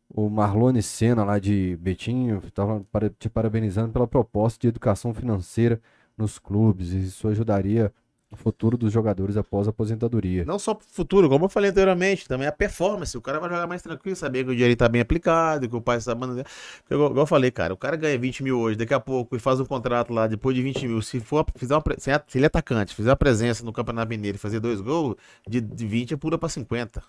o 0.10 0.30
Marlone 0.30 0.84
Senna 0.84 1.24
lá 1.24 1.40
de 1.40 1.76
Betinho, 1.78 2.40
tava 2.52 2.86
te 3.18 3.30
parabenizando 3.30 3.92
pela 3.94 4.06
proposta 4.08 4.60
de 4.60 4.68
educação 4.68 5.12
financeira 5.12 5.82
nos 6.16 6.38
clubes. 6.38 6.90
Isso 6.92 7.28
ajudaria 7.30 7.92
o 8.32 8.36
futuro 8.38 8.78
dos 8.78 8.94
jogadores 8.94 9.36
após 9.36 9.68
a 9.68 9.72
aposentadoria. 9.72 10.46
Não 10.46 10.58
só 10.58 10.74
pro 10.74 10.88
futuro, 10.90 11.28
como 11.28 11.46
eu 11.46 11.50
falei 11.50 11.70
anteriormente, 11.70 12.28
também 12.28 12.48
a 12.48 12.52
performance. 12.52 13.18
O 13.18 13.22
cara 13.22 13.40
vai 13.42 13.50
jogar 13.50 13.68
mais 13.68 13.82
tranquilo, 13.82 14.16
saber 14.16 14.46
que 14.46 14.52
o 14.52 14.56
dinheiro 14.56 14.74
tá 14.78 14.88
bem 14.88 15.02
aplicado, 15.02 15.68
que 15.68 15.76
o 15.76 15.82
pai 15.82 15.98
está 15.98 16.16
mandando. 16.16 16.46
Igual, 16.90 17.10
igual 17.12 17.24
eu 17.24 17.28
falei, 17.28 17.52
cara, 17.52 17.74
o 17.74 17.78
cara 17.78 17.98
ganha 17.98 18.18
20 18.18 18.42
mil 18.42 18.58
hoje, 18.58 18.78
daqui 18.78 18.94
a 18.94 19.00
pouco 19.02 19.36
e 19.36 19.40
faz 19.40 19.60
um 19.60 19.66
contrato 19.66 20.14
lá, 20.14 20.28
depois 20.28 20.56
de 20.56 20.62
20 20.64 20.88
mil. 20.88 21.02
Se 21.02 21.20
for 21.20 21.46
fizer 21.58 21.76
uma, 21.76 21.84
se 21.98 22.10
é- 22.10 22.24
ele 22.34 22.46
é 22.46 22.48
atacante, 22.48 22.96
fizer 22.96 23.10
uma 23.10 23.16
presença 23.18 23.66
no 23.66 23.74
Campeonato 23.74 24.08
Mineiro 24.10 24.38
e 24.38 24.40
fazer 24.40 24.62
dois 24.62 24.80
gols, 24.80 25.16
de, 25.46 25.60
de 25.60 25.86
20 25.86 26.14
é 26.14 26.18
pula 26.18 26.38
pra 26.38 26.48
50. 26.48 27.04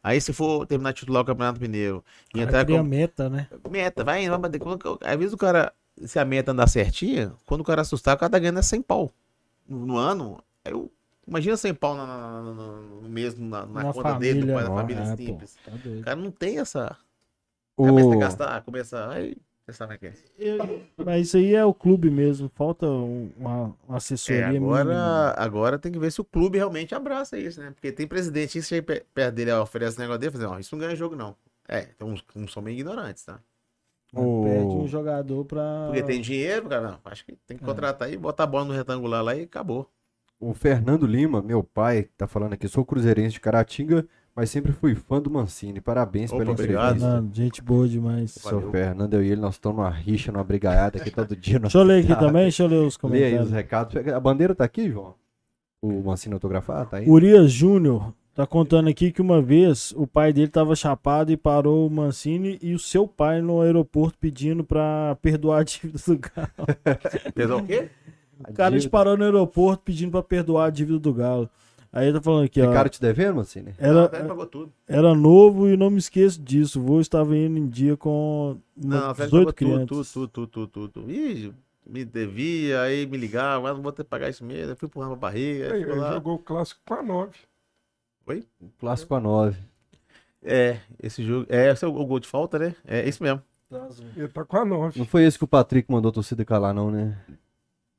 Aí 0.00 0.20
se 0.20 0.32
for 0.32 0.64
terminar 0.66 0.92
de 0.92 1.00
titular 1.00 1.22
o 1.22 1.24
Campeonato 1.24 1.60
Mineiro 1.60 2.04
e 2.30 2.38
Cara, 2.38 2.44
entrar 2.48 2.64
cria 2.64 2.78
com 2.78 2.84
meta, 2.84 3.28
né? 3.28 3.48
meta, 3.68 4.04
vai 4.04 4.22
indo, 4.22 4.30
vai 4.30 4.38
bater. 4.38 4.60
Quando- 4.60 4.98
Às 5.02 5.16
vezes 5.18 5.32
o 5.32 5.36
cara, 5.36 5.72
se 6.04 6.18
a 6.20 6.24
meta 6.24 6.52
andar 6.52 6.68
certinha, 6.68 7.32
quando 7.46 7.60
o 7.62 7.64
cara 7.64 7.82
assustar, 7.82 8.14
o 8.14 8.18
cara 8.18 8.30
tá 8.30 8.38
ganhando 8.38 8.62
100 8.62 8.80
pau 8.80 9.10
no 9.68 9.96
ano. 9.96 10.38
Eu, 10.64 10.90
imagina 11.26 11.56
100 11.56 11.74
pau 11.74 11.96
na, 11.96 12.06
na- 12.06 12.42
na- 12.42 12.80
no 13.02 13.08
mês 13.08 13.38
na, 13.38 13.66
na 13.66 13.92
conta 13.92 14.14
dele, 14.14 14.40
do 14.40 14.46
família, 14.46 14.54
pai 14.54 14.64
da 14.64 14.70
ó, 14.70 14.74
família 14.76 15.02
É, 15.02 15.10
pô, 15.10 15.16
simples. 15.16 15.58
tá 15.64 15.72
O 15.74 16.02
cara 16.02 16.16
não 16.16 16.30
tem 16.30 16.58
essa. 16.58 16.96
O... 17.76 17.86
Começa 17.86 18.14
a 18.14 18.16
gastar, 18.18 18.62
começa. 18.62 19.08
Aí, 19.10 19.36
o 19.68 19.72
é. 20.04 20.12
Eu- 20.38 20.82
Mas 21.04 21.28
isso 21.28 21.36
aí 21.36 21.54
é 21.54 21.64
o 21.64 21.72
clube 21.72 22.10
mesmo. 22.10 22.50
Falta 22.54 22.86
um- 22.86 23.30
uma, 23.36 23.74
uma 23.88 23.96
assessoria 23.96 24.42
É, 24.44 24.48
mínima. 24.48 24.78
agora, 24.80 25.34
agora 25.36 25.78
tem 25.78 25.90
que 25.92 25.98
ver 25.98 26.10
se 26.12 26.20
o 26.20 26.24
clube 26.24 26.58
realmente 26.58 26.94
abraça 26.94 27.38
isso, 27.38 27.60
né? 27.60 27.70
Porque 27.70 27.90
tem 27.92 28.06
presidente 28.06 28.52
que 28.52 28.62
chega 28.62 28.82
pe- 28.82 29.06
perto 29.14 29.34
dele, 29.34 29.52
ó, 29.52 29.62
oferece 29.62 29.96
um 29.98 30.00
negócio 30.00 30.20
dele, 30.20 30.32
fala 30.32 30.44
assim, 30.44 30.54
ó, 30.54 30.58
isso 30.58 30.74
não 30.74 30.80
ganha 30.80 30.96
jogo, 30.96 31.16
não. 31.16 31.36
É, 31.68 31.82
tem 31.82 32.06
uns, 32.06 32.24
uns 32.36 32.52
são 32.52 32.62
meio 32.62 32.74
ignorantes, 32.78 33.24
tá? 33.24 33.40
O- 34.14 34.42
Perde 34.44 34.76
um 34.76 34.86
jogador 34.86 35.44
pra. 35.44 35.84
Porque 35.86 36.02
tem 36.02 36.20
dinheiro, 36.20 36.68
cara, 36.68 36.82
não, 36.82 36.98
acho 37.04 37.24
que 37.24 37.32
tem 37.46 37.56
que 37.56 37.62
É. 37.64 37.66
contratar 37.66 38.08
aí, 38.08 38.16
botar 38.16 38.44
a 38.44 38.46
bola 38.46 38.64
no 38.66 38.72
retangular 38.74 39.22
lá 39.24 39.34
e 39.34 39.42
acabou. 39.44 39.90
O 40.42 40.52
Fernando 40.54 41.06
Lima, 41.06 41.40
meu 41.40 41.62
pai, 41.62 42.08
tá 42.18 42.26
falando 42.26 42.54
aqui, 42.54 42.66
sou 42.66 42.84
cruzeirense 42.84 43.34
de 43.34 43.40
Caratinga, 43.40 44.04
mas 44.34 44.50
sempre 44.50 44.72
fui 44.72 44.92
fã 44.96 45.22
do 45.22 45.30
Mancini. 45.30 45.80
Parabéns 45.80 46.32
Opa, 46.32 46.40
pela 46.40 46.50
obrigado. 46.50 46.96
entrevista. 46.96 47.06
Fernando, 47.08 47.34
gente 47.36 47.62
boa 47.62 47.86
demais. 47.88 48.32
Seu 48.32 48.58
Valeu. 48.58 48.70
Fernando, 48.72 49.14
eu 49.14 49.22
e 49.22 49.30
ele, 49.30 49.40
nós 49.40 49.54
estamos 49.54 49.78
numa 49.78 49.88
rixa, 49.90 50.32
numa 50.32 50.42
brigaiada 50.42 50.98
aqui 50.98 51.12
todo 51.12 51.36
dia. 51.36 51.60
Deixa 51.60 51.78
eu 51.78 51.84
ler 51.84 52.02
aqui 52.02 52.14
também, 52.18 52.42
deixa 52.42 52.64
eu 52.64 52.66
ler 52.66 52.84
os 52.84 52.98
Lê 53.04 53.24
aí 53.24 53.30
comentários. 53.30 53.46
os 53.46 53.52
recados. 53.52 53.96
A 54.08 54.18
bandeira 54.18 54.52
tá 54.52 54.64
aqui, 54.64 54.90
João? 54.90 55.14
O 55.80 56.02
Mancini 56.02 56.34
autografado, 56.34 56.90
tá 56.90 56.96
aí? 56.96 57.08
Urias 57.08 57.52
Júnior 57.52 58.12
tá 58.34 58.44
contando 58.44 58.88
aqui 58.88 59.12
que 59.12 59.22
uma 59.22 59.40
vez 59.40 59.92
o 59.96 60.08
pai 60.08 60.32
dele 60.32 60.48
tava 60.48 60.74
chapado 60.74 61.30
e 61.30 61.36
parou 61.36 61.86
o 61.86 61.90
Mancini 61.90 62.58
e 62.60 62.74
o 62.74 62.80
seu 62.80 63.06
pai 63.06 63.40
no 63.40 63.60
aeroporto 63.60 64.18
pedindo 64.18 64.64
pra 64.64 65.16
perdoar 65.22 65.60
a 65.60 65.62
dívida 65.62 66.00
do 66.04 66.18
Galo. 66.18 67.32
Pesou 67.32 67.60
o 67.62 67.64
quê? 67.64 67.88
O 68.48 68.52
cara 68.52 68.78
te 68.78 68.88
parou 68.88 69.16
no 69.16 69.24
aeroporto 69.24 69.82
pedindo 69.84 70.10
pra 70.10 70.22
perdoar 70.22 70.66
a 70.66 70.70
dívida 70.70 70.98
do 70.98 71.12
Galo. 71.14 71.48
Aí 71.92 72.06
ele 72.06 72.14
tá 72.18 72.22
falando 72.22 72.44
aqui, 72.46 72.60
ó. 72.62 72.68
Ficaram 72.68 72.88
te 72.88 73.00
devendo? 73.00 73.34
Não, 73.36 74.04
até 74.04 74.16
Era, 74.18 74.26
pagou 74.28 74.46
tudo. 74.46 74.72
era 74.88 75.14
novo 75.14 75.68
e 75.68 75.76
não 75.76 75.90
me 75.90 75.98
esqueço 75.98 76.40
disso. 76.40 76.80
O 76.80 76.82
voo 76.82 77.00
estava 77.02 77.36
indo 77.36 77.58
em 77.58 77.68
dia 77.68 77.96
com 77.98 78.56
Não, 78.76 78.96
uma- 78.98 79.10
até 79.10 79.24
18 79.26 79.30
pagou 79.30 79.52
tudo, 79.52 79.54
crianças. 79.86 80.12
tudo, 80.12 80.28
tudo, 80.28 80.46
tudo, 80.46 80.66
tudo, 80.68 80.88
tudo. 80.88 81.10
Ih, 81.12 81.52
me 81.86 82.02
devia, 82.04 82.80
aí 82.80 83.06
me 83.06 83.18
ligava, 83.18 83.68
ah, 83.70 83.74
não 83.74 83.82
vou 83.82 83.92
ter 83.92 84.04
que 84.04 84.08
pagar 84.10 84.30
isso 84.30 84.42
mesmo. 84.42 84.72
Eu 84.72 84.76
fui 84.76 84.86
empurrando 84.86 85.10
pra 85.18 85.28
barriga, 85.28 85.74
aí 85.74 85.84
Aí, 85.84 85.94
lá. 85.94 86.12
jogou 86.14 86.36
o 86.36 86.38
clássico 86.38 86.80
com 86.86 86.94
a 86.94 87.02
9. 87.02 87.32
Clássico 88.78 89.14
a 89.14 89.20
9. 89.20 89.58
É, 90.42 90.78
esse 91.02 91.22
jogo. 91.22 91.46
É, 91.48 91.70
esse 91.70 91.84
é 91.84 91.88
o 91.88 91.92
gol 91.92 92.18
de 92.20 92.26
falta, 92.26 92.58
né? 92.58 92.74
É 92.86 93.06
isso 93.08 93.22
mesmo. 93.22 93.42
Ele 94.16 94.28
tá 94.28 94.44
com 94.44 94.56
a 94.56 94.64
9. 94.64 94.98
Não 94.98 95.06
foi 95.06 95.24
esse 95.24 95.36
que 95.38 95.44
o 95.44 95.48
Patrick 95.48 95.90
mandou 95.90 96.08
a 96.10 96.12
torcida 96.12 96.44
calar, 96.44 96.72
não, 96.74 96.90
né? 96.90 97.18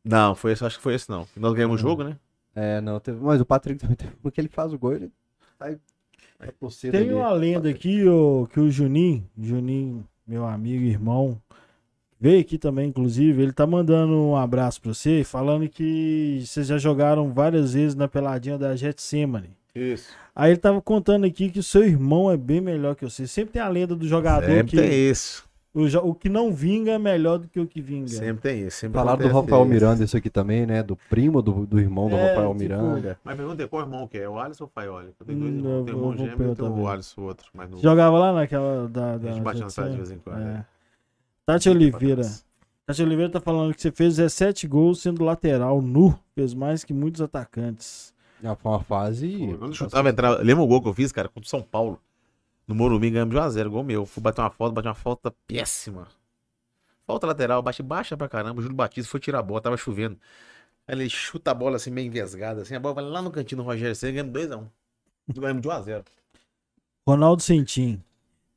Não, 0.04 0.36
foi 0.36 0.52
esse, 0.52 0.66
acho 0.66 0.78
que 0.78 0.84
foi 0.84 0.96
esse 0.96 1.10
não. 1.10 1.28
Nós 1.36 1.54
ganhamos 1.54 1.80
o 1.80 1.82
jogo, 1.82 2.04
né? 2.04 2.18
É, 2.56 2.82
não, 2.82 3.00
teve... 3.00 3.20
mas 3.22 3.40
o 3.40 3.46
Patrick 3.46 3.80
também 3.80 3.96
teve. 3.96 4.12
Porque 4.22 4.40
ele 4.42 4.50
faz 4.50 4.74
o 4.74 4.78
gol, 4.78 4.94
ele 4.94 5.12
sai. 5.58 5.80
sai 6.38 6.92
Tem 6.92 7.02
ali. 7.02 7.14
uma 7.14 7.32
lenda 7.32 7.70
aqui, 7.70 8.08
ô, 8.08 8.48
que 8.52 8.60
o 8.60 8.70
Juninho, 8.70 9.28
Juninho, 9.40 10.06
meu 10.28 10.46
amigo, 10.46 10.84
irmão, 10.84 11.42
veio 12.20 12.42
aqui 12.42 12.58
também, 12.58 12.90
inclusive, 12.90 13.42
ele 13.42 13.54
tá 13.54 13.66
mandando 13.66 14.14
um 14.14 14.36
abraço 14.36 14.82
pra 14.82 14.94
você, 14.94 15.24
falando 15.24 15.68
que 15.68 16.44
vocês 16.46 16.68
já 16.68 16.78
jogaram 16.78 17.34
várias 17.34 17.74
vezes 17.74 17.96
na 17.96 18.08
peladinha 18.08 18.58
da 18.58 18.76
Getsemane. 18.76 19.56
Isso. 19.74 20.10
Aí 20.36 20.52
ele 20.52 20.60
tava 20.60 20.82
contando 20.82 21.26
aqui 21.26 21.50
que 21.50 21.60
o 21.60 21.64
seu 21.64 21.84
irmão 21.84 22.30
é 22.30 22.38
bem 22.38 22.62
melhor 22.62 22.96
que 22.96 23.04
você. 23.04 23.26
Sempre 23.28 23.54
tem 23.54 23.62
a 23.62 23.68
lenda 23.68 23.96
do 23.96 24.08
jogador 24.08 24.46
Sempre 24.46 24.72
que 24.72 24.78
tem 24.78 25.10
isso. 25.10 25.44
O, 25.74 26.10
o 26.10 26.14
que 26.14 26.30
não 26.30 26.54
vinga 26.54 26.92
é 26.92 27.00
melhor 27.00 27.40
do 27.40 27.48
que 27.48 27.60
o 27.60 27.66
que 27.66 27.82
vinga. 27.82 28.08
Sempre 28.08 28.44
tem 28.44 28.68
isso. 28.68 28.78
Sempre 28.78 29.00
Falaram 29.00 29.28
do 29.28 29.34
Rafael 29.34 29.62
isso. 29.64 29.72
Miranda, 29.72 30.04
isso 30.04 30.16
aqui 30.16 30.30
também, 30.30 30.68
né? 30.68 30.84
Do 30.84 30.96
primo 31.10 31.42
do, 31.42 31.66
do 31.66 31.80
irmão 31.80 32.10
do 32.10 32.16
É, 32.16 32.30
Rafael 32.30 32.50
tipo, 32.50 32.60
Miranda. 32.60 33.20
Mas 33.24 33.36
pergunta 33.36 33.68
qual 33.68 33.82
irmão 33.82 34.08
que 34.08 34.20
é? 34.20 34.30
O 34.30 34.38
Alisson 34.38 34.66
ou 34.66 34.68
o 34.70 34.72
Faioli? 34.72 35.10
Eu 35.20 35.26
tenho 35.26 35.40
dois 35.40 35.52
Hum, 35.52 35.58
irmãos. 35.58 35.86
Tem 35.86 35.96
um 35.96 35.98
irmão 35.98 36.18
gêmeo 36.18 36.52
e 36.52 36.56
tem 36.56 36.66
o. 36.66 36.88
Alisson, 36.88 37.22
o 37.22 37.24
outro. 37.26 37.48
Mas 37.54 37.72
não... 37.72 37.80
Jogava 37.80 38.20
lá 38.20 38.34
naquela 38.34 38.88
da. 38.88 39.18
da 39.18 39.30
A 39.30 39.34
gente 39.34 39.44
bate 39.44 39.62
na 39.62 39.68
de 39.90 39.96
vez 39.96 40.12
em 40.12 40.18
quando. 40.20 40.42
É. 40.42 40.46
né? 40.46 40.66
Tati 41.46 41.70
Oliveira. 41.70 42.22
Tati 42.86 43.02
Oliveira 43.02 43.32
tá 43.32 43.42
falando 43.42 43.74
que 43.74 43.82
você 43.82 43.92
fez 43.92 44.18
17 44.18 44.68
gols 44.68 45.02
sendo 45.02 45.24
lateral 45.24 45.82
nu. 45.82 46.18
Fez 46.36 46.54
mais 46.54 46.84
que 46.84 46.94
muitos 46.94 47.20
atacantes. 47.20 48.14
Já 48.44 48.56
foi 48.56 48.72
uma 48.72 48.84
fase. 48.84 49.56
Pô, 49.58 49.66
eu 49.66 49.74
chutava, 49.74 50.10
entrava. 50.10 50.42
Lembra 50.44 50.64
o 50.64 50.68
gol 50.68 50.82
que 50.82 50.88
eu 50.90 50.94
fiz, 50.94 51.12
cara? 51.12 51.30
Contra 51.30 51.48
o 51.48 51.50
São 51.50 51.62
Paulo. 51.62 52.00
No 52.68 52.74
Morumbi, 52.76 53.10
ganhamos 53.10 53.34
de 53.34 53.40
1x0, 53.40 53.70
gol 53.70 53.84
meu. 53.84 54.06
Fui 54.06 54.22
bater 54.22 54.42
uma 54.42 54.50
falta, 54.50 54.74
bati 54.74 54.88
uma 54.88 54.94
falta 54.94 55.34
péssima. 55.48 56.08
Falta 57.06 57.28
lateral, 57.28 57.62
bate 57.62 57.84
baixa 57.84 58.16
pra 58.16 58.30
caramba. 58.30 58.60
O 58.60 58.62
Júlio 58.62 58.76
Batista 58.76 59.12
foi 59.12 59.20
tirar 59.20 59.40
a 59.40 59.44
bola, 59.44 59.62
tava 59.62 59.76
chovendo. 59.76 60.18
Aí 60.88 60.96
ele 60.96 61.10
chuta 61.10 61.52
a 61.52 61.54
bola 61.54 61.76
assim, 61.76 61.92
meio 61.92 62.08
envesgada, 62.08 62.62
assim. 62.62 62.76
A 62.76 62.80
bola 62.80 62.96
vai 62.96 63.04
lá 63.04 63.22
no 63.22 63.32
cantinho 63.32 63.62
do 63.62 63.66
Rogério 63.66 63.96
Senna, 63.96 64.24
ganhamos 64.24 64.34
2x1. 64.34 64.68
Ganhamos 65.36 65.62
de 65.62 65.68
1x0. 65.68 66.06
Ronaldo 67.06 67.42
Sentim. 67.42 68.02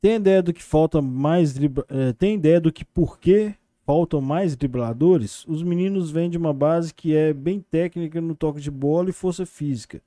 Tem 0.00 0.16
ideia 0.16 0.42
do 0.42 0.52
que 0.52 0.62
falta 0.62 1.02
mais 1.02 1.56
é, 1.56 2.12
tem 2.12 2.34
ideia 2.34 2.60
do 2.60 2.72
que 2.72 2.84
por 2.84 3.18
que 3.18 3.54
faltam 3.84 4.20
mais 4.20 4.56
dribladores? 4.56 5.44
Os 5.46 5.62
meninos 5.62 6.10
vêm 6.10 6.30
de 6.30 6.38
uma 6.38 6.52
base 6.52 6.94
que 6.94 7.16
é 7.16 7.32
bem 7.32 7.60
técnica 7.60 8.20
no 8.20 8.34
toque 8.34 8.60
de 8.60 8.70
bola 8.70 9.10
e 9.10 9.12
força 9.12 9.44
física. 9.44 10.00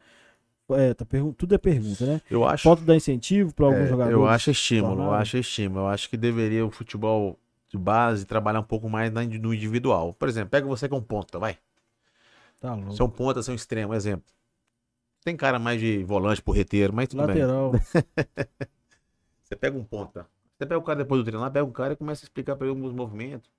É, 0.72 0.94
tá 0.94 1.06
pergun... 1.06 1.32
tudo 1.34 1.56
é 1.56 1.58
pergunta, 1.58 2.06
né? 2.06 2.22
Eu 2.30 2.46
acho. 2.46 2.64
Falta 2.64 2.84
dar 2.84 2.96
incentivo 2.96 3.54
para 3.54 3.66
alguns 3.66 3.82
É, 3.82 3.88
jogadores. 3.88 4.14
eu 4.18 4.28
acho 4.28 4.52
estímulo, 4.52 4.94
eu 4.94 4.98
tornarem. 4.98 5.22
acho 5.22 5.38
estímulo. 5.38 5.82
Eu 5.82 5.88
acho 5.88 6.10
que 6.10 6.18
deveria 6.18 6.66
o 6.66 6.72
futebol 6.72 7.38
de 7.70 7.78
base 7.78 8.26
trabalhar 8.26 8.60
um 8.60 8.64
pouco 8.64 8.90
mais 8.90 9.12
na- 9.12 9.24
no 9.24 9.54
individual. 9.54 10.14
Por 10.14 10.28
exemplo, 10.28 10.50
pega 10.50 10.68
você 10.68 10.88
que 10.88 10.94
é 10.94 10.98
um 10.98 11.02
ponta, 11.02 11.38
vai. 11.40 11.58
Tá 12.60 12.74
louco. 12.76 12.92
Você 12.92 13.02
é 13.02 13.06
um 13.06 13.10
ponta, 13.10 13.42
você 13.42 13.52
é 13.52 13.54
um 13.54 13.56
extremo, 13.56 13.94
exemplo. 13.94 14.26
Tem 15.24 15.36
cara 15.36 15.60
mais 15.60 15.80
de 15.80 16.04
volante, 16.04 16.42
porreteiro, 16.42 16.94
mas 16.94 17.08
tudo. 17.10 17.26
Lateral. 17.26 17.72
Você 19.44 19.56
pega 19.56 19.78
um 19.78 19.84
ponta. 19.84 20.28
Você 20.58 20.66
pega 20.66 20.78
o 20.78 20.84
cara 20.84 21.00
depois 21.00 21.22
do 21.22 21.26
treino 21.26 21.42
lá, 21.42 21.50
pega 21.50 21.66
o 21.66 21.72
cara 21.72 21.94
e 21.94 21.96
começa 21.96 22.24
a 22.24 22.26
explicar 22.26 22.56
pra 22.56 22.68
ele 22.68 22.76
alguns 22.76 22.94
movimentos. 22.94 23.50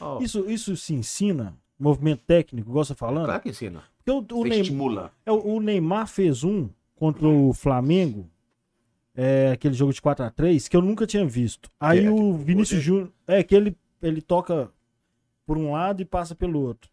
Ó, 0.00 0.20
Isso, 0.20 0.48
isso 0.50 0.76
se 0.76 0.94
ensina? 0.94 1.56
Movimento 1.82 2.22
técnico, 2.26 2.70
igual 2.70 2.84
você 2.84 2.94
falando? 2.94 3.24
claro 3.26 3.42
que 3.42 3.48
ensina. 3.50 3.82
Porque 3.98 4.10
o, 4.10 4.18
o 4.18 4.42
Você 4.42 4.48
Neymar, 4.48 4.60
estimula. 4.60 5.12
é, 5.26 5.32
o 5.32 5.60
Neymar 5.60 6.06
fez 6.08 6.44
um 6.44 6.68
contra 6.94 7.26
o 7.26 7.52
Flamengo, 7.52 8.28
é, 9.14 9.50
aquele 9.52 9.74
jogo 9.74 9.92
de 9.92 10.00
4x3, 10.00 10.68
que 10.68 10.76
eu 10.76 10.82
nunca 10.82 11.06
tinha 11.06 11.26
visto. 11.26 11.70
Aí 11.80 12.04
É, 12.06 12.10
o 12.10 12.36
que- 12.38 12.44
Vinícius 12.44 12.80
é- 12.80 12.82
Júnior. 12.82 13.10
É 13.26 13.42
que 13.42 13.54
ele, 13.54 13.76
ele 14.00 14.22
toca 14.22 14.70
por 15.46 15.58
um 15.58 15.72
lado 15.72 16.00
e 16.00 16.04
passa 16.04 16.34
pelo 16.34 16.60
outro. 16.60 16.90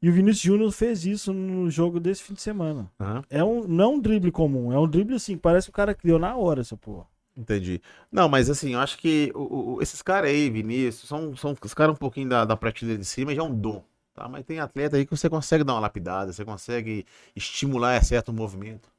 E 0.00 0.08
o 0.08 0.12
Vinícius 0.12 0.42
Júnior 0.42 0.72
fez 0.72 1.06
isso 1.06 1.32
no 1.32 1.70
jogo 1.70 2.00
desse 2.00 2.22
fim 2.24 2.34
de 2.34 2.42
semana. 2.42 2.90
Aham, 3.00 3.22
É 3.30 3.44
um, 3.44 3.66
não 3.68 3.84
é 3.84 3.88
um 3.88 4.00
drible 4.00 4.32
comum, 4.32 4.72
é 4.72 4.78
um 4.78 4.88
drible 4.88 5.14
assim, 5.14 5.36
parece 5.38 5.68
que 5.68 5.70
o 5.70 5.74
cara 5.74 5.94
criou 5.94 6.18
na 6.18 6.36
hora 6.36 6.60
essa 6.60 6.76
porra. 6.76 7.06
entendi. 7.36 7.80
Não, 8.10 8.28
mas 8.28 8.50
assim, 8.50 8.74
eu 8.74 8.80
acho 8.80 8.98
que 8.98 9.30
o- 9.34 9.74
o- 9.76 9.82
esses 9.82 10.02
caras 10.02 10.30
aí, 10.30 10.50
Vinícius, 10.50 11.08
são, 11.08 11.34
são 11.36 11.54
os 11.62 11.72
caras 11.74 11.94
um 11.94 11.98
pouquinho 11.98 12.28
da, 12.28 12.44
da 12.44 12.56
prateleira 12.56 12.98
de 13.00 13.06
cima, 13.06 13.32
já 13.34 13.40
é 13.40 13.44
um 13.44 13.54
dom. 13.54 13.82
Tá? 14.14 14.28
Mas 14.28 14.44
tem 14.44 14.58
atleta 14.60 14.96
aí 14.96 15.06
que 15.06 15.16
você 15.16 15.28
consegue 15.30 15.64
dar 15.64 15.74
uma 15.74 15.80
lapidada, 15.80 16.32
você 16.32 16.44
consegue 16.44 17.06
estimular 17.34 18.02
certo 18.04 18.32
movimento, 18.32 18.90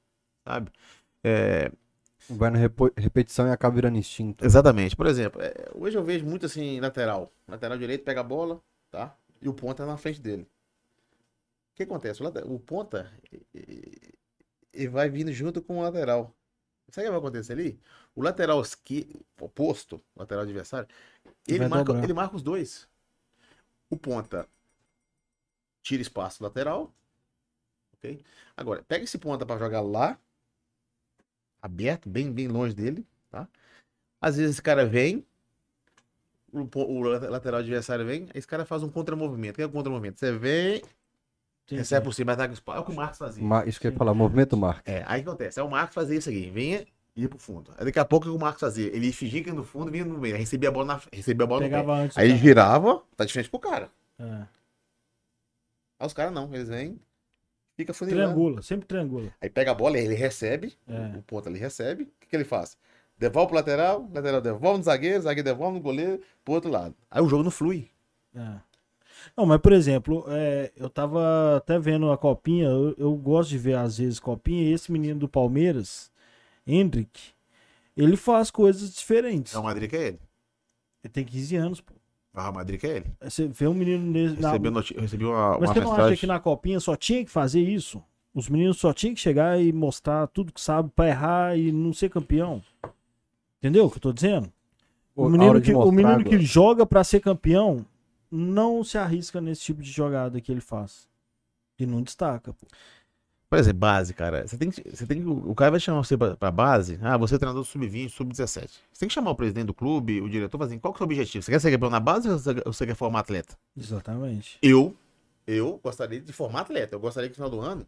sabe? 0.47 0.71
É, 1.23 1.71
Vai 2.29 2.49
na 2.49 2.59
repetição 2.97 3.47
e 3.47 3.51
acaba 3.51 3.75
virando 3.75 3.97
instinto. 3.97 4.45
Exatamente. 4.45 4.95
Por 4.95 5.07
exemplo, 5.07 5.41
é, 5.41 5.53
hoje 5.75 5.97
eu 5.97 6.03
vejo 6.03 6.25
muito 6.25 6.45
assim, 6.45 6.79
lateral. 6.79 7.31
Lateral 7.47 7.77
direito 7.77 8.03
pega 8.05 8.21
a 8.21 8.23
bola, 8.23 8.61
tá? 8.91 9.15
E 9.41 9.49
o 9.49 9.53
ponta 9.53 9.85
na 9.85 9.97
frente 9.97 10.21
dele. 10.21 10.43
O 10.43 11.75
que 11.75 11.83
acontece? 11.83 12.21
O, 12.21 12.25
late- 12.25 12.43
o 12.45 12.59
ponta 12.59 13.11
e- 14.73 14.87
vai 14.87 15.09
vindo 15.09 15.31
junto 15.31 15.61
com 15.61 15.79
o 15.79 15.81
lateral. 15.81 16.33
Sabe 16.89 17.07
o 17.07 17.11
que 17.11 17.11
vai 17.11 17.19
acontecer 17.19 17.53
ali? 17.53 17.79
O 18.15 18.21
lateral 18.23 18.61
esqui... 18.61 19.09
oposto, 19.41 20.01
lateral 20.15 20.43
adversário, 20.43 20.87
ele 21.47 21.67
marca, 21.67 21.93
ele 22.03 22.13
marca 22.13 22.35
os 22.35 22.43
dois. 22.43 22.87
O 23.89 23.95
ponta 23.97 24.47
tira 25.83 26.01
espaço 26.01 26.41
lateral. 26.41 26.91
Ok? 27.97 28.19
Agora, 28.57 28.83
pega 28.83 29.03
esse 29.03 29.17
ponta 29.17 29.45
para 29.45 29.59
jogar 29.59 29.81
lá, 29.81 30.17
aberto, 31.61 32.09
bem, 32.09 32.31
bem 32.31 32.47
longe 32.47 32.73
dele, 32.73 33.05
tá? 33.29 33.47
Às 34.19 34.37
vezes 34.37 34.55
esse 34.55 34.61
cara 34.61 34.85
vem, 34.85 35.25
o, 36.51 36.67
o 36.75 37.01
lateral 37.01 37.59
adversário 37.59 38.05
vem, 38.05 38.23
aí 38.23 38.31
esse 38.35 38.47
cara 38.47 38.65
faz 38.65 38.83
um 38.83 38.89
contramovimento. 38.89 39.53
O 39.53 39.55
que 39.57 39.61
é 39.61 39.65
o 39.65 39.69
contramovimento? 39.69 40.19
Você 40.19 40.31
vem, 40.31 40.81
Sim, 41.67 41.77
recebe 41.77 42.01
sim. 42.01 42.09
por 42.09 42.13
cima, 42.13 42.33
ataca 42.33 42.51
o 42.51 42.53
espaço. 42.53 42.77
É 42.77 42.81
o 42.81 42.85
que 42.85 42.91
o 42.91 42.95
Marcos 42.95 43.17
fazia. 43.17 43.43
Ma- 43.43 43.65
Isso 43.65 43.79
que 43.79 43.87
eu 43.87 43.91
ia 43.91 43.97
falar, 43.97 44.13
movimento 44.13 44.55
marca. 44.57 44.89
É, 44.89 45.03
aí 45.07 45.21
o 45.21 45.23
que 45.23 45.29
acontece? 45.29 45.59
É 45.59 45.63
o 45.63 45.69
Marcos 45.69 45.95
fazer 45.95 46.17
isso 46.17 46.29
aqui, 46.29 46.49
vinha 46.49 46.85
e 47.15 47.21
ia 47.23 47.29
pro 47.29 47.37
fundo. 47.37 47.71
Aí 47.77 47.85
daqui 47.85 47.99
a 47.99 48.05
pouco 48.05 48.27
o 48.27 48.31
que 48.31 48.37
o 48.37 48.39
Marcos 48.39 48.59
fazia? 48.59 48.87
Ele 48.87 49.11
fingia 49.11 49.41
que 49.43 49.49
ia 49.49 49.55
no 49.55 49.63
fundo, 49.63 49.91
vinha 49.91 50.05
no 50.05 50.17
meio, 50.17 50.35
aí 50.35 50.41
recebia 50.41 50.69
a 50.69 50.71
bola, 50.71 50.85
na, 50.85 51.01
recebia 51.11 51.43
a 51.45 51.47
bola 51.47 51.61
no 51.61 51.69
pé. 51.69 51.75
Pegava 51.77 51.93
antes. 51.99 52.17
Aí 52.17 52.25
ele 52.25 52.33
cara. 52.33 52.43
girava, 52.47 53.03
tá 53.15 53.25
de 53.25 53.33
frente 53.33 53.49
pro 53.49 53.59
cara. 53.59 53.89
É. 54.19 54.45
Aí 56.03 56.07
os 56.07 56.13
caras 56.13 56.33
não, 56.33 56.53
eles 56.53 56.67
vêm, 56.67 56.99
fica 57.77 57.93
funilando. 57.93 58.33
Triangula, 58.33 58.61
sempre 58.61 58.85
triangula. 58.85 59.33
Aí 59.39 59.49
pega 59.49 59.71
a 59.71 59.73
bola, 59.73 59.97
ele 59.97 60.13
recebe, 60.15 60.73
É. 60.85 61.17
o 61.17 61.21
ponto 61.21 61.47
ali 61.47 61.57
recebe, 61.57 62.03
o 62.03 62.07
que, 62.19 62.27
que 62.27 62.35
ele 62.35 62.43
faz? 62.43 62.77
Devolve 63.17 63.47
pro 63.47 63.55
lateral, 63.55 64.09
lateral 64.13 64.41
devolve 64.41 64.79
no 64.79 64.83
zagueiro, 64.83 65.21
zagueiro 65.21 65.45
devolve 65.45 65.77
no 65.77 65.81
goleiro, 65.81 66.21
pro 66.43 66.55
outro 66.55 66.69
lado. 66.69 66.93
Aí 67.09 67.21
o 67.21 67.29
jogo 67.29 67.41
não 67.43 67.51
flui. 67.51 67.89
É. 68.35 68.55
Não, 69.37 69.45
mas 69.45 69.61
por 69.61 69.71
exemplo, 69.71 70.25
é, 70.27 70.73
eu 70.75 70.89
tava 70.89 71.55
até 71.55 71.79
vendo 71.79 72.11
a 72.11 72.17
copinha, 72.17 72.65
eu, 72.67 72.93
eu 72.97 73.15
gosto 73.15 73.51
de 73.51 73.57
ver 73.57 73.77
às 73.77 73.97
vezes 73.97 74.19
copinha, 74.19 74.61
e 74.61 74.73
esse 74.73 74.91
menino 74.91 75.21
do 75.21 75.29
Palmeiras, 75.29 76.11
Hendrick, 76.67 77.31
ele 77.95 78.17
faz 78.17 78.51
coisas 78.51 78.93
diferentes. 78.93 79.55
É 79.55 79.57
o 79.57 79.63
Madrid 79.63 79.89
que 79.89 79.95
é 79.95 80.07
ele. 80.07 80.19
Ele 81.01 81.13
tem 81.13 81.23
15 81.23 81.55
anos, 81.55 81.79
pô. 81.79 81.93
Ah, 82.33 82.49
o 82.49 82.53
Madrid 82.53 82.79
que 82.79 82.87
é 82.87 82.97
ele. 82.97 83.05
Você 83.21 83.47
vê 83.47 83.67
um 83.67 83.73
menino 83.73 84.03
nesse. 84.11 84.41
na- 84.41 84.49
Recebi, 84.49 84.69
noti- 84.69 84.93
recebi 84.99 85.25
uma, 85.25 85.51
Mas 85.51 85.69
uma 85.69 85.73
você 85.73 85.79
não 85.79 85.87
acha 85.91 85.97
mensagem. 86.01 86.17
que 86.17 86.27
na 86.27 86.39
copinha 86.39 86.79
só 86.79 86.95
tinha 86.95 87.23
que 87.23 87.29
fazer 87.29 87.61
isso? 87.61 88.01
Os 88.33 88.49
meninos 88.49 88.77
só 88.77 88.91
tinham 88.91 89.13
que 89.13 89.21
chegar 89.21 89.61
e 89.61 89.71
mostrar 89.71 90.25
tudo 90.27 90.51
que 90.51 90.59
sabe 90.59 90.89
pra 90.95 91.07
errar 91.07 91.55
e 91.57 91.71
não 91.71 91.93
ser 91.93 92.09
campeão. 92.09 92.61
Entendeu 93.59 93.85
o 93.85 93.89
que 93.91 93.97
eu 93.97 94.01
tô 94.01 94.11
dizendo? 94.11 94.51
O 95.15 95.29
menino, 95.29 95.61
que, 95.61 95.71
o 95.73 95.91
menino 95.91 96.23
que 96.23 96.39
joga 96.39 96.85
pra 96.87 97.03
ser 97.03 97.19
campeão 97.19 97.85
não 98.31 98.83
se 98.83 98.97
arrisca 98.97 99.39
nesse 99.39 99.61
tipo 99.61 99.83
de 99.83 99.91
jogada 99.91 100.41
que 100.41 100.51
ele 100.51 100.59
faz. 100.61 101.07
E 101.77 101.85
não 101.85 102.01
destaca, 102.01 102.51
pô. 102.51 102.65
Por 103.53 103.59
exemplo, 103.59 103.79
base, 103.79 104.13
cara. 104.15 104.47
Você 104.47 104.57
tem 104.57 104.71
que, 104.71 104.81
você 104.89 105.05
tem 105.05 105.21
que, 105.21 105.27
o 105.29 105.53
cara 105.53 105.69
vai 105.69 105.79
chamar 105.79 106.03
você 106.03 106.17
pra, 106.17 106.35
pra 106.35 106.49
base. 106.49 106.97
Ah, 107.03 107.17
você 107.17 107.35
é 107.35 107.37
treinador 107.37 107.61
do 107.61 107.67
sub-20, 107.67 108.09
sub-17. 108.09 108.67
Você 108.91 108.99
tem 108.99 109.07
que 109.07 109.13
chamar 109.13 109.29
o 109.29 109.35
presidente 109.35 109.67
do 109.67 109.75
clube, 109.75 110.19
o 110.21 110.27
diretor, 110.27 110.57
fazer 110.57 110.71
assim, 110.73 110.79
qual 110.79 110.91
que 110.91 110.95
é 110.95 110.97
o 110.97 110.99
seu 110.99 111.05
objetivo? 111.05 111.43
Você 111.43 111.51
quer 111.51 111.59
ser 111.59 111.69
campeão 111.71 111.91
na 111.91 111.99
base 111.99 112.27
ou 112.27 112.39
você, 112.39 112.53
você 112.65 112.87
quer 112.87 112.95
formar 112.95 113.19
atleta? 113.19 113.55
Exatamente. 113.77 114.57
Eu, 114.59 114.97
eu 115.45 115.79
gostaria 115.83 116.19
de 116.19 116.33
formar 116.33 116.61
atleta. 116.61 116.95
Eu 116.95 116.99
gostaria 116.99 117.29
que 117.29 117.39
no 117.39 117.47
final 117.47 117.49
do 117.51 117.63
ano 117.63 117.87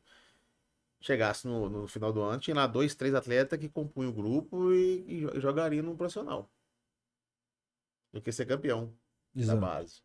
chegasse 1.01 1.47
no, 1.47 1.67
no 1.67 1.87
final 1.87 2.13
do 2.13 2.21
ano, 2.21 2.39
tinha 2.39 2.55
lá 2.55 2.67
dois, 2.67 2.93
três 2.93 3.15
atletas 3.15 3.57
que 3.57 3.67
compunham 3.67 4.11
o 4.11 4.13
grupo 4.13 4.71
e, 4.71 5.03
e 5.07 5.19
jo- 5.21 5.39
jogariam 5.41 5.83
no 5.83 5.95
profissional. 5.95 6.47
Do 8.13 8.21
que 8.21 8.31
ser 8.31 8.45
campeão 8.45 8.93
da 9.33 9.41
Exato. 9.41 9.61
base. 9.61 10.01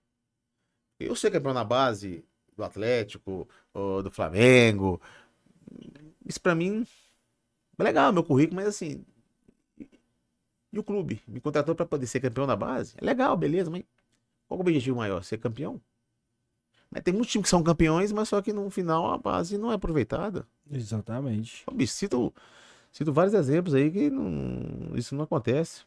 Eu 0.99 1.15
ser 1.15 1.31
campeão 1.31 1.53
na 1.53 1.65
base 1.65 2.25
do 2.57 2.65
Atlético, 2.65 3.49
do 3.75 4.11
Flamengo, 4.11 5.01
isso 6.27 6.41
pra 6.41 6.55
mim 6.55 6.87
é 7.79 7.83
legal, 7.83 8.13
meu 8.13 8.23
currículo, 8.25 8.57
mas 8.57 8.69
assim. 8.69 9.05
E 10.73 10.79
o 10.79 10.85
clube? 10.85 11.21
Me 11.27 11.41
contratou 11.41 11.75
pra 11.75 11.87
poder 11.87 12.07
ser 12.07 12.21
campeão 12.21 12.47
da 12.47 12.55
base? 12.55 12.95
É 12.97 13.05
legal, 13.05 13.37
beleza, 13.37 13.71
mas 13.71 13.83
qual 14.47 14.59
é 14.59 14.61
o 14.61 14.63
objetivo 14.63 14.97
maior? 14.97 15.23
Ser 15.25 15.39
campeão? 15.39 15.81
Mas 16.91 17.03
tem 17.03 17.15
muitos 17.15 17.31
times 17.31 17.45
que 17.47 17.51
são 17.51 17.63
campeões, 17.63 18.13
mas 18.13 18.29
só 18.29 18.43
que 18.43 18.53
no 18.53 18.69
final 18.71 19.13
a 19.13 19.19
base 19.19 19.57
não 19.57 19.71
é 19.71 19.75
aproveitada. 19.75 20.47
Exatamente. 20.71 21.65
Bicho, 21.73 21.93
cito, 21.93 22.35
cito 22.93 23.13
vários 23.13 23.35
exemplos 23.35 23.75
aí 23.75 23.91
que 23.91 24.11
não, 24.11 24.97
isso 24.97 25.15
não 25.15 25.25
acontece. 25.25 25.85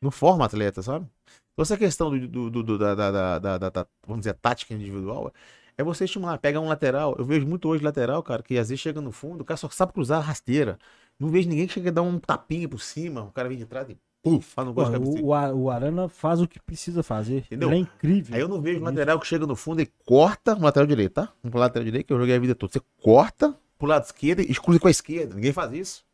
Não 0.00 0.10
forma 0.10 0.44
atleta, 0.44 0.82
sabe? 0.82 1.06
Então, 1.52 1.62
essa 1.62 1.76
questão 1.76 2.10
do, 2.10 2.50
do- 2.50 2.62
do- 2.62 2.78
da- 2.78 2.94
da- 2.94 3.38
da- 3.38 3.58
da- 3.58 3.86
vamos 4.06 4.20
dizer, 4.20 4.34
tática 4.34 4.72
individual, 4.72 5.32
é 5.80 5.84
você 5.84 6.04
estimular, 6.04 6.38
pega 6.38 6.60
um 6.60 6.68
lateral. 6.68 7.16
Eu 7.18 7.24
vejo 7.24 7.46
muito 7.46 7.68
hoje 7.68 7.82
lateral, 7.82 8.22
cara, 8.22 8.42
que 8.42 8.58
às 8.58 8.68
vezes 8.68 8.80
chega 8.80 9.00
no 9.00 9.10
fundo, 9.10 9.40
o 9.40 9.44
cara 9.44 9.56
só 9.56 9.68
sabe 9.68 9.92
cruzar 9.92 10.18
a 10.18 10.22
rasteira. 10.22 10.78
Não 11.18 11.28
vejo 11.28 11.48
ninguém 11.48 11.66
que 11.66 11.72
chega 11.72 11.90
a 11.90 11.92
dar 11.92 12.02
um 12.02 12.18
tapinha 12.18 12.68
por 12.68 12.80
cima, 12.80 13.22
o 13.22 13.32
cara 13.32 13.48
vem 13.48 13.58
de 13.58 13.66
trás 13.66 13.88
e 13.88 13.96
puf, 14.22 14.46
faz 14.54 14.68
um 14.68 14.74
Pô, 14.74 14.84
de 14.84 14.96
o, 14.96 15.26
o 15.56 15.70
Arana 15.70 16.08
faz 16.08 16.40
o 16.40 16.46
que 16.46 16.60
precisa 16.60 17.02
fazer. 17.02 17.38
Entendeu? 17.38 17.68
Ele 17.70 17.78
é 17.78 17.80
incrível. 17.80 18.34
Aí 18.34 18.40
eu 18.40 18.48
não 18.48 18.60
vejo 18.60 18.80
um 18.80 18.84
lateral 18.84 19.18
que 19.18 19.26
chega 19.26 19.46
no 19.46 19.56
fundo 19.56 19.80
e 19.80 19.86
corta 20.04 20.54
o 20.54 20.62
lateral 20.62 20.86
direito, 20.86 21.12
tá? 21.12 21.32
Pro 21.42 21.58
lateral 21.58 21.84
direito, 21.84 22.06
que 22.06 22.12
eu 22.12 22.18
joguei 22.18 22.36
a 22.36 22.38
vida 22.38 22.54
toda. 22.54 22.72
Você 22.72 22.80
corta 23.02 23.54
pro 23.78 23.88
lado 23.88 24.04
esquerdo 24.04 24.40
e 24.40 24.50
exclui 24.50 24.78
com 24.78 24.88
a 24.88 24.90
esquerda. 24.90 25.34
Ninguém 25.34 25.52
faz 25.52 25.72
isso. 25.72 26.04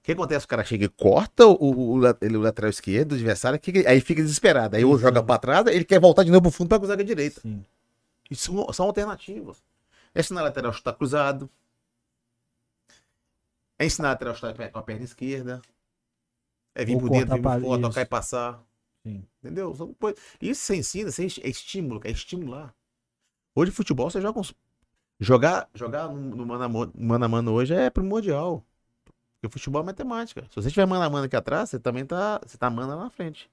O 0.00 0.02
que 0.06 0.12
acontece? 0.12 0.44
O 0.44 0.48
cara 0.48 0.64
chega 0.64 0.84
e 0.84 0.88
corta 0.88 1.46
o, 1.46 1.52
o, 1.52 1.70
o 1.70 1.92
o 1.94 2.40
lateral 2.40 2.70
esquerdo 2.70 3.10
do 3.10 3.14
adversário, 3.16 3.58
que, 3.58 3.84
aí 3.86 4.00
fica 4.00 4.22
desesperado. 4.22 4.76
Aí 4.76 4.84
ou 4.84 4.98
joga 4.98 5.22
pra 5.22 5.38
trás, 5.38 5.66
ele 5.66 5.84
quer 5.84 6.00
voltar 6.00 6.22
de 6.22 6.30
novo 6.30 6.42
pro 6.42 6.50
fundo 6.50 6.68
pra 6.68 6.78
cruzar 6.78 6.96
com 6.96 7.02
a 7.02 7.06
direita. 7.06 7.40
Sim. 7.40 7.64
Isso 8.30 8.52
são, 8.52 8.72
são 8.72 8.86
alternativas. 8.86 9.62
É 10.14 10.20
ensinar 10.20 10.40
a 10.40 10.44
lateral 10.44 10.70
a 10.70 10.74
chutar 10.74 10.94
cruzado. 10.94 11.50
É 13.78 13.84
ensinar 13.84 14.08
a 14.08 14.10
lateral 14.12 14.34
a 14.34 14.36
chutar 14.36 14.70
com 14.70 14.78
a 14.78 14.82
perna 14.82 15.04
esquerda. 15.04 15.60
É 16.74 16.84
vir 16.84 16.94
Ou 16.94 17.00
por 17.00 17.10
dentro, 17.10 17.34
vir 17.34 17.42
por 17.42 17.60
fora, 17.60 17.82
tocar 17.82 18.00
e 18.00 18.06
passar. 18.06 18.62
Sim. 19.02 19.24
Entendeu? 19.42 19.74
Isso 20.40 20.62
você 20.62 20.76
ensina, 20.76 21.10
você 21.10 21.26
é 21.42 21.48
estímulo, 21.48 22.00
é 22.04 22.10
estimular. 22.10 22.74
Hoje 23.54 23.70
futebol 23.70 24.10
você 24.10 24.20
joga 24.20 24.34
com... 24.34 24.54
Jogar, 25.18 25.70
jogar 25.72 26.08
no, 26.08 26.16
no 26.16 26.44
mano, 26.44 26.64
a 26.64 26.68
mano, 26.68 26.92
mano 26.94 27.24
a 27.24 27.28
mano 27.28 27.52
hoje 27.52 27.74
é 27.74 27.88
primordial. 27.88 28.62
Porque 29.34 29.52
futebol 29.52 29.82
é 29.82 29.86
matemática. 29.86 30.44
Se 30.50 30.56
você 30.56 30.70
tiver 30.70 30.86
mano 30.86 31.02
a 31.02 31.08
mano 31.08 31.24
aqui 31.26 31.36
atrás, 31.36 31.70
você 31.70 31.78
também 31.78 32.04
tá. 32.04 32.40
Você 32.44 32.58
tá 32.58 32.68
mano 32.68 32.94
lá 32.94 33.04
na 33.04 33.10
frente. 33.10 33.50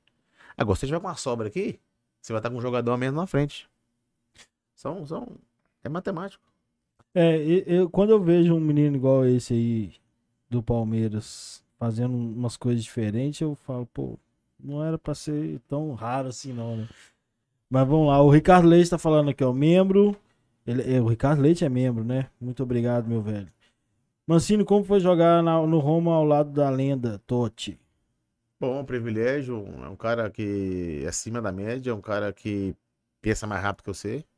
Agora, 0.57 0.75
se 0.75 0.81
você 0.81 0.87
tiver 0.87 0.99
com 0.99 1.07
uma 1.07 1.15
sobra 1.15 1.47
aqui, 1.47 1.79
você 2.21 2.33
vai 2.33 2.39
estar 2.39 2.49
com 2.49 2.57
um 2.57 2.61
jogador 2.61 2.91
a 2.91 2.97
menos 2.97 3.15
na 3.15 3.27
frente. 3.27 3.69
São. 4.75 5.05
são 5.05 5.27
é 5.83 5.89
matemático. 5.89 6.43
É, 7.13 7.37
e- 7.37 7.63
eu, 7.67 7.89
quando 7.89 8.09
eu 8.11 8.21
vejo 8.21 8.55
um 8.55 8.59
menino 8.59 8.95
igual 8.95 9.25
esse 9.25 9.53
aí 9.53 9.93
do 10.49 10.63
Palmeiras 10.63 11.63
fazendo 11.77 12.15
umas 12.15 12.55
coisas 12.57 12.83
diferentes, 12.83 13.41
eu 13.41 13.55
falo, 13.55 13.85
pô, 13.87 14.17
não 14.59 14.83
era 14.83 14.97
pra 14.97 15.13
ser 15.13 15.59
tão 15.67 15.93
raro 15.93 16.29
assim 16.29 16.53
não, 16.53 16.77
né? 16.77 16.87
Mas 17.69 17.87
vamos 17.87 18.07
lá, 18.07 18.21
o 18.21 18.29
Ricardo 18.29 18.67
Leite 18.67 18.89
tá 18.91 18.97
falando 18.97 19.29
aqui, 19.29 19.43
ó, 19.43 19.51
membro. 19.51 20.15
Ele, 20.65 20.95
é, 20.95 21.01
o 21.01 21.07
Ricardo 21.07 21.41
Leite 21.41 21.65
é 21.65 21.69
membro, 21.69 22.03
né? 22.03 22.29
Muito 22.39 22.63
obrigado, 22.63 23.07
meu 23.07 23.21
velho. 23.21 23.51
Mancini, 24.25 24.63
como 24.63 24.85
foi 24.85 24.99
jogar 24.99 25.43
na- 25.43 25.65
no 25.67 25.79
Roma 25.79 26.13
ao 26.13 26.23
lado 26.23 26.51
da 26.51 26.69
lenda 26.69 27.19
Totti? 27.27 27.77
Bom, 28.59 28.79
um 28.79 28.85
privilégio. 28.85 29.65
É 29.83 29.89
um 29.89 29.95
cara 29.95 30.29
que 30.31 31.01
é 31.03 31.07
acima 31.07 31.41
da 31.41 31.51
média, 31.51 31.91
é 31.91 31.93
um 31.93 31.99
cara 32.01 32.31
que 32.31 32.73
pensa 33.21 33.45
mais 33.45 33.61
rápido 33.61 33.83
que 33.83 33.89
eu 33.89 33.93
sei. 33.93 34.19
Me 34.19 34.23
dá- 34.23 34.29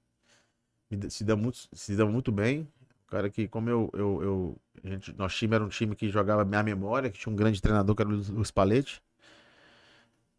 se 1.09 1.23
dá 1.23 1.35
muito, 1.35 1.57
se 1.73 1.95
dá 1.95 2.05
muito 2.05 2.31
bem. 2.31 2.61
Um 3.07 3.07
cara 3.11 3.29
que, 3.29 3.47
como 3.47 3.69
eu, 3.69 3.89
eu, 3.93 4.23
eu 4.23 4.61
a 4.83 4.87
gente, 4.89 5.13
nosso 5.13 5.37
time 5.37 5.55
era 5.55 5.63
um 5.63 5.69
time 5.69 5.95
que 5.95 6.09
jogava 6.09 6.43
minha 6.45 6.63
memória, 6.63 7.09
que 7.09 7.19
tinha 7.19 7.31
um 7.31 7.35
grande 7.35 7.61
treinador 7.61 7.95
que 7.95 8.01
era 8.01 8.09
o 8.09 8.13
Luiz- 8.13 8.51
Palete. 8.51 9.01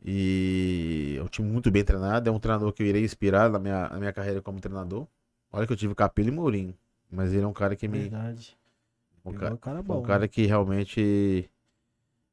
E 0.04 1.16
é 1.18 1.22
um 1.22 1.26
time 1.28 1.48
muito 1.50 1.70
bem 1.70 1.84
treinado. 1.84 2.28
É 2.28 2.32
um 2.32 2.38
treinador 2.38 2.72
que 2.72 2.82
eu 2.82 2.86
irei 2.86 3.04
inspirar 3.04 3.50
na 3.50 3.58
minha, 3.58 3.88
na 3.88 3.98
minha 3.98 4.12
carreira 4.12 4.40
como 4.42 4.60
treinador. 4.60 5.06
Olha 5.52 5.66
que 5.66 5.72
eu 5.72 5.76
tive 5.76 5.94
Capelo 5.94 6.28
e 6.28 6.32
Mourinho. 6.32 6.76
Mas 7.10 7.32
ele 7.32 7.42
é 7.44 7.46
um 7.46 7.52
cara 7.52 7.74
que 7.76 7.88
me. 7.88 8.12
Verdade. 8.12 8.56
Um 9.24 9.32
Pegou 9.32 9.32
cara, 9.32 9.54
o 9.54 9.58
cara 9.58 9.82
um 9.88 10.00
bom. 10.00 10.00
cara 10.00 10.28
que 10.28 10.46
realmente 10.46 11.50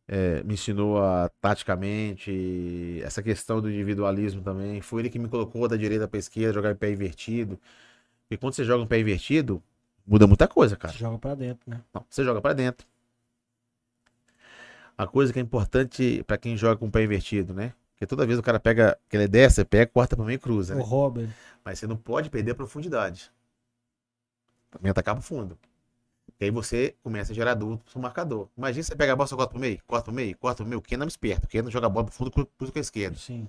é, 0.08 0.44
me 0.44 0.54
ensinou 0.56 1.04
a 1.04 1.30
taticamente, 1.42 3.02
essa 3.04 3.24
questão 3.24 3.62
do 3.62 3.70
individualismo 3.72 4.42
também. 4.44 4.82
Foi 4.82 5.02
ele 5.02 5.10
que 5.10 5.20
me 5.20 5.28
colocou 5.30 5.68
da 5.68 5.76
direita 5.78 6.08
para 6.08 6.20
esquerda, 6.20 6.54
jogar 6.54 6.72
em 6.72 6.76
pé 6.76 6.92
invertido. 6.92 7.60
Porque 8.24 8.38
quando 8.38 8.54
você 8.54 8.64
joga 8.64 8.84
em 8.84 8.88
pé 8.88 9.00
invertido, 9.00 9.62
muda 10.06 10.26
muita 10.28 10.48
coisa, 10.48 10.76
cara. 10.76 10.94
Você 10.94 11.00
joga 11.00 11.18
pra 11.18 11.36
dentro, 11.36 11.70
né? 11.70 11.82
Não, 11.94 12.06
você 12.10 12.24
joga 12.24 12.42
para 12.42 12.54
dentro. 12.54 12.88
A 14.98 15.08
coisa 15.08 15.34
que 15.34 15.40
é 15.40 15.42
importante 15.42 16.24
para 16.26 16.38
quem 16.38 16.56
joga 16.56 16.78
com 16.78 16.88
o 16.88 16.92
pé 16.92 17.04
invertido, 17.04 17.54
né? 17.54 17.74
Porque 17.94 18.06
toda 18.06 18.26
vez 18.26 18.38
o 18.38 18.44
cara 18.44 18.60
pega, 18.60 18.98
que 19.10 19.18
ele 19.18 19.28
desce, 19.28 19.64
pega, 19.66 19.88
corta 19.92 20.16
para 20.16 20.26
meio 20.26 20.36
e 20.36 20.40
cruza, 20.40 20.74
O 20.74 20.78
né? 20.78 20.84
Robert. 20.84 21.30
Mas 21.64 21.80
você 21.80 21.88
não 21.88 21.98
pode 21.98 22.30
perder 22.30 22.52
a 22.52 22.56
profundidade. 22.56 23.32
Também 24.70 24.90
atacar 24.90 25.16
pro 25.16 25.24
fundo. 25.24 25.58
E 26.40 26.46
aí 26.46 26.52
você 26.52 26.96
começa 27.02 27.32
a 27.32 27.36
gerar 27.36 27.54
dúvida 27.54 27.82
pro 27.90 28.02
marcador. 28.02 28.50
Imagina 28.58 28.84
você 28.84 28.96
pega 28.96 29.14
a 29.14 29.16
bola, 29.16 29.28
só 29.28 29.36
corta 29.36 29.52
pro 29.52 29.60
meio, 29.60 29.82
corta 29.88 30.06
pro 30.06 30.14
meio, 30.14 30.38
corta 30.38 30.58
pro 30.58 30.68
meio. 30.68 30.82
Quem 30.82 30.98
não 30.98 31.06
é 31.06 31.08
esperto, 31.08 31.48
quem 31.48 31.62
não 31.62 31.72
joga 31.72 31.88
a 31.88 31.90
bola 31.90 32.06
pro 32.06 32.14
fundo, 32.14 32.32
cruza 32.32 32.72
com 32.72 32.80
a 32.80 32.82
esquerda. 32.82 33.18
Sim. 33.18 33.48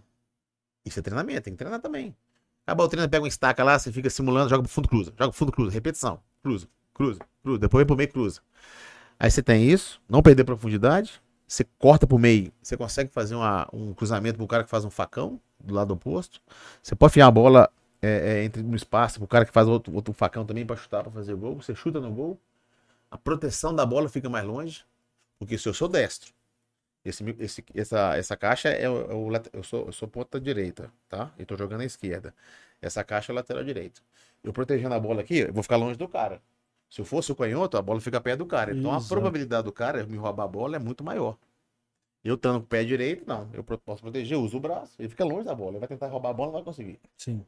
Isso 0.84 0.98
é 0.98 1.02
treinamento, 1.02 1.42
tem 1.42 1.54
que 1.54 1.58
treinar 1.58 1.80
também. 1.80 2.14
Acaba 2.66 2.84
o 2.84 2.88
treino, 2.88 3.08
pega 3.08 3.22
uma 3.22 3.28
estaca 3.28 3.62
lá, 3.62 3.78
você 3.78 3.92
fica 3.92 4.08
simulando, 4.08 4.48
joga 4.48 4.62
pro 4.62 4.72
fundo, 4.72 4.88
cruza. 4.88 5.10
Joga 5.18 5.30
pro 5.30 5.38
fundo, 5.38 5.52
cruza. 5.52 5.70
Repetição. 5.72 6.20
Cruza, 6.42 6.66
cruza, 6.94 7.20
cruza. 7.42 7.58
Depois 7.58 7.80
vem 7.80 7.86
pro 7.86 7.96
meio, 7.96 8.10
cruza. 8.10 8.40
Aí 9.18 9.30
você 9.30 9.42
tem 9.42 9.68
isso, 9.68 10.00
não 10.08 10.22
perder 10.22 10.44
profundidade. 10.44 11.20
Você 11.46 11.64
corta 11.78 12.06
pro 12.06 12.18
meio, 12.18 12.50
você 12.62 12.76
consegue 12.76 13.10
fazer 13.12 13.34
uma- 13.34 13.68
um 13.72 13.92
cruzamento 13.92 14.38
pro 14.38 14.46
cara 14.46 14.64
que 14.64 14.70
faz 14.70 14.84
um 14.84 14.90
facão 14.90 15.38
do 15.60 15.74
lado 15.74 15.92
oposto. 15.92 16.40
Você 16.82 16.94
pode 16.94 17.12
enfiar 17.12 17.26
a 17.26 17.30
bola 17.30 17.70
é, 18.00 18.40
é, 18.40 18.44
entre 18.44 18.62
no 18.62 18.74
espaço 18.74 19.18
pro 19.18 19.28
cara 19.28 19.44
que 19.44 19.52
faz 19.52 19.68
outro, 19.68 19.94
outro 19.94 20.12
facão 20.12 20.44
também 20.44 20.66
pra 20.66 20.74
chutar, 20.76 21.02
pra 21.02 21.12
fazer 21.12 21.34
gol. 21.36 21.56
Você 21.56 21.74
chuta 21.74 22.00
no 22.00 22.10
gol. 22.12 22.38
A 23.10 23.16
proteção 23.16 23.74
da 23.74 23.86
bola 23.86 24.08
fica 24.08 24.28
mais 24.28 24.44
longe. 24.44 24.84
Porque 25.38 25.56
se 25.58 25.68
eu 25.68 25.74
sou 25.74 25.88
destro, 25.88 26.32
esse, 27.04 27.24
esse- 27.38 27.64
essa, 27.74 28.16
essa 28.16 28.36
caixa 28.36 28.68
é 28.68 28.88
o, 28.88 29.34
é 29.36 29.42
eu, 29.52 29.62
sou, 29.62 29.86
eu 29.86 29.92
sou 29.92 30.08
ponta 30.08 30.40
direita, 30.40 30.92
tá? 31.08 31.32
E 31.38 31.44
tô 31.44 31.56
jogando 31.56 31.82
à 31.82 31.84
esquerda. 31.84 32.34
Essa 32.80 33.04
caixa 33.04 33.32
é 33.32 33.34
lateral 33.34 33.64
direito. 33.64 34.02
Eu 34.42 34.52
protegendo 34.52 34.94
a 34.94 35.00
bola 35.00 35.22
aqui, 35.22 35.38
eu 35.38 35.52
vou 35.52 35.62
ficar 35.62 35.76
longe 35.76 35.96
do 35.98 36.08
cara. 36.08 36.42
Se 36.90 37.00
eu 37.00 37.04
fosse 37.04 37.32
o 37.32 37.36
canhoto, 37.36 37.76
a 37.76 37.82
bola 37.82 38.00
fica 38.00 38.20
perto 38.20 38.38
do 38.40 38.46
cara. 38.46 38.72
Então 38.72 38.92
a 38.92 38.96
Exato. 38.96 39.08
probabilidade 39.08 39.64
do 39.64 39.72
cara 39.72 40.04
me 40.06 40.16
roubar 40.16 40.44
a 40.44 40.48
bola 40.48 40.76
é 40.76 40.78
muito 40.78 41.02
maior. 41.04 41.36
Eu 42.24 42.36
estando 42.36 42.60
com 42.60 42.64
o 42.66 42.68
pé 42.68 42.84
direito, 42.84 43.24
não. 43.26 43.48
Eu 43.52 43.62
posso 43.64 44.02
proteger, 44.02 44.36
eu 44.36 44.42
uso 44.42 44.56
o 44.56 44.60
braço. 44.60 44.94
Ele 45.00 45.08
fica 45.08 45.24
longe 45.24 45.44
da 45.44 45.54
bola. 45.54 45.72
Ele 45.72 45.78
vai 45.80 45.88
tentar 45.88 46.08
roubar 46.08 46.30
a 46.30 46.32
bola, 46.32 46.48
não 46.48 46.54
vai 46.54 46.64
conseguir. 46.64 47.00
Sim. 47.16 47.44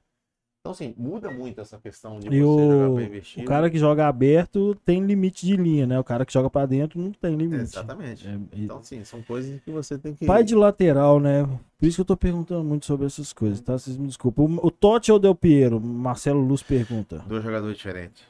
Então, 0.67 0.73
assim, 0.73 0.95
muda 0.97 1.31
muito 1.31 1.61
essa 1.61 1.79
questão 1.79 2.19
de 2.19 2.27
E 2.27 2.41
você 2.43 2.69
jogar 2.69 2.91
o, 2.91 3.43
o 3.43 3.45
cara 3.45 3.71
que 3.71 3.79
joga 3.79 4.09
aberto 4.09 4.75
tem 4.85 5.01
limite 5.01 5.47
de 5.47 5.55
linha, 5.57 5.87
né? 5.87 5.97
O 5.97 6.03
cara 6.03 6.27
que 6.27 6.33
joga 6.33 6.51
pra 6.51 6.67
dentro 6.67 7.01
não 7.01 7.13
tem 7.13 7.37
limite. 7.37 7.63
Exatamente. 7.63 8.27
É, 8.27 8.37
Então, 8.53 8.83
sim, 8.83 9.05
são 9.05 9.23
coisas 9.23 9.61
que 9.63 9.71
você 9.71 9.97
tem 9.97 10.13
que. 10.13 10.27
Pai 10.27 10.43
de 10.43 10.57
lateral, 10.57 11.21
né? 11.21 11.45
Por 11.79 11.87
isso 11.87 11.99
que 11.99 12.01
eu 12.01 12.05
tô 12.07 12.17
perguntando 12.17 12.65
muito 12.65 12.85
sobre 12.85 13.07
essas 13.07 13.33
coisas, 13.33 13.61
tá? 13.61 13.79
Vocês 13.79 13.97
me 13.97 14.09
desculpem. 14.09 14.45
O, 14.45 14.67
o 14.67 14.71
Totti 14.73 15.13
ou 15.13 15.19
o 15.19 15.21
Del 15.21 15.37
Piero? 15.37 15.81
Marcelo 15.81 16.41
Luz 16.41 16.65
pergunta. 16.65 17.21
Dois 17.29 17.45
jogadores 17.45 17.77
diferentes. 17.77 18.25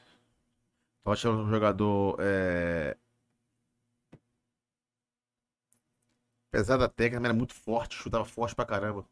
Totti 1.04 1.26
é 1.26 1.30
um 1.30 1.48
jogador. 1.48 2.18
É... 2.20 2.98
Apesar 6.52 6.76
da 6.76 6.86
técnica, 6.88 7.18
mas 7.18 7.30
era 7.30 7.38
muito 7.38 7.54
forte, 7.54 7.96
chutava 7.96 8.26
forte 8.26 8.54
pra 8.54 8.66
caramba. 8.66 9.06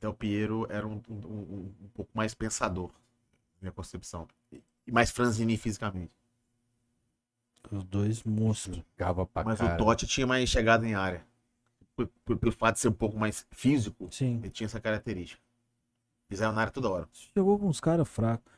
Del 0.00 0.14
Piero 0.14 0.66
era 0.70 0.86
um, 0.86 1.00
um- 1.08 1.14
um- 1.14 1.74
um 1.82 1.88
pouco 1.94 2.10
mais 2.14 2.34
pensador, 2.34 2.88
na 2.88 3.62
minha 3.62 3.72
concepção. 3.72 4.26
E 4.86 4.90
mais 4.90 5.10
franzini 5.10 5.56
fisicamente. 5.56 6.12
Os 7.70 7.84
dois 7.84 8.24
monstros. 8.24 8.82
Pra 8.96 9.44
Mas 9.44 9.58
cara. 9.58 9.74
o 9.74 9.76
Totti 9.76 10.06
tinha 10.06 10.26
mais 10.26 10.48
chegada 10.48 10.86
em 10.86 10.94
área. 10.94 11.24
Pelo 12.24 12.52
fato 12.52 12.74
de 12.76 12.80
ser 12.80 12.88
um 12.88 12.92
pouco 12.92 13.18
mais 13.18 13.46
físico, 13.50 14.08
Sim. 14.10 14.38
ele 14.38 14.50
tinha 14.50 14.64
essa 14.64 14.80
característica. 14.80 15.40
Pisava 16.28 16.52
na 16.54 16.62
área 16.62 16.72
toda 16.72 16.88
hora. 16.88 17.08
Jogou 17.36 17.58
com 17.58 17.66
uns 17.68 17.80
caras 17.80 18.08
fracos. 18.08 18.50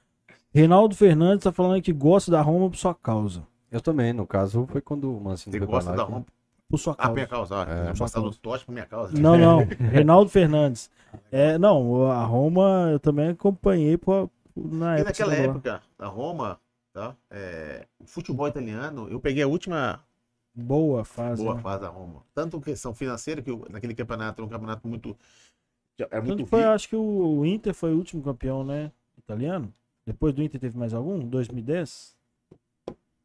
Reinaldo 0.54 0.94
Fernandes 0.94 1.42
tá 1.44 1.50
falando 1.50 1.82
que 1.82 1.92
gosta 1.92 2.30
da 2.30 2.40
Roma 2.40 2.70
por 2.70 2.76
sua 2.76 2.94
causa. 2.94 3.44
Eu 3.70 3.80
também, 3.80 4.12
no 4.12 4.26
caso, 4.26 4.66
foi 4.70 4.80
quando 4.80 5.10
o 5.16 5.20
Mancini 5.20 5.58
Você 5.58 5.66
gosta 5.66 5.92
da 5.92 6.04
Roma? 6.04 6.24
Por 6.72 6.78
sua 6.78 6.94
Ah, 6.94 6.96
causa. 6.96 7.12
minha 7.12 7.26
causa. 7.26 7.54
Ah, 7.56 7.66
É. 7.70 7.90
eu 8.18 8.32
Totti 8.32 8.64
por 8.64 8.72
minha 8.72 8.86
causa. 8.86 9.20
Não, 9.20 9.36
não. 9.36 9.58
Reinaldo 9.92 10.30
Fernandes. 10.30 10.90
É, 11.30 11.58
não, 11.58 12.10
a 12.10 12.24
Roma 12.24 12.88
eu 12.90 12.98
também 12.98 13.28
acompanhei 13.28 13.98
por, 13.98 14.30
na 14.56 14.96
E 14.96 15.00
época. 15.02 15.12
que 15.12 15.20
naquela 15.22 15.34
época, 15.34 15.82
a 15.98 16.06
Roma, 16.06 16.58
tá? 16.90 17.14
É, 17.30 17.86
o 18.00 18.06
futebol 18.06 18.48
italiano, 18.48 19.06
eu 19.10 19.20
peguei 19.20 19.42
a 19.42 19.46
última 19.46 20.02
Boa 20.54 21.04
fase. 21.04 21.42
boa 21.42 21.56
né? 21.56 21.60
fase 21.60 21.82
da 21.82 21.88
Roma. 21.88 22.22
Tanto 22.34 22.58
questão 22.58 22.94
financeira, 22.94 23.42
que 23.42 23.50
o- 23.50 23.66
naquele 23.68 23.94
campeonato 23.94 24.40
era 24.40 24.46
um 24.46 24.50
campeonato 24.50 24.88
muito. 24.88 25.14
Tanto 25.98 26.24
muito 26.26 26.44
que 26.44 26.48
foi, 26.48 26.60
rico. 26.60 26.70
acho 26.72 26.88
que 26.88 26.96
o 26.96 27.44
Inter 27.44 27.74
foi 27.74 27.92
o 27.92 27.98
último 27.98 28.22
campeão, 28.22 28.64
né? 28.64 28.90
Italiano. 29.18 29.70
Depois 30.06 30.32
do 30.34 30.42
Inter 30.42 30.58
teve 30.58 30.78
mais 30.78 30.94
algum? 30.94 31.18
2010? 31.20 32.16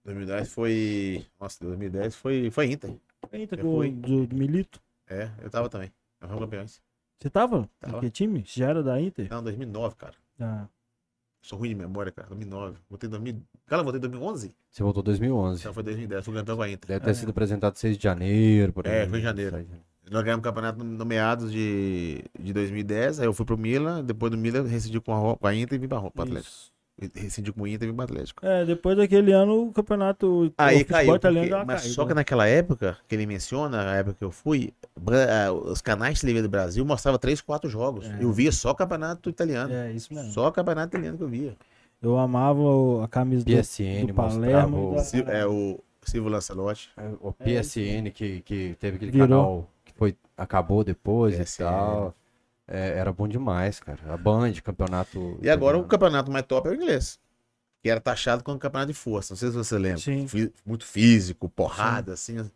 2010 0.04 0.52
foi. 0.54 1.26
Nossa, 1.40 1.64
2010 1.64 2.14
foi, 2.16 2.52
foi 2.52 2.72
Inter. 2.72 2.94
Inter 3.34 3.60
Eu 3.60 3.66
com 3.66 3.72
o 3.72 3.78
fui. 3.78 3.92
do, 3.92 4.28
do 4.28 4.36
Milito. 4.36 4.80
É, 5.10 5.30
eu 5.42 5.50
tava 5.50 5.70
também. 5.70 5.92
Nós 6.22 6.30
fomos 6.30 6.46
campeões. 6.46 6.82
Você 7.20 7.30
tava? 7.30 7.70
Tava. 7.80 7.98
Em 7.98 8.00
que 8.02 8.10
time? 8.10 8.44
Você 8.46 8.60
já 8.60 8.70
era 8.70 8.84
da 8.84 9.00
Inter? 9.02 9.28
Não, 9.30 9.44
2009, 9.44 9.96
cara. 9.96 10.14
Ah, 10.40 10.68
Sou 11.42 11.58
ruim 11.60 11.70
de 11.70 11.76
memória, 11.76 12.12
cara. 12.12 12.28
2009. 12.28 12.78
Votei 12.90 13.08
em 13.08 13.12
2000. 13.12 13.42
Cara, 13.68 13.82
eu 13.82 13.86
votei 13.86 13.98
em 14.00 14.02
2011. 14.02 14.56
Você 14.70 14.84
voltou 14.84 15.02
em 15.02 15.06
2011. 15.06 15.60
Então 15.62 15.74
foi 15.74 15.84
2010. 15.84 16.26
Fui 16.26 16.34
campeão 16.34 16.58
com 16.58 16.62
a 16.64 16.70
Inter. 16.70 16.88
Deve 16.88 17.06
ter 17.06 17.12
É. 17.12 17.14
sido 17.14 17.30
apresentado 17.30 17.76
6 17.78 17.98
de 17.98 18.04
janeiro, 18.04 18.74
por 18.74 18.86
É, 18.86 19.04
aí. 19.04 19.10
foi 19.10 19.20
em 19.20 19.22
janeiro. 19.22 19.66
Nós 20.12 20.24
ganhamos 20.24 20.42
o 20.42 20.44
campeonato 20.44 20.84
no 20.84 21.06
meados 21.06 21.52
de, 21.52 22.24
de 22.40 22.54
2010. 22.54 23.20
Aí 23.20 23.26
eu 23.28 23.34
fui 23.34 23.46
pro 23.46 23.58
Milan. 23.58 24.04
Depois 24.04 24.32
do 24.32 24.38
Milan, 24.38 24.64
rescindi 24.68 25.00
com 25.00 25.32
a, 25.32 25.38
com 25.38 25.48
a 25.48 25.56
Inter 25.56 25.76
e 25.78 25.80
vim 25.80 25.88
pra 25.88 26.02
pro 26.12 26.24
Atlético. 26.24 26.56
Isso. 27.02 27.12
Rescindi 27.16 27.52
com 27.52 27.62
o 27.64 27.68
Inter 27.68 27.88
e 27.88 27.92
vim 27.92 27.96
pro 27.96 28.06
Atlético. 28.06 28.46
É, 28.46 28.66
depois 28.66 28.98
daquele 28.98 29.32
ano 29.32 29.68
o 29.68 29.72
campeonato. 29.72 30.52
Aí 30.58 30.82
o 30.82 30.86
caiu. 30.86 31.16
italiano 31.16 31.48
porque- 31.50 31.66
mas 31.66 31.82
caída, 31.82 31.94
só 31.96 32.04
que 32.04 32.10
né? 32.10 32.16
naquela 32.16 32.48
época, 32.48 32.98
que 33.08 33.16
ele 33.16 33.26
menciona, 33.26 33.92
a 33.92 33.96
época 33.96 34.16
que 34.20 34.24
eu 34.24 34.32
fui, 34.32 34.74
ah, 34.98 35.52
os 35.52 35.82
canais 35.82 36.16
de 36.20 36.26
TV 36.26 36.42
do 36.42 36.50
Brasil 36.50 36.84
mostravam 36.86 37.20
3, 37.20 37.40
4 37.42 37.70
jogos. 37.70 38.06
É. 38.10 38.18
Eu 38.24 38.32
via 38.32 38.52
só 38.52 38.74
campeonato 38.74 39.30
italiano. 39.30 39.74
É, 39.74 39.92
isso 39.92 40.14
mesmo. 40.14 40.32
Só 40.32 40.50
campeonato 40.52 40.90
italiano 40.96 41.18
que 41.18 41.24
eu 41.24 41.28
via. 41.28 41.56
Eu 42.02 42.18
amava 42.18 42.60
o- 42.62 43.02
a 43.04 43.08
camisa 43.08 43.44
do, 43.44 43.52
PSN 43.52 44.06
do 44.08 44.14
mostrava 44.14 44.40
Palermo. 44.70 44.92
o, 44.94 44.96
da- 45.24 45.32
É 45.34 45.46
o 45.46 45.80
Silvio 46.04 46.32
Lancelotti. 46.32 46.90
o 47.22 47.32
PSN 47.34 48.12
que, 48.12 48.42
que 48.42 48.76
teve 48.80 48.98
aquele 48.98 49.12
Virou. 49.12 49.28
canal 49.28 49.70
que 49.84 49.94
foi, 49.94 50.16
acabou 50.38 50.84
depois 50.84 51.36
PSN. 51.36 51.64
e 51.64 51.68
tal. 51.70 52.14
É, 52.68 52.98
era 52.98 53.14
bom 53.14 53.28
demais, 53.28 53.80
cara. 53.80 54.00
A 54.10 54.18
Band, 54.18 54.54
campeonato. 54.64 55.40
E 55.42 55.50
agora 55.50 55.78
o 55.78 55.86
campeonato 55.86 56.32
mais 56.32 56.46
top 56.46 56.68
é 56.68 56.72
o 56.72 56.76
inglês. 56.76 57.20
Que 57.82 57.90
era 57.90 58.02
taxado 58.02 58.44
como 58.44 58.60
campeonato 58.60 58.92
de 58.92 58.98
força. 58.98 59.34
Não 59.34 59.38
sei 59.38 59.50
se 59.50 59.56
você 59.56 59.78
lembra. 59.78 60.00
Sim. 60.00 60.28
Fí- 60.28 60.52
Muito 60.66 60.86
físico, 60.86 61.48
porrada, 61.48 62.14
assim. 62.14 62.50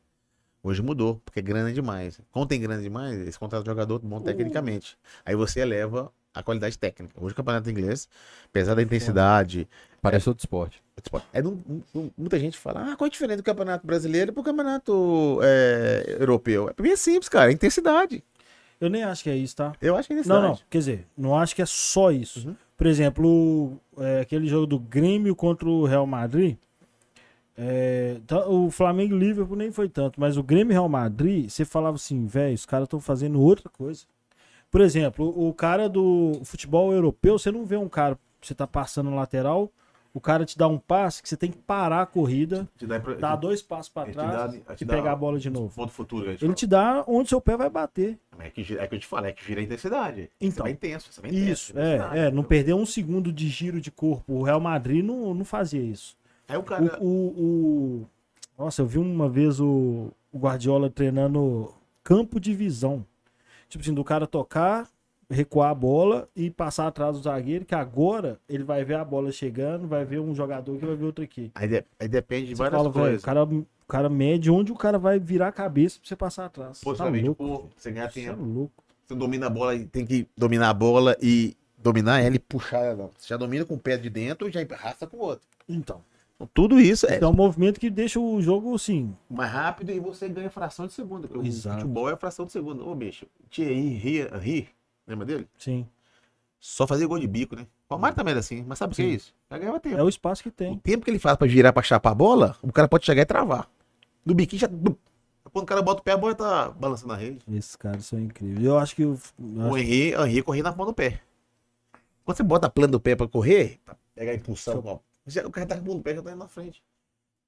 Hoje 0.64 0.82
mudou, 0.82 1.20
porque 1.26 1.40
é 1.40 1.44
grana 1.44 1.72
demais. 1.72 2.20
Quando 2.32 2.48
tem 2.50 2.60
grana 2.62 2.82
demais, 2.82 3.20
eles 3.20 3.38
contratam 3.38 3.66
jogador 3.66 4.00
bom 4.00 4.20
tecnicamente. 4.22 4.98
Aí 5.26 5.36
você 5.36 5.62
eleva 5.62 6.12
a 6.34 6.44
qualidade 6.44 6.78
técnica. 6.78 7.14
Hoje 7.20 7.34
o 7.34 7.36
campeonato 7.36 7.70
inglês, 7.70 8.08
apesar 8.46 8.76
da 8.76 8.82
intensidade, 8.82 9.68
Parece 10.02 10.30
outro 10.30 10.44
esporte. 10.44 10.82
é, 11.34 11.42
não- 11.42 11.60
não- 11.94 12.12
muita 12.18 12.40
gente 12.40 12.58
fala, 12.58 12.92
ah, 12.92 12.96
qual 12.96 13.06
é 13.06 13.10
a 13.10 13.12
diferença 13.12 13.38
do 13.38 13.44
campeonato 13.44 13.86
brasileiro 13.86 14.32
pro 14.34 14.44
campeonato 14.44 15.40
é, 15.44 16.18
europeu? 16.20 16.70
É, 16.70 16.88
é 16.90 16.96
simples, 16.96 17.28
cara, 17.28 17.50
é 17.50 17.54
intensidade. 17.54 18.24
Eu 18.82 18.90
nem 18.90 19.04
acho 19.04 19.24
que 19.24 19.30
é 19.30 19.36
isso, 19.38 19.56
tá? 19.56 19.74
Eu 19.82 19.96
acho 19.96 20.08
que 20.08 20.14
é 20.14 20.16
Não, 20.16 20.22
intensidade. 20.22 20.48
não. 20.48 20.60
Quer 20.70 20.78
dizer, 20.80 21.08
não 21.18 21.38
acho 21.38 21.56
que 21.56 21.62
é 21.62 21.66
só 21.68 22.12
isso. 22.12 22.50
Uhum. 22.50 22.56
Por 22.76 22.88
exemplo, 22.88 23.28
o- 23.96 24.04
é, 24.04 24.22
aquele 24.22 24.48
jogo 24.48 24.66
do 24.66 24.80
Grêmio 24.80 25.36
contra 25.36 25.70
o 25.70 25.86
Real 25.86 26.06
Madrid. 26.08 26.58
é, 27.58 28.18
tá- 28.26 28.48
o 28.48 28.72
Flamengo 28.72 29.14
e 29.16 29.20
Liverpool 29.20 29.58
nem 29.58 29.72
foi 29.72 29.88
tanto, 29.90 30.20
mas 30.20 30.38
o 30.38 30.42
Grêmio 30.42 30.72
e 30.72 30.74
Real 30.74 30.90
Madrid, 30.90 31.50
você 31.50 31.64
falava 31.66 31.96
assim, 31.96 32.26
velho, 32.26 32.56
os 32.56 32.66
caras 32.66 32.86
estão 32.86 33.00
fazendo 33.00 33.40
outra 33.40 33.70
coisa. 33.70 34.06
Por 34.72 34.82
exemplo, 34.82 35.28
o 35.38 35.54
cara 35.54 35.88
do 35.90 36.40
futebol 36.44 36.92
europeu, 36.94 37.38
você 37.38 37.52
não 37.52 37.66
vê 37.66 37.76
um 37.78 37.90
cara, 37.90 38.18
você 38.42 38.56
tá 38.56 38.66
passando 38.66 39.14
lateral, 39.14 39.70
o 40.14 40.20
cara 40.20 40.46
te 40.46 40.58
dá 40.58 40.68
um 40.68 40.78
passe 40.78 41.22
que 41.24 41.30
você 41.30 41.38
tem 41.38 41.50
que 41.52 41.58
parar 41.58 42.02
a 42.02 42.06
corrida, 42.06 42.68
Te 42.78 42.86
dá, 42.86 43.00
pra- 43.00 43.14
dar 43.16 43.36
dois 43.36 43.62
passos 43.62 43.88
te 43.88 43.94
trás 44.14 44.16
dá- 44.16 44.76
e 44.80 44.86
pegar 44.86 45.14
a 45.14 45.16
bola 45.16 45.40
de 45.40 45.50
novo. 45.50 45.74
Ponto 45.74 45.92
futuro, 45.94 46.26
gente 46.26 46.34
Ele 46.44 46.48
fala. 46.48 46.54
te 46.56 46.68
dá 46.68 47.04
onde 47.08 47.30
seu 47.30 47.40
pé 47.40 47.56
vai 47.56 47.70
bater. 47.70 48.20
É 48.40 48.50
que, 48.50 48.62
é 48.78 48.88
que 48.88 48.96
eu 48.96 49.00
te 49.00 49.08
falo, 49.08 49.26
é 49.28 49.32
que 49.32 49.44
gira 49.46 49.62
a 49.62 49.64
intensidade. 49.64 50.22
Você 50.24 50.30
Então. 50.48 50.68
intenso, 50.68 51.12
você 51.12 51.22
intenso. 51.22 51.36
Isso, 51.52 51.72
intensidade, 51.72 52.18
é, 52.18 52.28
é, 52.28 52.32
não 52.32 52.44
perder 52.44 52.74
um 52.74 52.86
segundo 52.86 53.32
de 53.32 53.48
giro 53.48 53.80
de 53.80 53.90
corpo. 53.92 54.34
O 54.34 54.44
Real 54.44 54.60
Madrid 54.60 55.04
não, 55.04 55.34
não 55.34 55.46
fazia 55.46 55.82
isso. 55.82 56.18
Aí 56.48 56.58
o 56.58 56.64
cara. 56.64 56.98
O, 57.02 57.06
o- 57.08 57.44
o- 58.02 58.08
Nossa, 58.58 58.82
eu 58.82 58.86
vi 58.86 58.98
uma 59.00 59.30
vez 59.30 59.60
o, 59.60 60.12
o 60.32 60.38
Guardiola 60.38 60.90
treinando 60.90 61.74
campo 62.04 62.40
de 62.40 62.54
visão. 62.54 63.06
Tipo 63.70 63.82
assim, 63.84 63.94
do 63.94 64.04
cara 64.04 64.28
tocar, 64.28 64.88
recuar 65.32 65.72
a 65.72 65.76
bola 65.76 66.28
e 66.36 66.50
passar 66.50 66.88
atrás 66.88 67.16
do 67.18 67.24
zagueiro, 67.24 67.66
que 67.66 67.74
agora 67.76 68.40
ele 68.50 68.64
vai 68.64 68.84
ver 68.84 68.96
a 68.96 69.06
bola 69.06 69.32
chegando, 69.32 69.88
vai 69.88 70.04
ver 70.06 70.20
um 70.20 70.36
jogador 70.36 70.78
que 70.78 70.86
vai 70.86 70.96
ver 70.96 71.06
outro 71.06 71.24
aqui. 71.24 71.52
Aí, 71.56 71.68
de- 71.68 71.86
aí 72.00 72.08
depende 72.08 72.48
de 72.48 72.56
Você 72.56 72.64
várias 72.64 72.82
fala, 72.82 72.92
coisas. 72.94 73.22
o 73.22 73.26
cara, 73.26 73.44
o 73.44 73.66
cara 73.88 74.10
mede 74.10 74.52
onde 74.52 74.72
o 74.72 74.76
cara 74.76 75.00
vai 75.00 75.20
virar 75.20 75.48
a 75.48 75.52
cabeça 75.52 76.00
pra 76.00 76.08
você 76.08 76.16
passar 76.16 76.46
atrás. 76.46 76.82
Tá 76.82 77.06
louco. 77.10 77.36
corpo, 77.36 77.70
você 77.76 77.92
ganhar 77.92 78.12
Você 78.12 78.22
é 78.22 78.26
tempo. 78.30 78.44
louco. 78.44 78.84
Você 79.08 79.16
domina 79.16 79.48
a 79.48 79.50
bola 79.50 79.76
e 79.76 79.86
tem 79.86 80.06
que 80.06 80.28
dominar 80.38 80.70
a 80.70 80.74
bola 80.74 81.18
e 81.22 81.56
dominar 81.78 82.22
ela 82.22 82.36
e 82.36 82.40
puxar 82.40 82.80
ela. 82.80 83.10
Você 83.18 83.28
já 83.30 83.38
domina 83.38 83.66
com 83.66 83.74
o 83.74 83.80
pé 83.80 83.98
de 83.98 84.10
dentro 84.10 84.48
e 84.48 84.52
já 84.52 84.62
arrasta 84.62 85.08
pro 85.08 85.20
outro. 85.20 85.48
Então, 85.68 86.02
Então, 86.36 86.50
tudo 86.54 86.80
isso 86.80 87.06
é 87.08 87.20
é 87.20 87.28
um 87.28 87.34
movimento 87.34 87.80
que 87.80 87.90
deixa 87.90 88.20
o 88.20 88.42
jogo 88.42 88.74
assim. 88.74 89.14
mais 89.30 89.52
rápido 89.52 89.92
e 89.92 90.00
você 90.00 90.28
ganha 90.30 90.50
fração 90.50 90.88
de 90.88 90.94
segundo. 90.94 91.28
Exato. 91.46 91.76
O 91.78 91.80
futebol 91.82 92.10
é 92.10 92.16
fração 92.16 92.46
de 92.46 92.52
segundo. 92.52 92.88
Ô, 92.88 92.96
bicho, 92.96 93.26
Thierry 93.50 93.76
Henry, 93.98 94.68
lembra 95.12 95.26
dele? 95.26 95.48
Sim. 95.58 95.88
Só 96.60 96.86
fazia 96.86 97.08
gol 97.08 97.20
de 97.20 97.28
bico, 97.28 97.56
né? 97.56 97.66
O 97.90 97.96
Amar 97.96 98.14
também 98.14 98.32
era 98.32 98.40
assim, 98.40 98.64
mas 98.68 98.78
sabe 98.78 98.94
o 98.94 98.96
que 98.96 99.02
é 99.02 99.06
isso? 99.06 99.34
Já 99.50 99.58
ganhava 99.58 99.80
tempo. 99.80 99.98
É 99.98 100.04
o 100.04 100.10
espaço 100.10 100.44
que 100.44 100.50
O 100.50 100.52
tem. 100.52 100.78
tempo 100.78 101.04
que 101.04 101.10
ele 101.12 101.20
faz 101.20 101.36
pra 101.38 101.48
girar, 101.48 101.74
pra 101.74 101.82
chapar 101.84 102.12
a 102.12 102.16
bola, 102.16 102.56
o 102.62 102.72
cara 102.72 102.88
pode 102.88 103.06
chegar 103.06 103.22
e 103.24 103.26
travar. 103.26 103.70
No 104.24 104.34
biquinho 104.36 104.60
já. 104.60 104.68
Quando 104.68 105.64
o 105.64 105.66
cara 105.66 105.82
bota 105.82 106.02
o 106.02 106.04
pé, 106.04 106.12
a 106.12 106.18
bola 106.18 106.36
tá 106.36 106.70
balançando 106.70 107.12
a 107.14 107.18
rede. 107.18 107.40
Esses 107.52 107.76
caras 107.76 108.06
são 108.06 108.20
incríveis. 108.20 108.64
Eu 108.64 108.78
acho 108.78 108.96
que 108.96 109.04
o. 109.04 109.20
O 109.40 109.78
Henry, 109.78 110.16
o 110.16 110.26
Henry 110.26 110.44
corria 110.44 110.64
na 110.64 110.72
ponta 110.72 110.92
do 110.92 110.94
pé. 110.96 111.20
Quando 112.24 112.38
você 112.38 112.44
bota 112.44 112.68
a 112.68 112.70
plana 112.70 112.92
do 112.92 113.00
pé 113.00 113.16
pra 113.16 113.28
correr, 113.28 113.80
pra 113.84 113.96
pegar 114.14 114.32
a 114.32 114.36
impulsão, 114.36 114.82
ó, 114.86 115.00
o 115.46 115.52
cara 115.52 115.66
tá 115.66 115.76
com 115.76 115.92
a 115.92 115.96
do 115.96 116.02
pé 116.02 116.16
já 116.16 116.22
tá 116.22 116.30
indo 116.32 116.38
na 116.40 116.48
frente. 116.48 116.82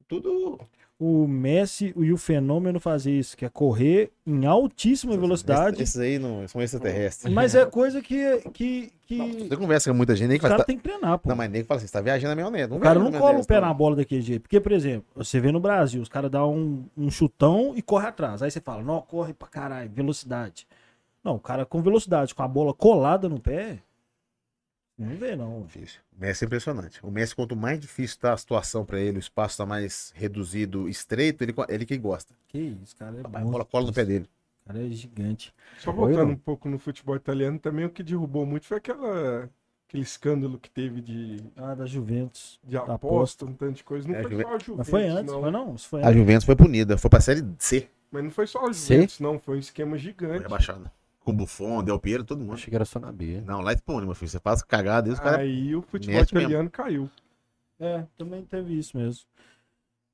Tudo. 0.07 0.60
O 1.06 1.28
Messi 1.28 1.94
e 1.98 2.14
o 2.14 2.18
Fenômeno 2.18 2.80
fazem 2.80 3.20
isso, 3.20 3.36
que 3.36 3.44
é 3.44 3.50
correr 3.50 4.14
em 4.26 4.46
altíssima 4.46 5.18
velocidade. 5.18 5.84
Esses 5.84 6.00
aí 6.00 6.18
não 6.18 6.48
são 6.48 6.62
extraterrestres. 6.62 7.34
Mas 7.34 7.54
é 7.54 7.66
coisa 7.66 8.02
que, 8.02 8.38
que, 8.54 8.90
que 9.06 9.18
Não, 9.18 9.28
você 9.50 9.58
conversa 9.58 9.92
com 9.92 9.98
muita 9.98 10.16
gente 10.16 10.30
nem 10.30 10.38
que 10.38 10.44
fala. 10.44 10.54
caras 10.54 10.66
tá... 10.66 10.68
têm 10.68 10.78
que 10.78 10.84
treinar, 10.84 11.20
pô. 11.20 11.28
Não, 11.28 11.36
mas 11.36 11.52
nem 11.52 11.62
que 11.62 11.68
fala 11.68 11.80
assim, 11.80 11.88
você 11.88 11.92
tá 11.92 12.00
viajando 12.00 12.30
na 12.30 12.36
maionese. 12.42 12.72
O 12.72 12.80
cara 12.80 13.00
não 13.00 13.12
cola 13.12 13.38
o 13.38 13.46
pé 13.46 13.60
na 13.60 13.74
bola 13.74 13.98
daquele 13.98 14.22
jeito. 14.22 14.44
Porque, 14.44 14.62
por 14.62 14.72
exemplo, 14.72 15.06
você 15.14 15.42
vê 15.42 15.52
no 15.52 15.60
Brasil, 15.60 16.02
os 16.02 16.08
caras 16.08 16.32
dão 16.32 16.56
um, 16.56 16.86
um 16.96 17.12
chutão 17.12 17.74
e 17.76 17.82
corre 17.82 18.08
atrás. 18.08 18.42
Aí 18.42 18.50
você 18.50 18.62
fala, 18.62 18.82
não, 18.82 19.02
corre 19.02 19.34
pra 19.34 19.50
caralho, 19.50 19.92
velocidade. 19.94 20.66
Não, 21.22 21.36
o 21.36 21.40
cara 21.40 21.66
com 21.66 21.82
velocidade, 21.82 22.34
com 22.34 22.44
a 22.44 22.48
bola 22.48 22.74
colada 22.74 23.28
no 23.28 23.42
pé, 23.42 23.80
não 25.04 25.16
vê, 25.18 25.36
não. 25.36 25.62
Difícil. 25.64 26.00
O 26.18 26.22
Messi 26.22 26.44
é 26.44 26.48
impressionante. 26.48 27.00
O 27.06 27.12
Messi, 27.12 27.36
quanto 27.36 27.56
mais 27.56 27.80
difícil 27.80 28.18
tá 28.20 28.34
a 28.34 28.38
situação 28.38 28.86
pra 28.86 29.00
ele, 29.00 29.18
o 29.18 29.20
espaço 29.20 29.58
tá 29.58 29.66
mais 29.66 30.12
reduzido, 30.16 30.88
estreito, 30.90 31.44
ele, 31.44 31.54
ele 31.70 31.86
que 31.86 31.98
gosta. 31.98 32.34
Que 32.48 32.60
isso, 32.84 32.96
cara. 32.96 33.18
É 33.18 33.22
A 33.22 33.28
bom. 33.28 33.52
bola 33.52 33.66
cola 33.66 33.86
no 33.88 33.94
pé 33.94 34.06
dele. 34.06 34.30
O 34.64 34.68
cara 34.68 34.86
é 34.86 34.90
gigante. 34.90 35.54
Só 35.78 35.92
Foi, 35.92 35.96
voltando 35.96 36.28
não? 36.28 36.34
um 36.34 36.38
pouco 36.38 36.70
no 36.70 36.80
futebol 36.80 37.16
italiano, 37.16 37.60
também 37.60 37.86
o 37.86 37.90
que 37.90 38.02
derrubou 38.02 38.46
muito 38.46 38.66
foi 38.66 38.78
aquela, 38.78 39.50
aquele 39.90 40.04
escândalo 40.04 40.58
que 40.58 40.70
teve 40.70 41.02
de, 41.02 41.44
Ah, 41.58 41.76
da 41.76 41.86
Juventus. 41.86 42.60
de 42.64 42.78
aposta. 42.78 42.94
aposta, 42.96 43.46
um 43.46 43.54
tanto 43.54 43.74
de 43.78 43.84
coisa. 43.84 44.08
Não 44.08 44.16
É, 44.16 44.22
foi 44.22 44.32
Juve- 44.32 44.44
só 44.44 44.50
a 44.50 44.60
Juventus, 44.60 44.78
Mas 44.78 44.90
foi 44.90 45.08
antes, 45.08 45.34
não. 45.34 45.42
foi 45.42 45.52
não? 45.52 45.76
Isso 45.76 45.90
foi 45.90 46.02
A 46.02 46.08
antes. 46.08 46.18
Juventus 46.20 46.46
foi 46.46 46.56
punida, 46.56 46.98
foi 46.98 47.10
pra 47.10 47.20
série 47.20 47.44
C. 47.60 47.90
Mas 48.10 48.24
não 48.24 48.32
foi 48.32 48.48
só 48.48 48.66
a. 48.68 48.72
Juventus, 48.72 49.20
não. 49.20 49.38
Foi 49.40 49.58
um 49.58 49.60
esquema 49.60 49.92
Foi 49.92 50.00
gigante. 50.00 50.44
rebaixada. 50.44 50.92
Com 51.24 51.32
o 51.32 51.34
Buffon, 51.34 51.84
Del 51.84 51.98
Piero, 52.00 52.24
todo 52.24 52.40
mundo. 52.41 52.54
Achei 52.54 52.70
que 52.70 52.76
era 52.76 52.84
só 52.86 53.00
na 53.00 53.12
B. 53.12 53.41
Não, 53.45 53.62
lá 53.62 53.72
é 53.72 53.76
pune, 53.78 54.06
meu 54.06 54.14
filho. 54.16 54.30
Você 54.30 54.40
faz 54.40 54.62
cagada 54.62 55.08
e 55.08 55.12
os 55.14 55.20
caras. 55.20 55.40
Aí 55.40 55.76
o 55.76 55.82
futebol 55.82 56.16
mete 56.16 56.34
mesmo. 56.34 56.40
italiano 56.50 56.70
caiu. 56.70 57.10
É, 57.80 58.04
também 58.18 58.44
teve 58.44 58.78
isso 58.78 58.98
mesmo. 58.98 59.24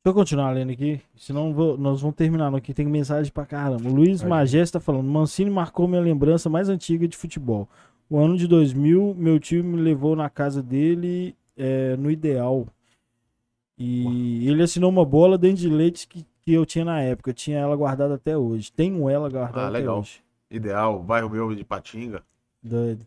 Deixa 0.01 0.05
eu 0.05 0.13
continuar 0.13 0.51
lendo 0.51 0.71
aqui, 0.71 1.01
senão 1.17 1.53
vou- 1.53 1.77
nós 1.77 1.99
vamos 2.01 2.15
terminar 2.15 2.53
aqui. 2.55 2.73
Tem 2.73 2.85
mensagem 2.85 3.31
pra 3.33 3.45
caramba. 3.45 3.89
O 3.89 3.93
Luiz. 3.93 4.23
Magés 4.23 4.71
tá 4.71 4.79
falando: 4.79 5.03
Mancini 5.07 5.49
marcou 5.49 5.87
minha 5.87 6.01
lembrança 6.01 6.49
mais 6.49 6.69
antiga 6.69 7.07
de 7.07 7.17
futebol. 7.17 7.67
O 8.09 8.17
ano 8.17 8.37
de 8.37 8.47
2000, 8.47 9.13
meu 9.17 9.39
time 9.39 9.61
me 9.63 9.81
levou 9.81 10.15
na 10.15 10.29
casa 10.29 10.63
dele 10.63 11.35
é, 11.57 11.95
no 11.97 12.09
ideal. 12.09 12.65
E 13.77 14.47
ele 14.49 14.61
assinou 14.63 14.89
uma 14.89 15.05
bola 15.05 15.37
dentro 15.37 15.57
de 15.61 15.69
leite 15.69 16.07
que, 16.07 16.25
que 16.41 16.53
eu 16.53 16.65
tinha 16.65 16.83
na 16.85 17.01
época. 17.01 17.29
Eu 17.29 17.33
tinha 17.33 17.57
ela 17.59 17.75
guardada 17.75 18.15
até 18.15 18.37
hoje. 18.37 18.71
Tenho 18.71 19.09
ela 19.09 19.29
guardada 19.29 19.61
Ah, 19.61 19.67
até 19.69 19.77
legal. 19.79 19.99
hoje. 19.99 20.21
Ideal, 20.49 21.01
bairro 21.01 21.29
meu 21.29 21.53
de 21.55 21.63
Patinga. 21.63 22.23
Doido. 22.61 23.05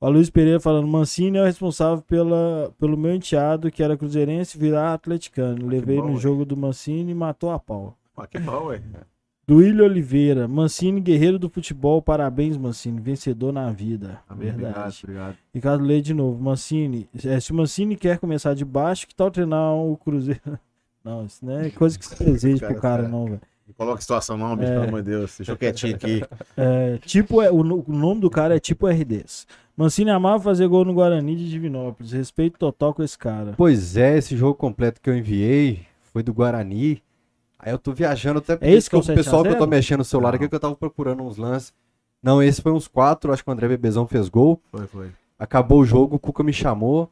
O 0.00 0.08
Luiz 0.08 0.28
Pereira 0.30 0.58
falando, 0.58 0.88
Mancini 0.88 1.38
é 1.38 1.42
o 1.42 1.44
responsável 1.44 2.02
pela, 2.02 2.74
pelo 2.76 2.96
meu 2.96 3.14
enteado, 3.14 3.70
que 3.70 3.82
era 3.82 3.96
cruzeirense, 3.96 4.58
virar 4.58 4.94
atleticano. 4.94 5.68
Levei 5.68 6.00
bom, 6.00 6.08
no 6.08 6.14
ué. 6.14 6.18
jogo 6.18 6.44
do 6.44 6.56
Mancini 6.56 7.12
e 7.12 7.14
matou 7.14 7.50
a 7.52 7.58
pau. 7.58 7.96
Ah, 8.16 8.26
que 8.26 8.38
bom, 8.38 8.66
ué. 8.66 8.82
Duílio 9.46 9.84
Oliveira, 9.84 10.48
Mancini, 10.48 11.00
guerreiro 11.00 11.38
do 11.38 11.48
futebol, 11.48 12.00
parabéns, 12.00 12.56
Mancini, 12.56 13.00
vencedor 13.00 13.52
na 13.52 13.70
vida. 13.70 14.20
Obrigado, 14.30 14.56
Verdade. 14.56 15.00
obrigado. 15.02 15.36
Ricardo 15.52 15.84
Leite 15.84 16.06
de 16.06 16.14
novo, 16.14 16.40
Mancini, 16.42 17.08
é, 17.24 17.38
se 17.40 17.52
o 17.52 17.54
Mancini 17.54 17.96
quer 17.96 18.18
começar 18.18 18.54
de 18.54 18.64
baixo, 18.64 19.06
que 19.06 19.14
tal 19.14 19.30
treinar 19.30 19.74
o 19.74 19.96
Cruzeiro? 19.96 20.40
Não, 21.04 21.24
isso 21.26 21.44
não 21.44 21.58
é 21.58 21.68
coisa 21.68 21.98
que 21.98 22.06
se 22.06 22.14
deseja 22.24 22.64
pro 22.64 22.80
cara, 22.80 23.02
Cara, 23.02 23.08
não, 23.08 23.24
velho. 23.24 23.40
Não 23.66 23.74
coloca 23.74 24.00
situação 24.00 24.36
não, 24.36 24.56
bicho, 24.56 24.70
É. 24.70 24.74
pelo 24.74 24.88
amor 24.88 25.02
de 25.02 25.10
Deus. 25.10 25.36
Deixa 25.38 25.52
eu 25.52 25.56
quietinho 25.56 25.94
aqui. 25.96 26.22
É, 26.56 26.98
tipo, 26.98 27.40
é, 27.40 27.50
o, 27.50 27.62
no- 27.62 27.84
o 27.86 27.92
nome 27.92 28.20
do 28.20 28.28
cara 28.30 28.56
é 28.56 28.60
tipo 28.60 28.86
RDs. 28.86 29.46
Mancini 29.76 30.10
amava 30.10 30.42
fazer 30.42 30.66
gol 30.68 30.84
no 30.84 30.92
Guarani 30.92 31.34
de 31.36 31.48
Divinópolis. 31.48 32.12
Respeito 32.12 32.58
total 32.58 32.92
com 32.92 33.02
esse 33.02 33.16
cara. 33.16 33.54
Pois 33.56 33.96
é, 33.96 34.18
esse 34.18 34.36
jogo 34.36 34.54
completo 34.54 35.00
que 35.00 35.08
eu 35.08 35.16
enviei 35.16 35.80
foi 36.12 36.22
do 36.22 36.34
Guarani. 36.34 37.02
Aí 37.58 37.72
eu 37.72 37.78
tô 37.78 37.92
viajando 37.92 38.40
até 38.40 38.56
porque 38.56 38.68
É 38.70 38.74
esse 38.74 38.90
que 38.90 38.96
é 38.96 38.98
o 38.98 39.02
pessoal 39.02 39.42
que 39.42 39.48
eu 39.50 39.56
tô 39.56 39.64
7x0? 39.64 39.68
mexendo 39.70 39.98
no 39.98 40.04
celular 40.04 40.30
Não. 40.32 40.36
aqui 40.36 40.48
que 40.48 40.54
eu 40.54 40.60
tava 40.60 40.74
procurando 40.76 41.22
uns 41.22 41.36
lances. 41.38 41.72
Não, 42.22 42.42
esse 42.42 42.60
foi 42.60 42.72
uns 42.72 42.86
quatro, 42.86 43.32
acho 43.32 43.42
que 43.42 43.48
o 43.48 43.52
André 43.52 43.68
Bebezão 43.68 44.06
fez 44.06 44.28
gol. 44.28 44.60
Foi, 44.70 44.86
foi. 44.86 45.10
Acabou 45.38 45.80
o 45.80 45.84
jogo, 45.86 46.16
o 46.16 46.18
Cuca 46.18 46.42
me 46.42 46.52
chamou. 46.52 47.08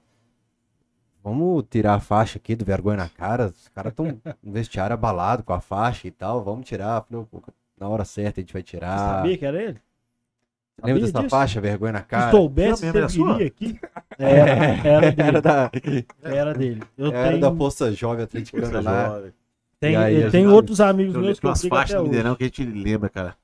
Vamos 1.22 1.64
tirar 1.68 1.94
a 1.94 2.00
faixa 2.00 2.38
aqui 2.38 2.56
do 2.56 2.64
vergonha 2.64 2.96
na 2.96 3.08
cara. 3.08 3.46
Os 3.46 3.68
caras 3.68 3.92
estão 3.92 4.06
no 4.42 4.52
vestiário 4.52 4.94
abalado 4.94 5.42
com 5.42 5.52
a 5.52 5.60
faixa 5.60 6.08
e 6.08 6.10
tal. 6.10 6.42
Vamos 6.42 6.66
tirar. 6.66 7.02
Falei, 7.02 7.22
"Ô, 7.22 7.26
Cuca, 7.26 7.52
na 7.78 7.88
hora 7.88 8.04
certa 8.04 8.40
a 8.40 8.42
gente 8.42 8.52
vai 8.52 8.62
Você 8.62 8.68
tirar. 8.68 8.98
sabia 8.98 9.36
que 9.38 9.44
era 9.44 9.62
ele? 9.62 9.80
Lembra 10.82 10.94
Sabia 10.94 11.06
dessa 11.12 11.18
disso? 11.18 11.28
faixa, 11.30 11.60
vergonha 11.60 11.92
na 11.92 11.98
Se 12.00 12.04
cara? 12.06 12.30
soubesse, 12.30 12.86
Não, 12.86 12.92
você 12.92 12.98
era 12.98 13.08
sua? 13.10 13.32
viria 13.34 13.46
aqui. 13.48 13.80
Era, 14.18 14.88
era 14.88 15.12
dele. 15.12 15.28
Era 15.28 15.42
da, 15.42 15.70
Era 16.22 16.54
dele. 16.54 16.82
Eu 16.96 17.12
era 17.12 17.28
tenho, 17.28 17.40
da 17.42 17.54
Força 17.54 17.92
Jovem 17.92 18.24
Atleticana 18.24 18.80
lá. 18.80 19.08
jovem. 19.08 19.32
tem, 19.78 19.96
aí, 19.96 20.22
eu 20.22 20.30
tenho 20.30 20.48
gente- 20.48 20.54
outros 20.56 20.80
amigos 20.80 21.14
Eu 21.14 21.20
meus 21.20 21.38
que 21.38 21.44
eu 21.44 21.50
umas 21.50 21.62
faixas 21.66 21.90
até 21.96 21.98
do 22.02 22.04
Mineirão 22.08 22.30
hoje. 22.30 22.38
que 22.38 22.44
a 22.44 22.46
gente 22.46 22.64
lembra, 22.64 23.10
cara. 23.10 23.36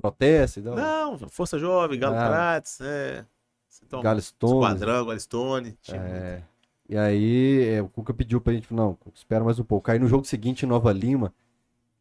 Protesto 0.00 0.58
e 0.58 0.62
tal. 0.64 0.74
Não, 0.74 1.18
Força 1.28 1.58
Jovem, 1.60 1.98
Galo 1.98 2.16
Ah. 2.16 2.28
Prates, 2.28 2.80
é. 2.80 3.24
Galo 4.00 4.20
Stones. 4.20 4.72
Esquadrão, 4.72 5.06
Galistone. 5.06 5.76
É. 5.92 6.42
E 6.88 6.96
aí 6.96 7.68
é, 7.68 7.82
o 7.82 7.88
Cuca 7.88 8.14
pediu 8.14 8.40
pra 8.40 8.52
gente, 8.52 8.72
não, 8.72 8.96
espera 9.14 9.44
mais 9.44 9.58
um 9.58 9.64
pouco. 9.64 9.90
Aí 9.90 9.98
no 9.98 10.08
jogo 10.08 10.24
seguinte, 10.24 10.64
em 10.64 10.68
Nova 10.68 10.92
Lima, 10.92 11.34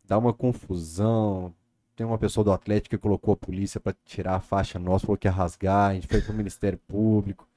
dá 0.06 0.18
uma 0.18 0.34
confusão. 0.34 1.54
Tem 1.96 2.06
uma 2.06 2.18
pessoa 2.18 2.44
do 2.44 2.52
Atlético 2.52 2.96
que 2.96 3.02
colocou 3.02 3.34
a 3.34 3.38
polícia 3.38 3.80
pra 3.80 3.94
tirar 4.06 4.36
a 4.36 4.40
faixa 4.40 4.80
nossa, 4.80 5.06
falou 5.06 5.18
que 5.18 5.28
ia 5.28 5.32
rasgar, 5.32 5.92
a 5.92 5.94
gente 5.94 6.08
foi 6.08 6.22
pro 6.22 6.34
Ministério 6.34 6.80
Público. 6.88 7.48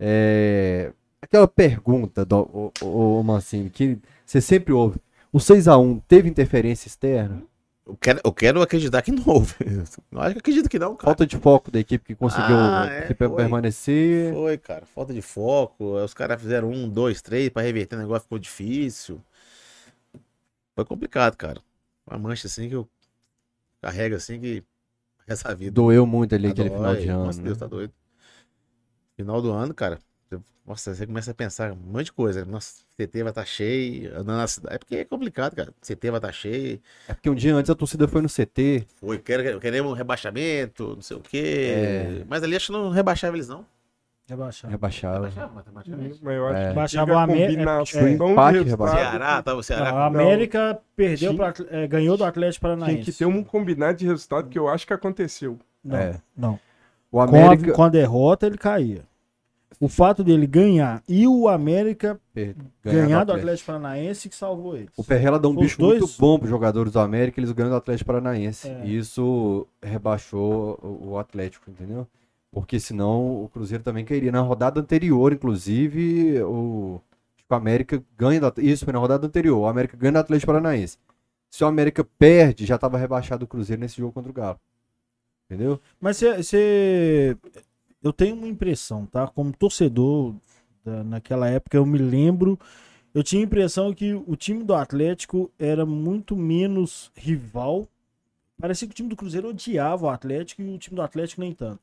É, 0.00 0.92
Aquela 1.20 1.48
pergunta, 1.48 2.24
do, 2.24 2.38
o, 2.38 2.72
o, 2.82 3.20
o 3.20 3.24
Mancini, 3.24 3.68
que 3.70 3.98
você 4.24 4.40
sempre 4.40 4.72
ouve. 4.72 5.00
O 5.32 5.38
6x1 5.38 6.00
teve 6.06 6.28
interferência 6.28 6.86
externa? 6.88 7.42
Eu 7.88 7.96
quero, 7.96 8.20
eu 8.22 8.32
quero 8.34 8.60
acreditar 8.60 9.00
que 9.00 9.10
não 9.10 9.22
houve. 9.26 9.54
Eu 10.12 10.20
acho 10.20 10.34
que 10.34 10.38
acredito 10.40 10.68
que 10.68 10.78
não, 10.78 10.94
cara. 10.94 11.06
Falta 11.06 11.26
de 11.26 11.38
foco 11.38 11.70
da 11.70 11.80
equipe 11.80 12.04
que 12.04 12.14
conseguiu 12.14 12.54
Ah, 12.54 12.86
é, 12.86 13.06
foi. 13.14 13.14
permanecer. 13.30 14.34
Foi, 14.34 14.58
cara. 14.58 14.84
Falta 14.84 15.14
de 15.14 15.22
foco. 15.22 15.94
Os 15.94 16.12
caras 16.12 16.38
fizeram 16.40 16.68
um, 16.70 16.86
dois, 16.86 17.22
três 17.22 17.48
pra 17.48 17.62
reverter 17.62 17.96
o 17.96 17.98
negócio, 18.00 18.24
ficou 18.24 18.38
difícil. 18.38 19.18
Foi 20.74 20.84
complicado, 20.84 21.34
cara. 21.34 21.62
Uma 22.06 22.18
mancha 22.18 22.46
assim 22.46 22.68
que 22.68 22.74
eu 22.74 22.86
carrego 23.80 24.16
assim 24.16 24.38
que 24.38 24.62
essa 25.26 25.54
vida. 25.54 25.70
Doeu 25.72 26.06
muito 26.06 26.34
ali 26.34 26.48
Tá 26.48 26.52
aquele 26.52 26.68
final 26.70 26.92
dói. 26.92 27.02
de 27.02 27.08
ano. 27.08 27.24
Nossa 27.24 27.38
né? 27.38 27.44
Deus, 27.46 27.58
tá 27.58 27.66
doido. 27.66 27.92
Final 29.16 29.40
do 29.42 29.50
ano, 29.50 29.72
cara. 29.74 29.98
Nossa, 30.66 30.94
você 30.94 31.06
começa 31.06 31.30
a 31.30 31.34
pensar 31.34 31.72
um 31.72 31.76
monte 31.76 32.06
de 32.06 32.12
coisa. 32.12 32.44
Nossa, 32.44 32.82
CT 32.96 33.22
vai 33.22 33.30
estar 33.30 33.44
cheio, 33.46 34.10
andando 34.12 34.36
na 34.36 34.46
cidade. 34.46 34.74
É 34.74 34.78
porque 34.78 34.96
é 34.96 35.04
complicado, 35.04 35.56
cara. 35.56 35.72
CT 35.80 36.10
vai 36.10 36.18
estar 36.18 36.32
cheio. 36.32 36.78
É 37.08 37.14
porque 37.14 37.30
um 37.30 37.34
dia 37.34 37.54
antes 37.54 37.70
a 37.70 37.74
torcida 37.74 38.06
foi 38.06 38.20
no 38.20 38.28
CT. 38.28 38.86
Foi, 38.96 39.18
quer- 39.18 39.58
queremos 39.60 39.90
um 39.90 39.94
rebaixamento, 39.94 40.94
não 40.94 41.00
sei 41.02 41.16
o 41.16 41.20
quê. 41.20 41.72
É. 41.74 42.24
Mas 42.28 42.42
ali 42.42 42.54
acho 42.54 42.66
que 42.66 42.72
não 42.72 42.90
rebaixava 42.90 43.34
eles, 43.36 43.48
não. 43.48 43.64
Rebaixava. 44.28 44.70
Rebaixava, 44.70 45.20
mas 45.20 45.34
rebaixava. 45.34 45.96
Mas 46.20 46.36
eu 46.36 46.46
acho 46.48 46.58
É. 46.58 46.68
que 46.68 46.74
Baixava 46.74 47.12
o 47.14 47.18
América- 47.18 47.62
é. 47.62 47.86
Ceará, 47.86 49.42
tava 49.42 49.58
o 49.58 49.62
Ceará. 49.62 49.88
A 49.88 49.92
com- 49.92 49.98
América 50.18 50.78
perdeu 50.94 51.16
Tinha- 51.30 51.34
pro 51.34 51.44
Atl- 51.46 51.66
é, 51.70 51.86
ganhou 51.86 52.14
do 52.18 52.24
Atlético 52.24 52.60
Paranaense. 52.60 52.92
Tinha 52.94 53.04
que 53.06 53.12
ter 53.12 53.24
um 53.24 53.42
combinado 53.42 53.96
de 53.96 54.06
resultado 54.06 54.50
que 54.50 54.58
eu 54.58 54.68
acho 54.68 54.86
que 54.86 54.92
aconteceu. 54.92 55.58
Não, 55.82 55.96
É. 55.96 56.20
não. 56.36 56.60
O 57.10 57.16
Com, 57.16 57.20
América. 57.22 57.72
a, 57.72 57.74
com 57.74 57.82
a 57.84 57.88
derrota, 57.88 58.46
ele 58.46 58.58
caía. 58.58 59.07
O 59.80 59.88
fato 59.88 60.24
dele 60.24 60.46
ganhar 60.46 61.02
e 61.08 61.26
o 61.28 61.46
América 61.46 62.18
ganhar, 62.34 62.54
ganhar 62.82 63.24
do 63.24 63.32
Atlético 63.32 63.66
Paranaense 63.66 64.28
que 64.28 64.34
salvou 64.34 64.76
eles. 64.76 64.90
O 64.96 65.04
Perrela 65.04 65.38
dá 65.38 65.48
um 65.48 65.54
Foi 65.54 65.62
os 65.64 65.68
bicho 65.68 65.78
dois- 65.78 66.00
muito 66.00 66.18
bom 66.18 66.38
pros 66.38 66.50
jogadores 66.50 66.92
do 66.92 66.98
América, 66.98 67.38
eles 67.38 67.52
ganham 67.52 67.70
do 67.70 67.76
Atlético 67.76 68.06
Paranaense. 68.06 68.68
É. 68.68 68.82
E 68.84 68.96
isso 68.96 69.66
rebaixou 69.82 70.78
o 70.82 71.16
Atlético, 71.18 71.70
entendeu? 71.70 72.06
Porque 72.50 72.80
senão 72.80 73.44
o 73.44 73.48
Cruzeiro 73.52 73.84
também 73.84 74.04
queria. 74.04 74.32
Na 74.32 74.40
rodada 74.40 74.80
anterior, 74.80 75.32
inclusive, 75.32 76.42
o, 76.42 77.00
que 77.36 77.44
o 77.48 77.54
América 77.54 78.02
ganha. 78.16 78.40
Do, 78.40 78.52
isso, 78.60 78.84
foi 78.84 78.92
na 78.92 78.98
rodada 78.98 79.26
anterior. 79.26 79.58
O 79.58 79.66
América 79.66 79.96
ganha 79.96 80.12
do 80.12 80.18
Atlético 80.18 80.46
Paranaense. 80.52 80.96
Se 81.50 81.62
o 81.62 81.66
América 81.66 82.04
perde, 82.18 82.66
já 82.66 82.74
estava 82.76 82.98
rebaixado 82.98 83.44
o 83.44 83.48
Cruzeiro 83.48 83.80
nesse 83.80 83.98
jogo 83.98 84.12
contra 84.12 84.30
o 84.30 84.34
Galo. 84.34 84.58
Entendeu? 85.48 85.78
Mas 86.00 86.18
você. 86.20 87.36
Eu 88.02 88.12
tenho 88.12 88.34
uma 88.36 88.46
impressão, 88.48 89.06
tá? 89.06 89.26
Como 89.26 89.52
torcedor, 89.52 90.34
da- 90.84 91.02
naquela 91.04 91.48
época, 91.48 91.76
eu 91.76 91.84
me 91.84 91.98
lembro. 91.98 92.58
Eu 93.14 93.22
tinha 93.22 93.42
a 93.42 93.44
impressão 93.44 93.92
que 93.92 94.14
o 94.14 94.36
time 94.36 94.62
do 94.62 94.74
Atlético 94.74 95.50
era 95.58 95.84
muito 95.84 96.36
menos 96.36 97.10
rival. 97.16 97.88
Parecia 98.60 98.86
que 98.86 98.92
o 98.92 98.94
time 98.96 99.08
do 99.08 99.16
Cruzeiro 99.16 99.48
odiava 99.48 100.06
o 100.06 100.10
Atlético 100.10 100.62
e 100.62 100.74
o 100.74 100.78
time 100.78 100.96
do 100.96 101.02
Atlético 101.02 101.40
nem 101.40 101.52
tanto. 101.52 101.80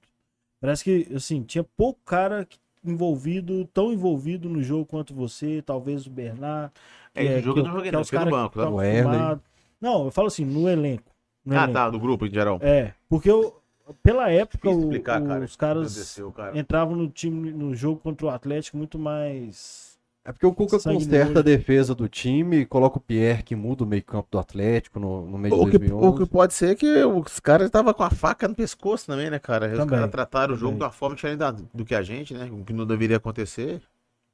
Parece 0.61 0.84
que, 0.84 1.14
assim, 1.14 1.42
tinha 1.44 1.64
pouco 1.76 2.00
cara 2.06 2.45
que- 2.45 2.58
envolvido, 2.84 3.66
tão 3.74 3.92
envolvido 3.92 4.48
no 4.48 4.61
jogo 4.61 4.85
quanto 4.85 5.14
você, 5.14 5.61
talvez 5.66 6.06
o 6.06 6.10
Bernard. 6.10 6.72
É, 7.16 7.22
que 7.26 7.32
esse 7.34 7.42
jogo 7.42 7.60
eu 7.60 7.64
não 7.64 7.72
que- 7.72 7.77
joguei 7.77 7.90
que 7.92 7.95
é 7.95 7.98
não, 7.98 8.02
os 8.02 8.11
no 8.11 8.18
cara 8.18 8.30
banco, 8.30 8.53
que 8.53 8.60
tá? 8.60 8.69
O. 8.69 9.42
Não, 9.82 10.06
eu 10.06 10.11
falo 10.11 10.27
assim, 10.27 10.45
no 10.45 10.69
elenco. 10.69 11.11
no 11.44 11.53
Ah, 11.56 11.64
elenco. 11.64 11.74
tá, 11.74 11.90
do 11.90 12.00
grupo 12.00 12.26
em 12.26 12.32
geral. 12.32 12.60
É, 12.61 12.94
porque 13.10 13.30
eu, 13.30 13.60
pela 14.04 14.30
época, 14.32 14.58
Difícil 14.70 14.78
o- 14.80 14.84
explicar, 14.84 15.22
cara. 15.24 15.44
os 15.46 15.56
caras 15.56 16.20
cara. 16.36 16.58
entravam 16.58 16.96
no 16.96 17.08
time 17.10 17.52
no 17.52 17.74
jogo 17.76 18.00
contra 18.00 18.26
o 18.26 18.30
Atlético 18.30 18.78
muito 18.78 18.98
mais. 18.98 19.94
É 20.28 20.32
porque 20.32 20.46
o 20.48 20.52
Cuca 20.54 20.80
conserta 20.80 21.40
a 21.40 21.44
defesa 21.44 21.94
do 21.94 22.10
time, 22.10 22.66
coloca 22.66 22.98
o 22.98 23.00
Pierre 23.00 23.44
que 23.44 23.56
muda 23.56 23.84
o 23.84 23.88
meio-campo 23.88 24.28
do 24.32 24.40
Atlético 24.40 25.00
no, 25.00 25.28
no 25.28 25.38
meio 25.38 25.54
O 25.54 25.66
de 25.66 25.72
que, 25.74 25.78
2011. 25.78 26.08
o 26.08 26.18
que 26.18 26.26
pode 26.32 26.54
ser 26.56 26.70
é 26.72 26.76
que 26.76 26.88
os 27.06 27.40
caras 27.40 27.68
estavam 27.68 27.94
com 27.94 28.02
a 28.02 28.10
faca 28.10 28.48
no 28.48 28.56
pescoço 28.56 29.06
também, 29.06 29.30
né, 29.30 29.38
cara? 29.38 29.68
Os 29.68 29.74
Também, 29.74 29.88
caras 29.88 30.10
trataram 30.10 30.56
o 30.56 30.58
jogo 30.58 30.72
também. 30.72 30.80
de 30.80 30.84
uma 30.86 30.92
forma 30.92 31.16
diferente 31.16 31.38
da- 31.38 31.52
do 31.52 31.86
que 31.86 31.94
a 31.94 32.02
gente, 32.02 32.34
né? 32.34 32.50
O 32.52 32.64
que 32.66 32.74
não 32.74 32.88
deveria 32.88 33.18
acontecer, 33.18 33.84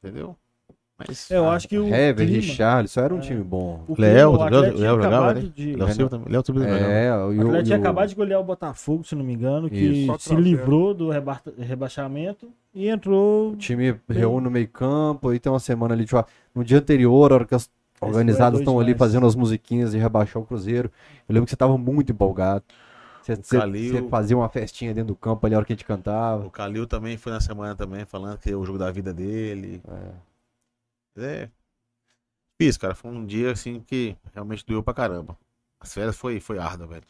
entendeu? 0.02 0.38
Mas. 1.08 1.30
Eu 1.32 1.46
ah, 1.50 1.54
acho 1.56 1.68
que 1.68 1.78
o. 1.78 1.88
Hever, 1.88 2.26
clima- 2.28 2.42
Richarlison, 2.42 3.02
era 3.02 3.14
um 3.14 3.18
É. 3.18 3.22
time 3.22 3.44
bom. 3.44 3.84
o 3.88 3.96
Léo, 4.00 4.38
Léo- 4.38 4.78
Léo 4.78 5.02
jogava, 5.02 5.34
né? 5.34 5.42
de- 5.56 5.76
Léo 5.76 5.94
Silva 5.94 6.10
também. 6.10 6.28
Léo. 6.32 6.44
É, 6.70 7.08
e 7.08 7.12
O 7.12 7.16
o, 7.16 7.30
Atlético 7.30 7.56
e 7.58 7.64
tinha 7.64 7.78
acabado 7.78 8.10
de 8.10 8.16
golear 8.16 8.40
o 8.40 8.44
Botafogo, 8.44 9.04
se 9.04 9.16
não 9.16 9.24
me 9.24 9.34
engano, 9.34 9.70
que. 9.70 10.06
Só 10.06 10.18
se 10.18 10.36
livrou 10.36 10.94
do 10.94 11.10
reba- 11.10 11.42
rebaixamento 11.60 12.50
e 12.74 12.88
entrou. 12.90 13.52
o 13.52 13.56
time 13.56 13.96
reúne 14.10 14.44
no 14.46 14.52
meio 14.52 14.68
campo, 14.68 15.30
aí 15.30 15.40
tem 15.40 15.52
uma 15.52 15.60
semana 15.60 15.94
ali, 15.94 16.06
tipo, 16.06 16.24
no 16.54 16.64
dia 16.64 16.78
anterior, 16.78 17.32
a 17.32 17.36
hora 17.36 17.46
que 17.46 17.56
as 17.56 17.70
organizadas 18.02 18.60
estão 18.60 18.80
ali 18.80 18.96
fazendo 18.96 19.26
as 19.28 19.36
musiquinhas 19.36 19.92
de 19.92 19.98
rebaixar 19.98 20.42
o 20.42 20.46
Cruzeiro. 20.46 20.90
Eu 21.30 21.34
lembro 21.34 21.46
que 21.46 21.52
você 21.52 21.56
tava 21.56 21.78
muito 21.78 22.12
empolgado. 22.12 22.64
Você, 23.22 23.36
você- 23.36 23.60
Calil. 23.60 23.92
você 23.94 24.02
fazia 24.10 24.36
uma 24.36 24.50
festinha 24.50 24.92
dentro 24.96 25.10
do 25.10 25.16
campo 25.16 25.46
ali 25.46 25.54
a 25.54 25.60
hora 25.60 25.66
que 25.66 25.72
a 25.74 25.76
gente 25.76 25.86
cantava. 25.86 26.44
O 26.48 26.50
Calil 26.50 26.88
também 26.88 27.18
foi 27.18 27.32
na 27.32 27.40
semana 27.40 27.76
também, 27.76 28.04
falando 28.04 28.40
que 28.40 28.50
é 28.50 28.56
o 28.56 28.66
jogo 28.66 28.80
da 28.80 28.90
vida 28.90 29.14
dele. 29.14 29.80
É. 29.88 30.31
Fiz, 32.60 32.78
cara. 32.78 32.94
Foi 32.96 33.12
um 33.12 33.26
dia 33.26 33.52
assim 33.52 33.80
que 33.80 34.16
realmente 34.34 34.66
doeu 34.66 34.84
pra 34.84 34.94
caramba. 34.94 35.38
As 35.80 35.94
férias 35.94 36.16
foi, 36.16 36.40
foi 36.40 36.60
árdua, 36.60 36.88
velho. 36.88 37.04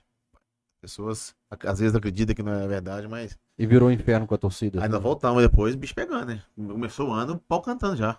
Pessoas 0.81 1.35
às 1.49 1.79
vezes 1.79 1.95
acreditam 1.95 2.33
que 2.33 2.41
não 2.41 2.53
é 2.53 2.67
verdade, 2.67 3.07
mas. 3.07 3.37
E 3.57 3.67
virou 3.67 3.89
um 3.89 3.91
inferno 3.91 4.25
com 4.25 4.33
a 4.33 4.37
torcida. 4.37 4.81
Ainda 4.81 4.95
assim. 4.97 5.03
voltamos 5.03 5.43
depois, 5.43 5.75
bicho 5.75 5.93
pegando, 5.93 6.25
né? 6.27 6.41
Começou 6.55 7.09
o 7.09 7.13
ano, 7.13 7.39
pau 7.47 7.61
cantando 7.61 7.95
já. 7.95 8.17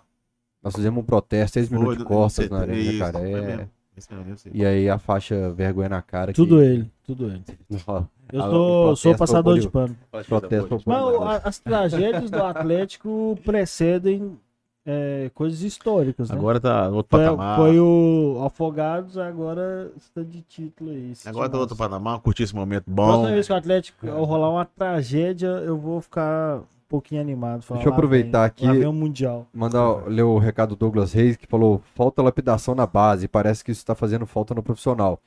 Nós 0.61 0.73
fizemos 0.73 1.03
um 1.03 1.05
protesto, 1.05 1.55
seis 1.55 1.69
minutos 1.69 1.97
de 1.97 2.05
costas 2.05 2.49
na 2.49 2.59
Arena 2.59 2.79
isso, 2.79 2.97
Jacaré. 2.99 3.67
esse. 3.97 4.49
E 4.53 4.65
aí 4.65 4.89
a 4.89 4.97
faixa 4.97 5.51
vergonha 5.51 5.89
na 5.89 6.01
cara. 6.01 6.31
que- 6.31 6.37
Tudo 6.37 6.61
ele, 6.63 6.89
tudo 7.03 7.29
ele. 7.29 7.43
Eu 8.31 8.39
sou, 8.41 8.83
protesto 8.85 8.95
sou 8.95 9.15
passador 9.17 9.59
de 9.59 9.69
pano. 9.69 9.95
protesto 10.27 10.79
Mas 10.85 11.45
as 11.45 11.59
tragédias 11.59 12.31
do 12.31 12.41
Atlético 12.41 13.37
precedem 13.43 14.39
é, 14.85 15.31
coisas 15.33 15.61
históricas, 15.61 16.29
né? 16.29 16.35
Agora 16.35 16.59
tá 16.59 16.89
no 16.89 16.97
outro 16.97 17.17
Foi, 17.17 17.25
patamar. 17.25 17.57
foi 17.57 17.79
o 17.79 18.41
Afogados, 18.45 19.17
agora 19.17 19.91
está 19.95 20.21
de 20.23 20.41
título 20.41 20.91
aí. 20.91 21.13
Agora 21.25 21.49
tá 21.49 21.57
outro 21.57 21.75
patamar, 21.75 22.19
curti 22.19 22.43
esse 22.43 22.53
momento 22.55 22.85
Próxima 22.91 23.27
bom. 23.27 23.31
vez 23.33 23.47
que 23.47 23.53
o 23.53 23.55
Atlético 23.55 24.09
ao 24.09 24.23
rolar 24.25 24.49
uma 24.49 24.65
tragédia, 24.65 25.47
eu 25.47 25.77
vou 25.77 26.01
ficar 26.01 26.57
um 26.59 26.63
pouquinho 26.89 27.21
animado. 27.21 27.61
Falar, 27.63 27.77
Deixa 27.79 27.87
eu 27.87 27.91
lá 27.91 27.97
aproveitar 27.97 28.39
vem, 28.39 28.47
aqui- 28.47 28.67
Lá 28.67 28.73
vem 28.73 28.85
o 28.87 28.93
Mundial. 28.93 29.47
Mandar 29.53 30.05
ler 30.07 30.23
o 30.23 30.37
recado 30.37 30.69
do 30.71 30.75
Douglas 30.75 31.13
Reis, 31.13 31.37
que 31.37 31.47
falou: 31.47 31.81
falta 31.95 32.21
lapidação 32.21 32.75
na 32.75 32.85
base, 32.85 33.27
parece 33.27 33.63
que 33.63 33.71
isso 33.71 33.79
está 33.81 33.95
fazendo 33.95 34.25
falta 34.25 34.53
no 34.53 34.61
profissional. 34.61 35.19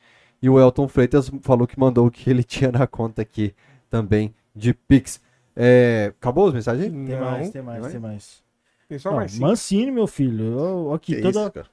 E 0.43 0.51
o 0.51 0.61
Elton 0.61 0.87
Freitas 0.87 1.31
falou 1.41 1.67
que 1.67 1.81
mandou 1.81 2.07
o 2.07 2.11
que 2.11 2.29
ele 2.29 2.45
tinha 2.45 2.71
na 2.71 2.87
conta 2.87 3.23
aqui 3.23 3.55
também 3.89 4.35
de 4.55 4.75
Pix. 4.75 5.19
É, 5.57 6.13
acabou 6.21 6.49
as 6.49 6.53
mensagens? 6.55 6.93
Tem 6.93 7.17
Não, 7.17 7.21
mais, 7.25 7.51
tem 7.51 7.63
mais, 7.63 7.81
vai? 7.81 7.91
tem 7.91 8.01
mais. 8.01 8.45
Tem 8.89 8.99
só 8.99 9.11
Não, 9.11 9.17
mais 9.19 9.33
cinco. 9.33 9.47
Mancini, 9.47 9.91
meu 9.91 10.07
filho. 10.07 10.45
Eu, 10.59 10.93
aqui, 10.95 11.15
Que 11.17 11.23
toda, 11.23 11.41
isso, 11.43 11.51
cara? 11.53 11.67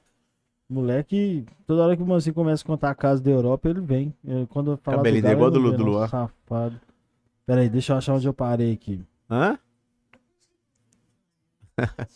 moleque, 0.68 1.44
toda 1.66 1.82
hora 1.84 1.96
que 1.96 2.02
o 2.02 2.06
Mancini 2.06 2.34
começa 2.34 2.62
a 2.62 2.66
contar 2.66 2.90
a 2.90 2.94
casa 2.94 3.22
da 3.22 3.30
Europa, 3.30 3.68
ele 3.68 3.80
vem. 3.80 4.14
Eu- 4.24 4.46
quando 4.46 4.72
eu 4.72 4.76
falar 4.76 4.96
Cabelinho 4.98 5.22
do 5.22 5.30
igual 5.30 5.50
ele 5.50 5.60
do 5.60 5.76
do 5.76 5.84
Luan. 5.84 6.08
Safado. 6.08 6.80
Pera 7.46 7.60
aí, 7.60 7.68
deixa 7.68 7.92
eu 7.92 7.96
achar 7.98 8.14
onde 8.14 8.26
eu 8.26 8.32
parei 8.34 8.72
aqui. 8.72 9.02
Hã? 9.30 9.58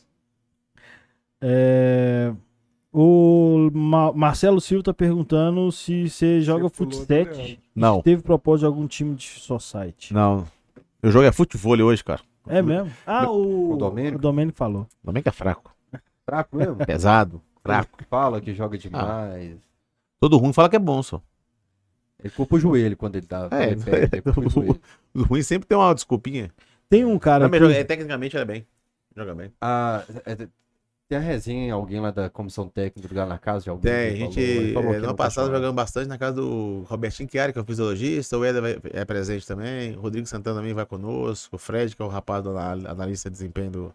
É, 1.41 2.35
o 2.93 3.71
Ma- 3.73 4.13
Marcelo 4.13 4.61
Silva 4.61 4.83
tá 4.83 4.95
perguntando 4.95 5.71
se 5.71 6.09
você 6.09 6.41
joga 6.41 6.69
futsal. 6.69 7.07
Não, 7.75 8.03
Teve 8.03 8.23
propósito 8.23 8.61
de 8.61 8.67
algum 8.67 8.87
time 8.87 9.15
de 9.15 9.25
society. 9.25 10.13
não. 10.13 10.47
Eu 11.01 11.13
jogo 11.13 11.25
é 11.27 11.31
futebol 11.31 11.79
hoje, 11.81 12.03
cara. 12.03 12.21
É 12.49 12.63
mesmo? 12.63 12.91
Ah, 13.07 13.31
o, 13.31 13.73
O 13.73 13.77
Domênico? 13.77 14.19
o 14.19 14.21
Domênico 14.21 14.57
falou. 14.59 14.87
Também 15.05 15.23
que 15.23 15.29
é 15.29 15.33
fraco. 15.33 15.75
Fraco 16.25 16.57
mesmo? 16.57 16.77
Pesado, 16.85 17.43
fraco. 17.63 17.99
Fala 18.09 18.41
que 18.41 18.55
joga 18.55 18.77
demais. 18.79 19.57
Todo 20.21 20.37
ruim 20.37 20.53
fala 20.53 20.69
que 20.69 20.77
é 20.77 20.79
bom, 20.81 21.03
só. 21.03 21.23
Ele 22.23 22.31
culpa 22.31 22.57
o 22.57 22.59
joelho 22.61 22.97
quando 22.97 23.17
ele 23.17 23.27
dá. 23.27 23.49
É, 23.53 23.71
ele 23.71 23.83
perde, 23.83 24.17
ele 24.17 24.23
o. 25.15 25.21
O 25.21 25.23
ruim 25.25 25.43
sempre 25.43 25.69
tem 25.69 25.79
uma 25.79 25.95
desculpinha. 25.95 26.51
Tem 26.89 27.05
um 27.05 27.19
cara 27.19 27.45
Não, 27.45 27.51
mas 27.51 27.61
que- 27.61 27.67
joga- 27.67 27.79
é, 27.79 27.85
tecnicamente 27.85 28.35
ele 28.37 28.43
é 28.43 28.47
bem. 28.47 28.67
Joga 29.17 29.35
bem. 29.35 29.53
Ah, 29.61 30.03
é, 30.27 30.49
tem 31.09 31.17
a 31.19 31.21
resenha, 31.21 31.73
alguém 31.75 32.01
lá 32.01 32.11
da 32.11 32.29
comissão 32.29 32.69
técnica 32.69 33.09
do 33.09 33.15
Galo 33.15 33.31
na 33.31 33.39
casa 33.39 33.65
de 33.65 33.71
alguém? 33.71 33.91
Tem, 33.91 34.13
a 34.13 34.17
gente. 34.17 34.73
falou, 34.73 34.73
falou 34.75 34.89
é, 34.89 34.97
aqui 34.97 35.01
no 35.03 35.07
no 35.09 35.17
passado 35.17 35.51
jogamos 35.51 35.75
bastante 35.75 36.07
na 36.09 36.19
casa 36.19 36.37
do 36.37 36.83
Robertinho 36.87 37.29
Chiari, 37.31 37.53
que 37.53 37.59
é 37.59 37.63
o 37.63 37.65
fisiologista. 37.65 38.37
O 38.37 38.45
Eder 38.45 38.61
vai- 38.61 38.79
é 38.93 39.05
presente 39.07 39.47
também. 39.47 39.97
O 39.97 40.01
Rodrigo 40.01 40.27
Santana 40.27 40.57
também 40.61 40.75
vai 40.75 40.85
conosco. 40.85 41.57
O 41.57 41.59
Fred, 41.59 41.97
que 41.97 42.03
é 42.03 42.05
o 42.05 42.09
rapaz 42.09 42.43
do 42.45 42.51
anal- 42.51 42.91
analista 42.91 43.31
de 43.31 43.35
desempenho 43.35 43.71
do, 43.71 43.95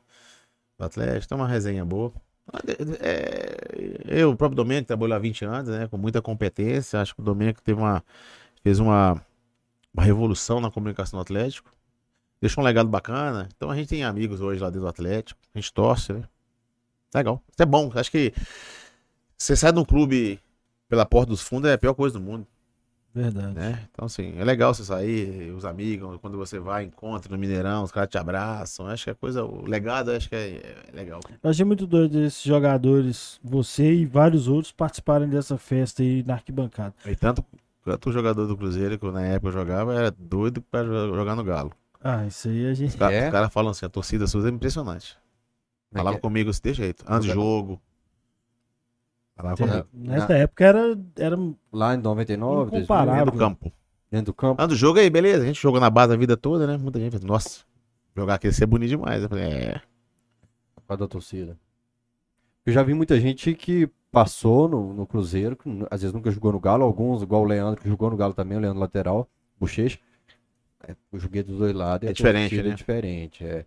do 0.79 0.85
Atlético. 0.85 1.27
Tem 1.29 1.37
uma 1.37 1.47
resenha 1.47 1.85
boa. 1.85 2.11
É, 2.99 3.57
eu, 4.07 4.31
o 4.31 4.35
próprio 4.35 4.55
Domênico, 4.55 4.87
trabalhou 4.87 5.15
há 5.15 5.19
20 5.19 5.45
anos, 5.45 5.69
né? 5.69 5.87
Com 5.87 5.97
muita 5.97 6.21
competência. 6.21 6.99
Acho 6.99 7.13
que 7.15 7.21
o 7.21 7.23
Domênico 7.23 7.61
teve 7.61 7.79
uma, 7.79 8.03
fez 8.63 8.79
uma, 8.79 9.21
uma 9.93 10.03
revolução 10.03 10.59
na 10.59 10.71
comunicação 10.71 11.19
do 11.19 11.21
Atlético. 11.21 11.71
Deixou 12.41 12.63
um 12.63 12.65
legado 12.65 12.89
bacana. 12.89 13.47
Então 13.55 13.69
a 13.69 13.75
gente 13.75 13.89
tem 13.89 14.03
amigos 14.03 14.41
hoje 14.41 14.59
lá 14.59 14.67
dentro 14.69 14.81
do 14.81 14.87
Atlético. 14.87 15.39
A 15.53 15.59
gente 15.59 15.71
torce, 15.73 16.11
né? 16.13 16.23
Legal. 17.13 17.41
Isso 17.51 17.61
é 17.61 17.65
bom. 17.65 17.91
Acho 17.95 18.11
que 18.11 18.33
você 19.37 19.55
sai 19.55 19.71
de 19.71 19.79
um 19.79 19.85
clube 19.85 20.39
pela 20.89 21.05
porta 21.05 21.29
dos 21.31 21.41
fundos 21.41 21.69
é 21.69 21.73
a 21.73 21.77
pior 21.77 21.93
coisa 21.93 22.17
do 22.19 22.23
mundo, 22.23 22.45
Verdade. 23.13 23.53
né? 23.53 23.87
Então, 23.91 24.05
assim, 24.05 24.33
é 24.37 24.43
legal 24.43 24.73
você 24.73 24.83
sair, 24.83 25.51
os 25.51 25.65
amigos, 25.65 26.17
quando 26.21 26.37
você 26.37 26.59
vai, 26.59 26.83
encontra 26.83 27.31
no 27.31 27.37
Mineirão, 27.37 27.83
os 27.83 27.91
caras 27.91 28.09
te 28.09 28.17
abraçam. 28.17 28.87
Acho 28.87 29.05
que 29.05 29.09
é 29.09 29.13
coisa. 29.13 29.43
O 29.43 29.65
legado 29.65 30.11
acho 30.11 30.29
que 30.29 30.35
é, 30.35 30.85
é 30.91 30.95
legal. 30.95 31.19
Eu 31.41 31.49
achei 31.49 31.65
muito 31.65 31.85
doido 31.87 32.19
esses 32.19 32.41
jogadores, 32.43 33.39
você 33.43 33.93
e 33.93 34.05
vários 34.05 34.47
outros, 34.47 34.71
participarem 34.71 35.27
dessa 35.29 35.57
festa 35.57 36.01
aí 36.03 36.23
na 36.23 36.35
arquibancada. 36.35 36.93
E 37.05 37.15
tanto, 37.15 37.43
tanto 37.83 38.09
o 38.09 38.13
jogador 38.13 38.45
do 38.47 38.55
Cruzeiro, 38.57 38.97
que 38.97 39.11
na 39.11 39.23
época 39.25 39.47
eu 39.49 39.51
jogava, 39.53 39.93
era 39.95 40.11
doido 40.11 40.61
pra 40.61 40.83
jo- 40.83 41.13
jogar 41.15 41.35
no 41.35 41.43
Galo. 41.43 41.71
Ah, 42.03 42.25
isso 42.27 42.47
aí 42.49 42.67
a 42.67 42.73
gente. 42.73 42.89
Os 42.89 42.95
caras 42.95 43.15
É? 43.15 43.25
os 43.27 43.31
caras 43.31 43.53
falam 43.53 43.71
assim, 43.71 43.85
a 43.85 43.89
torcida 43.89 44.27
sua 44.27 44.47
é 44.47 44.51
impressionante. 44.51 45.17
Falava 45.93 46.17
é? 46.17 46.19
comigo 46.19 46.49
desse 46.49 46.73
jeito. 46.73 47.03
Antes 47.07 47.27
do 47.27 47.33
jogo. 47.33 47.81
Falava 49.35 49.57
comigo. 49.57 49.87
Nessa 49.93 50.33
época 50.33 50.65
era, 50.65 50.99
era 51.17 51.37
Lá 51.71 51.95
em 51.95 51.97
99, 51.97 52.71
2000, 52.71 52.79
Incomparável. 52.79 53.25
Dentro 53.25 53.31
do 53.31 53.37
campo. 53.37 53.71
dentro 54.11 54.25
do 54.27 54.33
campo. 54.33 54.61
Antes 54.61 54.75
do 54.75 54.79
jogo 54.79 54.99
aí, 54.99 55.09
beleza. 55.09 55.43
A 55.43 55.47
gente 55.47 55.61
jogou 55.61 55.79
na 55.79 55.89
base 55.89 56.13
a 56.13 56.17
vida 56.17 56.35
toda, 56.37 56.67
né? 56.67 56.77
Muita 56.77 56.99
gente 56.99 57.23
nossa, 57.25 57.61
jogar 58.15 58.35
aqui 58.35 58.47
ia 58.47 58.53
ser 58.53 58.65
bonito 58.65 58.89
demais. 58.89 59.23
Eu 59.23 59.29
falei, 59.29 59.45
é. 59.45 59.81
Por 60.75 60.83
causa 60.87 61.01
da 61.01 61.07
torcida. 61.07 61.57
Eu 62.65 62.71
já 62.71 62.81
vi 62.81 62.93
muita 62.93 63.19
gente 63.19 63.53
que 63.53 63.89
passou 64.11 64.69
no, 64.69 64.93
no 64.93 65.07
Cruzeiro, 65.07 65.57
que 65.57 65.69
às 65.89 66.01
vezes 66.01 66.13
nunca 66.13 66.31
jogou 66.31 66.51
no 66.51 66.59
Galo, 66.59 66.83
alguns, 66.83 67.23
igual 67.23 67.41
o 67.41 67.45
Leandro, 67.45 67.81
que 67.81 67.89
jogou 67.89 68.09
no 68.09 68.15
Galo 68.15 68.33
também, 68.33 68.57
o 68.57 68.61
Leandro 68.61 68.79
lateral, 68.79 69.27
Bochecha. 69.59 69.99
É, 70.87 70.95
eu 71.11 71.19
joguei 71.19 71.41
dos 71.43 71.57
dois 71.57 71.73
lados. 71.73 72.07
e 72.07 72.11
É 72.11 72.13
diferente, 72.13 72.49
torcida 72.49 72.67
né? 72.67 72.73
É 72.73 72.77
diferente, 72.77 73.45
é. 73.45 73.65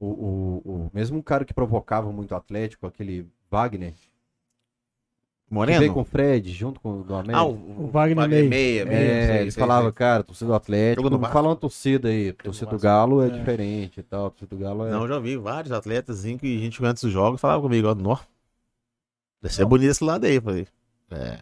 O, 0.00 0.06
o, 0.06 0.62
o, 0.86 0.90
mesmo 0.94 1.18
um 1.18 1.22
cara 1.22 1.44
que 1.44 1.52
provocava 1.54 2.10
muito 2.12 2.32
o 2.32 2.36
Atlético, 2.36 2.86
aquele 2.86 3.26
Wagner, 3.50 3.92
que 3.94 5.54
Moreno? 5.54 5.80
veio 5.80 5.92
com 5.94 6.00
o 6.02 6.04
Fred, 6.04 6.52
junto 6.52 6.78
com 6.80 7.00
o 7.00 7.04
do 7.04 7.14
América. 7.14 7.38
Ah, 7.38 7.44
o, 7.44 7.84
O 7.84 7.86
Wagner 7.90 8.28
Meia. 8.28 8.48
Meia, 8.48 8.84
meia, 8.86 8.96
É, 8.96 9.26
sei, 9.26 9.40
ele 9.40 9.50
sei, 9.50 9.60
falava, 9.60 9.86
sei. 9.86 9.92
cara, 9.92 10.22
torcida 10.22 10.48
do 10.48 10.54
Atlético, 10.54 11.08
no 11.10 11.18
Vasco. 11.18 11.32
falando 11.32 11.56
torcida 11.56 12.08
aí, 12.08 12.32
torcida 12.32 12.70
do. 12.70 12.78
Galo 12.78 13.22
é, 13.22 13.26
É. 13.28 13.30
diferente 13.30 14.00
e 14.00 14.02
tal, 14.02 14.30
torcida 14.30 14.54
do 14.54 14.62
Galo 14.62 14.84
é... 14.86 14.90
Não, 14.90 15.08
já 15.08 15.18
vi 15.18 15.36
vários 15.36 15.72
atletas 15.72 16.20
assim, 16.20 16.36
que 16.36 16.56
a 16.56 16.60
gente 16.60 16.84
antes 16.84 17.02
dos 17.02 17.12
jogos 17.12 17.40
falava 17.40 17.60
comigo, 17.62 17.88
ó, 17.88 17.94
nó. 17.94 18.18
Deve 19.42 19.54
ser 19.54 19.62
Não. 19.62 19.68
bonito 19.68 19.90
esse 19.90 20.04
lado 20.04 20.24
aí. 20.26 20.40
Falei, 20.40 20.66
é. 21.10 21.38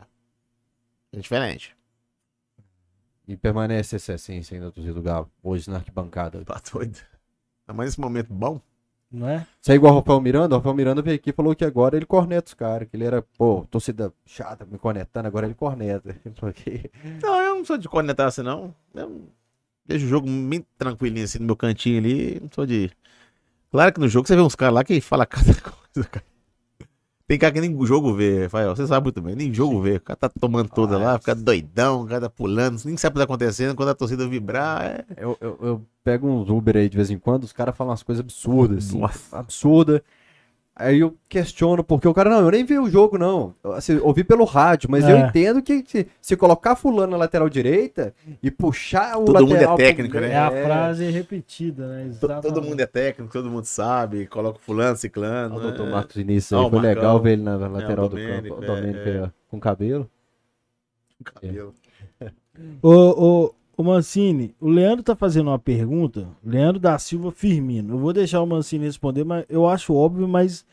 É 1.12 1.18
diferente. 1.18 1.74
E 3.28 3.36
permanece 3.36 3.96
essa 3.96 4.12
essência 4.14 4.54
ainda 4.54 4.66
da 4.66 4.72
torcida 4.72 4.94
do 4.94 5.02
Galo, 5.02 5.28
hoje 5.42 5.68
na 5.68 5.76
arquibancada. 5.78 6.44
Tá 6.44 6.60
doido. 6.72 6.98
Mas 7.66 7.86
nesse 7.86 8.00
momento 8.00 8.32
bom, 8.32 8.60
não 9.10 9.28
é? 9.28 9.46
Isso 9.60 9.72
é 9.72 9.74
igual 9.74 9.94
o 9.94 9.96
Rafael 9.98 10.20
Miranda, 10.20 10.54
o 10.54 10.58
Rafael 10.58 10.74
Miranda 10.74 11.02
veio 11.02 11.16
aqui 11.16 11.30
e 11.30 11.32
falou 11.32 11.54
que 11.54 11.64
agora 11.64 11.96
ele 11.96 12.06
corneta 12.06 12.48
os 12.48 12.54
caras, 12.54 12.88
que 12.88 12.96
ele 12.96 13.04
era, 13.04 13.22
pô, 13.22 13.66
torcida 13.70 14.12
chata 14.24 14.64
me 14.64 14.78
cornetando, 14.78 15.26
agora 15.28 15.46
ele 15.46 15.54
corneta. 15.54 16.14
Porque... 16.38 16.90
Não, 17.22 17.40
eu 17.40 17.54
não 17.56 17.64
sou 17.64 17.78
de 17.78 17.88
cornetar 17.88 18.26
assim, 18.26 18.42
não. 18.42 18.74
Eu 18.94 19.28
deixo 19.84 20.06
o 20.06 20.08
jogo 20.08 20.26
bem 20.26 20.64
tranquilinho 20.76 21.24
assim 21.24 21.38
no 21.38 21.46
meu 21.46 21.56
cantinho 21.56 21.98
ali. 21.98 22.40
Não 22.40 22.48
sou 22.52 22.66
de. 22.66 22.90
Claro 23.70 23.92
que 23.92 24.00
no 24.00 24.08
jogo 24.08 24.26
você 24.26 24.34
vê 24.36 24.42
uns 24.42 24.54
caras 24.54 24.74
lá 24.74 24.84
que 24.84 25.00
fala 25.00 25.26
cada 25.26 25.54
coisa, 25.60 26.08
cara. 26.08 26.24
Tem 27.28 27.36
cara 27.38 27.52
que 27.52 27.60
nem 27.60 27.84
jogo 27.84 28.14
vê, 28.14 28.44
Rafael. 28.44 28.74
Você 28.76 28.86
sabe 28.86 29.04
muito 29.04 29.20
bem, 29.20 29.34
nem 29.34 29.52
jogo 29.52 29.80
vê. 29.80 29.96
O 29.96 30.00
cara 30.00 30.16
tá 30.16 30.28
tomando 30.28 30.68
toda 30.68 30.94
Ah, 30.94 30.98
lá, 30.98 31.18
fica 31.18 31.34
doidão, 31.34 32.02
o 32.02 32.06
cara 32.06 32.20
tá 32.20 32.30
pulando, 32.30 32.80
nem 32.84 32.96
sabe 32.96 33.14
o 33.14 33.14
que 33.14 33.18
tá 33.18 33.24
acontecendo. 33.24 33.74
Quando 33.74 33.88
a 33.88 33.94
torcida 33.94 34.28
vibrar, 34.28 34.84
é. 34.84 35.04
Eu, 35.16 35.36
eu, 35.40 35.58
eu 35.60 35.86
pego 36.04 36.28
uns 36.28 36.48
Uber 36.48 36.76
aí 36.76 36.88
de 36.88 36.96
vez 36.96 37.10
em 37.10 37.18
quando, 37.18 37.42
os 37.42 37.52
caras 37.52 37.76
falam 37.76 37.90
umas 37.90 38.04
coisas 38.04 38.20
absurdas, 38.22 38.86
assim, 38.86 39.00
Nossa. 39.00 39.36
absurda. 39.36 40.04
Aí 40.78 41.00
eu 41.00 41.16
questiono, 41.26 41.82
porque 41.82 42.06
o 42.06 42.12
cara, 42.12 42.28
não, 42.28 42.40
eu 42.40 42.50
nem 42.50 42.62
vi 42.62 42.78
o 42.78 42.86
jogo, 42.90 43.16
não. 43.16 43.54
Eu, 43.64 43.72
Assim, 43.72 43.96
ouvi 44.02 44.22
pelo 44.22 44.44
rádio, 44.44 44.90
mas 44.90 45.08
eu 45.08 45.16
É. 45.16 45.20
entendo 45.20 45.62
que 45.62 45.82
se, 45.86 46.06
se 46.20 46.36
colocar 46.36 46.76
fulano 46.76 47.12
na 47.12 47.16
lateral 47.16 47.48
direita 47.48 48.14
e 48.42 48.50
puxar 48.50 49.16
o 49.18 49.24
Todo 49.24 49.40
mundo 49.40 49.52
é 49.52 49.54
lateral... 49.54 49.76
pro 49.76 49.84
técnico, 49.86 50.20
né? 50.20 50.32
É 50.32 50.36
a 50.38 50.50
frase 50.50 51.10
repetida, 51.10 51.86
né? 51.88 52.10
To- 52.10 52.20
Todo 52.20 52.30
Exatamente. 52.32 52.68
mundo 52.68 52.80
é 52.80 52.86
técnico, 52.86 53.32
todo 53.32 53.48
mundo 53.50 53.64
sabe, 53.64 54.26
coloca 54.26 54.58
fulano, 54.60 54.96
ciclano. 54.98 55.54
Olha 55.56 55.64
o 55.64 55.68
doutor 55.70 55.86
é. 55.88 55.90
Marcos 55.90 56.16
Início 56.16 56.58
aí, 56.58 56.64
o 56.66 56.68
foi 56.68 56.78
Marcão. 56.80 56.94
legal 56.94 57.22
ver 57.22 57.32
ele 57.32 57.42
na 57.42 57.56
lateral 57.56 58.04
o 58.04 58.08
do 58.10 58.16
Domênico, 58.16 58.56
campo. 58.56 58.60
O 58.60 58.64
é, 58.64 58.66
Domênico 58.66 59.08
é. 59.08 59.12
aí, 59.12 59.20
ó, 59.20 59.28
com 59.48 59.58
cabelo. 59.58 60.10
Cabelo. 61.24 61.74
Ô, 62.82 62.90
ô, 62.90 63.54
ô 63.76 63.82
Mancini, 63.82 64.54
o 64.60 64.68
Leandro 64.68 65.02
tá 65.02 65.14
fazendo 65.14 65.48
uma 65.48 65.58
pergunta. 65.58 66.28
Leandro 66.42 66.80
da 66.80 66.98
Silva 66.98 67.30
Firmino. 67.30 67.94
Eu 67.94 67.98
vou 67.98 68.12
deixar 68.12 68.40
o 68.40 68.46
Mancini 68.46 68.86
responder, 68.86 69.24
mas 69.24 69.44
eu 69.48 69.68
acho 69.68 69.94
óbvio, 69.94 70.26
mas 70.26 70.64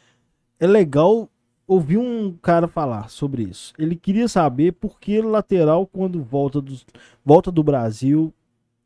é 0.60 0.66
legal 0.66 1.30
ouvir 1.68 1.98
um 1.98 2.38
cara 2.42 2.68
falar 2.68 3.10
sobre 3.10 3.44
isso. 3.44 3.74
Ele 3.78 3.96
queria 3.96 4.28
saber 4.28 4.74
por 4.74 5.00
que 5.00 5.22
lateral, 5.22 5.86
quando 5.88 6.24
volta, 6.24 6.62
dos, 6.62 6.86
volta 7.26 7.52
do 7.52 7.64
Brasil, 7.64 8.34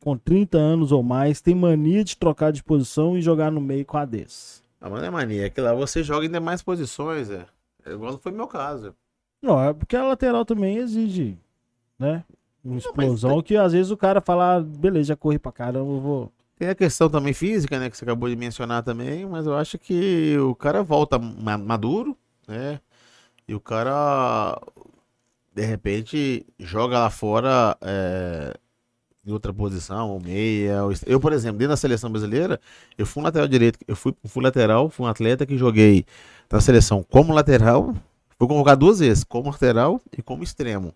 com 0.02 0.16
30 0.16 0.58
anos 0.58 0.92
ou 0.92 1.02
mais, 1.02 1.40
tem 1.40 1.54
mania 1.54 2.02
de 2.04 2.16
trocar 2.16 2.52
de 2.52 2.62
posição 2.62 3.16
e 3.16 3.22
jogar 3.22 3.50
no 3.50 3.60
meio 3.60 3.84
com 3.84 3.96
a 3.96 4.04
10. 4.04 4.62
Ah, 4.80 4.88
mas 4.88 5.00
não 5.00 5.08
é 5.08 5.10
mania, 5.10 5.46
é 5.46 5.50
que 5.50 5.60
lá 5.60 5.74
você 5.74 6.02
joga 6.02 6.26
em 6.26 6.30
demais 6.30 6.62
posições, 6.62 7.30
é. 7.30 7.46
É 7.84 7.92
Igual 7.92 8.18
foi 8.18 8.32
meu 8.32 8.46
caso. 8.46 8.94
Não, 9.42 9.60
é 9.60 9.72
porque 9.72 9.96
a 9.96 10.04
lateral 10.04 10.44
também 10.44 10.76
exige, 10.76 11.38
né? 11.98 12.24
Uma 12.68 12.78
explosão 12.78 13.42
que 13.42 13.56
às 13.56 13.72
vezes 13.72 13.90
o 13.90 13.96
cara 13.96 14.20
fala, 14.20 14.56
ah, 14.56 14.60
beleza, 14.60 15.08
já 15.08 15.16
corri 15.16 15.38
pra 15.38 15.50
caramba, 15.52 15.90
eu 15.90 16.00
vou. 16.00 16.32
Tem 16.58 16.68
a 16.68 16.74
questão 16.74 17.08
também 17.08 17.32
física, 17.32 17.78
né, 17.78 17.88
que 17.88 17.96
você 17.96 18.04
acabou 18.04 18.28
de 18.28 18.34
mencionar 18.36 18.82
também, 18.82 19.24
mas 19.26 19.46
eu 19.46 19.54
acho 19.56 19.78
que 19.78 20.36
o 20.38 20.54
cara 20.54 20.82
volta 20.82 21.18
ma- 21.18 21.56
maduro, 21.56 22.16
né? 22.46 22.80
E 23.46 23.54
o 23.54 23.60
cara, 23.60 24.60
de 25.54 25.64
repente, 25.64 26.44
joga 26.58 26.98
lá 26.98 27.10
fora 27.10 27.76
é, 27.80 28.54
em 29.24 29.32
outra 29.32 29.52
posição, 29.54 30.10
ou 30.10 30.20
meia. 30.20 30.84
ou 30.84 30.92
Eu, 31.06 31.20
por 31.20 31.32
exemplo, 31.32 31.58
dentro 31.58 31.70
da 31.70 31.76
seleção 31.76 32.10
brasileira, 32.10 32.60
eu 32.98 33.06
fui 33.06 33.22
um 33.22 33.24
lateral 33.24 33.48
direito, 33.48 33.78
eu 33.86 33.96
fui, 33.96 34.14
fui 34.24 34.42
lateral, 34.42 34.90
fui 34.90 35.06
um 35.06 35.08
atleta 35.08 35.46
que 35.46 35.56
joguei 35.56 36.04
na 36.50 36.60
seleção 36.60 37.02
como 37.02 37.32
lateral, 37.32 37.94
fui 38.38 38.48
convocado 38.48 38.80
duas 38.80 38.98
vezes, 38.98 39.24
como 39.24 39.50
lateral 39.50 40.00
e 40.16 40.22
como 40.22 40.42
extremo. 40.42 40.92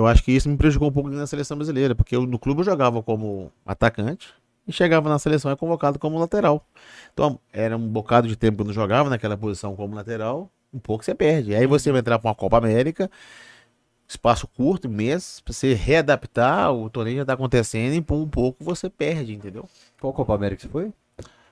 Eu 0.00 0.06
acho 0.06 0.24
que 0.24 0.32
isso 0.32 0.48
me 0.48 0.56
prejudicou 0.56 0.88
um 0.88 0.92
pouco 0.92 1.10
da 1.10 1.26
seleção 1.26 1.58
brasileira, 1.58 1.94
porque 1.94 2.16
eu, 2.16 2.26
no 2.26 2.38
clube 2.38 2.60
eu 2.60 2.64
jogava 2.64 3.02
como 3.02 3.52
atacante, 3.66 4.32
e 4.66 4.72
chegava 4.72 5.10
na 5.10 5.18
seleção 5.18 5.52
e 5.52 5.56
convocado 5.56 5.98
como 5.98 6.18
lateral. 6.18 6.66
Então, 7.12 7.38
era 7.52 7.76
um 7.76 7.86
bocado 7.86 8.26
de 8.26 8.34
tempo 8.34 8.56
que 8.56 8.62
eu 8.62 8.66
não 8.66 8.72
jogava 8.72 9.10
naquela 9.10 9.36
posição 9.36 9.76
como 9.76 9.94
lateral, 9.94 10.50
um 10.72 10.78
pouco 10.78 11.04
você 11.04 11.14
perde. 11.14 11.54
Aí 11.54 11.66
você 11.66 11.92
vai 11.92 12.00
entrar 12.00 12.18
para 12.18 12.28
uma 12.28 12.34
Copa 12.34 12.56
América, 12.56 13.10
espaço 14.08 14.46
curto, 14.48 14.88
mês, 14.88 15.40
pra 15.40 15.52
você 15.52 15.74
readaptar, 15.74 16.72
o 16.72 16.88
torneio 16.88 17.18
já 17.18 17.26
tá 17.26 17.34
acontecendo 17.34 17.94
e 17.94 18.00
por 18.00 18.16
um 18.16 18.28
pouco 18.28 18.64
você 18.64 18.88
perde, 18.88 19.34
entendeu? 19.34 19.68
Qual 20.00 20.14
Copa 20.14 20.34
América 20.34 20.62
você 20.62 20.68
foi? 20.68 20.92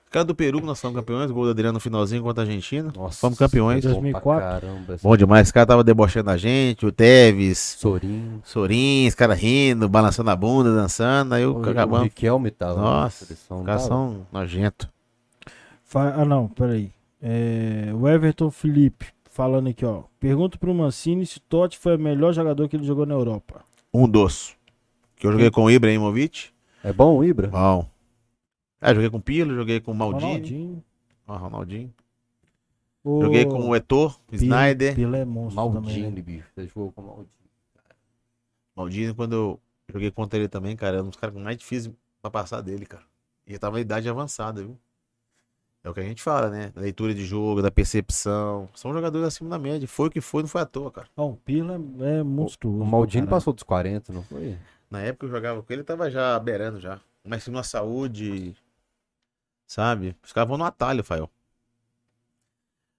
Aquela 0.09 0.25
do 0.25 0.33
Peru 0.33 0.59
nós 0.61 0.81
fomos 0.81 0.95
campeões, 0.97 1.29
gol 1.29 1.43
do 1.45 1.51
Adriano 1.51 1.73
no 1.73 1.79
finalzinho 1.79 2.23
contra 2.23 2.43
a 2.43 2.45
Argentina. 2.47 2.91
Nossa, 2.95 3.19
fomos 3.19 3.37
campeões. 3.37 3.85
bom 3.85 3.91
pra 3.91 3.99
2004. 4.01 4.41
Caramba, 4.43 4.95
Bom 5.03 5.15
demais, 5.15 5.43
esse 5.43 5.53
cara 5.53 5.67
tava 5.67 5.83
debochando 5.83 6.31
a 6.31 6.37
gente, 6.37 6.83
o 6.83 6.91
Teves, 6.91 7.59
Sorin. 7.79 8.41
Sorin, 8.43 9.07
os 9.07 9.13
caras 9.13 9.39
rindo, 9.39 9.87
balançando 9.87 10.31
a 10.31 10.35
bunda, 10.35 10.73
dançando, 10.73 11.35
aí 11.35 11.45
O, 11.45 11.57
o 11.57 11.61
o. 11.61 12.03
Riquelme 12.05 12.49
tava. 12.49 12.81
Nossa, 12.81 13.27
caras 13.63 13.83
são 13.83 14.25
nojentos. 14.31 14.89
Fa- 15.85 16.15
Ah, 16.15 16.25
não, 16.25 16.47
peraí. 16.47 16.91
É, 17.21 17.91
o 17.93 18.07
Everton 18.07 18.49
Felipe 18.49 19.05
falando 19.29 19.69
aqui, 19.69 19.85
ó. 19.85 20.03
Pergunta 20.19 20.57
pro 20.57 20.73
Mancini 20.73 21.23
se 21.25 21.39
Totti 21.39 21.77
foi 21.77 21.95
o 21.97 21.99
melhor 21.99 22.33
jogador 22.33 22.67
que 22.67 22.75
ele 22.75 22.83
jogou 22.83 23.05
na 23.05 23.13
Europa. 23.13 23.61
Um 23.93 24.07
doce. 24.09 24.53
Que 25.15 25.27
eu 25.27 25.31
joguei 25.31 25.51
com 25.51 25.65
o 25.65 25.69
Ibrahimovic. 25.71 26.47
É 26.83 26.91
bom 26.91 27.17
o 27.17 27.23
Ibra? 27.23 27.47
Bom. 27.49 27.85
É, 28.81 28.93
joguei 28.93 29.09
com 29.09 29.17
o 29.17 29.21
Pilo, 29.21 29.55
joguei 29.55 29.79
com 29.79 29.91
o 29.91 29.95
Maldini. 29.95 30.23
Ronaldinho. 30.31 30.83
Ó, 31.27 31.35
Ronaldinho. 31.37 31.93
O... 33.03 33.21
Joguei 33.21 33.45
com 33.45 33.69
o 33.69 33.75
Etor, 33.75 34.19
Pilo- 34.27 34.43
Snyder. 34.43 34.95
Pilo 34.95 35.15
é 35.15 35.25
monstro 35.25 35.63
também. 35.63 35.81
Maldini, 35.81 36.11
né? 36.11 36.21
bicho. 36.21 36.47
Você 36.55 36.67
jogou 36.67 36.91
com 36.91 37.01
o 37.01 37.05
Maldini. 37.05 37.29
Maldini, 38.75 39.13
quando 39.13 39.33
eu 39.33 39.59
joguei 39.91 40.11
contra 40.11 40.39
ele 40.39 40.47
também, 40.47 40.75
cara, 40.75 40.97
era 40.97 41.03
um 41.03 41.09
dos 41.09 41.17
caras 41.19 41.35
mais 41.35 41.57
difíceis 41.57 41.93
pra 42.21 42.31
passar 42.31 42.61
dele, 42.61 42.85
cara. 42.85 43.03
E 43.45 43.51
ele 43.51 43.59
tava 43.59 43.79
em 43.79 43.81
idade 43.81 44.07
avançada, 44.09 44.61
viu? 44.61 44.77
É 45.83 45.89
o 45.89 45.93
que 45.93 45.99
a 46.01 46.03
gente 46.03 46.21
fala, 46.21 46.49
né? 46.49 46.71
Da 46.75 46.81
leitura 46.81 47.13
de 47.13 47.23
jogo, 47.25 47.61
da 47.61 47.71
percepção. 47.71 48.67
São 48.75 48.91
jogadores 48.93 49.27
acima 49.27 49.49
da 49.49 49.57
média. 49.57 49.87
Foi 49.87 50.07
o 50.07 50.11
que 50.11 50.19
foi, 50.19 50.43
não 50.43 50.49
foi 50.49 50.61
à 50.61 50.65
toa, 50.65 50.91
cara. 50.91 51.07
Ó, 51.15 51.29
o 51.29 51.35
Pilo 51.37 51.71
é, 52.03 52.19
é 52.19 52.23
monstruoso. 52.23 52.81
O 52.83 52.85
Maldini 52.85 53.21
caralho. 53.25 53.29
passou 53.29 53.53
dos 53.53 53.63
40, 53.63 54.11
não 54.11 54.23
foi? 54.23 54.57
Na 54.91 54.99
época 55.01 55.19
que 55.19 55.25
eu 55.25 55.35
jogava 55.37 55.61
com 55.63 55.71
ele, 55.73 55.79
ele 55.81 55.85
tava 55.85 56.09
já 56.11 56.37
beirando 56.37 56.79
já. 56.81 56.99
Mas 57.25 57.47
na 57.47 57.63
saúde, 57.63 58.55
sabe? 59.69 60.15
Os 60.23 60.33
caras 60.33 60.49
vão 60.49 60.57
no 60.57 60.65
atalho, 60.65 61.03
Fael. 61.03 61.29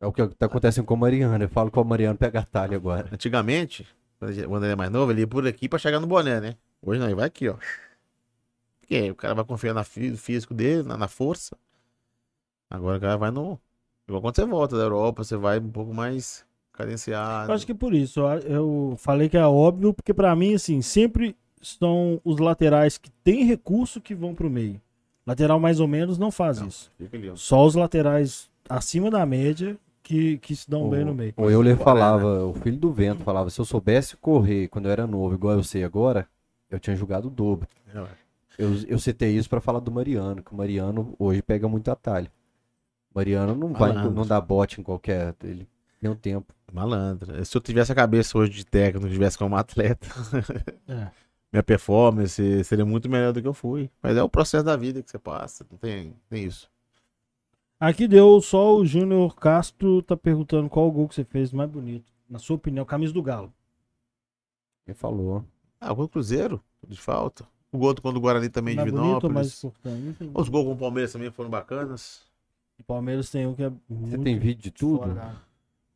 É 0.00 0.06
o 0.06 0.12
que 0.12 0.26
tá 0.28 0.46
acontecendo 0.46 0.86
com 0.86 0.94
o 0.94 0.96
Mariano. 0.96 1.44
Eu 1.44 1.48
falo 1.48 1.70
que 1.70 1.78
o 1.78 1.84
Mariano 1.84 2.16
pega 2.16 2.40
atalho 2.40 2.74
agora. 2.76 3.08
Antigamente, 3.12 3.86
quando 4.18 4.64
ele 4.64 4.72
é 4.72 4.76
mais 4.76 4.90
novo, 4.90 5.10
ele 5.12 5.22
ia 5.22 5.26
por 5.26 5.46
aqui 5.46 5.68
pra 5.68 5.78
chegar 5.78 6.00
no 6.00 6.06
boné, 6.06 6.40
né? 6.40 6.56
Hoje 6.80 6.98
não, 6.98 7.06
ele 7.06 7.14
vai 7.16 7.26
aqui, 7.26 7.48
ó. 7.48 7.56
Porque 8.80 8.94
aí 8.94 9.10
o 9.10 9.14
cara 9.14 9.34
vai 9.34 9.44
confiar 9.44 9.74
no 9.74 9.84
físico 9.84 10.54
dele, 10.54 10.84
na, 10.84 10.96
na 10.96 11.08
força. 11.08 11.56
Agora 12.70 12.96
o 12.98 13.00
cara 13.00 13.16
vai 13.16 13.30
no. 13.30 13.60
Igual 14.08 14.22
quando 14.22 14.36
você 14.36 14.46
volta 14.46 14.76
da 14.76 14.84
Europa, 14.84 15.22
você 15.22 15.36
vai 15.36 15.58
um 15.58 15.70
pouco 15.70 15.92
mais 15.92 16.46
cadenciado. 16.72 17.50
Eu 17.50 17.54
acho 17.54 17.66
que 17.66 17.74
por 17.74 17.92
isso. 17.92 18.20
eu- 18.20 18.94
falei 18.96 19.28
que 19.28 19.36
é 19.36 19.44
óbvio, 19.44 19.92
porque 19.92 20.14
pra 20.14 20.34
mim, 20.34 20.54
assim, 20.54 20.80
sempre 20.80 21.36
são 21.60 22.20
os 22.24 22.38
laterais 22.38 22.96
que 22.96 23.10
têm 23.22 23.44
recurso 23.44 24.00
que 24.00 24.14
vão 24.14 24.34
pro 24.34 24.48
meio. 24.48 24.80
Lateral 25.26 25.60
mais 25.60 25.80
ou 25.80 25.86
menos 25.86 26.18
não 26.18 26.30
faz 26.30 26.60
Não. 26.60 26.68
isso. 26.68 26.90
Só 27.36 27.64
os 27.64 27.74
laterais 27.74 28.50
acima 28.68 29.10
da 29.10 29.24
média 29.26 29.76
que, 30.02 30.38
que 30.38 30.56
se 30.56 30.68
dão 30.68 30.88
bem 30.88 31.04
no 31.04 31.14
meio. 31.14 31.34
O 31.36 31.48
Euler 31.50 31.76
falava, 31.76 32.44
o 32.44 32.54
filho 32.54 32.76
do 32.78 32.92
vento 32.92 33.22
falava, 33.22 33.50
se 33.50 33.60
eu 33.60 33.64
soubesse 33.64 34.16
correr 34.16 34.68
quando 34.68 34.86
eu 34.86 34.92
era 34.92 35.06
novo, 35.06 35.34
igual 35.34 35.54
eu 35.54 35.62
sei 35.62 35.84
agora, 35.84 36.26
eu 36.70 36.80
tinha 36.80 36.96
jogado 36.96 37.26
o 37.26 37.30
dobro. 37.30 37.68
É. 37.94 38.04
Eu, 38.58 38.70
eu 38.88 38.98
citei 38.98 39.36
isso 39.36 39.48
pra 39.48 39.60
falar 39.60 39.80
do 39.80 39.90
Mariano, 39.92 40.42
que 40.42 40.52
o 40.52 40.56
Mariano 40.56 41.14
hoje 41.18 41.42
pega 41.42 41.68
muito 41.68 41.90
atalho. 41.90 42.28
Mariano 43.14 43.54
não 43.54 43.72
vai, 43.72 43.90
Malandro. 43.92 44.12
não 44.12 44.26
dá 44.26 44.40
bote 44.40 44.80
em 44.80 44.84
qualquer. 44.84 45.34
Ele 45.42 45.66
tem 46.00 46.10
um 46.10 46.14
tempo. 46.14 46.52
Malandro. 46.72 47.44
Se 47.44 47.56
eu 47.56 47.60
tivesse 47.60 47.90
a 47.90 47.94
cabeça 47.94 48.36
hoje 48.38 48.52
de 48.52 48.64
técnico, 48.66 49.08
tivesse 49.08 49.36
como 49.38 49.56
atleta, 49.56 50.06
É. 50.88 51.08
minha 51.52 51.62
performance 51.62 52.64
seria 52.64 52.84
muito 52.84 53.08
melhor 53.08 53.32
do 53.32 53.42
que 53.42 53.48
eu 53.48 53.54
fui. 53.54 53.90
Mas 54.02 54.16
é 54.16 54.22
o 54.22 54.28
processo 54.28 54.64
da 54.64 54.76
vida 54.76 55.02
que 55.02 55.10
você 55.10 55.18
passa. 55.18 55.66
Não 55.70 55.78
tem, 55.78 56.14
tem 56.28 56.44
isso. 56.44 56.70
Aqui 57.78 58.06
deu 58.06 58.40
só 58.40 58.76
o 58.76 58.84
Júnior 58.84 59.34
Castro 59.34 60.02
tá 60.02 60.16
perguntando 60.16 60.68
qual 60.68 60.86
o 60.86 60.92
gol 60.92 61.08
que 61.08 61.14
você 61.14 61.24
fez 61.24 61.52
mais 61.52 61.70
bonito. 61.70 62.12
Na 62.28 62.38
sua 62.38 62.56
opinião, 62.56 62.84
camisa 62.84 63.12
do 63.12 63.22
Galo. 63.22 63.52
Ele 64.86 64.94
falou. 64.94 65.44
Ah, 65.80 65.92
o 65.92 65.96
gol 65.96 66.06
do 66.06 66.10
Cruzeiro, 66.10 66.62
de 66.86 67.00
falta. 67.00 67.44
O 67.72 67.78
gol 67.78 67.94
contra 67.94 68.18
o 68.18 68.20
Guarani 68.20 68.48
também 68.48 68.76
de 68.76 68.82
bonito 68.90 69.28
Vinópolis. 69.28 69.64
Os 70.34 70.48
gols 70.48 70.66
com 70.66 70.72
o 70.72 70.76
Palmeiras 70.76 71.12
também 71.12 71.30
foram 71.30 71.48
bacanas. 71.48 72.22
O 72.78 72.82
Palmeiras 72.82 73.30
tem 73.30 73.46
um 73.46 73.54
que 73.54 73.62
é 73.62 73.72
Você 73.88 74.18
tem 74.18 74.38
vídeo 74.38 74.62
de 74.62 74.70
tudo? 74.70 74.98
fora. 74.98 75.36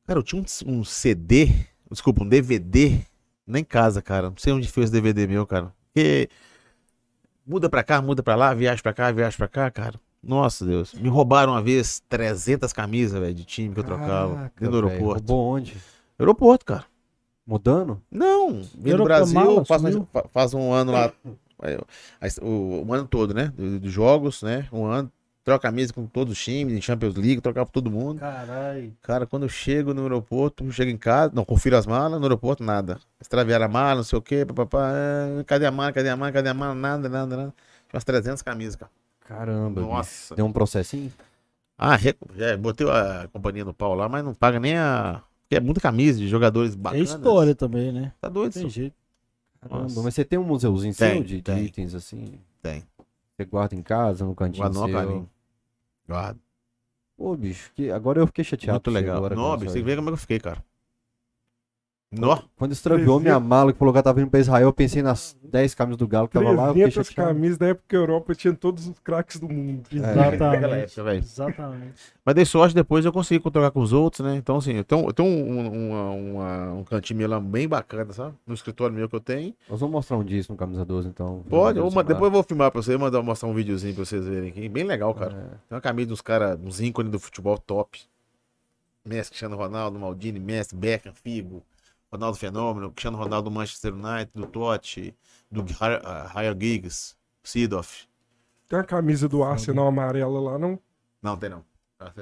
Cara, 0.07 0.19
eu 0.19 0.23
tinha 0.23 0.41
um, 0.41 0.71
um 0.71 0.85
CD, 0.85 1.49
desculpa, 1.91 2.23
um 2.23 2.29
DVD, 2.29 3.05
nem 3.47 3.63
em 3.63 3.65
casa, 3.65 4.01
cara. 4.03 4.31
Não 4.31 4.37
sei 4.37 4.53
onde 4.53 4.69
foi 4.69 4.85
esse 4.85 4.93
DVD 4.93 5.27
meu, 5.27 5.47
cara. 5.47 5.73
Porque 5.93 6.29
muda 7.47 7.69
pra 7.69 7.83
cá, 7.83 8.01
muda 8.03 8.23
pra 8.23 8.35
lá, 8.35 8.53
viaja 8.55 8.83
pra 8.83 8.93
cá, 8.93 9.11
viaja 9.13 9.37
pra 9.37 9.49
cá, 9.49 9.71
cara. 9.71 10.01
Nossa 10.23 10.65
Deus. 10.65 10.95
Me 10.95 11.09
roubaram 11.09 11.53
uma 11.53 11.61
vez 11.63 12.03
300 12.09 12.73
camisas, 12.73 13.21
velho, 13.21 13.35
de 13.35 13.45
time 13.45 13.75
que 13.75 13.81
eu 13.81 13.85
trocava. 13.85 14.35
Caraca, 14.35 14.55
Dentro 14.61 14.81
do 14.81 14.89
aeroporto. 14.89 15.21
Roubou 15.33 15.55
onde? 15.57 15.77
Aeroporto, 16.19 16.65
cara. 16.65 16.85
Mudando? 17.47 18.01
Não, 18.11 18.63
vim 18.75 18.93
do 18.97 19.05
Brasil, 19.05 19.35
mala, 19.35 19.65
faz, 19.67 19.83
fa- 20.11 20.25
faz 20.33 20.55
um 20.55 20.73
ano 20.73 20.93
lá. 20.93 21.13
O, 22.41 22.85
o 22.87 22.95
ano 22.95 23.07
todo, 23.07 23.35
né? 23.35 23.53
de- 23.55 23.79
Dos 23.79 23.93
jogos, 23.93 24.43
né? 24.43 24.67
Um 24.73 24.87
ano. 24.87 25.13
Troca 25.45 25.69
camisa 25.69 25.93
com 25.93 26.07
todos 26.07 26.33
os 26.33 26.43
times, 26.43 26.73
em 26.75 26.81
Champions 26.81 27.15
League, 27.17 27.41
trocava 27.43 27.67
com 27.67 27.73
todo 27.73 27.91
mundo. 27.91 28.19
Caralho. 28.19 28.97
Cara, 29.03 29.27
quando 29.27 29.43
eu 29.43 29.49
chego 29.51 29.93
no 29.93 30.01
aeroporto, 30.03 30.71
chego 30.73 30.91
em 30.91 30.97
casa, 30.97 31.33
não, 31.35 31.45
confiro 31.45 31.77
as 31.77 31.87
malas, 31.87 32.19
no 32.19 32.25
aeroporto 32.25 32.65
nada. 32.65 32.99
Extraviaram 33.21 33.67
a 33.67 33.69
mala, 33.69 33.97
não 33.97 34.05
sei 34.05 34.19
o 34.19 34.23
quê, 34.23 34.47
papapá, 34.47 34.91
ah, 34.91 35.45
cadê 35.45 35.67
a 35.67 35.71
mala, 35.71 35.93
cadê 35.93 36.09
a 36.09 36.17
mala, 36.17 36.33
cadê 36.33 36.49
a 36.49 36.55
mala, 36.55 36.75
nada, 36.75 37.09
nada, 37.11 37.37
nada. 37.37 37.51
Tinha 37.89 37.95
umas 37.97 38.05
300 38.05 38.41
camisas, 38.41 38.75
cara. 38.77 38.91
Caramba. 39.21 39.83
Nossa. 39.83 40.35
Deu 40.35 40.47
um 40.47 40.53
processinho? 40.53 41.13
Ah, 41.77 41.95
re- 41.97 42.17
já 42.37 42.57
botei 42.57 42.89
a 42.89 43.29
companhia 43.31 43.65
no 43.67 43.75
pau 43.75 43.95
lá, 43.95 44.09
mas 44.09 44.25
não 44.25 44.33
paga 44.33 44.59
nem 44.59 44.79
a... 44.79 45.23
Porque 45.43 45.57
é 45.57 45.61
muita 45.61 45.81
camisa 45.81 46.19
de 46.19 46.27
jogadores 46.27 46.73
É 46.73 46.77
bacanas. 46.77 47.11
história 47.11 47.55
também, 47.55 47.93
né? 47.93 48.13
Tá 48.19 48.31
doido, 48.31 48.53
Tem 48.55 48.67
isso. 48.67 48.75
jeito. 48.77 48.95
Caramba, 49.61 49.83
Nossa. 49.83 50.03
mas 50.03 50.15
você 50.15 50.25
tem 50.25 50.39
um 50.39 50.45
museuzinho 50.45 50.95
Tem, 50.95 51.15
seu 51.17 51.23
de, 51.25 51.37
de 51.37 51.43
tem. 51.43 51.65
itens 51.65 51.95
assim? 51.95 52.39
Tem. 52.63 52.83
Você 53.37 53.45
guarda 53.45 53.75
em 53.75 53.83
casa, 53.83 54.25
no 54.25 54.35
cantinho 54.35 54.63
Guarda 54.71 54.79
no 54.79 54.87
seu? 55.11 55.29
Guarda. 56.07 56.41
Pô, 57.17 57.37
bicho, 57.37 57.73
que... 57.75 57.91
agora 57.91 58.21
eu 58.21 58.27
fiquei 58.27 58.45
chateado. 58.45 58.73
Muito 58.75 58.91
você 58.91 58.95
legal. 59.01 59.17
Agora, 59.19 59.35
que 59.35 59.79
aí. 59.79 59.85
ver 59.85 59.97
como 59.97 60.09
é 60.09 60.13
que 60.13 60.15
eu 60.15 60.19
fiquei, 60.19 60.41
cara. 60.41 60.65
Nó. 62.19 62.39
Quando 62.57 62.73
extraviou 62.73 63.19
minha 63.21 63.39
mala, 63.41 63.73
que 63.73 63.79
falou 63.79 63.93
que 63.93 63.99
ela 63.99 64.03
tava 64.03 64.21
indo 64.21 64.31
pra 64.31 64.41
Israel, 64.41 64.69
eu 64.69 64.73
pensei 64.73 65.03
nas 65.03 65.37
10 65.43 65.75
camisas 65.75 65.97
do 65.97 66.07
Galo 66.09 66.29
que 66.29 66.35
tava 66.35 66.51
lá. 66.51 66.65
Eu 66.65 66.69
fiquei 66.69 66.83
300 66.85 67.09
chateado. 67.09 67.29
camisas 67.35 67.59
da 67.59 67.67
época 67.69 67.85
que 67.89 67.97
a 67.97 67.99
Europa 67.99 68.35
tinha 68.35 68.55
todos 68.55 68.87
os 68.89 68.99
craques 69.01 69.39
do 69.39 69.49
mundo. 69.49 69.83
Naquela 69.93 70.35
Exatamente. 70.35 71.01
época. 71.01 71.15
Exatamente. 71.17 71.95
Mas 72.25 72.35
dei 72.35 72.45
sorte, 72.45 72.75
depois 72.75 73.05
eu 73.05 73.13
consegui 73.13 73.51
trocar 73.51 73.71
com 73.71 73.81
os 73.81 73.93
outros, 73.93 74.27
né? 74.27 74.35
Então, 74.37 74.57
assim, 74.57 74.73
eu 74.75 74.85
tenho, 74.85 75.07
eu 75.07 75.13
tenho 75.13 75.29
um, 75.29 75.59
um, 75.61 75.91
uma- 75.91 76.11
uma- 76.11 76.73
um 76.81 76.85
cantinho 76.85 77.19
meu 77.19 77.29
lá 77.29 77.39
bem 77.39 77.69
bacana, 77.69 78.13
sabe? 78.13 78.35
No 78.47 78.55
escritório 78.55 78.95
meu 78.95 79.09
que 79.09 79.15
eu 79.17 79.21
tenho. 79.21 79.55
Nós 79.69 79.81
vamos 79.81 79.93
mostrar 79.93 80.17
um 80.17 80.25
dia 80.25 80.39
isso 80.39 80.51
no 80.51 80.57
Camisa 80.57 80.85
12, 80.85 81.09
então. 81.09 81.45
Pode, 81.49 81.79
eu, 81.79 81.89
depois 81.91 82.23
eu 82.23 82.31
vou 82.31 82.43
filmar 82.43 82.71
pra 82.71 82.81
você, 82.83 82.97
mandar 82.97 83.23
mostrar 83.23 83.49
um 83.49 83.55
videozinho 83.55 83.95
pra 83.95 84.05
vocês 84.05 84.27
verem 84.27 84.49
aqui. 84.51 84.69
Bem 84.69 84.85
legal, 84.85 85.15
cara. 85.15 85.33
É. 85.33 85.41
Tem 85.69 85.77
uma 85.77 85.81
camisa 85.81 86.09
dos 86.09 86.21
caras, 86.21 86.59
uns 86.63 86.81
ícones 86.81 87.11
do 87.13 87.19
futebol 87.19 87.59
top. 87.59 88.01
Messi, 89.07 89.29
Cristiano 89.31 89.55
Ronaldo, 89.57 89.99
Maldini, 89.99 90.41
Messi, 90.41 90.75
Beckham, 90.75 91.13
Figo, 91.13 91.63
Ronaldo 92.15 92.39
Fenômeno, 92.39 92.91
Cristiano 92.93 93.17
Ronaldo 93.19 93.51
do 93.51 93.55
Manchester 93.55 93.93
United, 93.93 94.31
do 94.35 94.47
Totti, 94.47 95.15
do 95.51 95.63
Higher 95.63 96.57
Giggs, 96.59 97.17
Seedorf. 97.43 98.07
Tem 98.69 98.79
uma 98.79 98.85
camisa 98.85 99.29
do 99.29 99.43
Arsenal 99.43 99.87
amarela 99.89 100.41
lá, 100.41 100.59
não? 100.59 100.79
Não, 101.23 101.37
tem 101.37 101.51
não. 101.51 101.65
Ah, 101.99 102.13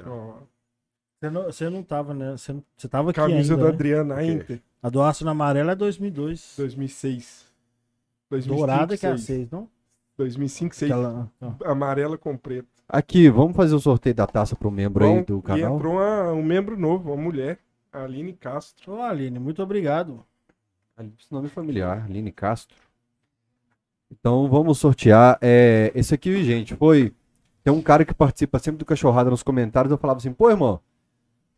Você 1.19 1.29
não, 1.29 1.43
você 1.45 1.69
não 1.69 1.83
tava, 1.83 2.13
né? 2.13 2.31
Você, 2.31 2.53
não- 2.53 2.63
você 2.75 2.87
tava 2.87 3.11
aqui 3.11 3.19
camisa 3.19 3.53
ainda, 3.53 3.55
do 3.65 3.69
né? 3.69 3.73
Adriano, 3.73 4.13
a 4.13 4.15
Ok. 4.17 4.29
Inter, 4.31 4.61
A 4.81 4.89
do 4.89 5.01
Arsenal 5.01 5.31
amarela 5.31 5.71
é 5.71 5.75
2002. 5.75 6.55
2006. 6.57 7.45
2005, 8.29 8.57
Dourada 8.57 8.97
que 8.97 9.05
é 9.05 9.09
a 9.09 9.17
6. 9.17 9.25
6, 9.25 9.51
não? 9.51 9.69
2005, 10.17 10.75
6. 10.75 10.91
Aquela... 10.91 11.31
Amarela 11.65 12.17
com 12.17 12.35
preto. 12.37 12.67
Aqui, 12.89 13.29
vamos 13.29 13.55
fazer 13.55 13.73
o 13.75 13.79
sorteio 13.79 14.15
da 14.15 14.27
taça 14.27 14.55
pro 14.55 14.69
membro 14.69 15.05
aí 15.05 15.15
Bom, 15.19 15.23
do 15.23 15.39
E 15.39 15.41
canal. 15.41 15.75
entrou 15.75 15.93
uma- 15.93 16.31
um 16.33 16.43
membro 16.43 16.77
novo, 16.77 17.13
uma 17.13 17.21
mulher, 17.21 17.53
a 17.53 17.72
Aline 17.93 18.33
Castro. 18.33 18.93
Ô, 18.93 19.01
Aline, 19.01 19.39
muito 19.39 19.61
obrigado. 19.61 20.25
Esse 20.97 21.31
nome 21.31 21.47
é 21.47 21.49
familiar, 21.49 22.05
Aline 22.05 22.31
Castro. 22.31 22.75
Então 24.11 24.47
vamos 24.49 24.77
sortear. 24.79 25.37
É, 25.41 25.91
esse 25.95 26.13
aqui, 26.13 26.43
gente, 26.43 26.75
foi. 26.75 27.13
Tem 27.63 27.73
um 27.73 27.81
cara 27.81 28.03
que 28.03 28.13
participa 28.13 28.59
sempre 28.59 28.79
do 28.79 28.85
Cachorrada 28.85 29.29
nos 29.29 29.43
comentários. 29.43 29.91
Eu 29.91 29.97
falava 29.97 30.17
assim: 30.17 30.33
pô, 30.33 30.49
irmão, 30.49 30.79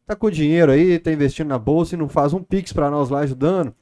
tá 0.05 0.15
com 0.15 0.29
dinheiro 0.29 0.71
aí, 0.71 0.99
tá 0.99 1.11
investindo 1.11 1.47
na 1.47 1.57
bolsa 1.57 1.95
e 1.95 1.97
não 1.97 2.07
faz 2.07 2.33
um 2.33 2.43
pix 2.43 2.71
pra 2.71 2.89
nós 2.89 3.09
lá 3.09 3.19
ajudando. 3.19 3.73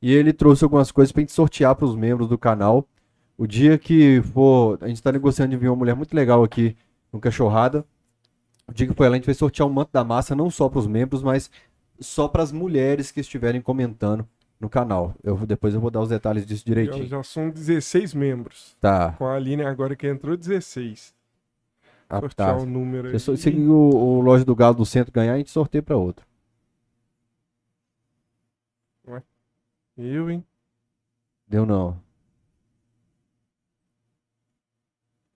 E 0.00 0.12
ele 0.12 0.32
trouxe 0.32 0.64
algumas 0.64 0.92
coisas 0.92 1.12
pra 1.12 1.20
gente 1.20 1.32
sortear 1.32 1.74
pros 1.74 1.96
membros 1.96 2.28
do 2.28 2.38
canal. 2.38 2.86
O 3.36 3.46
dia 3.46 3.76
que 3.78 4.22
for. 4.22 4.78
A 4.80 4.88
gente 4.88 5.02
tá 5.02 5.10
negociando 5.10 5.50
de 5.50 5.56
vir 5.56 5.68
uma 5.68 5.76
mulher 5.76 5.96
muito 5.96 6.14
legal 6.14 6.44
aqui 6.44 6.76
no 7.12 7.20
Cachorrada. 7.20 7.84
O 8.66 8.72
dia 8.72 8.86
que 8.86 8.94
for 8.94 9.04
ela, 9.04 9.14
a 9.14 9.18
gente 9.18 9.26
vai 9.26 9.34
sortear 9.34 9.68
um 9.68 9.72
manto 9.72 9.90
da 9.92 10.02
massa, 10.02 10.34
não 10.34 10.50
só 10.50 10.68
pros 10.68 10.86
membros, 10.86 11.22
mas 11.22 11.50
só 12.04 12.28
pras 12.28 12.52
mulheres 12.52 13.10
que 13.10 13.20
estiverem 13.20 13.60
comentando 13.60 14.26
no 14.60 14.68
canal. 14.68 15.14
Eu, 15.22 15.36
depois 15.46 15.74
eu 15.74 15.80
vou 15.80 15.90
dar 15.90 16.00
os 16.00 16.08
detalhes 16.08 16.46
disso 16.46 16.62
Já, 16.66 16.74
direitinho. 16.74 17.06
já 17.06 17.22
são 17.22 17.50
16 17.50 18.14
membros. 18.14 18.76
Tá. 18.80 19.12
Com 19.12 19.26
a 19.26 19.34
Aline 19.34 19.62
agora 19.64 19.96
que 19.96 20.06
entrou, 20.06 20.36
16. 20.36 21.14
Ah, 22.08 22.20
Sortear 22.20 22.56
tá. 22.56 22.62
o 22.62 22.66
número 22.66 23.08
aí. 23.08 23.18
Se 23.18 23.30
o, 23.50 23.72
o 23.72 24.20
Loja 24.20 24.44
do 24.44 24.54
Galo 24.54 24.74
do 24.76 24.86
Centro 24.86 25.12
ganhar, 25.12 25.34
a 25.34 25.38
gente 25.38 25.50
sorteia 25.50 25.82
pra 25.82 25.96
outro. 25.96 26.24
Eu, 29.96 30.28
hein? 30.28 30.44
Deu 31.46 31.64
não. 31.64 32.00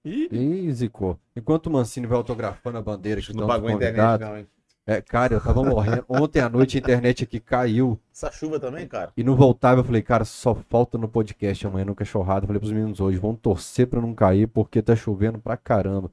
Ih, 0.04 0.28
Ih, 0.32 0.72
zicou. 0.72 1.18
Enquanto 1.36 1.66
o 1.66 1.70
Mancini 1.70 2.06
vai 2.06 2.16
autografando 2.16 2.78
a 2.78 2.82
bandeira 2.82 3.20
que 3.20 3.28
Não 3.28 3.42
estão 3.42 3.46
pagou 3.46 3.68
a 3.68 3.72
internet, 3.72 3.96
convidados. 3.96 4.28
não, 4.28 4.38
hein? 4.38 4.46
É, 4.90 5.02
cara, 5.02 5.34
eu 5.34 5.40
tava 5.42 5.62
morrendo. 5.62 6.02
Ontem 6.08 6.40
à 6.40 6.48
noite 6.48 6.78
a 6.78 6.80
internet 6.80 7.22
aqui 7.22 7.38
caiu 7.38 8.00
Essa 8.10 8.32
chuva 8.32 8.58
também, 8.58 8.88
cara. 8.88 9.12
e 9.14 9.22
não 9.22 9.36
voltava. 9.36 9.80
Eu 9.82 9.84
falei, 9.84 10.00
cara, 10.00 10.24
só 10.24 10.54
falta 10.54 10.96
no 10.96 11.06
podcast 11.06 11.66
amanhã 11.66 11.84
no 11.84 11.94
Cachorrada. 11.94 12.44
Eu 12.44 12.46
falei 12.46 12.58
pros 12.58 12.72
meninos 12.72 12.98
hoje, 12.98 13.18
vão 13.18 13.36
torcer 13.36 13.86
pra 13.86 14.00
não 14.00 14.14
cair 14.14 14.46
porque 14.48 14.80
tá 14.80 14.96
chovendo 14.96 15.38
pra 15.38 15.58
caramba. 15.58 16.10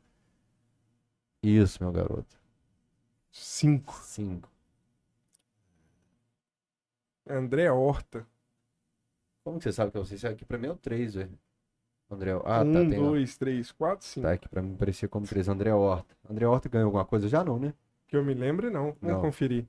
Isso, 1.42 1.82
meu 1.82 1.90
garoto. 1.94 2.36
5. 3.32 3.94
Cinco. 4.04 4.50
André 7.30 7.72
Horta. 7.72 8.28
Como 9.46 9.58
que 9.58 9.64
você 9.64 9.72
sabe 9.72 9.92
que 9.92 9.98
é 9.98 10.02
você? 10.02 10.16
Isso 10.16 10.28
aqui 10.28 10.44
pra 10.44 10.58
mim 10.58 10.68
é 10.68 10.72
o 10.72 10.76
três, 10.76 11.14
velho. 11.14 11.32
André. 12.12 12.32
Ah, 12.44 12.60
tá. 12.60 12.64
um, 12.66 12.90
Tem, 12.90 13.00
ó. 13.00 13.04
dois, 13.10 13.38
três, 13.38 13.72
quatro, 13.72 14.06
cinco. 14.06 14.28
Tá 14.28 14.34
aqui 14.34 14.50
pra 14.50 14.62
mim 14.62 14.76
parecia 14.76 15.08
como 15.08 15.26
três. 15.26 15.48
André 15.48 15.74
Horta. 15.74 16.14
André 16.30 16.46
Horta 16.46 16.68
ganhou 16.68 16.88
alguma 16.88 17.06
coisa 17.06 17.30
já 17.30 17.42
não, 17.42 17.58
né? 17.58 17.74
Que 18.16 18.20
eu 18.20 18.24
me 18.24 18.34
lembre, 18.34 18.70
não. 18.70 18.96
Vamos 19.02 19.16
Não. 19.18 19.22
conferir. 19.22 19.66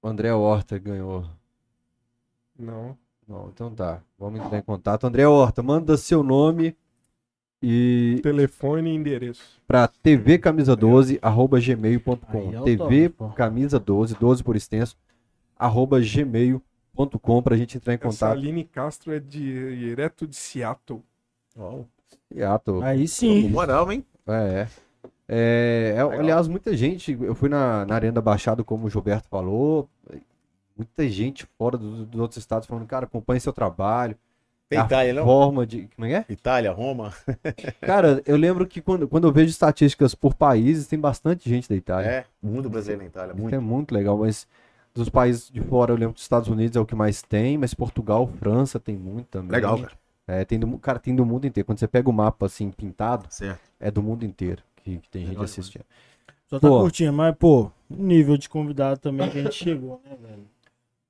O 0.00 0.06
André 0.08 0.32
Horta 0.32 0.78
ganhou. 0.78 1.24
Não. 2.56 2.96
Não, 3.26 3.48
então 3.48 3.74
tá. 3.74 4.00
Vamos 4.16 4.38
entrar 4.40 4.58
em 4.58 4.62
contato. 4.62 5.04
André 5.04 5.26
Horta, 5.26 5.64
manda 5.64 5.96
seu 5.96 6.22
nome 6.22 6.76
e 7.60 8.20
Telefone 8.22 8.88
e 8.90 8.94
endereço. 8.94 9.60
para 9.66 9.88
tvcamisa12 9.88 11.18
arroba 11.20 11.58
gmail.com. 11.58 12.16
Aí 12.38 12.54
é 12.54 12.62
TV 12.62 13.04
autógrafo. 13.06 13.34
camisa 13.36 13.80
12, 13.80 14.14
12 14.14 14.44
por 14.44 14.54
extenso, 14.54 14.96
arroba 15.58 15.98
gmail.com 16.00 17.42
pra 17.42 17.56
gente 17.56 17.78
entrar 17.78 17.94
em 17.94 17.96
Essa 17.96 18.04
contato. 18.04 18.30
Aline 18.38 18.62
Castro 18.64 19.12
é 19.12 19.18
de, 19.18 19.76
direto 19.76 20.24
de 20.24 20.36
Seattle. 20.36 21.02
E, 22.32 22.44
ah, 22.44 22.58
tô- 22.60 22.80
Aí 22.82 23.00
Com 23.00 23.06
sim. 23.08 23.48
moral, 23.48 23.90
hein? 23.90 24.06
É, 24.24 24.60
é. 24.62 24.85
É, 25.28 25.94
é, 25.96 26.00
aliás, 26.00 26.46
muita 26.48 26.76
gente. 26.76 27.16
Eu 27.20 27.34
fui 27.34 27.48
na, 27.48 27.84
na 27.84 27.94
Arena 27.94 28.12
da 28.14 28.20
Baixada, 28.20 28.62
como 28.62 28.86
o 28.86 28.90
Gilberto 28.90 29.28
falou. 29.28 29.88
Muita 30.76 31.08
gente 31.08 31.46
fora 31.58 31.76
do- 31.78 32.04
dos 32.04 32.20
outros 32.20 32.36
estados 32.38 32.68
falando, 32.68 32.86
cara, 32.86 33.06
acompanhe 33.06 33.40
seu 33.40 33.52
trabalho. 33.52 34.16
Tem 34.68 34.78
a 34.80 34.84
Itália, 34.84 35.14
não? 35.14 35.24
Forma 35.24 35.64
de. 35.66 35.88
Como 35.94 36.06
é 36.06 36.12
é? 36.12 36.24
Itália, 36.28 36.72
Roma. 36.72 37.12
Cara, 37.80 38.20
eu 38.26 38.36
lembro 38.36 38.66
que 38.66 38.80
quando, 38.80 39.06
quando 39.06 39.26
eu 39.28 39.32
vejo 39.32 39.48
estatísticas 39.50 40.12
por 40.14 40.34
países, 40.34 40.88
tem 40.88 40.98
bastante 40.98 41.48
gente 41.48 41.68
da 41.68 41.76
Itália. 41.76 42.08
É, 42.08 42.24
mundo 42.42 42.68
brasileiro 42.68 43.02
na 43.02 43.08
Itália, 43.08 43.32
Isso 43.32 43.40
muito. 43.40 43.54
é 43.54 43.58
muito 43.60 43.94
legal, 43.94 44.18
mas 44.18 44.46
dos 44.92 45.08
países 45.08 45.48
de 45.50 45.60
fora, 45.60 45.92
eu 45.92 45.96
lembro 45.96 46.14
que 46.14 46.18
os 46.18 46.24
Estados 46.24 46.48
Unidos 46.48 46.76
é 46.76 46.80
o 46.80 46.84
que 46.84 46.96
mais 46.96 47.22
tem, 47.22 47.56
mas 47.56 47.74
Portugal, 47.74 48.26
França 48.40 48.80
tem 48.80 48.96
muito 48.96 49.26
também. 49.28 49.52
Legal, 49.52 49.78
cara. 49.78 49.92
É, 50.26 50.44
tem 50.44 50.58
do, 50.58 50.78
cara, 50.78 50.98
tem 50.98 51.14
do 51.14 51.24
mundo 51.24 51.46
inteiro. 51.46 51.64
Quando 51.64 51.78
você 51.78 51.86
pega 51.86 52.10
o 52.10 52.12
mapa 52.12 52.46
assim, 52.46 52.68
pintado, 52.72 53.26
Certo. 53.30 53.60
é 53.78 53.88
do 53.88 54.02
mundo 54.02 54.24
inteiro 54.24 54.62
que, 54.86 54.98
que 54.98 55.10
tem 55.10 55.26
gente 55.26 55.42
assistindo. 55.42 55.84
Só 56.46 56.60
tá 56.60 56.68
Pô. 56.68 56.80
curtindo, 56.80 57.12
mas, 57.12 57.34
pô, 57.36 57.70
nível 57.90 58.36
de 58.36 58.48
convidado 58.48 59.00
também 59.00 59.28
que 59.28 59.38
a 59.38 59.42
gente 59.42 59.54
chegou, 59.56 60.00
né, 60.04 60.16
velho? 60.20 60.46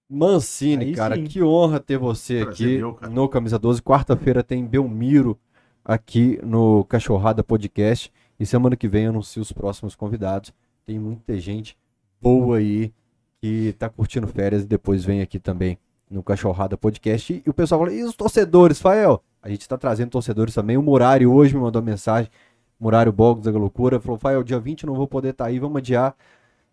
Mancini, 0.08 0.86
Aí 0.86 0.94
cara, 0.94 1.16
sim. 1.16 1.24
que 1.24 1.42
honra 1.42 1.80
ter 1.80 1.98
você 1.98 2.44
Prazer 2.44 2.84
aqui 2.84 3.08
no 3.10 3.28
Camisa 3.28 3.58
12. 3.58 3.82
Quarta-feira 3.82 4.42
tem 4.42 4.64
Belmiro 4.64 5.38
aqui 5.84 6.38
no 6.42 6.84
Cachorrada 6.84 7.42
Podcast. 7.42 8.10
E 8.38 8.46
semana 8.46 8.76
que 8.76 8.88
vem 8.88 9.04
eu 9.04 9.10
anuncio 9.10 9.42
os 9.42 9.52
próximos 9.52 9.94
convidados. 9.94 10.54
Tem 10.86 10.98
muita 10.98 11.38
gente 11.38 11.76
boa 12.20 12.58
aí 12.58 12.92
que 13.40 13.74
tá 13.78 13.88
curtindo 13.88 14.28
férias 14.28 14.62
e 14.62 14.66
depois 14.66 15.04
vem 15.04 15.20
aqui 15.20 15.40
também 15.40 15.76
no 16.08 16.22
Cachorrada 16.22 16.78
Podcast. 16.78 17.42
E, 17.44 17.50
o 17.50 17.52
pessoal 17.52 17.80
fala, 17.80 17.92
e 17.92 18.04
os 18.04 18.14
torcedores, 18.14 18.80
Fael? 18.80 19.22
A 19.42 19.48
gente 19.48 19.68
tá 19.68 19.76
trazendo 19.76 20.10
torcedores 20.10 20.54
também. 20.54 20.76
O 20.76 20.82
Murari 20.82 21.26
hoje 21.26 21.54
me 21.54 21.60
mandou 21.60 21.82
mensagem. 21.82 22.30
Murário 22.78 23.12
Bogos 23.12 23.44
da 23.44 23.50
Loucura 23.50 23.98
falou: 24.00 24.18
Fael, 24.18 24.42
dia 24.42 24.58
20 24.60 24.82
eu 24.84 24.88
não 24.88 24.94
vou 24.94 25.06
poder 25.08 25.30
estar 25.30 25.46
aí, 25.46 25.58
vamos 25.58 25.78
adiar. 25.78 26.14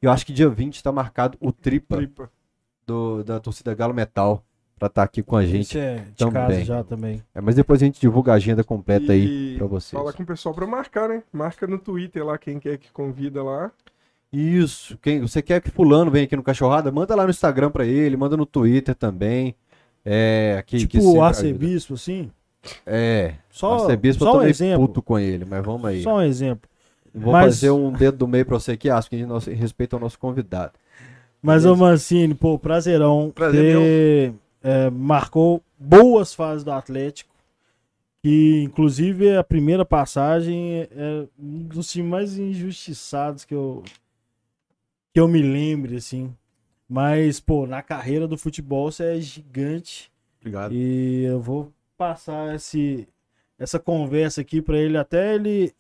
Eu 0.02 0.12
acho 0.12 0.26
que 0.26 0.34
dia 0.34 0.50
20 0.50 0.84
tá 0.84 0.92
marcado 0.92 1.38
o 1.40 1.52
Tripa 1.52 1.96
Tripa. 1.98 2.30
do- 2.86 3.24
da 3.24 3.40
torcida 3.40 3.74
Galo 3.74 3.94
Metal 3.94 4.44
pra 4.78 4.88
estar 4.88 5.04
aqui 5.04 5.24
com 5.24 5.38
a 5.38 5.46
gente. 5.46 5.62
Isso 5.62 5.78
é 5.78 5.96
de 5.96 6.16
também. 6.16 6.34
casa 6.34 6.64
já 6.66 6.84
também. 6.84 7.24
É, 7.34 7.40
mas 7.40 7.56
depois 7.56 7.82
a 7.82 7.86
gente 7.86 8.02
divulga 8.02 8.34
a 8.34 8.36
agenda 8.36 8.64
completa 8.66 9.14
aí 9.14 9.54
E 9.54 9.58
pra 9.58 9.66
vocês. 9.68 9.98
Fala 9.98 10.12
com 10.12 10.24
o 10.24 10.26
pessoal 10.26 10.54
pra 10.54 10.68
marcar, 10.68 11.08
né? 11.08 11.24
Marca 11.32 11.66
no 11.66 11.78
Twitter 11.80 12.26
lá 12.26 12.38
quem 12.38 12.60
quer 12.60 12.78
que 12.78 12.92
convida 12.92 13.42
lá. 13.42 13.72
Isso. 14.32 14.98
Quem, 14.98 15.22
você 15.22 15.42
quer 15.42 15.62
que 15.62 15.70
fulano 15.70 16.10
venha 16.12 16.26
aqui 16.26 16.36
no 16.36 16.44
Cachorrada? 16.44 16.92
Manda 16.92 17.16
lá 17.16 17.24
no 17.24 17.30
Instagram 17.30 17.70
pra 17.72 17.86
ele, 17.86 18.18
manda 18.18 18.36
no 18.36 18.46
Twitter 18.46 18.96
também. 18.96 19.56
É, 20.04 20.62
que, 20.66 20.80
tipo 20.80 20.92
que 20.92 20.98
o 21.00 21.22
arcebispo, 21.24 21.94
assim. 21.94 22.30
É. 22.86 23.36
Só, 23.50 23.74
Arcebispo 23.74 24.24
só 24.24 24.38
um 24.38 24.44
exemplo. 24.44 24.88
puto 24.88 25.02
com 25.02 25.20
ele, 25.20 25.46
mas 25.46 25.64
vamos 25.66 25.86
aí. 25.86 26.02
Só 26.02 26.16
um 26.18 26.22
exemplo. 26.22 26.70
Vou 27.14 27.32
Mas- 27.34 27.56
fazer 27.56 27.70
um 27.72 27.92
dedo 27.92 28.18
do 28.18 28.28
meio 28.28 28.46
pra 28.46 28.58
você 28.60 28.72
aqui, 28.72 28.90
acho 28.90 29.08
que 29.10 29.16
a 29.16 29.20
gente 29.20 29.28
nosso, 29.28 29.50
respeito 29.52 29.96
ao 29.96 30.00
nosso 30.00 30.18
convidado. 30.18 30.74
Mas, 31.42 31.66
ô 31.66 31.76
Mancini, 31.76 32.34
pô, 32.34 32.58
prazerão. 32.58 33.32
Prazer 33.36 33.76
ter, 33.76 34.34
é, 34.64 34.90
marcou 34.90 35.62
boas 35.78 36.34
fases 36.34 36.64
do 36.64 36.72
Atlético. 36.72 37.30
Que, 38.24 38.64
inclusive, 38.64 39.36
a 39.36 39.44
primeira 39.44 39.84
passagem 39.84 40.88
é 40.90 41.26
um 41.38 41.64
dos 41.64 41.92
times 41.92 42.10
mais 42.10 42.38
injustiçados 42.38 43.44
que 43.44 43.54
eu, 43.54 43.84
que 45.14 45.20
eu 45.20 45.28
me 45.28 45.42
lembre, 45.42 45.98
assim. 45.98 46.34
Mas, 46.88 47.42
pô, 47.42 47.68
na 47.68 47.82
carreira 47.82 48.26
do 48.26 48.38
futebol 48.38 48.90
você 48.90 49.18
é 49.18 49.20
gigante. 49.20 50.10
Obrigado. 50.40 50.74
E 50.74 51.24
eu 51.26 51.42
vou 51.42 51.70
passar 52.08 52.56
esse, 52.56 53.08
essa 53.58 53.80
conversa 53.80 54.42
aqui 54.42 54.62
pra 54.62 54.78
ele, 54.78 54.98
até 54.98 55.36
ele 55.36 55.74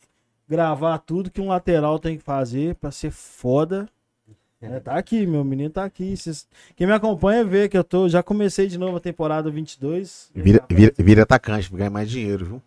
gravar 0.47 0.97
tudo 0.99 1.29
que 1.31 1.41
um 1.41 1.47
lateral 1.49 1.99
tem 1.99 2.17
que 2.17 2.23
fazer 2.23 2.75
pra 2.75 2.91
ser 2.91 3.11
foda. 3.11 3.87
É, 4.61 4.79
tá 4.79 4.93
aqui, 4.95 5.25
meu 5.27 5.43
menino 5.43 5.69
tá 5.69 5.83
aqui. 5.83 6.15
Cês- 6.15 6.47
Quem 6.77 6.87
me 6.87 6.93
acompanha 6.93 7.43
vê 7.43 7.67
que 7.67 7.77
eu 7.77 7.83
tô, 7.83 8.07
já 8.07 8.23
comecei 8.23 8.65
de 8.67 8.77
novo 8.77 8.95
a 8.95 8.99
temporada 9.01 9.51
22. 9.51 10.31
Vira, 10.33 10.63
vira, 10.69 10.93
vira 10.97 11.23
atacante 11.23 11.67
pra 11.69 11.79
ganhar 11.79 11.89
mais 11.89 12.09
dinheiro, 12.09 12.45
viu? 12.45 12.61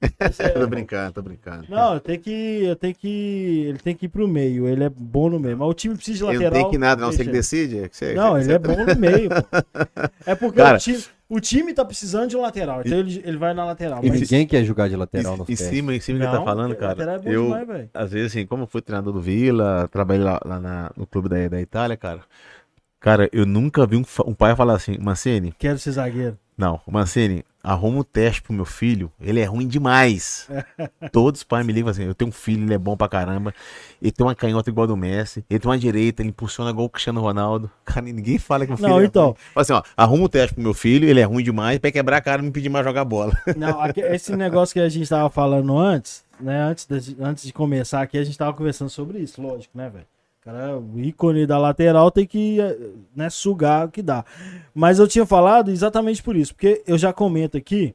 É- 0.00 0.48
tô 0.58 0.66
brincando, 0.66 1.12
tô 1.12 1.20
brincando. 1.22 1.66
Não, 1.68 1.94
eu 1.94 2.00
tenho 2.00 2.18
que, 2.20 2.30
eu 2.64 2.76
tenho 2.76 2.94
que, 2.94 3.64
ele 3.68 3.78
tem 3.78 3.94
que 3.94 4.06
ir 4.06 4.08
pro 4.08 4.26
meio. 4.26 4.66
Ele 4.66 4.84
é 4.84 4.88
bom 4.88 5.28
no 5.28 5.38
meio, 5.38 5.56
mas 5.58 5.68
o 5.68 5.74
time 5.74 5.94
precisa 5.94 6.18
de 6.20 6.24
Ele 6.24 6.32
lateral. 6.44 6.52
não 6.54 6.62
tem 6.62 6.70
que 6.70 6.78
nada, 6.78 7.02
não. 7.02 7.12
Você 7.12 7.18
que 7.18 7.22
ele. 7.24 7.32
decide. 7.32 7.78
é 7.80 7.88
que 7.90 7.96
você- 7.96 8.14
Não, 8.14 8.32
você- 8.32 8.44
ele 8.48 8.52
é 8.54 8.58
bom 8.58 8.84
no 8.86 8.96
meio. 8.98 9.28
pô. 9.28 9.60
É 10.24 10.34
porque 10.34 10.56
Cara- 10.56 10.76
o, 10.78 10.80
time, 10.80 11.04
o 11.28 11.40
time 11.40 11.72
tá 11.72 11.84
precisando 11.84 12.28
de 12.30 12.36
um 12.36 12.40
lateral, 12.42 12.82
então 12.84 12.98
ele, 12.98 13.22
ele 13.24 13.36
vai 13.36 13.54
na 13.54 13.64
lateral. 13.64 14.04
E 14.04 14.08
Mas... 14.08 14.20
ninguém 14.20 14.46
quer 14.46 14.64
jogar 14.64 14.88
de 14.88 14.96
lateral 14.96 15.36
no 15.36 15.44
Em, 15.48 15.56
cima, 15.56 15.94
em 15.94 16.00
cima 16.00 16.18
que 16.18 16.24
ele 16.24 16.32
tá 16.32 16.44
falando, 16.44 16.76
cara. 16.76 17.02
é 17.14 17.18
bom 17.18 17.30
eu, 17.30 17.42
demais, 17.44 17.88
às 17.94 18.12
vezes, 18.12 18.32
assim, 18.32 18.46
como 18.46 18.64
eu 18.64 18.66
fui 18.66 18.82
treinador 18.82 19.12
do 19.12 19.20
Vila, 19.20 19.88
trabalhei 19.90 20.22
lá, 20.24 20.40
lá 20.44 20.60
na- 20.60 20.90
no 20.96 21.06
clube 21.06 21.28
da, 21.28 21.48
da 21.48 21.60
Itália, 21.60 21.96
cara. 21.96 22.20
Cara, 23.00 23.28
eu 23.32 23.44
nunca 23.44 23.86
vi 23.86 23.96
um, 23.96 24.04
um 24.26 24.34
pai 24.34 24.56
falar 24.56 24.74
assim, 24.74 24.96
Mancini, 24.98 25.52
Quero 25.58 25.78
ser 25.78 25.92
zagueiro. 25.92 26.38
não, 26.56 26.80
Mancini, 26.86 27.44
arruma 27.64 28.00
um 28.00 28.02
teste 28.02 28.42
pro 28.42 28.52
meu 28.52 28.66
filho, 28.66 29.10
ele 29.18 29.40
é 29.40 29.44
ruim 29.44 29.66
demais. 29.66 30.46
Todos 31.10 31.40
os 31.40 31.44
pais 31.44 31.64
me 31.66 31.72
ligam 31.72 31.90
assim, 31.90 32.04
eu 32.04 32.14
tenho 32.14 32.28
um 32.28 32.32
filho, 32.32 32.64
ele 32.64 32.74
é 32.74 32.78
bom 32.78 32.94
pra 32.94 33.08
caramba, 33.08 33.54
ele 34.00 34.12
tem 34.12 34.24
uma 34.24 34.34
canhota 34.34 34.68
igual 34.68 34.86
do 34.86 34.96
Messi, 34.96 35.42
ele 35.48 35.58
tem 35.58 35.70
uma 35.70 35.78
direita, 35.78 36.20
ele 36.20 36.28
impulsiona 36.28 36.70
igual 36.70 36.86
o 36.86 36.90
Cristiano 36.90 37.20
Ronaldo. 37.22 37.70
Cara, 37.84 38.02
ninguém 38.02 38.38
fala 38.38 38.66
que 38.66 38.72
o 38.74 38.76
filho 38.76 38.88
Não, 38.88 39.00
é 39.00 39.04
então. 39.06 39.24
ruim. 39.28 39.36
Fala 39.54 39.62
assim, 39.62 39.72
ó, 39.72 39.82
arruma 39.96 40.24
um 40.24 40.28
teste 40.28 40.54
pro 40.54 40.62
meu 40.62 40.74
filho, 40.74 41.08
ele 41.08 41.20
é 41.20 41.24
ruim 41.24 41.42
demais, 41.42 41.78
pra 41.78 41.90
quebrar 41.90 42.18
a 42.18 42.20
cara 42.20 42.42
e 42.42 42.44
me 42.44 42.50
pedir 42.50 42.68
mais 42.68 42.84
jogar 42.84 43.04
bola. 43.04 43.32
Não, 43.56 43.78
esse 44.12 44.36
negócio 44.36 44.74
que 44.74 44.80
a 44.80 44.88
gente 44.88 45.08
tava 45.08 45.30
falando 45.30 45.76
antes, 45.78 46.22
né? 46.38 46.62
Antes 46.62 46.86
de, 46.86 47.16
antes 47.18 47.44
de 47.44 47.52
começar 47.52 48.02
aqui, 48.02 48.18
a 48.18 48.24
gente 48.24 48.36
tava 48.36 48.52
conversando 48.52 48.90
sobre 48.90 49.18
isso, 49.18 49.40
lógico, 49.40 49.76
né, 49.76 49.88
velho? 49.88 50.06
Cara, 50.44 50.78
o 50.78 51.00
ícone 51.00 51.46
da 51.46 51.56
lateral 51.56 52.10
tem 52.10 52.26
que 52.26 52.60
eh, 52.60 52.76
né, 53.16 53.30
sugar 53.30 53.86
o 53.86 53.90
que 53.90 54.02
dá. 54.02 54.24
Mas 54.74 54.98
eu 54.98 55.08
tinha 55.08 55.24
falado 55.24 55.70
exatamente 55.70 56.22
por 56.22 56.36
isso, 56.36 56.54
porque 56.54 56.82
eu 56.86 56.98
já 56.98 57.14
comento 57.14 57.56
aqui 57.56 57.94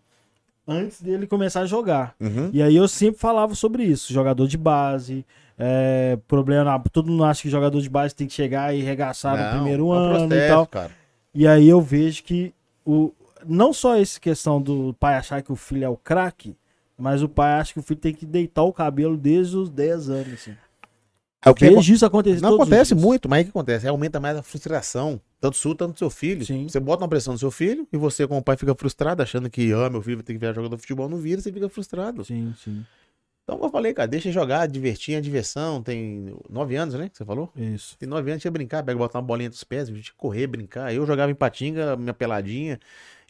antes 0.67 0.99
dele 0.99 1.27
começar 1.27 1.61
a 1.61 1.65
jogar. 1.67 2.15
Uhum. 2.19 2.49
E 2.51 2.63
aí 2.63 2.75
eu 2.75 2.87
sempre 2.87 3.19
falava 3.19 3.53
sobre 3.53 3.83
isso, 3.83 4.11
jogador 4.11 4.47
de 4.47 4.57
base, 4.57 5.23
é, 5.59 6.17
problema, 6.27 6.81
todo 6.91 7.11
mundo 7.11 7.23
acha 7.23 7.43
que 7.43 7.49
jogador 7.49 7.81
de 7.81 7.89
base 7.89 8.15
tem 8.15 8.25
que 8.25 8.33
chegar 8.33 8.73
e 8.73 8.81
regaçar 8.81 9.37
no 9.37 9.43
Não, 9.43 9.51
primeiro 9.51 9.93
é 9.93 9.97
ano 9.97 10.15
e 10.15 10.27
processo, 10.27 10.53
tal. 10.53 10.65
cara. 10.67 10.91
E 11.35 11.45
aí 11.45 11.69
eu 11.69 11.79
vejo 11.79 12.23
que 12.23 12.51
o, 12.83 13.11
não 13.45 13.71
só 13.71 13.95
essa 13.95 14.19
questão 14.19 14.59
do 14.59 14.95
pai 14.99 15.15
achar 15.15 15.43
que 15.43 15.51
o 15.51 15.55
filho 15.55 15.83
é 15.85 15.89
o 15.89 15.97
craque, 15.97 16.57
mas 16.97 17.21
o 17.21 17.29
pai 17.29 17.53
acha 17.53 17.73
que 17.73 17.79
o 17.79 17.83
filho 17.83 17.99
tem 17.99 18.13
que 18.13 18.25
deitar 18.25 18.63
o 18.63 18.73
cabelo 18.73 19.15
desde 19.15 19.55
os 19.55 19.69
10 19.69 20.09
anos. 20.09 20.33
Assim. 20.33 20.55
É 21.45 21.49
o 21.49 21.55
que 21.55 21.69
Vejo 21.69 21.93
isso 21.93 22.05
acontecer 22.05 22.41
Não 22.41 22.55
acontece 22.55 22.93
muito, 22.93 23.29
mas 23.29 23.41
o 23.41 23.43
que 23.45 23.49
acontece? 23.49 23.87
Aumenta 23.87 24.19
mais 24.19 24.37
a 24.37 24.43
frustração, 24.43 25.21
tanto 25.39 25.55
sua, 25.55 25.73
tanto 25.73 25.93
do 25.93 25.99
seu 25.99 26.09
filho. 26.09 26.45
Sim. 26.45 26.67
Você 26.67 26.79
bota 26.79 27.03
uma 27.03 27.07
pressão 27.07 27.33
no 27.33 27.39
seu 27.39 27.49
filho 27.49 27.87
e 27.93 27.97
você, 27.97 28.27
como 28.27 28.43
pai, 28.43 28.57
fica 28.57 28.75
frustrado, 28.75 29.23
achando 29.23 29.49
que, 29.49 29.71
ah, 29.71 29.89
meu 29.89 30.01
filho 30.01 30.17
vai 30.17 30.23
ter 30.23 30.33
que 30.33 30.39
virar 30.39 30.53
jogador 30.53 30.75
de 30.75 30.81
futebol, 30.81 31.07
não 31.07 31.17
vira, 31.17 31.41
você 31.41 31.51
fica 31.51 31.69
frustrado. 31.69 32.25
Sim, 32.25 32.53
sim. 32.61 32.85
Então, 33.43 33.63
eu 33.63 33.69
falei, 33.71 33.93
cara, 33.95 34.07
deixa 34.07 34.31
jogar, 34.31 34.67
divertir, 34.67 35.15
é 35.15 35.21
diversão. 35.21 35.81
Tem 35.81 36.35
nove 36.47 36.75
anos, 36.75 36.93
né? 36.93 37.09
Que 37.09 37.17
você 37.17 37.25
falou? 37.25 37.51
Isso. 37.55 37.97
Tem 37.97 38.07
nove 38.07 38.29
anos, 38.29 38.41
tinha 38.41 38.51
brincar, 38.51 38.83
pega, 38.83 38.97
botar 38.99 39.17
uma 39.17 39.25
bolinha 39.25 39.49
dos 39.49 39.63
pés, 39.63 39.89
a 39.89 39.93
gente 39.93 40.13
correr, 40.13 40.45
brincar. 40.45 40.93
Eu 40.93 41.03
jogava 41.03 41.31
em 41.31 41.35
patinga, 41.35 41.95
minha 41.95 42.13
peladinha. 42.13 42.79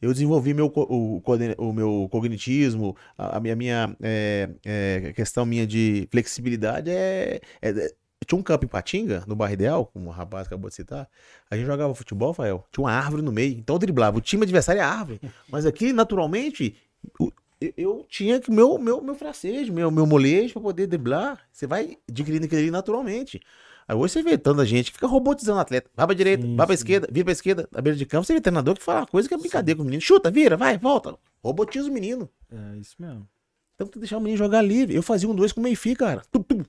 Eu 0.01 0.11
desenvolvi 0.13 0.53
meu, 0.53 0.71
o, 0.75 1.21
o 1.57 1.73
meu 1.73 2.07
cognitismo, 2.11 2.95
a, 3.17 3.37
a 3.37 3.39
minha, 3.39 3.55
minha 3.55 3.95
é, 4.01 4.49
é, 4.65 5.13
questão 5.13 5.45
minha 5.45 5.65
de 5.67 6.07
flexibilidade 6.11 6.89
é, 6.89 7.39
é- 7.61 7.93
Tinha 8.25 8.39
um 8.39 8.43
campo 8.43 8.65
em 8.65 8.67
Patinga, 8.67 9.23
no 9.27 9.35
bairro 9.35 9.53
Ideal, 9.53 9.85
como 9.87 10.09
o 10.09 10.11
rapaz 10.13 10.47
acabou 10.47 10.69
de 10.69 10.75
citar. 10.75 11.07
A 11.49 11.55
gente 11.55 11.65
jogava 11.65 11.93
futebol, 11.95 12.33
Fael, 12.33 12.65
tinha 12.71 12.83
uma 12.85 12.91
árvore 12.91 13.21
no 13.21 13.31
meio. 13.31 13.57
Então 13.57 13.75
eu 13.75 13.79
driblava. 13.79 14.17
O 14.17 14.21
time 14.21 14.43
adversário 14.43 14.79
é 14.79 14.83
árvore. 14.83 15.19
Mas 15.49 15.65
aqui, 15.65 15.91
naturalmente, 15.93 16.75
o- 17.19 17.31
eu 17.75 18.05
tinha 18.09 18.39
que 18.39 18.49
meu 18.51 18.77
meu 18.79 19.01
meu 19.01 19.15
frasejo, 19.15 19.73
meu 19.73 19.91
meu 19.91 20.05
molejo 20.05 20.53
para 20.53 20.61
poder 20.61 20.87
driblar. 20.87 21.39
Você 21.51 21.67
vai 21.67 21.97
adquirindo 22.09 22.45
aquilo 22.45 22.61
ali 22.61 22.71
naturalmente. 22.71 23.41
Aí 23.90 23.95
hoje 23.95 24.14
você 24.14 24.22
vê 24.22 24.38
tanta 24.38 24.64
gente 24.68 24.92
que 24.92 24.98
fica 24.98 25.08
robotizando 25.08 25.58
o 25.58 25.61
atleta. 25.61 25.90
Vai 25.95 26.06
pra 26.06 26.16
direita, 26.16 26.43
Sim, 26.43 26.56
vai 26.56 26.68
pra 26.68 26.77
sim. 26.77 26.82
esquerda, 26.82 27.08
vira 27.11 27.26
pra 27.26 27.32
esquerda, 27.32 27.68
na 27.72 27.82
beira 27.82 27.98
de 27.98 28.06
campo. 28.06 28.24
Você 28.24 28.34
vê 28.35 28.40
treinador 28.40 28.76
que 28.76 28.84
fala 28.84 29.00
uma 29.00 29.08
coisa 29.08 29.27
que 29.27 29.34
é 29.34 29.38
brincadeira 29.38 29.77
com 29.77 29.82
o 29.82 29.85
menino. 29.85 30.00
Chuta, 30.00 30.30
vira, 30.30 30.56
vai, 30.56 30.77
volta. 30.77 31.18
Robotiza 31.43 31.90
o 31.90 31.92
menino. 31.92 32.30
É 32.51 32.77
isso 32.77 32.95
mesmo. 33.00 33.27
Então 33.74 33.88
tem 33.88 33.93
que 33.93 33.98
deixar 33.98 34.18
o 34.18 34.22
menino 34.22 34.38
jogar 34.38 34.61
livre. 34.61 34.95
Eu 34.95 35.01
fazia 35.01 35.27
um 35.27 35.34
dois 35.34 35.51
com 35.51 35.59
meio 35.59 35.76
fio, 35.76 35.98
cara. 35.98 36.22
Tum, 36.32 36.43
tum. 36.43 36.64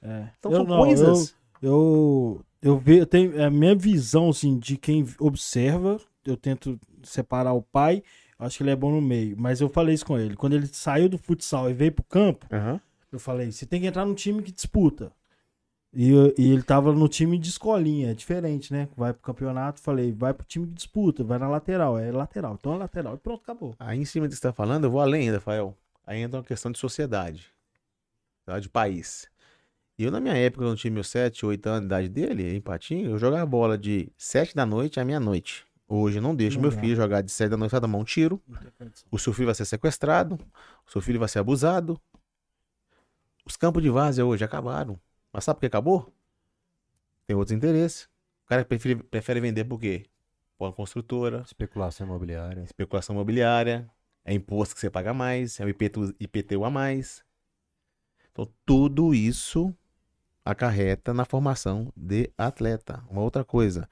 É. 0.00 0.28
Então 0.38 0.52
eu, 0.52 0.58
são 0.58 0.66
não, 0.66 0.78
coisas. 0.78 1.34
Eu, 1.60 1.68
eu, 1.68 2.44
eu 2.62 2.78
vejo, 2.78 3.06
tenho 3.06 3.44
a 3.44 3.50
minha 3.50 3.74
visão 3.74 4.28
assim, 4.28 4.56
de 4.56 4.76
quem 4.76 5.04
observa. 5.18 5.98
Eu 6.24 6.36
tento 6.36 6.78
separar 7.02 7.54
o 7.54 7.62
pai. 7.62 8.04
Acho 8.38 8.58
que 8.58 8.62
ele 8.62 8.70
é 8.70 8.76
bom 8.76 8.92
no 8.92 9.02
meio. 9.02 9.34
Mas 9.36 9.60
eu 9.60 9.68
falei 9.68 9.96
isso 9.96 10.06
com 10.06 10.16
ele. 10.16 10.36
Quando 10.36 10.52
ele 10.52 10.68
saiu 10.68 11.08
do 11.08 11.18
futsal 11.18 11.68
e 11.68 11.74
veio 11.74 11.90
pro 11.90 12.04
campo, 12.04 12.46
Aham. 12.52 12.80
Eu 13.16 13.20
falei, 13.20 13.50
você 13.50 13.64
tem 13.66 13.80
que 13.80 13.86
entrar 13.86 14.04
no 14.04 14.14
time 14.14 14.42
que 14.42 14.52
disputa. 14.52 15.10
E, 15.92 16.12
e 16.36 16.52
ele 16.52 16.62
tava 16.62 16.92
no 16.92 17.08
time 17.08 17.38
de 17.38 17.48
escolinha, 17.48 18.10
é 18.10 18.14
diferente, 18.14 18.70
né? 18.70 18.86
Vai 18.94 19.14
pro 19.14 19.22
campeonato, 19.22 19.80
falei, 19.80 20.12
vai 20.12 20.34
pro 20.34 20.44
time 20.46 20.66
que 20.66 20.74
disputa, 20.74 21.24
vai 21.24 21.38
na 21.38 21.48
lateral, 21.48 21.98
é 21.98 22.12
lateral. 22.12 22.56
Então 22.60 22.74
é 22.74 22.76
lateral. 22.76 23.14
E 23.14 23.18
pronto, 23.18 23.40
acabou. 23.42 23.74
Aí 23.78 23.98
em 23.98 24.04
cima 24.04 24.26
do 24.26 24.30
que 24.30 24.36
você 24.36 24.42
tá 24.42 24.52
falando, 24.52 24.84
eu 24.84 24.90
vou 24.90 25.00
além, 25.00 25.30
Rafael. 25.30 25.74
Aí 26.06 26.20
entra 26.20 26.38
uma 26.38 26.44
questão 26.44 26.70
de 26.70 26.78
sociedade. 26.78 27.46
tá? 28.44 28.60
De 28.60 28.68
país. 28.68 29.28
E 29.98 30.04
eu, 30.04 30.10
na 30.10 30.20
minha 30.20 30.36
época, 30.36 30.64
quando 30.64 30.76
tinha 30.76 30.90
meus 30.90 31.08
7, 31.08 31.46
8 31.46 31.66
anos 31.66 31.80
de 31.80 31.86
idade 31.86 32.08
dele, 32.10 32.54
em 32.54 32.60
Patinho, 32.60 33.12
eu 33.12 33.18
jogava 33.18 33.46
bola 33.46 33.78
de 33.78 34.12
7 34.18 34.54
da 34.54 34.66
noite 34.66 35.00
à 35.00 35.04
meia-noite. 35.06 35.64
Hoje 35.88 36.18
eu 36.18 36.22
não 36.22 36.34
deixo 36.34 36.56
Não 36.56 36.62
meu 36.62 36.72
filho 36.72 36.94
jogar 36.96 37.22
de 37.22 37.32
7 37.32 37.48
da 37.48 37.56
noite, 37.56 37.70
vai 37.72 37.80
tomar 37.80 37.96
um 37.96 38.04
tiro. 38.04 38.42
O 39.10 39.18
seu 39.18 39.32
filho 39.32 39.46
vai 39.46 39.54
ser 39.54 39.64
sequestrado. 39.64 40.38
O 40.86 40.90
seu 40.90 41.00
filho 41.00 41.18
vai 41.18 41.28
ser 41.28 41.38
abusado. 41.38 41.98
Os 43.46 43.56
campos 43.56 43.80
de 43.80 43.88
várzea 43.88 44.26
hoje 44.26 44.44
acabaram. 44.44 44.98
Mas 45.32 45.44
sabe 45.44 45.56
por 45.56 45.60
que 45.60 45.66
acabou? 45.66 46.12
Tem 47.26 47.36
outros 47.36 47.56
interesses. 47.56 48.08
O 48.44 48.48
cara 48.48 48.64
prefere, 48.64 48.96
prefere 48.96 49.40
vender 49.40 49.64
por 49.64 49.78
quê? 49.78 50.06
Pô, 50.58 50.72
construtora, 50.72 51.42
Especulação 51.42 52.06
imobiliária. 52.06 52.62
especulação 52.62 53.14
imobiliária, 53.14 53.88
é 54.24 54.34
imposto 54.34 54.74
que 54.74 54.80
você 54.80 54.90
paga 54.90 55.14
mais, 55.14 55.60
é 55.60 55.64
o 55.64 55.68
IPTU, 55.68 56.14
IPTU 56.18 56.64
a 56.64 56.70
mais. 56.70 57.24
Então, 58.32 58.48
tudo 58.64 59.14
isso 59.14 59.72
acarreta 60.44 61.14
na 61.14 61.24
formação 61.24 61.92
de 61.96 62.30
atleta. 62.36 63.04
Uma 63.08 63.22
outra 63.22 63.44
coisa, 63.44 63.88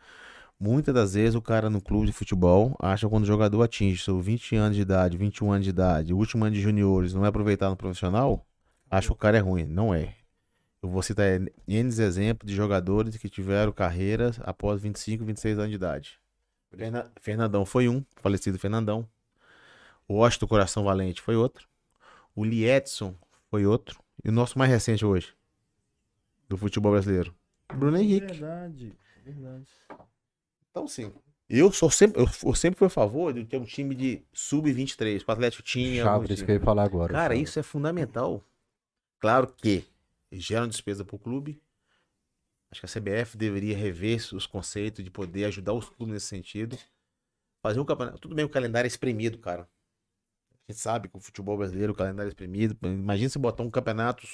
muitas 0.58 0.94
das 0.94 1.14
vezes 1.14 1.34
o 1.34 1.42
cara 1.42 1.70
no 1.70 1.80
clube 1.80 2.06
de 2.06 2.12
futebol 2.12 2.74
acha 2.80 3.06
que 3.06 3.10
quando 3.10 3.24
o 3.24 3.26
jogador 3.26 3.62
atinge 3.62 4.02
seus 4.02 4.24
20 4.24 4.56
anos 4.56 4.76
de 4.76 4.82
idade, 4.82 5.16
21 5.16 5.52
anos 5.52 5.64
de 5.64 5.70
idade, 5.70 6.14
o 6.14 6.16
último 6.16 6.44
ano 6.44 6.54
de 6.54 6.60
juniores, 6.60 7.14
não 7.14 7.24
é 7.24 7.28
aproveitado 7.28 7.70
no 7.70 7.76
profissional, 7.76 8.46
acha 8.90 9.08
que 9.08 9.12
o 9.12 9.16
cara 9.16 9.36
é 9.36 9.40
ruim. 9.40 9.64
Não 9.64 9.94
é. 9.94 10.14
Eu 10.82 10.88
vou 10.88 11.02
citar 11.02 11.26
N 11.30 11.50
exemplos 11.88 12.46
de 12.48 12.54
jogadores 12.54 13.16
que 13.16 13.28
tiveram 13.28 13.72
carreiras 13.72 14.38
após 14.42 14.80
25, 14.82 15.24
26 15.24 15.58
anos 15.58 15.70
de 15.70 15.76
idade. 15.76 16.20
Ferna- 16.76 17.10
Fernandão 17.20 17.64
foi 17.64 17.88
um, 17.88 18.04
falecido 18.16 18.58
Fernandão. 18.58 19.08
O 20.06 20.14
Washington 20.16 20.46
Coração 20.46 20.84
Valente 20.84 21.22
foi 21.22 21.36
outro. 21.36 21.66
O 22.36 22.44
Liedson 22.44 23.14
foi 23.50 23.64
outro. 23.64 23.98
E 24.22 24.28
o 24.28 24.32
nosso 24.32 24.58
mais 24.58 24.70
recente 24.70 25.04
hoje, 25.04 25.32
do 26.48 26.56
futebol 26.56 26.92
brasileiro, 26.92 27.34
Bruno 27.74 27.96
Henrique. 27.96 28.26
Verdade, 28.26 28.94
verdade. 29.24 29.66
Então, 30.70 30.86
sim. 30.86 31.12
Eu 31.48 31.70
sou 31.72 31.90
sempre, 31.90 32.20
eu, 32.20 32.26
eu 32.44 32.54
sempre 32.54 32.78
fui 32.78 32.86
a 32.86 32.90
favor 32.90 33.32
de 33.32 33.44
ter 33.44 33.56
um 33.58 33.64
time 33.64 33.94
de 33.94 34.22
sub-23. 34.32 35.22
O 35.26 35.30
Atlético 35.30 35.62
tinha. 35.62 36.02
Chaves, 36.02 36.42
que 36.42 36.50
eu 36.50 36.54
ia 36.56 36.60
falar 36.60 36.84
agora. 36.84 37.12
Cara, 37.12 37.34
isso 37.34 37.58
é 37.58 37.62
fundamental. 37.62 38.42
Claro 39.24 39.46
que 39.46 39.82
gera 40.30 40.68
despesa 40.68 41.02
para 41.02 41.16
o 41.16 41.18
clube. 41.18 41.58
Acho 42.70 42.82
que 42.82 42.84
a 42.84 43.00
CBF 43.00 43.38
deveria 43.38 43.74
rever 43.74 44.20
os 44.34 44.46
conceitos 44.46 45.02
de 45.02 45.10
poder 45.10 45.46
ajudar 45.46 45.72
os 45.72 45.88
clubes 45.88 46.12
nesse 46.12 46.26
sentido. 46.26 46.76
Fazer 47.62 47.80
um 47.80 47.86
campeonato. 47.86 48.18
Tudo 48.18 48.34
bem, 48.34 48.44
o 48.44 48.50
calendário 48.50 48.86
é 48.86 48.88
espremido, 48.88 49.38
cara. 49.38 49.62
A 50.68 50.70
gente 50.70 50.78
sabe 50.78 51.08
que 51.08 51.16
o 51.16 51.20
futebol 51.20 51.56
brasileiro, 51.56 51.94
o 51.94 51.96
calendário 51.96 52.28
é 52.28 52.32
espremido. 52.32 52.76
Imagina 52.82 53.30
se 53.30 53.38
botar 53.38 53.62
um 53.62 53.70
campeonato 53.70 54.26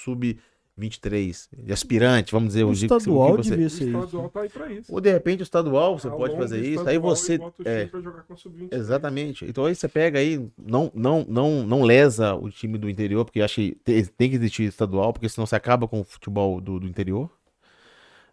sub-23, 0.77 1.49
de 1.65 1.73
aspirante, 1.73 2.31
vamos 2.31 2.49
dizer. 2.49 2.63
O 2.63 2.69
o 2.69 2.73
jeito 2.73 2.89
que- 2.89 2.93
o 2.95 2.97
estadual 2.97 3.37
você- 3.37 3.49
devia 3.51 3.67
O 3.67 3.69
ser 3.69 3.83
estadual 3.85 4.05
isso. 4.23 4.29
tá 4.29 4.41
aí 4.41 4.49
pra 4.49 4.71
isso. 4.71 4.93
Ou 4.93 5.01
de 5.01 5.11
repente 5.11 5.41
o 5.41 5.43
estadual, 5.43 5.99
você 5.99 6.09
pode 6.09 6.23
Alonga 6.23 6.37
fazer 6.37 6.55
o 6.55 6.59
isso. 6.59 6.67
Aí 6.87 6.95
estadual 6.95 7.01
você. 7.15 7.35
e 7.35 7.37
o 7.39 7.53
É, 7.67 7.77
time 7.79 7.91
pra 7.91 8.01
jogar 8.01 8.23
com 8.23 8.37
sub-23. 8.37 8.79
Exatamente. 8.81 9.45
Então 9.45 9.65
aí 9.65 9.75
você 9.75 9.87
pega 9.87 10.19
aí, 10.19 10.49
não, 10.57 10.91
não, 10.95 11.25
não, 11.27 11.63
não 11.63 11.81
lesa 11.83 12.33
o 12.35 12.49
time 12.49 12.77
do 12.77 12.89
interior, 12.89 13.25
porque 13.25 13.41
acho 13.41 13.55
que 13.55 13.75
tem, 13.83 14.03
tem 14.05 14.29
que 14.29 14.35
existir 14.35 14.63
estadual, 14.63 15.13
porque 15.13 15.29
senão 15.29 15.45
você 15.45 15.55
acaba 15.55 15.87
com 15.87 16.01
o 16.01 16.03
futebol 16.03 16.59
do, 16.61 16.79
do 16.79 16.87
interior. 16.87 17.29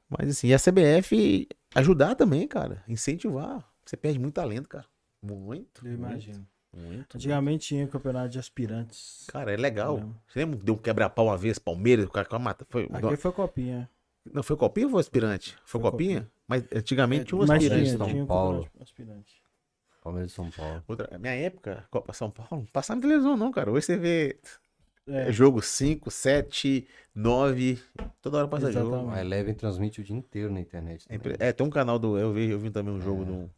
Mas 0.08 0.30
assim, 0.30 0.48
e 0.48 0.54
a 0.54 0.58
CBF 0.58 1.46
ajudar 1.74 2.14
também, 2.14 2.48
cara. 2.48 2.82
Incentivar. 2.88 3.62
Você 3.84 3.96
perde 3.96 4.18
muito 4.18 4.34
talento, 4.34 4.68
cara. 4.68 4.86
Muito. 5.22 5.86
Eu 5.86 5.94
imagino. 5.94 6.36
Muito. 6.38 6.57
Muito. 6.72 7.16
Antigamente 7.16 7.68
tinha 7.68 7.86
campeonato 7.86 8.28
de 8.28 8.38
aspirantes. 8.38 9.24
Cara, 9.28 9.52
é 9.52 9.56
legal. 9.56 9.98
Você 10.28 10.40
lembra? 10.40 10.58
Deu 10.62 10.74
um 10.74 10.78
quebra-pau 10.78 11.26
uma 11.26 11.36
vez, 11.36 11.58
Palmeiras, 11.58 12.06
o 12.06 12.10
cara 12.10 12.26
com 12.26 12.36
a 12.36 12.38
mata. 12.38 12.66
Foi, 12.68 12.88
Aqui 12.92 13.16
foi 13.16 13.32
copinha. 13.32 13.88
não, 14.32 14.42
foi 14.42 14.56
copinha 14.56 14.86
ou 14.86 14.90
foi 14.92 15.00
aspirante? 15.00 15.52
Foi, 15.64 15.80
Foi 15.80 15.90
copinha? 15.90 16.30
Mas 16.46 16.64
antigamente 16.74 17.26
tinha 17.26 17.38
um 17.38 17.42
aspirante. 17.42 17.84
tinha, 17.84 17.98
São 17.98 18.06
tinha 18.06 18.26
Paulo. 18.26 18.68
de 18.76 18.82
aspirante. 18.82 19.42
Palmeiras 20.02 20.30
de 20.30 20.34
São 20.36 20.50
Paulo. 20.50 20.82
Outra, 20.88 21.08
na 21.12 21.18
minha 21.18 21.34
época, 21.34 21.84
Copa 21.90 22.12
São 22.12 22.30
Paulo, 22.30 22.48
não 22.52 22.64
passava 22.66 22.96
na 23.00 23.02
televisão, 23.02 23.36
não, 23.36 23.50
cara. 23.50 23.70
Hoje 23.70 23.86
você 23.86 23.96
vê 23.98 24.38
É, 25.06 25.32
jogo 25.32 25.60
5, 25.62 26.10
7, 26.10 26.86
9, 27.14 27.78
toda 28.22 28.38
hora 28.38 28.48
passa 28.48 28.70
jogo. 28.70 28.88
Exatamente. 28.94 29.18
A 29.18 29.20
Eleven 29.20 29.54
transmite 29.54 30.00
o 30.00 30.04
dia 30.04 30.16
inteiro 30.16 30.52
na 30.52 30.60
internet. 30.60 31.04
É, 31.08 31.18
também. 31.18 31.36
é, 31.40 31.52
tem 31.52 31.66
um 31.66 31.70
canal 31.70 31.98
do. 31.98 32.16
Eu 32.18 32.32
vi, 32.32 32.50
eu 32.50 32.58
vi 32.58 32.70
também 32.70 32.92
um 32.94 33.00
jogo 33.00 33.24
do, 33.24 33.50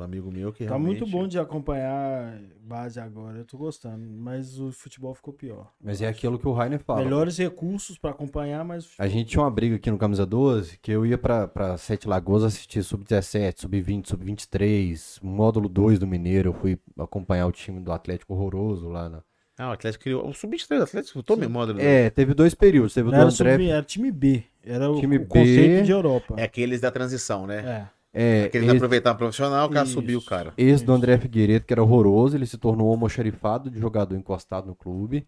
do 0.00 0.04
amigo 0.04 0.30
meu 0.32 0.52
que 0.52 0.64
tá 0.64 0.70
realmente. 0.70 1.00
muito 1.00 1.06
bom 1.10 1.28
de 1.28 1.38
acompanhar 1.38 2.38
base 2.62 2.98
agora. 2.98 3.38
Eu 3.38 3.44
tô 3.44 3.56
gostando. 3.58 3.98
Mas 4.04 4.58
o 4.58 4.72
futebol 4.72 5.14
ficou 5.14 5.32
pior. 5.34 5.70
Mas 5.82 6.00
é 6.00 6.08
aquilo 6.08 6.38
que 6.38 6.48
o 6.48 6.52
Rainer 6.52 6.80
fala. 6.80 7.02
Melhores 7.02 7.36
recursos 7.36 7.98
pra 7.98 8.10
acompanhar, 8.10 8.64
mas 8.64 8.86
o 8.86 8.88
A 8.98 9.06
gente 9.08 9.28
tinha 9.28 9.42
uma 9.42 9.50
briga 9.50 9.76
aqui 9.76 9.90
no 9.90 9.98
Camisa 9.98 10.24
12 10.24 10.78
que 10.80 10.90
eu 10.90 11.04
ia 11.04 11.18
pra, 11.18 11.46
pra 11.46 11.76
Sete 11.76 12.08
Lagoas 12.08 12.42
assistir 12.42 12.82
Sub-17, 12.82 13.60
Sub-20, 13.60 14.08
Sub-23, 14.08 15.18
módulo 15.22 15.68
2 15.68 15.98
do 15.98 16.06
Mineiro. 16.06 16.50
Eu 16.50 16.54
fui 16.54 16.78
acompanhar 16.98 17.46
o 17.46 17.52
time 17.52 17.80
do 17.80 17.92
Atlético 17.92 18.34
horroroso 18.34 18.88
lá. 18.88 19.08
Na... 19.08 19.22
Ah, 19.58 19.68
o 19.68 19.72
Atlético 19.72 20.04
criou. 20.04 20.26
O 20.28 20.32
Sub-23 20.32 20.78
do 20.78 20.84
Atlético 20.84 21.22
tomou 21.22 21.48
módulo. 21.48 21.80
É, 21.80 22.08
teve 22.10 22.32
dois 22.34 22.54
períodos. 22.54 22.94
Teve 22.94 23.08
o 23.08 23.12
Não 23.12 23.18
do 23.18 23.22
era, 23.22 23.30
André. 23.34 23.52
sub- 23.56 23.68
era 23.70 23.82
time 23.82 24.10
B. 24.10 24.42
Era 24.64 24.90
o, 24.90 24.98
Time 25.00 25.16
o 25.16 25.20
B. 25.20 25.26
conceito 25.26 25.84
de 25.84 25.90
Europa. 25.90 26.34
É 26.38 26.44
aqueles 26.44 26.80
da 26.80 26.90
transição, 26.90 27.46
né? 27.46 27.58
É. 27.86 27.99
É, 28.12 28.44
Aqueles 28.44 28.68
esse, 28.68 28.76
aproveitar 28.76 29.14
profissional, 29.14 29.68
o 29.68 29.70
cara 29.70 29.84
Isso. 29.84 29.94
subiu 29.94 30.18
o 30.18 30.24
cara. 30.24 30.52
esse 30.56 30.84
do. 30.84 30.92
André 30.92 31.16
Figueiredo, 31.16 31.64
que 31.64 31.72
era 31.72 31.82
horroroso. 31.82 32.36
Ele 32.36 32.46
se 32.46 32.58
tornou 32.58 32.88
homoxerifado 32.88 33.70
de 33.70 33.78
jogador 33.78 34.16
encostado 34.16 34.66
no 34.66 34.74
clube. 34.74 35.26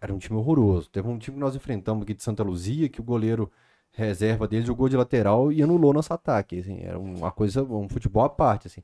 Era 0.00 0.12
um 0.12 0.18
time 0.18 0.38
horroroso. 0.38 0.90
Teve 0.90 1.08
um 1.08 1.18
time 1.18 1.36
que 1.36 1.40
nós 1.40 1.56
enfrentamos 1.56 2.02
aqui 2.02 2.14
de 2.14 2.22
Santa 2.22 2.42
Luzia, 2.42 2.88
que 2.88 3.00
o 3.00 3.04
goleiro 3.04 3.50
reserva 3.92 4.46
dele 4.48 4.66
jogou 4.66 4.88
de 4.88 4.96
lateral 4.96 5.52
e 5.52 5.62
anulou 5.62 5.94
nosso 5.94 6.12
ataque. 6.12 6.58
Assim, 6.58 6.80
era 6.82 6.98
uma 6.98 7.30
coisa, 7.30 7.62
um 7.62 7.88
futebol 7.88 8.24
à 8.24 8.28
parte. 8.28 8.66
Assim. 8.66 8.82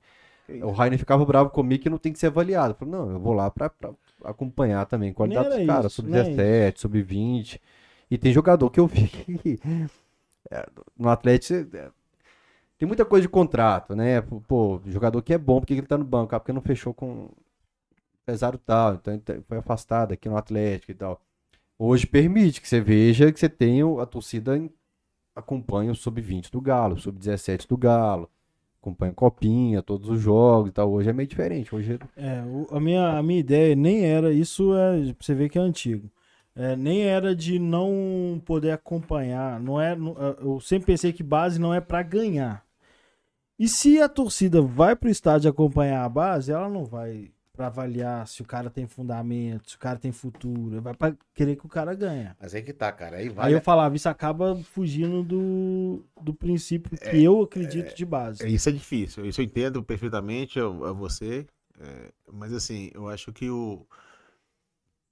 O 0.63 0.71
Rainer 0.71 0.99
ficava 0.99 1.25
bravo 1.25 1.51
comigo 1.51 1.83
que 1.83 1.91
não 1.91 1.99
tem 1.99 2.13
que 2.13 2.19
ser 2.19 2.29
avaliado. 2.29 2.73
Eu 2.73 2.75
falei, 2.75 2.95
não, 2.95 3.11
eu 3.11 3.21
vou 3.21 3.33
lá 3.33 3.51
pra, 3.51 3.69
pra 3.69 3.91
acompanhar 4.25 4.87
também. 4.87 5.13
Qualidade 5.13 5.49
dos 5.49 5.67
caras, 5.67 5.93
isso, 5.93 6.03
nem 6.03 6.25
sub-17, 6.25 6.79
sub-20. 6.79 7.61
E 8.11 8.19
tem 8.19 8.33
jogador 8.33 8.71
que 8.71 8.81
eu 8.81 8.87
vi 8.87 9.07
que 9.07 9.61
é, 10.51 10.67
no 10.99 11.09
Atlético 11.09 11.77
é, 11.77 11.91
tem 12.81 12.89
muita 12.89 13.05
coisa 13.05 13.23
de 13.23 13.28
contrato, 13.28 13.94
né? 13.94 14.23
Pô, 14.49 14.81
jogador 14.86 15.20
que 15.23 15.34
é 15.34 15.39
bom, 15.39 15.60
por 15.60 15.67
que 15.67 15.75
ele 15.75 15.83
tá 15.86 15.99
no 15.99 16.05
banco? 16.05 16.34
Ah, 16.34 16.41
porque 16.41 16.52
não 16.52 16.62
fechou 16.62 16.94
com 16.94 17.28
empresário 18.23 18.59
tal, 18.59 18.94
então 18.94 19.18
tá- 19.18 19.36
foi 19.47 19.59
afastado 19.59 20.12
aqui 20.12 20.28
no 20.28 20.36
Atlético 20.36 20.92
e 20.92 20.94
tal. 20.94 21.20
Hoje 21.78 22.07
permite 22.07 22.60
que 22.60 22.68
você 22.68 22.81
veja 22.81 23.33
que 23.33 23.41
você 23.41 23.49
o- 23.84 24.00
a 24.00 24.07
torcida 24.07 24.59
acompanha 25.36 25.92
o 25.92 25.94
sub-20 25.94 26.50
do 26.50 26.60
Galo, 26.60 26.97
o 26.97 26.99
sub-17 27.00 27.68
do 27.68 27.76
Galo, 27.76 28.31
acompanha 28.81 29.12
Copinha, 29.12 29.83
todos 29.83 30.09
os 30.09 30.20
jogos 30.20 30.70
e 30.70 30.73
tal. 30.73 30.91
Hoje 30.91 31.10
é 31.10 31.12
meio 31.12 31.28
diferente. 31.28 31.75
Hoje 31.75 31.99
É, 32.17 32.42
o- 32.42 32.68
a, 32.76 32.81
minha, 32.81 33.18
a 33.18 33.23
minha 33.23 33.41
ideia 33.41 33.76
nem 33.76 34.05
era, 34.07 34.33
isso 34.33 34.75
é, 34.75 35.15
você 35.20 35.34
ver 35.34 35.49
que 35.50 35.59
é 35.59 35.62
antigo, 35.62 36.10
É, 36.57 36.76
nem 36.76 37.02
era 37.02 37.34
de 37.34 37.59
não 37.60 38.42
poder 38.44 38.73
acompanhar, 38.73 39.60
não 39.60 39.81
é, 39.81 39.97
eu 40.41 40.59
sempre 40.60 40.86
pensei 40.86 41.12
que 41.12 41.23
base 41.23 41.60
não 41.60 41.73
é 41.73 41.81
pra 41.81 42.02
ganhar. 42.02 42.65
E 43.61 43.69
se 43.69 44.01
a 44.01 44.09
torcida 44.09 44.63
vai 44.63 44.97
pro 44.97 45.11
estádio 45.11 45.51
acompanhar 45.51 46.03
a 46.03 46.09
base, 46.09 46.51
ela 46.51 46.67
não 46.67 46.87
vai 46.87 47.31
pra 47.53 47.67
avaliar 47.67 48.27
se 48.27 48.41
o 48.41 48.45
cara 48.47 48.71
tem 48.71 48.87
fundamento, 48.87 49.69
se 49.69 49.77
o 49.77 49.79
cara 49.79 49.99
tem 49.99 50.11
futuro, 50.11 50.81
vai 50.81 50.95
pra 50.95 51.15
querer 51.35 51.57
que 51.57 51.67
o 51.67 51.69
cara 51.69 51.93
ganha. 51.95 52.35
Mas 52.41 52.55
aí 52.55 52.63
que 52.63 52.73
tá, 52.73 52.91
cara. 52.91 53.19
Aí 53.19 53.25
Aí 53.25 53.29
vale. 53.29 53.55
eu 53.55 53.61
falava, 53.61 53.95
isso 53.95 54.09
acaba 54.09 54.57
fugindo 54.57 55.23
do, 55.23 56.03
do 56.23 56.33
princípio 56.33 56.97
que 56.99 57.23
eu 57.23 57.43
acredito 57.43 57.95
de 57.95 58.07
base. 58.07 58.49
Isso 58.49 58.71
é 58.71 58.73
difícil. 58.73 59.27
Isso 59.27 59.43
eu 59.43 59.45
entendo 59.45 59.83
perfeitamente 59.83 60.59
a, 60.59 60.65
a 60.65 60.93
você. 60.93 61.47
é, 61.79 62.11
mas 62.33 62.55
assim, 62.55 62.91
eu 62.95 63.09
acho 63.09 63.31
que 63.31 63.51
o. 63.51 63.87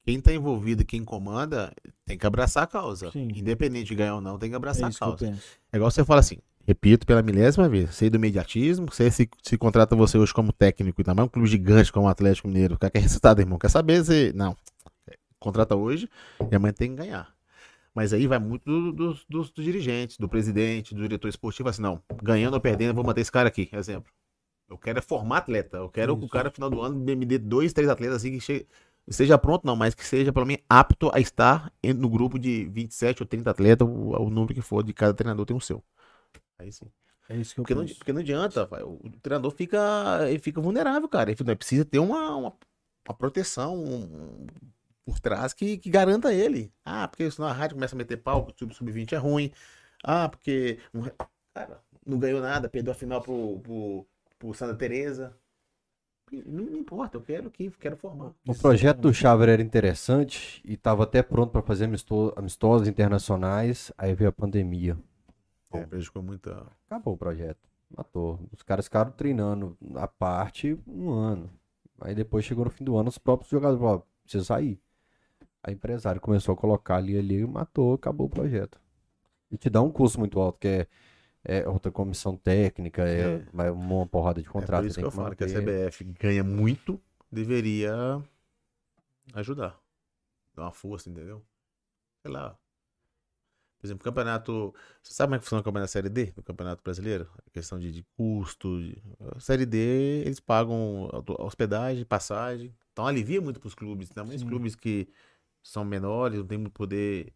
Quem 0.06 0.18
tá 0.22 0.32
envolvido, 0.32 0.86
quem 0.86 1.04
comanda, 1.04 1.70
tem 2.06 2.16
que 2.16 2.26
abraçar 2.26 2.62
a 2.62 2.66
causa. 2.66 3.10
Sim. 3.10 3.28
Independente 3.36 3.88
de 3.88 3.94
ganhar 3.94 4.14
ou 4.14 4.22
não, 4.22 4.38
tem 4.38 4.48
que 4.48 4.54
É 4.54 4.56
abraçar 4.56 4.88
isso 4.88 5.04
a 5.04 5.06
causa. 5.08 5.38
É 5.70 5.76
igual 5.76 5.90
você 5.90 6.02
fala 6.02 6.20
assim, 6.20 6.38
repito 6.68 7.06
pela 7.06 7.22
milésima 7.22 7.68
vez, 7.68 7.94
sei 7.94 8.10
do 8.10 8.20
mediatismo, 8.20 8.86
você 8.92 9.10
se, 9.10 9.28
se 9.42 9.56
contrata 9.58 9.96
você 9.96 10.18
hoje 10.18 10.34
como 10.34 10.52
técnico, 10.52 11.00
e 11.00 11.04
também 11.04 11.24
um 11.24 11.28
clube 11.28 11.48
gigante 11.48 11.90
como 11.92 12.06
o 12.06 12.10
Atlético 12.10 12.46
Mineiro, 12.48 12.74
o 12.74 12.78
cara 12.78 12.90
quer 12.90 13.00
resultado, 13.00 13.40
irmão, 13.40 13.58
quer 13.58 13.70
saber 13.70 14.04
se... 14.04 14.32
Não, 14.34 14.54
contrata 15.38 15.76
hoje 15.76 16.08
e 16.50 16.54
amanhã 16.56 16.72
tem 16.72 16.90
que 16.90 16.96
ganhar. 16.96 17.32
Mas 17.94 18.12
aí 18.12 18.26
vai 18.26 18.38
muito 18.38 18.64
do- 18.64 18.92
dos, 18.92 19.26
dos- 19.28 19.50
dos 19.50 19.64
dirigentes, 19.64 20.18
do 20.18 20.28
presidente, 20.28 20.94
do 20.94 21.02
diretor 21.02 21.28
esportivo, 21.28 21.68
assim, 21.68 21.82
não, 21.82 22.02
ganhando 22.22 22.54
ou 22.54 22.60
perdendo, 22.60 22.90
eu 22.90 22.94
vou 22.94 23.04
manter 23.04 23.22
esse 23.22 23.32
cara 23.32 23.48
aqui, 23.48 23.68
exemplo. 23.72 24.12
Eu 24.68 24.78
quero 24.78 24.98
é 24.98 25.02
formar 25.02 25.38
atleta, 25.38 25.78
eu 25.78 25.88
quero 25.90 26.16
que 26.16 26.22
o 26.24 26.26
Isso. 26.26 26.32
cara, 26.32 26.48
no 26.48 26.54
final 26.54 26.70
do 26.70 26.80
ano, 26.82 26.96
me 26.98 27.26
dê 27.26 27.38
dois, 27.38 27.72
três 27.72 27.88
atletas 27.90 28.16
assim 28.18 28.32
que 28.32 28.40
chegue... 28.40 28.66
Esteja 29.06 29.38
pronto, 29.38 29.66
não, 29.66 29.76
mas 29.76 29.94
que 29.94 30.04
seja, 30.04 30.32
pelo 30.32 30.46
menos, 30.46 30.62
apto 30.68 31.10
a 31.14 31.20
estar 31.20 31.72
no 31.96 32.10
grupo 32.10 32.38
de 32.38 32.66
27 32.66 33.22
ou 33.22 33.26
30 33.26 33.50
atletas, 33.50 33.88
o, 33.88 34.12
o 34.22 34.30
número 34.30 34.54
que 34.54 34.60
for, 34.62 34.82
de 34.84 34.92
cada 34.92 35.14
treinador 35.14 35.46
tem 35.46 35.56
o 35.56 35.60
seu. 35.60 35.82
Aí 36.58 36.72
sim. 36.72 36.90
É 37.28 37.36
isso 37.36 37.54
que 37.54 37.60
eu 37.60 37.64
Porque 37.64 37.74
não, 37.74 37.86
porque 37.86 38.12
não 38.12 38.20
adianta, 38.20 38.64
o 38.84 39.10
treinador 39.20 39.50
fica, 39.50 39.78
ele 40.28 40.38
fica 40.38 40.60
vulnerável, 40.60 41.08
cara. 41.08 41.30
Ele 41.30 41.56
precisa 41.56 41.84
ter 41.84 41.98
uma, 41.98 42.34
uma, 42.36 42.56
uma 43.06 43.14
proteção 43.14 43.76
um- 43.76 44.46
por 45.04 45.20
trás 45.20 45.52
que, 45.52 45.78
que 45.78 45.90
garanta 45.90 46.32
ele. 46.32 46.72
Ah, 46.84 47.06
porque 47.08 47.30
senão 47.30 47.48
a 47.48 47.52
rádio 47.52 47.76
começa 47.76 47.94
a 47.94 47.98
meter 47.98 48.16
pau, 48.18 48.46
o 48.48 48.74
sub-20 48.74 49.12
é 49.12 49.16
ruim. 49.16 49.52
Ah, 50.02 50.28
porque. 50.28 50.78
Cara, 51.54 51.80
não 52.06 52.18
ganhou 52.18 52.40
nada, 52.40 52.68
perdeu 52.68 52.92
a 52.92 52.96
final 52.96 53.20
pro, 53.20 53.60
pro, 53.60 54.06
pro 54.38 54.54
Santa 54.54 54.74
Teresa. 54.74 55.36
Não 56.30 56.64
me 56.64 56.78
importa, 56.78 57.16
eu 57.16 57.22
quero 57.22 57.50
que 57.50 57.70
quero 57.70 57.96
formar. 57.96 58.34
O 58.46 58.54
projeto 58.54 58.98
do 58.98 59.14
Cháver 59.14 59.48
era 59.48 59.62
interessante 59.62 60.60
e 60.64 60.74
estava 60.74 61.04
até 61.04 61.22
pronto 61.22 61.52
para 61.52 61.62
fazer 61.62 61.86
amisto- 61.86 62.32
amistosos 62.36 62.86
internacionais. 62.86 63.90
Aí 63.96 64.14
veio 64.14 64.28
a 64.28 64.32
pandemia. 64.32 64.96
É, 65.72 65.84
prejudicou 65.86 66.22
muito. 66.22 66.50
Acabou 66.86 67.14
o 67.14 67.16
projeto. 67.16 67.60
Matou. 67.96 68.38
Os 68.52 68.62
caras 68.62 68.84
ficaram 68.86 69.10
treinando 69.10 69.76
a 69.96 70.06
parte 70.06 70.78
um 70.86 71.10
ano. 71.10 71.50
Aí 72.00 72.14
depois 72.14 72.44
chegou 72.44 72.64
no 72.64 72.70
fim 72.70 72.84
do 72.84 72.96
ano, 72.96 73.08
os 73.08 73.18
próprios 73.18 73.50
jogadores 73.50 73.80
falaram, 73.80 74.02
precisa 74.22 74.44
sair. 74.44 74.80
A 75.62 75.72
empresário 75.72 76.20
começou 76.20 76.52
a 76.52 76.56
colocar 76.56 76.96
ali 76.96 77.18
ali, 77.18 77.44
matou, 77.46 77.94
acabou 77.94 78.26
o 78.26 78.30
projeto. 78.30 78.80
E 79.50 79.56
te 79.56 79.68
dá 79.68 79.82
um 79.82 79.90
custo 79.90 80.18
muito 80.20 80.38
alto, 80.38 80.58
que 80.58 80.68
é, 80.68 80.86
é 81.44 81.68
outra 81.68 81.90
comissão 81.90 82.36
técnica, 82.36 83.02
é, 83.08 83.44
É. 83.52 83.70
uma 83.70 84.06
porrada 84.06 84.40
de 84.40 84.46
É 84.48 84.50
contrato. 84.50 84.82
por 84.82 84.86
isso 84.88 84.98
que 84.98 85.04
eu 85.04 85.10
falo 85.10 85.34
que 85.34 85.44
a. 85.44 85.46
CBF 85.48 86.04
ganha 86.04 86.44
muito, 86.44 87.00
deveria 87.32 88.22
ajudar. 89.34 89.78
Dar 90.54 90.62
uma 90.64 90.72
força, 90.72 91.08
entendeu? 91.10 91.42
Sei 92.22 92.30
lá. 92.30 92.56
Por 93.78 93.86
exemplo, 93.86 94.04
campeonato. 94.04 94.74
Você 95.02 95.12
sabe 95.14 95.28
como 95.28 95.36
é 95.36 95.38
que 95.38 95.44
funciona 95.44 95.60
o 95.60 95.64
campeonato 95.64 95.92
Série 95.92 96.08
D? 96.08 96.32
No 96.36 96.42
Campeonato 96.42 96.82
Brasileiro? 96.82 97.28
A 97.46 97.50
questão 97.50 97.78
de, 97.78 97.92
de 97.92 98.02
custo. 98.16 98.80
de- 98.80 99.00
Série 99.38 99.66
D, 99.66 100.22
eles 100.24 100.40
pagam 100.40 101.08
hospedagem, 101.38 102.04
passagem. 102.04 102.74
Então 102.92 103.06
alivia 103.06 103.40
muito 103.40 103.60
para 103.60 103.68
os 103.68 103.74
clubes. 103.74 104.08
Também 104.10 104.36
os 104.36 104.42
Sim. 104.42 104.48
clubes 104.48 104.74
que 104.74 105.08
são 105.62 105.84
menores, 105.84 106.38
não 106.38 106.46
tem 106.46 106.58
muito 106.58 106.72
poder, 106.72 107.32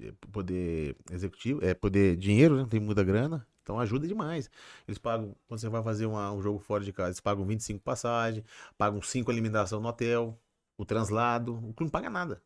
eh, 0.00 0.12
poder 0.32 0.96
executivo, 1.10 1.64
é 1.64 1.74
poder 1.74 2.16
dinheiro, 2.16 2.56
né? 2.56 2.62
não 2.62 2.68
tem 2.68 2.80
muita 2.80 3.04
grana. 3.04 3.46
Então 3.62 3.78
ajuda 3.80 4.06
demais. 4.06 4.50
Eles 4.86 4.98
pagam, 4.98 5.34
quando 5.46 5.60
você 5.60 5.68
vai 5.68 5.82
fazer 5.82 6.06
uma- 6.06 6.32
um 6.32 6.42
jogo 6.42 6.58
fora 6.58 6.84
de 6.84 6.92
casa, 6.92 7.10
eles 7.10 7.20
pagam 7.20 7.44
25 7.46 7.82
passagem, 7.82 8.44
pagam 8.76 9.00
5 9.02 9.30
alimentação 9.30 9.80
no 9.80 9.88
hotel, 9.88 10.38
o 10.76 10.84
translado, 10.84 11.54
o 11.54 11.72
clube 11.74 11.84
não 11.84 11.90
paga 11.90 12.10
nada. 12.10 12.42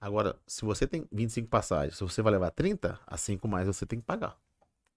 Agora, 0.00 0.36
se 0.46 0.64
você 0.64 0.86
tem 0.86 1.06
25 1.12 1.48
passagens, 1.48 1.96
se 1.96 2.02
você 2.02 2.22
vai 2.22 2.32
levar 2.32 2.50
30, 2.50 2.98
a 3.06 3.16
5 3.16 3.46
mais 3.46 3.66
você 3.66 3.84
tem 3.84 4.00
que 4.00 4.06
pagar. 4.06 4.36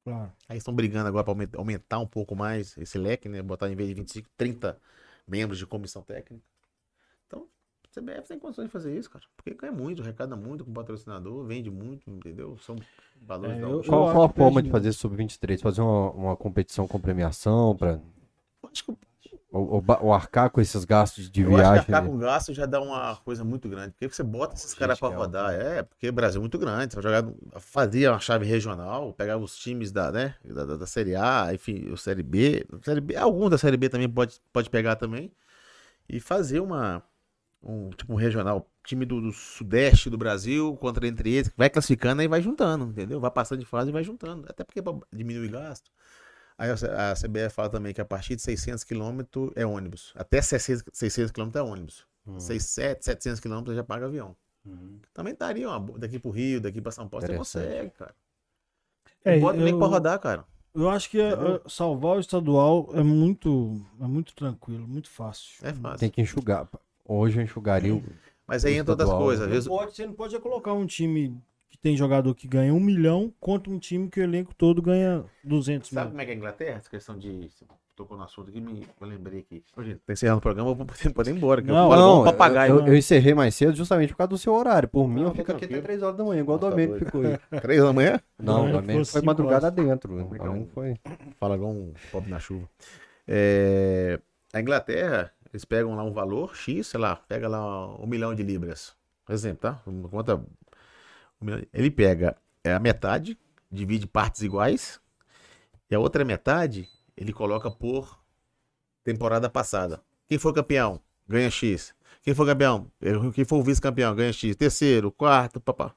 Claro. 0.05 0.31
Aí 0.47 0.57
estão 0.57 0.73
brigando 0.73 1.07
agora 1.07 1.23
para 1.23 1.57
aumentar 1.57 1.99
um 1.99 2.07
pouco 2.07 2.35
mais 2.35 2.77
esse 2.77 2.97
leque, 2.97 3.27
né? 3.27 3.41
Botar 3.41 3.69
em 3.69 3.75
vez 3.75 3.89
de 3.89 3.95
25, 3.95 4.29
30 4.37 4.77
membros 5.27 5.57
de 5.57 5.65
comissão 5.65 6.01
técnica. 6.01 6.43
Então, 7.27 7.47
a 7.85 7.99
CBF 7.99 8.27
tem 8.27 8.39
condições 8.39 8.65
de 8.65 8.71
fazer 8.71 8.97
isso, 8.97 9.09
cara. 9.09 9.23
Porque 9.35 9.53
ganha 9.53 9.71
muito, 9.71 10.01
arrecada 10.01 10.35
muito 10.35 10.65
com 10.65 10.73
patrocinador, 10.73 11.45
vende 11.45 11.69
muito, 11.69 12.09
entendeu? 12.09 12.57
São 12.59 12.75
valores 13.21 13.57
É, 13.57 13.61
da 13.61 13.67
eu-. 13.67 13.83
Qual, 13.83 14.11
qual 14.11 14.23
a 14.23 14.29
forma 14.29 14.61
de 14.61 14.69
fazer 14.69 14.91
sub-23? 14.93 15.61
Fazer 15.61 15.81
uma, 15.81 16.11
uma 16.11 16.35
competição 16.37 16.87
com 16.87 16.99
premiação 16.99 17.75
para 17.75 17.93
Eu 18.61 18.69
acho 18.71 18.85
que 18.85 18.97
ou, 19.53 19.75
ou 19.75 19.81
ba- 19.81 19.99
ou 20.01 20.13
arcar 20.13 20.49
com 20.51 20.61
esses 20.61 20.85
gastos 20.85 21.31
de 21.31 21.43
Eu 21.43 21.55
acho 21.57 21.71
viagem? 21.71 21.85
que 21.85 21.93
arcar 21.93 22.03
né? 22.03 22.09
com 22.09 22.17
gasto 22.17 22.53
já 22.53 22.65
dá 22.65 22.81
uma 22.81 23.15
coisa 23.17 23.43
muito 23.45 23.69
grande. 23.69 23.91
Porque 23.93 24.09
você 24.09 24.23
bota 24.23 24.55
esses 24.55 24.73
caras 24.73 24.99
pra 24.99 25.09
Logística 25.09 25.17
rodar. 25.25 25.53
É, 25.53 25.83
porque 25.83 26.09
o 26.09 26.13
Brasil 26.13 26.39
é 26.39 26.41
muito 26.41 26.57
grande. 26.59 26.93
Você 26.93 27.01
vai 27.01 27.03
jogar, 27.21 27.33
fazia 27.61 28.11
uma 28.11 28.19
chave 28.19 28.45
regional, 28.45 29.13
pegava 29.13 29.43
os 29.43 29.55
times 29.57 29.91
da, 29.91 30.11
né, 30.11 30.35
da, 30.45 30.65
da- 30.65 30.77
da 30.77 30.87
Série 30.87 31.15
A, 31.15 31.51
enfim, 31.53 31.89
o 31.91 31.97
Série 31.97 32.23
B. 32.23 32.65
Série 32.83 33.01
B 33.01 33.15
alguns 33.15 33.51
da 33.51 33.57
Série 33.57 33.77
B 33.77 33.89
também 33.89 34.09
pode, 34.09 34.41
pode 34.51 34.69
pegar 34.69 34.95
também. 34.97 35.31
E 36.09 36.19
fazer 36.19 36.59
uma. 36.59 37.03
Um, 37.63 37.89
tipo 37.91 38.13
um 38.13 38.17
regional, 38.17 38.69
time 38.85 39.05
do, 39.05 39.21
do 39.21 39.31
sudeste 39.31 40.09
do 40.09 40.17
Brasil 40.17 40.75
contra 40.77 41.07
entre 41.07 41.33
eles, 41.33 41.51
vai 41.57 41.69
classificando 41.69 42.21
e 42.21 42.27
vai 42.27 42.41
juntando, 42.41 42.85
entendeu? 42.85 43.19
Vai 43.21 43.31
passando 43.31 43.59
de 43.59 43.65
fase 43.65 43.89
e 43.89 43.93
vai 43.93 44.03
juntando. 44.03 44.45
Até 44.49 44.63
porque 44.65 44.81
pra 44.81 44.93
diminuir 45.13 45.49
gasto. 45.49 45.89
Aí 46.57 46.69
a 46.71 47.13
CBF 47.15 47.49
fala 47.55 47.69
também 47.69 47.93
que 47.93 48.01
a 48.01 48.05
partir 48.05 48.35
de 48.35 48.41
600 48.41 48.83
quilômetros 48.83 49.51
é 49.55 49.65
ônibus. 49.65 50.13
Até 50.15 50.41
600, 50.41 50.83
600 50.93 51.31
quilômetros 51.31 51.59
é 51.65 51.67
ônibus. 51.71 52.05
Hum. 52.27 52.39
600, 52.39 53.03
700 53.05 53.39
quilômetros 53.39 53.75
já 53.75 53.83
paga 53.83 54.05
avião. 54.05 54.35
Também 55.13 55.35
daria 55.35 55.69
uma, 55.69 55.97
daqui 55.99 56.17
pro 56.17 56.31
Rio, 56.31 56.61
daqui 56.61 56.79
pra 56.79 56.91
São 56.91 57.07
Paulo, 57.07 57.25
você 57.25 57.35
consegue, 57.35 57.89
cara. 57.91 58.15
É, 59.25 59.39
Bota 59.39 59.57
nem 59.57 59.69
eu- 59.73 59.77
pra 59.77 59.87
rodar, 59.87 60.19
cara. 60.19 60.45
Eu 60.73 60.89
acho 60.89 61.09
que 61.09 61.19
é, 61.19 61.29
é, 61.33 61.61
salvar 61.67 62.17
o 62.17 62.19
estadual 62.19 62.89
é 62.93 63.03
muito, 63.03 63.79
é 64.01 64.05
muito 64.05 64.33
tranquilo, 64.33 64.87
muito 64.87 65.09
fácil. 65.09 65.53
É 65.67 65.71
fácil. 65.73 65.99
Tem 65.99 66.09
que 66.09 66.19
enxugar. 66.21 66.67
Hoje 67.05 67.39
eu 67.39 67.43
enxugaria 67.43 67.93
o. 67.93 68.03
Mas 68.47 68.65
aí 68.65 68.75
entra 68.75 68.93
outras 68.93 69.09
coisas. 69.09 69.41
Às 69.43 69.47
Não 69.47 69.53
vezes, 69.53 69.69
pode, 69.69 69.95
você 69.95 70.05
não 70.07 70.13
pode 70.13 70.35
é 70.35 70.39
colocar 70.39 70.73
um 70.73 70.85
time 70.85 71.37
que 71.73 71.77
tem 71.79 71.97
jogador 71.97 72.35
que 72.35 72.47
ganha 72.47 72.71
um 72.71 72.79
milhão 72.79 73.33
contra 73.39 73.71
um 73.73 73.79
time 73.79 74.07
que 74.07 74.19
o 74.19 74.23
elenco 74.23 74.53
todo 74.53 74.79
ganha 74.79 75.25
200 75.43 75.89
sabe 75.89 76.01
mil. 76.01 76.09
como 76.11 76.21
é 76.21 76.25
que 76.25 76.29
é 76.29 76.33
a 76.35 76.37
Inglaterra? 76.37 76.77
Essa 76.77 76.87
questão 76.89 77.17
de. 77.17 77.49
Você 77.49 77.65
tocou 77.95 78.15
no 78.15 78.23
assunto 78.23 78.49
aqui, 78.49 78.61
me, 78.61 78.87
eu 79.01 79.07
lembrei 79.07 79.39
aqui. 79.39 79.63
Gente, 79.79 79.99
tá 80.05 80.13
encerrando 80.13 80.37
o 80.37 80.41
programa, 80.41 80.69
eu 80.69 80.75
vou 80.75 80.85
poder, 80.85 81.09
poder 81.11 81.31
ir 81.31 81.35
embora. 81.35 81.63
Que 81.63 81.71
eu 81.71 81.73
Não, 81.73 81.89
um 81.89 82.19
eu, 82.19 82.23
papagaio. 82.25 82.75
eu, 82.79 82.87
eu 82.87 82.95
encerrei 82.95 83.33
mais 83.33 83.55
cedo 83.55 83.75
justamente 83.75 84.11
por 84.11 84.17
causa 84.17 84.29
do 84.29 84.37
seu 84.37 84.53
horário. 84.53 84.87
Por 84.87 85.07
mim, 85.07 85.21
Não, 85.21 85.29
eu 85.29 85.33
fico 85.35 85.51
aqui 85.51 85.65
até 85.65 85.81
3 85.81 86.03
horas 86.03 86.15
da 86.15 86.23
manhã, 86.23 86.41
igual 86.41 86.59
o 86.59 86.61
Não, 86.61 86.69
Domênico 86.69 86.99
ficou 86.99 87.21
aí. 87.21 87.39
Três 87.61 87.81
da 87.81 87.91
manhã? 87.91 88.19
Não, 88.37 88.71
Domênico 88.71 89.05
ficou 89.05 89.05
foi 89.05 89.21
madrugada 89.23 89.65
horas. 89.65 89.75
dentro. 89.75 90.19
É 90.19 90.23
um- 90.23 90.27
Domênico 90.29 90.71
foi. 90.75 90.95
Fala 91.39 91.55
igual 91.55 91.71
um 91.71 91.91
pobre 92.11 92.29
na 92.29 92.37
chuva. 92.39 92.69
É, 93.27 94.19
a 94.53 94.61
Inglaterra, 94.61 95.31
eles 95.51 95.65
pegam 95.65 95.95
lá 95.95 96.03
um 96.03 96.13
valor 96.13 96.55
X, 96.55 96.85
sei 96.85 96.99
lá, 96.99 97.15
pega 97.15 97.47
lá 97.47 97.95
um 97.99 98.05
milhão 98.05 98.35
de 98.35 98.43
libras. 98.43 98.95
Por 99.25 99.33
exemplo, 99.33 99.59
tá? 99.61 99.81
Uma 99.87 100.09
Conta, 100.09 100.43
ele 101.73 101.91
pega 101.91 102.35
é, 102.63 102.73
a 102.73 102.79
metade, 102.79 103.37
divide 103.71 104.07
partes 104.07 104.41
iguais, 104.41 104.99
e 105.89 105.95
a 105.95 105.99
outra 105.99 106.23
metade 106.23 106.87
ele 107.15 107.33
coloca 107.33 107.69
por 107.69 108.19
temporada 109.03 109.49
passada. 109.49 110.01
Quem 110.27 110.37
foi 110.37 110.53
campeão 110.53 110.99
ganha 111.27 111.49
X. 111.49 111.93
Quem 112.21 112.33
foi 112.33 112.45
campeão? 112.45 112.87
Quem 113.33 113.43
foi 113.43 113.59
o 113.59 113.63
vice-campeão 113.63 114.15
ganha 114.15 114.31
X. 114.31 114.55
Terceiro, 114.55 115.11
quarto, 115.11 115.59
papá. 115.59 115.93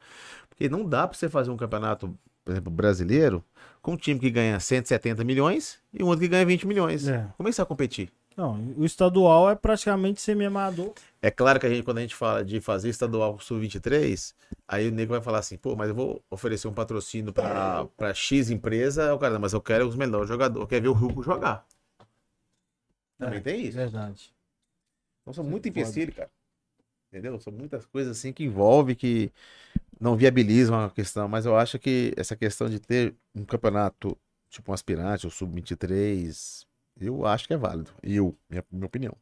Porque 0.48 0.68
não 0.68 0.84
dá 0.84 1.06
pra 1.06 1.16
você 1.16 1.28
fazer 1.28 1.50
um 1.50 1.56
campeonato, 1.56 2.18
por 2.44 2.52
exemplo, 2.52 2.72
brasileiro, 2.72 3.44
com 3.80 3.92
um 3.92 3.96
time 3.96 4.18
que 4.18 4.30
ganha 4.30 4.58
170 4.58 5.22
milhões 5.22 5.78
e 5.92 6.02
um 6.02 6.06
outro 6.06 6.22
que 6.22 6.28
ganha 6.28 6.44
20 6.44 6.66
milhões. 6.66 7.06
É. 7.06 7.28
Como 7.36 7.48
é 7.48 7.50
que 7.50 7.56
você 7.56 7.62
vai 7.62 7.68
competir? 7.68 8.12
Não, 8.36 8.74
o 8.76 8.84
estadual 8.84 9.48
é 9.48 9.54
praticamente 9.54 10.20
semi-amador. 10.20 10.92
É 11.22 11.30
claro 11.30 11.58
que 11.58 11.64
a 11.64 11.70
gente, 11.70 11.82
quando 11.82 11.98
a 11.98 12.02
gente 12.02 12.14
fala 12.14 12.44
de 12.44 12.60
fazer 12.60 12.90
estadual 12.90 13.38
sub-23, 13.40 14.34
aí 14.68 14.88
o 14.88 14.92
nego 14.92 15.12
vai 15.12 15.22
falar 15.22 15.38
assim, 15.38 15.56
pô, 15.56 15.74
mas 15.74 15.88
eu 15.88 15.94
vou 15.94 16.22
oferecer 16.28 16.68
um 16.68 16.74
patrocínio 16.74 17.32
pra, 17.32 17.86
pra 17.96 18.12
X 18.12 18.50
empresa, 18.50 19.14
o 19.14 19.18
cara, 19.18 19.38
mas 19.38 19.54
eu 19.54 19.60
quero 19.60 19.88
os 19.88 19.96
melhores 19.96 20.28
jogadores, 20.28 20.60
eu 20.60 20.68
quero 20.68 20.82
ver 20.82 20.88
o 20.88 21.04
Hugo 21.08 21.22
jogar. 21.22 21.66
Também 23.16 23.40
tem 23.40 23.64
isso. 23.64 23.78
Verdade. 23.78 24.34
Então 25.22 25.32
são 25.32 25.42
muito 25.42 25.64
Foda. 25.64 25.80
empecilhos, 25.80 26.14
cara. 26.14 26.30
Entendeu? 27.10 27.40
São 27.40 27.52
muitas 27.52 27.86
coisas 27.86 28.18
assim 28.18 28.34
que 28.34 28.44
envolve 28.44 28.94
que 28.94 29.32
não 29.98 30.14
viabilizam 30.14 30.78
a 30.78 30.90
questão, 30.90 31.26
mas 31.26 31.46
eu 31.46 31.56
acho 31.56 31.78
que 31.78 32.12
essa 32.18 32.36
questão 32.36 32.68
de 32.68 32.78
ter 32.78 33.14
um 33.34 33.46
campeonato 33.46 34.18
tipo 34.50 34.70
um 34.70 34.74
aspirante 34.74 35.26
ou 35.26 35.30
sub-23, 35.30 36.65
eu 37.00 37.26
acho 37.26 37.46
que 37.46 37.54
é 37.54 37.56
válido. 37.56 37.90
E 38.02 38.16
eu, 38.16 38.34
minha, 38.48 38.64
minha 38.70 38.86
opinião. 38.86 39.14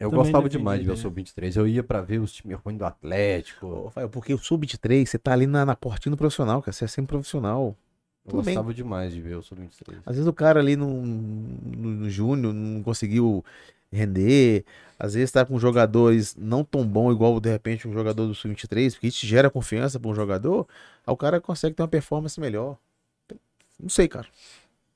Eu 0.00 0.10
Também 0.10 0.24
gostava 0.24 0.44
defendi 0.44 0.58
demais 0.58 0.80
de 0.80 0.86
ver 0.86 0.90
o 0.90 0.94
a 0.94 0.96
ideia. 0.96 1.02
Sub-23. 1.02 1.56
Eu 1.56 1.68
ia 1.68 1.82
pra 1.82 2.00
ver 2.00 2.18
os 2.18 2.32
times 2.32 2.58
ruins 2.58 2.78
do 2.78 2.84
Atlético. 2.84 3.66
Ô, 3.66 3.84
Rafael, 3.84 4.08
porque 4.08 4.34
o 4.34 4.38
sub-23, 4.38 5.06
você 5.06 5.18
tá 5.18 5.32
ali 5.32 5.46
na, 5.46 5.64
na 5.64 5.76
portinha 5.76 6.10
do 6.10 6.16
profissional, 6.16 6.60
cara. 6.60 6.72
Você 6.72 6.84
é 6.84 6.88
sempre 6.88 7.10
profissional. 7.10 7.76
Eu 8.24 8.30
tudo 8.30 8.42
bem. 8.42 8.54
gostava 8.54 8.72
demais 8.72 9.12
de 9.12 9.20
ver 9.20 9.36
o 9.36 9.42
Sub-23. 9.42 9.98
Às 10.06 10.16
vezes 10.16 10.26
o 10.26 10.32
cara 10.32 10.58
ali 10.58 10.76
no, 10.76 10.88
no, 11.04 11.90
no 11.90 12.10
júnior 12.10 12.54
não 12.54 12.82
conseguiu 12.82 13.44
render. 13.92 14.64
Às 14.98 15.14
vezes 15.14 15.30
tá 15.30 15.44
com 15.44 15.58
jogadores 15.58 16.34
não 16.36 16.64
tão 16.64 16.86
bom 16.86 17.10
igual 17.12 17.38
de 17.40 17.50
repente 17.50 17.86
um 17.86 17.92
jogador 17.92 18.26
do 18.26 18.34
sub-23, 18.34 18.92
porque 18.92 19.08
isso 19.08 19.26
gera 19.26 19.50
confiança 19.50 19.98
para 19.98 20.10
um 20.10 20.14
jogador, 20.14 20.66
aí 21.06 21.12
o 21.12 21.16
cara 21.16 21.40
consegue 21.40 21.74
ter 21.74 21.82
uma 21.82 21.88
performance 21.88 22.40
melhor. 22.40 22.76
Não 23.78 23.88
sei, 23.88 24.08
cara. 24.08 24.26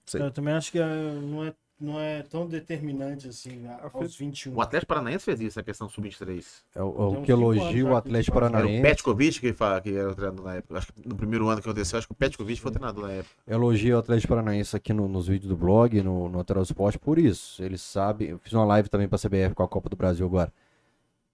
Sei. 0.07 0.23
Eu 0.23 0.31
também 0.31 0.55
acho 0.55 0.73
que 0.73 0.79
é, 0.79 0.87
não, 0.87 1.45
é, 1.45 1.53
não 1.81 2.01
é 2.01 2.23
tão 2.23 2.47
determinante 2.47 3.29
assim 3.29 3.67
a- 3.67 3.77
A 3.87 3.91
aos 3.93 4.17
21. 4.17 4.55
O 4.55 4.61
Atlético 4.61 4.89
Paranaense 4.89 5.25
fez 5.25 5.41
isso, 5.41 5.61
a 5.61 5.63
questão 5.63 5.89
sub-23. 5.89 6.45
É 6.75 6.83
o, 6.83 6.87
é 7.15 7.19
o 7.19 7.23
que 7.23 7.31
elogia 7.31 7.87
o 7.87 7.97
Atlético 7.97 8.35
faz. 8.39 8.47
Era 8.47 8.49
o 8.49 8.59
Paranaense. 8.61 8.83
Petkovic 8.83 9.41
que, 9.41 9.53
fa- 9.53 9.81
que 9.81 9.95
era 9.97 10.11
o 10.11 10.15
treinador 10.15 10.45
na 10.45 10.55
época. 10.57 10.79
Acho 10.79 10.93
que 10.93 11.09
no 11.09 11.15
primeiro 11.15 11.49
ano 11.49 11.63
que 11.63 11.69
aconteceu, 11.69 11.99
acho 11.99 12.07
que 12.09 12.13
o 12.13 12.17
Petkovic 12.17 12.61
foi 12.61 12.71
o 12.71 12.75
treinador 12.75 13.05
na 13.07 13.13
época. 13.13 13.35
Elogia 13.47 13.97
o 13.97 13.99
Atlético 14.01 14.29
Paranaense 14.35 14.75
aqui 14.77 14.93
no- 14.93 15.07
nos 15.09 15.29
vídeos 15.29 15.49
do 15.49 15.57
blog, 15.57 16.03
no, 16.03 16.29
no 16.29 16.39
Lateral 16.39 16.63
Esporte, 16.65 16.99
por 16.99 17.19
isso. 17.19 17.63
Ele 17.63 17.79
sabe. 17.79 18.29
Eu 18.29 18.39
fiz 18.39 18.53
uma 18.53 18.65
live 18.65 18.89
também 18.89 19.09
pra 19.09 19.19
CBF 19.19 19.55
com 19.55 19.63
a 19.63 19.69
Copa 19.69 19.89
do 19.89 19.97
Brasil 19.97 20.27
agora. 20.27 20.53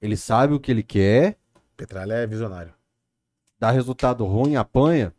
Ele 0.02 0.16
sabe 0.16 0.52
o 0.52 0.60
que 0.60 0.70
ele 0.70 0.82
quer, 0.82 1.38
Petralha 1.76 2.12
é 2.14 2.26
visionário. 2.26 2.72
dá 3.58 3.70
resultado 3.70 4.24
ruim, 4.26 4.56
apanha. 4.56 5.14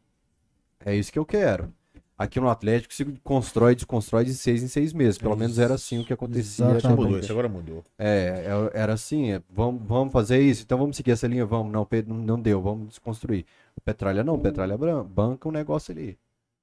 É 0.80 0.96
isso 0.96 1.12
que 1.12 1.18
eu 1.18 1.26
quero. 1.26 1.74
Aqui 2.18 2.40
no 2.40 2.48
Atlético 2.50 2.94
se 2.94 3.04
constrói 3.24 3.74
e 3.74 3.76
desconstrói 3.76 4.24
de 4.24 4.34
seis 4.34 4.64
em 4.64 4.68
seis 4.70 4.94
meses. 4.94 5.18
Pelo 5.18 5.36
menos 5.36 5.60
era 5.60 5.74
assim 5.74 6.00
o 6.00 6.06
que 6.06 6.14
acontecia. 6.14 6.64
Exatamente. 6.66 6.76
antigamente. 6.86 7.06
Mudou, 7.06 7.20
isso 7.20 7.32
agora 7.32 7.50
mudou. 7.50 7.84
É, 7.98 8.46
é- 8.74 8.80
era 8.80 8.94
assim, 8.94 9.32
é, 9.34 9.42
vamos, 9.50 9.82
vamos 9.86 10.14
fazer 10.14 10.40
isso, 10.40 10.64
então 10.64 10.78
vamos 10.78 10.96
seguir 10.96 11.12
essa 11.12 11.28
linha, 11.28 11.46
vamos, 11.46 11.72
não, 11.74 11.86
Pedro, 11.86 12.14
não, 12.14 12.40
deu, 12.42 12.62
vamos 12.62 12.88
desconstruir. 12.90 13.46
O 13.76 13.82
Petralha 13.82 14.24
não, 14.24 14.36
o 14.36 14.40
Petralha 14.40 14.78
bran- 14.78 15.04
banca 15.04 15.50
um 15.50 15.52
negócio 15.52 15.92
ali, 15.92 16.18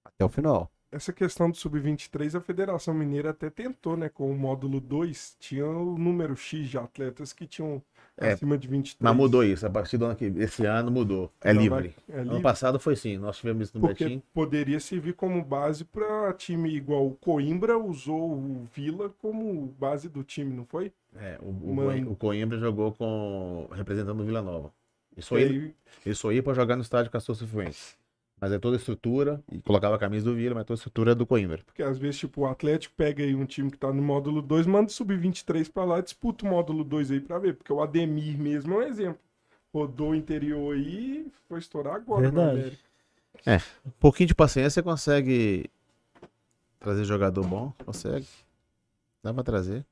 até 0.04 0.24
o 0.24 0.28
final. 0.30 0.70
essa 0.90 1.12
questão 1.12 1.50
do 1.50 1.56
Sub-23, 1.56 2.34
a 2.34 2.40
Federação 2.40 2.92
Mineira 2.94 3.30
até 3.30 3.48
tentou, 3.50 3.96
né? 3.96 4.08
Com 4.10 4.30
o 4.30 4.34
módulo 4.38 4.80
2, 4.80 5.36
tinha 5.38 5.66
o 5.66 5.96
número 5.98 6.34
X 6.36 6.68
de 6.68 6.76
atletas 6.78 7.32
que 7.32 7.46
tinham 7.46 7.82
É, 8.24 8.32
acima 8.32 8.56
de 8.58 8.68
23. 8.68 8.96
Mas 9.00 9.16
mudou 9.16 9.44
isso. 9.44 9.66
A 9.66 9.70
partir 9.70 9.96
do 9.98 10.04
ano 10.06 10.16
que 10.16 10.24
esse 10.24 10.64
ano 10.66 10.90
mudou. 10.90 11.30
É 11.40 11.52
Não, 11.52 11.60
livre. 11.62 11.94
vai- 12.08 12.16
é 12.16 12.20
Ano 12.20 12.30
livre. 12.30 12.42
passado 12.42 12.78
foi 12.78 12.96
sim. 12.96 13.18
Nós 13.18 13.36
tivemos 13.38 13.68
isso 13.68 13.78
no 13.78 13.86
Porque 13.86 14.04
Betim. 14.04 14.22
poderia 14.32 14.80
servir 14.80 15.14
como 15.14 15.42
base 15.44 15.84
para 15.84 16.32
time 16.34 16.68
igual 16.74 17.06
o 17.06 17.14
Coimbra 17.14 17.78
usou 17.78 18.32
o 18.32 18.66
Vila 18.74 19.10
como 19.20 19.74
base 19.78 20.08
do 20.08 20.22
time, 20.22 20.54
não 20.54 20.64
foi? 20.64 20.92
É, 21.16 21.38
o, 21.42 22.10
o, 22.10 22.16
Coimbra 22.16 22.58
jogou 22.58 22.92
com 22.92 23.68
representando 23.72 24.20
o 24.20 24.24
Vila 24.24 24.40
Nova. 24.40 24.72
Isso 25.16 25.34
aí, 25.34 25.44
aí, 25.44 25.74
isso 26.06 26.28
aí 26.28 26.40
para 26.40 26.54
jogar 26.54 26.74
no 26.76 26.82
estádio 26.82 27.10
Castor 27.10 27.34
Cifuentes. 27.36 27.96
Mas 28.42 28.50
é 28.50 28.58
toda 28.58 28.74
a 28.74 28.80
estrutura, 28.80 29.40
e 29.52 29.60
colocava 29.60 29.94
a 29.94 29.98
camisa 30.00 30.24
do 30.24 30.34
Vila, 30.34 30.56
mas 30.56 30.64
toda 30.64 30.76
a 30.76 30.80
estrutura 30.80 31.12
é 31.12 31.14
do 31.14 31.24
Coimbra. 31.24 31.62
porque 31.64 31.80
às 31.80 31.96
vezes, 31.96 32.18
tipo, 32.18 32.40
o 32.40 32.46
Atlético 32.46 32.92
pega 32.96 33.22
aí 33.22 33.36
um 33.36 33.46
time 33.46 33.70
que 33.70 33.78
tá 33.78 33.92
no 33.92 34.02
módulo 34.02 34.42
2, 34.42 34.66
manda 34.66 34.88
o 34.88 34.92
Sub-23 34.92 35.70
pra 35.70 35.84
lá, 35.84 36.00
disputa 36.00 36.44
o 36.44 36.48
módulo 36.48 36.82
2 36.82 37.12
aí 37.12 37.20
pra 37.20 37.38
ver, 37.38 37.54
porque 37.54 37.72
o 37.72 37.80
Ademir 37.80 38.36
mesmo 38.36 38.74
é 38.74 38.76
um 38.78 38.82
exemplo. 38.82 39.20
Rodou 39.72 40.10
o 40.10 40.14
interior 40.16 40.74
aí 40.74 41.24
e 41.24 41.32
foi 41.48 41.60
estourar 41.60 41.94
agora 41.94 42.22
Verdade. 42.22 42.76
América. 43.46 43.64
Um 43.86 43.90
pouquinho 44.00 44.26
de 44.26 44.34
paciência 44.34 44.70
você 44.70 44.82
consegue 44.82 45.70
trazer 46.80 47.04
jogador 47.04 47.46
bom, 47.46 47.72
consegue. 47.86 48.26
Dá 49.22 49.32
pra 49.32 49.44
trazer. 49.44 49.86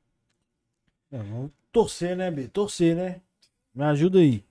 É, 1.12 1.18
vamos 1.18 1.52
torcer, 1.70 2.16
né, 2.16 2.32
B? 2.32 2.48
Torcer, 2.48 2.96
né? 2.96 3.20
Me 3.72 3.84
ajuda 3.84 4.18
aí. 4.18 4.42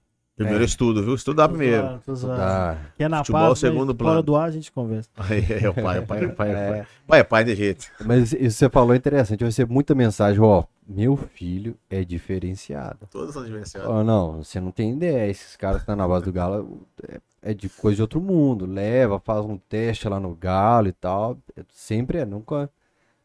Primeiro 0.43 0.63
estudo, 0.63 1.03
viu? 1.03 1.15
Estudar 1.15 1.49
primeiro. 1.49 1.81
Tô 1.83 1.87
zoando, 1.89 2.01
tô 2.05 2.15
zoando. 2.15 2.37
Tá. 2.39 2.77
Que 2.95 3.03
é 3.03 3.09
na 3.09 3.17
Futebol 3.19 3.47
paz, 3.49 3.59
segundo 3.59 3.87
mas 3.87 3.97
plano. 3.97 4.11
fora 4.13 4.23
do 4.23 4.35
ar 4.35 4.47
a 4.47 4.51
gente 4.51 4.71
conversa. 4.71 5.09
Aí, 5.17 5.43
é 5.63 5.69
o 5.69 5.73
pai, 5.73 5.99
o 5.99 6.05
pai, 6.07 6.25
o 6.25 6.33
pai, 6.33 6.49
o 6.53 6.57
É. 6.57 6.69
pai. 6.69 6.87
Pai 7.07 7.19
é 7.19 7.23
pai 7.23 7.43
de 7.43 7.55
jeito. 7.55 7.85
Mas 8.05 8.31
isso 8.31 8.37
que 8.37 8.49
você 8.51 8.69
falou 8.69 8.93
é 8.93 8.97
interessante. 8.97 9.41
Eu 9.41 9.47
recebo 9.47 9.73
muita 9.73 9.93
mensagem, 9.93 10.39
ó. 10.41 10.63
Meu 10.87 11.15
filho 11.17 11.75
é 11.89 12.03
diferenciado. 12.03 12.99
Todos 13.11 13.33
são 13.33 13.43
diferenciados. 13.43 13.89
Ó, 13.89 14.03
não, 14.03 14.43
você 14.43 14.59
não 14.59 14.71
tem 14.71 14.91
ideia. 14.93 15.29
Esses 15.29 15.55
caras 15.55 15.77
que 15.77 15.81
estão 15.83 15.95
na 15.95 16.07
base 16.07 16.25
do 16.25 16.31
Galo 16.31 16.81
é, 17.07 17.19
é 17.43 17.53
de 17.53 17.67
coisa 17.69 17.97
de 17.97 18.01
outro 18.01 18.19
mundo. 18.21 18.65
Leva, 18.65 19.19
faz 19.19 19.45
um 19.45 19.57
teste 19.57 20.07
lá 20.09 20.19
no 20.19 20.33
Galo 20.35 20.87
e 20.87 20.91
tal. 20.93 21.37
É- 21.55 21.63
sempre 21.71 22.19
é, 22.19 22.25
nunca. 22.25 22.69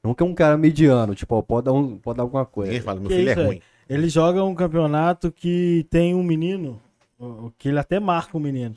Nunca 0.03 0.23
é 0.23 0.27
um 0.27 0.35
cara 0.35 0.59
mediano. 0.59 1.15
Tipo, 1.15 1.37
ó, 1.37 1.43
pode 1.43 1.65
dar, 1.67 1.73
um, 1.73 1.97
pode 1.97 2.17
dar 2.19 2.25
alguma 2.25 2.45
coisa. 2.45 2.71
Ninguém 2.73 2.85
fala, 2.85 3.01
meu 3.01 3.09
Que 3.09 3.17
filho 3.17 3.29
é 3.31 3.33
é? 3.33 3.47
ruim. 3.47 3.61
Ele 3.89 4.09
joga 4.09 4.43
um 4.45 4.55
campeonato 4.55 5.31
que 5.33 5.87
tem 5.89 6.15
um 6.15 6.23
menino, 6.23 6.79
que 7.59 7.69
ele 7.69 7.79
até 7.79 7.99
marca 8.01 8.37
o 8.37 8.41
menino. 8.41 8.75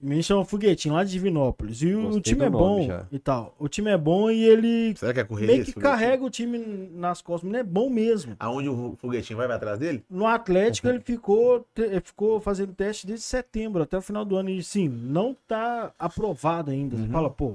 O 0.00 0.06
menino 0.06 0.22
chama 0.22 0.44
Foguetinho, 0.44 0.92
lá 0.94 1.02
de 1.02 1.12
Divinópolis. 1.12 1.80
E 1.80 1.94
o, 1.94 2.02
Gostei 2.02 2.34
time 2.34 2.44
é 2.44 2.50
bom 2.50 2.86
já. 2.86 3.06
e 3.10 3.18
tal. 3.18 3.54
O 3.58 3.68
time 3.68 3.90
é 3.90 3.96
bom 3.96 4.30
e 4.30 4.44
ele 4.44 4.94
Será 4.96 5.14
que 5.14 5.20
é 5.20 5.24
correria? 5.24 5.54
meio 5.54 5.64
que 5.64 5.72
carrega 5.72 6.22
o 6.22 6.28
time 6.28 6.58
nas 6.92 7.22
costas. 7.22 7.44
O 7.44 7.46
menino 7.46 7.60
é 7.66 7.72
bom 7.72 7.88
mesmo. 7.88 8.36
Aonde 8.38 8.68
o 8.68 8.96
foguetinho 9.00 9.38
vai, 9.38 9.46
vai 9.46 9.56
atrás 9.56 9.78
dele? 9.78 10.04
No 10.10 10.26
Atlético 10.26 10.88
ele 10.88 11.00
ficou, 11.00 11.66
ele 11.76 12.00
ficou 12.00 12.38
fazendo 12.38 12.74
teste 12.74 13.06
desde 13.06 13.24
setembro 13.24 13.82
até 13.82 13.96
o 13.96 14.02
final 14.02 14.26
do 14.26 14.36
ano. 14.36 14.50
E 14.50 14.62
sim, 14.62 14.88
não 14.88 15.34
tá 15.48 15.94
aprovado 15.98 16.70
ainda. 16.70 16.96
Você 16.96 17.02
Uhum. 17.04 17.08
fala, 17.10 17.30
pô, 17.30 17.54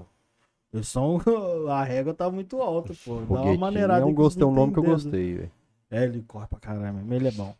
eles 0.73 0.87
são. 0.89 1.21
A 1.69 1.83
régua 1.83 2.15
tá 2.15 2.31
muito 2.31 2.59
alta, 2.61 2.93
pô. 3.05 3.19
Dá 3.29 3.43
uma 3.43 3.57
maneirada. 3.57 4.01
é 4.01 4.05
um, 4.05 4.07
eles 4.07 4.17
gostei, 4.17 4.43
um 4.43 4.47
não 4.47 4.55
nome 4.55 4.73
que 4.73 4.79
eu 4.79 4.83
gostei, 4.83 5.35
velho. 5.35 5.51
É, 5.91 6.03
ele 6.03 6.23
corre 6.27 6.47
pra 6.47 6.59
caramba, 6.59 6.99
mas 7.05 7.11
ele 7.19 7.27
é 7.27 7.31
bom. 7.31 7.53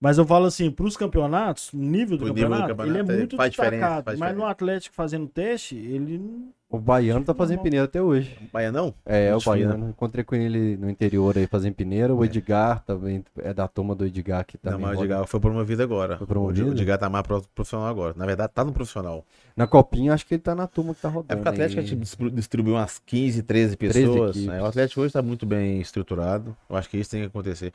Mas 0.00 0.16
eu 0.16 0.24
falo 0.24 0.46
assim, 0.46 0.70
pros 0.70 0.96
campeonatos, 0.96 1.72
o 1.72 1.76
nível 1.76 2.16
do, 2.16 2.24
O 2.26 2.28
nível 2.28 2.34
do 2.34 2.50
campeonato, 2.50 2.68
campeonato 2.68 2.90
ele 2.90 3.10
é 3.10 3.14
é- 3.14 3.18
muito 3.18 3.36
faz 3.36 3.50
diferença, 3.50 3.74
destacado. 3.76 4.04
faz 4.04 4.18
mas 4.18 4.36
no. 4.36 4.44
Atlético 4.46 4.94
fazendo 4.94 5.26
teste, 5.26 5.74
ele 5.76 6.18
não- 6.18 6.48
O 6.70 6.78
Baiano 6.78 7.24
tá 7.24 7.34
fazendo 7.34 7.56
Normal. 7.56 7.64
peneira 7.64 7.84
até 7.86 8.00
hoje. 8.02 8.36
Baianão? 8.52 8.94
É, 9.04 9.30
Muito 9.30 9.42
o 9.42 9.44
Baiano. 9.50 9.88
Encontrei 9.88 10.22
com 10.22 10.34
ele 10.36 10.76
no 10.76 10.88
interior 10.90 11.36
aí 11.36 11.46
fazendo 11.46 11.74
peneira. 11.74 12.14
O 12.14 12.22
É. 12.22 12.26
Edgar 12.26 12.84
também 12.84 13.24
é 13.38 13.54
da 13.54 13.66
turma 13.66 13.94
do 13.94 14.04
Edgar 14.04 14.44
que 14.44 14.58
Não, 14.62 14.72
também. 14.72 14.86
mas 14.86 14.98
o. 14.98 15.02
Edgar 15.02 15.26
foi 15.26 15.40
promovido 15.40 15.82
agora. 15.82 16.18
Foi 16.18 16.26
promovido? 16.26 16.68
O 16.68 16.72
Edgar 16.72 16.98
tá 16.98 17.08
mais 17.08 17.26
pro- 17.26 17.42
profissional 17.54 17.88
agora. 17.88 18.12
Na 18.16 18.26
verdade, 18.26 18.52
tá 18.54 18.62
no 18.64 18.72
profissional. 18.72 19.24
Na 19.56 19.66
copinha, 19.66 20.12
acho 20.12 20.26
que 20.26 20.34
ele 20.34 20.42
tá 20.42 20.54
na 20.54 20.66
turma 20.66 20.94
que 20.94 21.00
tá 21.00 21.08
É 21.08 21.10
rodando. 21.10 21.26
porque 21.36 21.48
o 21.48 21.52
Atlético 21.52 21.80
aí. 21.80 21.86
a 21.86 21.88
gente 21.88 22.00
distribu- 22.00 22.30
distribuiu 22.36 22.74
umas 22.76 22.98
15, 23.04 23.42
13 23.42 23.74
13 23.74 24.00
pessoas. 24.06 24.30
equipes. 24.36 24.46
né? 24.46 24.62
O 24.62 24.66
Atlético 24.66 25.00
hoje 25.00 25.08
está 25.08 25.22
muito 25.22 25.46
bem 25.46 25.80
estruturado. 25.80 26.54
Eu 26.68 26.76
acho 26.76 26.88
que 26.90 26.98
isso 26.98 27.10
tem 27.10 27.20
que 27.22 27.26
acontecer. 27.28 27.72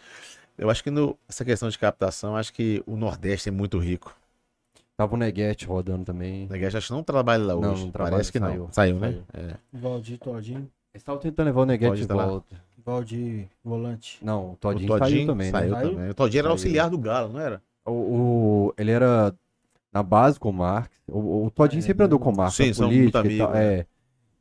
Eu 0.58 0.70
acho 0.70 0.84
que 0.84 0.92
no, 0.92 1.18
essa 1.28 1.44
questão 1.44 1.68
de 1.70 1.78
captação, 1.80 2.36
acho 2.36 2.54
que 2.54 2.84
o 2.86 2.96
Nordeste 2.96 3.50
é 3.50 3.52
muito 3.52 3.78
rico. 3.80 4.16
Tava 4.96 5.16
o 5.16 5.18
Neguete 5.18 5.66
rodando 5.66 6.06
também. 6.06 6.46
O 6.46 6.52
Neguete 6.52 6.78
acho 6.78 6.88
que 6.88 6.94
não 6.94 7.04
trabalha 7.04 7.44
lá 7.44 7.56
Não, 7.56 7.72
hoje. 7.74 7.86
não 7.86 7.92
trabalha, 7.92 8.12
Parece 8.14 8.32
que 8.32 8.40
saiu. 8.40 8.64
não. 8.64 8.72
Saiu, 8.72 9.00
né? 9.00 9.08
Saiu. 9.12 9.24
É. 9.34 9.58
Valdir, 9.74 10.20
Todinho, 10.20 10.60
Eles 10.60 10.70
estavam 11.02 11.20
tentando 11.20 11.48
levar 11.48 11.62
o 11.62 11.66
Neguete 11.66 11.98
de 11.98 12.08
tá 12.08 12.14
volta. 12.14 12.56
Valdir, 12.86 13.48
volante. 13.64 14.20
Não, 14.24 14.50
o 14.50 14.52
O 14.52 14.56
Todinho, 14.58 14.98
saiu 14.98 15.26
também, 15.26 15.52
né? 15.52 15.52
saiu 15.60 15.74
Saiu? 15.74 15.90
também. 15.96 16.10
O 16.10 16.14
Todinho 16.14 16.40
era 16.40 16.48
Saiu. 16.48 16.52
auxiliar 16.52 16.90
do 16.90 16.98
Galo, 16.98 17.34
não 17.34 17.40
era? 17.40 17.62
O, 17.86 17.92
o- 17.92 18.74
ele 18.78 18.92
era 18.92 19.34
na 19.92 20.04
base 20.04 20.40
com 20.40 20.50
o 20.50 20.54
Marques. 20.54 21.00
O, 21.08 21.46
o 21.46 21.52
Todinho 21.52 21.80
É, 21.80 21.82
sempre 21.82 22.06
andou 22.06 22.20
com 22.20 22.30
o 22.30 22.36
Marques. 22.38 22.56
Sim, 22.58 22.74
são 22.74 22.92
muito 22.92 23.08
e 23.08 23.12
tal, 23.12 23.22
amigos, 23.22 23.50
né? 23.50 23.80
é. 23.80 23.86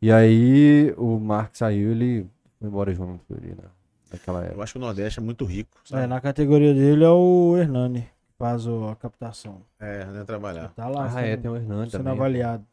E 0.03 0.13
aí 0.13 0.93
o 0.99 1.19
Marques 1.19 1.59
saiu 1.59 1.93
ele 1.93 2.27
foi 2.59 2.69
embora 2.69 2.93
junto 2.93 3.25
ele, 3.35 3.55
né? 3.55 3.65
Naquela 4.13 4.41
época. 4.43 4.57
Eu 4.59 4.63
acho 4.63 4.73
que 4.73 4.79
o 4.79 4.81
Nordeste 4.83 5.19
é 5.19 5.23
muito 5.23 5.45
rico. 5.45 5.81
Sabe? 5.85 6.03
É, 6.03 6.07
na 6.07 6.21
categoria 6.21 6.75
dele 6.75 7.05
é 7.05 7.09
o 7.09 7.57
Hernani, 7.57 8.03
que 8.03 8.35
faz 8.39 8.67
o- 8.67 8.89
a 8.89 8.97
captação. 8.97 9.63
É, 9.81 10.05
não 10.07 10.21
é 10.21 10.25
trabalhar. 10.25 10.69
Tá 10.75 10.89
lá 10.89 11.05
Ah, 11.13 11.21
é, 11.23 11.31
sendo, 11.33 11.43
tem 11.43 11.51
o 11.51 11.57
Hernani 11.57 11.91
sendo 11.91 12.01
também. 12.05 12.13
avaliado. 12.19 12.65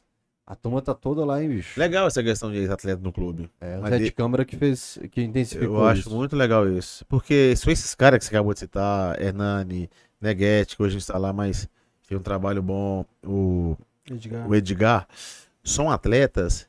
A 0.46 0.56
turma 0.56 0.82
tá 0.82 0.96
toda 0.96 1.24
lá, 1.24 1.42
hein, 1.44 1.48
bicho? 1.50 1.80
Legal 1.80 2.08
essa 2.08 2.24
questão 2.24 2.52
de 2.52 2.58
ex-atleta 2.58 3.00
no 3.04 3.14
clube. 3.14 3.50
É, 3.62 3.78
o 3.78 3.88
Zé 3.88 4.00
de 4.00 4.12
Câmara 4.12 4.44
que 4.44 4.58
fez, 4.58 4.98
que 5.12 5.22
intensificou 5.22 5.78
Eu 5.78 5.88
acho 5.88 6.02
isso. 6.02 6.10
muito 6.16 6.36
legal 6.36 6.68
isso. 6.68 7.06
Porque 7.06 7.56
são 7.56 7.72
esses 7.72 7.94
caras 7.94 8.18
que 8.18 8.26
você 8.26 8.34
acabou 8.36 8.52
de 8.54 8.60
citar, 8.60 9.22
Hernani, 9.22 9.88
Neguete, 10.20 10.76
que 10.76 10.82
hoje 10.82 10.98
está 10.98 11.20
lá, 11.20 11.32
mas 11.32 11.70
fez 12.02 12.20
um 12.20 12.24
trabalho 12.24 12.64
bom, 12.64 13.06
o, 13.24 13.78
Edgar. 14.10 14.50
o 14.50 14.56
Edgar, 14.56 15.08
são 15.64 15.92
atletas 15.92 16.68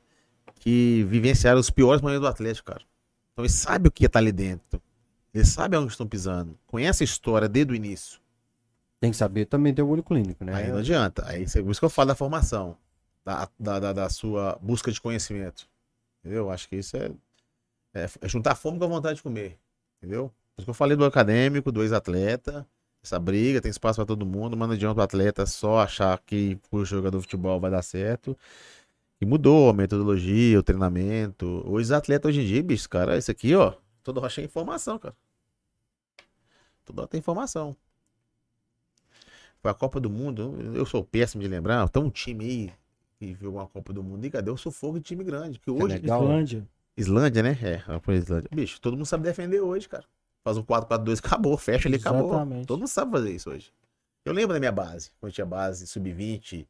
que 0.57 1.03
vivenciaram 1.09 1.59
os 1.59 1.71
piores 1.71 2.03
momentos 2.03 2.21
do 2.21 2.29
Atlético, 2.29 2.71
cara. 2.71 2.83
Então 3.41 3.45
eles 3.45 3.55
sabem 3.55 3.89
o 3.89 3.91
que 3.91 4.05
é 4.05 4.07
estar 4.07 4.19
ali 4.19 4.33
dentro. 4.33 4.83
Eles 5.33 5.49
sabem 5.49 5.79
onde 5.79 5.91
estão 5.91 6.07
pisando. 6.07 6.59
Conhecem 6.67 7.05
a 7.05 7.09
história 7.09 7.49
desde 7.49 7.73
o 7.73 7.77
início. 7.77 8.21
Tem 9.01 9.11
que 9.11 9.17
saber 9.17 9.47
também 9.47 9.73
ter 9.73 9.81
o 9.81 9.89
olho 9.89 10.03
clínico, 10.03 10.45
né? 10.45 10.55
Aí 10.55 10.69
não 10.69 10.79
adianta. 10.79 11.25
Aí 11.27 11.47
por 11.47 11.71
isso 11.71 11.81
que 11.81 11.85
eu 11.87 11.91
falo 11.91 12.09
da 12.09 12.15
formação, 12.15 12.77
da, 13.25 13.49
da, 13.59 13.81
da, 13.81 13.93
da 13.95 14.09
sua 14.11 14.59
busca 14.61 14.93
de 14.93 15.01
conhecimento. 15.01 15.67
Entendeu? 16.19 16.45
Eu 16.45 16.51
Acho 16.51 16.69
que 16.69 16.77
isso 16.77 16.97
é, 16.99 17.11
é, 17.95 18.09
é 18.21 18.29
juntar 18.29 18.55
fome 18.55 18.79
com 18.79 18.85
a 18.85 18.89
vontade 18.89 19.17
de 19.17 19.23
comer. 19.23 19.59
Entendeu? 19.99 20.29
Por 20.55 20.61
isso 20.61 20.67
que 20.67 20.71
eu 20.71 20.75
falei 20.75 20.97
do 20.97 21.05
acadêmico, 21.07 21.73
do 21.73 21.83
ex-atleta, 21.83 22.67
essa 23.03 23.19
briga, 23.19 23.63
tem 23.63 23.71
espaço 23.71 23.97
para 23.97 24.05
todo 24.07 24.27
mundo, 24.27 24.55
mas 24.55 24.69
não 24.69 24.75
adianta 24.75 25.01
o 25.01 25.03
atleta 25.03 25.47
só 25.47 25.81
achar 25.81 26.19
que 26.27 26.57
por 26.71 26.85
jogador 26.85 27.17
de 27.17 27.23
futebol 27.23 27.59
vai 27.59 27.71
dar 27.71 27.81
certo. 27.81 28.37
E 29.21 29.27
mudou 29.27 29.69
a 29.69 29.73
metodologia, 29.75 30.59
o 30.59 30.63
treinamento. 30.63 31.63
Os 31.71 31.93
atletas 31.93 32.31
hoje 32.31 32.41
em 32.41 32.47
dia, 32.47 32.63
bicho, 32.63 32.89
cara, 32.89 33.19
isso 33.19 33.31
aqui, 33.31 33.55
ó, 33.55 33.75
toda 34.03 34.21
hora 34.21 34.33
é 34.39 34.43
informação, 34.43 34.99
cara. 34.99 35.15
Toda 36.85 37.07
tem 37.07 37.19
informação. 37.19 37.77
Foi 39.61 39.71
a 39.71 39.75
Copa 39.75 40.01
do 40.01 40.09
Mundo, 40.09 40.57
eu 40.75 40.87
sou 40.87 41.05
péssimo 41.05 41.43
de 41.43 41.49
lembrar. 41.49 41.87
Tem 41.91 42.03
um 42.03 42.09
time 42.09 42.45
aí 42.45 42.73
que 43.19 43.35
viu 43.35 43.53
uma 43.53 43.67
Copa 43.67 43.93
do 43.93 44.03
Mundo 44.03 44.25
e 44.25 44.31
cadê 44.31 44.51
o 44.51 44.57
sufoco 44.57 44.99
de 44.99 45.05
time 45.05 45.23
grande? 45.23 45.59
Que 45.59 45.71
hoje. 45.71 45.97
legal. 45.97 46.23
Islândia. 46.23 46.69
Islândia, 46.97 47.43
né? 47.43 47.59
É, 47.63 48.13
Islândia. 48.15 48.49
Bicho, 48.51 48.81
todo 48.81 48.97
mundo 48.97 49.05
sabe 49.05 49.25
defender 49.25 49.61
hoje, 49.61 49.87
cara. 49.87 50.05
Faz 50.43 50.57
um 50.57 50.63
4-4-2, 50.63 51.19
acabou, 51.25 51.57
fecha 51.59 51.89
ali, 51.89 51.97
acabou. 51.97 52.31
Exatamente. 52.31 52.67
Todo 52.67 52.79
mundo 52.79 52.89
sabe 52.89 53.13
fazer 53.13 53.31
isso 53.31 53.51
hoje. 53.51 53.71
Eu 54.25 54.33
lembro 54.33 54.55
da 54.55 54.59
minha 54.59 54.73
base, 54.73 55.11
quando 55.21 55.33
tinha 55.33 55.47
base 55.47 55.87
sub-20. 55.87 56.67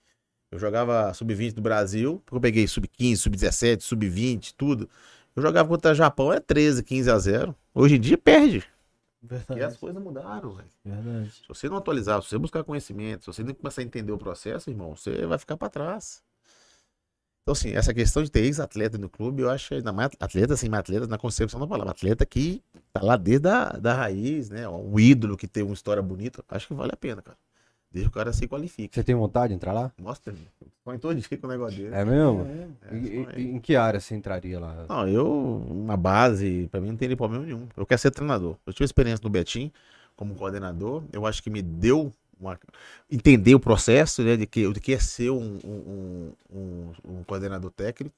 Eu 0.50 0.58
jogava 0.58 1.14
sub-20 1.14 1.52
do 1.52 1.62
Brasil, 1.62 2.20
porque 2.24 2.36
eu 2.36 2.40
peguei 2.40 2.66
sub-15, 2.66 3.16
sub-17, 3.16 3.82
sub-20, 3.82 4.54
tudo. 4.56 4.88
Eu 5.36 5.42
jogava 5.42 5.68
contra 5.68 5.92
o 5.92 5.94
Japão, 5.94 6.32
é 6.32 6.40
13, 6.40 6.82
15 6.82 7.10
a 7.10 7.18
0. 7.18 7.56
Hoje 7.72 7.96
em 7.96 8.00
dia 8.00 8.18
perde. 8.18 8.64
Verdade. 9.22 9.62
as 9.62 9.76
coisas 9.76 10.02
mudaram, 10.02 10.50
velho. 10.54 10.68
Verdade. 10.84 11.30
Se 11.30 11.46
você 11.46 11.68
não 11.68 11.76
atualizar, 11.76 12.20
se 12.22 12.28
você 12.28 12.38
buscar 12.38 12.64
conhecimento, 12.64 13.20
se 13.20 13.26
você 13.26 13.44
não 13.44 13.54
começar 13.54 13.82
a 13.82 13.84
entender 13.84 14.12
o 14.12 14.18
processo, 14.18 14.70
irmão, 14.70 14.96
você 14.96 15.24
vai 15.26 15.38
ficar 15.38 15.56
pra 15.56 15.68
trás. 15.68 16.22
Então, 17.42 17.52
assim, 17.52 17.70
essa 17.72 17.94
questão 17.94 18.22
de 18.22 18.30
ter 18.30 18.40
ex-atleta 18.44 18.98
no 18.98 19.08
clube, 19.08 19.42
eu 19.42 19.50
acho, 19.50 19.74
ainda 19.74 19.92
mais 19.92 20.10
atleta, 20.18 20.54
assim, 20.54 20.68
mais 20.68 20.80
atleta 20.80 21.06
na 21.06 21.18
concepção 21.18 21.60
da 21.60 21.66
palavra. 21.66 21.92
Atleta 21.92 22.26
que 22.26 22.62
tá 22.92 23.02
lá 23.02 23.16
desde 23.16 23.48
a 23.48 23.70
da 23.70 23.94
raiz, 23.94 24.50
né? 24.50 24.68
Um 24.68 24.98
ídolo 24.98 25.36
que 25.36 25.46
tem 25.46 25.62
uma 25.62 25.74
história 25.74 26.02
bonita, 26.02 26.44
acho 26.48 26.66
que 26.66 26.74
vale 26.74 26.92
a 26.92 26.96
pena, 26.96 27.22
cara. 27.22 27.38
Que 27.92 28.02
o 28.02 28.10
cara 28.10 28.32
se 28.32 28.46
qualifique. 28.46 28.94
Você 28.94 29.02
tem 29.02 29.16
vontade 29.16 29.48
de 29.48 29.54
entrar 29.56 29.72
lá? 29.72 29.90
Mostra, 30.00 30.32
põe 30.84 30.96
todo 30.96 31.16
dia 31.16 31.36
com 31.38 31.46
o 31.46 31.50
negócio 31.50 31.76
dele. 31.76 31.92
É 31.94 32.04
mesmo? 32.04 32.46
É. 32.88 32.94
É, 32.94 33.40
E- 33.40 33.50
em 33.50 33.58
que 33.58 33.74
área 33.74 33.98
você 33.98 34.14
entraria 34.14 34.60
lá? 34.60 34.86
Não, 34.88 35.08
eu, 35.08 35.26
uma 35.68 35.96
base, 35.96 36.68
pra 36.70 36.80
mim 36.80 36.88
não 36.90 36.96
teria 36.96 37.16
problema 37.16 37.44
nenhum. 37.44 37.66
Eu 37.76 37.84
quero 37.84 38.00
ser 38.00 38.12
treinador. 38.12 38.56
Eu 38.64 38.72
tive 38.72 38.84
experiência 38.84 39.22
no 39.24 39.30
Betim 39.30 39.72
como 40.16 40.36
coordenador. 40.36 41.02
Eu 41.12 41.26
acho 41.26 41.42
que 41.42 41.50
me 41.50 41.60
deu 41.62 42.12
uma, 42.40 42.58
entender 43.10 43.56
o 43.56 43.60
processo, 43.60 44.22
né, 44.22 44.36
de 44.36 44.46
que, 44.46 44.72
de 44.72 44.80
que 44.80 44.92
é 44.94 44.98
ser 45.00 45.30
um, 45.30 45.58
um, 45.64 46.32
um, 46.52 46.92
um- 47.04 47.24
coordenador 47.24 47.72
técnico. 47.72 48.14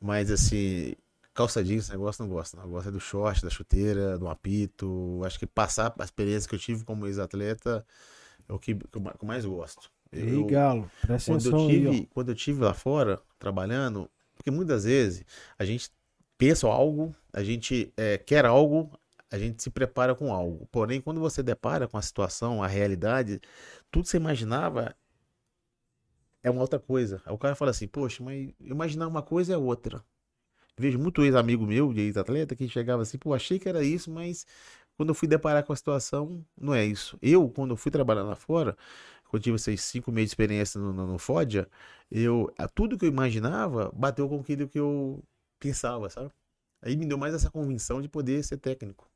Mas 0.00 0.30
assim, 0.30 0.94
calça 1.34 1.62
jeans, 1.62 1.84
esse 1.84 1.92
negócio 1.92 2.24
não 2.24 2.30
gosto. 2.32 2.56
Não. 2.56 2.64
Eu 2.64 2.70
gosto 2.70 2.88
é 2.88 2.92
do 2.92 3.00
short, 3.00 3.42
da 3.42 3.50
chuteira, 3.50 4.18
do 4.18 4.28
apito. 4.28 5.20
Acho 5.26 5.38
que 5.38 5.46
passar 5.46 5.92
a 5.98 6.04
experiência 6.04 6.48
que 6.48 6.54
eu 6.54 6.58
tive 6.58 6.84
como 6.84 7.06
ex-atleta 7.06 7.84
é 8.52 8.56
o 8.56 8.58
que, 8.58 8.74
que 8.74 8.98
eu 8.98 9.02
eu 9.20 9.26
mais 9.26 9.44
gosto. 9.44 9.90
Eu- 10.12 10.28
eu- 10.28 10.46
Galo, 10.46 10.90
presta 11.00 11.32
quando 11.32 11.46
eu 11.46 11.52
atenção 11.52 11.68
aí, 11.68 11.76
tive, 11.80 12.06
quando 12.14 12.30
eu 12.30 12.34
tive 12.34 12.62
lá 12.62 12.74
fora 12.74 13.20
trabalhando, 13.38 14.10
porque 14.36 14.50
muitas 14.50 14.84
vezes 14.84 15.24
a 15.58 15.64
gente 15.64 15.90
pensa 16.38 16.66
algo, 16.68 17.14
a 17.32 17.42
gente 17.42 17.92
é, 17.96 18.18
quer 18.18 18.44
algo, 18.46 18.90
a 19.30 19.38
gente 19.38 19.62
se 19.62 19.70
prepara 19.70 20.14
com 20.14 20.32
algo. 20.32 20.66
Porém, 20.72 21.00
quando 21.00 21.20
você 21.20 21.42
depara 21.42 21.88
com 21.88 21.96
a 21.96 22.02
situação, 22.02 22.62
a 22.62 22.66
realidade, 22.66 23.40
tudo 23.90 24.04
que 24.04 24.10
você 24.10 24.16
imaginava 24.18 24.94
é 26.42 26.50
uma 26.50 26.60
outra 26.60 26.78
coisa. 26.78 27.22
Aí 27.24 27.32
o 27.34 27.38
cara 27.38 27.54
fala 27.54 27.70
assim, 27.70 27.86
poxa, 27.86 28.22
mas 28.22 28.50
imaginar 28.60 29.06
uma 29.08 29.22
coisa 29.22 29.54
é 29.54 29.56
outra. 29.56 30.04
Vejo 30.78 30.98
muito 30.98 31.24
ex-amigo 31.24 31.66
meu, 31.66 31.92
de 31.92 32.00
ex-atleta, 32.02 32.56
que 32.56 32.68
chegava 32.68 33.02
assim, 33.02 33.18
pô, 33.18 33.34
achei 33.34 33.58
que 33.58 33.68
era 33.68 33.84
isso, 33.84 34.10
mas 34.10 34.46
quando 34.96 35.10
eu 35.10 35.14
fui 35.14 35.28
deparar 35.28 35.64
com 35.64 35.72
a 35.72 35.76
situação, 35.76 36.44
não 36.60 36.74
é 36.74 36.84
isso. 36.84 37.18
Eu, 37.22 37.48
quando 37.50 37.72
eu 37.72 37.76
fui 37.76 37.90
trabalhar 37.90 38.22
lá 38.22 38.36
fora, 38.36 38.76
quando 39.28 39.36
eu 39.40 39.40
tive 39.44 39.56
esses 39.56 39.82
cinco 39.82 40.12
meses 40.12 40.30
de 40.30 40.32
experiência 40.34 40.80
no, 40.80 40.92
no, 40.92 41.06
no 41.06 41.18
FODIA, 41.18 41.68
eu, 42.10 42.52
a- 42.58 42.68
tudo 42.68 42.98
que 42.98 43.04
eu 43.06 43.08
imaginava 43.08 43.90
bateu 43.94 44.28
com 44.28 44.40
aquilo 44.40 44.68
que 44.68 44.78
eu 44.78 45.22
pensava, 45.58 46.08
sabe? 46.10 46.30
Aí 46.82 46.96
me 46.96 47.06
deu 47.06 47.18
mais 47.18 47.34
essa 47.34 47.50
convicção 47.50 48.00
de 48.02 48.08
poder 48.08 48.42
ser 48.44 48.58
técnico. 48.58 49.08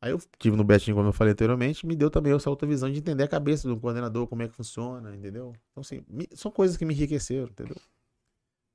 Aí 0.00 0.10
eu 0.12 0.18
tive 0.38 0.56
no 0.56 0.64
Betinho, 0.64 0.96
como 0.96 1.08
eu 1.08 1.12
falei 1.12 1.32
anteriormente, 1.32 1.86
me 1.86 1.96
deu 1.96 2.10
também 2.10 2.32
essa 2.34 2.50
outra 2.50 2.68
visão 2.68 2.90
de 2.92 2.98
entender 2.98 3.22
a 3.24 3.28
cabeça 3.28 3.66
do 3.66 3.78
coordenador, 3.80 4.26
como 4.26 4.42
é 4.42 4.48
que 4.48 4.54
funciona, 4.54 5.16
entendeu? 5.16 5.52
Então, 5.72 5.80
assim, 5.80 6.04
me- 6.08 6.28
são 6.34 6.50
coisas 6.50 6.76
que 6.76 6.84
me 6.84 6.92
enriqueceram, 6.94 7.48
entendeu? 7.48 7.76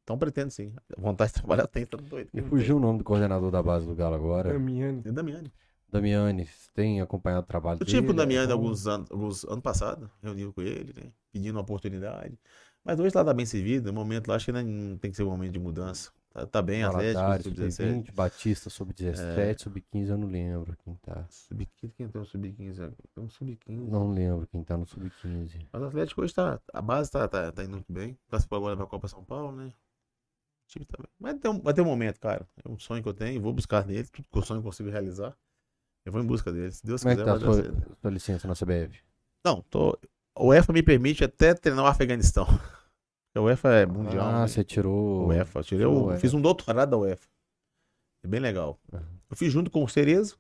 Então 0.04 0.18
pretendo 0.18 0.52
sim. 0.52 0.74
A 0.98 1.00
vontade 1.00 1.32
de 1.34 1.40
trabalhar 1.40 1.68
tem, 1.68 1.86
tá 1.86 1.98
doido. 1.98 2.30
Me 2.34 2.42
fugiu 2.42 2.78
o 2.78 2.80
nome 2.80 2.98
do 3.00 3.04
coordenador 3.04 3.52
da 3.52 3.62
base 3.62 3.86
do 3.86 3.96
Galo 3.96 4.16
agora. 4.16 4.50
Damiani. 4.54 5.04
É 5.06 5.12
Damiani. 5.12 5.52
Damiani, 5.92 6.46
você 6.46 6.70
tem 6.74 7.02
acompanhado 7.02 7.44
o 7.44 7.48
trabalho 7.48 7.80
Eu 7.80 7.86
dele? 7.86 7.92
tive 7.92 8.08
com 8.08 8.14
o 8.14 8.16
Damiani 8.16 8.50
É, 8.50 8.54
alguns 8.54 8.88
anos, 8.88 9.10
alguns 9.12 9.44
ano 9.46 9.62
passado, 9.62 10.10
reunido 10.22 10.54
com 10.54 10.62
ele, 10.62 10.94
né? 10.96 11.12
Pedindo 11.32 11.56
uma 11.56 11.62
oportunidade. 11.62 12.38
Mas 12.84 13.00
hoje 13.00 13.16
lá 13.16 13.24
tá 13.26 13.34
bem 13.34 13.46
servido, 13.46 13.92
no 13.92 13.94
momento 14.00 14.28
lá 14.28 14.36
acho 14.36 14.46
que 14.46 14.52
não 14.52 14.98
tem 14.98 15.12
que 15.12 15.18
ser 15.18 15.24
um 15.24 15.30
momento 15.30 15.54
de 15.54 15.60
mudança. 15.60 16.12
Tá, 16.32 16.46
tá 16.46 16.62
bem, 16.62 16.84
Atlético, 16.84 17.14
Valadares, 17.26 17.44
sub-17. 17.46 17.72
sub-20, 17.76 18.12
Batista, 18.14 18.70
sub-17, 18.70 19.62
sub-15, 19.64 20.10
eu 20.10 20.18
não 20.18 20.28
lembro 20.28 20.78
quem 20.84 20.96
tá. 20.96 21.26
Sub-15, 21.30 21.92
quem 21.98 22.08
tem 22.08 22.22
um 22.22 22.26
sub-15? 22.26 22.94
Tem 23.16 23.24
um 23.24 23.30
sub-15. 23.30 23.88
Não 23.90 24.12
lembro 24.12 24.48
quem 24.48 24.64
tá 24.64 24.78
no 24.78 24.86
sub-15. 24.86 25.68
Mas 25.72 25.82
o 25.82 25.86
Atlético 25.86 26.22
hoje 26.22 26.34
tá. 26.34 26.60
A 26.72 26.82
base 26.82 27.10
tá, 27.12 27.28
tá, 27.28 27.52
tá 27.52 27.64
indo 27.64 27.72
muito 27.72 27.92
bem. 27.92 28.18
Participou 28.30 28.60
agora 28.60 28.76
da 28.76 28.86
Copa 28.86 29.08
São 29.08 29.24
Paulo, 29.24 29.52
né? 29.52 29.68
O 29.68 30.68
time 30.68 30.86
tá 30.86 30.98
bem. 31.00 31.08
Vai 31.20 31.34
ter, 31.34 31.50
um, 31.50 31.60
vai 31.60 31.74
ter 31.74 31.82
um 31.82 31.86
momento, 31.86 32.20
cara. 32.20 32.48
É 32.64 32.70
um 32.70 32.78
sonho 32.78 33.02
que 33.02 33.10
eu 33.10 33.14
tenho, 33.14 33.42
vou 33.42 33.52
buscar 33.52 33.86
nele. 33.86 34.08
Tudo 34.08 34.28
que 34.32 34.38
eu 34.38 34.44
sonho 34.44 34.60
eu 34.60 34.64
consigo 34.64 34.90
realizar. 34.90 35.36
Eu 36.10 36.14
vou 36.14 36.24
em 36.24 36.26
busca 36.26 36.52
dele. 36.52 36.72
Se 36.72 36.84
Deus 36.84 37.04
Como 37.04 37.14
é 37.14 37.16
que 37.16 37.22
quiser, 37.22 37.32
tá 37.32 37.38
a 37.38 37.54
sua, 37.54 37.96
sua 38.02 38.10
licença 38.10 38.48
na 38.48 38.56
CBF? 38.56 39.00
Não, 39.46 39.62
tô. 39.70 39.96
O 40.36 40.48
UEFA 40.48 40.74
me 40.74 40.82
permite 40.82 41.24
até 41.24 41.54
treinar 41.54 41.86
o 41.86 41.88
Afeganistão. 41.88 42.46
O 43.38 43.42
UEFA 43.44 43.70
é 43.70 43.86
mundial. 43.86 44.28
ah, 44.28 44.42
né? 44.42 44.48
você 44.48 44.64
tirou. 44.64 45.22
O 45.22 45.28
UEFA. 45.28 45.60
Eu 45.60 45.64
tirei 45.64 45.86
tirou 45.86 46.08
UEFA. 46.08 46.20
Fiz 46.20 46.34
um 46.34 46.42
doutorado 46.42 46.90
da 46.90 46.98
UEFA. 46.98 47.28
É 48.24 48.28
bem 48.28 48.40
legal. 48.40 48.78
Uhum. 48.92 49.00
Eu 49.30 49.38
fiz 49.38 49.54
junto 49.54 49.70
com 49.70 49.84
o 49.84 49.88
Cerezo. 49.88 50.36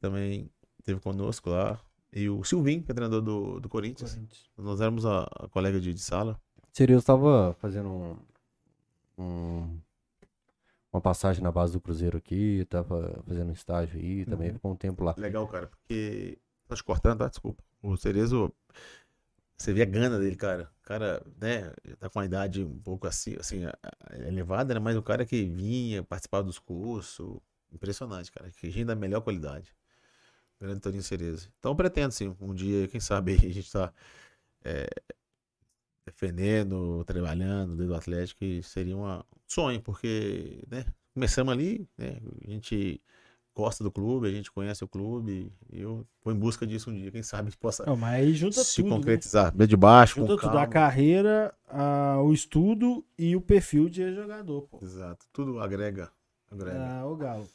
Também 0.00 0.48
esteve 0.78 1.00
conosco 1.00 1.50
lá. 1.50 1.78
E 2.12 2.30
o 2.30 2.42
Silvinho, 2.44 2.80
que 2.82 2.92
é 2.92 2.94
treinador 2.94 3.20
do, 3.20 3.60
do 3.60 3.68
Corinthians. 3.68 4.18
Nós 4.56 4.80
éramos 4.80 5.04
a, 5.04 5.24
a 5.40 5.48
colega 5.48 5.80
de, 5.80 5.92
de 5.92 6.00
sala. 6.00 6.40
Eu 6.78 6.98
estava 6.98 7.54
fazendo 7.58 7.88
um, 7.88 8.16
um- 9.18 9.78
uma 10.94 11.00
passagem 11.00 11.42
na 11.42 11.50
base 11.52 11.72
do 11.72 11.80
Cruzeiro 11.80 12.18
aqui, 12.18 12.64
tava 12.70 13.22
fazendo 13.26 13.48
um 13.50 13.52
estágio 13.52 13.98
aí, 13.98 14.24
também 14.24 14.48
Uhum. 14.48 14.54
ficou 14.54 14.72
um 14.72 14.76
tempo 14.76 15.04
lá. 15.04 15.14
Legal, 15.16 15.46
cara, 15.48 15.66
porque. 15.66 16.38
Tá 16.66 16.74
te 16.76 16.82
cortando, 16.84 17.18
tá? 17.18 17.28
Desculpa. 17.28 17.62
O 17.82 17.96
Cerezo. 17.96 18.52
Você 19.56 19.72
vê 19.72 19.82
a 19.82 19.86
gana 19.86 20.18
dele, 20.18 20.36
cara. 20.36 20.70
O 20.80 20.86
cara, 20.86 21.22
né, 21.40 21.70
tá 21.98 22.08
com 22.10 22.18
uma 22.18 22.24
idade 22.24 22.62
um 22.64 22.78
pouco 22.80 23.06
assim, 23.06 23.36
assim, 23.38 23.64
a- 23.64 23.76
a- 23.82 24.16
elevada, 24.28 24.74
né? 24.74 24.80
Mas 24.80 24.96
o 24.96 25.02
cara 25.02 25.24
que 25.24 25.44
vinha, 25.44 26.02
participava 26.02 26.42
dos 26.44 26.58
cursos. 26.58 27.38
Impressionante, 27.72 28.30
cara. 28.32 28.50
Que 28.50 28.70
gente 28.70 28.86
da 28.86 28.94
melhor 28.96 29.20
qualidade. 29.20 29.74
Grande 30.60 30.80
Toninho 30.80 31.02
Cerezo. 31.02 31.50
Então 31.58 31.72
eu 31.72 31.76
pretendo, 31.76 32.12
sim, 32.12 32.34
um 32.40 32.54
dia, 32.54 32.88
quem 32.88 33.00
sabe, 33.00 33.34
a 33.50 33.52
gente 33.52 33.70
tá 33.72 33.92
é, 34.64 34.86
defendendo, 36.06 37.04
trabalhando 37.04 37.72
dentro 37.72 37.88
do 37.88 37.94
Atlético, 37.94 38.44
e 38.44 38.62
seria 38.62 38.96
uma- 38.96 39.20
um 39.20 39.40
sonho, 39.48 39.80
porque, 39.82 40.62
né, 40.70 40.84
começamos 41.14 41.52
ali, 41.52 41.88
né, 41.96 42.20
a 42.46 42.50
gente 42.50 43.00
gosta 43.54 43.84
do 43.84 43.90
clube, 43.90 44.26
a 44.26 44.32
gente 44.32 44.50
conhece 44.50 44.82
o 44.82 44.88
clube, 44.88 45.52
e 45.72 45.80
eu 45.80 46.04
vou 46.24 46.34
em 46.34 46.38
busca 46.38 46.66
disso 46.66 46.90
um 46.90 46.94
dia, 46.94 47.10
quem 47.10 47.22
sabe 47.22 47.50
que 47.52 47.56
possa 47.60 47.84
Não, 47.86 47.96
mas 47.96 48.14
aí 48.14 48.34
junta 48.34 48.62
se 48.62 48.76
tudo, 48.82 48.90
né? 48.90 48.94
concretizar. 48.94 49.56
Bem 49.56 49.66
de 49.68 49.76
baixo, 49.76 50.16
Junta 50.20 50.32
com 50.36 50.40
tudo, 50.40 50.58
a 50.58 50.60
calma. 50.60 50.72
carreira, 50.72 51.54
a- 51.68 52.20
o 52.20 52.32
estudo 52.32 53.04
e 53.18 53.36
o 53.36 53.40
perfil 53.40 53.88
de 53.88 54.14
jogador, 54.14 54.62
pô. 54.62 54.78
Exato, 54.82 55.24
tudo 55.32 55.60
agrega. 55.60 56.10
agrega. 56.50 56.78
Ah, 56.78 57.06
o 57.06 57.16
Galo. 57.16 57.48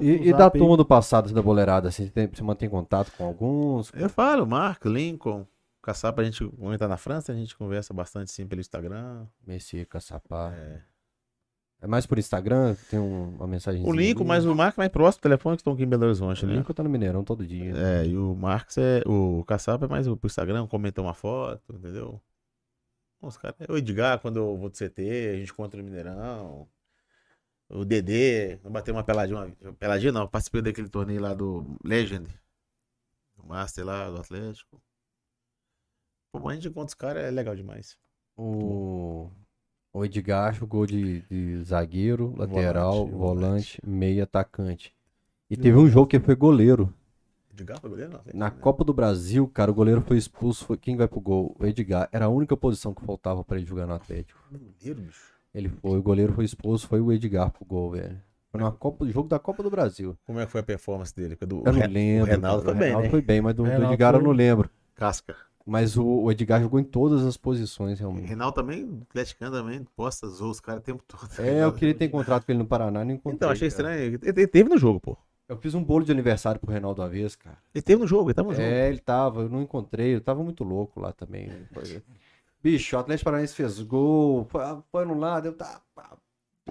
E, 0.00 0.28
e 0.28 0.32
da 0.32 0.50
turma 0.50 0.76
do 0.76 0.84
passado 0.84 1.32
da 1.32 1.42
boleirada, 1.42 1.88
assim, 1.88 2.04
você, 2.06 2.10
tem- 2.10 2.28
você 2.28 2.42
mantém 2.42 2.68
contato 2.68 3.12
com 3.16 3.24
alguns? 3.24 3.92
Eu 3.94 4.08
falo, 4.08 4.46
Marco, 4.46 4.88
Lincoln, 4.88 5.46
Caçapa, 5.82 6.20
a 6.20 6.24
gente, 6.24 6.44
quando 6.46 6.78
tá 6.78 6.86
na 6.88 6.96
França, 6.96 7.32
a 7.32 7.34
gente 7.34 7.56
conversa 7.56 7.94
bastante 7.94 8.30
sim 8.30 8.46
pelo 8.46 8.60
Instagram. 8.60 9.26
Messi, 9.46 9.86
Caçapá. 9.86 10.52
É. 10.54 10.82
É 11.82 11.86
mais 11.86 12.04
por 12.04 12.18
Instagram? 12.18 12.76
Tem 12.90 12.98
um- 12.98 13.30
uma 13.36 13.46
mensagem. 13.46 13.82
O 13.86 13.92
Lincoln, 13.92 14.24
mas 14.24 14.44
o 14.44 14.54
Marco 14.54 14.78
é 14.78 14.82
mais 14.82 14.92
próximo, 14.92 15.20
o 15.20 15.22
telefone 15.22 15.56
que 15.56 15.60
estão 15.62 15.72
aqui 15.72 15.84
em 15.84 15.88
Belo 15.88 16.04
Horizonte, 16.04 16.44
O 16.44 16.48
né? 16.48 16.56
Lincoln 16.56 16.74
tá 16.74 16.82
no 16.82 16.90
Mineirão 16.90 17.24
todo 17.24 17.46
dia. 17.46 17.72
É, 17.74 18.06
e 18.06 18.18
o 18.18 18.34
Marcos 18.34 18.76
é. 18.76 19.00
O 19.06 19.42
Caçapa 19.46 19.86
é 19.86 19.88
mais 19.88 20.06
pro 20.06 20.18
Instagram, 20.24 20.66
comenta 20.66 21.00
uma 21.00 21.14
foto, 21.14 21.74
entendeu? 21.74 22.20
Os 23.22 23.38
caras. 23.38 23.56
O 23.68 23.78
Edgar, 23.78 24.18
quando 24.20 24.36
eu 24.36 24.56
vou 24.58 24.68
do 24.68 24.76
CT, 24.76 25.30
a 25.32 25.36
gente 25.38 25.54
contra 25.54 25.80
o 25.80 25.84
Mineirão. 25.84 26.68
O 27.70 27.84
Dedê, 27.84 28.58
eu 28.62 28.70
bateu 28.70 28.92
uma 28.92 29.04
peladinha. 29.04 29.54
Uma, 29.62 29.72
peladinha 29.72 30.12
não, 30.12 30.28
participei 30.28 30.60
daquele 30.60 30.88
torneio 30.88 31.20
lá 31.22 31.32
do 31.32 31.64
Legend. 31.82 32.28
O 33.38 33.46
Master 33.46 33.86
lá 33.86 34.10
do 34.10 34.18
Atlético. 34.18 34.78
Pô, 36.32 36.48
a 36.48 36.54
gente 36.54 36.68
encontra 36.68 36.88
os 36.88 36.94
caras, 36.94 37.24
é 37.24 37.30
legal 37.30 37.54
demais. 37.56 37.96
O, 38.36 39.28
o 39.92 40.04
Edgar 40.04 40.54
jogou 40.54 40.86
de, 40.86 41.22
de 41.22 41.62
zagueiro, 41.64 42.34
lateral, 42.36 43.06
Volante, 43.06 43.12
volante, 43.16 43.80
meia, 43.84 44.24
atacante. 44.24 44.94
E 45.50 45.56
teve 45.56 45.76
um 45.76 45.88
jogo 45.88 46.06
que 46.06 46.20
foi 46.20 46.36
goleiro. 46.36 46.92
Edgar 47.52 47.80
foi 47.80 47.90
goleiro, 47.90 48.12
não? 48.12 48.20
Na 48.32 48.50
Copa 48.50 48.84
do 48.84 48.94
Brasil, 48.94 49.46
cara, 49.48 49.70
o 49.70 49.74
goleiro 49.74 50.00
foi 50.00 50.16
expulso. 50.16 50.64
Foi 50.64 50.76
quem 50.76 50.96
vai 50.96 51.08
pro 51.08 51.20
gol? 51.20 51.56
O 51.58 51.66
Edgar. 51.66 52.08
Era 52.12 52.26
a 52.26 52.28
única 52.28 52.56
posição 52.56 52.94
que 52.94 53.04
faltava 53.04 53.42
pra 53.44 53.56
ele 53.56 53.66
jogar 53.66 53.86
no 53.86 53.94
Atlético. 53.94 54.40
Goleiro, 54.50 55.00
bicho. 55.02 55.34
Ele 55.52 55.68
foi, 55.68 55.98
o 55.98 56.02
goleiro 56.02 56.32
foi 56.32 56.44
expulso, 56.44 56.86
foi 56.86 57.00
o 57.00 57.12
Edgar 57.12 57.50
pro 57.50 57.64
gol, 57.64 57.90
velho. 57.90 58.22
Foi 58.52 58.60
na 58.60 58.70
Copa, 58.70 59.04
jogo 59.08 59.28
da 59.28 59.38
Copa 59.38 59.62
do 59.64 59.70
Brasil. 59.70 60.16
Como 60.24 60.38
é 60.38 60.46
que 60.46 60.52
foi 60.52 60.60
a 60.60 60.64
performance 60.64 61.14
dele? 61.14 61.36
Do, 61.36 61.62
Eu 61.66 61.72
não 61.72 61.86
lembro. 61.86 62.24
O 62.26 62.30
Reinaldo 62.30 62.62
foi 62.64 62.74
bem, 62.74 62.96
né? 62.96 63.10
foi 63.10 63.20
bem, 63.20 63.40
mas 63.40 63.54
do, 63.54 63.64
do 63.64 63.68
Edgar 63.84 64.14
eu 64.14 64.20
foi- 64.20 64.28
não 64.28 64.32
lembro. 64.32 64.70
Casca. 64.94 65.36
Mas 65.66 65.96
o, 65.96 66.04
o 66.04 66.32
Edgar 66.32 66.60
jogou 66.60 66.80
em 66.80 66.84
todas 66.84 67.24
as 67.24 67.36
posições, 67.36 67.98
O 67.98 68.02
realmente. 68.02 68.26
Reinaldo 68.26 68.54
também, 68.54 69.02
atleticano 69.08 69.56
também, 69.56 69.84
posta, 69.94 70.26
zoa 70.26 70.50
os 70.50 70.60
caras 70.60 70.80
o 70.80 70.84
tempo 70.84 71.04
todo. 71.06 71.28
É, 71.38 71.64
eu 71.64 71.72
queria 71.72 71.94
ter 71.94 72.06
encontrado 72.06 72.44
com 72.44 72.52
ele 72.52 72.58
no 72.58 72.66
Paraná, 72.66 73.04
não 73.04 73.12
encontrei. 73.12 73.36
Então, 73.36 73.50
achei 73.50 73.70
cara. 73.70 73.94
estranho. 73.94 74.20
Ele, 74.22 74.46
teve 74.46 74.68
no 74.68 74.78
jogo, 74.78 74.98
pô. 75.00 75.16
Eu 75.48 75.56
fiz 75.56 75.74
um 75.74 75.82
bolo 75.82 76.04
de 76.04 76.12
aniversário 76.12 76.60
pro 76.60 76.70
Reinaldo 76.70 77.02
uma 77.02 77.08
vez, 77.08 77.34
cara. 77.36 77.58
Ele 77.74 77.82
teve 77.82 78.00
no 78.00 78.06
jogo, 78.06 78.30
ele 78.30 78.34
tava 78.34 78.48
no 78.48 78.54
jogo. 78.54 78.66
É, 78.66 78.88
ele 78.88 79.00
tava, 79.00 79.42
eu 79.42 79.48
não 79.48 79.62
encontrei, 79.62 80.14
eu 80.14 80.20
tava 80.20 80.42
muito 80.42 80.64
louco 80.64 81.00
lá 81.00 81.12
também. 81.12 81.50
Foi- 81.72 82.02
Bicho, 82.62 82.94
o 82.94 82.98
Atlético 82.98 83.24
Paranaense 83.24 83.54
fez 83.54 83.80
gol, 83.80 84.44
foi, 84.44 84.62
foi 84.92 85.04
no 85.04 85.14
lado, 85.14 85.46
eu 85.46 85.52
tava. 85.52 85.80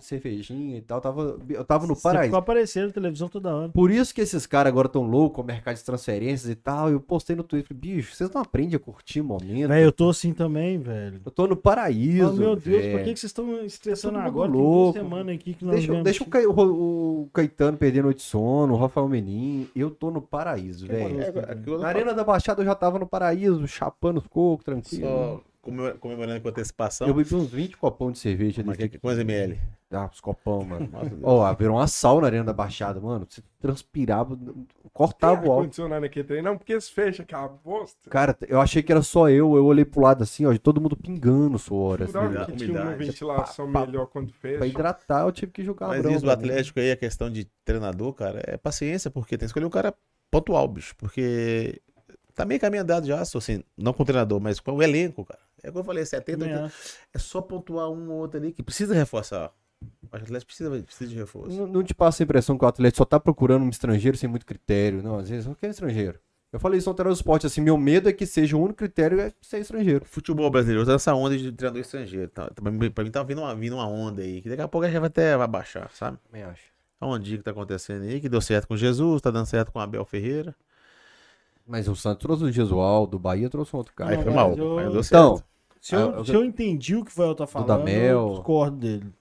Cervejinha 0.02 0.78
e 0.78 0.82
tal, 0.82 1.00
tava, 1.02 1.40
eu 1.50 1.64
tava 1.66 1.86
no 1.88 1.96
Você 1.96 2.02
paraíso. 2.04 2.26
ficou 2.26 2.40
aparecendo 2.40 2.88
na 2.88 2.94
televisão 2.94 3.28
toda 3.28 3.54
hora. 3.56 3.70
Por 3.70 3.92
isso 3.92 4.14
que 4.14 4.22
esses 4.22 4.46
caras 4.46 4.72
agora 4.72 4.88
tão 4.90 5.04
loucos 5.04 5.36
com 5.38 5.42
o 5.42 5.46
mercado 5.46 5.76
de 5.76 5.84
transferências 5.84 6.50
e 6.50 6.56
tal. 6.56 6.90
Eu 6.90 7.00
postei 7.00 7.36
no 7.36 7.44
Twitter, 7.44 7.76
bicho, 7.76 8.16
vocês 8.16 8.30
não 8.32 8.42
aprendem 8.42 8.76
a 8.76 8.80
curtir 8.80 9.22
o 9.22 9.24
momento. 9.24 9.68
Velho, 9.70 9.86
eu 9.86 9.92
tô 9.92 10.10
assim 10.10 10.34
também, 10.34 10.78
velho. 10.78 11.22
Eu 11.26 11.32
tô 11.32 11.48
no 11.48 11.56
paraíso. 11.56 12.30
Oh, 12.30 12.34
meu 12.34 12.56
Deus, 12.56 12.64
velho. 12.84 12.98
por 12.98 13.04
que, 13.04 13.14
que 13.14 13.20
vocês 13.20 13.30
estão 13.30 13.64
estressando 13.64 14.18
agora? 14.18 14.52
Tem 14.52 14.60
louco. 14.62 14.94
duas 14.94 15.04
semanas 15.06 15.36
aqui 15.36 15.54
que 15.54 15.66
nós 15.66 15.76
Deixa, 15.76 16.04
deixa 16.04 16.24
o, 16.24 16.52
o, 16.52 17.22
o 17.24 17.30
Caetano 17.34 17.78
perder 17.78 18.04
noite 18.04 18.18
de 18.18 18.24
sono, 18.24 18.74
o 18.74 18.78
Rafael 18.78 19.08
Menin. 19.08 19.68
Eu 19.76 19.90
tô 19.92 20.12
no 20.12 20.22
paraíso, 20.22 20.88
velho. 20.88 21.22
É, 21.22 21.56
Na 21.80 21.88
Arena 21.88 22.14
da 22.14 22.24
Baixada 22.24 22.62
eu 22.62 22.66
já 22.66 22.76
tava 22.76 23.00
no 23.00 23.08
paraíso, 23.08 23.68
chapando 23.68 24.18
os 24.18 24.28
cocos, 24.28 24.64
tranquilo. 24.66 25.06
Só 25.08 25.42
comemorando 26.00 26.42
com 26.42 26.50
antecipação. 26.50 27.08
Eu 27.08 27.14
bebi 27.14 27.34
uns 27.36 27.50
20 27.50 27.78
copão 27.78 28.12
de 28.12 28.20
cerveja 28.20 28.64
Mas 28.66 28.78
que- 28.78 28.98
quantos 29.00 29.20
ml? 29.20 29.60
Ah, 29.92 30.08
os 30.14 30.20
copão, 30.22 30.64
mano. 30.64 30.88
Ó, 31.24 31.52
virou 31.56 31.78
uma 31.78 31.88
sauna 31.88 32.22
na 32.22 32.28
arena 32.28 32.44
da 32.44 32.54
Baixada, 32.54 33.00
mano. 33.00 33.26
Você 33.28 33.42
transpirava, 33.60 34.36
Tem 34.38 34.66
cortava 34.94 35.34
o 35.34 35.38
álcool. 35.38 35.54
ar-condicionado 35.54 36.02
naquele 36.02 36.28
trem, 36.28 36.42
não, 36.44 36.58
porque 36.58 36.74
eles 36.74 36.88
fecham 36.88 37.24
aquela 37.24 37.48
bosta. 37.48 38.08
Cara, 38.08 38.38
eu 38.48 38.62
achei 38.62 38.84
que 38.84 38.92
era 38.92 39.02
só 39.02 39.28
eu. 39.30 39.56
Eu 39.56 39.66
olhei 39.66 39.84
pro 39.86 40.02
lado 40.02 40.22
assim, 40.22 40.46
ó, 40.46 40.52
de 40.54 40.60
todo 40.60 40.80
mundo 40.80 40.96
pingando 40.96 41.58
suor. 41.58 42.04
Assim, 42.04 42.14
né? 42.14 42.46
que 42.46 42.52
tinha 42.54 42.82
uma 42.84 42.96
ventilação 42.96 43.72
Pá, 43.72 43.80
pá. 43.80 43.86
melhor 43.88 44.06
quando 44.08 44.28
pra 44.32 44.40
fecha. 44.42 44.68
hidratar, 44.68 45.22
eu 45.26 45.32
tive 45.32 45.52
que 45.52 45.64
jogar 45.64 45.88
Mas 45.88 46.06
isso 46.06 46.24
do? 46.24 46.30
Atlético 46.32 46.80
aí, 46.80 46.92
a 46.92 46.96
questão 46.98 47.28
de 47.32 47.46
treinador, 47.66 48.14
cara, 48.14 48.44
é 48.46 48.58
paciência, 48.58 49.10
porque 49.10 49.38
tem 49.38 49.40
que 49.40 49.46
escolher 49.46 49.66
um 49.66 49.72
cara 49.72 49.92
pontual, 50.30 50.68
bicho. 50.68 50.96
Porque 50.98 51.82
tá 52.36 52.46
meio 52.46 52.60
caminho 52.62 52.84
andado 52.84 53.08
já, 53.08 53.20
assim, 53.22 53.64
não 53.76 53.92
com 53.92 54.04
o 54.04 54.06
treinador, 54.06 54.40
mas 54.40 54.60
com 54.60 54.74
o 54.74 54.84
elenco, 54.84 55.26
cara. 55.26 55.40
É 55.64 55.68
como 55.68 55.80
eu 55.80 55.84
falei, 55.84 56.06
70, 56.06 56.38
Também 56.38 56.54
80, 56.56 56.66
acho. 56.68 56.98
é 57.14 57.20
só 57.20 57.42
pontuar 57.42 57.90
um 57.90 58.10
ou 58.12 58.18
outro 58.20 58.40
ali 58.40 58.52
que 58.52 58.64
precisa 58.64 58.94
reforçar. 58.94 59.52
O 59.82 60.16
Atlético 60.16 60.48
precisa, 60.48 60.70
precisa 60.84 61.10
de 61.10 61.16
reforço. 61.16 61.58
Não, 61.58 61.68
não 61.68 61.84
te 61.84 61.94
passa 61.94 62.22
a 62.22 62.26
impressão 62.26 62.58
que 62.58 62.66
o 62.66 62.68
atleta 62.68 62.98
só 62.98 63.06
tá 63.06 63.20
procurando 63.20 63.64
um 63.64 63.70
estrangeiro 63.70 64.18
sem 64.18 64.30
muito 64.30 64.46
critério. 64.46 65.02
Não, 65.02 65.20
às 65.20 65.30
vezes 65.30 65.46
não 65.46 65.54
quer 65.54 65.70
estrangeiro. 65.70 66.20
Eu 66.52 66.60
falei 66.60 66.80
isso 66.80 66.90
ontem 66.90 67.04
no 67.04 67.12
esporte, 67.12 67.46
assim, 67.46 67.62
meu 67.62 67.78
medo 67.78 68.10
é 68.10 68.12
que 68.14 68.26
seja 68.26 68.58
o 68.58 68.60
único 68.60 68.80
critério 68.80 69.20
é 69.22 69.32
ser 69.40 69.60
estrangeiro. 69.60 70.04
Futebol 70.04 70.50
brasileiro 70.50 70.84
tá 70.86 70.94
nessa 70.94 71.14
onda 71.14 71.38
de 71.38 71.52
treinador 71.52 71.80
estrangeiro. 71.82 72.28
Tá, 72.30 72.50
pra 72.50 72.72
mim- 72.72 72.90
pra 72.90 73.04
mim 73.04 73.12
tá 73.12 73.22
vindo 73.24 73.40
uma, 73.40 73.56
vindo 73.56 73.74
uma 73.76 73.88
onda 73.88 74.24
aí, 74.24 74.42
que 74.42 74.50
daqui 74.50 74.62
a 74.64 74.68
pouco 74.68 74.86
a 74.86 74.90
gente 74.90 75.00
vai 75.00 75.08
até 75.08 75.38
vai 75.38 75.48
baixar, 75.48 75.90
sabe? 75.92 76.18
Também 76.26 76.44
acho. 76.44 76.64
É 77.00 77.06
uma 77.06 77.20
dica 77.20 77.38
que 77.38 77.44
tá 77.44 77.52
acontecendo 77.52 78.02
aí, 78.02 78.20
que 78.20 78.28
deu 78.28 78.42
certo 78.42 78.68
com 78.68 78.76
Jesus, 78.76 79.22
tá 79.22 79.30
dando 79.32 79.46
certo 79.46 79.72
com 79.72 79.80
Abel 79.80 80.04
Ferreira. 80.04 80.54
Mas 81.70 81.88
o 81.88 81.96
Santos 81.96 82.24
trouxe 82.24 82.44
o 82.46 82.52
Gesualdo, 82.52 83.18
o 83.18 83.20
Bahia 83.20 83.48
trouxe 83.50 83.76
um 83.76 83.78
outro 83.78 83.94
cara. 83.94 84.10
Aí 84.10 84.16
foi 84.18 84.26
mas 84.26 84.36
mal, 84.36 84.58
eu- 84.58 84.76
mas 84.76 84.92
deu 84.92 85.02
Então. 85.02 85.44
Se 85.80 85.96
eu, 85.96 86.00
Ah, 86.00 86.18
eu- 86.18 86.26
se 86.26 86.34
eu 86.34 86.44
entendi 86.44 86.96
o 86.96 87.06
que 87.06 87.12
o 87.12 87.14
Fael 87.14 87.36
tá 87.36 87.46
falando, 87.46 87.68
Dudamel. 87.68 88.20
eu 88.28 88.30
discordo 88.32 88.78
dele. 88.78 89.14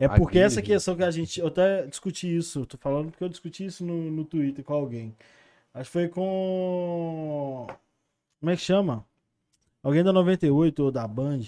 É 0.00 0.08
porque 0.08 0.38
aqui, 0.38 0.40
essa 0.40 0.60
questão 0.60 0.96
que 0.96 1.04
a 1.04 1.10
gente. 1.12 1.38
Eu 1.40 1.46
até 1.46 1.86
discuti 1.86 2.36
isso. 2.36 2.66
Tô 2.66 2.76
falando 2.76 3.10
porque 3.12 3.22
eu 3.22 3.28
discuti 3.28 3.64
isso 3.64 3.84
no, 3.84 4.10
no 4.10 4.24
Twitter 4.24 4.64
com 4.64 4.74
alguém. 4.74 5.14
Acho 5.72 5.84
que 5.88 5.92
foi 5.92 6.08
com. 6.08 7.66
Como 8.40 8.50
é 8.50 8.56
que 8.56 8.62
chama? 8.62 9.06
Alguém 9.82 10.02
da 10.02 10.12
98 10.12 10.82
ou 10.82 10.90
da 10.90 11.06
Band. 11.06 11.42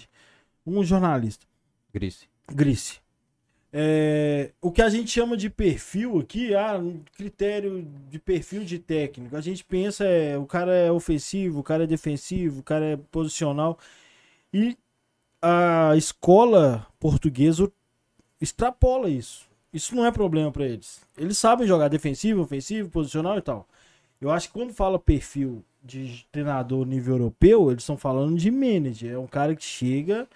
Um 0.65 0.81
jornalista. 0.83 1.45
Grice. 1.93 2.27
Grice. 2.49 3.00
É, 3.73 4.51
o 4.61 4.71
que 4.71 4.81
a 4.81 4.89
gente 4.89 5.09
chama 5.09 5.37
de 5.37 5.49
perfil 5.49 6.19
aqui, 6.19 6.53
ah, 6.53 6.77
um 6.77 7.01
critério 7.15 7.87
de 8.09 8.19
perfil 8.19 8.63
de 8.65 8.77
técnico. 8.79 9.35
A 9.35 9.41
gente 9.41 9.63
pensa 9.63 10.05
é 10.05 10.37
o 10.37 10.45
cara 10.45 10.73
é 10.73 10.91
ofensivo, 10.91 11.59
o 11.59 11.63
cara 11.63 11.85
é 11.85 11.87
defensivo, 11.87 12.59
o 12.59 12.63
cara 12.63 12.85
é 12.85 12.97
posicional. 12.97 13.79
E 14.53 14.77
a 15.41 15.95
escola 15.95 16.87
portuguesa 16.99 17.71
extrapola 18.41 19.09
isso. 19.09 19.49
Isso 19.73 19.95
não 19.95 20.05
é 20.05 20.11
problema 20.11 20.51
pra 20.51 20.65
eles. 20.65 21.01
Eles 21.17 21.37
sabem 21.37 21.65
jogar 21.65 21.87
defensivo, 21.87 22.41
ofensivo, 22.41 22.89
posicional 22.89 23.37
e 23.37 23.41
tal. 23.41 23.67
Eu 24.19 24.29
acho 24.29 24.47
que 24.47 24.53
quando 24.53 24.73
fala 24.73 24.99
perfil 24.99 25.63
de 25.83 26.25
treinador 26.31 26.85
nível 26.85 27.15
europeu, 27.15 27.71
eles 27.71 27.83
estão 27.83 27.97
falando 27.97 28.37
de 28.37 28.51
manager. 28.51 29.13
É 29.13 29.17
um 29.17 29.27
cara 29.27 29.55
que 29.55 29.63
chega. 29.63 30.27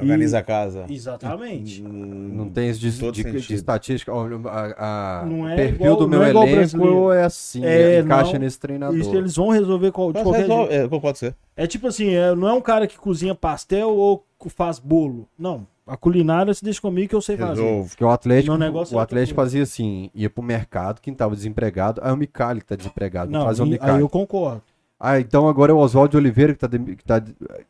Organiza 0.00 0.38
a 0.38 0.42
casa. 0.42 0.86
Exatamente. 0.88 1.82
Não 1.82 2.48
tem 2.48 2.68
isso 2.70 2.80
de, 2.80 2.90
de- 3.22 3.40
de 3.40 3.54
estatística. 3.54 4.12
ó, 4.12 4.26
A, 4.48 5.20
a- 5.22 5.26
Não 5.26 5.40
o 5.42 5.48
é 5.48 5.56
perfil 5.56 5.74
igual- 5.86 5.96
do 5.96 6.02
não 6.02 6.08
meu 6.08 6.22
é 6.22 6.30
elenco 6.30 6.54
brasileiro. 6.56 7.12
é 7.12 7.24
assim, 7.24 7.64
É, 7.64 8.00
encaixa 8.00 8.32
não. 8.34 8.40
nesse 8.40 8.58
treinador. 8.58 8.96
Isso 8.98 9.14
eles 9.16 9.36
vão 9.36 9.48
resolver 9.48 9.90
qual- 9.92 10.08
de 10.12 10.14
Mas 10.18 10.22
qualquer 10.22 10.40
resolve- 10.42 10.70
jeito. 10.72 10.84
é, 10.84 10.88
com 10.88 11.00
você. 11.00 11.34
É 11.56 11.66
tipo 11.66 11.86
assim, 11.86 12.14
é, 12.14 12.34
não 12.34 12.48
é 12.48 12.52
um 12.52 12.60
cara 12.60 12.86
que 12.86 12.96
cozinha 12.98 13.34
pastel 13.34 13.90
ou 13.90 14.24
faz 14.48 14.78
bolo. 14.78 15.28
Não. 15.38 15.66
A 15.86 15.96
culinária 15.96 16.52
se 16.52 16.62
deixa 16.62 16.80
comigo 16.82 17.08
que 17.08 17.14
eu 17.14 17.22
sei 17.22 17.36
fazer. 17.36 17.62
Resolve. 17.62 17.88
Porque 17.88 18.04
o 18.04 18.10
Atlético, 18.10 18.52
é 18.62 18.70
o 18.94 18.98
Atlético 19.00 19.34
fazia 19.36 19.62
assim, 19.62 20.10
ia 20.14 20.28
pro 20.28 20.42
mercado, 20.42 21.00
quem 21.00 21.14
tava 21.14 21.34
desempregado, 21.34 22.00
aí 22.04 22.12
o 22.12 22.16
Micali 22.16 22.60
que 22.60 22.66
tá 22.66 22.76
desempregado, 22.76 23.30
Não, 23.32 23.44
fazia 23.46 23.64
o 23.64 23.66
e- 23.66 23.70
Micali. 23.70 23.92
aí 23.92 24.00
eu 24.00 24.08
concordo. 24.08 24.62
Ah, 25.00 25.18
então 25.18 25.48
agora 25.48 25.72
é 25.72 25.74
o 25.74 25.78
Oswaldo 25.78 26.10
de 26.10 26.16
Oliveira 26.18 26.52
que 26.52 26.58
tá, 26.58 26.66
de- 26.66 26.78
que 26.96 27.04
tá 27.04 27.22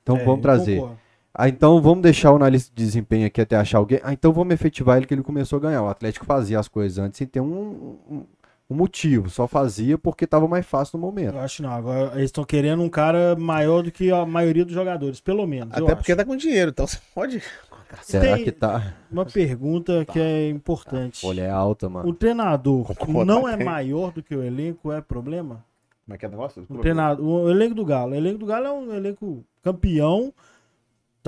então 0.02 0.16
É, 0.16 0.24
vamos 0.24 0.40
trazer. 0.42 0.76
concordo. 0.76 0.98
Ah, 1.34 1.48
então 1.48 1.81
vamos 1.81 2.02
deixar 2.02 2.32
o 2.32 2.36
analista 2.36 2.73
de 2.74 2.84
desempenho 2.84 3.26
aqui 3.26 3.40
até 3.40 3.57
achar 3.57 3.78
alguém. 3.78 4.00
Ah, 4.02 4.12
então 4.12 4.32
vamos 4.32 4.52
efetivar 4.55 4.97
ele 4.97 5.07
que 5.07 5.15
ele 5.15 5.23
começou 5.23 5.58
a 5.58 5.60
ganhar. 5.60 5.82
O 5.82 5.89
Atlético 5.89 6.26
fazia 6.26 6.58
as 6.58 6.66
coisas 6.68 6.98
antes 6.98 7.18
sem 7.18 7.26
ter 7.26 7.40
um, 7.40 7.97
um, 8.10 8.26
um 8.70 8.74
motivo, 8.74 9.31
só 9.31 9.47
fazia 9.47 9.97
porque 9.97 10.26
tava 10.26 10.48
mais 10.48 10.66
fácil 10.66 10.98
no 10.98 11.07
momento. 11.07 11.34
Eu 11.34 11.40
acho 11.40 11.62
não. 11.62 11.70
Agora 11.70 12.12
eles 12.15 12.24
estão 12.24 12.44
querendo 12.44 12.82
um 12.82 12.89
cara 12.89 13.36
maior 13.36 13.82
do 13.82 13.92
que 13.92 14.10
a 14.10 14.26
maioria 14.26 14.65
dos 14.65 14.74
jogadores, 14.74 15.20
pelo 15.20 15.47
menos. 15.47 15.76
eu 15.76 15.84
Até 15.84 15.94
porque 15.94 16.12
acho. 16.12 16.18
tá 16.18 16.24
com 16.24 16.36
dinheiro, 16.36 16.70
então 16.70 16.86
você 16.86 16.98
pode. 17.15 17.42
Será 18.02 18.34
Tem- 18.34 18.44
que 18.44 18.52
tá? 18.52 18.94
Uma 19.10 19.24
pergunta 19.24 20.05
que 20.05 20.18
é 20.20 20.50
importante. 20.50 21.24
A 21.24 21.28
folha 21.28 21.42
é 21.42 21.50
alta, 21.50 21.89
mano. 21.89 22.07
O 22.08 22.12
treinador 22.12 22.86
não 23.24 23.48
é 23.48 23.57
maior 23.65 24.12
do 24.12 24.23
que 24.23 24.34
o 24.34 24.42
elenco, 24.42 24.92
é 24.92 25.00
problema? 25.00 25.65
Como 26.05 26.15
é 26.15 26.18
que 26.18 26.24
é 26.24 26.28
o 26.28 26.31
negócio? 26.31 26.66
O, 26.68 26.78
treinador, 26.78 27.24
o 27.24 27.50
elenco 27.50 27.74
do 27.74 27.84
Galo. 27.84 28.12
O 28.12 28.15
elenco 28.15 28.39
do 28.39 28.44
Galo 28.47 28.66
é 28.66 28.73
um 28.73 28.92
elenco 28.94 29.42
campeão, 29.62 30.32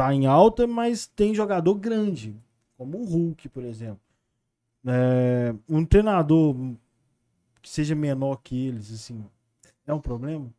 tá 0.01 0.15
em 0.15 0.27
alta, 0.27 0.67
mas 0.67 1.07
tem 1.07 1.35
jogador 1.35 1.75
grande, 1.75 2.35
como 2.77 2.99
o 2.99 3.05
Hulk, 3.05 3.49
por 3.49 3.63
exemplo. 3.65 4.01
É, 4.87 5.55
um 5.69 5.85
treinador 5.85 6.55
que 7.61 7.69
seja 7.69 7.95
menor 7.95 8.37
que 8.37 8.69
eles, 8.69 8.93
assim, 8.93 9.25
é 9.87 9.93
um 9.93 10.01
problema? 10.01 10.51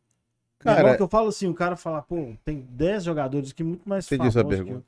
Cara- 0.60 0.82
menor 0.82 0.96
que 0.96 1.02
eu 1.02 1.08
falo 1.08 1.28
assim, 1.28 1.48
o 1.48 1.54
cara 1.54 1.74
fala, 1.76 2.02
pô, 2.02 2.34
tem 2.44 2.60
10 2.60 3.02
jogadores 3.02 3.52
que 3.52 3.64
muito 3.64 3.88
mais 3.88 4.06
Entendi 4.06 4.30
famosos 4.30 4.42
que 4.42 4.64
pergunta. 4.64 4.86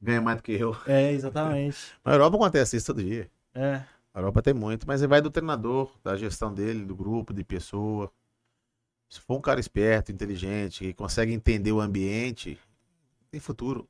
Ganha 0.00 0.20
mais 0.22 0.38
do 0.38 0.42
que 0.42 0.52
eu. 0.52 0.74
É, 0.86 1.12
exatamente. 1.12 1.76
Na 2.02 2.12
Europa 2.12 2.36
acontece 2.36 2.76
isso 2.76 2.86
todo 2.86 3.04
dia. 3.04 3.30
É. 3.54 3.82
A 4.14 4.18
Europa 4.18 4.40
tem 4.40 4.54
muito, 4.54 4.86
mas 4.86 5.02
vai 5.02 5.20
do 5.20 5.30
treinador, 5.30 5.92
da 6.02 6.16
gestão 6.16 6.52
dele, 6.54 6.86
do 6.86 6.96
grupo, 6.96 7.34
de 7.34 7.44
pessoa. 7.44 8.10
Se 9.10 9.20
for 9.20 9.36
um 9.36 9.40
cara 9.40 9.60
esperto, 9.60 10.10
inteligente, 10.10 10.84
que 10.84 10.94
consegue 10.94 11.32
entender 11.32 11.70
o 11.70 11.80
ambiente, 11.80 12.58
tem 13.30 13.40
futuro. 13.40 13.88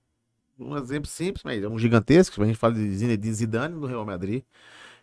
Um 0.58 0.76
exemplo 0.76 1.08
simples, 1.08 1.42
mas 1.42 1.62
é 1.62 1.68
um 1.68 1.78
gigantesco. 1.78 2.42
A 2.42 2.46
gente 2.46 2.56
fala 2.56 2.74
de 2.74 2.96
Zinedine 2.96 3.34
Zidane 3.34 3.74
do 3.74 3.86
Real 3.86 4.04
Madrid. 4.04 4.44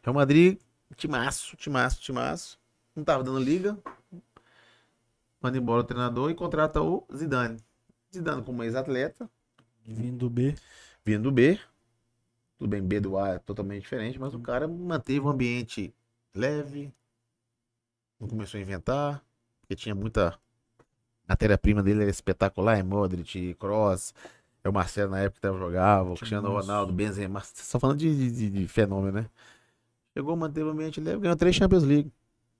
Real 0.03 0.13
Madrid, 0.13 0.59
timaço, 0.95 1.55
timaço, 1.57 2.01
timaço. 2.01 2.59
Não 2.95 3.03
tava 3.03 3.23
dando 3.23 3.39
liga. 3.39 3.77
Manda 5.41 5.57
embora 5.57 5.81
o 5.81 5.83
treinador 5.83 6.29
e 6.29 6.35
contrata 6.35 6.81
o 6.81 7.05
Zidane. 7.15 7.57
Zidane 8.13 8.43
como 8.43 8.63
ex-atleta, 8.63 9.29
Vindo 9.85 10.17
do 10.17 10.29
B. 10.29 10.55
vindo 11.03 11.23
do 11.23 11.31
B. 11.31 11.59
Tudo 12.57 12.69
bem, 12.69 12.81
B 12.81 12.99
do 12.99 13.17
A 13.17 13.29
é 13.35 13.39
totalmente 13.39 13.83
diferente, 13.83 14.19
mas 14.19 14.33
o 14.33 14.39
cara 14.39 14.67
manteve 14.67 15.19
o 15.21 15.29
ambiente 15.29 15.93
leve, 16.35 16.93
não 18.19 18.27
começou 18.27 18.57
a 18.57 18.61
inventar, 18.61 19.23
porque 19.61 19.75
tinha 19.75 19.95
muita. 19.95 20.37
A 21.27 21.33
matéria-prima 21.33 21.83
dele 21.83 22.03
era 22.03 22.09
espetacular, 22.09 22.77
é 22.77 22.83
Modric, 22.83 23.53
Cross, 23.55 24.13
é 24.63 24.69
o 24.69 24.73
Marcelo 24.73 25.11
na 25.11 25.19
época 25.19 25.51
que 25.51 25.57
jogava, 25.59 26.11
o 26.11 26.15
Cristiano 26.15 26.47
Nossa. 26.49 26.67
Ronaldo, 26.67 26.93
Benzema, 26.93 27.41
só 27.43 27.79
falando 27.79 27.99
de, 27.99 28.31
de, 28.31 28.49
de 28.49 28.67
fenômeno, 28.67 29.21
né? 29.21 29.29
Chegou, 30.13 30.35
manteve 30.35 30.67
o 30.67 30.71
ambiente 30.71 30.99
leve, 31.01 31.19
ganhou 31.19 31.35
três 31.35 31.55
Champions 31.55 31.83
League. 31.83 32.11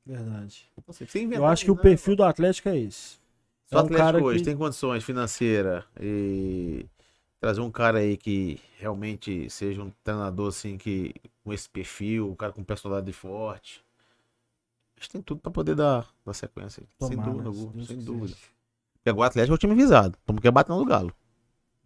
Verdade. 0.06 0.70
Então, 0.78 0.94
assim, 0.94 1.06
sem 1.06 1.34
Eu 1.34 1.46
acho 1.46 1.66
que 1.66 1.72
o 1.72 1.76
perfil 1.78 2.16
do 2.16 2.24
Atlético 2.24 2.70
é 2.70 2.78
esse. 2.78 3.18
se 3.66 3.74
É 3.74 3.78
um 3.78 3.80
Atlético 3.80 4.06
cara 4.12 4.24
hoje 4.24 4.40
que- 4.40 4.46
tem 4.46 4.58
condições 4.58 5.04
financeiras 5.04 5.84
e 6.00 6.86
trazer 7.40 7.62
um 7.62 7.72
cara 7.72 8.00
aí 8.00 8.16
que 8.18 8.60
realmente 8.78 9.50
seja 9.50 9.82
um 9.82 9.92
treinador 10.04 10.50
assim 10.50 10.78
que 10.78 11.14
com 11.44 11.54
esse 11.54 11.70
perfil, 11.70 12.30
um 12.32 12.36
cara 12.36 12.52
com 12.54 12.64
personalidade 12.64 13.12
forte. 13.14 13.84
A 14.96 15.00
gente 15.00 15.12
tem 15.12 15.22
tudo 15.22 15.42
pra 15.42 15.52
poder 15.52 15.76
dar, 15.76 16.08
dar 16.26 16.34
sequência. 16.34 16.84
sem 17.00 17.18
dúvida, 17.18 17.44
Deus 17.44 17.88
sem 17.88 17.98
dúvida. 17.98 18.36
Porque 19.14 19.22
o 19.22 19.24
Atlético 19.24 19.54
é 19.54 19.56
o 19.56 19.58
time 19.58 19.76
visado. 19.76 20.18
Todo 20.26 20.36
mundo 20.36 20.42
quer 20.42 20.52
bater 20.52 20.74
no 20.74 20.86
Galo. 20.86 21.14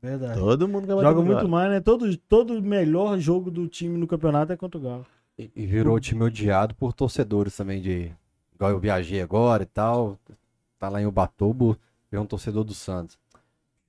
Verdade. 0.01 0.39
Todo 0.39 0.67
mundo 0.67 0.87
quer 0.87 0.95
bater 0.95 1.07
Joga 1.07 1.19
no 1.19 1.25
muito 1.25 1.37
Galo. 1.37 1.49
mais, 1.49 1.69
né? 1.69 1.79
Todo, 1.79 2.17
todo 2.17 2.61
melhor 2.61 3.19
jogo 3.19 3.51
do 3.51 3.67
time 3.67 3.97
no 3.97 4.07
campeonato 4.07 4.51
é 4.51 4.57
contra 4.57 4.79
o 4.79 4.81
Galo. 4.81 5.05
E 5.37 5.51
e 5.55 5.65
virou 5.65 5.99
time 5.99 6.23
odiado 6.23 6.73
por 6.75 6.93
torcedores 6.93 7.55
também 7.55 7.81
de. 7.81 8.11
Igual 8.55 8.71
eu 8.71 8.79
viajei 8.79 9.21
agora 9.21 9.63
e 9.63 9.67
tal. 9.67 10.17
Tá 10.79 10.89
lá 10.89 10.99
em 11.01 11.05
Ubatuba, 11.05 11.77
vê 12.11 12.17
um 12.17 12.25
torcedor 12.25 12.63
do 12.63 12.73
Santos. 12.73 13.17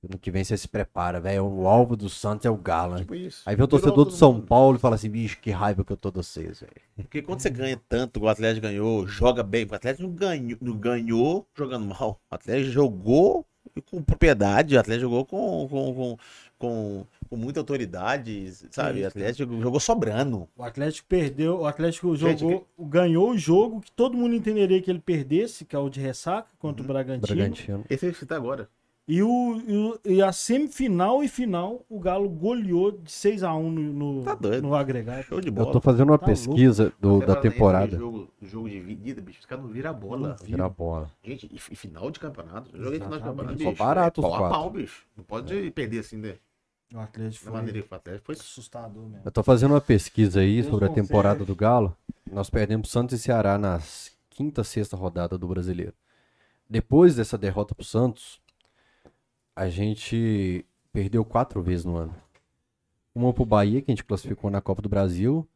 Ano 0.04 0.18
que 0.18 0.32
vem 0.32 0.42
você 0.42 0.56
se 0.56 0.66
prepara, 0.66 1.20
velho. 1.20 1.44
O 1.46 1.68
alvo 1.68 1.96
do 1.96 2.08
Santos 2.08 2.44
é 2.44 2.50
o 2.50 2.56
Galo, 2.56 2.94
né? 2.94 3.00
Tipo 3.00 3.14
isso. 3.14 3.42
Aí 3.46 3.54
vem 3.54 3.64
o 3.64 3.68
torcedor 3.68 4.04
do 4.04 4.10
São 4.10 4.32
mundo. 4.32 4.46
Paulo 4.46 4.76
e 4.76 4.80
fala 4.80 4.96
assim, 4.96 5.08
bicho, 5.08 5.38
que 5.40 5.50
raiva 5.50 5.84
que 5.84 5.92
eu 5.92 5.96
tô 5.96 6.10
de 6.10 6.16
vocês, 6.16 6.60
velho. 6.60 6.72
Porque 6.96 7.22
quando 7.22 7.40
você 7.40 7.50
ganha 7.50 7.80
tanto, 7.88 8.20
o 8.20 8.28
Atlético 8.28 8.66
ganhou, 8.66 9.06
joga 9.06 9.44
bem. 9.44 9.64
O 9.64 9.74
Atlético 9.74 10.02
não 10.02 10.10
ganhou, 10.10 10.58
não 10.60 10.76
ganhou 10.76 11.46
jogando 11.56 11.86
mal. 11.86 12.20
O 12.28 12.34
Atlético 12.34 12.72
jogou 12.72 13.46
com 13.90 14.02
propriedade, 14.02 14.76
o 14.76 14.80
Atlético 14.80 15.08
jogou 15.08 15.24
com, 15.24 15.68
com, 15.68 15.94
com, 15.94 16.16
com, 16.58 17.06
com 17.30 17.36
muita 17.36 17.60
autoridade, 17.60 18.52
sabe? 18.70 18.98
O 18.98 19.00
Isso. 19.00 19.08
Atlético 19.08 19.60
jogou 19.60 19.80
sobrando. 19.80 20.48
O 20.56 20.64
Atlético 20.64 21.06
perdeu, 21.08 21.60
o 21.60 21.66
Atlético 21.66 22.14
Gente, 22.16 22.40
jogou, 22.40 22.66
ganhou 22.78 23.30
o 23.30 23.38
jogo 23.38 23.80
que 23.80 23.92
todo 23.92 24.16
mundo 24.16 24.34
entenderia 24.34 24.82
que 24.82 24.90
ele 24.90 24.98
perdesse, 24.98 25.64
que 25.64 25.76
é 25.76 25.78
o 25.78 25.88
de 25.88 26.00
ressaca 26.00 26.48
contra 26.58 26.82
o 26.82 26.86
Bragantino. 26.86 27.36
Bragantino. 27.36 27.84
Esse 27.88 28.08
é 28.08 28.10
que 28.10 28.18
você 28.18 28.26
tá 28.26 28.36
agora. 28.36 28.68
E, 29.06 29.20
o, 29.20 29.60
e, 29.66 29.76
o- 29.76 30.00
e 30.04 30.22
a 30.22 30.30
semifinal 30.32 31.24
e 31.24 31.28
final, 31.28 31.84
o 31.88 31.98
Galo 31.98 32.28
goleou 32.28 32.92
de 32.92 33.10
6x1 33.10 33.68
no, 33.68 33.92
no, 33.92 34.22
Tá 34.22 34.34
doido. 34.36 34.62
no 34.62 34.74
agregado. 34.76 35.24
Show 35.24 35.40
de 35.40 35.48
Eu 35.48 35.52
bola. 35.52 35.72
tô 35.72 35.80
fazendo 35.80 36.10
uma 36.10 36.18
Tá 36.18 36.26
pesquisa 36.26 36.92
do- 37.00 37.18
da 37.20 37.34
né, 37.34 37.40
temporada. 37.40 37.96
Jogo, 37.98 38.30
jogo 38.40 38.70
de 38.70 38.78
vida, 38.80 39.20
bicho, 39.20 39.40
os 39.40 39.46
caras 39.46 39.64
não 39.64 39.72
viram 39.72 39.90
a 39.90 39.92
bola. 39.92 40.28
Não 40.28 40.36
vi. 40.36 40.52
Virar 40.52 40.68
bola. 40.68 41.10
Gente, 41.24 41.46
e, 41.52 41.56
e 41.56 41.76
final 41.76 42.10
de 42.12 42.20
campeonato. 42.20 42.70
Eu 42.76 42.84
joguei 42.84 43.00
final 43.00 43.18
de 43.18 43.24
campeonato, 43.24 43.58
Só 43.62 43.70
bicho. 43.70 43.82
barato 43.84 44.20
é 44.20 44.24
os 44.24 44.30
pau 44.30 44.34
a 44.34 44.38
quatro. 44.38 44.58
pau, 44.60 44.70
bicho. 44.70 45.04
Não 45.16 45.24
pode 45.24 45.70
perder 45.72 45.98
assim, 45.98 46.16
né? 46.16 46.36
O 46.94 46.98
Atlético 47.00 47.44
foi 47.44 47.52
maneira 47.54 47.84
o 47.90 47.94
Atlético 47.94 48.26
foi 48.26 48.34
assustador 48.36 49.02
mesmo. 49.02 49.22
Eu 49.24 49.32
tô 49.32 49.42
fazendo 49.42 49.72
uma 49.72 49.80
pesquisa 49.80 50.40
aí 50.40 50.60
Deus 50.60 50.66
sobre 50.70 50.84
a 50.86 50.90
temporada 50.90 51.44
do 51.44 51.56
Galo. 51.56 51.96
Nós 52.30 52.48
perdemos 52.50 52.88
Santos 52.90 53.18
e 53.18 53.22
Ceará 53.22 53.58
nas 53.58 54.12
quinta, 54.30 54.62
sexta 54.62 54.96
rodada 54.96 55.36
do 55.36 55.48
Brasileiro. 55.48 55.92
Depois 56.70 57.16
dessa 57.16 57.36
derrota 57.36 57.74
pro 57.74 57.84
Santos, 57.84 58.40
a 59.54 59.68
gente 59.68 60.64
perdeu 60.92 61.24
quatro 61.24 61.62
vezes 61.62 61.84
no 61.84 61.96
ano. 61.96 62.14
Uma 63.14 63.32
pro 63.32 63.44
Bahia, 63.44 63.82
que 63.82 63.90
a 63.90 63.94
gente 63.94 64.04
classificou 64.04 64.50
na 64.50 64.60
Copa 64.60 64.80
do 64.82 64.88
Brasil. 64.88 65.46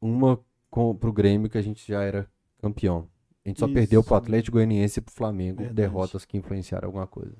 Uma 0.00 0.40
com, 0.70 0.94
pro 0.94 1.12
Grêmio, 1.12 1.50
que 1.50 1.58
a 1.58 1.62
gente 1.62 1.86
já 1.86 2.02
era 2.02 2.26
campeão. 2.60 3.06
A 3.44 3.48
gente 3.48 3.60
só 3.60 3.66
Isso. 3.66 3.74
perdeu 3.74 4.02
pro 4.02 4.14
Atlético 4.14 4.56
Goianiense 4.56 4.98
e 4.98 5.02
pro 5.02 5.12
Flamengo. 5.14 5.58
Verdade. 5.58 5.74
Derrotas 5.74 6.24
que 6.24 6.36
influenciaram 6.38 6.86
alguma 6.88 7.06
coisa. 7.06 7.36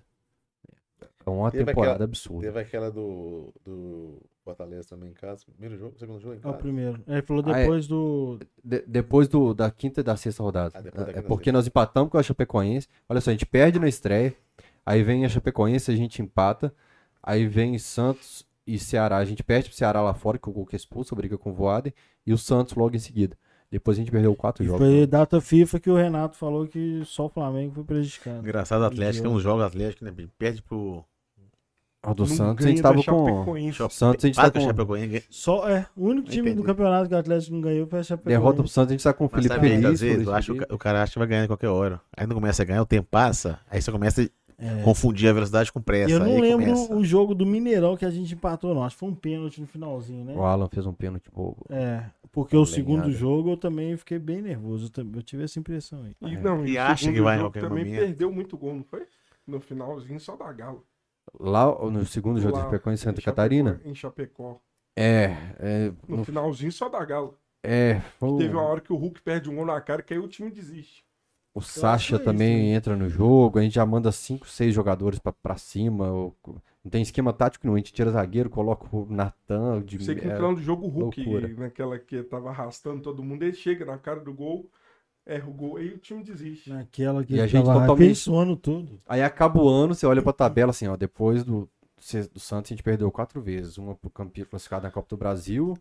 É 1.24 1.31
uma 1.31 1.50
Teve 1.52 1.65
temporada 1.66 1.92
aquela- 1.92 2.05
absurda. 2.05 2.42
Teve 2.49 2.58
aquela 2.60 2.91
do, 2.91 3.55
do 3.65 4.18
Fortaleza 4.44 4.89
também 4.89 5.10
em 5.10 5.15
casa. 5.15 5.44
Primeiro 5.47 5.78
jogo, 5.78 5.97
segundo 5.97 6.18
jogo 6.20 6.34
em 6.34 6.39
É 6.39 6.41
o 6.41 6.42
casa. 6.42 6.57
primeiro. 6.58 7.00
Ele 7.07 7.23
falou 7.23 7.44
Ah, 7.47 7.58
é. 7.58 7.62
depois 7.62 7.86
do. 7.86 8.39
De- 8.62 8.84
depois 8.86 9.28
do- 9.28 9.55
da 9.55 9.70
quinta 9.70 10.00
e 10.00 10.05
da 10.05 10.16
sexta 10.16 10.42
rodada. 10.42 10.76
Ah, 10.76 10.81
depois 10.82 11.07
da 11.07 11.12
é 11.12 11.23
porque 11.23 11.52
nós 11.52 11.66
empatamos 11.66 12.10
com 12.10 12.18
a 12.18 12.23
Chapecoense. 12.24 12.89
Olha 13.08 13.20
só, 13.20 13.31
a 13.31 13.32
gente 13.32 13.47
perde 13.47 13.78
na 13.78 13.89
estreia. 13.89 14.34
Aí 14.85 15.02
vem 15.02 15.25
a 15.25 15.28
Chapecoense, 15.28 15.91
a 15.91 15.97
gente 15.97 16.20
empata. 16.23 16.75
Aí 17.23 17.47
vem 17.47 17.78
Santos 17.78 18.44
e 18.67 18.78
Ceará. 18.78 19.17
A 19.19 19.25
gente 19.25 19.43
perde 19.43 19.69
pro 19.69 19.77
Ceará 19.78 20.01
lá 20.01 20.12
fora, 20.15 20.39
que 20.39 20.49
o 20.49 20.52
Gol 20.52 20.67
que 20.67 20.75
é 20.75 20.78
expulso, 20.78 21.15
briga 21.15 21.39
com 21.39 21.51
o 21.51 21.55
Voaden. 21.55 21.93
E 22.27 22.33
o 22.33 22.39
Santos 22.39 22.75
logo 22.75 22.94
em 22.97 22.99
seguida. 22.99 23.36
Depois 23.70 23.97
a 23.97 24.01
gente 24.01 24.11
perdeu 24.11 24.35
quatro 24.35 24.62
E 24.62 24.67
jogos. 24.67 24.81
foi 24.86 25.07
data 25.07 25.41
FIFA 25.41 25.81
que 25.81 25.89
o 25.91 25.97
Renato 25.97 26.36
falou 26.36 26.67
que 26.67 27.02
só 27.07 27.27
o 27.27 27.28
Flamengo 27.31 27.73
foi 27.75 27.85
prejudicado. 27.85 28.41
Engraçado 28.41 28.83
o 28.83 28.85
Atlético, 28.85 29.12
tem 29.12 29.20
Idiota. 29.20 29.36
uns 29.36 29.43
jogos 29.43 29.65
Atlético, 29.65 30.05
né? 30.05 30.12
Perde 30.39 30.61
pro 30.62 31.02
O 32.05 32.15
do 32.15 32.27
Não 32.27 32.36
Santos 32.36 32.67
a 32.67 32.69
gente 32.69 32.83
tava 32.83 33.02
com. 33.02 33.62
Santos 33.89 34.25
a 34.25 34.27
gente 34.28 34.36
tá 34.36 34.49
o 34.49 34.52
com. 34.52 34.61
Chapecoense. 34.61 35.25
Só 35.31 35.67
é. 35.69 35.86
O 35.97 36.07
único 36.09 36.28
time 36.28 36.51
do 36.51 36.57
perdi. 36.57 36.67
campeonato 36.67 37.09
que 37.09 37.15
o 37.15 37.19
Atlético 37.19 37.55
não 37.55 37.61
ganhou 37.62 37.86
foi 37.86 38.01
a 38.01 38.02
Chapecoense. 38.02 38.39
Derrota 38.39 38.59
pro 38.59 38.69
Santos, 38.69 38.91
a 38.91 38.93
gente 38.94 39.05
tá 39.05 39.12
com 39.15 39.25
o 39.25 39.31
Mas 39.33 39.43
Felipe 39.43 39.55
sabe, 39.55 39.69
Feliz. 39.70 39.85
às 39.86 40.01
vezes, 40.01 40.27
eu 40.27 40.35
acho 40.35 40.55
que 40.55 40.75
o 40.75 40.78
cara 40.78 41.02
acha 41.02 41.12
que 41.15 41.19
vai 41.19 41.28
ganhar 41.28 41.44
a 41.44 41.47
qualquer 41.47 41.69
hora. 41.69 42.01
Aí 42.15 42.27
não 42.27 42.35
começa 42.35 42.62
a 42.62 42.67
ganhar, 42.67 42.83
o 42.83 42.86
tempo 42.86 43.09
passa, 43.11 43.59
aí 43.70 43.81
você 43.81 43.91
começa 43.91 44.20
a 44.23 44.28
É. 44.65 44.82
confundir 44.84 45.28
a 45.28 45.32
velocidade 45.32 45.73
com 45.73 45.81
pressa. 45.82 46.10
Eu 46.12 46.20
não 46.20 46.26
aí 46.26 46.41
lembro 46.41 46.66
começa. 46.66 46.94
o 46.94 47.02
jogo 47.05 47.34
do 47.34 47.44
Mineirão 47.44 47.97
que 47.97 48.05
a 48.05 48.10
gente 48.10 48.32
empatou, 48.34 48.73
não. 48.74 48.84
Acho 48.84 48.94
que 48.94 49.00
foi 49.00 49.08
um 49.08 49.15
pênalti 49.15 49.60
no 49.60 49.66
finalzinho, 49.66 50.24
né? 50.24 50.34
O 50.36 50.42
Alan 50.42 50.68
fez 50.68 50.86
um 50.86 50.92
pênalti 50.92 51.28
bobo. 51.34 51.66
É. 51.68 52.05
Porque 52.31 52.57
o 52.57 52.65
segundo 52.65 53.10
jogo 53.10 53.50
eu 53.50 53.57
também 53.57 53.97
fiquei 53.97 54.18
bem 54.18 54.41
nervoso. 54.41 54.86
Eu 54.86 54.91
tam- 54.91 55.10
Eu 55.15 55.23
tive 55.23 55.42
essa 55.44 55.58
impressão 55.58 56.05
aí. 56.05 56.15
E, 56.31 56.36
não, 56.36 56.65
E 56.65 56.78
acha 56.78 57.02
segundo 57.05 57.15
que 57.16 57.23
vai 57.23 57.36
jogo 57.39 57.47
qualquer 57.50 57.68
também 57.68 57.84
momento. 57.84 58.00
perdeu 58.00 58.32
muito 58.32 58.57
gol, 58.57 58.74
não 58.76 58.84
foi? 58.84 59.05
No 59.47 59.60
finalzinho 59.60 60.20
só 60.20 60.36
da 60.36 60.52
Galo. 60.52 60.86
Lá 61.39 61.66
no 61.91 62.07
segundo 62.07 62.41
jogo 62.41 62.55
Lá 62.57 62.62
da 62.62 62.70
Chapecoense 62.70 63.02
em 63.02 63.05
Santa 63.05 63.20
em 63.20 63.23
Chapecó- 63.23 63.36
Catarina. 63.42 63.81
Em 63.84 63.94
Chapecó. 63.94 64.60
É, 64.97 65.36
é, 65.58 65.92
No, 66.08 66.18
no- 66.18 66.24
finalzinho 66.24 66.70
só 66.70 66.89
da 66.89 67.05
Galo. 67.05 67.36
é, 67.65 68.00
foi 68.18 68.39
Teve 68.39 68.55
uma 68.55 68.62
hora 68.62 68.81
que 68.81 68.92
o 68.92 68.97
Hulk 68.97 69.23
perde 69.23 69.49
um 69.50 69.57
gol 69.57 69.66
na 69.66 69.81
cara 69.81 70.02
que 70.02 70.12
aí 70.15 70.20
o 70.20 70.28
time 70.28 70.50
desiste. 70.50 71.05
O 71.55 71.61
é 72.17 72.19
também 72.19 72.57
isso, 72.57 72.67
né? 72.71 72.75
entra 72.77 72.97
no 72.97 73.09
jogo, 73.09 73.59
a 73.59 73.63
gente 73.63 73.75
já 73.75 73.85
manda 73.85 74.11
5, 74.11 74.49
6 74.49 74.75
jogadores 74.75 75.19
pra, 75.19 75.33
pra 75.33 75.57
cima. 75.57 76.11
o- 76.11 76.35
não 76.85 76.91
tem 76.91 77.03
esquema 77.03 77.33
tático 77.33 77.67
não, 77.67 77.75
a 77.75 77.77
gente 77.77 77.93
tira 77.93 78.11
zagueiro, 78.11 78.51
coloca 78.51 78.87
o 78.95 79.07
Natan. 79.09 79.83
De, 79.83 80.03
Sei 80.03 80.15
que 80.17 80.25
no 80.27 80.33
é, 80.33 80.35
final 80.37 80.55
do 80.55 80.61
jogo 80.63 80.87
o 80.87 80.89
Hulk, 80.89 81.23
loucura. 81.25 81.49
naquela 81.57 81.99
que 81.99 82.23
tava 82.25 82.49
arrastando 82.51 83.03
todo 83.03 83.23
mundo, 83.23 83.43
ele 83.45 83.53
chega 83.53 83.85
na 83.85 83.99
cara 83.99 84.19
do 84.21 84.33
gol, 84.33 84.69
erra 85.25 85.49
o 85.49 85.53
gol, 85.53 85.77
aí 85.77 85.91
o 85.95 85.99
time 85.99 86.25
desiste. 86.25 86.71
Naquela 86.71 87.23
que 87.25 87.35
E 87.35 87.41
a 87.41 87.47
gente 87.47 87.65
tava 87.65 87.81
totalmente- 87.81 88.09
tudo. 88.57 89.01
Aí 89.07 89.23
acaba 89.23 89.63
o 89.63 89.69
ano, 89.69 89.95
você 89.95 90.07
olha 90.07 90.23
pra 90.23 90.33
tabela 90.33 90.71
assim, 90.71 90.89
ó, 90.89 90.97
depois 90.97 91.45
do, 91.45 91.69
do 92.33 92.41
Santos 92.41 92.73
a 92.73 92.75
gente 92.75 92.83
perdeu 92.83 93.11
quatro 93.13 93.41
vezes. 93.41 93.79
Uma 93.79 93.95
pro 93.95 94.11
campeão 94.11 94.47
classificado 94.51 94.83
na 94.85 94.91
Copa 94.91 95.07
do 95.11 95.17
Brasil 95.17 95.77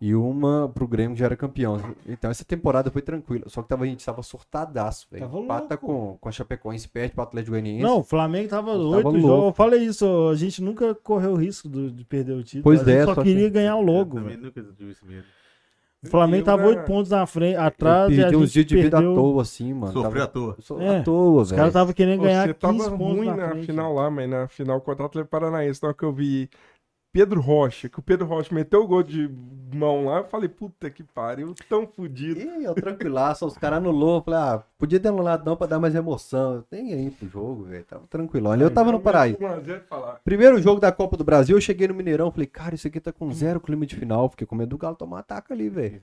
e 0.00 0.14
uma 0.14 0.68
pro 0.72 0.86
Grêmio 0.86 1.14
que 1.14 1.20
já 1.20 1.26
era 1.26 1.36
campeão. 1.36 1.80
Então 2.06 2.30
essa 2.30 2.44
temporada 2.44 2.90
foi 2.90 3.02
tranquila, 3.02 3.44
só 3.48 3.62
que 3.62 3.68
tava, 3.68 3.84
a 3.84 3.86
gente 3.86 4.04
tava 4.04 4.22
surtadaço, 4.22 5.06
velho. 5.10 5.24
Tava 5.24 5.38
Empata 5.38 5.76
com, 5.76 6.16
com 6.20 6.28
a 6.28 6.32
Chapecoense, 6.32 6.88
perde 6.88 7.14
pro 7.14 7.22
Atlético 7.24 7.52
Goianiense. 7.52 7.82
Não, 7.82 7.98
o 7.98 8.04
Flamengo 8.04 8.48
tava 8.48 8.72
Tava 8.72 8.78
oito 8.78 9.20
jogos. 9.20 9.46
Eu 9.46 9.52
falei 9.52 9.80
isso, 9.84 10.28
a 10.30 10.34
gente 10.36 10.62
nunca 10.62 10.94
correu 10.94 11.32
o 11.32 11.36
risco 11.36 11.68
do- 11.68 11.90
de 11.90 12.04
perder 12.04 12.34
o 12.34 12.42
título. 12.44 12.62
Pois 12.64 12.80
a 12.80 12.84
gente 12.84 12.94
é, 12.96 13.04
só 13.04 13.14
só 13.14 13.22
que- 13.22 13.28
queria 13.28 13.48
ganhar 13.48 13.76
o 13.76 13.80
Eu 13.80 13.84
logo. 13.86 14.14
também 14.16 14.36
velho. 14.36 14.42
nunca 14.44 14.62
tive 14.62 14.90
isso 14.92 15.04
mesmo. 15.06 15.24
O 16.00 16.06
Flamengo 16.06 16.42
Eu 16.42 16.44
tava 16.44 16.64
oito 16.68 16.84
pontos 16.84 17.10
na 17.10 17.26
frente, 17.26 17.56
Eu 17.56 17.62
atrás 17.62 18.12
e 18.16 18.20
a 18.20 18.28
perdi 18.28 18.36
uns 18.36 18.52
dias 18.52 18.66
de 18.66 18.76
vida 18.76 18.98
à 18.98 19.00
perdeu. 19.00 19.16
toa, 19.16 19.42
assim, 19.42 19.74
mano. 19.74 19.92
Sofreu 19.92 20.12
Tava- 20.12 20.24
à 20.24 20.26
toa. 20.28 20.56
É. 20.80 20.98
à 20.98 21.02
toa, 21.02 21.42
Os 21.42 21.50
caras 21.50 21.66
estavam 21.68 21.92
querendo 21.92 22.22
ganhar 22.22 22.46
Você 22.46 22.54
15 22.54 22.78
tava 22.78 22.96
pontos 22.96 23.16
ruim 23.16 23.26
na, 23.26 23.36
na 23.36 23.48
frente. 23.50 23.66
final 23.66 23.92
lá, 23.94 24.08
mas 24.08 24.30
na 24.30 24.46
final 24.46 24.80
contra 24.80 25.02
o 25.02 25.06
Atlético 25.06 25.30
Paranaense, 25.32 25.82
na 25.82 25.88
hora 25.88 25.96
que 25.98 26.04
eu 26.04 26.12
vi 26.12 26.48
Pedro 27.18 27.40
Rocha, 27.40 27.88
que 27.88 27.98
o 27.98 28.02
Pedro 28.02 28.26
Rocha 28.26 28.54
meteu 28.54 28.80
o 28.80 28.86
gol 28.86 29.02
de 29.02 29.28
mão 29.74 30.04
lá, 30.04 30.18
eu 30.18 30.24
falei, 30.24 30.48
puta 30.48 30.88
que 30.88 31.02
pariu, 31.02 31.52
tão 31.68 31.84
fudido. 31.84 32.38
Ih, 32.38 32.62
eu 32.62 32.74
tranquilaço, 32.76 33.44
os 33.44 33.58
caras 33.58 33.78
anulou. 33.78 34.22
Falei, 34.22 34.38
ah, 34.38 34.62
podia 34.78 35.00
ter 35.00 35.08
anulado 35.08 35.44
não 35.44 35.56
pra 35.56 35.66
dar 35.66 35.80
mais 35.80 35.96
emoção. 35.96 36.64
Tem 36.70 36.92
aí 36.92 37.10
pro 37.10 37.28
jogo, 37.28 37.64
velho. 37.64 37.82
Tava 37.82 38.06
tranquilo. 38.06 38.48
Olha, 38.48 38.62
eu 38.62 38.70
tava 38.70 38.92
no 38.92 39.00
Paraíso. 39.00 39.36
1 39.40 39.46
a 39.48 39.58
0 39.58 39.82
falar. 39.88 40.20
Primeiro 40.24 40.62
jogo 40.62 40.80
da 40.80 40.92
Copa 40.92 41.16
do 41.16 41.24
Brasil, 41.24 41.56
eu 41.56 41.60
cheguei 41.60 41.88
no 41.88 41.94
Mineirão. 41.94 42.30
Falei, 42.30 42.46
cara, 42.46 42.76
isso 42.76 42.86
aqui 42.86 43.00
tá 43.00 43.12
com 43.12 43.32
zero 43.32 43.58
clima 43.58 43.84
de 43.84 43.96
final. 43.96 44.28
Fiquei 44.30 44.46
com 44.46 44.54
medo 44.54 44.70
do 44.70 44.78
Galo 44.78 44.94
tomar 44.94 45.18
ataque 45.18 45.52
ali, 45.52 45.68
velho. 45.68 46.00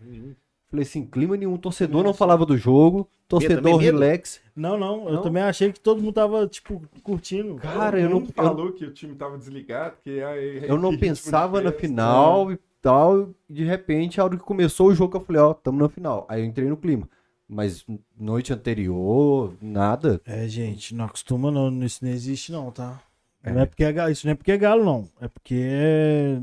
Falei 0.69 0.83
assim, 0.83 1.05
clima 1.05 1.37
nenhum. 1.37 1.57
Torcedor 1.57 2.03
não 2.03 2.13
falava 2.13 2.45
do 2.45 2.57
jogo. 2.57 3.07
Torcedor 3.27 3.77
relax. 3.77 4.41
Não, 4.55 4.77
não, 4.77 5.07
eu 5.07 5.13
Não? 5.15 5.21
também 5.21 5.43
achei 5.43 5.71
que 5.71 5.79
todo 5.79 6.01
mundo 6.01 6.13
tava, 6.13 6.47
tipo, 6.47 6.81
curtindo. 7.03 7.55
Cara, 7.55 7.99
eu 7.99 8.03
Todo 8.03 8.13
não, 8.13 8.19
mundo 8.21 8.33
eu, 8.35 8.43
falou 8.43 8.71
que 8.73 8.85
o 8.85 8.91
time 8.91 9.15
tava 9.15 9.37
desligado, 9.37 9.95
que 10.03 10.21
aí- 10.21 10.67
eu 10.67 10.77
não 10.77 10.97
pensava 10.97 11.61
na 11.61 11.71
final 11.71 12.51
e 12.51 12.59
tal. 12.81 13.29
e 13.49 13.53
De 13.53 13.63
repente, 13.63 14.19
a 14.19 14.23
hora 14.25 14.37
que 14.37 14.43
começou 14.43 14.87
o 14.87 14.95
jogo, 14.95 15.17
eu 15.17 15.21
falei, 15.21 15.41
ó, 15.41 15.53
tamo 15.53 15.79
na 15.79 15.89
final. 15.89 16.25
Aí 16.29 16.41
eu 16.41 16.45
entrei 16.45 16.67
no 16.67 16.77
clima. 16.77 17.07
Mas 17.47 17.85
noite 18.19 18.51
anterior, 18.51 19.53
nada. 19.61 20.19
É, 20.25 20.47
gente, 20.47 20.95
não 20.95 21.05
acostuma 21.05 21.51
não, 21.51 21.83
isso 21.83 22.03
não 22.03 22.11
existe 22.11 22.51
não, 22.51 22.71
tá? 22.71 22.99
É. 23.43 23.51
Não 23.51 23.61
é 23.61 23.65
porque 23.67 23.83
é 23.83 23.91
galo, 23.93 24.11
isso 24.11 24.25
não 24.25 24.31
é 24.31 24.35
porque 24.35 24.51
é 24.51 24.57
galo 24.57 24.83
não, 24.83 25.07
é 25.21 25.27
porque 25.27 25.55
é 25.63 26.39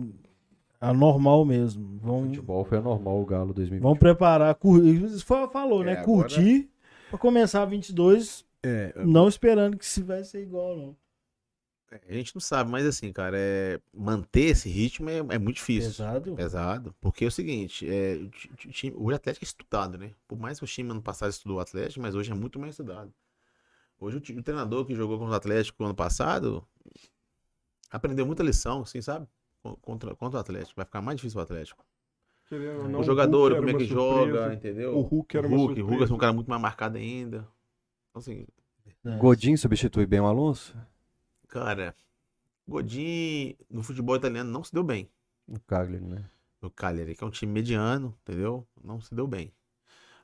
anormal 0.90 1.44
mesmo. 1.44 1.98
Vão, 1.98 2.24
Futebol 2.26 2.64
foi 2.64 2.78
anormal 2.78 3.20
o 3.20 3.26
Galo 3.26 3.52
2020. 3.54 3.82
vão 3.82 3.96
preparar, 3.96 4.54
cur... 4.54 4.84
isso 4.84 5.24
foi, 5.24 5.48
falou, 5.48 5.82
É, 5.82 5.86
né? 5.86 5.92
agora- 5.92 6.04
Curtir 6.04 6.70
pra 7.08 7.18
começar 7.18 7.64
22, 7.64 8.44
É, 8.62 8.92
não 9.04 9.28
esperando 9.28 9.76
que 9.76 9.86
se 9.86 10.02
vai 10.02 10.24
ser 10.24 10.42
igual 10.42 10.76
não. 10.76 10.96
a 12.08 12.12
gente 12.14 12.34
não 12.34 12.40
sabe, 12.40 12.70
mas 12.70 12.86
assim, 12.86 13.12
cara, 13.12 13.36
é... 13.38 13.78
manter 13.92 14.46
esse 14.50 14.68
ritmo 14.68 15.10
é, 15.10 15.18
é 15.18 15.38
muito 15.38 15.56
difícil. 15.56 15.90
Pesado. 15.90 16.34
Pesado. 16.34 16.94
Porque 17.00 17.24
é 17.24 17.28
o 17.28 17.30
seguinte, 17.30 17.86
é, 17.88 18.14
o, 18.14 18.30
ti- 18.70 18.92
o 18.96 19.10
Atlético 19.10 19.44
é 19.44 19.46
estudado, 19.46 19.98
né? 19.98 20.12
Por 20.26 20.38
mais 20.38 20.58
que 20.58 20.64
o 20.64 20.68
time 20.68 20.90
ano 20.90 21.02
passado 21.02 21.30
estudou 21.30 21.58
o 21.58 21.60
Atlético, 21.60 22.00
mas 22.00 22.14
hoje 22.14 22.30
é 22.32 22.34
muito 22.34 22.58
mais 22.58 22.72
estudado. 22.72 23.12
Hoje 24.00 24.16
o, 24.16 24.38
o 24.38 24.42
treinador 24.42 24.84
que 24.86 24.94
jogou 24.94 25.18
contra 25.18 25.34
o 25.34 25.36
Atlético 25.36 25.84
ano 25.84 25.94
passado 25.94 26.66
aprendeu 27.90 28.26
muita 28.26 28.42
lição, 28.42 28.80
assim, 28.82 29.00
sabe? 29.02 29.26
Con- 29.62 29.76
Contra, 29.80 30.14
contra 30.16 30.38
o 30.38 30.40
Atlético. 30.40 30.72
Vai 30.76 30.84
ficar 30.84 31.00
mais 31.00 31.16
difícil 31.16 31.38
o 31.38 31.42
Atlético. 31.42 31.84
Querendo 32.48 32.88
não, 32.88 33.00
o 33.00 33.02
jogador, 33.04 33.52
Hulk 33.52 33.56
como 33.56 33.68
é 33.70 33.72
que 33.72 33.78
uma 33.78 34.00
joga, 34.00 34.24
surpresa. 34.24 34.54
entendeu? 34.54 34.96
O 34.98 35.00
Hulk 35.02 35.36
era 35.36 35.46
uma 35.46 35.56
Hulk, 35.56 35.74
surpresa. 35.74 35.90
Hulk 35.98 36.12
é 36.12 36.14
um 36.14 36.18
cara 36.18 36.32
muito 36.32 36.50
mais 36.50 36.60
marcado 36.62 36.98
ainda. 36.98 37.48
Então, 38.10 38.20
assim, 38.20 38.46
É. 39.04 39.16
Godinho 39.16 39.56
substitui 39.56 40.04
bem 40.06 40.20
o 40.20 40.26
Alonso? 40.26 40.76
cara, 41.48 41.94
Godin 42.66 43.56
no 43.70 43.82
futebol 43.82 44.16
italiano 44.16 44.50
não 44.50 44.62
se 44.64 44.72
deu 44.72 44.82
bem. 44.84 45.08
O 45.46 45.58
Cagliari, 45.60 46.04
né? 46.04 46.24
o 46.62 46.70
Cagliari, 46.70 47.14
que 47.16 47.24
é 47.24 47.26
um 47.26 47.30
time 47.30 47.52
mediano, 47.52 48.16
entendeu? 48.22 48.66
Não 48.82 49.00
se 49.00 49.12
deu 49.14 49.26
bem. 49.26 49.52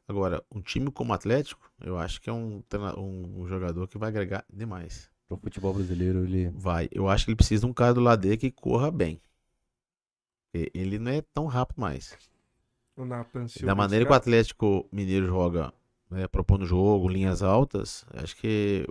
Agora, 0.07 0.43
um 0.55 0.61
time 0.63 0.91
como 0.91 1.11
o 1.11 1.15
Atlético, 1.15 1.71
eu 1.81 1.99
acho 1.99 2.21
que 2.21 2.31
é 2.31 2.33
um, 2.33 2.63
um, 2.97 3.43
um 3.43 3.47
jogador 3.49 3.87
que 3.89 3.99
vai 3.99 4.09
agregar 4.09 4.45
demais. 4.53 5.11
Pro 5.27 5.37
futebol 5.37 5.75
brasileiro, 5.75 6.25
ele. 6.25 6.49
Vai. 6.55 6.89
Eu 6.93 7.09
acho 7.09 7.25
que 7.27 7.31
ele 7.33 7.37
precisa 7.37 7.61
de 7.67 7.71
um 7.71 7.75
cara 7.75 7.93
do 7.93 8.01
lado 8.01 8.21
dele 8.23 8.37
que 8.39 8.51
corra 8.51 8.91
bem. 8.91 9.21
Ele 10.53 10.99
não 10.99 11.13
é 11.13 11.21
tão 11.23 11.47
rápido 11.47 11.81
mais. 11.81 12.17
O 12.97 13.05
Nathan 13.05 13.47
Silva, 13.47 13.67
da 13.67 13.75
maneira 13.75 14.05
que 14.05 14.11
o 14.13 14.15
Atlético 14.15 14.89
Mineiro 14.91 15.27
joga, 15.27 15.73
né, 16.11 16.27
propondo 16.27 16.67
jogo, 16.67 17.09
linhas 17.09 17.43
altas, 17.43 18.05
acho 18.15 18.37
que 18.37 18.87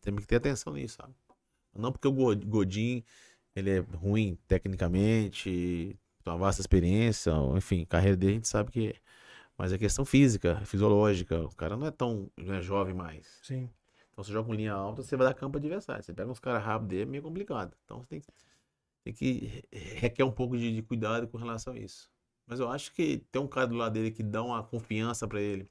temos 0.00 0.22
que 0.22 0.26
ter 0.26 0.36
atenção 0.36 0.72
nisso, 0.72 0.96
sabe? 1.00 1.14
Não 1.74 1.92
porque 1.92 2.08
o 2.08 2.12
Go- 2.12 2.36
Godin 2.36 3.04
ele 3.54 3.70
é 3.70 3.78
ruim 3.80 4.36
tecnicamente, 4.48 5.96
tem 6.24 6.32
uma 6.32 6.38
vasta 6.38 6.60
experiência, 6.60 7.32
enfim, 7.56 7.84
carreira 7.84 8.16
dele 8.16 8.32
a 8.32 8.36
gente 8.36 8.48
sabe 8.48 8.70
que 8.70 8.88
é. 8.88 8.94
Mas 9.56 9.72
é 9.72 9.78
questão 9.78 10.04
física, 10.04 10.60
fisiológica. 10.64 11.40
O 11.44 11.54
cara 11.54 11.76
não 11.76 11.86
é 11.86 11.90
tão 11.90 12.30
não 12.36 12.54
é 12.54 12.62
jovem 12.62 12.94
mais. 12.94 13.38
Sim. 13.42 13.68
Então 14.12 14.24
você 14.24 14.32
joga 14.32 14.46
com 14.48 14.54
linha 14.54 14.72
alta, 14.72 15.02
você 15.02 15.16
vai 15.16 15.26
dar 15.26 15.34
campo 15.34 15.58
adversário. 15.58 16.02
Você 16.02 16.12
pega 16.12 16.30
uns 16.30 16.40
caras 16.40 16.62
rápidos 16.64 16.98
é 16.98 17.04
meio 17.04 17.22
complicado. 17.22 17.76
Então 17.84 18.00
você 18.00 18.06
tem 18.08 18.20
que, 18.20 18.26
tem 19.04 19.12
que 19.12 19.64
requer 19.70 20.24
um 20.24 20.32
pouco 20.32 20.56
de, 20.56 20.74
de 20.74 20.82
cuidado 20.82 21.28
com 21.28 21.38
relação 21.38 21.74
a 21.74 21.78
isso. 21.78 22.10
Mas 22.46 22.60
eu 22.60 22.68
acho 22.68 22.92
que 22.92 23.18
tem 23.30 23.40
um 23.40 23.48
cara 23.48 23.66
do 23.66 23.74
lado 23.74 23.92
dele 23.92 24.10
que 24.10 24.22
dá 24.22 24.42
uma 24.42 24.62
confiança 24.62 25.26
para 25.26 25.40
ele, 25.40 25.68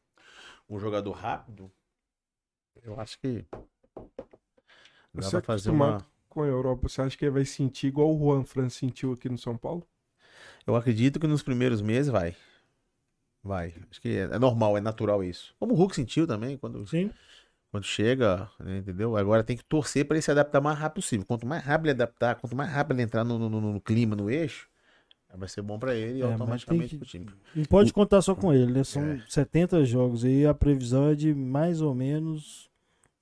um 0.69 0.79
jogador 0.79 1.11
rápido. 1.11 1.71
Eu 2.83 2.99
acho 2.99 3.19
que 3.19 3.45
dá 5.13 5.21
Você 5.21 5.29
pra 5.29 5.39
é 5.39 5.41
fazer 5.41 5.69
uma. 5.69 6.05
com 6.29 6.41
a 6.41 6.47
Europa, 6.47 6.87
você 6.87 7.01
acha 7.01 7.17
que 7.17 7.25
ele 7.25 7.31
vai 7.31 7.45
sentir 7.45 7.87
igual 7.87 8.15
o 8.15 8.19
Juan 8.19 8.43
Fran 8.43 8.69
sentiu 8.69 9.13
aqui 9.13 9.29
no 9.29 9.37
São 9.37 9.57
Paulo? 9.57 9.85
Eu 10.65 10.75
acredito 10.75 11.19
que 11.19 11.27
nos 11.27 11.43
primeiros 11.43 11.81
meses 11.81 12.11
vai. 12.11 12.35
Vai. 13.43 13.73
Acho 13.89 14.01
que 14.01 14.09
é, 14.09 14.21
é 14.21 14.39
normal, 14.39 14.77
é 14.77 14.81
natural 14.81 15.23
isso. 15.23 15.55
Como 15.59 15.73
o 15.73 15.75
Hulk 15.75 15.95
sentiu 15.95 16.27
também 16.27 16.57
quando, 16.57 16.85
Sim. 16.87 17.11
Quando 17.71 17.85
chega, 17.85 18.49
né, 18.59 18.79
entendeu? 18.79 19.15
Agora 19.15 19.43
tem 19.43 19.55
que 19.57 19.63
torcer 19.63 20.05
para 20.05 20.15
ele 20.17 20.21
se 20.21 20.29
adaptar 20.29 20.59
o 20.59 20.63
mais 20.63 20.77
rápido 20.77 20.95
possível. 21.01 21.25
Quanto 21.25 21.47
mais 21.47 21.63
rápido 21.63 21.85
ele 21.87 21.91
adaptar, 21.93 22.35
quanto 22.35 22.55
mais 22.55 22.69
rápido 22.69 22.97
ele 22.97 23.03
entrar 23.03 23.23
no, 23.23 23.39
no- 23.39 23.49
no- 23.49 23.73
no 23.73 23.81
clima, 23.81 24.15
no 24.15 24.29
eixo, 24.29 24.67
vai 25.33 25.47
ser 25.47 25.61
bom 25.61 25.79
para 25.79 25.95
ele 25.95 26.19
e 26.19 26.21
É, 26.21 26.25
automaticamente 26.25 26.97
pro 26.97 27.07
time. 27.07 27.27
Não 27.55 27.63
pode 27.63 27.93
contar 27.93 28.21
só 28.21 28.35
com 28.35 28.53
ele, 28.53 28.71
né? 28.71 28.83
São 28.83 29.01
É. 29.01 29.23
70 29.29 29.83
jogos 29.85 30.25
aí, 30.25 30.45
a 30.45 30.53
previsão 30.53 31.07
é 31.09 31.15
de 31.15 31.33
mais 31.33 31.79
ou 31.81 31.95
menos 31.95 32.69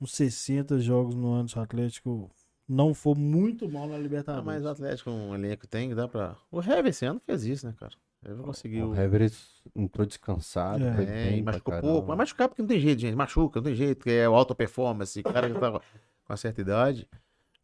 uns 0.02 0.14
60 0.14 0.80
jogos 0.80 1.14
no 1.14 1.32
ano 1.34 1.48
se 1.48 1.58
o 1.58 1.62
Atlético 1.62 2.32
não 2.68 2.94
for 2.94 3.16
muito 3.18 3.70
mal 3.70 3.88
na 3.88 3.96
Ah, 3.96 4.00
Libertadores. 4.00 4.46
mas 4.46 4.64
o 4.66 4.70
Atlético, 4.70 5.12
um 5.12 5.36
elenco 5.36 5.68
tem, 5.68 5.94
dá 5.94 6.08
pra. 6.08 6.36
O 6.52 6.60
Hever 6.62 6.88
esse 6.88 7.06
ano 7.06 7.20
fez 7.24 7.44
isso, 7.44 7.68
né, 7.68 7.76
cara? 7.80 7.94
Ele 8.24 8.42
conseguiu. 8.44 8.90
O 8.90 8.96
Hever 8.96 9.32
entrou 9.76 10.06
descansado, 10.06 10.84
É. 10.84 11.04
É, 11.04 11.06
bem 11.32 11.44
pra 11.44 11.54
machucou 11.54 11.82
pouco. 11.82 12.08
Mas 12.10 12.18
machucar 12.18 12.50
porque 12.50 12.62
não 12.62 12.68
tem 12.68 12.80
jeito, 12.80 13.00
gente. 13.00 13.16
Machuca, 13.16 13.60
não 13.60 13.66
tem 13.66 13.76
jeito, 13.76 14.04
que 14.04 14.12
é 14.12 14.28
o 14.28 14.36
alta 14.36 14.54
performance, 14.54 15.20
o 15.20 15.24
cara 15.24 15.48
já 15.48 15.60
tá 15.60 15.72
com 15.80 15.82
uma 16.30 16.38
certa 16.38 16.60
idade. 16.60 17.08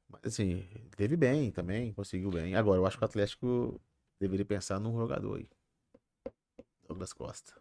Mas 0.09 0.21
assim, 0.33 0.65
teve 0.95 1.17
bem 1.17 1.51
também, 1.51 1.91
conseguiu 1.93 2.31
bem. 2.31 2.55
Agora, 2.55 2.79
eu 2.79 2.85
acho 2.85 2.97
que 2.97 3.03
o 3.03 3.05
Atlético 3.05 3.81
deveria 4.19 4.45
pensar 4.45 4.79
num 4.79 4.97
jogador 4.97 5.35
aí. 5.37 5.47
Douglas 6.87 7.11
Costa. 7.11 7.53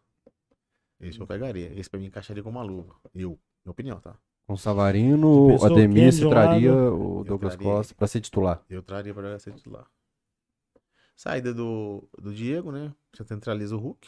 Esse 1.01 1.21
eu 1.21 1.27
pegaria. 1.27 1.73
Esse 1.79 1.91
pra 1.91 1.99
mim 1.99 2.07
encaixaria 2.07 2.43
com 2.43 2.51
uma 2.51 2.63
luva. 2.63 2.95
Eu, 3.15 3.39
minha 3.65 3.73
opinião, 3.73 3.99
tá? 4.01 4.17
Com 4.47 4.53
o 4.55 4.59
Savarino, 4.59 5.57
o 5.57 5.65
Ademir 5.65 6.13
se 6.13 6.29
traria 6.29 6.73
o 6.73 7.21
Eu 7.21 7.25
Douglas 7.25 7.55
traria. 7.57 7.73
Costa 7.73 7.95
pra 7.95 8.07
ser 8.07 8.21
titular. 8.21 8.63
Eu 8.69 8.83
traria 8.83 9.13
para 9.13 9.39
ser 9.39 9.53
titular. 9.55 9.87
Saída 11.15 11.55
do, 11.55 12.09
do 12.19 12.35
Diego, 12.35 12.73
né? 12.73 12.93
Já 13.17 13.25
centraliza 13.25 13.77
o 13.77 13.79
Hulk. 13.79 14.07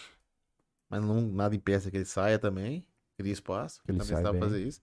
Mas 0.89 1.03
não, 1.03 1.21
nada 1.21 1.55
impeça 1.55 1.91
que 1.91 1.97
ele 1.97 2.05
saia 2.05 2.39
também. 2.39 2.85
Cria 3.17 3.33
espaço. 3.33 3.83
Que 3.85 3.93
ele 3.93 3.99
também 3.99 4.23
sabe 4.23 4.39
fazer 4.39 4.63
isso. 4.63 4.81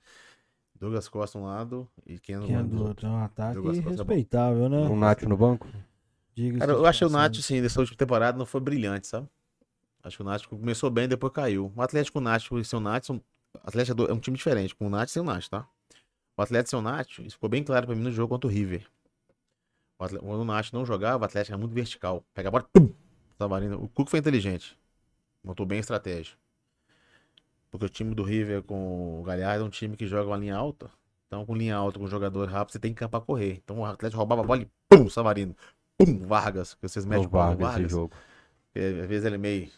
Douglas 0.75 1.07
Costa 1.07 1.37
um 1.37 1.45
lado 1.45 1.87
e 2.05 2.19
Quem 2.19 2.35
é 2.35 2.39
lado 2.39 2.67
do 2.67 2.83
outro? 2.83 3.07
É 3.07 3.09
um 3.09 3.23
ataque 3.23 3.53
Douglas 3.53 3.79
bom. 3.79 3.89
respeitável, 3.89 4.67
né? 4.67 4.81
O 4.87 4.95
Nacho 4.95 5.29
no 5.29 5.37
banco? 5.37 5.67
Diga-se 6.35 6.59
Cara, 6.59 6.71
eu 6.73 6.85
achei 6.85 7.07
o. 7.07 7.09
Nath, 7.09 7.35
sim, 7.35 7.61
nessa 7.61 7.79
última 7.79 7.97
temporada 7.97 8.37
não 8.37 8.45
foi 8.45 8.59
brilhante, 8.59 9.07
sabe? 9.07 9.29
Acho 10.03 10.17
que 10.17 10.23
o 10.23 10.25
Nath 10.25 10.45
começou 10.45 10.89
bem, 10.89 11.07
depois 11.07 11.31
caiu. 11.31 11.71
O 11.75 11.81
Atlético, 11.81 12.17
o 12.17 12.21
Nath 12.21 12.43
e 12.51 12.55
o 12.55 12.65
seu 12.65 12.79
Nath 12.79 13.05
são... 13.05 13.17
O 13.17 13.67
Atlético 13.67 14.03
é 14.03 14.13
um 14.13 14.19
time 14.19 14.35
diferente, 14.35 14.75
com 14.75 14.87
o 14.87 14.89
Nath 14.89 15.09
e 15.09 15.11
sem 15.11 15.21
o 15.21 15.25
Nath, 15.25 15.47
tá? 15.47 15.65
O 16.35 16.41
Atlético 16.41 16.71
sem 16.71 16.79
o 16.79 16.81
Nath, 16.81 17.19
isso 17.19 17.35
ficou 17.35 17.49
bem 17.49 17.63
claro 17.63 17.85
pra 17.85 17.95
mim 17.95 18.01
no 18.01 18.11
jogo 18.11 18.29
contra 18.29 18.49
o 18.49 18.51
River. 18.51 18.85
O 19.99 20.03
Atle- 20.03 20.19
Quando 20.19 20.41
o 20.41 20.45
Nath 20.45 20.71
não 20.73 20.85
jogava, 20.85 21.23
o 21.23 21.25
Atlético 21.25 21.53
era 21.53 21.57
muito 21.59 21.73
vertical. 21.73 22.23
Pega 22.33 22.49
a 22.49 22.51
bola, 22.51 22.67
pum! 22.73 22.89
Savarino. 23.37 23.81
O 23.83 23.87
Cuco 23.89 24.09
foi 24.09 24.19
inteligente. 24.19 24.77
Montou 25.43 25.65
bem 25.65 25.77
a 25.77 25.81
estratégia. 25.81 26.35
Porque 27.69 27.85
o 27.85 27.89
time 27.89 28.13
do 28.13 28.23
River 28.23 28.61
com 28.63 29.19
o 29.19 29.23
Galhardo 29.23 29.63
é 29.63 29.67
um 29.67 29.69
time 29.69 29.97
que 29.97 30.05
joga 30.07 30.29
uma 30.29 30.37
linha 30.37 30.55
alta. 30.55 30.89
Então, 31.27 31.45
com 31.45 31.55
linha 31.55 31.75
alta, 31.75 31.97
com 31.99 32.05
jogador 32.07 32.47
rápido, 32.47 32.73
você 32.73 32.79
tem 32.79 32.93
campo 32.93 33.11
pra 33.11 33.21
correr. 33.21 33.59
Então, 33.63 33.79
o 33.79 33.85
Atlético 33.85 34.17
roubava 34.19 34.41
a 34.41 34.45
bola 34.45 34.61
e 34.61 34.67
pum, 34.87 35.09
Savarino. 35.09 35.55
Pum, 35.97 36.19
Vargas. 36.27 36.75
Que 36.75 36.87
vocês 36.87 37.05
mexem 37.05 37.27
com 37.27 37.35
o 37.35 37.39
Vargas 37.39 37.67
Vargas. 37.67 37.91
jogo. 37.91 38.13
Porque, 38.71 38.79
às 39.01 39.07
vezes 39.07 39.25
ele 39.25 39.35
é 39.35 39.39
meio 39.39 39.69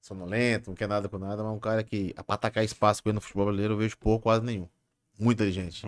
sonolento, 0.00 0.70
não 0.70 0.74
quer 0.76 0.88
nada 0.88 1.08
com 1.08 1.18
nada, 1.18 1.42
mas 1.42 1.52
é 1.52 1.54
um 1.54 1.58
cara 1.60 1.82
que, 1.82 2.14
pra 2.14 2.34
atacar 2.34 2.64
espaço 2.64 3.02
com 3.02 3.10
ele 3.10 3.16
no 3.16 3.20
futebol 3.20 3.44
brasileiro, 3.46 3.74
eu 3.74 3.78
vejo 3.78 3.96
pouco, 3.98 4.22
quase 4.24 4.44
nenhum. 4.44 4.68
Muito 5.18 5.36
inteligente. 5.42 5.86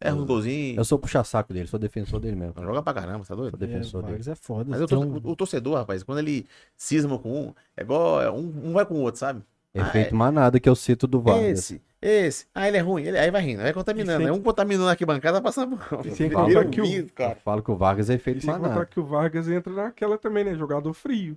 É 0.00 0.12
um 0.12 0.24
golzinho. 0.24 0.78
Eu 0.80 0.84
sou 0.84 0.98
puxa-saco 0.98 1.52
dele, 1.52 1.66
sou 1.68 1.78
defensor 1.78 2.18
dele 2.20 2.34
mesmo. 2.36 2.54
Não 2.56 2.64
joga 2.64 2.82
pra 2.82 2.94
caramba, 2.94 3.24
tá 3.24 3.34
doido? 3.34 3.50
Sou 3.50 3.58
defensor 3.58 4.00
é, 4.00 4.02
o 4.02 4.06
dele. 4.06 4.12
Vargas 4.12 4.28
é 4.28 4.34
foda. 4.34 4.70
Mas 4.70 4.80
o, 4.80 4.86
tem 4.86 4.98
tor- 4.98 5.06
um- 5.06 5.30
o 5.30 5.36
torcedor, 5.36 5.74
rapaz, 5.76 6.02
quando 6.02 6.18
ele 6.20 6.46
cisma 6.76 7.18
com 7.18 7.30
um, 7.48 7.54
é 7.76 7.82
igual. 7.82 8.22
é 8.22 8.30
Um, 8.30 8.52
um 8.64 8.72
vai 8.72 8.86
com 8.86 8.94
o 8.94 9.00
outro, 9.00 9.18
sabe? 9.20 9.42
Efeito 9.74 10.14
Ah, 10.14 10.18
manada 10.18 10.58
que 10.58 10.68
eu 10.68 10.74
cito 10.74 11.06
do 11.06 11.20
Vargas. 11.20 11.58
Esse, 11.70 11.82
esse. 12.02 12.46
Ah, 12.54 12.66
ele 12.66 12.78
é 12.78 12.80
ruim. 12.80 13.04
Ele, 13.04 13.16
aí 13.18 13.30
vai 13.30 13.40
rindo, 13.42 13.62
vai 13.62 13.72
contaminando. 13.72 14.26
É 14.26 14.32
um 14.32 14.40
contaminando 14.40 14.88
aqui 14.88 15.04
bancada, 15.06 15.40
passando 15.40 15.78
sem 16.14 16.28
Vira 16.28 16.34
contar 16.40 16.60
um 16.66 16.70
que 16.70 16.80
o- 16.80 16.84
vidro, 16.84 17.10
Eu 17.10 17.14
cara. 17.14 17.36
falo 17.36 17.62
que 17.62 17.70
o 17.70 17.76
Vargas 17.76 18.10
é 18.10 18.14
efeito 18.14 18.40
sem 18.40 18.50
contar 18.50 18.62
manada. 18.68 18.86
que 18.86 18.98
o 18.98 19.04
Vargas 19.04 19.48
entra 19.48 19.72
naquela 19.72 20.18
também, 20.18 20.42
né? 20.44 20.54
Jogador 20.56 20.92
frio. 20.92 21.36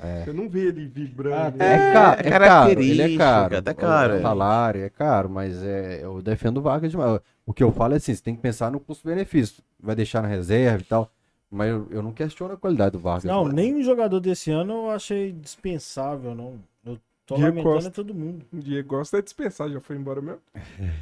É. 0.00 0.24
Você 0.24 0.32
não 0.32 0.48
vê 0.48 0.68
ele 0.68 0.86
vibrando. 0.86 1.34
Ah, 1.34 1.50
né? 1.56 1.90
É, 1.90 1.92
ca- 1.92 2.16
é 2.22 2.26
é 2.28 2.30
caro, 2.30 2.30
ele 2.30 2.30
é 2.30 2.38
característica, 2.38 3.24
caro. 3.24 3.56
até 3.56 3.74
caro, 3.74 4.12
O 4.14 4.16
é. 4.16 4.22
salário 4.22 4.82
é 4.84 4.88
caro, 4.88 5.28
mas 5.28 5.62
é, 5.62 6.00
eu 6.04 6.22
defendo 6.22 6.58
o 6.58 6.62
Vargas 6.62 6.90
demais. 6.92 7.20
O 7.44 7.52
que 7.52 7.62
eu 7.64 7.72
falo 7.72 7.94
é 7.94 7.96
assim, 7.96 8.14
você 8.14 8.22
tem 8.22 8.36
que 8.36 8.40
pensar 8.42 8.70
no 8.70 8.78
custo-benefício. 8.78 9.62
Vai 9.82 9.96
deixar 9.96 10.22
na 10.22 10.28
reserva 10.28 10.80
e 10.82 10.84
tal. 10.84 11.10
Mas 11.50 11.70
eu, 11.70 11.86
eu 11.90 12.02
não 12.02 12.12
questiono 12.12 12.54
a 12.54 12.56
qualidade 12.56 12.92
do 12.92 12.98
Vargas. 12.98 13.24
Não, 13.24 13.48
nem 13.48 13.74
o 13.74 13.82
jogador 13.82 14.20
desse 14.20 14.50
ano 14.50 14.72
eu 14.86 14.90
achei 14.90 15.32
dispensável, 15.32 16.34
não. 16.34 16.54
Eu 16.84 16.98
tô 17.26 17.34
Diego 17.36 17.48
lamentando 17.50 17.74
Costa. 17.74 17.88
é 17.88 17.92
todo 17.92 18.14
mundo. 18.14 18.44
O 18.52 18.58
Diego 18.58 18.88
gosta 18.88 19.16
de 19.16 19.24
dispensar, 19.24 19.68
já 19.70 19.80
foi 19.80 19.96
embora 19.96 20.20
mesmo. 20.20 20.40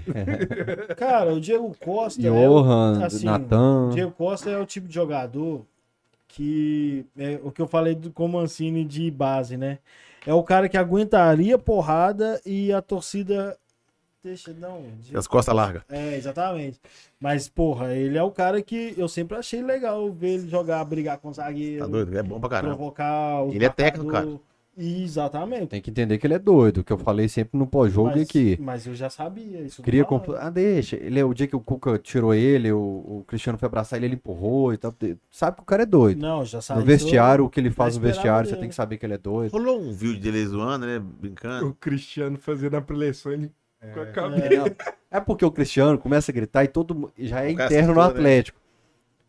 Cara, 0.96 1.34
o 1.34 1.40
Diego 1.40 1.76
Costa 1.84 2.26
é 2.26 2.30
o, 2.30 2.34
Johan, 2.62 3.04
assim, 3.04 3.26
Natan. 3.26 3.88
o 3.88 3.90
Diego 3.90 4.12
Costa 4.12 4.48
é 4.50 4.58
o 4.58 4.64
tipo 4.66 4.88
de 4.88 4.94
jogador 4.94 5.66
que 6.28 7.06
é 7.16 7.40
o 7.42 7.50
que 7.50 7.62
eu 7.62 7.66
falei 7.66 7.94
do 7.94 8.12
com 8.12 8.26
o 8.26 8.28
Mancini 8.28 8.84
de 8.84 9.10
base, 9.10 9.56
né? 9.56 9.78
É 10.26 10.34
o 10.34 10.42
cara 10.42 10.68
que 10.68 10.76
aguentaria 10.76 11.56
porrada 11.56 12.40
e 12.44 12.72
a 12.72 12.82
torcida 12.82 13.56
deixa 14.22 14.52
não. 14.52 14.82
Diego 15.00 15.18
As 15.18 15.26
costas 15.26 15.54
largas. 15.54 15.82
É, 15.88 16.16
exatamente. 16.16 16.80
Mas, 17.20 17.48
porra, 17.48 17.94
ele 17.94 18.18
é 18.18 18.22
o 18.22 18.30
cara 18.30 18.60
que 18.60 18.92
eu 18.96 19.08
sempre 19.08 19.36
achei 19.36 19.62
legal 19.62 20.10
ver 20.12 20.30
ele 20.30 20.48
jogar, 20.48 20.84
brigar 20.84 21.18
com 21.18 21.28
o 21.28 21.32
zagueiro, 21.32 21.84
Tá 21.84 21.90
doido? 21.90 22.18
É 22.18 22.22
bom 22.22 22.40
pra 22.40 22.48
caramba. 22.48 22.74
provocar 22.74 23.42
o 23.44 23.52
Ele 23.52 23.64
é 23.64 23.68
técnico, 23.68 24.10
marcador. 24.10 24.40
Exatamente. 24.76 25.68
Tem 25.68 25.80
que 25.80 25.90
entender 25.90 26.18
que 26.18 26.26
ele 26.26 26.34
é 26.34 26.38
doido. 26.38 26.78
O 26.78 26.84
que 26.84 26.92
eu 26.92 26.98
falei 26.98 27.28
sempre 27.28 27.58
no 27.58 27.66
pós-jogo 27.66 28.10
é 28.10 28.12
mas, 28.60 28.86
eu 28.86 28.94
já 28.94 29.08
sabia 29.08 29.60
isso. 29.62 29.82
queria 29.82 30.02
não 30.02 30.08
compl- 30.08 30.34
Ah, 30.36 30.50
deixa. 30.50 30.96
Ele 30.96 31.18
é 31.18 31.24
o 31.24 31.32
dia 31.32 31.46
que 31.46 31.56
o 31.56 31.60
Cuca 31.60 31.98
tirou 31.98 32.34
ele, 32.34 32.70
o, 32.72 32.78
o 32.78 33.24
Cristiano 33.26 33.58
foi 33.58 33.66
abraçar 33.66 33.98
ele, 33.98 34.06
ele 34.06 34.14
empurrou 34.16 34.74
e 34.74 34.76
tal. 34.76 34.94
Sabe 35.30 35.56
que 35.56 35.62
o 35.62 35.66
cara 35.66 35.84
é 35.84 35.86
doido. 35.86 36.20
Não, 36.20 36.44
já 36.44 36.60
sabia. 36.60 36.80
No 36.82 36.86
vestiário, 36.86 37.44
o 37.44 37.50
que 37.50 37.58
ele 37.58 37.70
faz 37.70 37.96
no 37.96 38.02
vestiário, 38.02 38.48
você 38.48 38.56
tem 38.56 38.68
que 38.68 38.74
saber 38.74 38.98
que 38.98 39.06
ele 39.06 39.14
é 39.14 39.18
doido. 39.18 39.52
Rolou 39.52 39.80
um 39.80 39.92
vídeo 39.92 40.20
dele 40.20 40.46
zoando, 40.46 40.84
né? 40.86 40.98
Brincando. 40.98 41.68
O 41.68 41.74
Cristiano 41.74 42.36
fazendo 42.36 42.76
a 42.76 42.80
preleção, 42.82 43.32
ele 43.32 43.50
com 43.94 44.00
a 44.00 44.06
cabeça. 44.06 44.56
Não, 44.56 44.66
É 45.10 45.20
porque 45.20 45.44
o 45.44 45.50
Cristiano 45.50 45.96
começa 45.98 46.30
a 46.32 46.34
gritar 46.34 46.64
e 46.64 46.68
todo 46.68 46.94
mundo 46.94 47.12
já 47.18 47.44
é 47.44 47.50
interno 47.50 47.94
no 47.94 48.00
assustou, 48.00 48.22
né? 48.22 48.30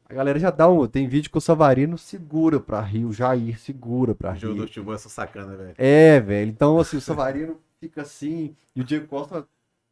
A 0.09 0.13
galera 0.13 0.39
já 0.39 0.49
dá 0.49 0.69
um. 0.69 0.87
Tem 0.87 1.07
vídeo 1.07 1.29
que 1.29 1.37
o 1.37 1.41
Savarino 1.41 1.97
segura 1.97 2.59
pra 2.59 2.79
rir, 2.81 3.05
o 3.05 3.11
Jair 3.11 3.59
segura 3.59 4.15
pra 4.15 4.31
O 4.33 4.35
jogo 4.35 4.53
do 4.55 4.61
rir. 4.61 4.67
futebol 4.67 4.93
é 4.93 4.97
só 4.97 5.09
sacana, 5.09 5.55
velho. 5.55 5.75
É, 5.77 6.19
velho. 6.21 6.49
Então, 6.49 6.79
assim, 6.79 6.97
o 6.97 7.01
Savarino 7.01 7.59
fica 7.79 8.01
assim 8.01 8.55
e 8.75 8.81
o 8.81 8.83
Diego 8.85 9.05
Costa 9.07 9.45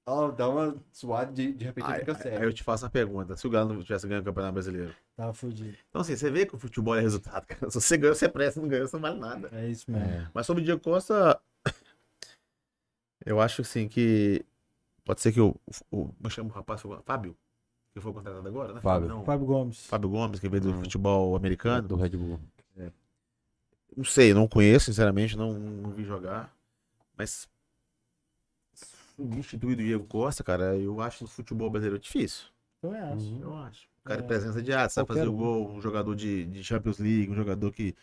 ó, 0.06 0.30
dá 0.30 0.48
uma 0.48 0.76
suada 0.92 1.32
de, 1.32 1.52
de 1.54 1.64
repente 1.64 1.90
Aí, 1.90 2.00
fica 2.00 2.12
aí 2.12 2.18
sério. 2.22 2.44
eu 2.44 2.52
te 2.52 2.62
faço 2.62 2.84
uma 2.84 2.90
pergunta. 2.90 3.34
Se 3.34 3.46
o 3.46 3.50
Galo 3.50 3.72
não 3.72 3.82
tivesse 3.82 4.06
ganho 4.06 4.20
o 4.20 4.24
Campeonato 4.24 4.52
Brasileiro. 4.52 4.94
Tá 5.16 5.32
fudido. 5.32 5.74
Então, 5.88 6.02
assim, 6.02 6.14
você 6.16 6.30
vê 6.30 6.44
que 6.44 6.54
o 6.54 6.58
futebol 6.58 6.94
é 6.94 7.00
resultado, 7.00 7.46
cara. 7.48 7.70
Se 7.70 7.80
você 7.80 7.96
ganhou, 7.96 8.14
você 8.14 8.28
presta. 8.28 8.54
Se 8.54 8.60
não 8.60 8.68
ganhou, 8.68 8.86
você 8.86 8.96
não 8.96 9.00
vale 9.02 9.18
nada. 9.18 9.48
É 9.52 9.66
isso 9.68 9.90
mesmo. 9.90 10.06
É. 10.06 10.28
Mas 10.34 10.44
sobre 10.44 10.60
o 10.62 10.64
Diego 10.64 10.82
Costa, 10.82 11.40
eu 13.24 13.40
acho 13.40 13.62
assim 13.62 13.88
que 13.88 14.44
pode 15.02 15.22
ser 15.22 15.32
que 15.32 15.40
o. 15.40 15.56
o 15.90 16.08
como 16.12 16.30
chama 16.30 16.50
o 16.50 16.52
rapaz? 16.52 16.84
O 16.84 17.00
Fábio? 17.06 17.34
Que 17.94 18.00
foi 18.00 18.12
contratado 18.12 18.46
agora, 18.46 18.74
né? 18.74 18.80
Fábio. 18.80 19.08
Não. 19.08 19.24
Fábio 19.24 19.46
Gomes. 19.46 19.86
Fábio 19.86 20.08
Gomes, 20.10 20.40
que 20.40 20.48
veio 20.48 20.62
do 20.64 20.74
futebol 20.74 21.36
americano. 21.36 21.86
do 21.88 21.96
Red 21.96 22.10
Bull. 22.10 22.40
Não 23.96 24.02
sei, 24.04 24.34
não 24.34 24.48
conheço, 24.48 24.86
sinceramente, 24.86 25.36
não, 25.36 25.52
não 25.52 25.90
vi 25.90 26.02
jogar. 26.02 26.52
Mas 27.16 27.48
substituir 29.16 29.74
o 29.74 29.76
Diego 29.76 30.04
Costa, 30.06 30.42
cara, 30.42 30.76
eu 30.76 31.00
acho 31.00 31.24
o 31.24 31.28
futebol 31.28 31.70
brasileiro 31.70 32.00
difícil. 32.02 32.46
Eu 32.82 32.90
acho. 32.92 33.24
Uhum. 33.24 33.40
Eu 33.42 33.56
acho. 33.58 33.86
O 34.00 34.04
cara 34.04 34.20
é 34.20 34.24
É. 34.24 34.26
presença 34.26 34.60
de 34.60 34.72
arte, 34.72 34.92
sabe 34.94 35.06
Qualquer 35.06 35.20
fazer 35.20 35.30
o 35.30 35.36
gol, 35.36 35.70
um 35.70 35.80
jogador 35.80 36.14
de, 36.16 36.44
de 36.46 36.64
Champions 36.64 36.98
League, 36.98 37.30
um 37.30 37.34
jogador 37.36 37.70
que 37.70 37.94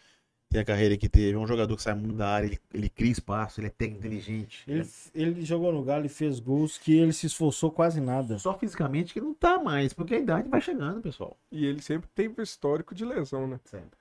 tem 0.52 0.60
a 0.60 0.66
carreira 0.66 0.98
que 0.98 1.08
teve, 1.08 1.38
um 1.38 1.48
jogador 1.48 1.78
que 1.78 1.82
sai 1.82 1.94
muito 1.94 2.14
da 2.14 2.28
área, 2.28 2.46
ele, 2.46 2.60
ele 2.74 2.90
cria 2.90 3.10
espaço, 3.12 3.62
ele 3.62 3.68
é 3.68 3.70
técnico 3.70 4.06
inteligente. 4.06 4.66
Ele, 4.68 4.86
ele 5.16 5.46
jogou 5.46 5.72
no 5.72 5.82
Galo 5.82 6.06
e 6.06 6.10
fez 6.10 6.42
gols 6.42 6.78
que 6.78 6.94
ele 6.94 7.14
se 7.14 7.26
esforçou 7.26 7.72
quase 7.72 8.02
nada. 8.02 8.38
Só 8.38 8.58
fisicamente 8.58 9.14
que 9.14 9.22
não 9.22 9.34
tá 9.34 9.58
mais, 9.58 9.94
porque 9.94 10.14
a 10.14 10.20
idade 10.20 10.50
vai 10.50 10.60
chegando, 10.60 11.02
pessoal. 11.02 11.38
E 11.50 11.66
ele 11.66 11.82
sempre 11.82 12.10
teve 12.14 12.44
histórico 12.44 12.94
de 12.94 13.06
lesão, 13.06 13.48
né? 13.48 13.62
Sempre. 13.64 13.98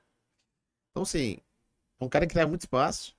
Então, 0.90 1.04
assim, 1.04 1.38
é 2.00 2.04
um 2.04 2.08
cara 2.08 2.26
que 2.26 2.32
cria 2.34 2.48
muito 2.48 2.62
espaço. 2.62 3.16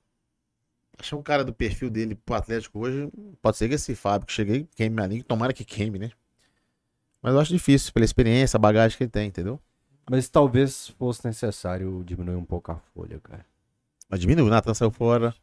Achar 0.99 1.15
um 1.15 1.23
cara 1.23 1.45
do 1.45 1.53
perfil 1.53 1.89
dele 1.89 2.15
pro 2.15 2.35
Atlético 2.35 2.79
hoje, 2.79 3.09
pode 3.41 3.55
ser 3.55 3.69
que 3.69 3.75
esse 3.75 3.95
Fábio 3.95 4.27
que 4.27 4.33
cheguei 4.33 4.67
queime 4.75 5.01
a 5.01 5.07
língua, 5.07 5.25
tomara 5.25 5.53
que 5.53 5.63
queime, 5.63 5.97
né? 5.97 6.11
Mas 7.21 7.33
eu 7.33 7.39
acho 7.39 7.53
difícil, 7.53 7.93
pela 7.93 8.03
experiência, 8.03 8.57
a 8.57 8.59
bagagem 8.59 8.97
que 8.97 9.05
ele 9.05 9.09
tem, 9.09 9.29
entendeu? 9.29 9.57
Mas 10.11 10.27
talvez 10.27 10.89
fosse 10.99 11.25
necessário 11.25 12.03
diminuir 12.05 12.35
um 12.35 12.43
pouco 12.43 12.69
a 12.69 12.75
folha, 12.93 13.17
cara. 13.23 13.45
Mas 14.09 14.19
diminuiu, 14.19 14.47
o 14.47 14.49
Natan 14.49 14.73
saiu 14.73 14.91
fora, 14.91 15.33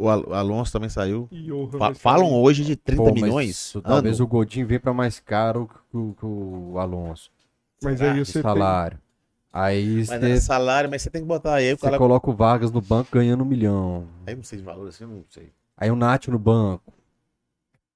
o 0.00 0.08
Al- 0.08 0.30
o 0.30 0.34
Alonso 0.34 0.72
também 0.72 0.88
saiu. 0.88 1.28
Fa- 1.78 1.94
falam 1.94 2.28
sair. 2.30 2.38
hoje 2.40 2.64
de 2.64 2.74
30 2.74 3.04
Pô, 3.04 3.12
milhões. 3.14 3.72
Talvez 3.84 4.16
ano. 4.16 4.24
o 4.24 4.28
Godinho 4.28 4.66
venha 4.66 4.80
pra 4.80 4.92
mais 4.92 5.20
caro 5.20 5.68
que 5.68 5.96
o, 5.96 6.12
que 6.18 6.26
o 6.26 6.76
Alonso. 6.76 7.30
Mas 7.80 7.98
Será? 8.00 8.10
aí 8.10 8.18
de 8.18 8.26
você 8.26 8.32
tem... 8.32 8.42
salário. 8.42 8.98
Aí 9.52 9.94
Mas 9.98 10.08
você 10.08 10.30
é 10.32 10.40
salário, 10.40 10.90
mas 10.90 11.02
você 11.02 11.10
tem 11.10 11.22
que 11.22 11.28
botar 11.28 11.54
aí. 11.54 11.70
Você 11.70 11.82
cara... 11.82 11.96
coloca 11.96 12.28
o 12.28 12.34
Vargas 12.34 12.72
no 12.72 12.80
banco 12.80 13.10
ganhando 13.12 13.44
um 13.44 13.46
milhão. 13.46 14.08
Aí 14.26 14.32
eu 14.32 14.38
não 14.38 14.44
sei 14.44 14.58
de 14.58 14.64
valor 14.64 14.88
assim, 14.88 15.04
eu 15.04 15.08
não 15.08 15.24
sei. 15.28 15.52
Aí 15.76 15.88
o 15.88 15.94
Nath 15.94 16.26
no 16.26 16.38
banco. 16.38 16.92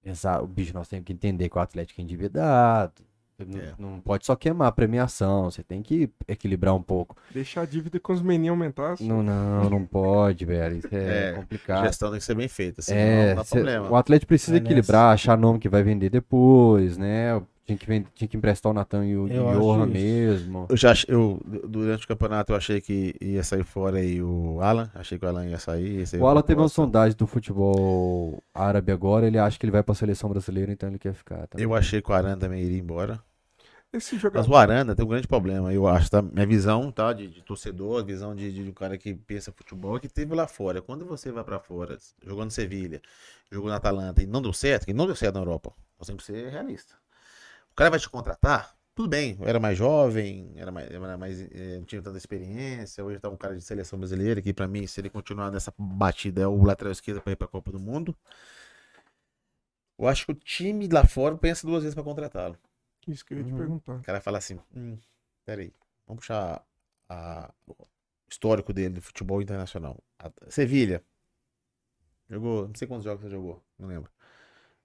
Exato, 0.04 0.44
o 0.44 0.46
bicho, 0.46 0.72
nós 0.72 0.86
temos 0.86 1.04
que 1.06 1.12
entender 1.12 1.48
que 1.48 1.58
o 1.58 1.60
Atlético 1.60 2.00
é 2.00 2.04
endividado. 2.04 3.02
Não- 3.38 3.58
É. 3.58 3.72
Não 3.78 4.00
pode 4.00 4.24
só 4.24 4.36
queimar 4.36 4.68
a 4.68 4.72
premiação, 4.72 5.50
você 5.50 5.62
tem 5.62 5.82
que 5.82 6.08
equilibrar 6.28 6.74
um 6.74 6.82
pouco. 6.82 7.16
Deixar 7.32 7.62
a 7.62 7.66
dívida 7.66 7.98
com 7.98 8.12
os 8.12 8.22
meninos 8.22 8.50
aumentar. 8.50 8.94
Não, 9.00 9.22
não, 9.24 9.68
não 9.68 9.84
pode, 9.84 10.44
velho. 10.44 10.76
Isso 10.78 10.88
é, 10.92 11.28
É, 11.28 11.30
A 11.30 11.34
complicado. 11.34 11.84
gestão 11.86 12.10
tem 12.10 12.18
que 12.20 12.24
ser 12.24 12.34
bem 12.36 12.46
feita, 12.48 12.80
senão 12.80 12.98
É, 13.00 13.28
não 13.30 13.36
dá 13.36 13.44
cê- 13.44 13.54
problema. 13.56 13.90
o 13.90 13.96
Atlético 13.96 14.28
precisa 14.28 14.52
Vai 14.52 14.60
nessa. 14.60 14.72
equilibrar, 14.72 15.12
achar 15.14 15.36
nome 15.36 15.58
que 15.58 15.68
vai 15.68 15.82
vender 15.82 16.10
depois, 16.10 16.96
né? 16.96 17.42
Tinha 17.66 17.78
que, 17.78 17.86
vend- 17.86 18.06
tinha 18.14 18.28
que 18.28 18.36
emprestar 18.36 18.70
o 18.70 18.74
Natan 18.74 19.06
e 19.06 19.16
o 19.16 19.26
Johan 19.26 19.86
mesmo. 19.86 20.66
Eu 20.68 20.76
já 20.76 20.92
eu, 21.08 21.40
durante 21.66 22.04
o 22.04 22.08
campeonato 22.08 22.52
eu 22.52 22.56
achei 22.56 22.78
que 22.78 23.14
ia 23.20 23.42
sair 23.42 23.64
fora 23.64 23.98
aí 23.98 24.22
o 24.22 24.60
Alan. 24.60 24.90
Achei 24.94 25.18
que 25.18 25.24
o 25.24 25.28
Alan 25.28 25.46
ia 25.46 25.58
sair. 25.58 26.00
ia 26.00 26.06
sair 26.06 26.20
O 26.20 26.26
Alan 26.26 26.42
teve 26.42 26.60
uma 26.60 26.68
sondagem 26.68 27.16
do 27.16 27.26
futebol 27.26 28.42
árabe 28.52 28.92
agora, 28.92 29.26
ele 29.26 29.38
acha 29.38 29.58
que 29.58 29.64
ele 29.64 29.72
vai 29.72 29.82
pra 29.82 29.94
seleção 29.94 30.28
brasileira, 30.28 30.72
então 30.72 30.90
ele 30.90 30.98
quer 30.98 31.14
ficar. 31.14 31.46
também. 31.46 31.64
Eu 31.64 31.74
achei 31.74 32.02
que 32.02 32.10
o 32.10 32.14
Arana 32.14 32.36
também 32.36 32.62
iria 32.62 32.78
embora. 32.78 33.18
Esse 33.92 34.14
Mas 34.14 34.22
jogador. 34.22 34.50
o 34.50 34.56
Arana 34.56 34.94
tem 34.94 35.04
um 35.04 35.08
grande 35.08 35.28
problema, 35.28 35.72
eu 35.72 35.86
acho, 35.86 36.10
tá? 36.10 36.20
Minha 36.20 36.46
visão, 36.46 36.90
tá? 36.90 37.12
De, 37.12 37.28
de 37.28 37.42
torcedor, 37.42 38.00
a 38.00 38.04
visão 38.04 38.34
de, 38.34 38.52
de 38.52 38.68
um 38.68 38.72
cara 38.72 38.98
que 38.98 39.14
pensa 39.14 39.52
futebol, 39.52 39.96
é 39.96 40.00
que 40.00 40.08
teve 40.08 40.34
lá 40.34 40.48
fora. 40.48 40.82
Quando 40.82 41.06
você 41.06 41.30
vai 41.30 41.44
pra 41.44 41.60
fora, 41.60 41.96
jogou 42.26 42.44
no 42.44 42.50
Sevilha, 42.50 43.00
jogou 43.52 43.70
na 43.70 43.76
Atalanta 43.76 44.20
e 44.20 44.26
não 44.26 44.42
deu 44.42 44.52
certo, 44.52 44.84
que 44.84 44.92
não 44.92 45.06
deu 45.06 45.14
certo 45.14 45.36
na 45.36 45.42
Europa, 45.42 45.72
nós 45.96 46.08
temos 46.08 46.26
que 46.26 46.32
ser 46.32 46.50
realista. 46.50 46.94
O 47.74 47.76
cara 47.76 47.90
vai 47.90 47.98
te 47.98 48.08
contratar, 48.08 48.72
tudo 48.94 49.08
bem, 49.08 49.36
eu 49.40 49.48
era 49.48 49.58
mais 49.58 49.76
jovem, 49.76 50.52
era 50.54 50.70
mais, 50.70 50.88
era 50.88 51.18
mais 51.18 51.40
eh, 51.40 51.78
não 51.78 51.84
tinha 51.84 52.00
tanta 52.00 52.16
experiência, 52.16 53.04
hoje 53.04 53.18
tá 53.18 53.28
um 53.28 53.36
cara 53.36 53.56
de 53.56 53.62
seleção 53.62 53.98
brasileira, 53.98 54.40
que 54.40 54.54
pra 54.54 54.68
mim, 54.68 54.86
se 54.86 55.00
ele 55.00 55.10
continuar 55.10 55.50
nessa 55.50 55.74
batida, 55.76 56.42
é 56.42 56.46
o 56.46 56.62
lateral 56.62 56.92
esquerdo 56.92 57.20
pra 57.20 57.32
ir 57.32 57.36
pra 57.36 57.48
Copa 57.48 57.72
do 57.72 57.80
Mundo. 57.80 58.16
Eu 59.98 60.06
acho 60.06 60.24
que 60.26 60.30
o 60.30 60.34
time 60.36 60.86
lá 60.86 61.04
fora 61.04 61.36
pensa 61.36 61.66
duas 61.66 61.82
vezes 61.82 61.96
pra 61.96 62.04
contratá-lo. 62.04 62.56
Isso 63.08 63.24
que 63.24 63.34
eu 63.34 63.38
ia 63.38 63.44
te 63.44 63.50
Uhum. 63.50 63.58
perguntar. 63.58 63.96
O 63.96 64.02
cara 64.02 64.20
fala 64.20 64.38
assim, 64.38 64.60
hum, 64.72 64.96
peraí, 65.44 65.72
vamos 66.06 66.20
puxar 66.20 66.64
a- 67.08 67.52
o 67.66 67.74
histórico 68.30 68.72
dele 68.72 68.94
de 68.94 69.00
futebol 69.00 69.42
internacional. 69.42 69.98
A- 70.20 70.30
Sevilha. 70.48 71.02
Jogou, 72.30 72.68
não 72.68 72.74
sei 72.76 72.86
quantos 72.86 73.04
jogos 73.04 73.22
você 73.24 73.30
jogou, 73.30 73.60
não 73.76 73.88
lembro. 73.88 74.10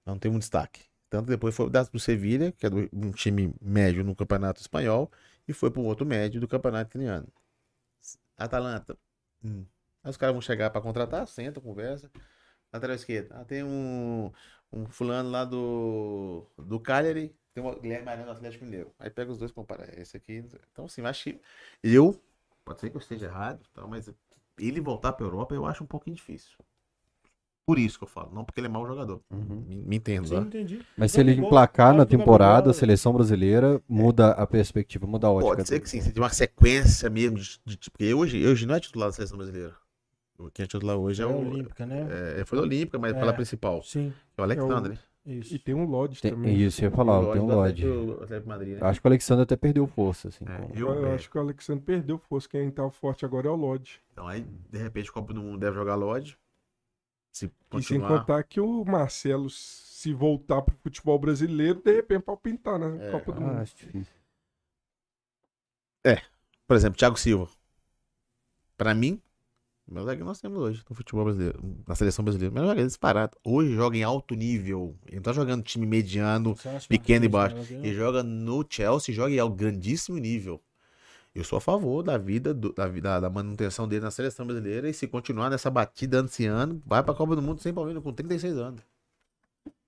Não 0.03 0.17
tem 0.17 0.31
um 0.31 0.39
destaque. 0.39 0.88
Tanto 1.09 1.27
depois 1.27 1.55
foi 1.55 1.69
dado 1.69 1.89
pro 1.89 1.99
Sevilha, 1.99 2.51
que 2.51 2.65
é 2.65 2.69
um 2.93 3.11
time 3.11 3.53
médio 3.61 4.03
no 4.03 4.15
campeonato 4.15 4.61
espanhol, 4.61 5.11
e 5.47 5.53
foi 5.53 5.71
para 5.71 5.81
um 5.81 5.85
outro 5.85 6.05
médio 6.05 6.39
do 6.39 6.47
campeonato 6.47 6.91
italiano. 6.91 7.27
Atalanta. 8.37 8.97
Hum. 9.43 9.65
Aí 10.03 10.09
os 10.09 10.17
caras 10.17 10.33
vão 10.33 10.41
chegar 10.41 10.69
para 10.69 10.81
contratar, 10.81 11.27
senta, 11.27 11.59
conversa. 11.59 12.11
Lateral 12.71 12.95
esquerda. 12.95 13.35
Ah, 13.39 13.45
tem 13.45 13.63
um, 13.63 14.31
um 14.71 14.85
fulano 14.87 15.29
lá 15.29 15.43
do, 15.43 16.45
do 16.57 16.79
Cagliari, 16.79 17.35
tem 17.53 17.63
o 17.63 17.79
Guilherme 17.79 18.07
Arana 18.07 18.25
do 18.25 18.31
Atlético 18.31 18.65
Mineiro. 18.65 18.93
Aí 18.99 19.09
pega 19.09 19.31
os 19.31 19.37
dois 19.37 19.51
e 19.51 19.53
compara. 19.53 19.99
Esse 19.99 20.15
aqui. 20.15 20.45
Então, 20.71 20.85
assim, 20.85 21.01
acho 21.01 21.23
que 21.23 21.41
eu, 21.83 22.21
pode 22.63 22.79
ser 22.79 22.89
que 22.89 22.95
eu 22.97 23.01
esteja 23.01 23.25
errado, 23.25 23.65
então, 23.71 23.87
mas 23.87 24.11
ele 24.57 24.79
voltar 24.79 25.13
para 25.13 25.25
Europa 25.25 25.55
eu 25.55 25.65
acho 25.65 25.83
um 25.83 25.87
pouquinho 25.87 26.15
difícil. 26.15 26.57
Por 27.69 27.77
isso 27.77 27.99
que 27.99 28.03
eu 28.03 28.07
falo, 28.07 28.31
não 28.33 28.43
porque 28.43 28.59
ele 28.59 28.65
é 28.65 28.69
mau 28.69 28.87
jogador. 28.87 29.21
Uhum. 29.29 29.63
Me, 29.67 29.75
me 29.85 29.95
entendo, 29.97 30.27
Sim, 30.27 30.35
tá? 30.37 30.41
entendi. 30.41 30.81
Mas 30.97 31.11
se 31.11 31.19
ele 31.19 31.33
emplacar 31.33 31.93
na 31.93 32.03
temporada, 32.03 32.51
a 32.51 32.55
Gabigol- 32.61 32.73
seleção 32.73 33.13
brasileira 33.13 33.79
muda 33.87 34.31
a 34.31 34.47
perspectiva, 34.47 35.05
muda 35.05 35.27
a 35.27 35.31
ótica. 35.31 35.55
Pode 35.57 35.67
ser 35.67 35.79
que 35.79 35.87
sim, 35.87 36.01
você 36.01 36.11
tem 36.11 36.23
uma 36.23 36.29
sequência 36.31 37.07
mesmo 37.11 37.37
de, 37.37 37.59
de, 37.63 37.77
de- 37.77 37.91
porque 37.91 38.11
hoje, 38.11 38.43
hoje 38.47 38.65
não 38.65 38.73
é 38.73 38.79
titular 38.79 39.09
da 39.09 39.13
seleção 39.13 39.37
brasileira. 39.37 39.75
Quem 40.51 40.63
é 40.63 40.67
titular 40.67 40.97
hoje 40.97 41.21
É 41.21 41.25
é 41.25 41.27
o. 41.27 41.47
olímpica, 41.47 41.85
né? 41.85 42.07
É, 42.39 42.43
foi 42.45 42.57
da 42.57 42.63
Olímpica, 42.63 42.97
mas 42.97 43.13
É. 43.15 43.19
pela 43.19 43.33
principal. 43.33 43.83
Sim, 43.83 44.11
É 44.35 44.41
o 44.41 44.43
Alexandre. 44.45 44.97
isso. 45.25 45.53
E 45.53 45.59
tem 45.59 45.75
um 45.75 45.85
Lodge 45.85 46.21
Tem, 46.21 46.31
também. 46.31 46.55
isso, 46.57 46.81
eu 46.81 46.89
ia 46.89 46.95
falar, 46.95 47.19
tem 47.33 47.41
um 47.41 47.45
Lodge. 47.45 47.85
Né? 47.85 47.91
Eu 48.79 48.87
Acho 48.87 48.99
que 48.99 49.05
o 49.07 49.09
Alexandre 49.09 49.43
até 49.43 49.55
perdeu 49.55 49.85
força, 49.85 50.29
assim. 50.29 50.43
É, 50.47 50.79
eu- 50.81 50.87
Eu, 50.91 51.11
acho 51.13 51.29
que 51.29 51.37
o 51.37 51.41
Alexandre 51.41 51.83
perdeu 51.83 52.17
força. 52.17 52.49
Quem 52.49 52.71
tá 52.71 52.89
forte 52.89 53.23
agora 53.25 53.47
é 53.47 53.51
o 53.51 53.55
Lodge. 53.55 53.99
Então 54.11 54.27
aí, 54.27 54.43
de 54.71 54.79
repente, 54.79 55.09
o 55.09 55.13
Copa 55.13 55.33
do 55.33 55.41
Mundo 55.41 55.59
deve 55.59 55.75
jogar 55.75 55.93
Lodge. 55.95 56.35
Se 57.39 57.45
E 57.45 57.49
sem 57.49 57.99
continuar. 57.99 58.19
contar 58.19 58.43
que 58.43 58.59
o 58.59 58.83
Marcelo, 58.83 59.49
se 59.49 60.13
voltar 60.13 60.61
pro 60.61 60.75
futebol 60.77 61.17
brasileiro, 61.19 61.81
de 61.81 61.93
repente 61.95 62.23
pode 62.23 62.41
pintar 62.41 62.77
na 62.79 62.87
É. 63.01 63.11
Copa 63.11 63.31
do 63.31 63.37
Ah, 63.37 63.41
Mundo. 63.47 63.59
acho 63.59 63.75
difícil. 63.77 64.13
Por 66.67 66.75
exemplo, 66.75 66.97
Thiago 66.99 67.17
Silva. 67.17 67.49
Pra 68.77 68.93
mim, 68.93 69.19
o 69.87 69.93
melhor 69.95 70.15
que 70.15 70.23
nós 70.23 70.39
temos 70.39 70.59
hoje 70.59 70.83
no 70.87 70.95
futebol 70.95 71.23
brasileiro, 71.25 71.59
na 71.87 71.95
seleção 71.95 72.23
brasileira. 72.23 72.51
O 72.51 72.53
melhor 72.53 72.67
zagueiro 72.67 72.87
disparado. 72.87 73.37
Hoje 73.43 73.73
joga 73.73 73.97
em 73.97 74.03
alto 74.03 74.35
nível. 74.35 74.95
Ele 75.07 75.15
não 75.15 75.23
tá 75.23 75.33
jogando 75.33 75.63
time 75.63 75.85
mediano, 75.87 76.55
pequeno 76.87 76.89
e 76.91 76.99
que 76.99 77.25
é 77.25 77.29
baixo. 77.29 77.55
Marquinhos 77.55 77.83
Ele 77.83 77.93
joga 77.95 78.21
no 78.21 78.63
Chelsea, 78.69 79.15
joga 79.15 79.33
em 79.33 79.55
grandíssimo 79.55 80.17
nível. 80.19 80.61
Eu 81.39 81.43
sou 81.45 81.57
a 81.57 81.61
favor 81.61 82.03
da 82.03 82.17
vida, 82.17 82.53
do- 82.53 82.73
da, 82.73 82.85
vida- 82.87 83.19
da 83.19 83.29
manutenção 83.29 83.87
dele 83.87 84.01
na 84.03 84.11
seleção 84.11 84.45
brasileira 84.45 84.89
e 84.89 84.93
se 84.93 85.07
continuar 85.07 85.49
nessa 85.49 85.69
batida 85.71 86.19
anciano, 86.19 86.81
vai 86.85 87.01
pra 87.01 87.13
Copa 87.13 87.33
do 87.35 87.41
Mundo 87.41 87.61
sem 87.61 87.73
problema, 87.73 88.01
com 88.01 88.11
36 88.11 88.57
anos. 88.57 88.81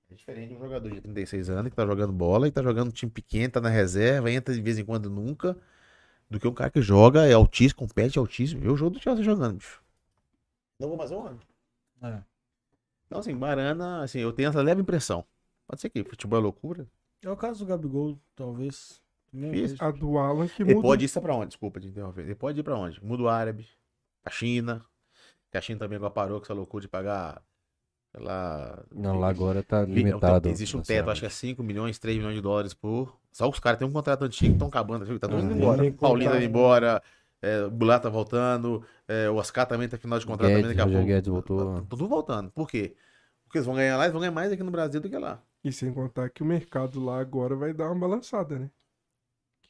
É 0.09 0.15
diferente 0.15 0.49
de 0.49 0.55
um 0.55 0.59
jogador 0.59 0.89
de 0.89 1.01
36 1.01 1.49
anos 1.49 1.69
que 1.69 1.75
tá 1.75 1.85
jogando 1.85 2.13
bola 2.13 2.47
e 2.47 2.51
tá 2.51 2.63
jogando 2.63 2.91
time 2.91 3.11
pequeno, 3.11 3.51
tá 3.51 3.59
na 3.59 3.67
reserva, 3.69 4.31
entra 4.31 4.53
de 4.53 4.61
vez 4.61 4.79
em 4.79 4.85
quando 4.85 5.09
nunca, 5.09 5.57
do 6.29 6.39
que 6.39 6.47
um 6.47 6.53
cara 6.53 6.69
que 6.69 6.81
joga, 6.81 7.25
é 7.27 7.33
altíssimo, 7.33 7.79
compete 7.79 8.17
altíssimo. 8.17 8.63
Eu 8.63 8.77
jogo 8.77 8.91
do 8.91 9.01
Chelsea 9.01 9.23
jogando, 9.23 9.57
bicho. 9.57 9.81
Não 10.79 10.87
vou 10.87 10.97
mais 10.97 11.11
um 11.11 11.21
ano. 11.27 11.39
É. 12.01 12.21
Então, 13.07 13.19
assim, 13.19 13.35
Barana, 13.35 14.03
assim, 14.03 14.19
eu 14.19 14.31
tenho 14.31 14.47
essa 14.47 14.61
leve 14.61 14.81
impressão. 14.81 15.25
Pode 15.67 15.81
ser 15.81 15.89
que 15.89 16.01
futebol 16.03 16.39
é 16.39 16.41
loucura. 16.43 16.87
É 17.21 17.29
o 17.29 17.35
caso 17.35 17.59
do 17.59 17.65
Gabigol, 17.67 18.17
talvez. 18.37 19.01
A 19.79 19.91
do 19.91 20.17
Alan 20.17 20.47
que 20.47 20.61
Ele 20.63 20.73
muda. 20.75 20.87
pode 20.87 21.05
ir 21.05 21.21
pra 21.21 21.35
onde? 21.35 21.47
Desculpa 21.47 21.79
te 21.79 21.87
interromper. 21.87 22.21
Ele 22.21 22.35
pode 22.35 22.59
ir 22.59 22.63
pra 22.63 22.75
onde? 22.77 23.03
Mundo 23.03 23.27
árabe, 23.29 23.67
a 24.25 24.29
China. 24.29 24.83
Que 25.49 25.57
a 25.57 25.61
China 25.61 25.79
também 25.79 25.95
agora 25.97 26.11
parou 26.11 26.39
com 26.39 26.45
essa 26.45 26.53
loucura 26.53 26.81
de 26.81 26.87
pagar. 26.87 27.41
Lá. 28.13 28.83
Não, 28.93 29.17
lá 29.19 29.29
agora 29.29 29.63
tá 29.63 29.85
vi- 29.85 29.93
limitado. 30.03 30.49
Existe 30.49 30.75
um 30.75 30.81
teto, 30.81 31.09
acho 31.09 31.21
que 31.21 31.27
é 31.27 31.29
5 31.29 31.63
milhões, 31.63 31.97
3 31.97 32.17
milhões 32.17 32.35
de 32.35 32.41
dólares 32.41 32.73
por. 32.73 33.17
Só 33.31 33.47
os 33.49 33.57
caras 33.59 33.79
têm 33.79 33.87
um 33.87 33.91
contrato 33.91 34.23
antigo 34.25 34.49
que 34.49 34.55
estão 34.55 34.67
acabando. 34.67 35.05
Tá 35.17 35.27
todo 35.29 35.41
mundo 35.41 35.53
Ah, 35.53 35.57
embora. 35.57 35.81
tem 35.81 35.91
Paulinho 35.93 36.31
tá 36.31 36.35
indo 36.37 36.45
embora. 36.45 37.01
É, 37.41 37.63
o 37.63 37.71
Bulat 37.71 38.03
tá 38.03 38.09
voltando. 38.09 38.83
é, 39.07 39.29
o 39.29 39.35
Oscar 39.35 39.65
também 39.65 39.87
tá 39.89 39.97
final 39.97 40.19
de 40.19 40.25
contrato 40.25 40.49
Guedes, 40.49 40.61
também 40.63 40.77
daqui 40.77 40.89
a 40.89 40.91
pouco. 40.93 41.07
Guedes 41.07 41.27
voltou. 41.29 41.75
Tá 41.81 41.85
tudo 41.89 42.07
voltando. 42.07 42.51
Por 42.51 42.69
quê? 42.69 42.95
Porque 43.45 43.57
eles 43.57 43.65
vão 43.65 43.75
ganhar 43.75 43.95
lá, 43.97 44.03
eles 44.03 44.11
vão 44.13 44.21
ganhar 44.21 44.31
mais 44.31 44.51
aqui 44.51 44.61
no 44.63 44.71
Brasil 44.71 44.99
do 45.01 45.09
que 45.09 45.17
lá. 45.17 45.41
E 45.63 45.71
sem 45.71 45.93
contar 45.93 46.29
que 46.29 46.43
o 46.43 46.45
mercado 46.45 47.03
lá 47.03 47.19
agora 47.19 47.55
vai 47.55 47.73
dar 47.73 47.89
uma 47.91 47.99
balançada, 48.07 48.57
né? 48.59 48.69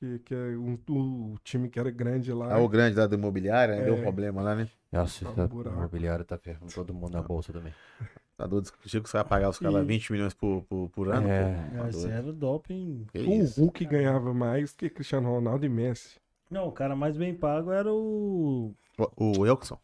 Que, 0.01 0.17
que 0.17 0.33
é 0.33 0.57
um, 0.57 0.79
o 0.89 1.35
time 1.43 1.69
que 1.69 1.79
era 1.79 1.91
grande 1.91 2.33
lá. 2.33 2.55
Ah, 2.55 2.57
o 2.57 2.67
grande 2.67 2.97
lá 2.97 3.05
do 3.05 3.13
imobiliário, 3.13 3.75
né? 3.75 3.81
É. 3.81 3.85
deu 3.85 3.93
um 3.93 4.01
problema 4.01 4.41
lá, 4.41 4.55
né? 4.55 4.67
Nossa, 4.91 5.23
Tá 5.25 5.43
um 5.43 5.47
buraco. 5.47 5.77
imobiliária 5.77 6.25
tá 6.25 6.39
ferrando 6.39 6.73
todo 6.73 6.91
mundo 6.91 7.13
na 7.13 7.21
bolsa 7.21 7.53
também. 7.53 7.71
Tá 8.35 8.47
doido. 8.47 8.71
Que 8.81 8.89
você 8.89 8.99
vai 9.17 9.23
pagar 9.23 9.49
os 9.49 9.59
caras 9.59 9.83
E- 9.83 9.85
20 9.85 10.11
milhões 10.13 10.33
por, 10.33 10.63
por, 10.63 10.89
por 10.89 11.09
ano, 11.13 11.27
É. 11.29 11.43
pô. 11.53 11.77
Tá 11.77 11.83
Mas 11.83 11.95
doido. 12.01 12.11
era 12.11 12.33
doping. 12.33 13.05
Que 13.13 13.19
o 13.19 13.31
isso? 13.43 13.61
Hulk 13.61 13.85
ganhava 13.85 14.33
mais 14.33 14.73
que 14.73 14.89
Cristiano 14.89 15.29
Ronaldo 15.29 15.63
e 15.63 15.69
Messi. 15.69 16.19
Não, 16.49 16.67
o 16.67 16.71
cara 16.71 16.95
mais 16.95 17.15
bem 17.15 17.35
pago 17.35 17.69
era 17.71 17.93
o. 17.93 18.73
O, 19.15 19.39
o 19.41 19.45
Elkson. 19.45 19.77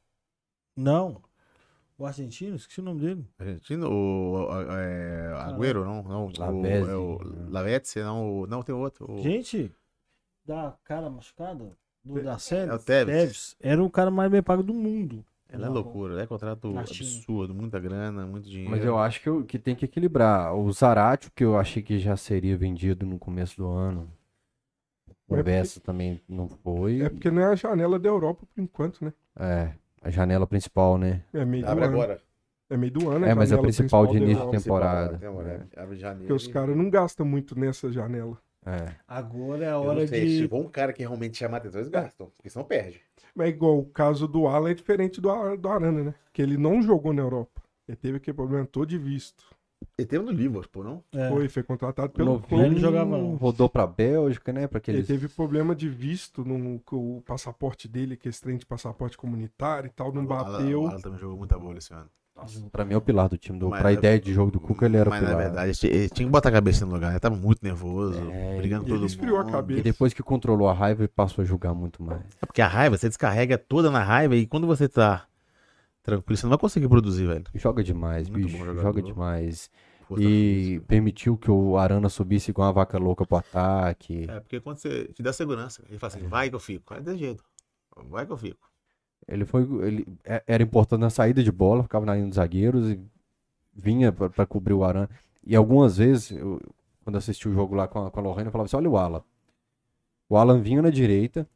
Não. 0.75 1.21
O 1.99 2.05
argentino, 2.07 2.55
esqueci 2.55 2.79
o 2.79 2.83
nome 2.83 3.01
dele. 3.01 3.25
Argentino, 3.37 3.87
o, 3.91 4.33
o- 4.47 4.61
é, 4.71 5.33
Agüero, 5.35 5.85
não, 5.85 6.01
não, 6.01 6.25
o, 6.25 6.31
Lavezzi, 6.35 6.89
é 6.91 6.95
o 6.95 7.17
né? 7.23 7.45
Lavezzi, 7.49 7.99
não, 7.99 8.39
o- 8.41 8.47
não 8.47 8.63
tem 8.63 8.73
outro. 8.73 9.11
o- 9.11 9.21
Gente, 9.21 9.71
da 10.47 10.73
cara 10.85 11.09
machucada, 11.09 11.71
do, 12.03 12.23
da 12.23 12.37
série. 12.39 12.71
É 12.71 12.73
o 12.73 12.79
Tevez. 12.79 13.55
Era 13.59 13.83
o 13.83 13.89
cara 13.89 14.09
mais 14.09 14.31
bem 14.31 14.41
pago 14.41 14.63
do 14.63 14.73
mundo. 14.73 15.23
Ela 15.49 15.67
é 15.67 15.69
loucura, 15.69 16.21
é 16.21 16.27
contrato 16.27 16.77
absurdo, 16.77 17.53
muita 17.53 17.79
grana, 17.79 18.25
muito 18.25 18.49
dinheiro. 18.49 18.69
Mas 18.71 18.83
eu 18.83 18.97
acho 18.97 19.21
que, 19.21 19.29
eu- 19.29 19.45
que 19.45 19.57
tem 19.57 19.75
que 19.75 19.85
equilibrar. 19.85 20.53
O 20.53 20.69
Zarate, 20.73 21.31
que 21.31 21.43
eu 21.43 21.57
achei 21.57 21.81
que 21.81 21.99
já 21.99 22.17
seria 22.17 22.57
vendido 22.57 23.05
no 23.05 23.17
começo 23.17 23.55
do 23.57 23.67
ano. 23.69 24.09
O 25.27 25.35
É 25.35 25.43
Bessa 25.43 25.79
também 25.79 26.21
não 26.27 26.47
foi. 26.49 27.01
É 27.01 27.09
porque 27.09 27.29
não 27.29 27.41
é 27.41 27.45
a 27.45 27.55
janela 27.55 27.97
da 27.99 28.07
Europa 28.09 28.45
por 28.53 28.61
enquanto, 28.61 29.03
né? 29.03 29.13
É, 29.37 29.71
a 30.01 30.09
janela 30.09 30.47
principal, 30.47 30.97
né? 30.97 31.23
É 31.33 31.43
meio 31.45 31.63
do 31.65 31.69
Abre 31.71 31.85
ano. 31.85 31.93
agora. 31.93 32.21
É 32.69 32.75
meio 32.75 32.91
do 32.91 33.09
ano, 33.09 33.25
É, 33.25 33.33
mas 33.33 33.51
é 33.51 33.55
o 33.55 33.57
janela 33.57 33.61
principal 33.63 34.07
de 34.07 34.17
início 34.17 34.45
de 34.45 34.51
temporada. 34.63 35.17
temporada. 35.17 35.95
Janeiro. 35.95 36.17
Porque 36.19 36.33
os 36.33 36.47
caras 36.47 36.75
não 36.75 36.89
gastam 36.89 37.25
muito 37.25 37.57
nessa 37.57 37.89
janela. 37.91 38.37
É. 38.67 38.95
Agora 39.07 39.63
é 39.63 39.69
a 39.69 39.71
Eu 39.73 39.81
hora 39.81 40.01
não 40.01 40.07
sei, 40.07 40.27
se 40.27 40.37
de. 40.41 40.47
for 40.47 40.59
um 40.59 40.67
cara 40.69 40.91
que 40.91 40.99
realmente 41.01 41.37
chama 41.37 41.55
atenção, 41.57 41.79
eles 41.79 41.89
gastam, 41.89 42.29
porque 42.35 42.49
senão 42.49 42.65
perde. 42.65 43.01
Mas 43.33 43.49
igual 43.49 43.79
o 43.79 43.85
caso 43.85 44.27
do 44.27 44.45
Alan 44.47 44.71
é 44.71 44.73
diferente 44.73 45.21
do, 45.21 45.55
do 45.55 45.69
Arana, 45.69 46.03
né? 46.03 46.13
Que 46.33 46.41
ele 46.41 46.57
não 46.57 46.81
jogou 46.81 47.13
na 47.13 47.21
Europa. 47.21 47.61
Ele 47.87 47.95
teve 47.95 48.17
aquele 48.17 48.35
problema 48.35 48.65
todo 48.65 48.87
de 48.89 48.97
visto. 48.97 49.45
Ele 49.97 50.07
teve 50.07 50.25
no 50.25 50.31
Liverpool, 50.31 50.83
não? 50.83 51.03
É. 51.13 51.29
Foi, 51.29 51.47
foi 51.47 51.63
contratado 51.63 52.11
pelo 52.11 52.33
Novinho, 52.33 52.47
clube. 52.47 52.65
ele 52.65 52.79
jogava. 52.79 53.15
Rodou 53.35 53.69
pra 53.69 53.85
Bélgica, 53.85 54.51
né? 54.51 54.67
Pra 54.67 54.77
Ele 54.79 54.99
aqueles... 55.01 55.07
teve 55.07 55.27
problema 55.29 55.75
de 55.75 55.87
visto 55.87 56.43
no 56.43 56.79
com 56.79 57.17
o 57.17 57.21
passaporte 57.21 57.87
dele, 57.87 58.17
que 58.17 58.27
é 58.27 58.29
esse 58.29 58.41
trem 58.41 58.57
de 58.57 58.65
passaporte 58.65 59.17
comunitário 59.17 59.87
e 59.87 59.91
tal, 59.91 60.11
não 60.11 60.25
bateu. 60.25 60.81
O 60.81 60.87
Alan 60.87 60.99
também 60.99 61.19
jogou 61.19 61.37
muita 61.37 61.57
bola 61.57 61.77
esse 61.77 61.93
ano. 61.93 62.09
Pra 62.71 62.85
mim 62.85 62.93
é 62.93 62.97
o 62.97 63.01
pilar 63.01 63.27
do 63.27 63.37
time. 63.37 63.57
Do... 63.59 63.69
Mas 63.69 63.79
pra 63.81 63.91
é- 63.91 63.93
ideia 63.93 64.19
de 64.19 64.33
jogo 64.33 64.51
do 64.51 64.59
Cuca, 64.59 64.85
ele 64.85 64.97
era 64.97 65.09
o 65.09 65.11
Mas 65.11 65.19
pilar. 65.19 65.35
na 65.35 65.41
verdade, 65.43 65.79
ele 65.87 66.09
tinha 66.09 66.25
que 66.27 66.31
botar 66.31 66.49
a 66.49 66.51
cabeça 66.51 66.85
no 66.85 66.93
lugar. 66.93 67.11
Ele 67.11 67.19
tava 67.19 67.35
muito 67.35 67.63
nervoso, 67.63 68.19
É, 68.31 68.57
brigando 68.57 68.83
ele 68.83 68.91
com 68.91 68.95
todo 68.97 69.05
esfriou 69.05 69.37
a 69.37 69.43
mundo. 69.43 69.51
cabeça. 69.51 69.79
E 69.79 69.83
depois 69.83 70.13
que 70.13 70.21
controlou 70.23 70.67
a 70.69 70.73
raiva, 70.73 71.01
ele 71.01 71.07
passou 71.07 71.41
a 71.41 71.45
julgar 71.45 71.73
muito 71.73 72.01
mais. 72.03 72.21
É 72.41 72.45
porque 72.45 72.61
a 72.61 72.67
raiva, 72.67 72.97
você 72.97 73.07
descarrega 73.07 73.57
toda 73.57 73.89
na 73.91 74.03
raiva 74.03 74.35
e 74.35 74.45
quando 74.45 74.67
você 74.67 74.87
tá 74.87 75.25
tranquilo, 76.03 76.37
você 76.37 76.45
não 76.45 76.51
vai 76.51 76.59
conseguir 76.59 76.87
produzir, 76.87 77.25
velho. 77.27 77.43
Joga 77.55 77.83
demais, 77.83 78.29
Muito 78.29 78.45
bicho. 78.47 78.75
Joga 78.75 79.01
demais. 79.01 79.69
Força 80.07 80.23
E 80.23 80.63
física. 80.63 80.85
permitiu 80.87 81.35
que 81.37 81.51
o 81.51 81.77
Arana 81.77 82.07
subisse 82.07 82.51
igual 82.51 82.67
uma 82.67 82.73
vaca 82.73 82.97
louca 82.97 83.25
pro 83.25 83.37
ataque. 83.39 84.25
É, 84.29 84.39
porque 84.39 84.61
quando 84.61 84.77
você 84.77 85.05
te 85.13 85.21
dá 85.21 85.33
segurança, 85.33 85.83
ele 85.89 85.99
fala 85.99 86.13
assim, 86.13 86.25
vai 86.27 86.49
que 86.49 86.55
eu 86.55 86.59
fico. 86.61 86.93
É 86.93 87.01
desse 87.01 87.17
jeito. 87.17 87.43
Vai 88.09 88.25
que 88.25 88.31
eu 88.31 88.37
fico. 88.37 88.69
Ele 89.27 89.45
foi. 89.45 89.63
Ele 89.85 90.07
é- 90.23 90.43
era 90.47 90.63
importante 90.63 91.01
na 91.01 91.09
saída 91.09 91.43
de 91.43 91.51
bola, 91.51 91.83
ficava 91.83 92.05
na 92.05 92.15
linha 92.15 92.27
dos 92.27 92.35
zagueiros 92.35 92.89
e 92.91 92.99
vinha 93.75 94.11
pra 94.11 94.45
cobrir 94.45 94.73
o 94.73 94.83
Arana. 94.83 95.09
E 95.45 95.55
algumas 95.55 95.97
vezes, 95.97 96.31
eu- 96.31 96.61
quando 97.03 97.17
assisti 97.17 97.47
o 97.47 97.53
jogo 97.53 97.75
lá 97.75 97.87
com 97.87 98.05
a, 98.05 98.11
com 98.11 98.19
a 98.19 98.23
Lorraine, 98.23 98.47
eu 98.47 98.51
falava 98.51 98.65
assim: 98.65 98.77
olha 98.77 98.89
o 98.89 98.97
Alan. 98.97 99.23
O 100.29 100.37
Alan 100.37 100.61
vinha 100.61 100.81
na 100.81 100.89
direita. 100.89 101.47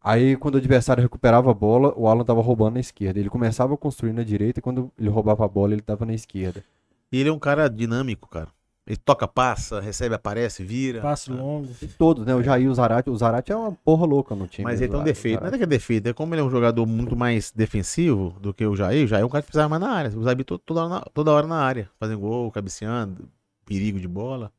Aí, 0.00 0.36
quando 0.36 0.56
o 0.56 0.58
adversário 0.58 1.02
recuperava 1.02 1.50
a 1.50 1.54
bola, 1.54 1.94
o 1.96 2.06
Alan 2.06 2.24
tava 2.24 2.42
roubando 2.42 2.74
na 2.74 2.80
esquerda. 2.80 3.18
Ele 3.18 3.30
começava 3.30 3.72
a 3.72 3.76
construir 3.76 4.12
na 4.12 4.22
direita 4.22 4.60
e 4.60 4.62
quando 4.62 4.92
ele 4.98 5.08
roubava 5.08 5.44
a 5.44 5.48
bola, 5.48 5.72
ele 5.72 5.80
tava 5.80 6.04
na 6.04 6.12
esquerda. 6.12 6.62
E 7.10 7.18
ele 7.18 7.30
é 7.30 7.32
um 7.32 7.38
cara 7.38 7.68
dinâmico, 7.68 8.28
cara. 8.28 8.48
Ele 8.86 8.98
toca, 8.98 9.26
passa, 9.26 9.80
recebe, 9.80 10.14
aparece, 10.14 10.62
vira. 10.62 11.00
Passe 11.00 11.30
longo. 11.32 11.70
E 11.80 11.86
todos, 11.86 12.26
né? 12.26 12.34
O 12.34 12.42
Jair, 12.42 12.70
o 12.70 12.74
Zarate. 12.74 13.08
O 13.08 13.16
Zarate 13.16 13.50
é 13.50 13.56
uma 13.56 13.72
porra 13.72 14.04
louca 14.04 14.34
no 14.34 14.46
time. 14.46 14.64
Mas 14.64 14.80
ele 14.82 14.90
tem 14.92 15.00
um 15.00 15.04
defeito. 15.04 15.40
Não 15.40 15.48
é 15.48 15.56
que 15.56 15.62
é 15.64 15.66
defeito, 15.66 16.06
é 16.08 16.12
como 16.12 16.34
ele 16.34 16.42
é 16.42 16.44
um 16.44 16.50
jogador 16.50 16.84
muito 16.84 17.16
mais 17.16 17.50
defensivo 17.50 18.36
do 18.40 18.52
que 18.52 18.66
o 18.66 18.76
Jair. 18.76 19.04
O 19.04 19.08
Jair 19.08 19.22
é 19.22 19.24
um 19.24 19.28
cara 19.30 19.40
que 19.40 19.46
precisava 19.46 19.70
mais 19.70 19.80
na 19.80 19.90
área. 19.90 20.10
O 20.18 20.22
Zabi 20.22 20.44
to- 20.44 20.58
toda, 20.58 20.80
hora 20.80 20.88
na- 20.90 21.00
toda 21.14 21.32
hora 21.32 21.46
na 21.46 21.56
área, 21.62 21.88
fazendo 21.98 22.18
gol, 22.20 22.50
cabeceando, 22.52 23.26
perigo 23.64 23.98
de 23.98 24.06
bola. 24.06 24.52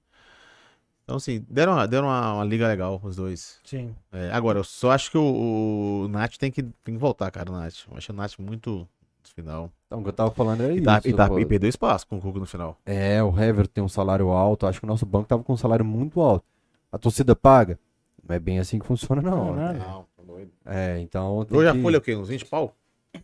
Então, 1.04 1.18
assim, 1.18 1.46
deram, 1.48 1.74
uma, 1.74 1.88
deram 1.88 2.08
uma, 2.08 2.34
uma 2.34 2.44
liga 2.44 2.68
legal, 2.68 3.00
os 3.04 3.16
dois. 3.16 3.60
Sim. 3.64 3.96
É, 4.12 4.32
agora, 4.32 4.58
eu 4.58 4.64
só 4.64 4.90
acho 4.92 5.12
que 5.12 5.18
o, 5.20 6.06
o 6.06 6.08
Nath 6.08 6.36
tem 6.38 6.50
que, 6.52 6.64
tem 6.64 6.96
que 6.96 6.98
voltar, 6.98 7.30
cara, 7.30 7.52
o 7.52 7.54
Nath. 7.54 7.76
Eu 7.92 7.96
acho 7.96 8.12
o 8.12 8.16
Nath 8.16 8.40
muito 8.40 8.72
no 8.80 8.88
final. 9.36 9.72
Então, 9.96 10.00
o 10.00 10.04
que 10.04 10.10
eu 10.10 10.14
tava 10.14 10.32
falando 10.32 10.62
era 10.62 10.74
E, 10.74 10.76
isso. 10.78 10.86
tá, 10.86 11.02
e, 11.04 11.14
tá, 11.14 11.30
e 11.40 11.46
perdeu 11.46 11.70
espaço 11.70 12.08
com 12.08 12.18
o 12.18 12.22
Cuco 12.22 12.40
no 12.40 12.46
final. 12.46 12.78
É, 12.86 13.24
o 13.24 13.38
Hever 13.40 13.68
tem 13.68 13.84
um 13.84 13.88
salário 13.90 14.30
alto. 14.30 14.68
Acho 14.68 14.80
que 14.80 14.86
o 14.86 14.88
nosso 14.88 15.06
banco 15.06 15.28
tava 15.28 15.44
com 15.44 15.54
um 15.54 15.58
salário 15.58 15.86
muito 15.86 16.20
alto. 16.22 16.46
A 16.92 16.98
torcida 16.98 17.36
paga. 17.36 17.80
Não 18.28 18.36
é 18.36 18.40
bem 18.40 18.60
assim 18.60 18.80
que 18.80 18.86
funciona, 18.86 19.22
não. 19.22 19.48
Não, 19.48 19.56
né? 19.56 19.74
Não, 19.74 20.06
tá 20.16 20.24
doido. 20.24 20.52
É, 20.66 21.00
então 21.00 21.46
Hoje 21.50 21.68
a 21.68 21.74
que... 21.74 21.82
folha 21.82 21.96
é 21.96 22.00
o 22.00 22.02
quê? 22.02 22.16
Uns 22.16 22.30
20 22.30 22.46
pau? 22.46 22.76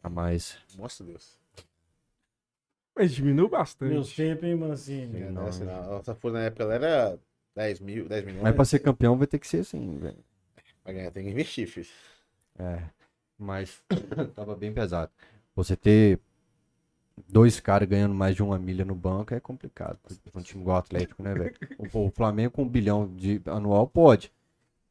a 0.02 0.10
mais. 0.10 0.58
Nossa 0.78 1.04
Deus. 1.04 1.38
Mas 2.96 3.14
diminuiu 3.14 3.50
bastante. 3.50 3.92
Meus 3.92 4.14
tempos, 4.14 4.44
hein, 4.44 4.56
Mancini? 4.56 5.20
Sim. 5.20 5.26
Não, 5.32 5.44
nossa, 5.46 5.66
não. 5.66 5.84
Nossa 5.92 6.14
folha 6.16 6.34
na 6.34 6.42
época 6.44 6.64
ela 6.64 6.76
era 6.76 7.20
10 7.56 7.80
mil, 7.80 8.08
10 8.08 8.26
milhões. 8.26 8.44
Mas 8.44 8.56
pra 8.56 8.66
ser 8.66 8.80
campeão 8.80 9.18
vai 9.18 9.28
ter 9.28 9.40
que 9.40 9.48
ser 9.48 9.60
assim, 9.60 9.98
velho. 9.98 10.18
Pra 10.84 10.94
ganhar 10.94 11.12
tem 11.12 11.24
que 11.24 11.30
investir, 11.32 11.68
filho. 11.68 11.88
É. 12.60 12.84
Mas 13.40 13.82
tava 14.36 14.56
bem 14.56 14.74
pesado. 14.74 15.12
Você 15.56 15.76
ter 15.76 16.20
dois 17.28 17.60
caras 17.60 17.88
ganhando 17.88 18.14
mais 18.16 18.36
de 18.36 18.44
uma 18.44 18.58
milha 18.60 18.84
no 18.86 18.96
banco 18.96 19.34
é 19.34 19.40
complicado. 19.40 19.98
Um 20.36 20.42
time 20.42 20.62
igual 20.62 20.78
o 20.78 20.80
Atlético, 20.80 21.22
né, 21.24 21.34
velho? 21.34 21.56
O, 21.94 22.08
o 22.08 22.12
Flamengo 22.12 22.52
com 22.52 22.64
um 22.64 22.70
bilhão 22.70 23.08
de 23.16 23.42
anual 23.46 23.88
pode. 23.88 24.32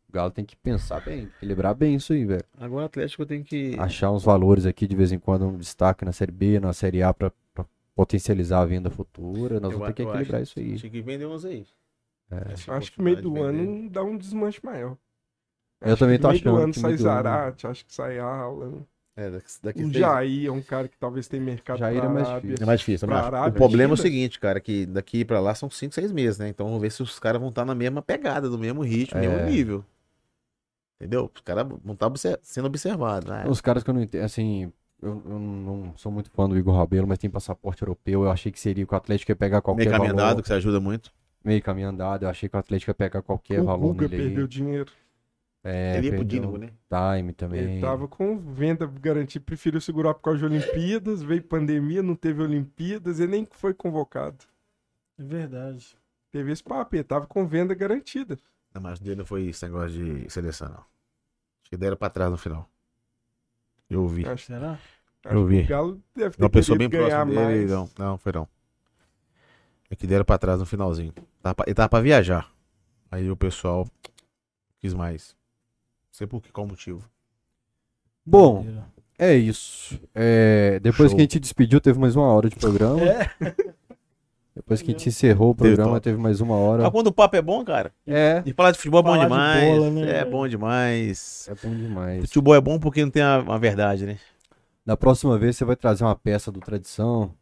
O 0.08 0.12
Galo 0.12 0.30
tem 0.30 0.44
que 0.44 0.56
pensar 0.56 1.00
bem, 1.04 1.24
equilibrar 1.36 1.74
bem 1.74 1.94
isso 1.94 2.12
aí, 2.12 2.24
velho. 2.24 2.44
Agora 2.58 2.82
o 2.82 2.86
Atlético 2.86 3.24
tem 3.24 3.42
que. 3.44 3.76
Achar 3.78 4.10
uns 4.10 4.24
valores 4.24 4.66
aqui 4.66 4.86
de 4.86 4.96
vez 4.96 5.12
em 5.12 5.18
quando, 5.18 5.46
um 5.46 5.56
destaque 5.56 6.04
na 6.04 6.12
Série 6.12 6.32
B, 6.32 6.58
na 6.58 6.72
Série 6.72 7.02
A 7.02 7.14
pra, 7.14 7.30
pra 7.54 7.64
potencializar 7.94 8.60
a 8.60 8.64
venda 8.66 8.90
futura. 8.90 9.60
Nós 9.60 9.72
Eu 9.72 9.78
vamos 9.78 9.94
ter 9.94 10.02
que 10.02 10.08
acho- 10.08 10.10
equilibrar 10.16 10.42
isso 10.42 10.58
aí. 10.58 10.76
Tinha 10.76 10.90
que 10.90 11.00
vender 11.00 11.26
uns 11.26 11.44
aí. 11.44 11.64
É. 12.30 12.72
Acho 12.72 12.92
que 12.92 12.98
no 12.98 13.04
meio 13.04 13.22
do 13.22 13.42
ano 13.42 13.88
dá 13.88 14.02
um 14.02 14.16
desmanche 14.16 14.60
maior. 14.64 14.96
Eu 15.80 15.96
também 15.96 16.18
tô 16.18 16.26
no 16.28 16.32
meio 16.32 16.40
achando 16.42 16.56
do 16.56 16.62
ano 16.64 16.72
que 16.72 16.80
sai 16.80 16.96
Zarate, 16.96 17.66
acho 17.66 17.86
que 17.86 17.94
sai 17.94 18.18
Alan. 18.18 18.84
É, 19.20 19.30
daqui, 19.30 19.46
daqui 19.62 19.80
O 19.80 19.86
seis- 19.88 19.98
Jair 19.98 20.46
é 20.46 20.50
um 20.50 20.62
cara 20.62 20.88
que 20.88 20.96
talvez 20.96 21.28
tenha 21.28 21.42
mercado 21.42 21.78
Jair 21.78 22.00
pra 22.00 22.08
é 22.08 22.12
mais 22.12 22.26
Arábia. 22.28 22.40
difícil. 22.42 22.62
É 22.62 22.66
mais 22.66 22.80
difícil, 22.80 23.12
acho. 23.12 23.26
Arábia, 23.26 23.48
O 23.50 23.52
problema 23.52 23.92
é 23.92 23.94
o 23.94 23.96
China. 23.96 24.08
seguinte, 24.08 24.40
cara, 24.40 24.60
que 24.60 24.86
daqui 24.86 25.24
pra 25.24 25.40
lá 25.40 25.54
são 25.54 25.68
5, 25.68 25.94
6 25.94 26.10
meses, 26.10 26.38
né? 26.38 26.48
Então 26.48 26.66
vamos 26.66 26.80
ver 26.80 26.90
se 26.90 27.02
os 27.02 27.18
caras 27.18 27.38
vão 27.40 27.50
estar 27.50 27.64
na 27.64 27.74
mesma 27.74 28.00
pegada, 28.00 28.48
no 28.48 28.56
mesmo 28.56 28.82
ritmo, 28.82 29.18
no 29.20 29.24
É. 29.26 29.28
mesmo 29.28 29.50
nível. 29.50 29.84
Entendeu? 31.00 31.30
Os 31.34 31.40
caras 31.40 31.66
vão 31.82 31.92
estar 31.94 32.06
obser- 32.06 32.38
sendo 32.42 32.66
observados. 32.66 33.28
Né? 33.28 33.44
Os 33.48 33.60
caras 33.60 33.82
que 33.82 33.90
eu 33.90 33.94
não 33.94 34.02
entendo, 34.02 34.22
assim, 34.24 34.70
eu, 35.02 35.22
eu 35.26 35.38
não 35.38 35.92
sou 35.96 36.12
muito 36.12 36.30
fã 36.30 36.48
do 36.48 36.56
Igor 36.58 36.76
Rabelo, 36.76 37.06
mas 37.06 37.18
tem 37.18 37.30
passaporte 37.30 37.82
europeu. 37.82 38.22
Eu 38.24 38.30
achei 38.30 38.52
que 38.52 38.60
seria 38.60 38.84
que 38.86 38.92
o 38.92 38.96
Atlético 38.96 39.30
ia 39.32 39.36
pegar 39.36 39.62
qualquer 39.62 39.84
Meio 39.84 39.90
caminho 39.92 40.14
valor. 40.14 40.22
andado, 40.28 40.42
que 40.42 40.48
você 40.48 40.54
ajuda 40.54 40.78
muito. 40.80 41.10
Meio 41.42 41.62
caminho 41.62 41.88
andado. 41.88 42.24
Eu 42.24 42.28
achei 42.28 42.48
que 42.48 42.56
o 42.56 42.58
Atlético 42.58 42.90
ia 42.90 42.94
pegar 42.94 43.22
qualquer 43.22 43.60
O 43.60 43.64
valor 43.64 43.88
Guga 43.94 44.08
nele 44.08 44.22
perdeu 44.24 44.42
aí. 44.42 44.48
dinheiro. 44.48 44.92
É, 45.62 45.98
Ele 45.98 46.06
ia 46.08 46.14
pro 46.14 46.24
Dinamo, 46.24 46.56
né? 46.56 46.70
Time 46.88 47.32
também. 47.34 47.60
Ele 47.60 47.80
tava 47.82 48.08
com 48.08 48.38
venda 48.38 48.86
garantida, 48.86 49.44
preferiu 49.44 49.80
segurar 49.80 50.14
por 50.14 50.22
causa 50.22 50.38
de 50.38 50.44
Olimpíadas, 50.46 51.22
veio 51.22 51.42
pandemia, 51.42 52.02
não 52.02 52.14
teve 52.16 52.42
Olimpíadas, 52.42 53.20
ele 53.20 53.32
nem 53.32 53.48
foi 53.50 53.74
convocado. 53.74 54.44
É 55.18 55.22
verdade. 55.22 55.96
Teve 56.32 56.50
esse 56.52 56.62
papo, 56.64 56.96
ele 56.96 57.04
tava 57.04 57.26
com 57.26 57.46
venda 57.46 57.74
garantida. 57.74 58.38
Não, 58.72 58.80
mas 58.80 58.98
dele 59.00 59.16
não 59.16 59.26
foi 59.26 59.48
esse 59.48 59.64
negócio 59.66 59.90
de 59.90 60.30
seleção, 60.30 60.68
não. 60.68 60.76
Acho 60.78 61.68
que 61.70 61.76
deram 61.76 61.96
pra 61.96 62.08
trás 62.08 62.30
no 62.30 62.38
final. 62.38 62.66
Eu 63.90 64.02
ouvi. 64.02 64.26
Acho, 64.26 64.46
Será? 64.46 64.78
Eu 65.24 65.44
vi. 65.44 65.58
que 65.58 65.64
o 65.64 65.68
Galo 65.68 66.00
deve 66.16 66.36
ter 66.36 66.42
Uma 66.42 66.48
pessoa 66.48 66.78
bem 66.78 66.88
próxima 66.88 67.26
dele. 67.26 67.38
mais. 67.38 67.70
Não, 67.70 67.90
não, 67.98 68.16
foi 68.16 68.32
não. 68.32 68.48
É 69.90 69.96
que 69.96 70.06
deram 70.06 70.24
pra 70.24 70.38
trás 70.38 70.58
no 70.60 70.64
finalzinho. 70.64 71.12
Tava 71.42 71.54
pra- 71.56 71.64
Ele 71.66 71.74
tava 71.74 71.88
pra 71.90 72.00
viajar. 72.00 72.50
Aí 73.10 73.30
o 73.30 73.36
pessoal 73.36 73.86
quis 74.78 74.94
mais. 74.94 75.36
Não 76.20 76.26
sei 76.26 76.26
por 76.26 76.42
que, 76.42 76.52
qual 76.52 76.66
motivo. 76.66 77.02
Bom, 78.26 78.66
é 79.18 79.34
isso. 79.34 79.98
É, 80.14 80.78
depois 80.80 81.10
Show. 81.10 81.16
que 81.16 81.22
a 81.22 81.24
gente 81.24 81.40
despediu, 81.40 81.80
teve 81.80 81.98
mais 81.98 82.14
uma 82.14 82.26
hora 82.26 82.50
de 82.50 82.56
programa. 82.56 83.00
É. 83.02 83.30
Depois 84.54 84.82
que 84.82 84.90
a 84.90 84.92
gente 84.92 85.08
encerrou 85.08 85.52
o 85.52 85.54
Teve 85.54 85.68
programa, 85.68 85.92
top. 85.92 86.04
teve 86.04 86.18
mais 86.18 86.40
uma 86.40 86.56
hora. 86.56 86.86
Ah, 86.86 86.90
quando 86.90 87.06
o 87.06 87.12
papo 87.12 87.34
é 87.36 87.40
bom, 87.40 87.64
cara. 87.64 87.92
É. 88.06 88.42
E 88.44 88.52
falar 88.52 88.72
de 88.72 88.78
futebol 88.78 89.00
é 89.00 89.02
bom 89.04 89.10
Falar 89.10 89.22
de 89.22 89.30
demais. 89.30 89.78
bola, 89.78 89.90
né? 89.90 90.18
É 90.18 90.24
bom 90.24 90.48
demais. 90.48 91.48
É 91.48 91.54
bom 91.66 91.74
demais. 91.74 92.20
Futebol 92.22 92.54
é 92.54 92.60
bom 92.60 92.78
porque 92.78 93.02
não 93.02 93.10
tem 93.10 93.22
a, 93.22 93.36
a 93.36 93.56
verdade, 93.58 94.04
né? 94.04 94.18
Da 94.84 94.96
próxima 94.96 95.38
vez 95.38 95.56
você 95.56 95.64
vai 95.64 95.76
trazer 95.76 96.04
uma 96.04 96.16
peça 96.16 96.50
do 96.52 96.60
Tradição. 96.60 97.32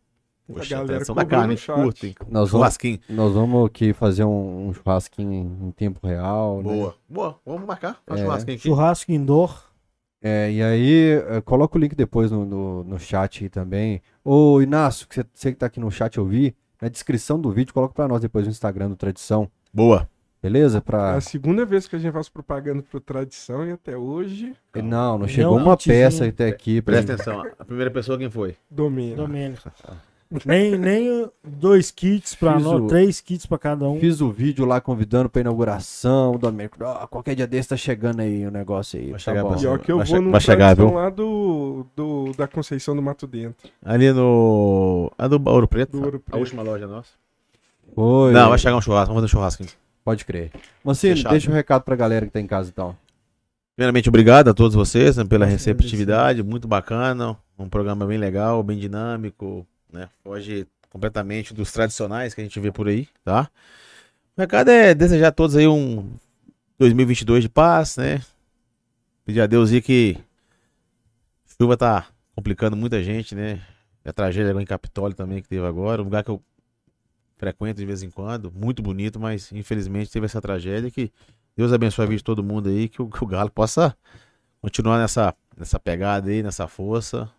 Poxa, 0.54 0.74
galera 0.76 0.96
atenção 0.96 1.14
da 1.14 1.24
carne, 1.24 1.56
curtem. 1.56 2.14
Nós 2.22 2.32
vamos, 2.32 2.50
Churrasquinho. 2.50 2.98
nós 3.08 3.32
vamos 3.34 3.66
aqui 3.66 3.92
fazer 3.92 4.24
um, 4.24 4.68
um 4.68 4.72
churrasquinho 4.74 5.32
em, 5.32 5.68
em 5.68 5.70
tempo 5.72 6.06
real. 6.06 6.58
né? 6.58 6.62
Boa. 6.62 6.94
Boa. 7.08 7.38
Vamos 7.44 7.66
marcar. 7.66 8.00
Faz 8.06 8.20
É. 8.20 8.24
churrasquinho 8.24 8.56
aqui. 8.56 8.68
Churrasco 8.68 9.12
indoor. 9.12 9.64
É, 10.20 10.50
e 10.50 10.62
aí, 10.62 11.22
é, 11.28 11.40
coloca 11.42 11.76
o 11.78 11.80
link 11.80 11.94
depois 11.94 12.30
no, 12.30 12.44
no, 12.44 12.82
no 12.84 12.98
chat 12.98 13.44
aí 13.44 13.48
também. 13.48 14.02
Ô, 14.24 14.60
Inácio, 14.60 15.06
que 15.06 15.14
você, 15.14 15.24
você 15.32 15.52
que 15.52 15.58
tá 15.58 15.66
aqui 15.66 15.78
no 15.78 15.90
chat, 15.90 16.16
eu 16.18 16.24
vi. 16.24 16.56
Na 16.80 16.88
descrição 16.88 17.40
do 17.40 17.50
vídeo, 17.50 17.74
coloca 17.74 17.92
pra 17.94 18.08
nós 18.08 18.20
depois 18.20 18.44
no 18.44 18.50
Instagram 18.50 18.88
do 18.88 18.96
Tradição. 18.96 19.50
Boa. 19.72 20.08
Beleza? 20.40 20.78
É 20.78 20.80
Pra... 20.80 21.14
a 21.16 21.20
segunda 21.20 21.64
vez 21.66 21.88
que 21.88 21.96
a 21.96 21.98
gente 21.98 22.12
faz 22.12 22.28
propaganda 22.28 22.80
pro 22.88 23.00
Tradição 23.00 23.66
e 23.66 23.72
até 23.72 23.96
hoje, 23.96 24.54
Não, 24.76 25.18
não 25.18 25.26
chegou 25.28 25.56
Não, 25.58 25.66
uma 25.66 25.76
peça 25.76 26.24
até 26.26 26.46
aqui. 26.48 26.80
Presta 26.80 27.14
atenção. 27.14 27.42
A 27.58 27.64
primeira 27.64 27.90
pessoa 27.90 28.16
quem 28.16 28.30
foi? 28.30 28.56
domina. 28.70 29.16
Domênico. 29.16 29.68
Nem, 30.44 30.76
nem 30.76 31.30
dois 31.42 31.90
kits 31.90 32.34
pra 32.34 32.54
Fiz 32.54 32.62
nós, 32.64 32.80
o- 32.82 32.86
três 32.86 33.20
kits 33.20 33.46
pra 33.46 33.58
cada 33.58 33.88
um. 33.88 33.98
Fiz 33.98 34.20
o 34.20 34.30
vídeo 34.30 34.64
lá 34.66 34.80
convidando 34.80 35.28
pra 35.28 35.40
inauguração 35.40 36.36
do 36.36 36.46
Américo. 36.46 36.82
Ah, 36.84 37.06
qualquer 37.10 37.34
dia 37.34 37.46
desse 37.46 37.70
tá 37.70 37.76
chegando 37.76 38.20
aí 38.20 38.46
o 38.46 38.50
negócio 38.50 38.98
aí. 38.98 39.06
Vai 39.06 39.12
tá 39.14 39.18
chegar 39.18 39.42
bom. 39.42 39.48
pra 39.50 39.58
Pior 39.58 39.78
que 39.78 39.90
eu 39.92 39.98
Vai 39.98 40.06
vou 40.06 40.20
no 40.20 40.30
vai 40.30 40.40
chegar, 40.40 40.76
viu? 40.76 40.92
lá 40.92 41.08
do, 41.10 41.86
do, 41.96 42.32
da 42.36 42.46
Conceição 42.46 42.94
do 42.94 43.00
Mato 43.02 43.26
Dentro. 43.26 43.70
Ali 43.84 44.12
no. 44.12 45.10
A 45.16 45.26
do 45.26 45.40
Ouro 45.48 45.66
Preto? 45.66 45.92
Do 45.92 46.04
Ouro 46.04 46.16
A 46.26 46.30
Preto. 46.30 46.38
última 46.40 46.62
loja 46.62 46.86
nossa. 46.86 47.10
Foi. 47.94 48.32
Não, 48.32 48.50
vai 48.50 48.58
chegar 48.58 48.76
um 48.76 48.80
churrasco. 48.82 49.14
Vamos 49.14 49.22
fazer 49.22 49.26
um 49.36 49.38
churrasco. 49.40 49.64
Pode 50.04 50.24
crer. 50.24 50.50
Mancini, 50.84 51.16
Fechado. 51.16 51.32
deixa 51.32 51.50
um 51.50 51.54
recado 51.54 51.82
pra 51.82 51.96
galera 51.96 52.24
que 52.26 52.32
tá 52.32 52.40
em 52.40 52.46
casa 52.46 52.70
então. 52.72 52.94
Primeiramente, 53.76 54.08
obrigado 54.08 54.48
a 54.48 54.54
todos 54.54 54.74
vocês 54.74 55.16
né, 55.16 55.24
pela 55.24 55.46
receptividade. 55.46 56.42
Muito 56.42 56.66
bacana. 56.66 57.36
Um 57.58 57.68
programa 57.68 58.06
bem 58.06 58.18
legal, 58.18 58.62
bem 58.62 58.78
dinâmico. 58.78 59.66
Né? 59.92 60.08
Foge 60.22 60.66
completamente 60.90 61.52
dos 61.54 61.72
tradicionais 61.72 62.34
que 62.34 62.40
a 62.40 62.44
gente 62.44 62.58
vê 62.60 62.72
por 62.72 62.88
aí, 62.88 63.08
tá? 63.24 63.50
O 64.36 64.40
recado 64.40 64.70
é 64.70 64.94
desejar 64.94 65.28
a 65.28 65.32
todos 65.32 65.56
aí 65.56 65.66
um 65.66 66.10
2022 66.78 67.42
de 67.42 67.48
paz, 67.48 67.96
né? 67.96 68.22
Pedir 69.24 69.40
a 69.40 69.46
Deus 69.46 69.72
aí 69.72 69.82
que 69.82 70.16
chuva 71.46 71.76
tá 71.76 72.06
complicando 72.34 72.76
muita 72.76 73.02
gente, 73.02 73.34
né? 73.34 73.60
A 74.04 74.12
tragédia 74.12 74.52
em 74.58 74.64
Capitólio 74.64 75.16
também 75.16 75.42
que 75.42 75.48
teve 75.48 75.66
agora, 75.66 76.00
um 76.00 76.04
lugar 76.04 76.24
que 76.24 76.30
eu 76.30 76.40
frequento 77.36 77.80
de 77.80 77.86
vez 77.86 78.02
em 78.02 78.10
quando, 78.10 78.50
muito 78.52 78.82
bonito, 78.82 79.18
mas 79.20 79.52
infelizmente 79.52 80.10
teve 80.10 80.26
essa 80.26 80.40
tragédia 80.40 80.90
que 80.90 81.12
Deus 81.56 81.72
abençoe 81.72 82.04
a 82.04 82.06
vida 82.06 82.18
de 82.18 82.24
todo 82.24 82.42
mundo 82.42 82.68
aí, 82.68 82.88
que 82.88 83.02
o, 83.02 83.08
que 83.08 83.22
o 83.22 83.26
Galo 83.26 83.50
possa 83.50 83.96
continuar 84.60 84.98
nessa, 84.98 85.34
nessa 85.56 85.78
pegada 85.78 86.30
aí, 86.30 86.42
nessa 86.42 86.66
força, 86.66 87.30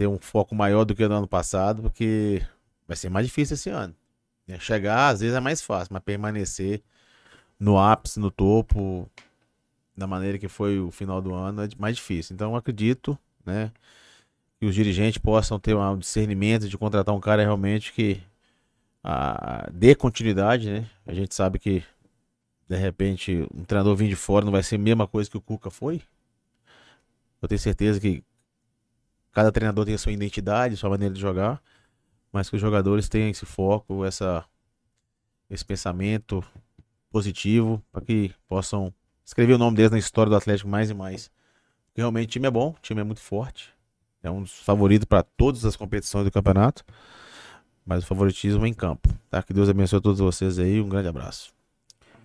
ter 0.00 0.06
um 0.06 0.18
foco 0.18 0.54
maior 0.54 0.86
do 0.86 0.94
que 0.94 1.06
no 1.06 1.14
ano 1.14 1.28
passado, 1.28 1.82
porque 1.82 2.40
vai 2.88 2.96
ser 2.96 3.10
mais 3.10 3.26
difícil 3.26 3.52
esse 3.52 3.68
ano. 3.68 3.94
né? 4.48 4.58
Chegar, 4.58 5.10
às 5.10 5.20
vezes, 5.20 5.36
é 5.36 5.40
mais 5.40 5.60
fácil, 5.60 5.92
mas 5.92 6.02
permanecer 6.02 6.82
no 7.58 7.78
ápice, 7.78 8.18
no 8.18 8.30
topo, 8.30 9.06
da 9.94 10.06
maneira 10.06 10.38
que 10.38 10.48
foi 10.48 10.78
o 10.80 10.90
final 10.90 11.20
do 11.20 11.34
ano, 11.34 11.62
é 11.62 11.68
mais 11.78 11.96
difícil. 11.96 12.32
Então, 12.32 12.56
acredito, 12.56 13.18
né, 13.44 13.70
que 14.58 14.64
os 14.64 14.74
dirigentes 14.74 15.18
possam 15.18 15.60
ter 15.60 15.76
um 15.76 15.98
discernimento 15.98 16.66
de 16.66 16.78
contratar 16.78 17.14
um 17.14 17.20
cara 17.20 17.42
realmente 17.42 17.92
que 17.92 18.22
ah, 19.04 19.68
dê 19.70 19.94
continuidade, 19.94 20.70
né? 20.70 20.88
A 21.04 21.12
gente 21.12 21.34
sabe 21.34 21.58
que, 21.58 21.84
de 22.66 22.76
repente, 22.78 23.46
um 23.54 23.64
treinador 23.64 23.94
vindo 23.96 24.08
de 24.08 24.16
fora 24.16 24.46
não 24.46 24.52
vai 24.52 24.62
ser 24.62 24.76
a 24.76 24.78
mesma 24.78 25.06
coisa 25.06 25.28
que 25.28 25.36
o 25.36 25.42
Cuca 25.42 25.68
foi. 25.70 26.00
Eu 27.42 27.48
tenho 27.48 27.58
certeza 27.58 28.00
que 28.00 28.24
cada 29.32 29.52
treinador 29.52 29.84
tem 29.84 29.94
a 29.94 29.98
sua 29.98 30.12
identidade, 30.12 30.76
sua 30.76 30.90
maneira 30.90 31.14
de 31.14 31.20
jogar, 31.20 31.62
mas 32.32 32.48
que 32.48 32.56
os 32.56 32.60
jogadores 32.60 33.08
tenham 33.08 33.28
esse 33.28 33.46
foco, 33.46 34.04
essa, 34.04 34.44
esse 35.48 35.64
pensamento 35.64 36.44
positivo, 37.10 37.82
para 37.90 38.04
que 38.04 38.32
possam 38.48 38.92
escrever 39.24 39.54
o 39.54 39.58
nome 39.58 39.76
deles 39.76 39.90
na 39.90 39.98
história 39.98 40.30
do 40.30 40.36
Atlético 40.36 40.68
mais 40.68 40.90
e 40.90 40.94
mais. 40.94 41.30
Porque 41.86 42.00
realmente 42.00 42.28
o 42.28 42.30
time 42.30 42.46
é 42.46 42.50
bom, 42.50 42.70
o 42.70 42.80
time 42.80 43.00
é 43.00 43.04
muito 43.04 43.20
forte, 43.20 43.70
é 44.22 44.30
um 44.30 44.42
dos 44.42 44.60
favoritos 44.60 45.06
para 45.06 45.22
todas 45.22 45.64
as 45.64 45.76
competições 45.76 46.24
do 46.24 46.30
campeonato, 46.30 46.84
mas 47.84 48.04
o 48.04 48.06
favoritismo 48.06 48.64
é 48.64 48.68
em 48.68 48.74
campo. 48.74 49.08
Tá? 49.28 49.42
Que 49.42 49.52
Deus 49.52 49.68
abençoe 49.68 49.98
a 49.98 50.02
todos 50.02 50.20
vocês 50.20 50.58
aí, 50.58 50.80
um 50.80 50.88
grande 50.88 51.08
abraço. 51.08 51.52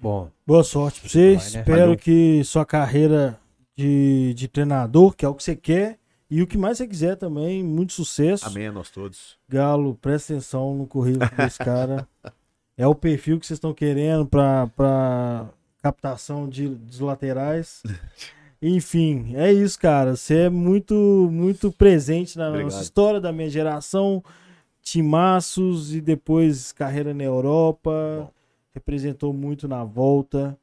Bom, 0.02 0.30
Boa 0.46 0.64
sorte 0.64 1.02
pra 1.02 1.10
você. 1.10 1.36
Vai, 1.36 1.44
né? 1.44 1.60
Espero 1.60 1.82
Valeu. 1.82 1.98
que 1.98 2.44
sua 2.44 2.66
carreira 2.66 3.40
de, 3.76 4.34
de 4.36 4.48
treinador, 4.48 5.16
que 5.16 5.26
é 5.26 5.28
o 5.30 5.34
que 5.34 5.44
você 5.44 5.56
quer, 5.56 5.98
e 6.30 6.42
o 6.42 6.48
que 6.48 6.58
mais 6.58 6.78
você 6.78 6.88
quiser 6.88 7.16
também, 7.16 7.64
muito 7.64 7.94
sucesso. 7.94 8.46
Amém 8.48 8.68
a 8.68 8.72
nós 8.72 8.90
todos. 8.90 9.38
Galo, 9.48 9.96
presta 10.02 10.34
atenção 10.34 10.76
no 10.76 10.88
currículo 10.88 11.30
desse 11.38 11.60
cara. 11.60 12.08
É 12.78 12.86
o 12.86 12.94
perfil 12.94 13.40
que 13.40 13.48
vocês 13.48 13.56
estão 13.56 13.74
querendo 13.74 14.26
pra 14.26 15.48
captação 15.82 16.50
de, 16.50 16.68
dos 16.68 17.00
laterais. 17.00 17.82
Enfim, 18.62 19.34
é 19.36 19.54
isso, 19.54 19.80
cara. 19.80 20.16
Você 20.16 20.40
é 20.40 20.50
muito, 20.50 20.94
muito 21.32 21.72
presente 21.72 22.38
na 22.38 22.50
Obrigado. 22.50 22.72
nossa 22.72 22.84
história 22.84 23.22
da 23.22 23.32
minha 23.32 23.50
geração. 23.50 24.24
Timaços 24.82 25.96
e 25.96 26.02
depois 26.02 26.72
carreira 26.72 27.14
na 27.14 27.24
Europa. 27.24 27.92
Bom. 27.92 28.32
Representou 28.74 29.32
muito 29.32 29.68
na 29.68 29.84
volta. 29.84 30.58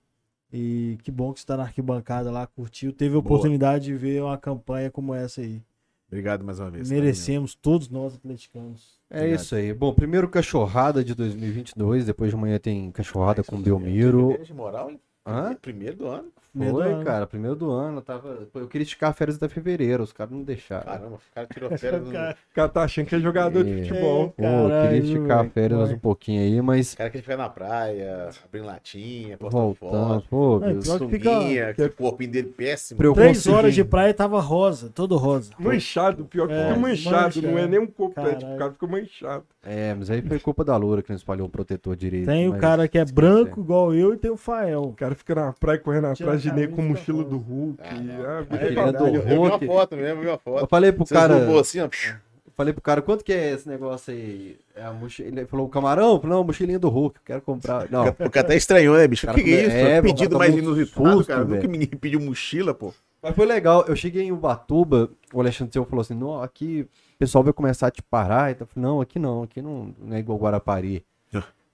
E 0.52 0.98
que 1.02 1.10
bom 1.10 1.32
que 1.32 1.40
você 1.40 1.46
tá 1.46 1.56
na 1.56 1.62
arquibancada 1.62 2.30
lá, 2.30 2.46
curtiu. 2.46 2.92
Teve 2.92 3.14
a 3.16 3.18
oportunidade 3.18 3.86
de 3.86 3.94
ver 3.94 4.22
uma 4.22 4.36
campanha 4.36 4.90
como 4.90 5.14
essa 5.14 5.40
aí. 5.40 5.62
Obrigado 6.08 6.44
mais 6.44 6.60
uma 6.60 6.70
vez. 6.70 6.88
tá, 6.88 6.94
Merecemos, 6.94 7.54
todos 7.54 7.88
nós 7.88 8.14
atleticanos. 8.14 8.98
é 9.08 9.16
Obrigado. 9.20 9.40
isso 9.40 9.54
aí. 9.54 9.72
Bom, 9.72 9.94
primeiro 9.94 10.28
cachorrada 10.28 11.02
de 11.02 11.14
2022, 11.14 12.04
depois 12.04 12.30
de 12.30 12.36
amanhã 12.36 12.58
tem 12.58 12.90
cachorrada 12.90 13.42
com 13.42 13.56
menino? 13.56 13.78
Belmiro. 13.78 14.18
Primeiro 14.18 14.44
de 14.44 14.52
moral, 14.54 14.90
hein? 14.90 15.00
Hã? 15.26 15.54
Primeiro 15.54 15.96
do 15.96 16.06
ano. 16.08 16.28
Primeiro 16.52 16.76
Foi, 16.76 17.04
cara, 17.04 17.26
primeiro 17.26 17.56
do 17.56 17.70
ano. 17.70 17.98
Eu, 17.98 18.02
tava... 18.02 18.46
Eu 18.54 18.68
queria 18.68 18.82
esticar 18.82 19.14
férias 19.14 19.36
até 19.36 19.48
fevereiro, 19.48 20.02
os 20.02 20.12
caras 20.12 20.32
não 20.32 20.42
deixaram. 20.42 20.84
Caramba, 20.84 21.16
o 21.30 21.34
cara 21.34 21.46
tirou 21.46 21.78
férias. 21.78 22.02
O 22.08 22.54
cara 22.54 22.68
tá 22.68 22.82
achando 22.82 23.06
que 23.06 23.14
é 23.14 23.18
jogador 23.20 23.64
de 23.64 23.72
É. 23.72 23.76
futebol. 23.84 24.34
Pô, 24.36 24.42
eu 24.44 24.68
Caralho, 24.68 24.88
queria 24.90 24.98
esticar 25.14 25.48
férias 25.48 25.90
um 25.92 25.98
pouquinho 25.98 26.42
aí, 26.42 26.60
mas 26.60 26.92
O 26.92 26.96
cara 26.98 27.08
quer 27.10 27.22
ficar 27.22 27.36
na 27.38 27.48
praia, 27.48 28.28
abrindo 28.44 28.66
latinha, 28.66 29.38
postando 29.38 29.62
voltando. 29.80 30.14
foto. 30.20 30.28
Pô, 30.28 30.60
É, 30.64 30.72
Deus. 30.72 30.84
pior 30.84 30.98
que 30.98 31.08
fica- 31.08 31.30
Sunguinha, 31.40 31.74
que 31.74 31.82
o 31.84 31.92
corpinho 31.92 32.30
dele 32.32 32.48
péssimo. 32.54 32.98
Pra 32.98 33.06
eu 33.06 33.14
Três 33.14 33.38
conseguir. 33.38 33.56
horas 33.56 33.74
de 33.74 33.84
praia 33.84 34.12
tava 34.12 34.38
rosa, 34.40 34.90
todo 34.94 35.16
rosa. 35.16 35.52
Manchado, 35.58 36.24
pior 36.26 36.46
que 36.48 36.52
É, 36.54 36.68
fica 36.68 36.78
manchado, 36.78 37.40
não 37.42 37.58
é 37.58 37.66
nem 37.66 37.80
um 37.80 37.86
completo, 37.86 38.40
Caralho. 38.40 38.54
o 38.54 38.58
cara 38.58 38.72
fica 38.72 38.86
manchado. 38.86 39.44
É, 39.64 39.94
mas 39.94 40.10
aí 40.10 40.20
foi 40.20 40.40
culpa 40.40 40.64
da 40.64 40.76
Loura 40.76 41.02
que 41.02 41.10
não 41.10 41.16
espalhou 41.16 41.46
o 41.46 41.50
protetor 41.50 41.94
direito. 41.94 42.26
Tem 42.26 42.48
o 42.48 42.58
cara 42.58 42.88
que 42.88 42.98
é 42.98 43.04
branco 43.04 43.60
igual 43.60 43.94
eu 43.94 44.12
e 44.12 44.16
tem 44.16 44.30
o 44.30 44.36
Fael. 44.36 44.82
O 44.82 44.92
cara 44.92 45.14
fica 45.14 45.34
na 45.36 45.52
praia 45.52 45.78
correndo 45.78 46.08
atrás 46.08 46.41
Ney 46.50 46.66
com 46.66 46.76
camisa, 46.76 46.94
mochila 46.94 47.18
fica 47.18 47.30
do 47.30 47.38
Hulk. 47.38 47.78
Ah, 47.82 48.40
ah, 48.40 48.44
pra 48.44 48.58
né, 48.58 48.68
do 48.68 48.74
caralho. 48.74 49.16
eu 49.16 49.22
vi 49.22 49.34
uma 49.34 49.48
Hulk. 49.50 49.66
foto 49.66 49.96
mesmo, 49.96 50.08
eu 50.08 50.20
vi 50.20 50.26
uma 50.28 50.38
foto. 50.38 50.60
Eu 50.60 50.66
falei 50.66 50.92
pro 50.92 51.06
Você 51.06 51.14
cara. 51.14 51.60
assim, 51.60 51.80
ó. 51.80 51.84
Eu 51.84 52.52
falei 52.54 52.72
pro 52.72 52.82
cara, 52.82 53.00
quanto 53.00 53.24
que 53.24 53.32
é 53.32 53.52
esse 53.52 53.68
negócio 53.68 54.12
aí? 54.12 54.58
É 54.74 54.84
a 54.84 54.92
mochila... 54.92 55.28
Ele 55.28 55.46
falou, 55.46 55.66
o 55.66 55.68
camarão? 55.68 56.20
Falei, 56.20 56.36
não, 56.36 56.44
mochilinha 56.44 56.78
do 56.78 56.88
Hulk, 56.88 57.18
eu 57.18 57.22
quero 57.24 57.40
comprar. 57.42 57.90
Não, 57.90 58.08
O 58.08 58.30
cara 58.30 58.46
até 58.46 58.56
estranhou, 58.56 58.96
né, 58.96 59.06
bicho? 59.06 59.30
O 59.30 59.34
que, 59.34 59.42
que 59.42 59.54
é 59.54 59.62
isso? 59.62 59.76
é, 59.76 60.02
pedido 60.02 60.36
mais 60.36 60.54
inusitado, 60.54 61.12
susto, 61.12 61.28
cara. 61.28 61.44
Nunca 61.44 61.56
velho. 61.60 61.70
me 61.70 61.86
pediu 61.86 62.20
mochila, 62.20 62.74
pô. 62.74 62.92
mas 63.22 63.34
foi 63.34 63.46
legal. 63.46 63.84
Eu 63.88 63.96
cheguei 63.96 64.24
em 64.24 64.32
Ubatuba, 64.32 65.08
o 65.32 65.40
Alexandre 65.40 65.72
Silva 65.72 65.88
falou 65.88 66.02
assim, 66.02 66.14
não, 66.14 66.42
aqui 66.42 66.86
o 67.14 67.18
pessoal 67.18 67.42
vai 67.42 67.52
começar 67.52 67.86
a 67.86 67.90
te 67.90 68.02
parar. 68.02 68.50
Então, 68.50 68.64
eu 68.64 68.68
falei, 68.68 68.88
não, 68.88 69.00
aqui 69.00 69.18
não, 69.18 69.42
aqui 69.44 69.62
não, 69.62 69.94
não 69.98 70.16
é 70.16 70.18
igual 70.18 70.38
Guarapari. 70.38 71.04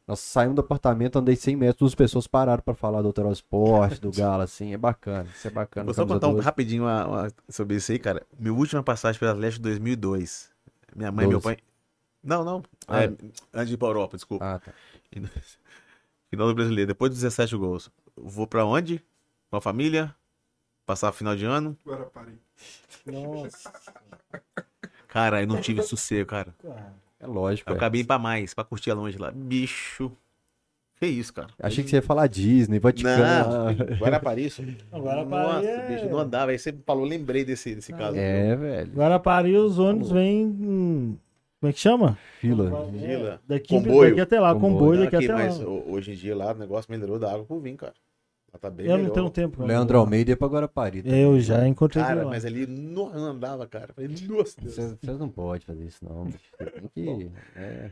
Nós 0.08 0.20
saímos 0.20 0.54
do 0.56 0.60
apartamento, 0.62 1.18
andei 1.18 1.36
100 1.36 1.54
metros, 1.56 1.78
duas 1.78 1.94
pessoas 1.94 2.26
pararam 2.26 2.62
pra 2.62 2.74
falar 2.74 3.02
do 3.02 3.08
Alterosporte, 3.08 3.92
Esporte, 3.94 4.00
do 4.00 4.10
Galo, 4.18 4.42
assim, 4.42 4.72
é 4.72 4.78
bacana, 4.78 5.28
isso 5.36 5.46
é 5.46 5.50
bacana. 5.50 5.84
Vou 5.84 5.92
só 5.92 6.06
contar 6.06 6.28
um, 6.28 6.32
12. 6.32 6.44
rapidinho 6.46 6.84
uma- 6.84 7.06
uma- 7.06 7.32
sobre 7.50 7.76
isso 7.76 7.92
aí, 7.92 7.98
cara. 7.98 8.26
Minha 8.38 8.54
última 8.54 8.82
passagem 8.82 9.18
pelo 9.20 9.32
Atlético 9.32 9.62
2002. 9.64 10.50
Minha 10.96 11.12
mãe 11.12 11.26
e 11.26 11.28
meu 11.28 11.38
12. 11.38 11.44
pai... 11.44 11.58
Não, 12.24 12.42
não. 12.42 12.62
Ah. 12.88 13.02
É, 13.04 13.06
antes 13.52 13.68
de 13.68 13.74
ir 13.74 13.76
pra 13.76 13.88
Europa, 13.88 14.16
desculpa. 14.16 14.44
Ah, 14.54 14.58
tá. 14.58 14.72
Final 16.30 16.48
do 16.48 16.54
brasileiro, 16.54 16.88
depois 16.88 17.10
dos 17.10 17.20
17 17.20 17.54
gols. 17.56 17.90
Vou 18.16 18.46
pra 18.46 18.64
onde? 18.64 19.04
Com 19.50 19.56
a 19.58 19.60
família? 19.60 20.14
Passar 20.86 21.12
final 21.12 21.36
de 21.36 21.44
ano? 21.44 21.76
Guarapari. 21.86 22.38
Nossa. 23.06 23.70
Cara, 25.06 25.42
eu 25.42 25.46
não 25.46 25.60
tive 25.60 25.82
sossego, 25.82 26.28
cara. 26.30 26.54
É 27.20 27.26
lógico, 27.26 27.70
Eu 27.70 27.74
é. 27.74 27.76
acabei 27.76 28.04
pra 28.04 28.18
mais, 28.18 28.54
pra 28.54 28.64
curtir 28.64 28.90
a 28.90 28.94
longe 28.94 29.18
lá. 29.18 29.30
Bicho. 29.30 30.10
Que 31.00 31.06
isso, 31.06 31.32
cara. 31.32 31.48
Achei 31.62 31.84
que 31.84 31.90
você 31.90 31.96
ia 31.96 32.02
falar 32.02 32.26
Disney, 32.26 32.78
Vaticano. 32.80 33.22
Não, 33.22 33.72
Guarapari 33.98 34.46
isso. 34.46 34.62
Guarapari 34.92 35.28
Nossa, 35.54 35.68
é- 35.68 35.88
bicho, 35.94 36.08
não 36.10 36.18
andava. 36.18 36.50
Aí 36.50 36.58
você 36.58 36.74
falou, 36.84 37.04
lembrei 37.04 37.44
desse, 37.44 37.74
desse 37.74 37.92
caso. 37.92 38.16
É, 38.16 38.56
velho. 38.56 38.92
Guarapari, 38.92 39.56
os 39.56 39.78
ônibus 39.78 40.10
vêm. 40.10 41.16
Como 41.60 41.70
é 41.70 41.72
que 41.72 41.78
chama? 41.80 42.18
Fila. 42.40 42.88
Fila. 42.90 43.40
Daqui, 43.46 43.68
Comboio. 43.68 44.10
daqui 44.10 44.20
até 44.20 44.40
lá, 44.40 44.52
Comboio. 44.54 44.72
comboio, 44.74 44.96
Não, 44.98 45.04
daqui 45.04 45.16
aqui, 45.16 45.24
até 45.30 45.34
mas 45.34 45.58
lá. 45.60 45.66
ho- 45.68 45.84
hoje 45.92 46.12
em 46.12 46.14
dia 46.14 46.36
lá 46.36 46.52
o 46.52 46.58
negócio 46.58 46.90
melhorou 46.90 47.18
da 47.18 47.32
água 47.32 47.44
pro 47.44 47.60
vinho, 47.60 47.76
cara. 47.76 47.94
Tá 48.60 48.70
bem 48.70 48.86
Eu 48.86 48.92
não 48.92 48.98
melhor. 48.98 49.12
tenho 49.14 49.30
tempo. 49.30 49.60
Não. 49.60 49.66
Leandro 49.68 49.98
Almeida 49.98 50.30
ia 50.30 50.36
pra 50.36 50.48
Guarapari. 50.48 51.02
também. 51.02 51.20
Eu 51.22 51.38
já 51.38 51.66
encontrei 51.68 52.02
Cara, 52.02 52.24
mas 52.24 52.44
ali 52.44 52.66
não 52.66 53.08
não 53.10 53.24
andava, 53.26 53.66
cara. 53.66 53.92
Falei, 53.92 54.08
nossa 54.28 54.60
Deus. 54.60 54.74
Vocês 54.74 54.96
vocês 55.00 55.18
não 55.18 55.28
podem 55.28 55.60
fazer 55.64 55.84
isso, 55.84 56.04
não. 56.04 56.24
Tem 56.58 56.88
que. 56.88 57.30
É, 57.54 57.90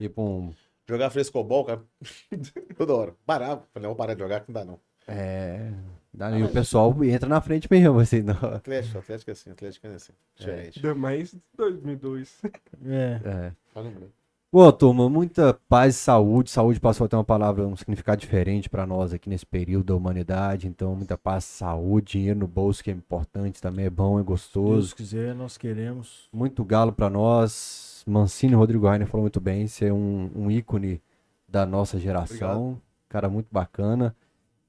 ir 0.00 0.08
pra 0.08 0.22
um. 0.22 0.52
Jogar 0.88 1.10
frescobol, 1.10 1.64
cara. 1.64 1.82
Toda 2.78 2.94
hora. 2.94 3.14
Parava. 3.26 3.64
Falei, 3.74 3.82
não, 3.82 3.90
vou 3.90 3.96
parar 3.96 4.14
de 4.14 4.20
jogar 4.20 4.40
que 4.40 4.48
não 4.50 4.54
dá 4.54 4.64
não. 4.64 4.80
É. 5.08 5.70
dá- 6.14 6.30
E 6.38 6.42
o 6.42 6.48
pessoal 6.48 6.94
entra 7.04 7.28
na 7.28 7.40
frente 7.40 7.68
mesmo, 7.70 7.98
assim. 7.98 8.22
Não. 8.22 8.34
Atlético, 8.34 8.98
Atlético 8.98 9.30
é 9.30 9.32
assim, 9.32 9.50
Atlético 9.50 9.86
é 9.88 9.94
assim. 9.94 10.12
Diferente. 10.36 10.78
Ainda 10.78 10.94
mais 10.94 11.36
2002. 11.58 12.40
É. 12.86 13.20
É. 13.24 13.52
Só 13.72 13.80
lembrei. 13.80 14.08
Bom, 14.56 14.72
turma, 14.72 15.06
muita 15.06 15.52
paz 15.68 15.96
e 15.96 15.98
saúde. 15.98 16.50
Saúde 16.50 16.80
passou 16.80 17.04
a 17.04 17.08
ter 17.08 17.14
uma 17.14 17.22
palavra, 17.22 17.66
um 17.66 17.76
significado 17.76 18.18
diferente 18.18 18.70
pra 18.70 18.86
nós 18.86 19.12
aqui 19.12 19.28
nesse 19.28 19.44
período 19.44 19.88
da 19.88 19.94
humanidade. 19.94 20.66
Então, 20.66 20.96
muita 20.96 21.18
paz, 21.18 21.44
saúde, 21.44 22.12
dinheiro 22.12 22.38
no 22.38 22.46
bolso, 22.46 22.82
que 22.82 22.90
é 22.90 22.94
importante 22.94 23.60
também, 23.60 23.84
é 23.84 23.90
bom, 23.90 24.14
é 24.14 24.22
Deus 24.22 24.26
gostoso. 24.26 24.96
quiser, 24.96 25.34
nós 25.34 25.58
queremos. 25.58 26.30
Muito 26.32 26.64
galo 26.64 26.90
pra 26.90 27.10
nós. 27.10 28.02
Mancini 28.06 28.54
Rodrigo 28.54 28.86
Rainer 28.86 29.06
falou 29.06 29.24
muito 29.24 29.42
bem. 29.42 29.66
Você 29.66 29.88
é 29.88 29.92
um, 29.92 30.30
um 30.34 30.50
ícone 30.50 31.02
da 31.46 31.66
nossa 31.66 31.98
geração. 31.98 32.80
Cara 33.10 33.28
muito 33.28 33.48
bacana. 33.52 34.16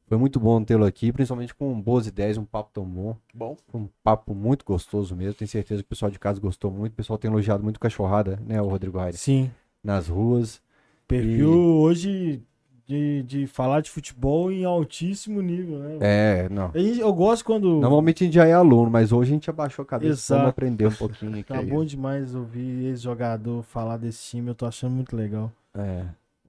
Foi 0.05 0.17
muito 0.17 0.37
bom 0.37 0.61
tê-lo 0.61 0.83
aqui, 0.83 1.13
principalmente 1.13 1.55
com 1.55 1.79
boas 1.79 2.07
ideias, 2.07 2.37
um 2.37 2.43
papo 2.43 2.71
tão 2.73 2.83
bom. 2.83 3.15
Bom, 3.33 3.55
Foi 3.69 3.79
um 3.79 3.89
papo 4.03 4.35
muito 4.35 4.65
gostoso 4.65 5.15
mesmo. 5.15 5.35
Tenho 5.35 5.47
certeza 5.47 5.81
que 5.81 5.85
o 5.85 5.89
pessoal 5.89 6.11
de 6.11 6.19
casa 6.19 6.41
gostou 6.41 6.69
muito. 6.69 6.91
O 6.91 6.95
pessoal 6.97 7.17
tem 7.17 7.31
elogiado 7.31 7.63
muito 7.63 7.79
cachorrada, 7.79 8.37
né, 8.45 8.61
o 8.61 8.67
Rodrigo 8.67 8.97
Rainer? 8.97 9.17
Sim. 9.17 9.49
Nas 9.83 10.07
ruas. 10.07 10.61
Perfil 11.07 11.49
hoje 11.51 12.43
de, 12.85 13.23
de 13.23 13.47
falar 13.47 13.81
de 13.81 13.89
futebol 13.89 14.51
em 14.51 14.63
altíssimo 14.63 15.41
nível, 15.41 15.79
né? 15.79 15.97
É, 15.99 16.49
não. 16.49 16.71
Eu 16.73 17.13
gosto 17.13 17.43
quando. 17.43 17.79
Normalmente 17.79 18.23
a 18.23 18.25
gente 18.25 18.33
já 18.33 18.45
é 18.45 18.53
aluno, 18.53 18.89
mas 18.89 19.11
hoje 19.11 19.31
a 19.31 19.33
gente 19.33 19.49
abaixou 19.49 19.83
a 19.83 19.85
cabeça 19.85 20.13
Exato. 20.13 20.39
vamos 20.39 20.49
aprender 20.49 20.87
um 20.87 20.91
pouquinho. 20.91 21.43
Tá 21.45 21.57
é 21.57 21.65
bom 21.65 21.81
isso. 21.83 21.91
demais 21.95 22.33
ouvir 22.33 22.91
esse 22.93 23.03
jogador 23.03 23.61
falar 23.63 23.97
desse 23.97 24.23
time, 24.29 24.49
eu 24.49 24.55
tô 24.55 24.65
achando 24.65 24.93
muito 24.93 25.15
legal. 25.15 25.51
É. 25.75 26.05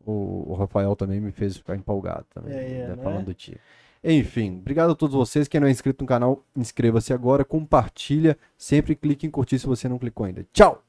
O, 0.07 0.53
o 0.53 0.55
Rafael 0.55 0.95
também 0.97 1.21
me 1.21 1.33
fez 1.33 1.57
ficar 1.57 1.77
empolgado 1.77 2.25
também, 2.33 2.53
É, 2.53 2.63
é, 2.81 2.89
né, 2.89 2.97
né? 2.97 3.03
falando 3.03 3.27
do 3.27 3.35
time. 3.35 3.59
Enfim, 4.03 4.59
obrigado 4.61 4.93
a 4.93 4.95
todos 4.95 5.15
vocês. 5.15 5.49
Quem 5.49 5.61
não 5.61 5.67
é 5.67 5.71
inscrito 5.73 6.05
no 6.05 6.09
canal, 6.09 6.45
inscreva-se 6.57 7.13
agora, 7.13 7.45
compartilha, 7.45 8.39
sempre 8.57 8.95
clique 8.95 9.27
em 9.27 9.31
curtir 9.31 9.59
se 9.59 9.67
você 9.67 9.89
não 9.89 9.99
clicou 9.99 10.25
ainda. 10.25 10.47
Tchau! 10.53 10.83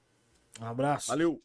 Um 0.61 0.66
abraço. 0.66 1.08
Valeu! 1.08 1.42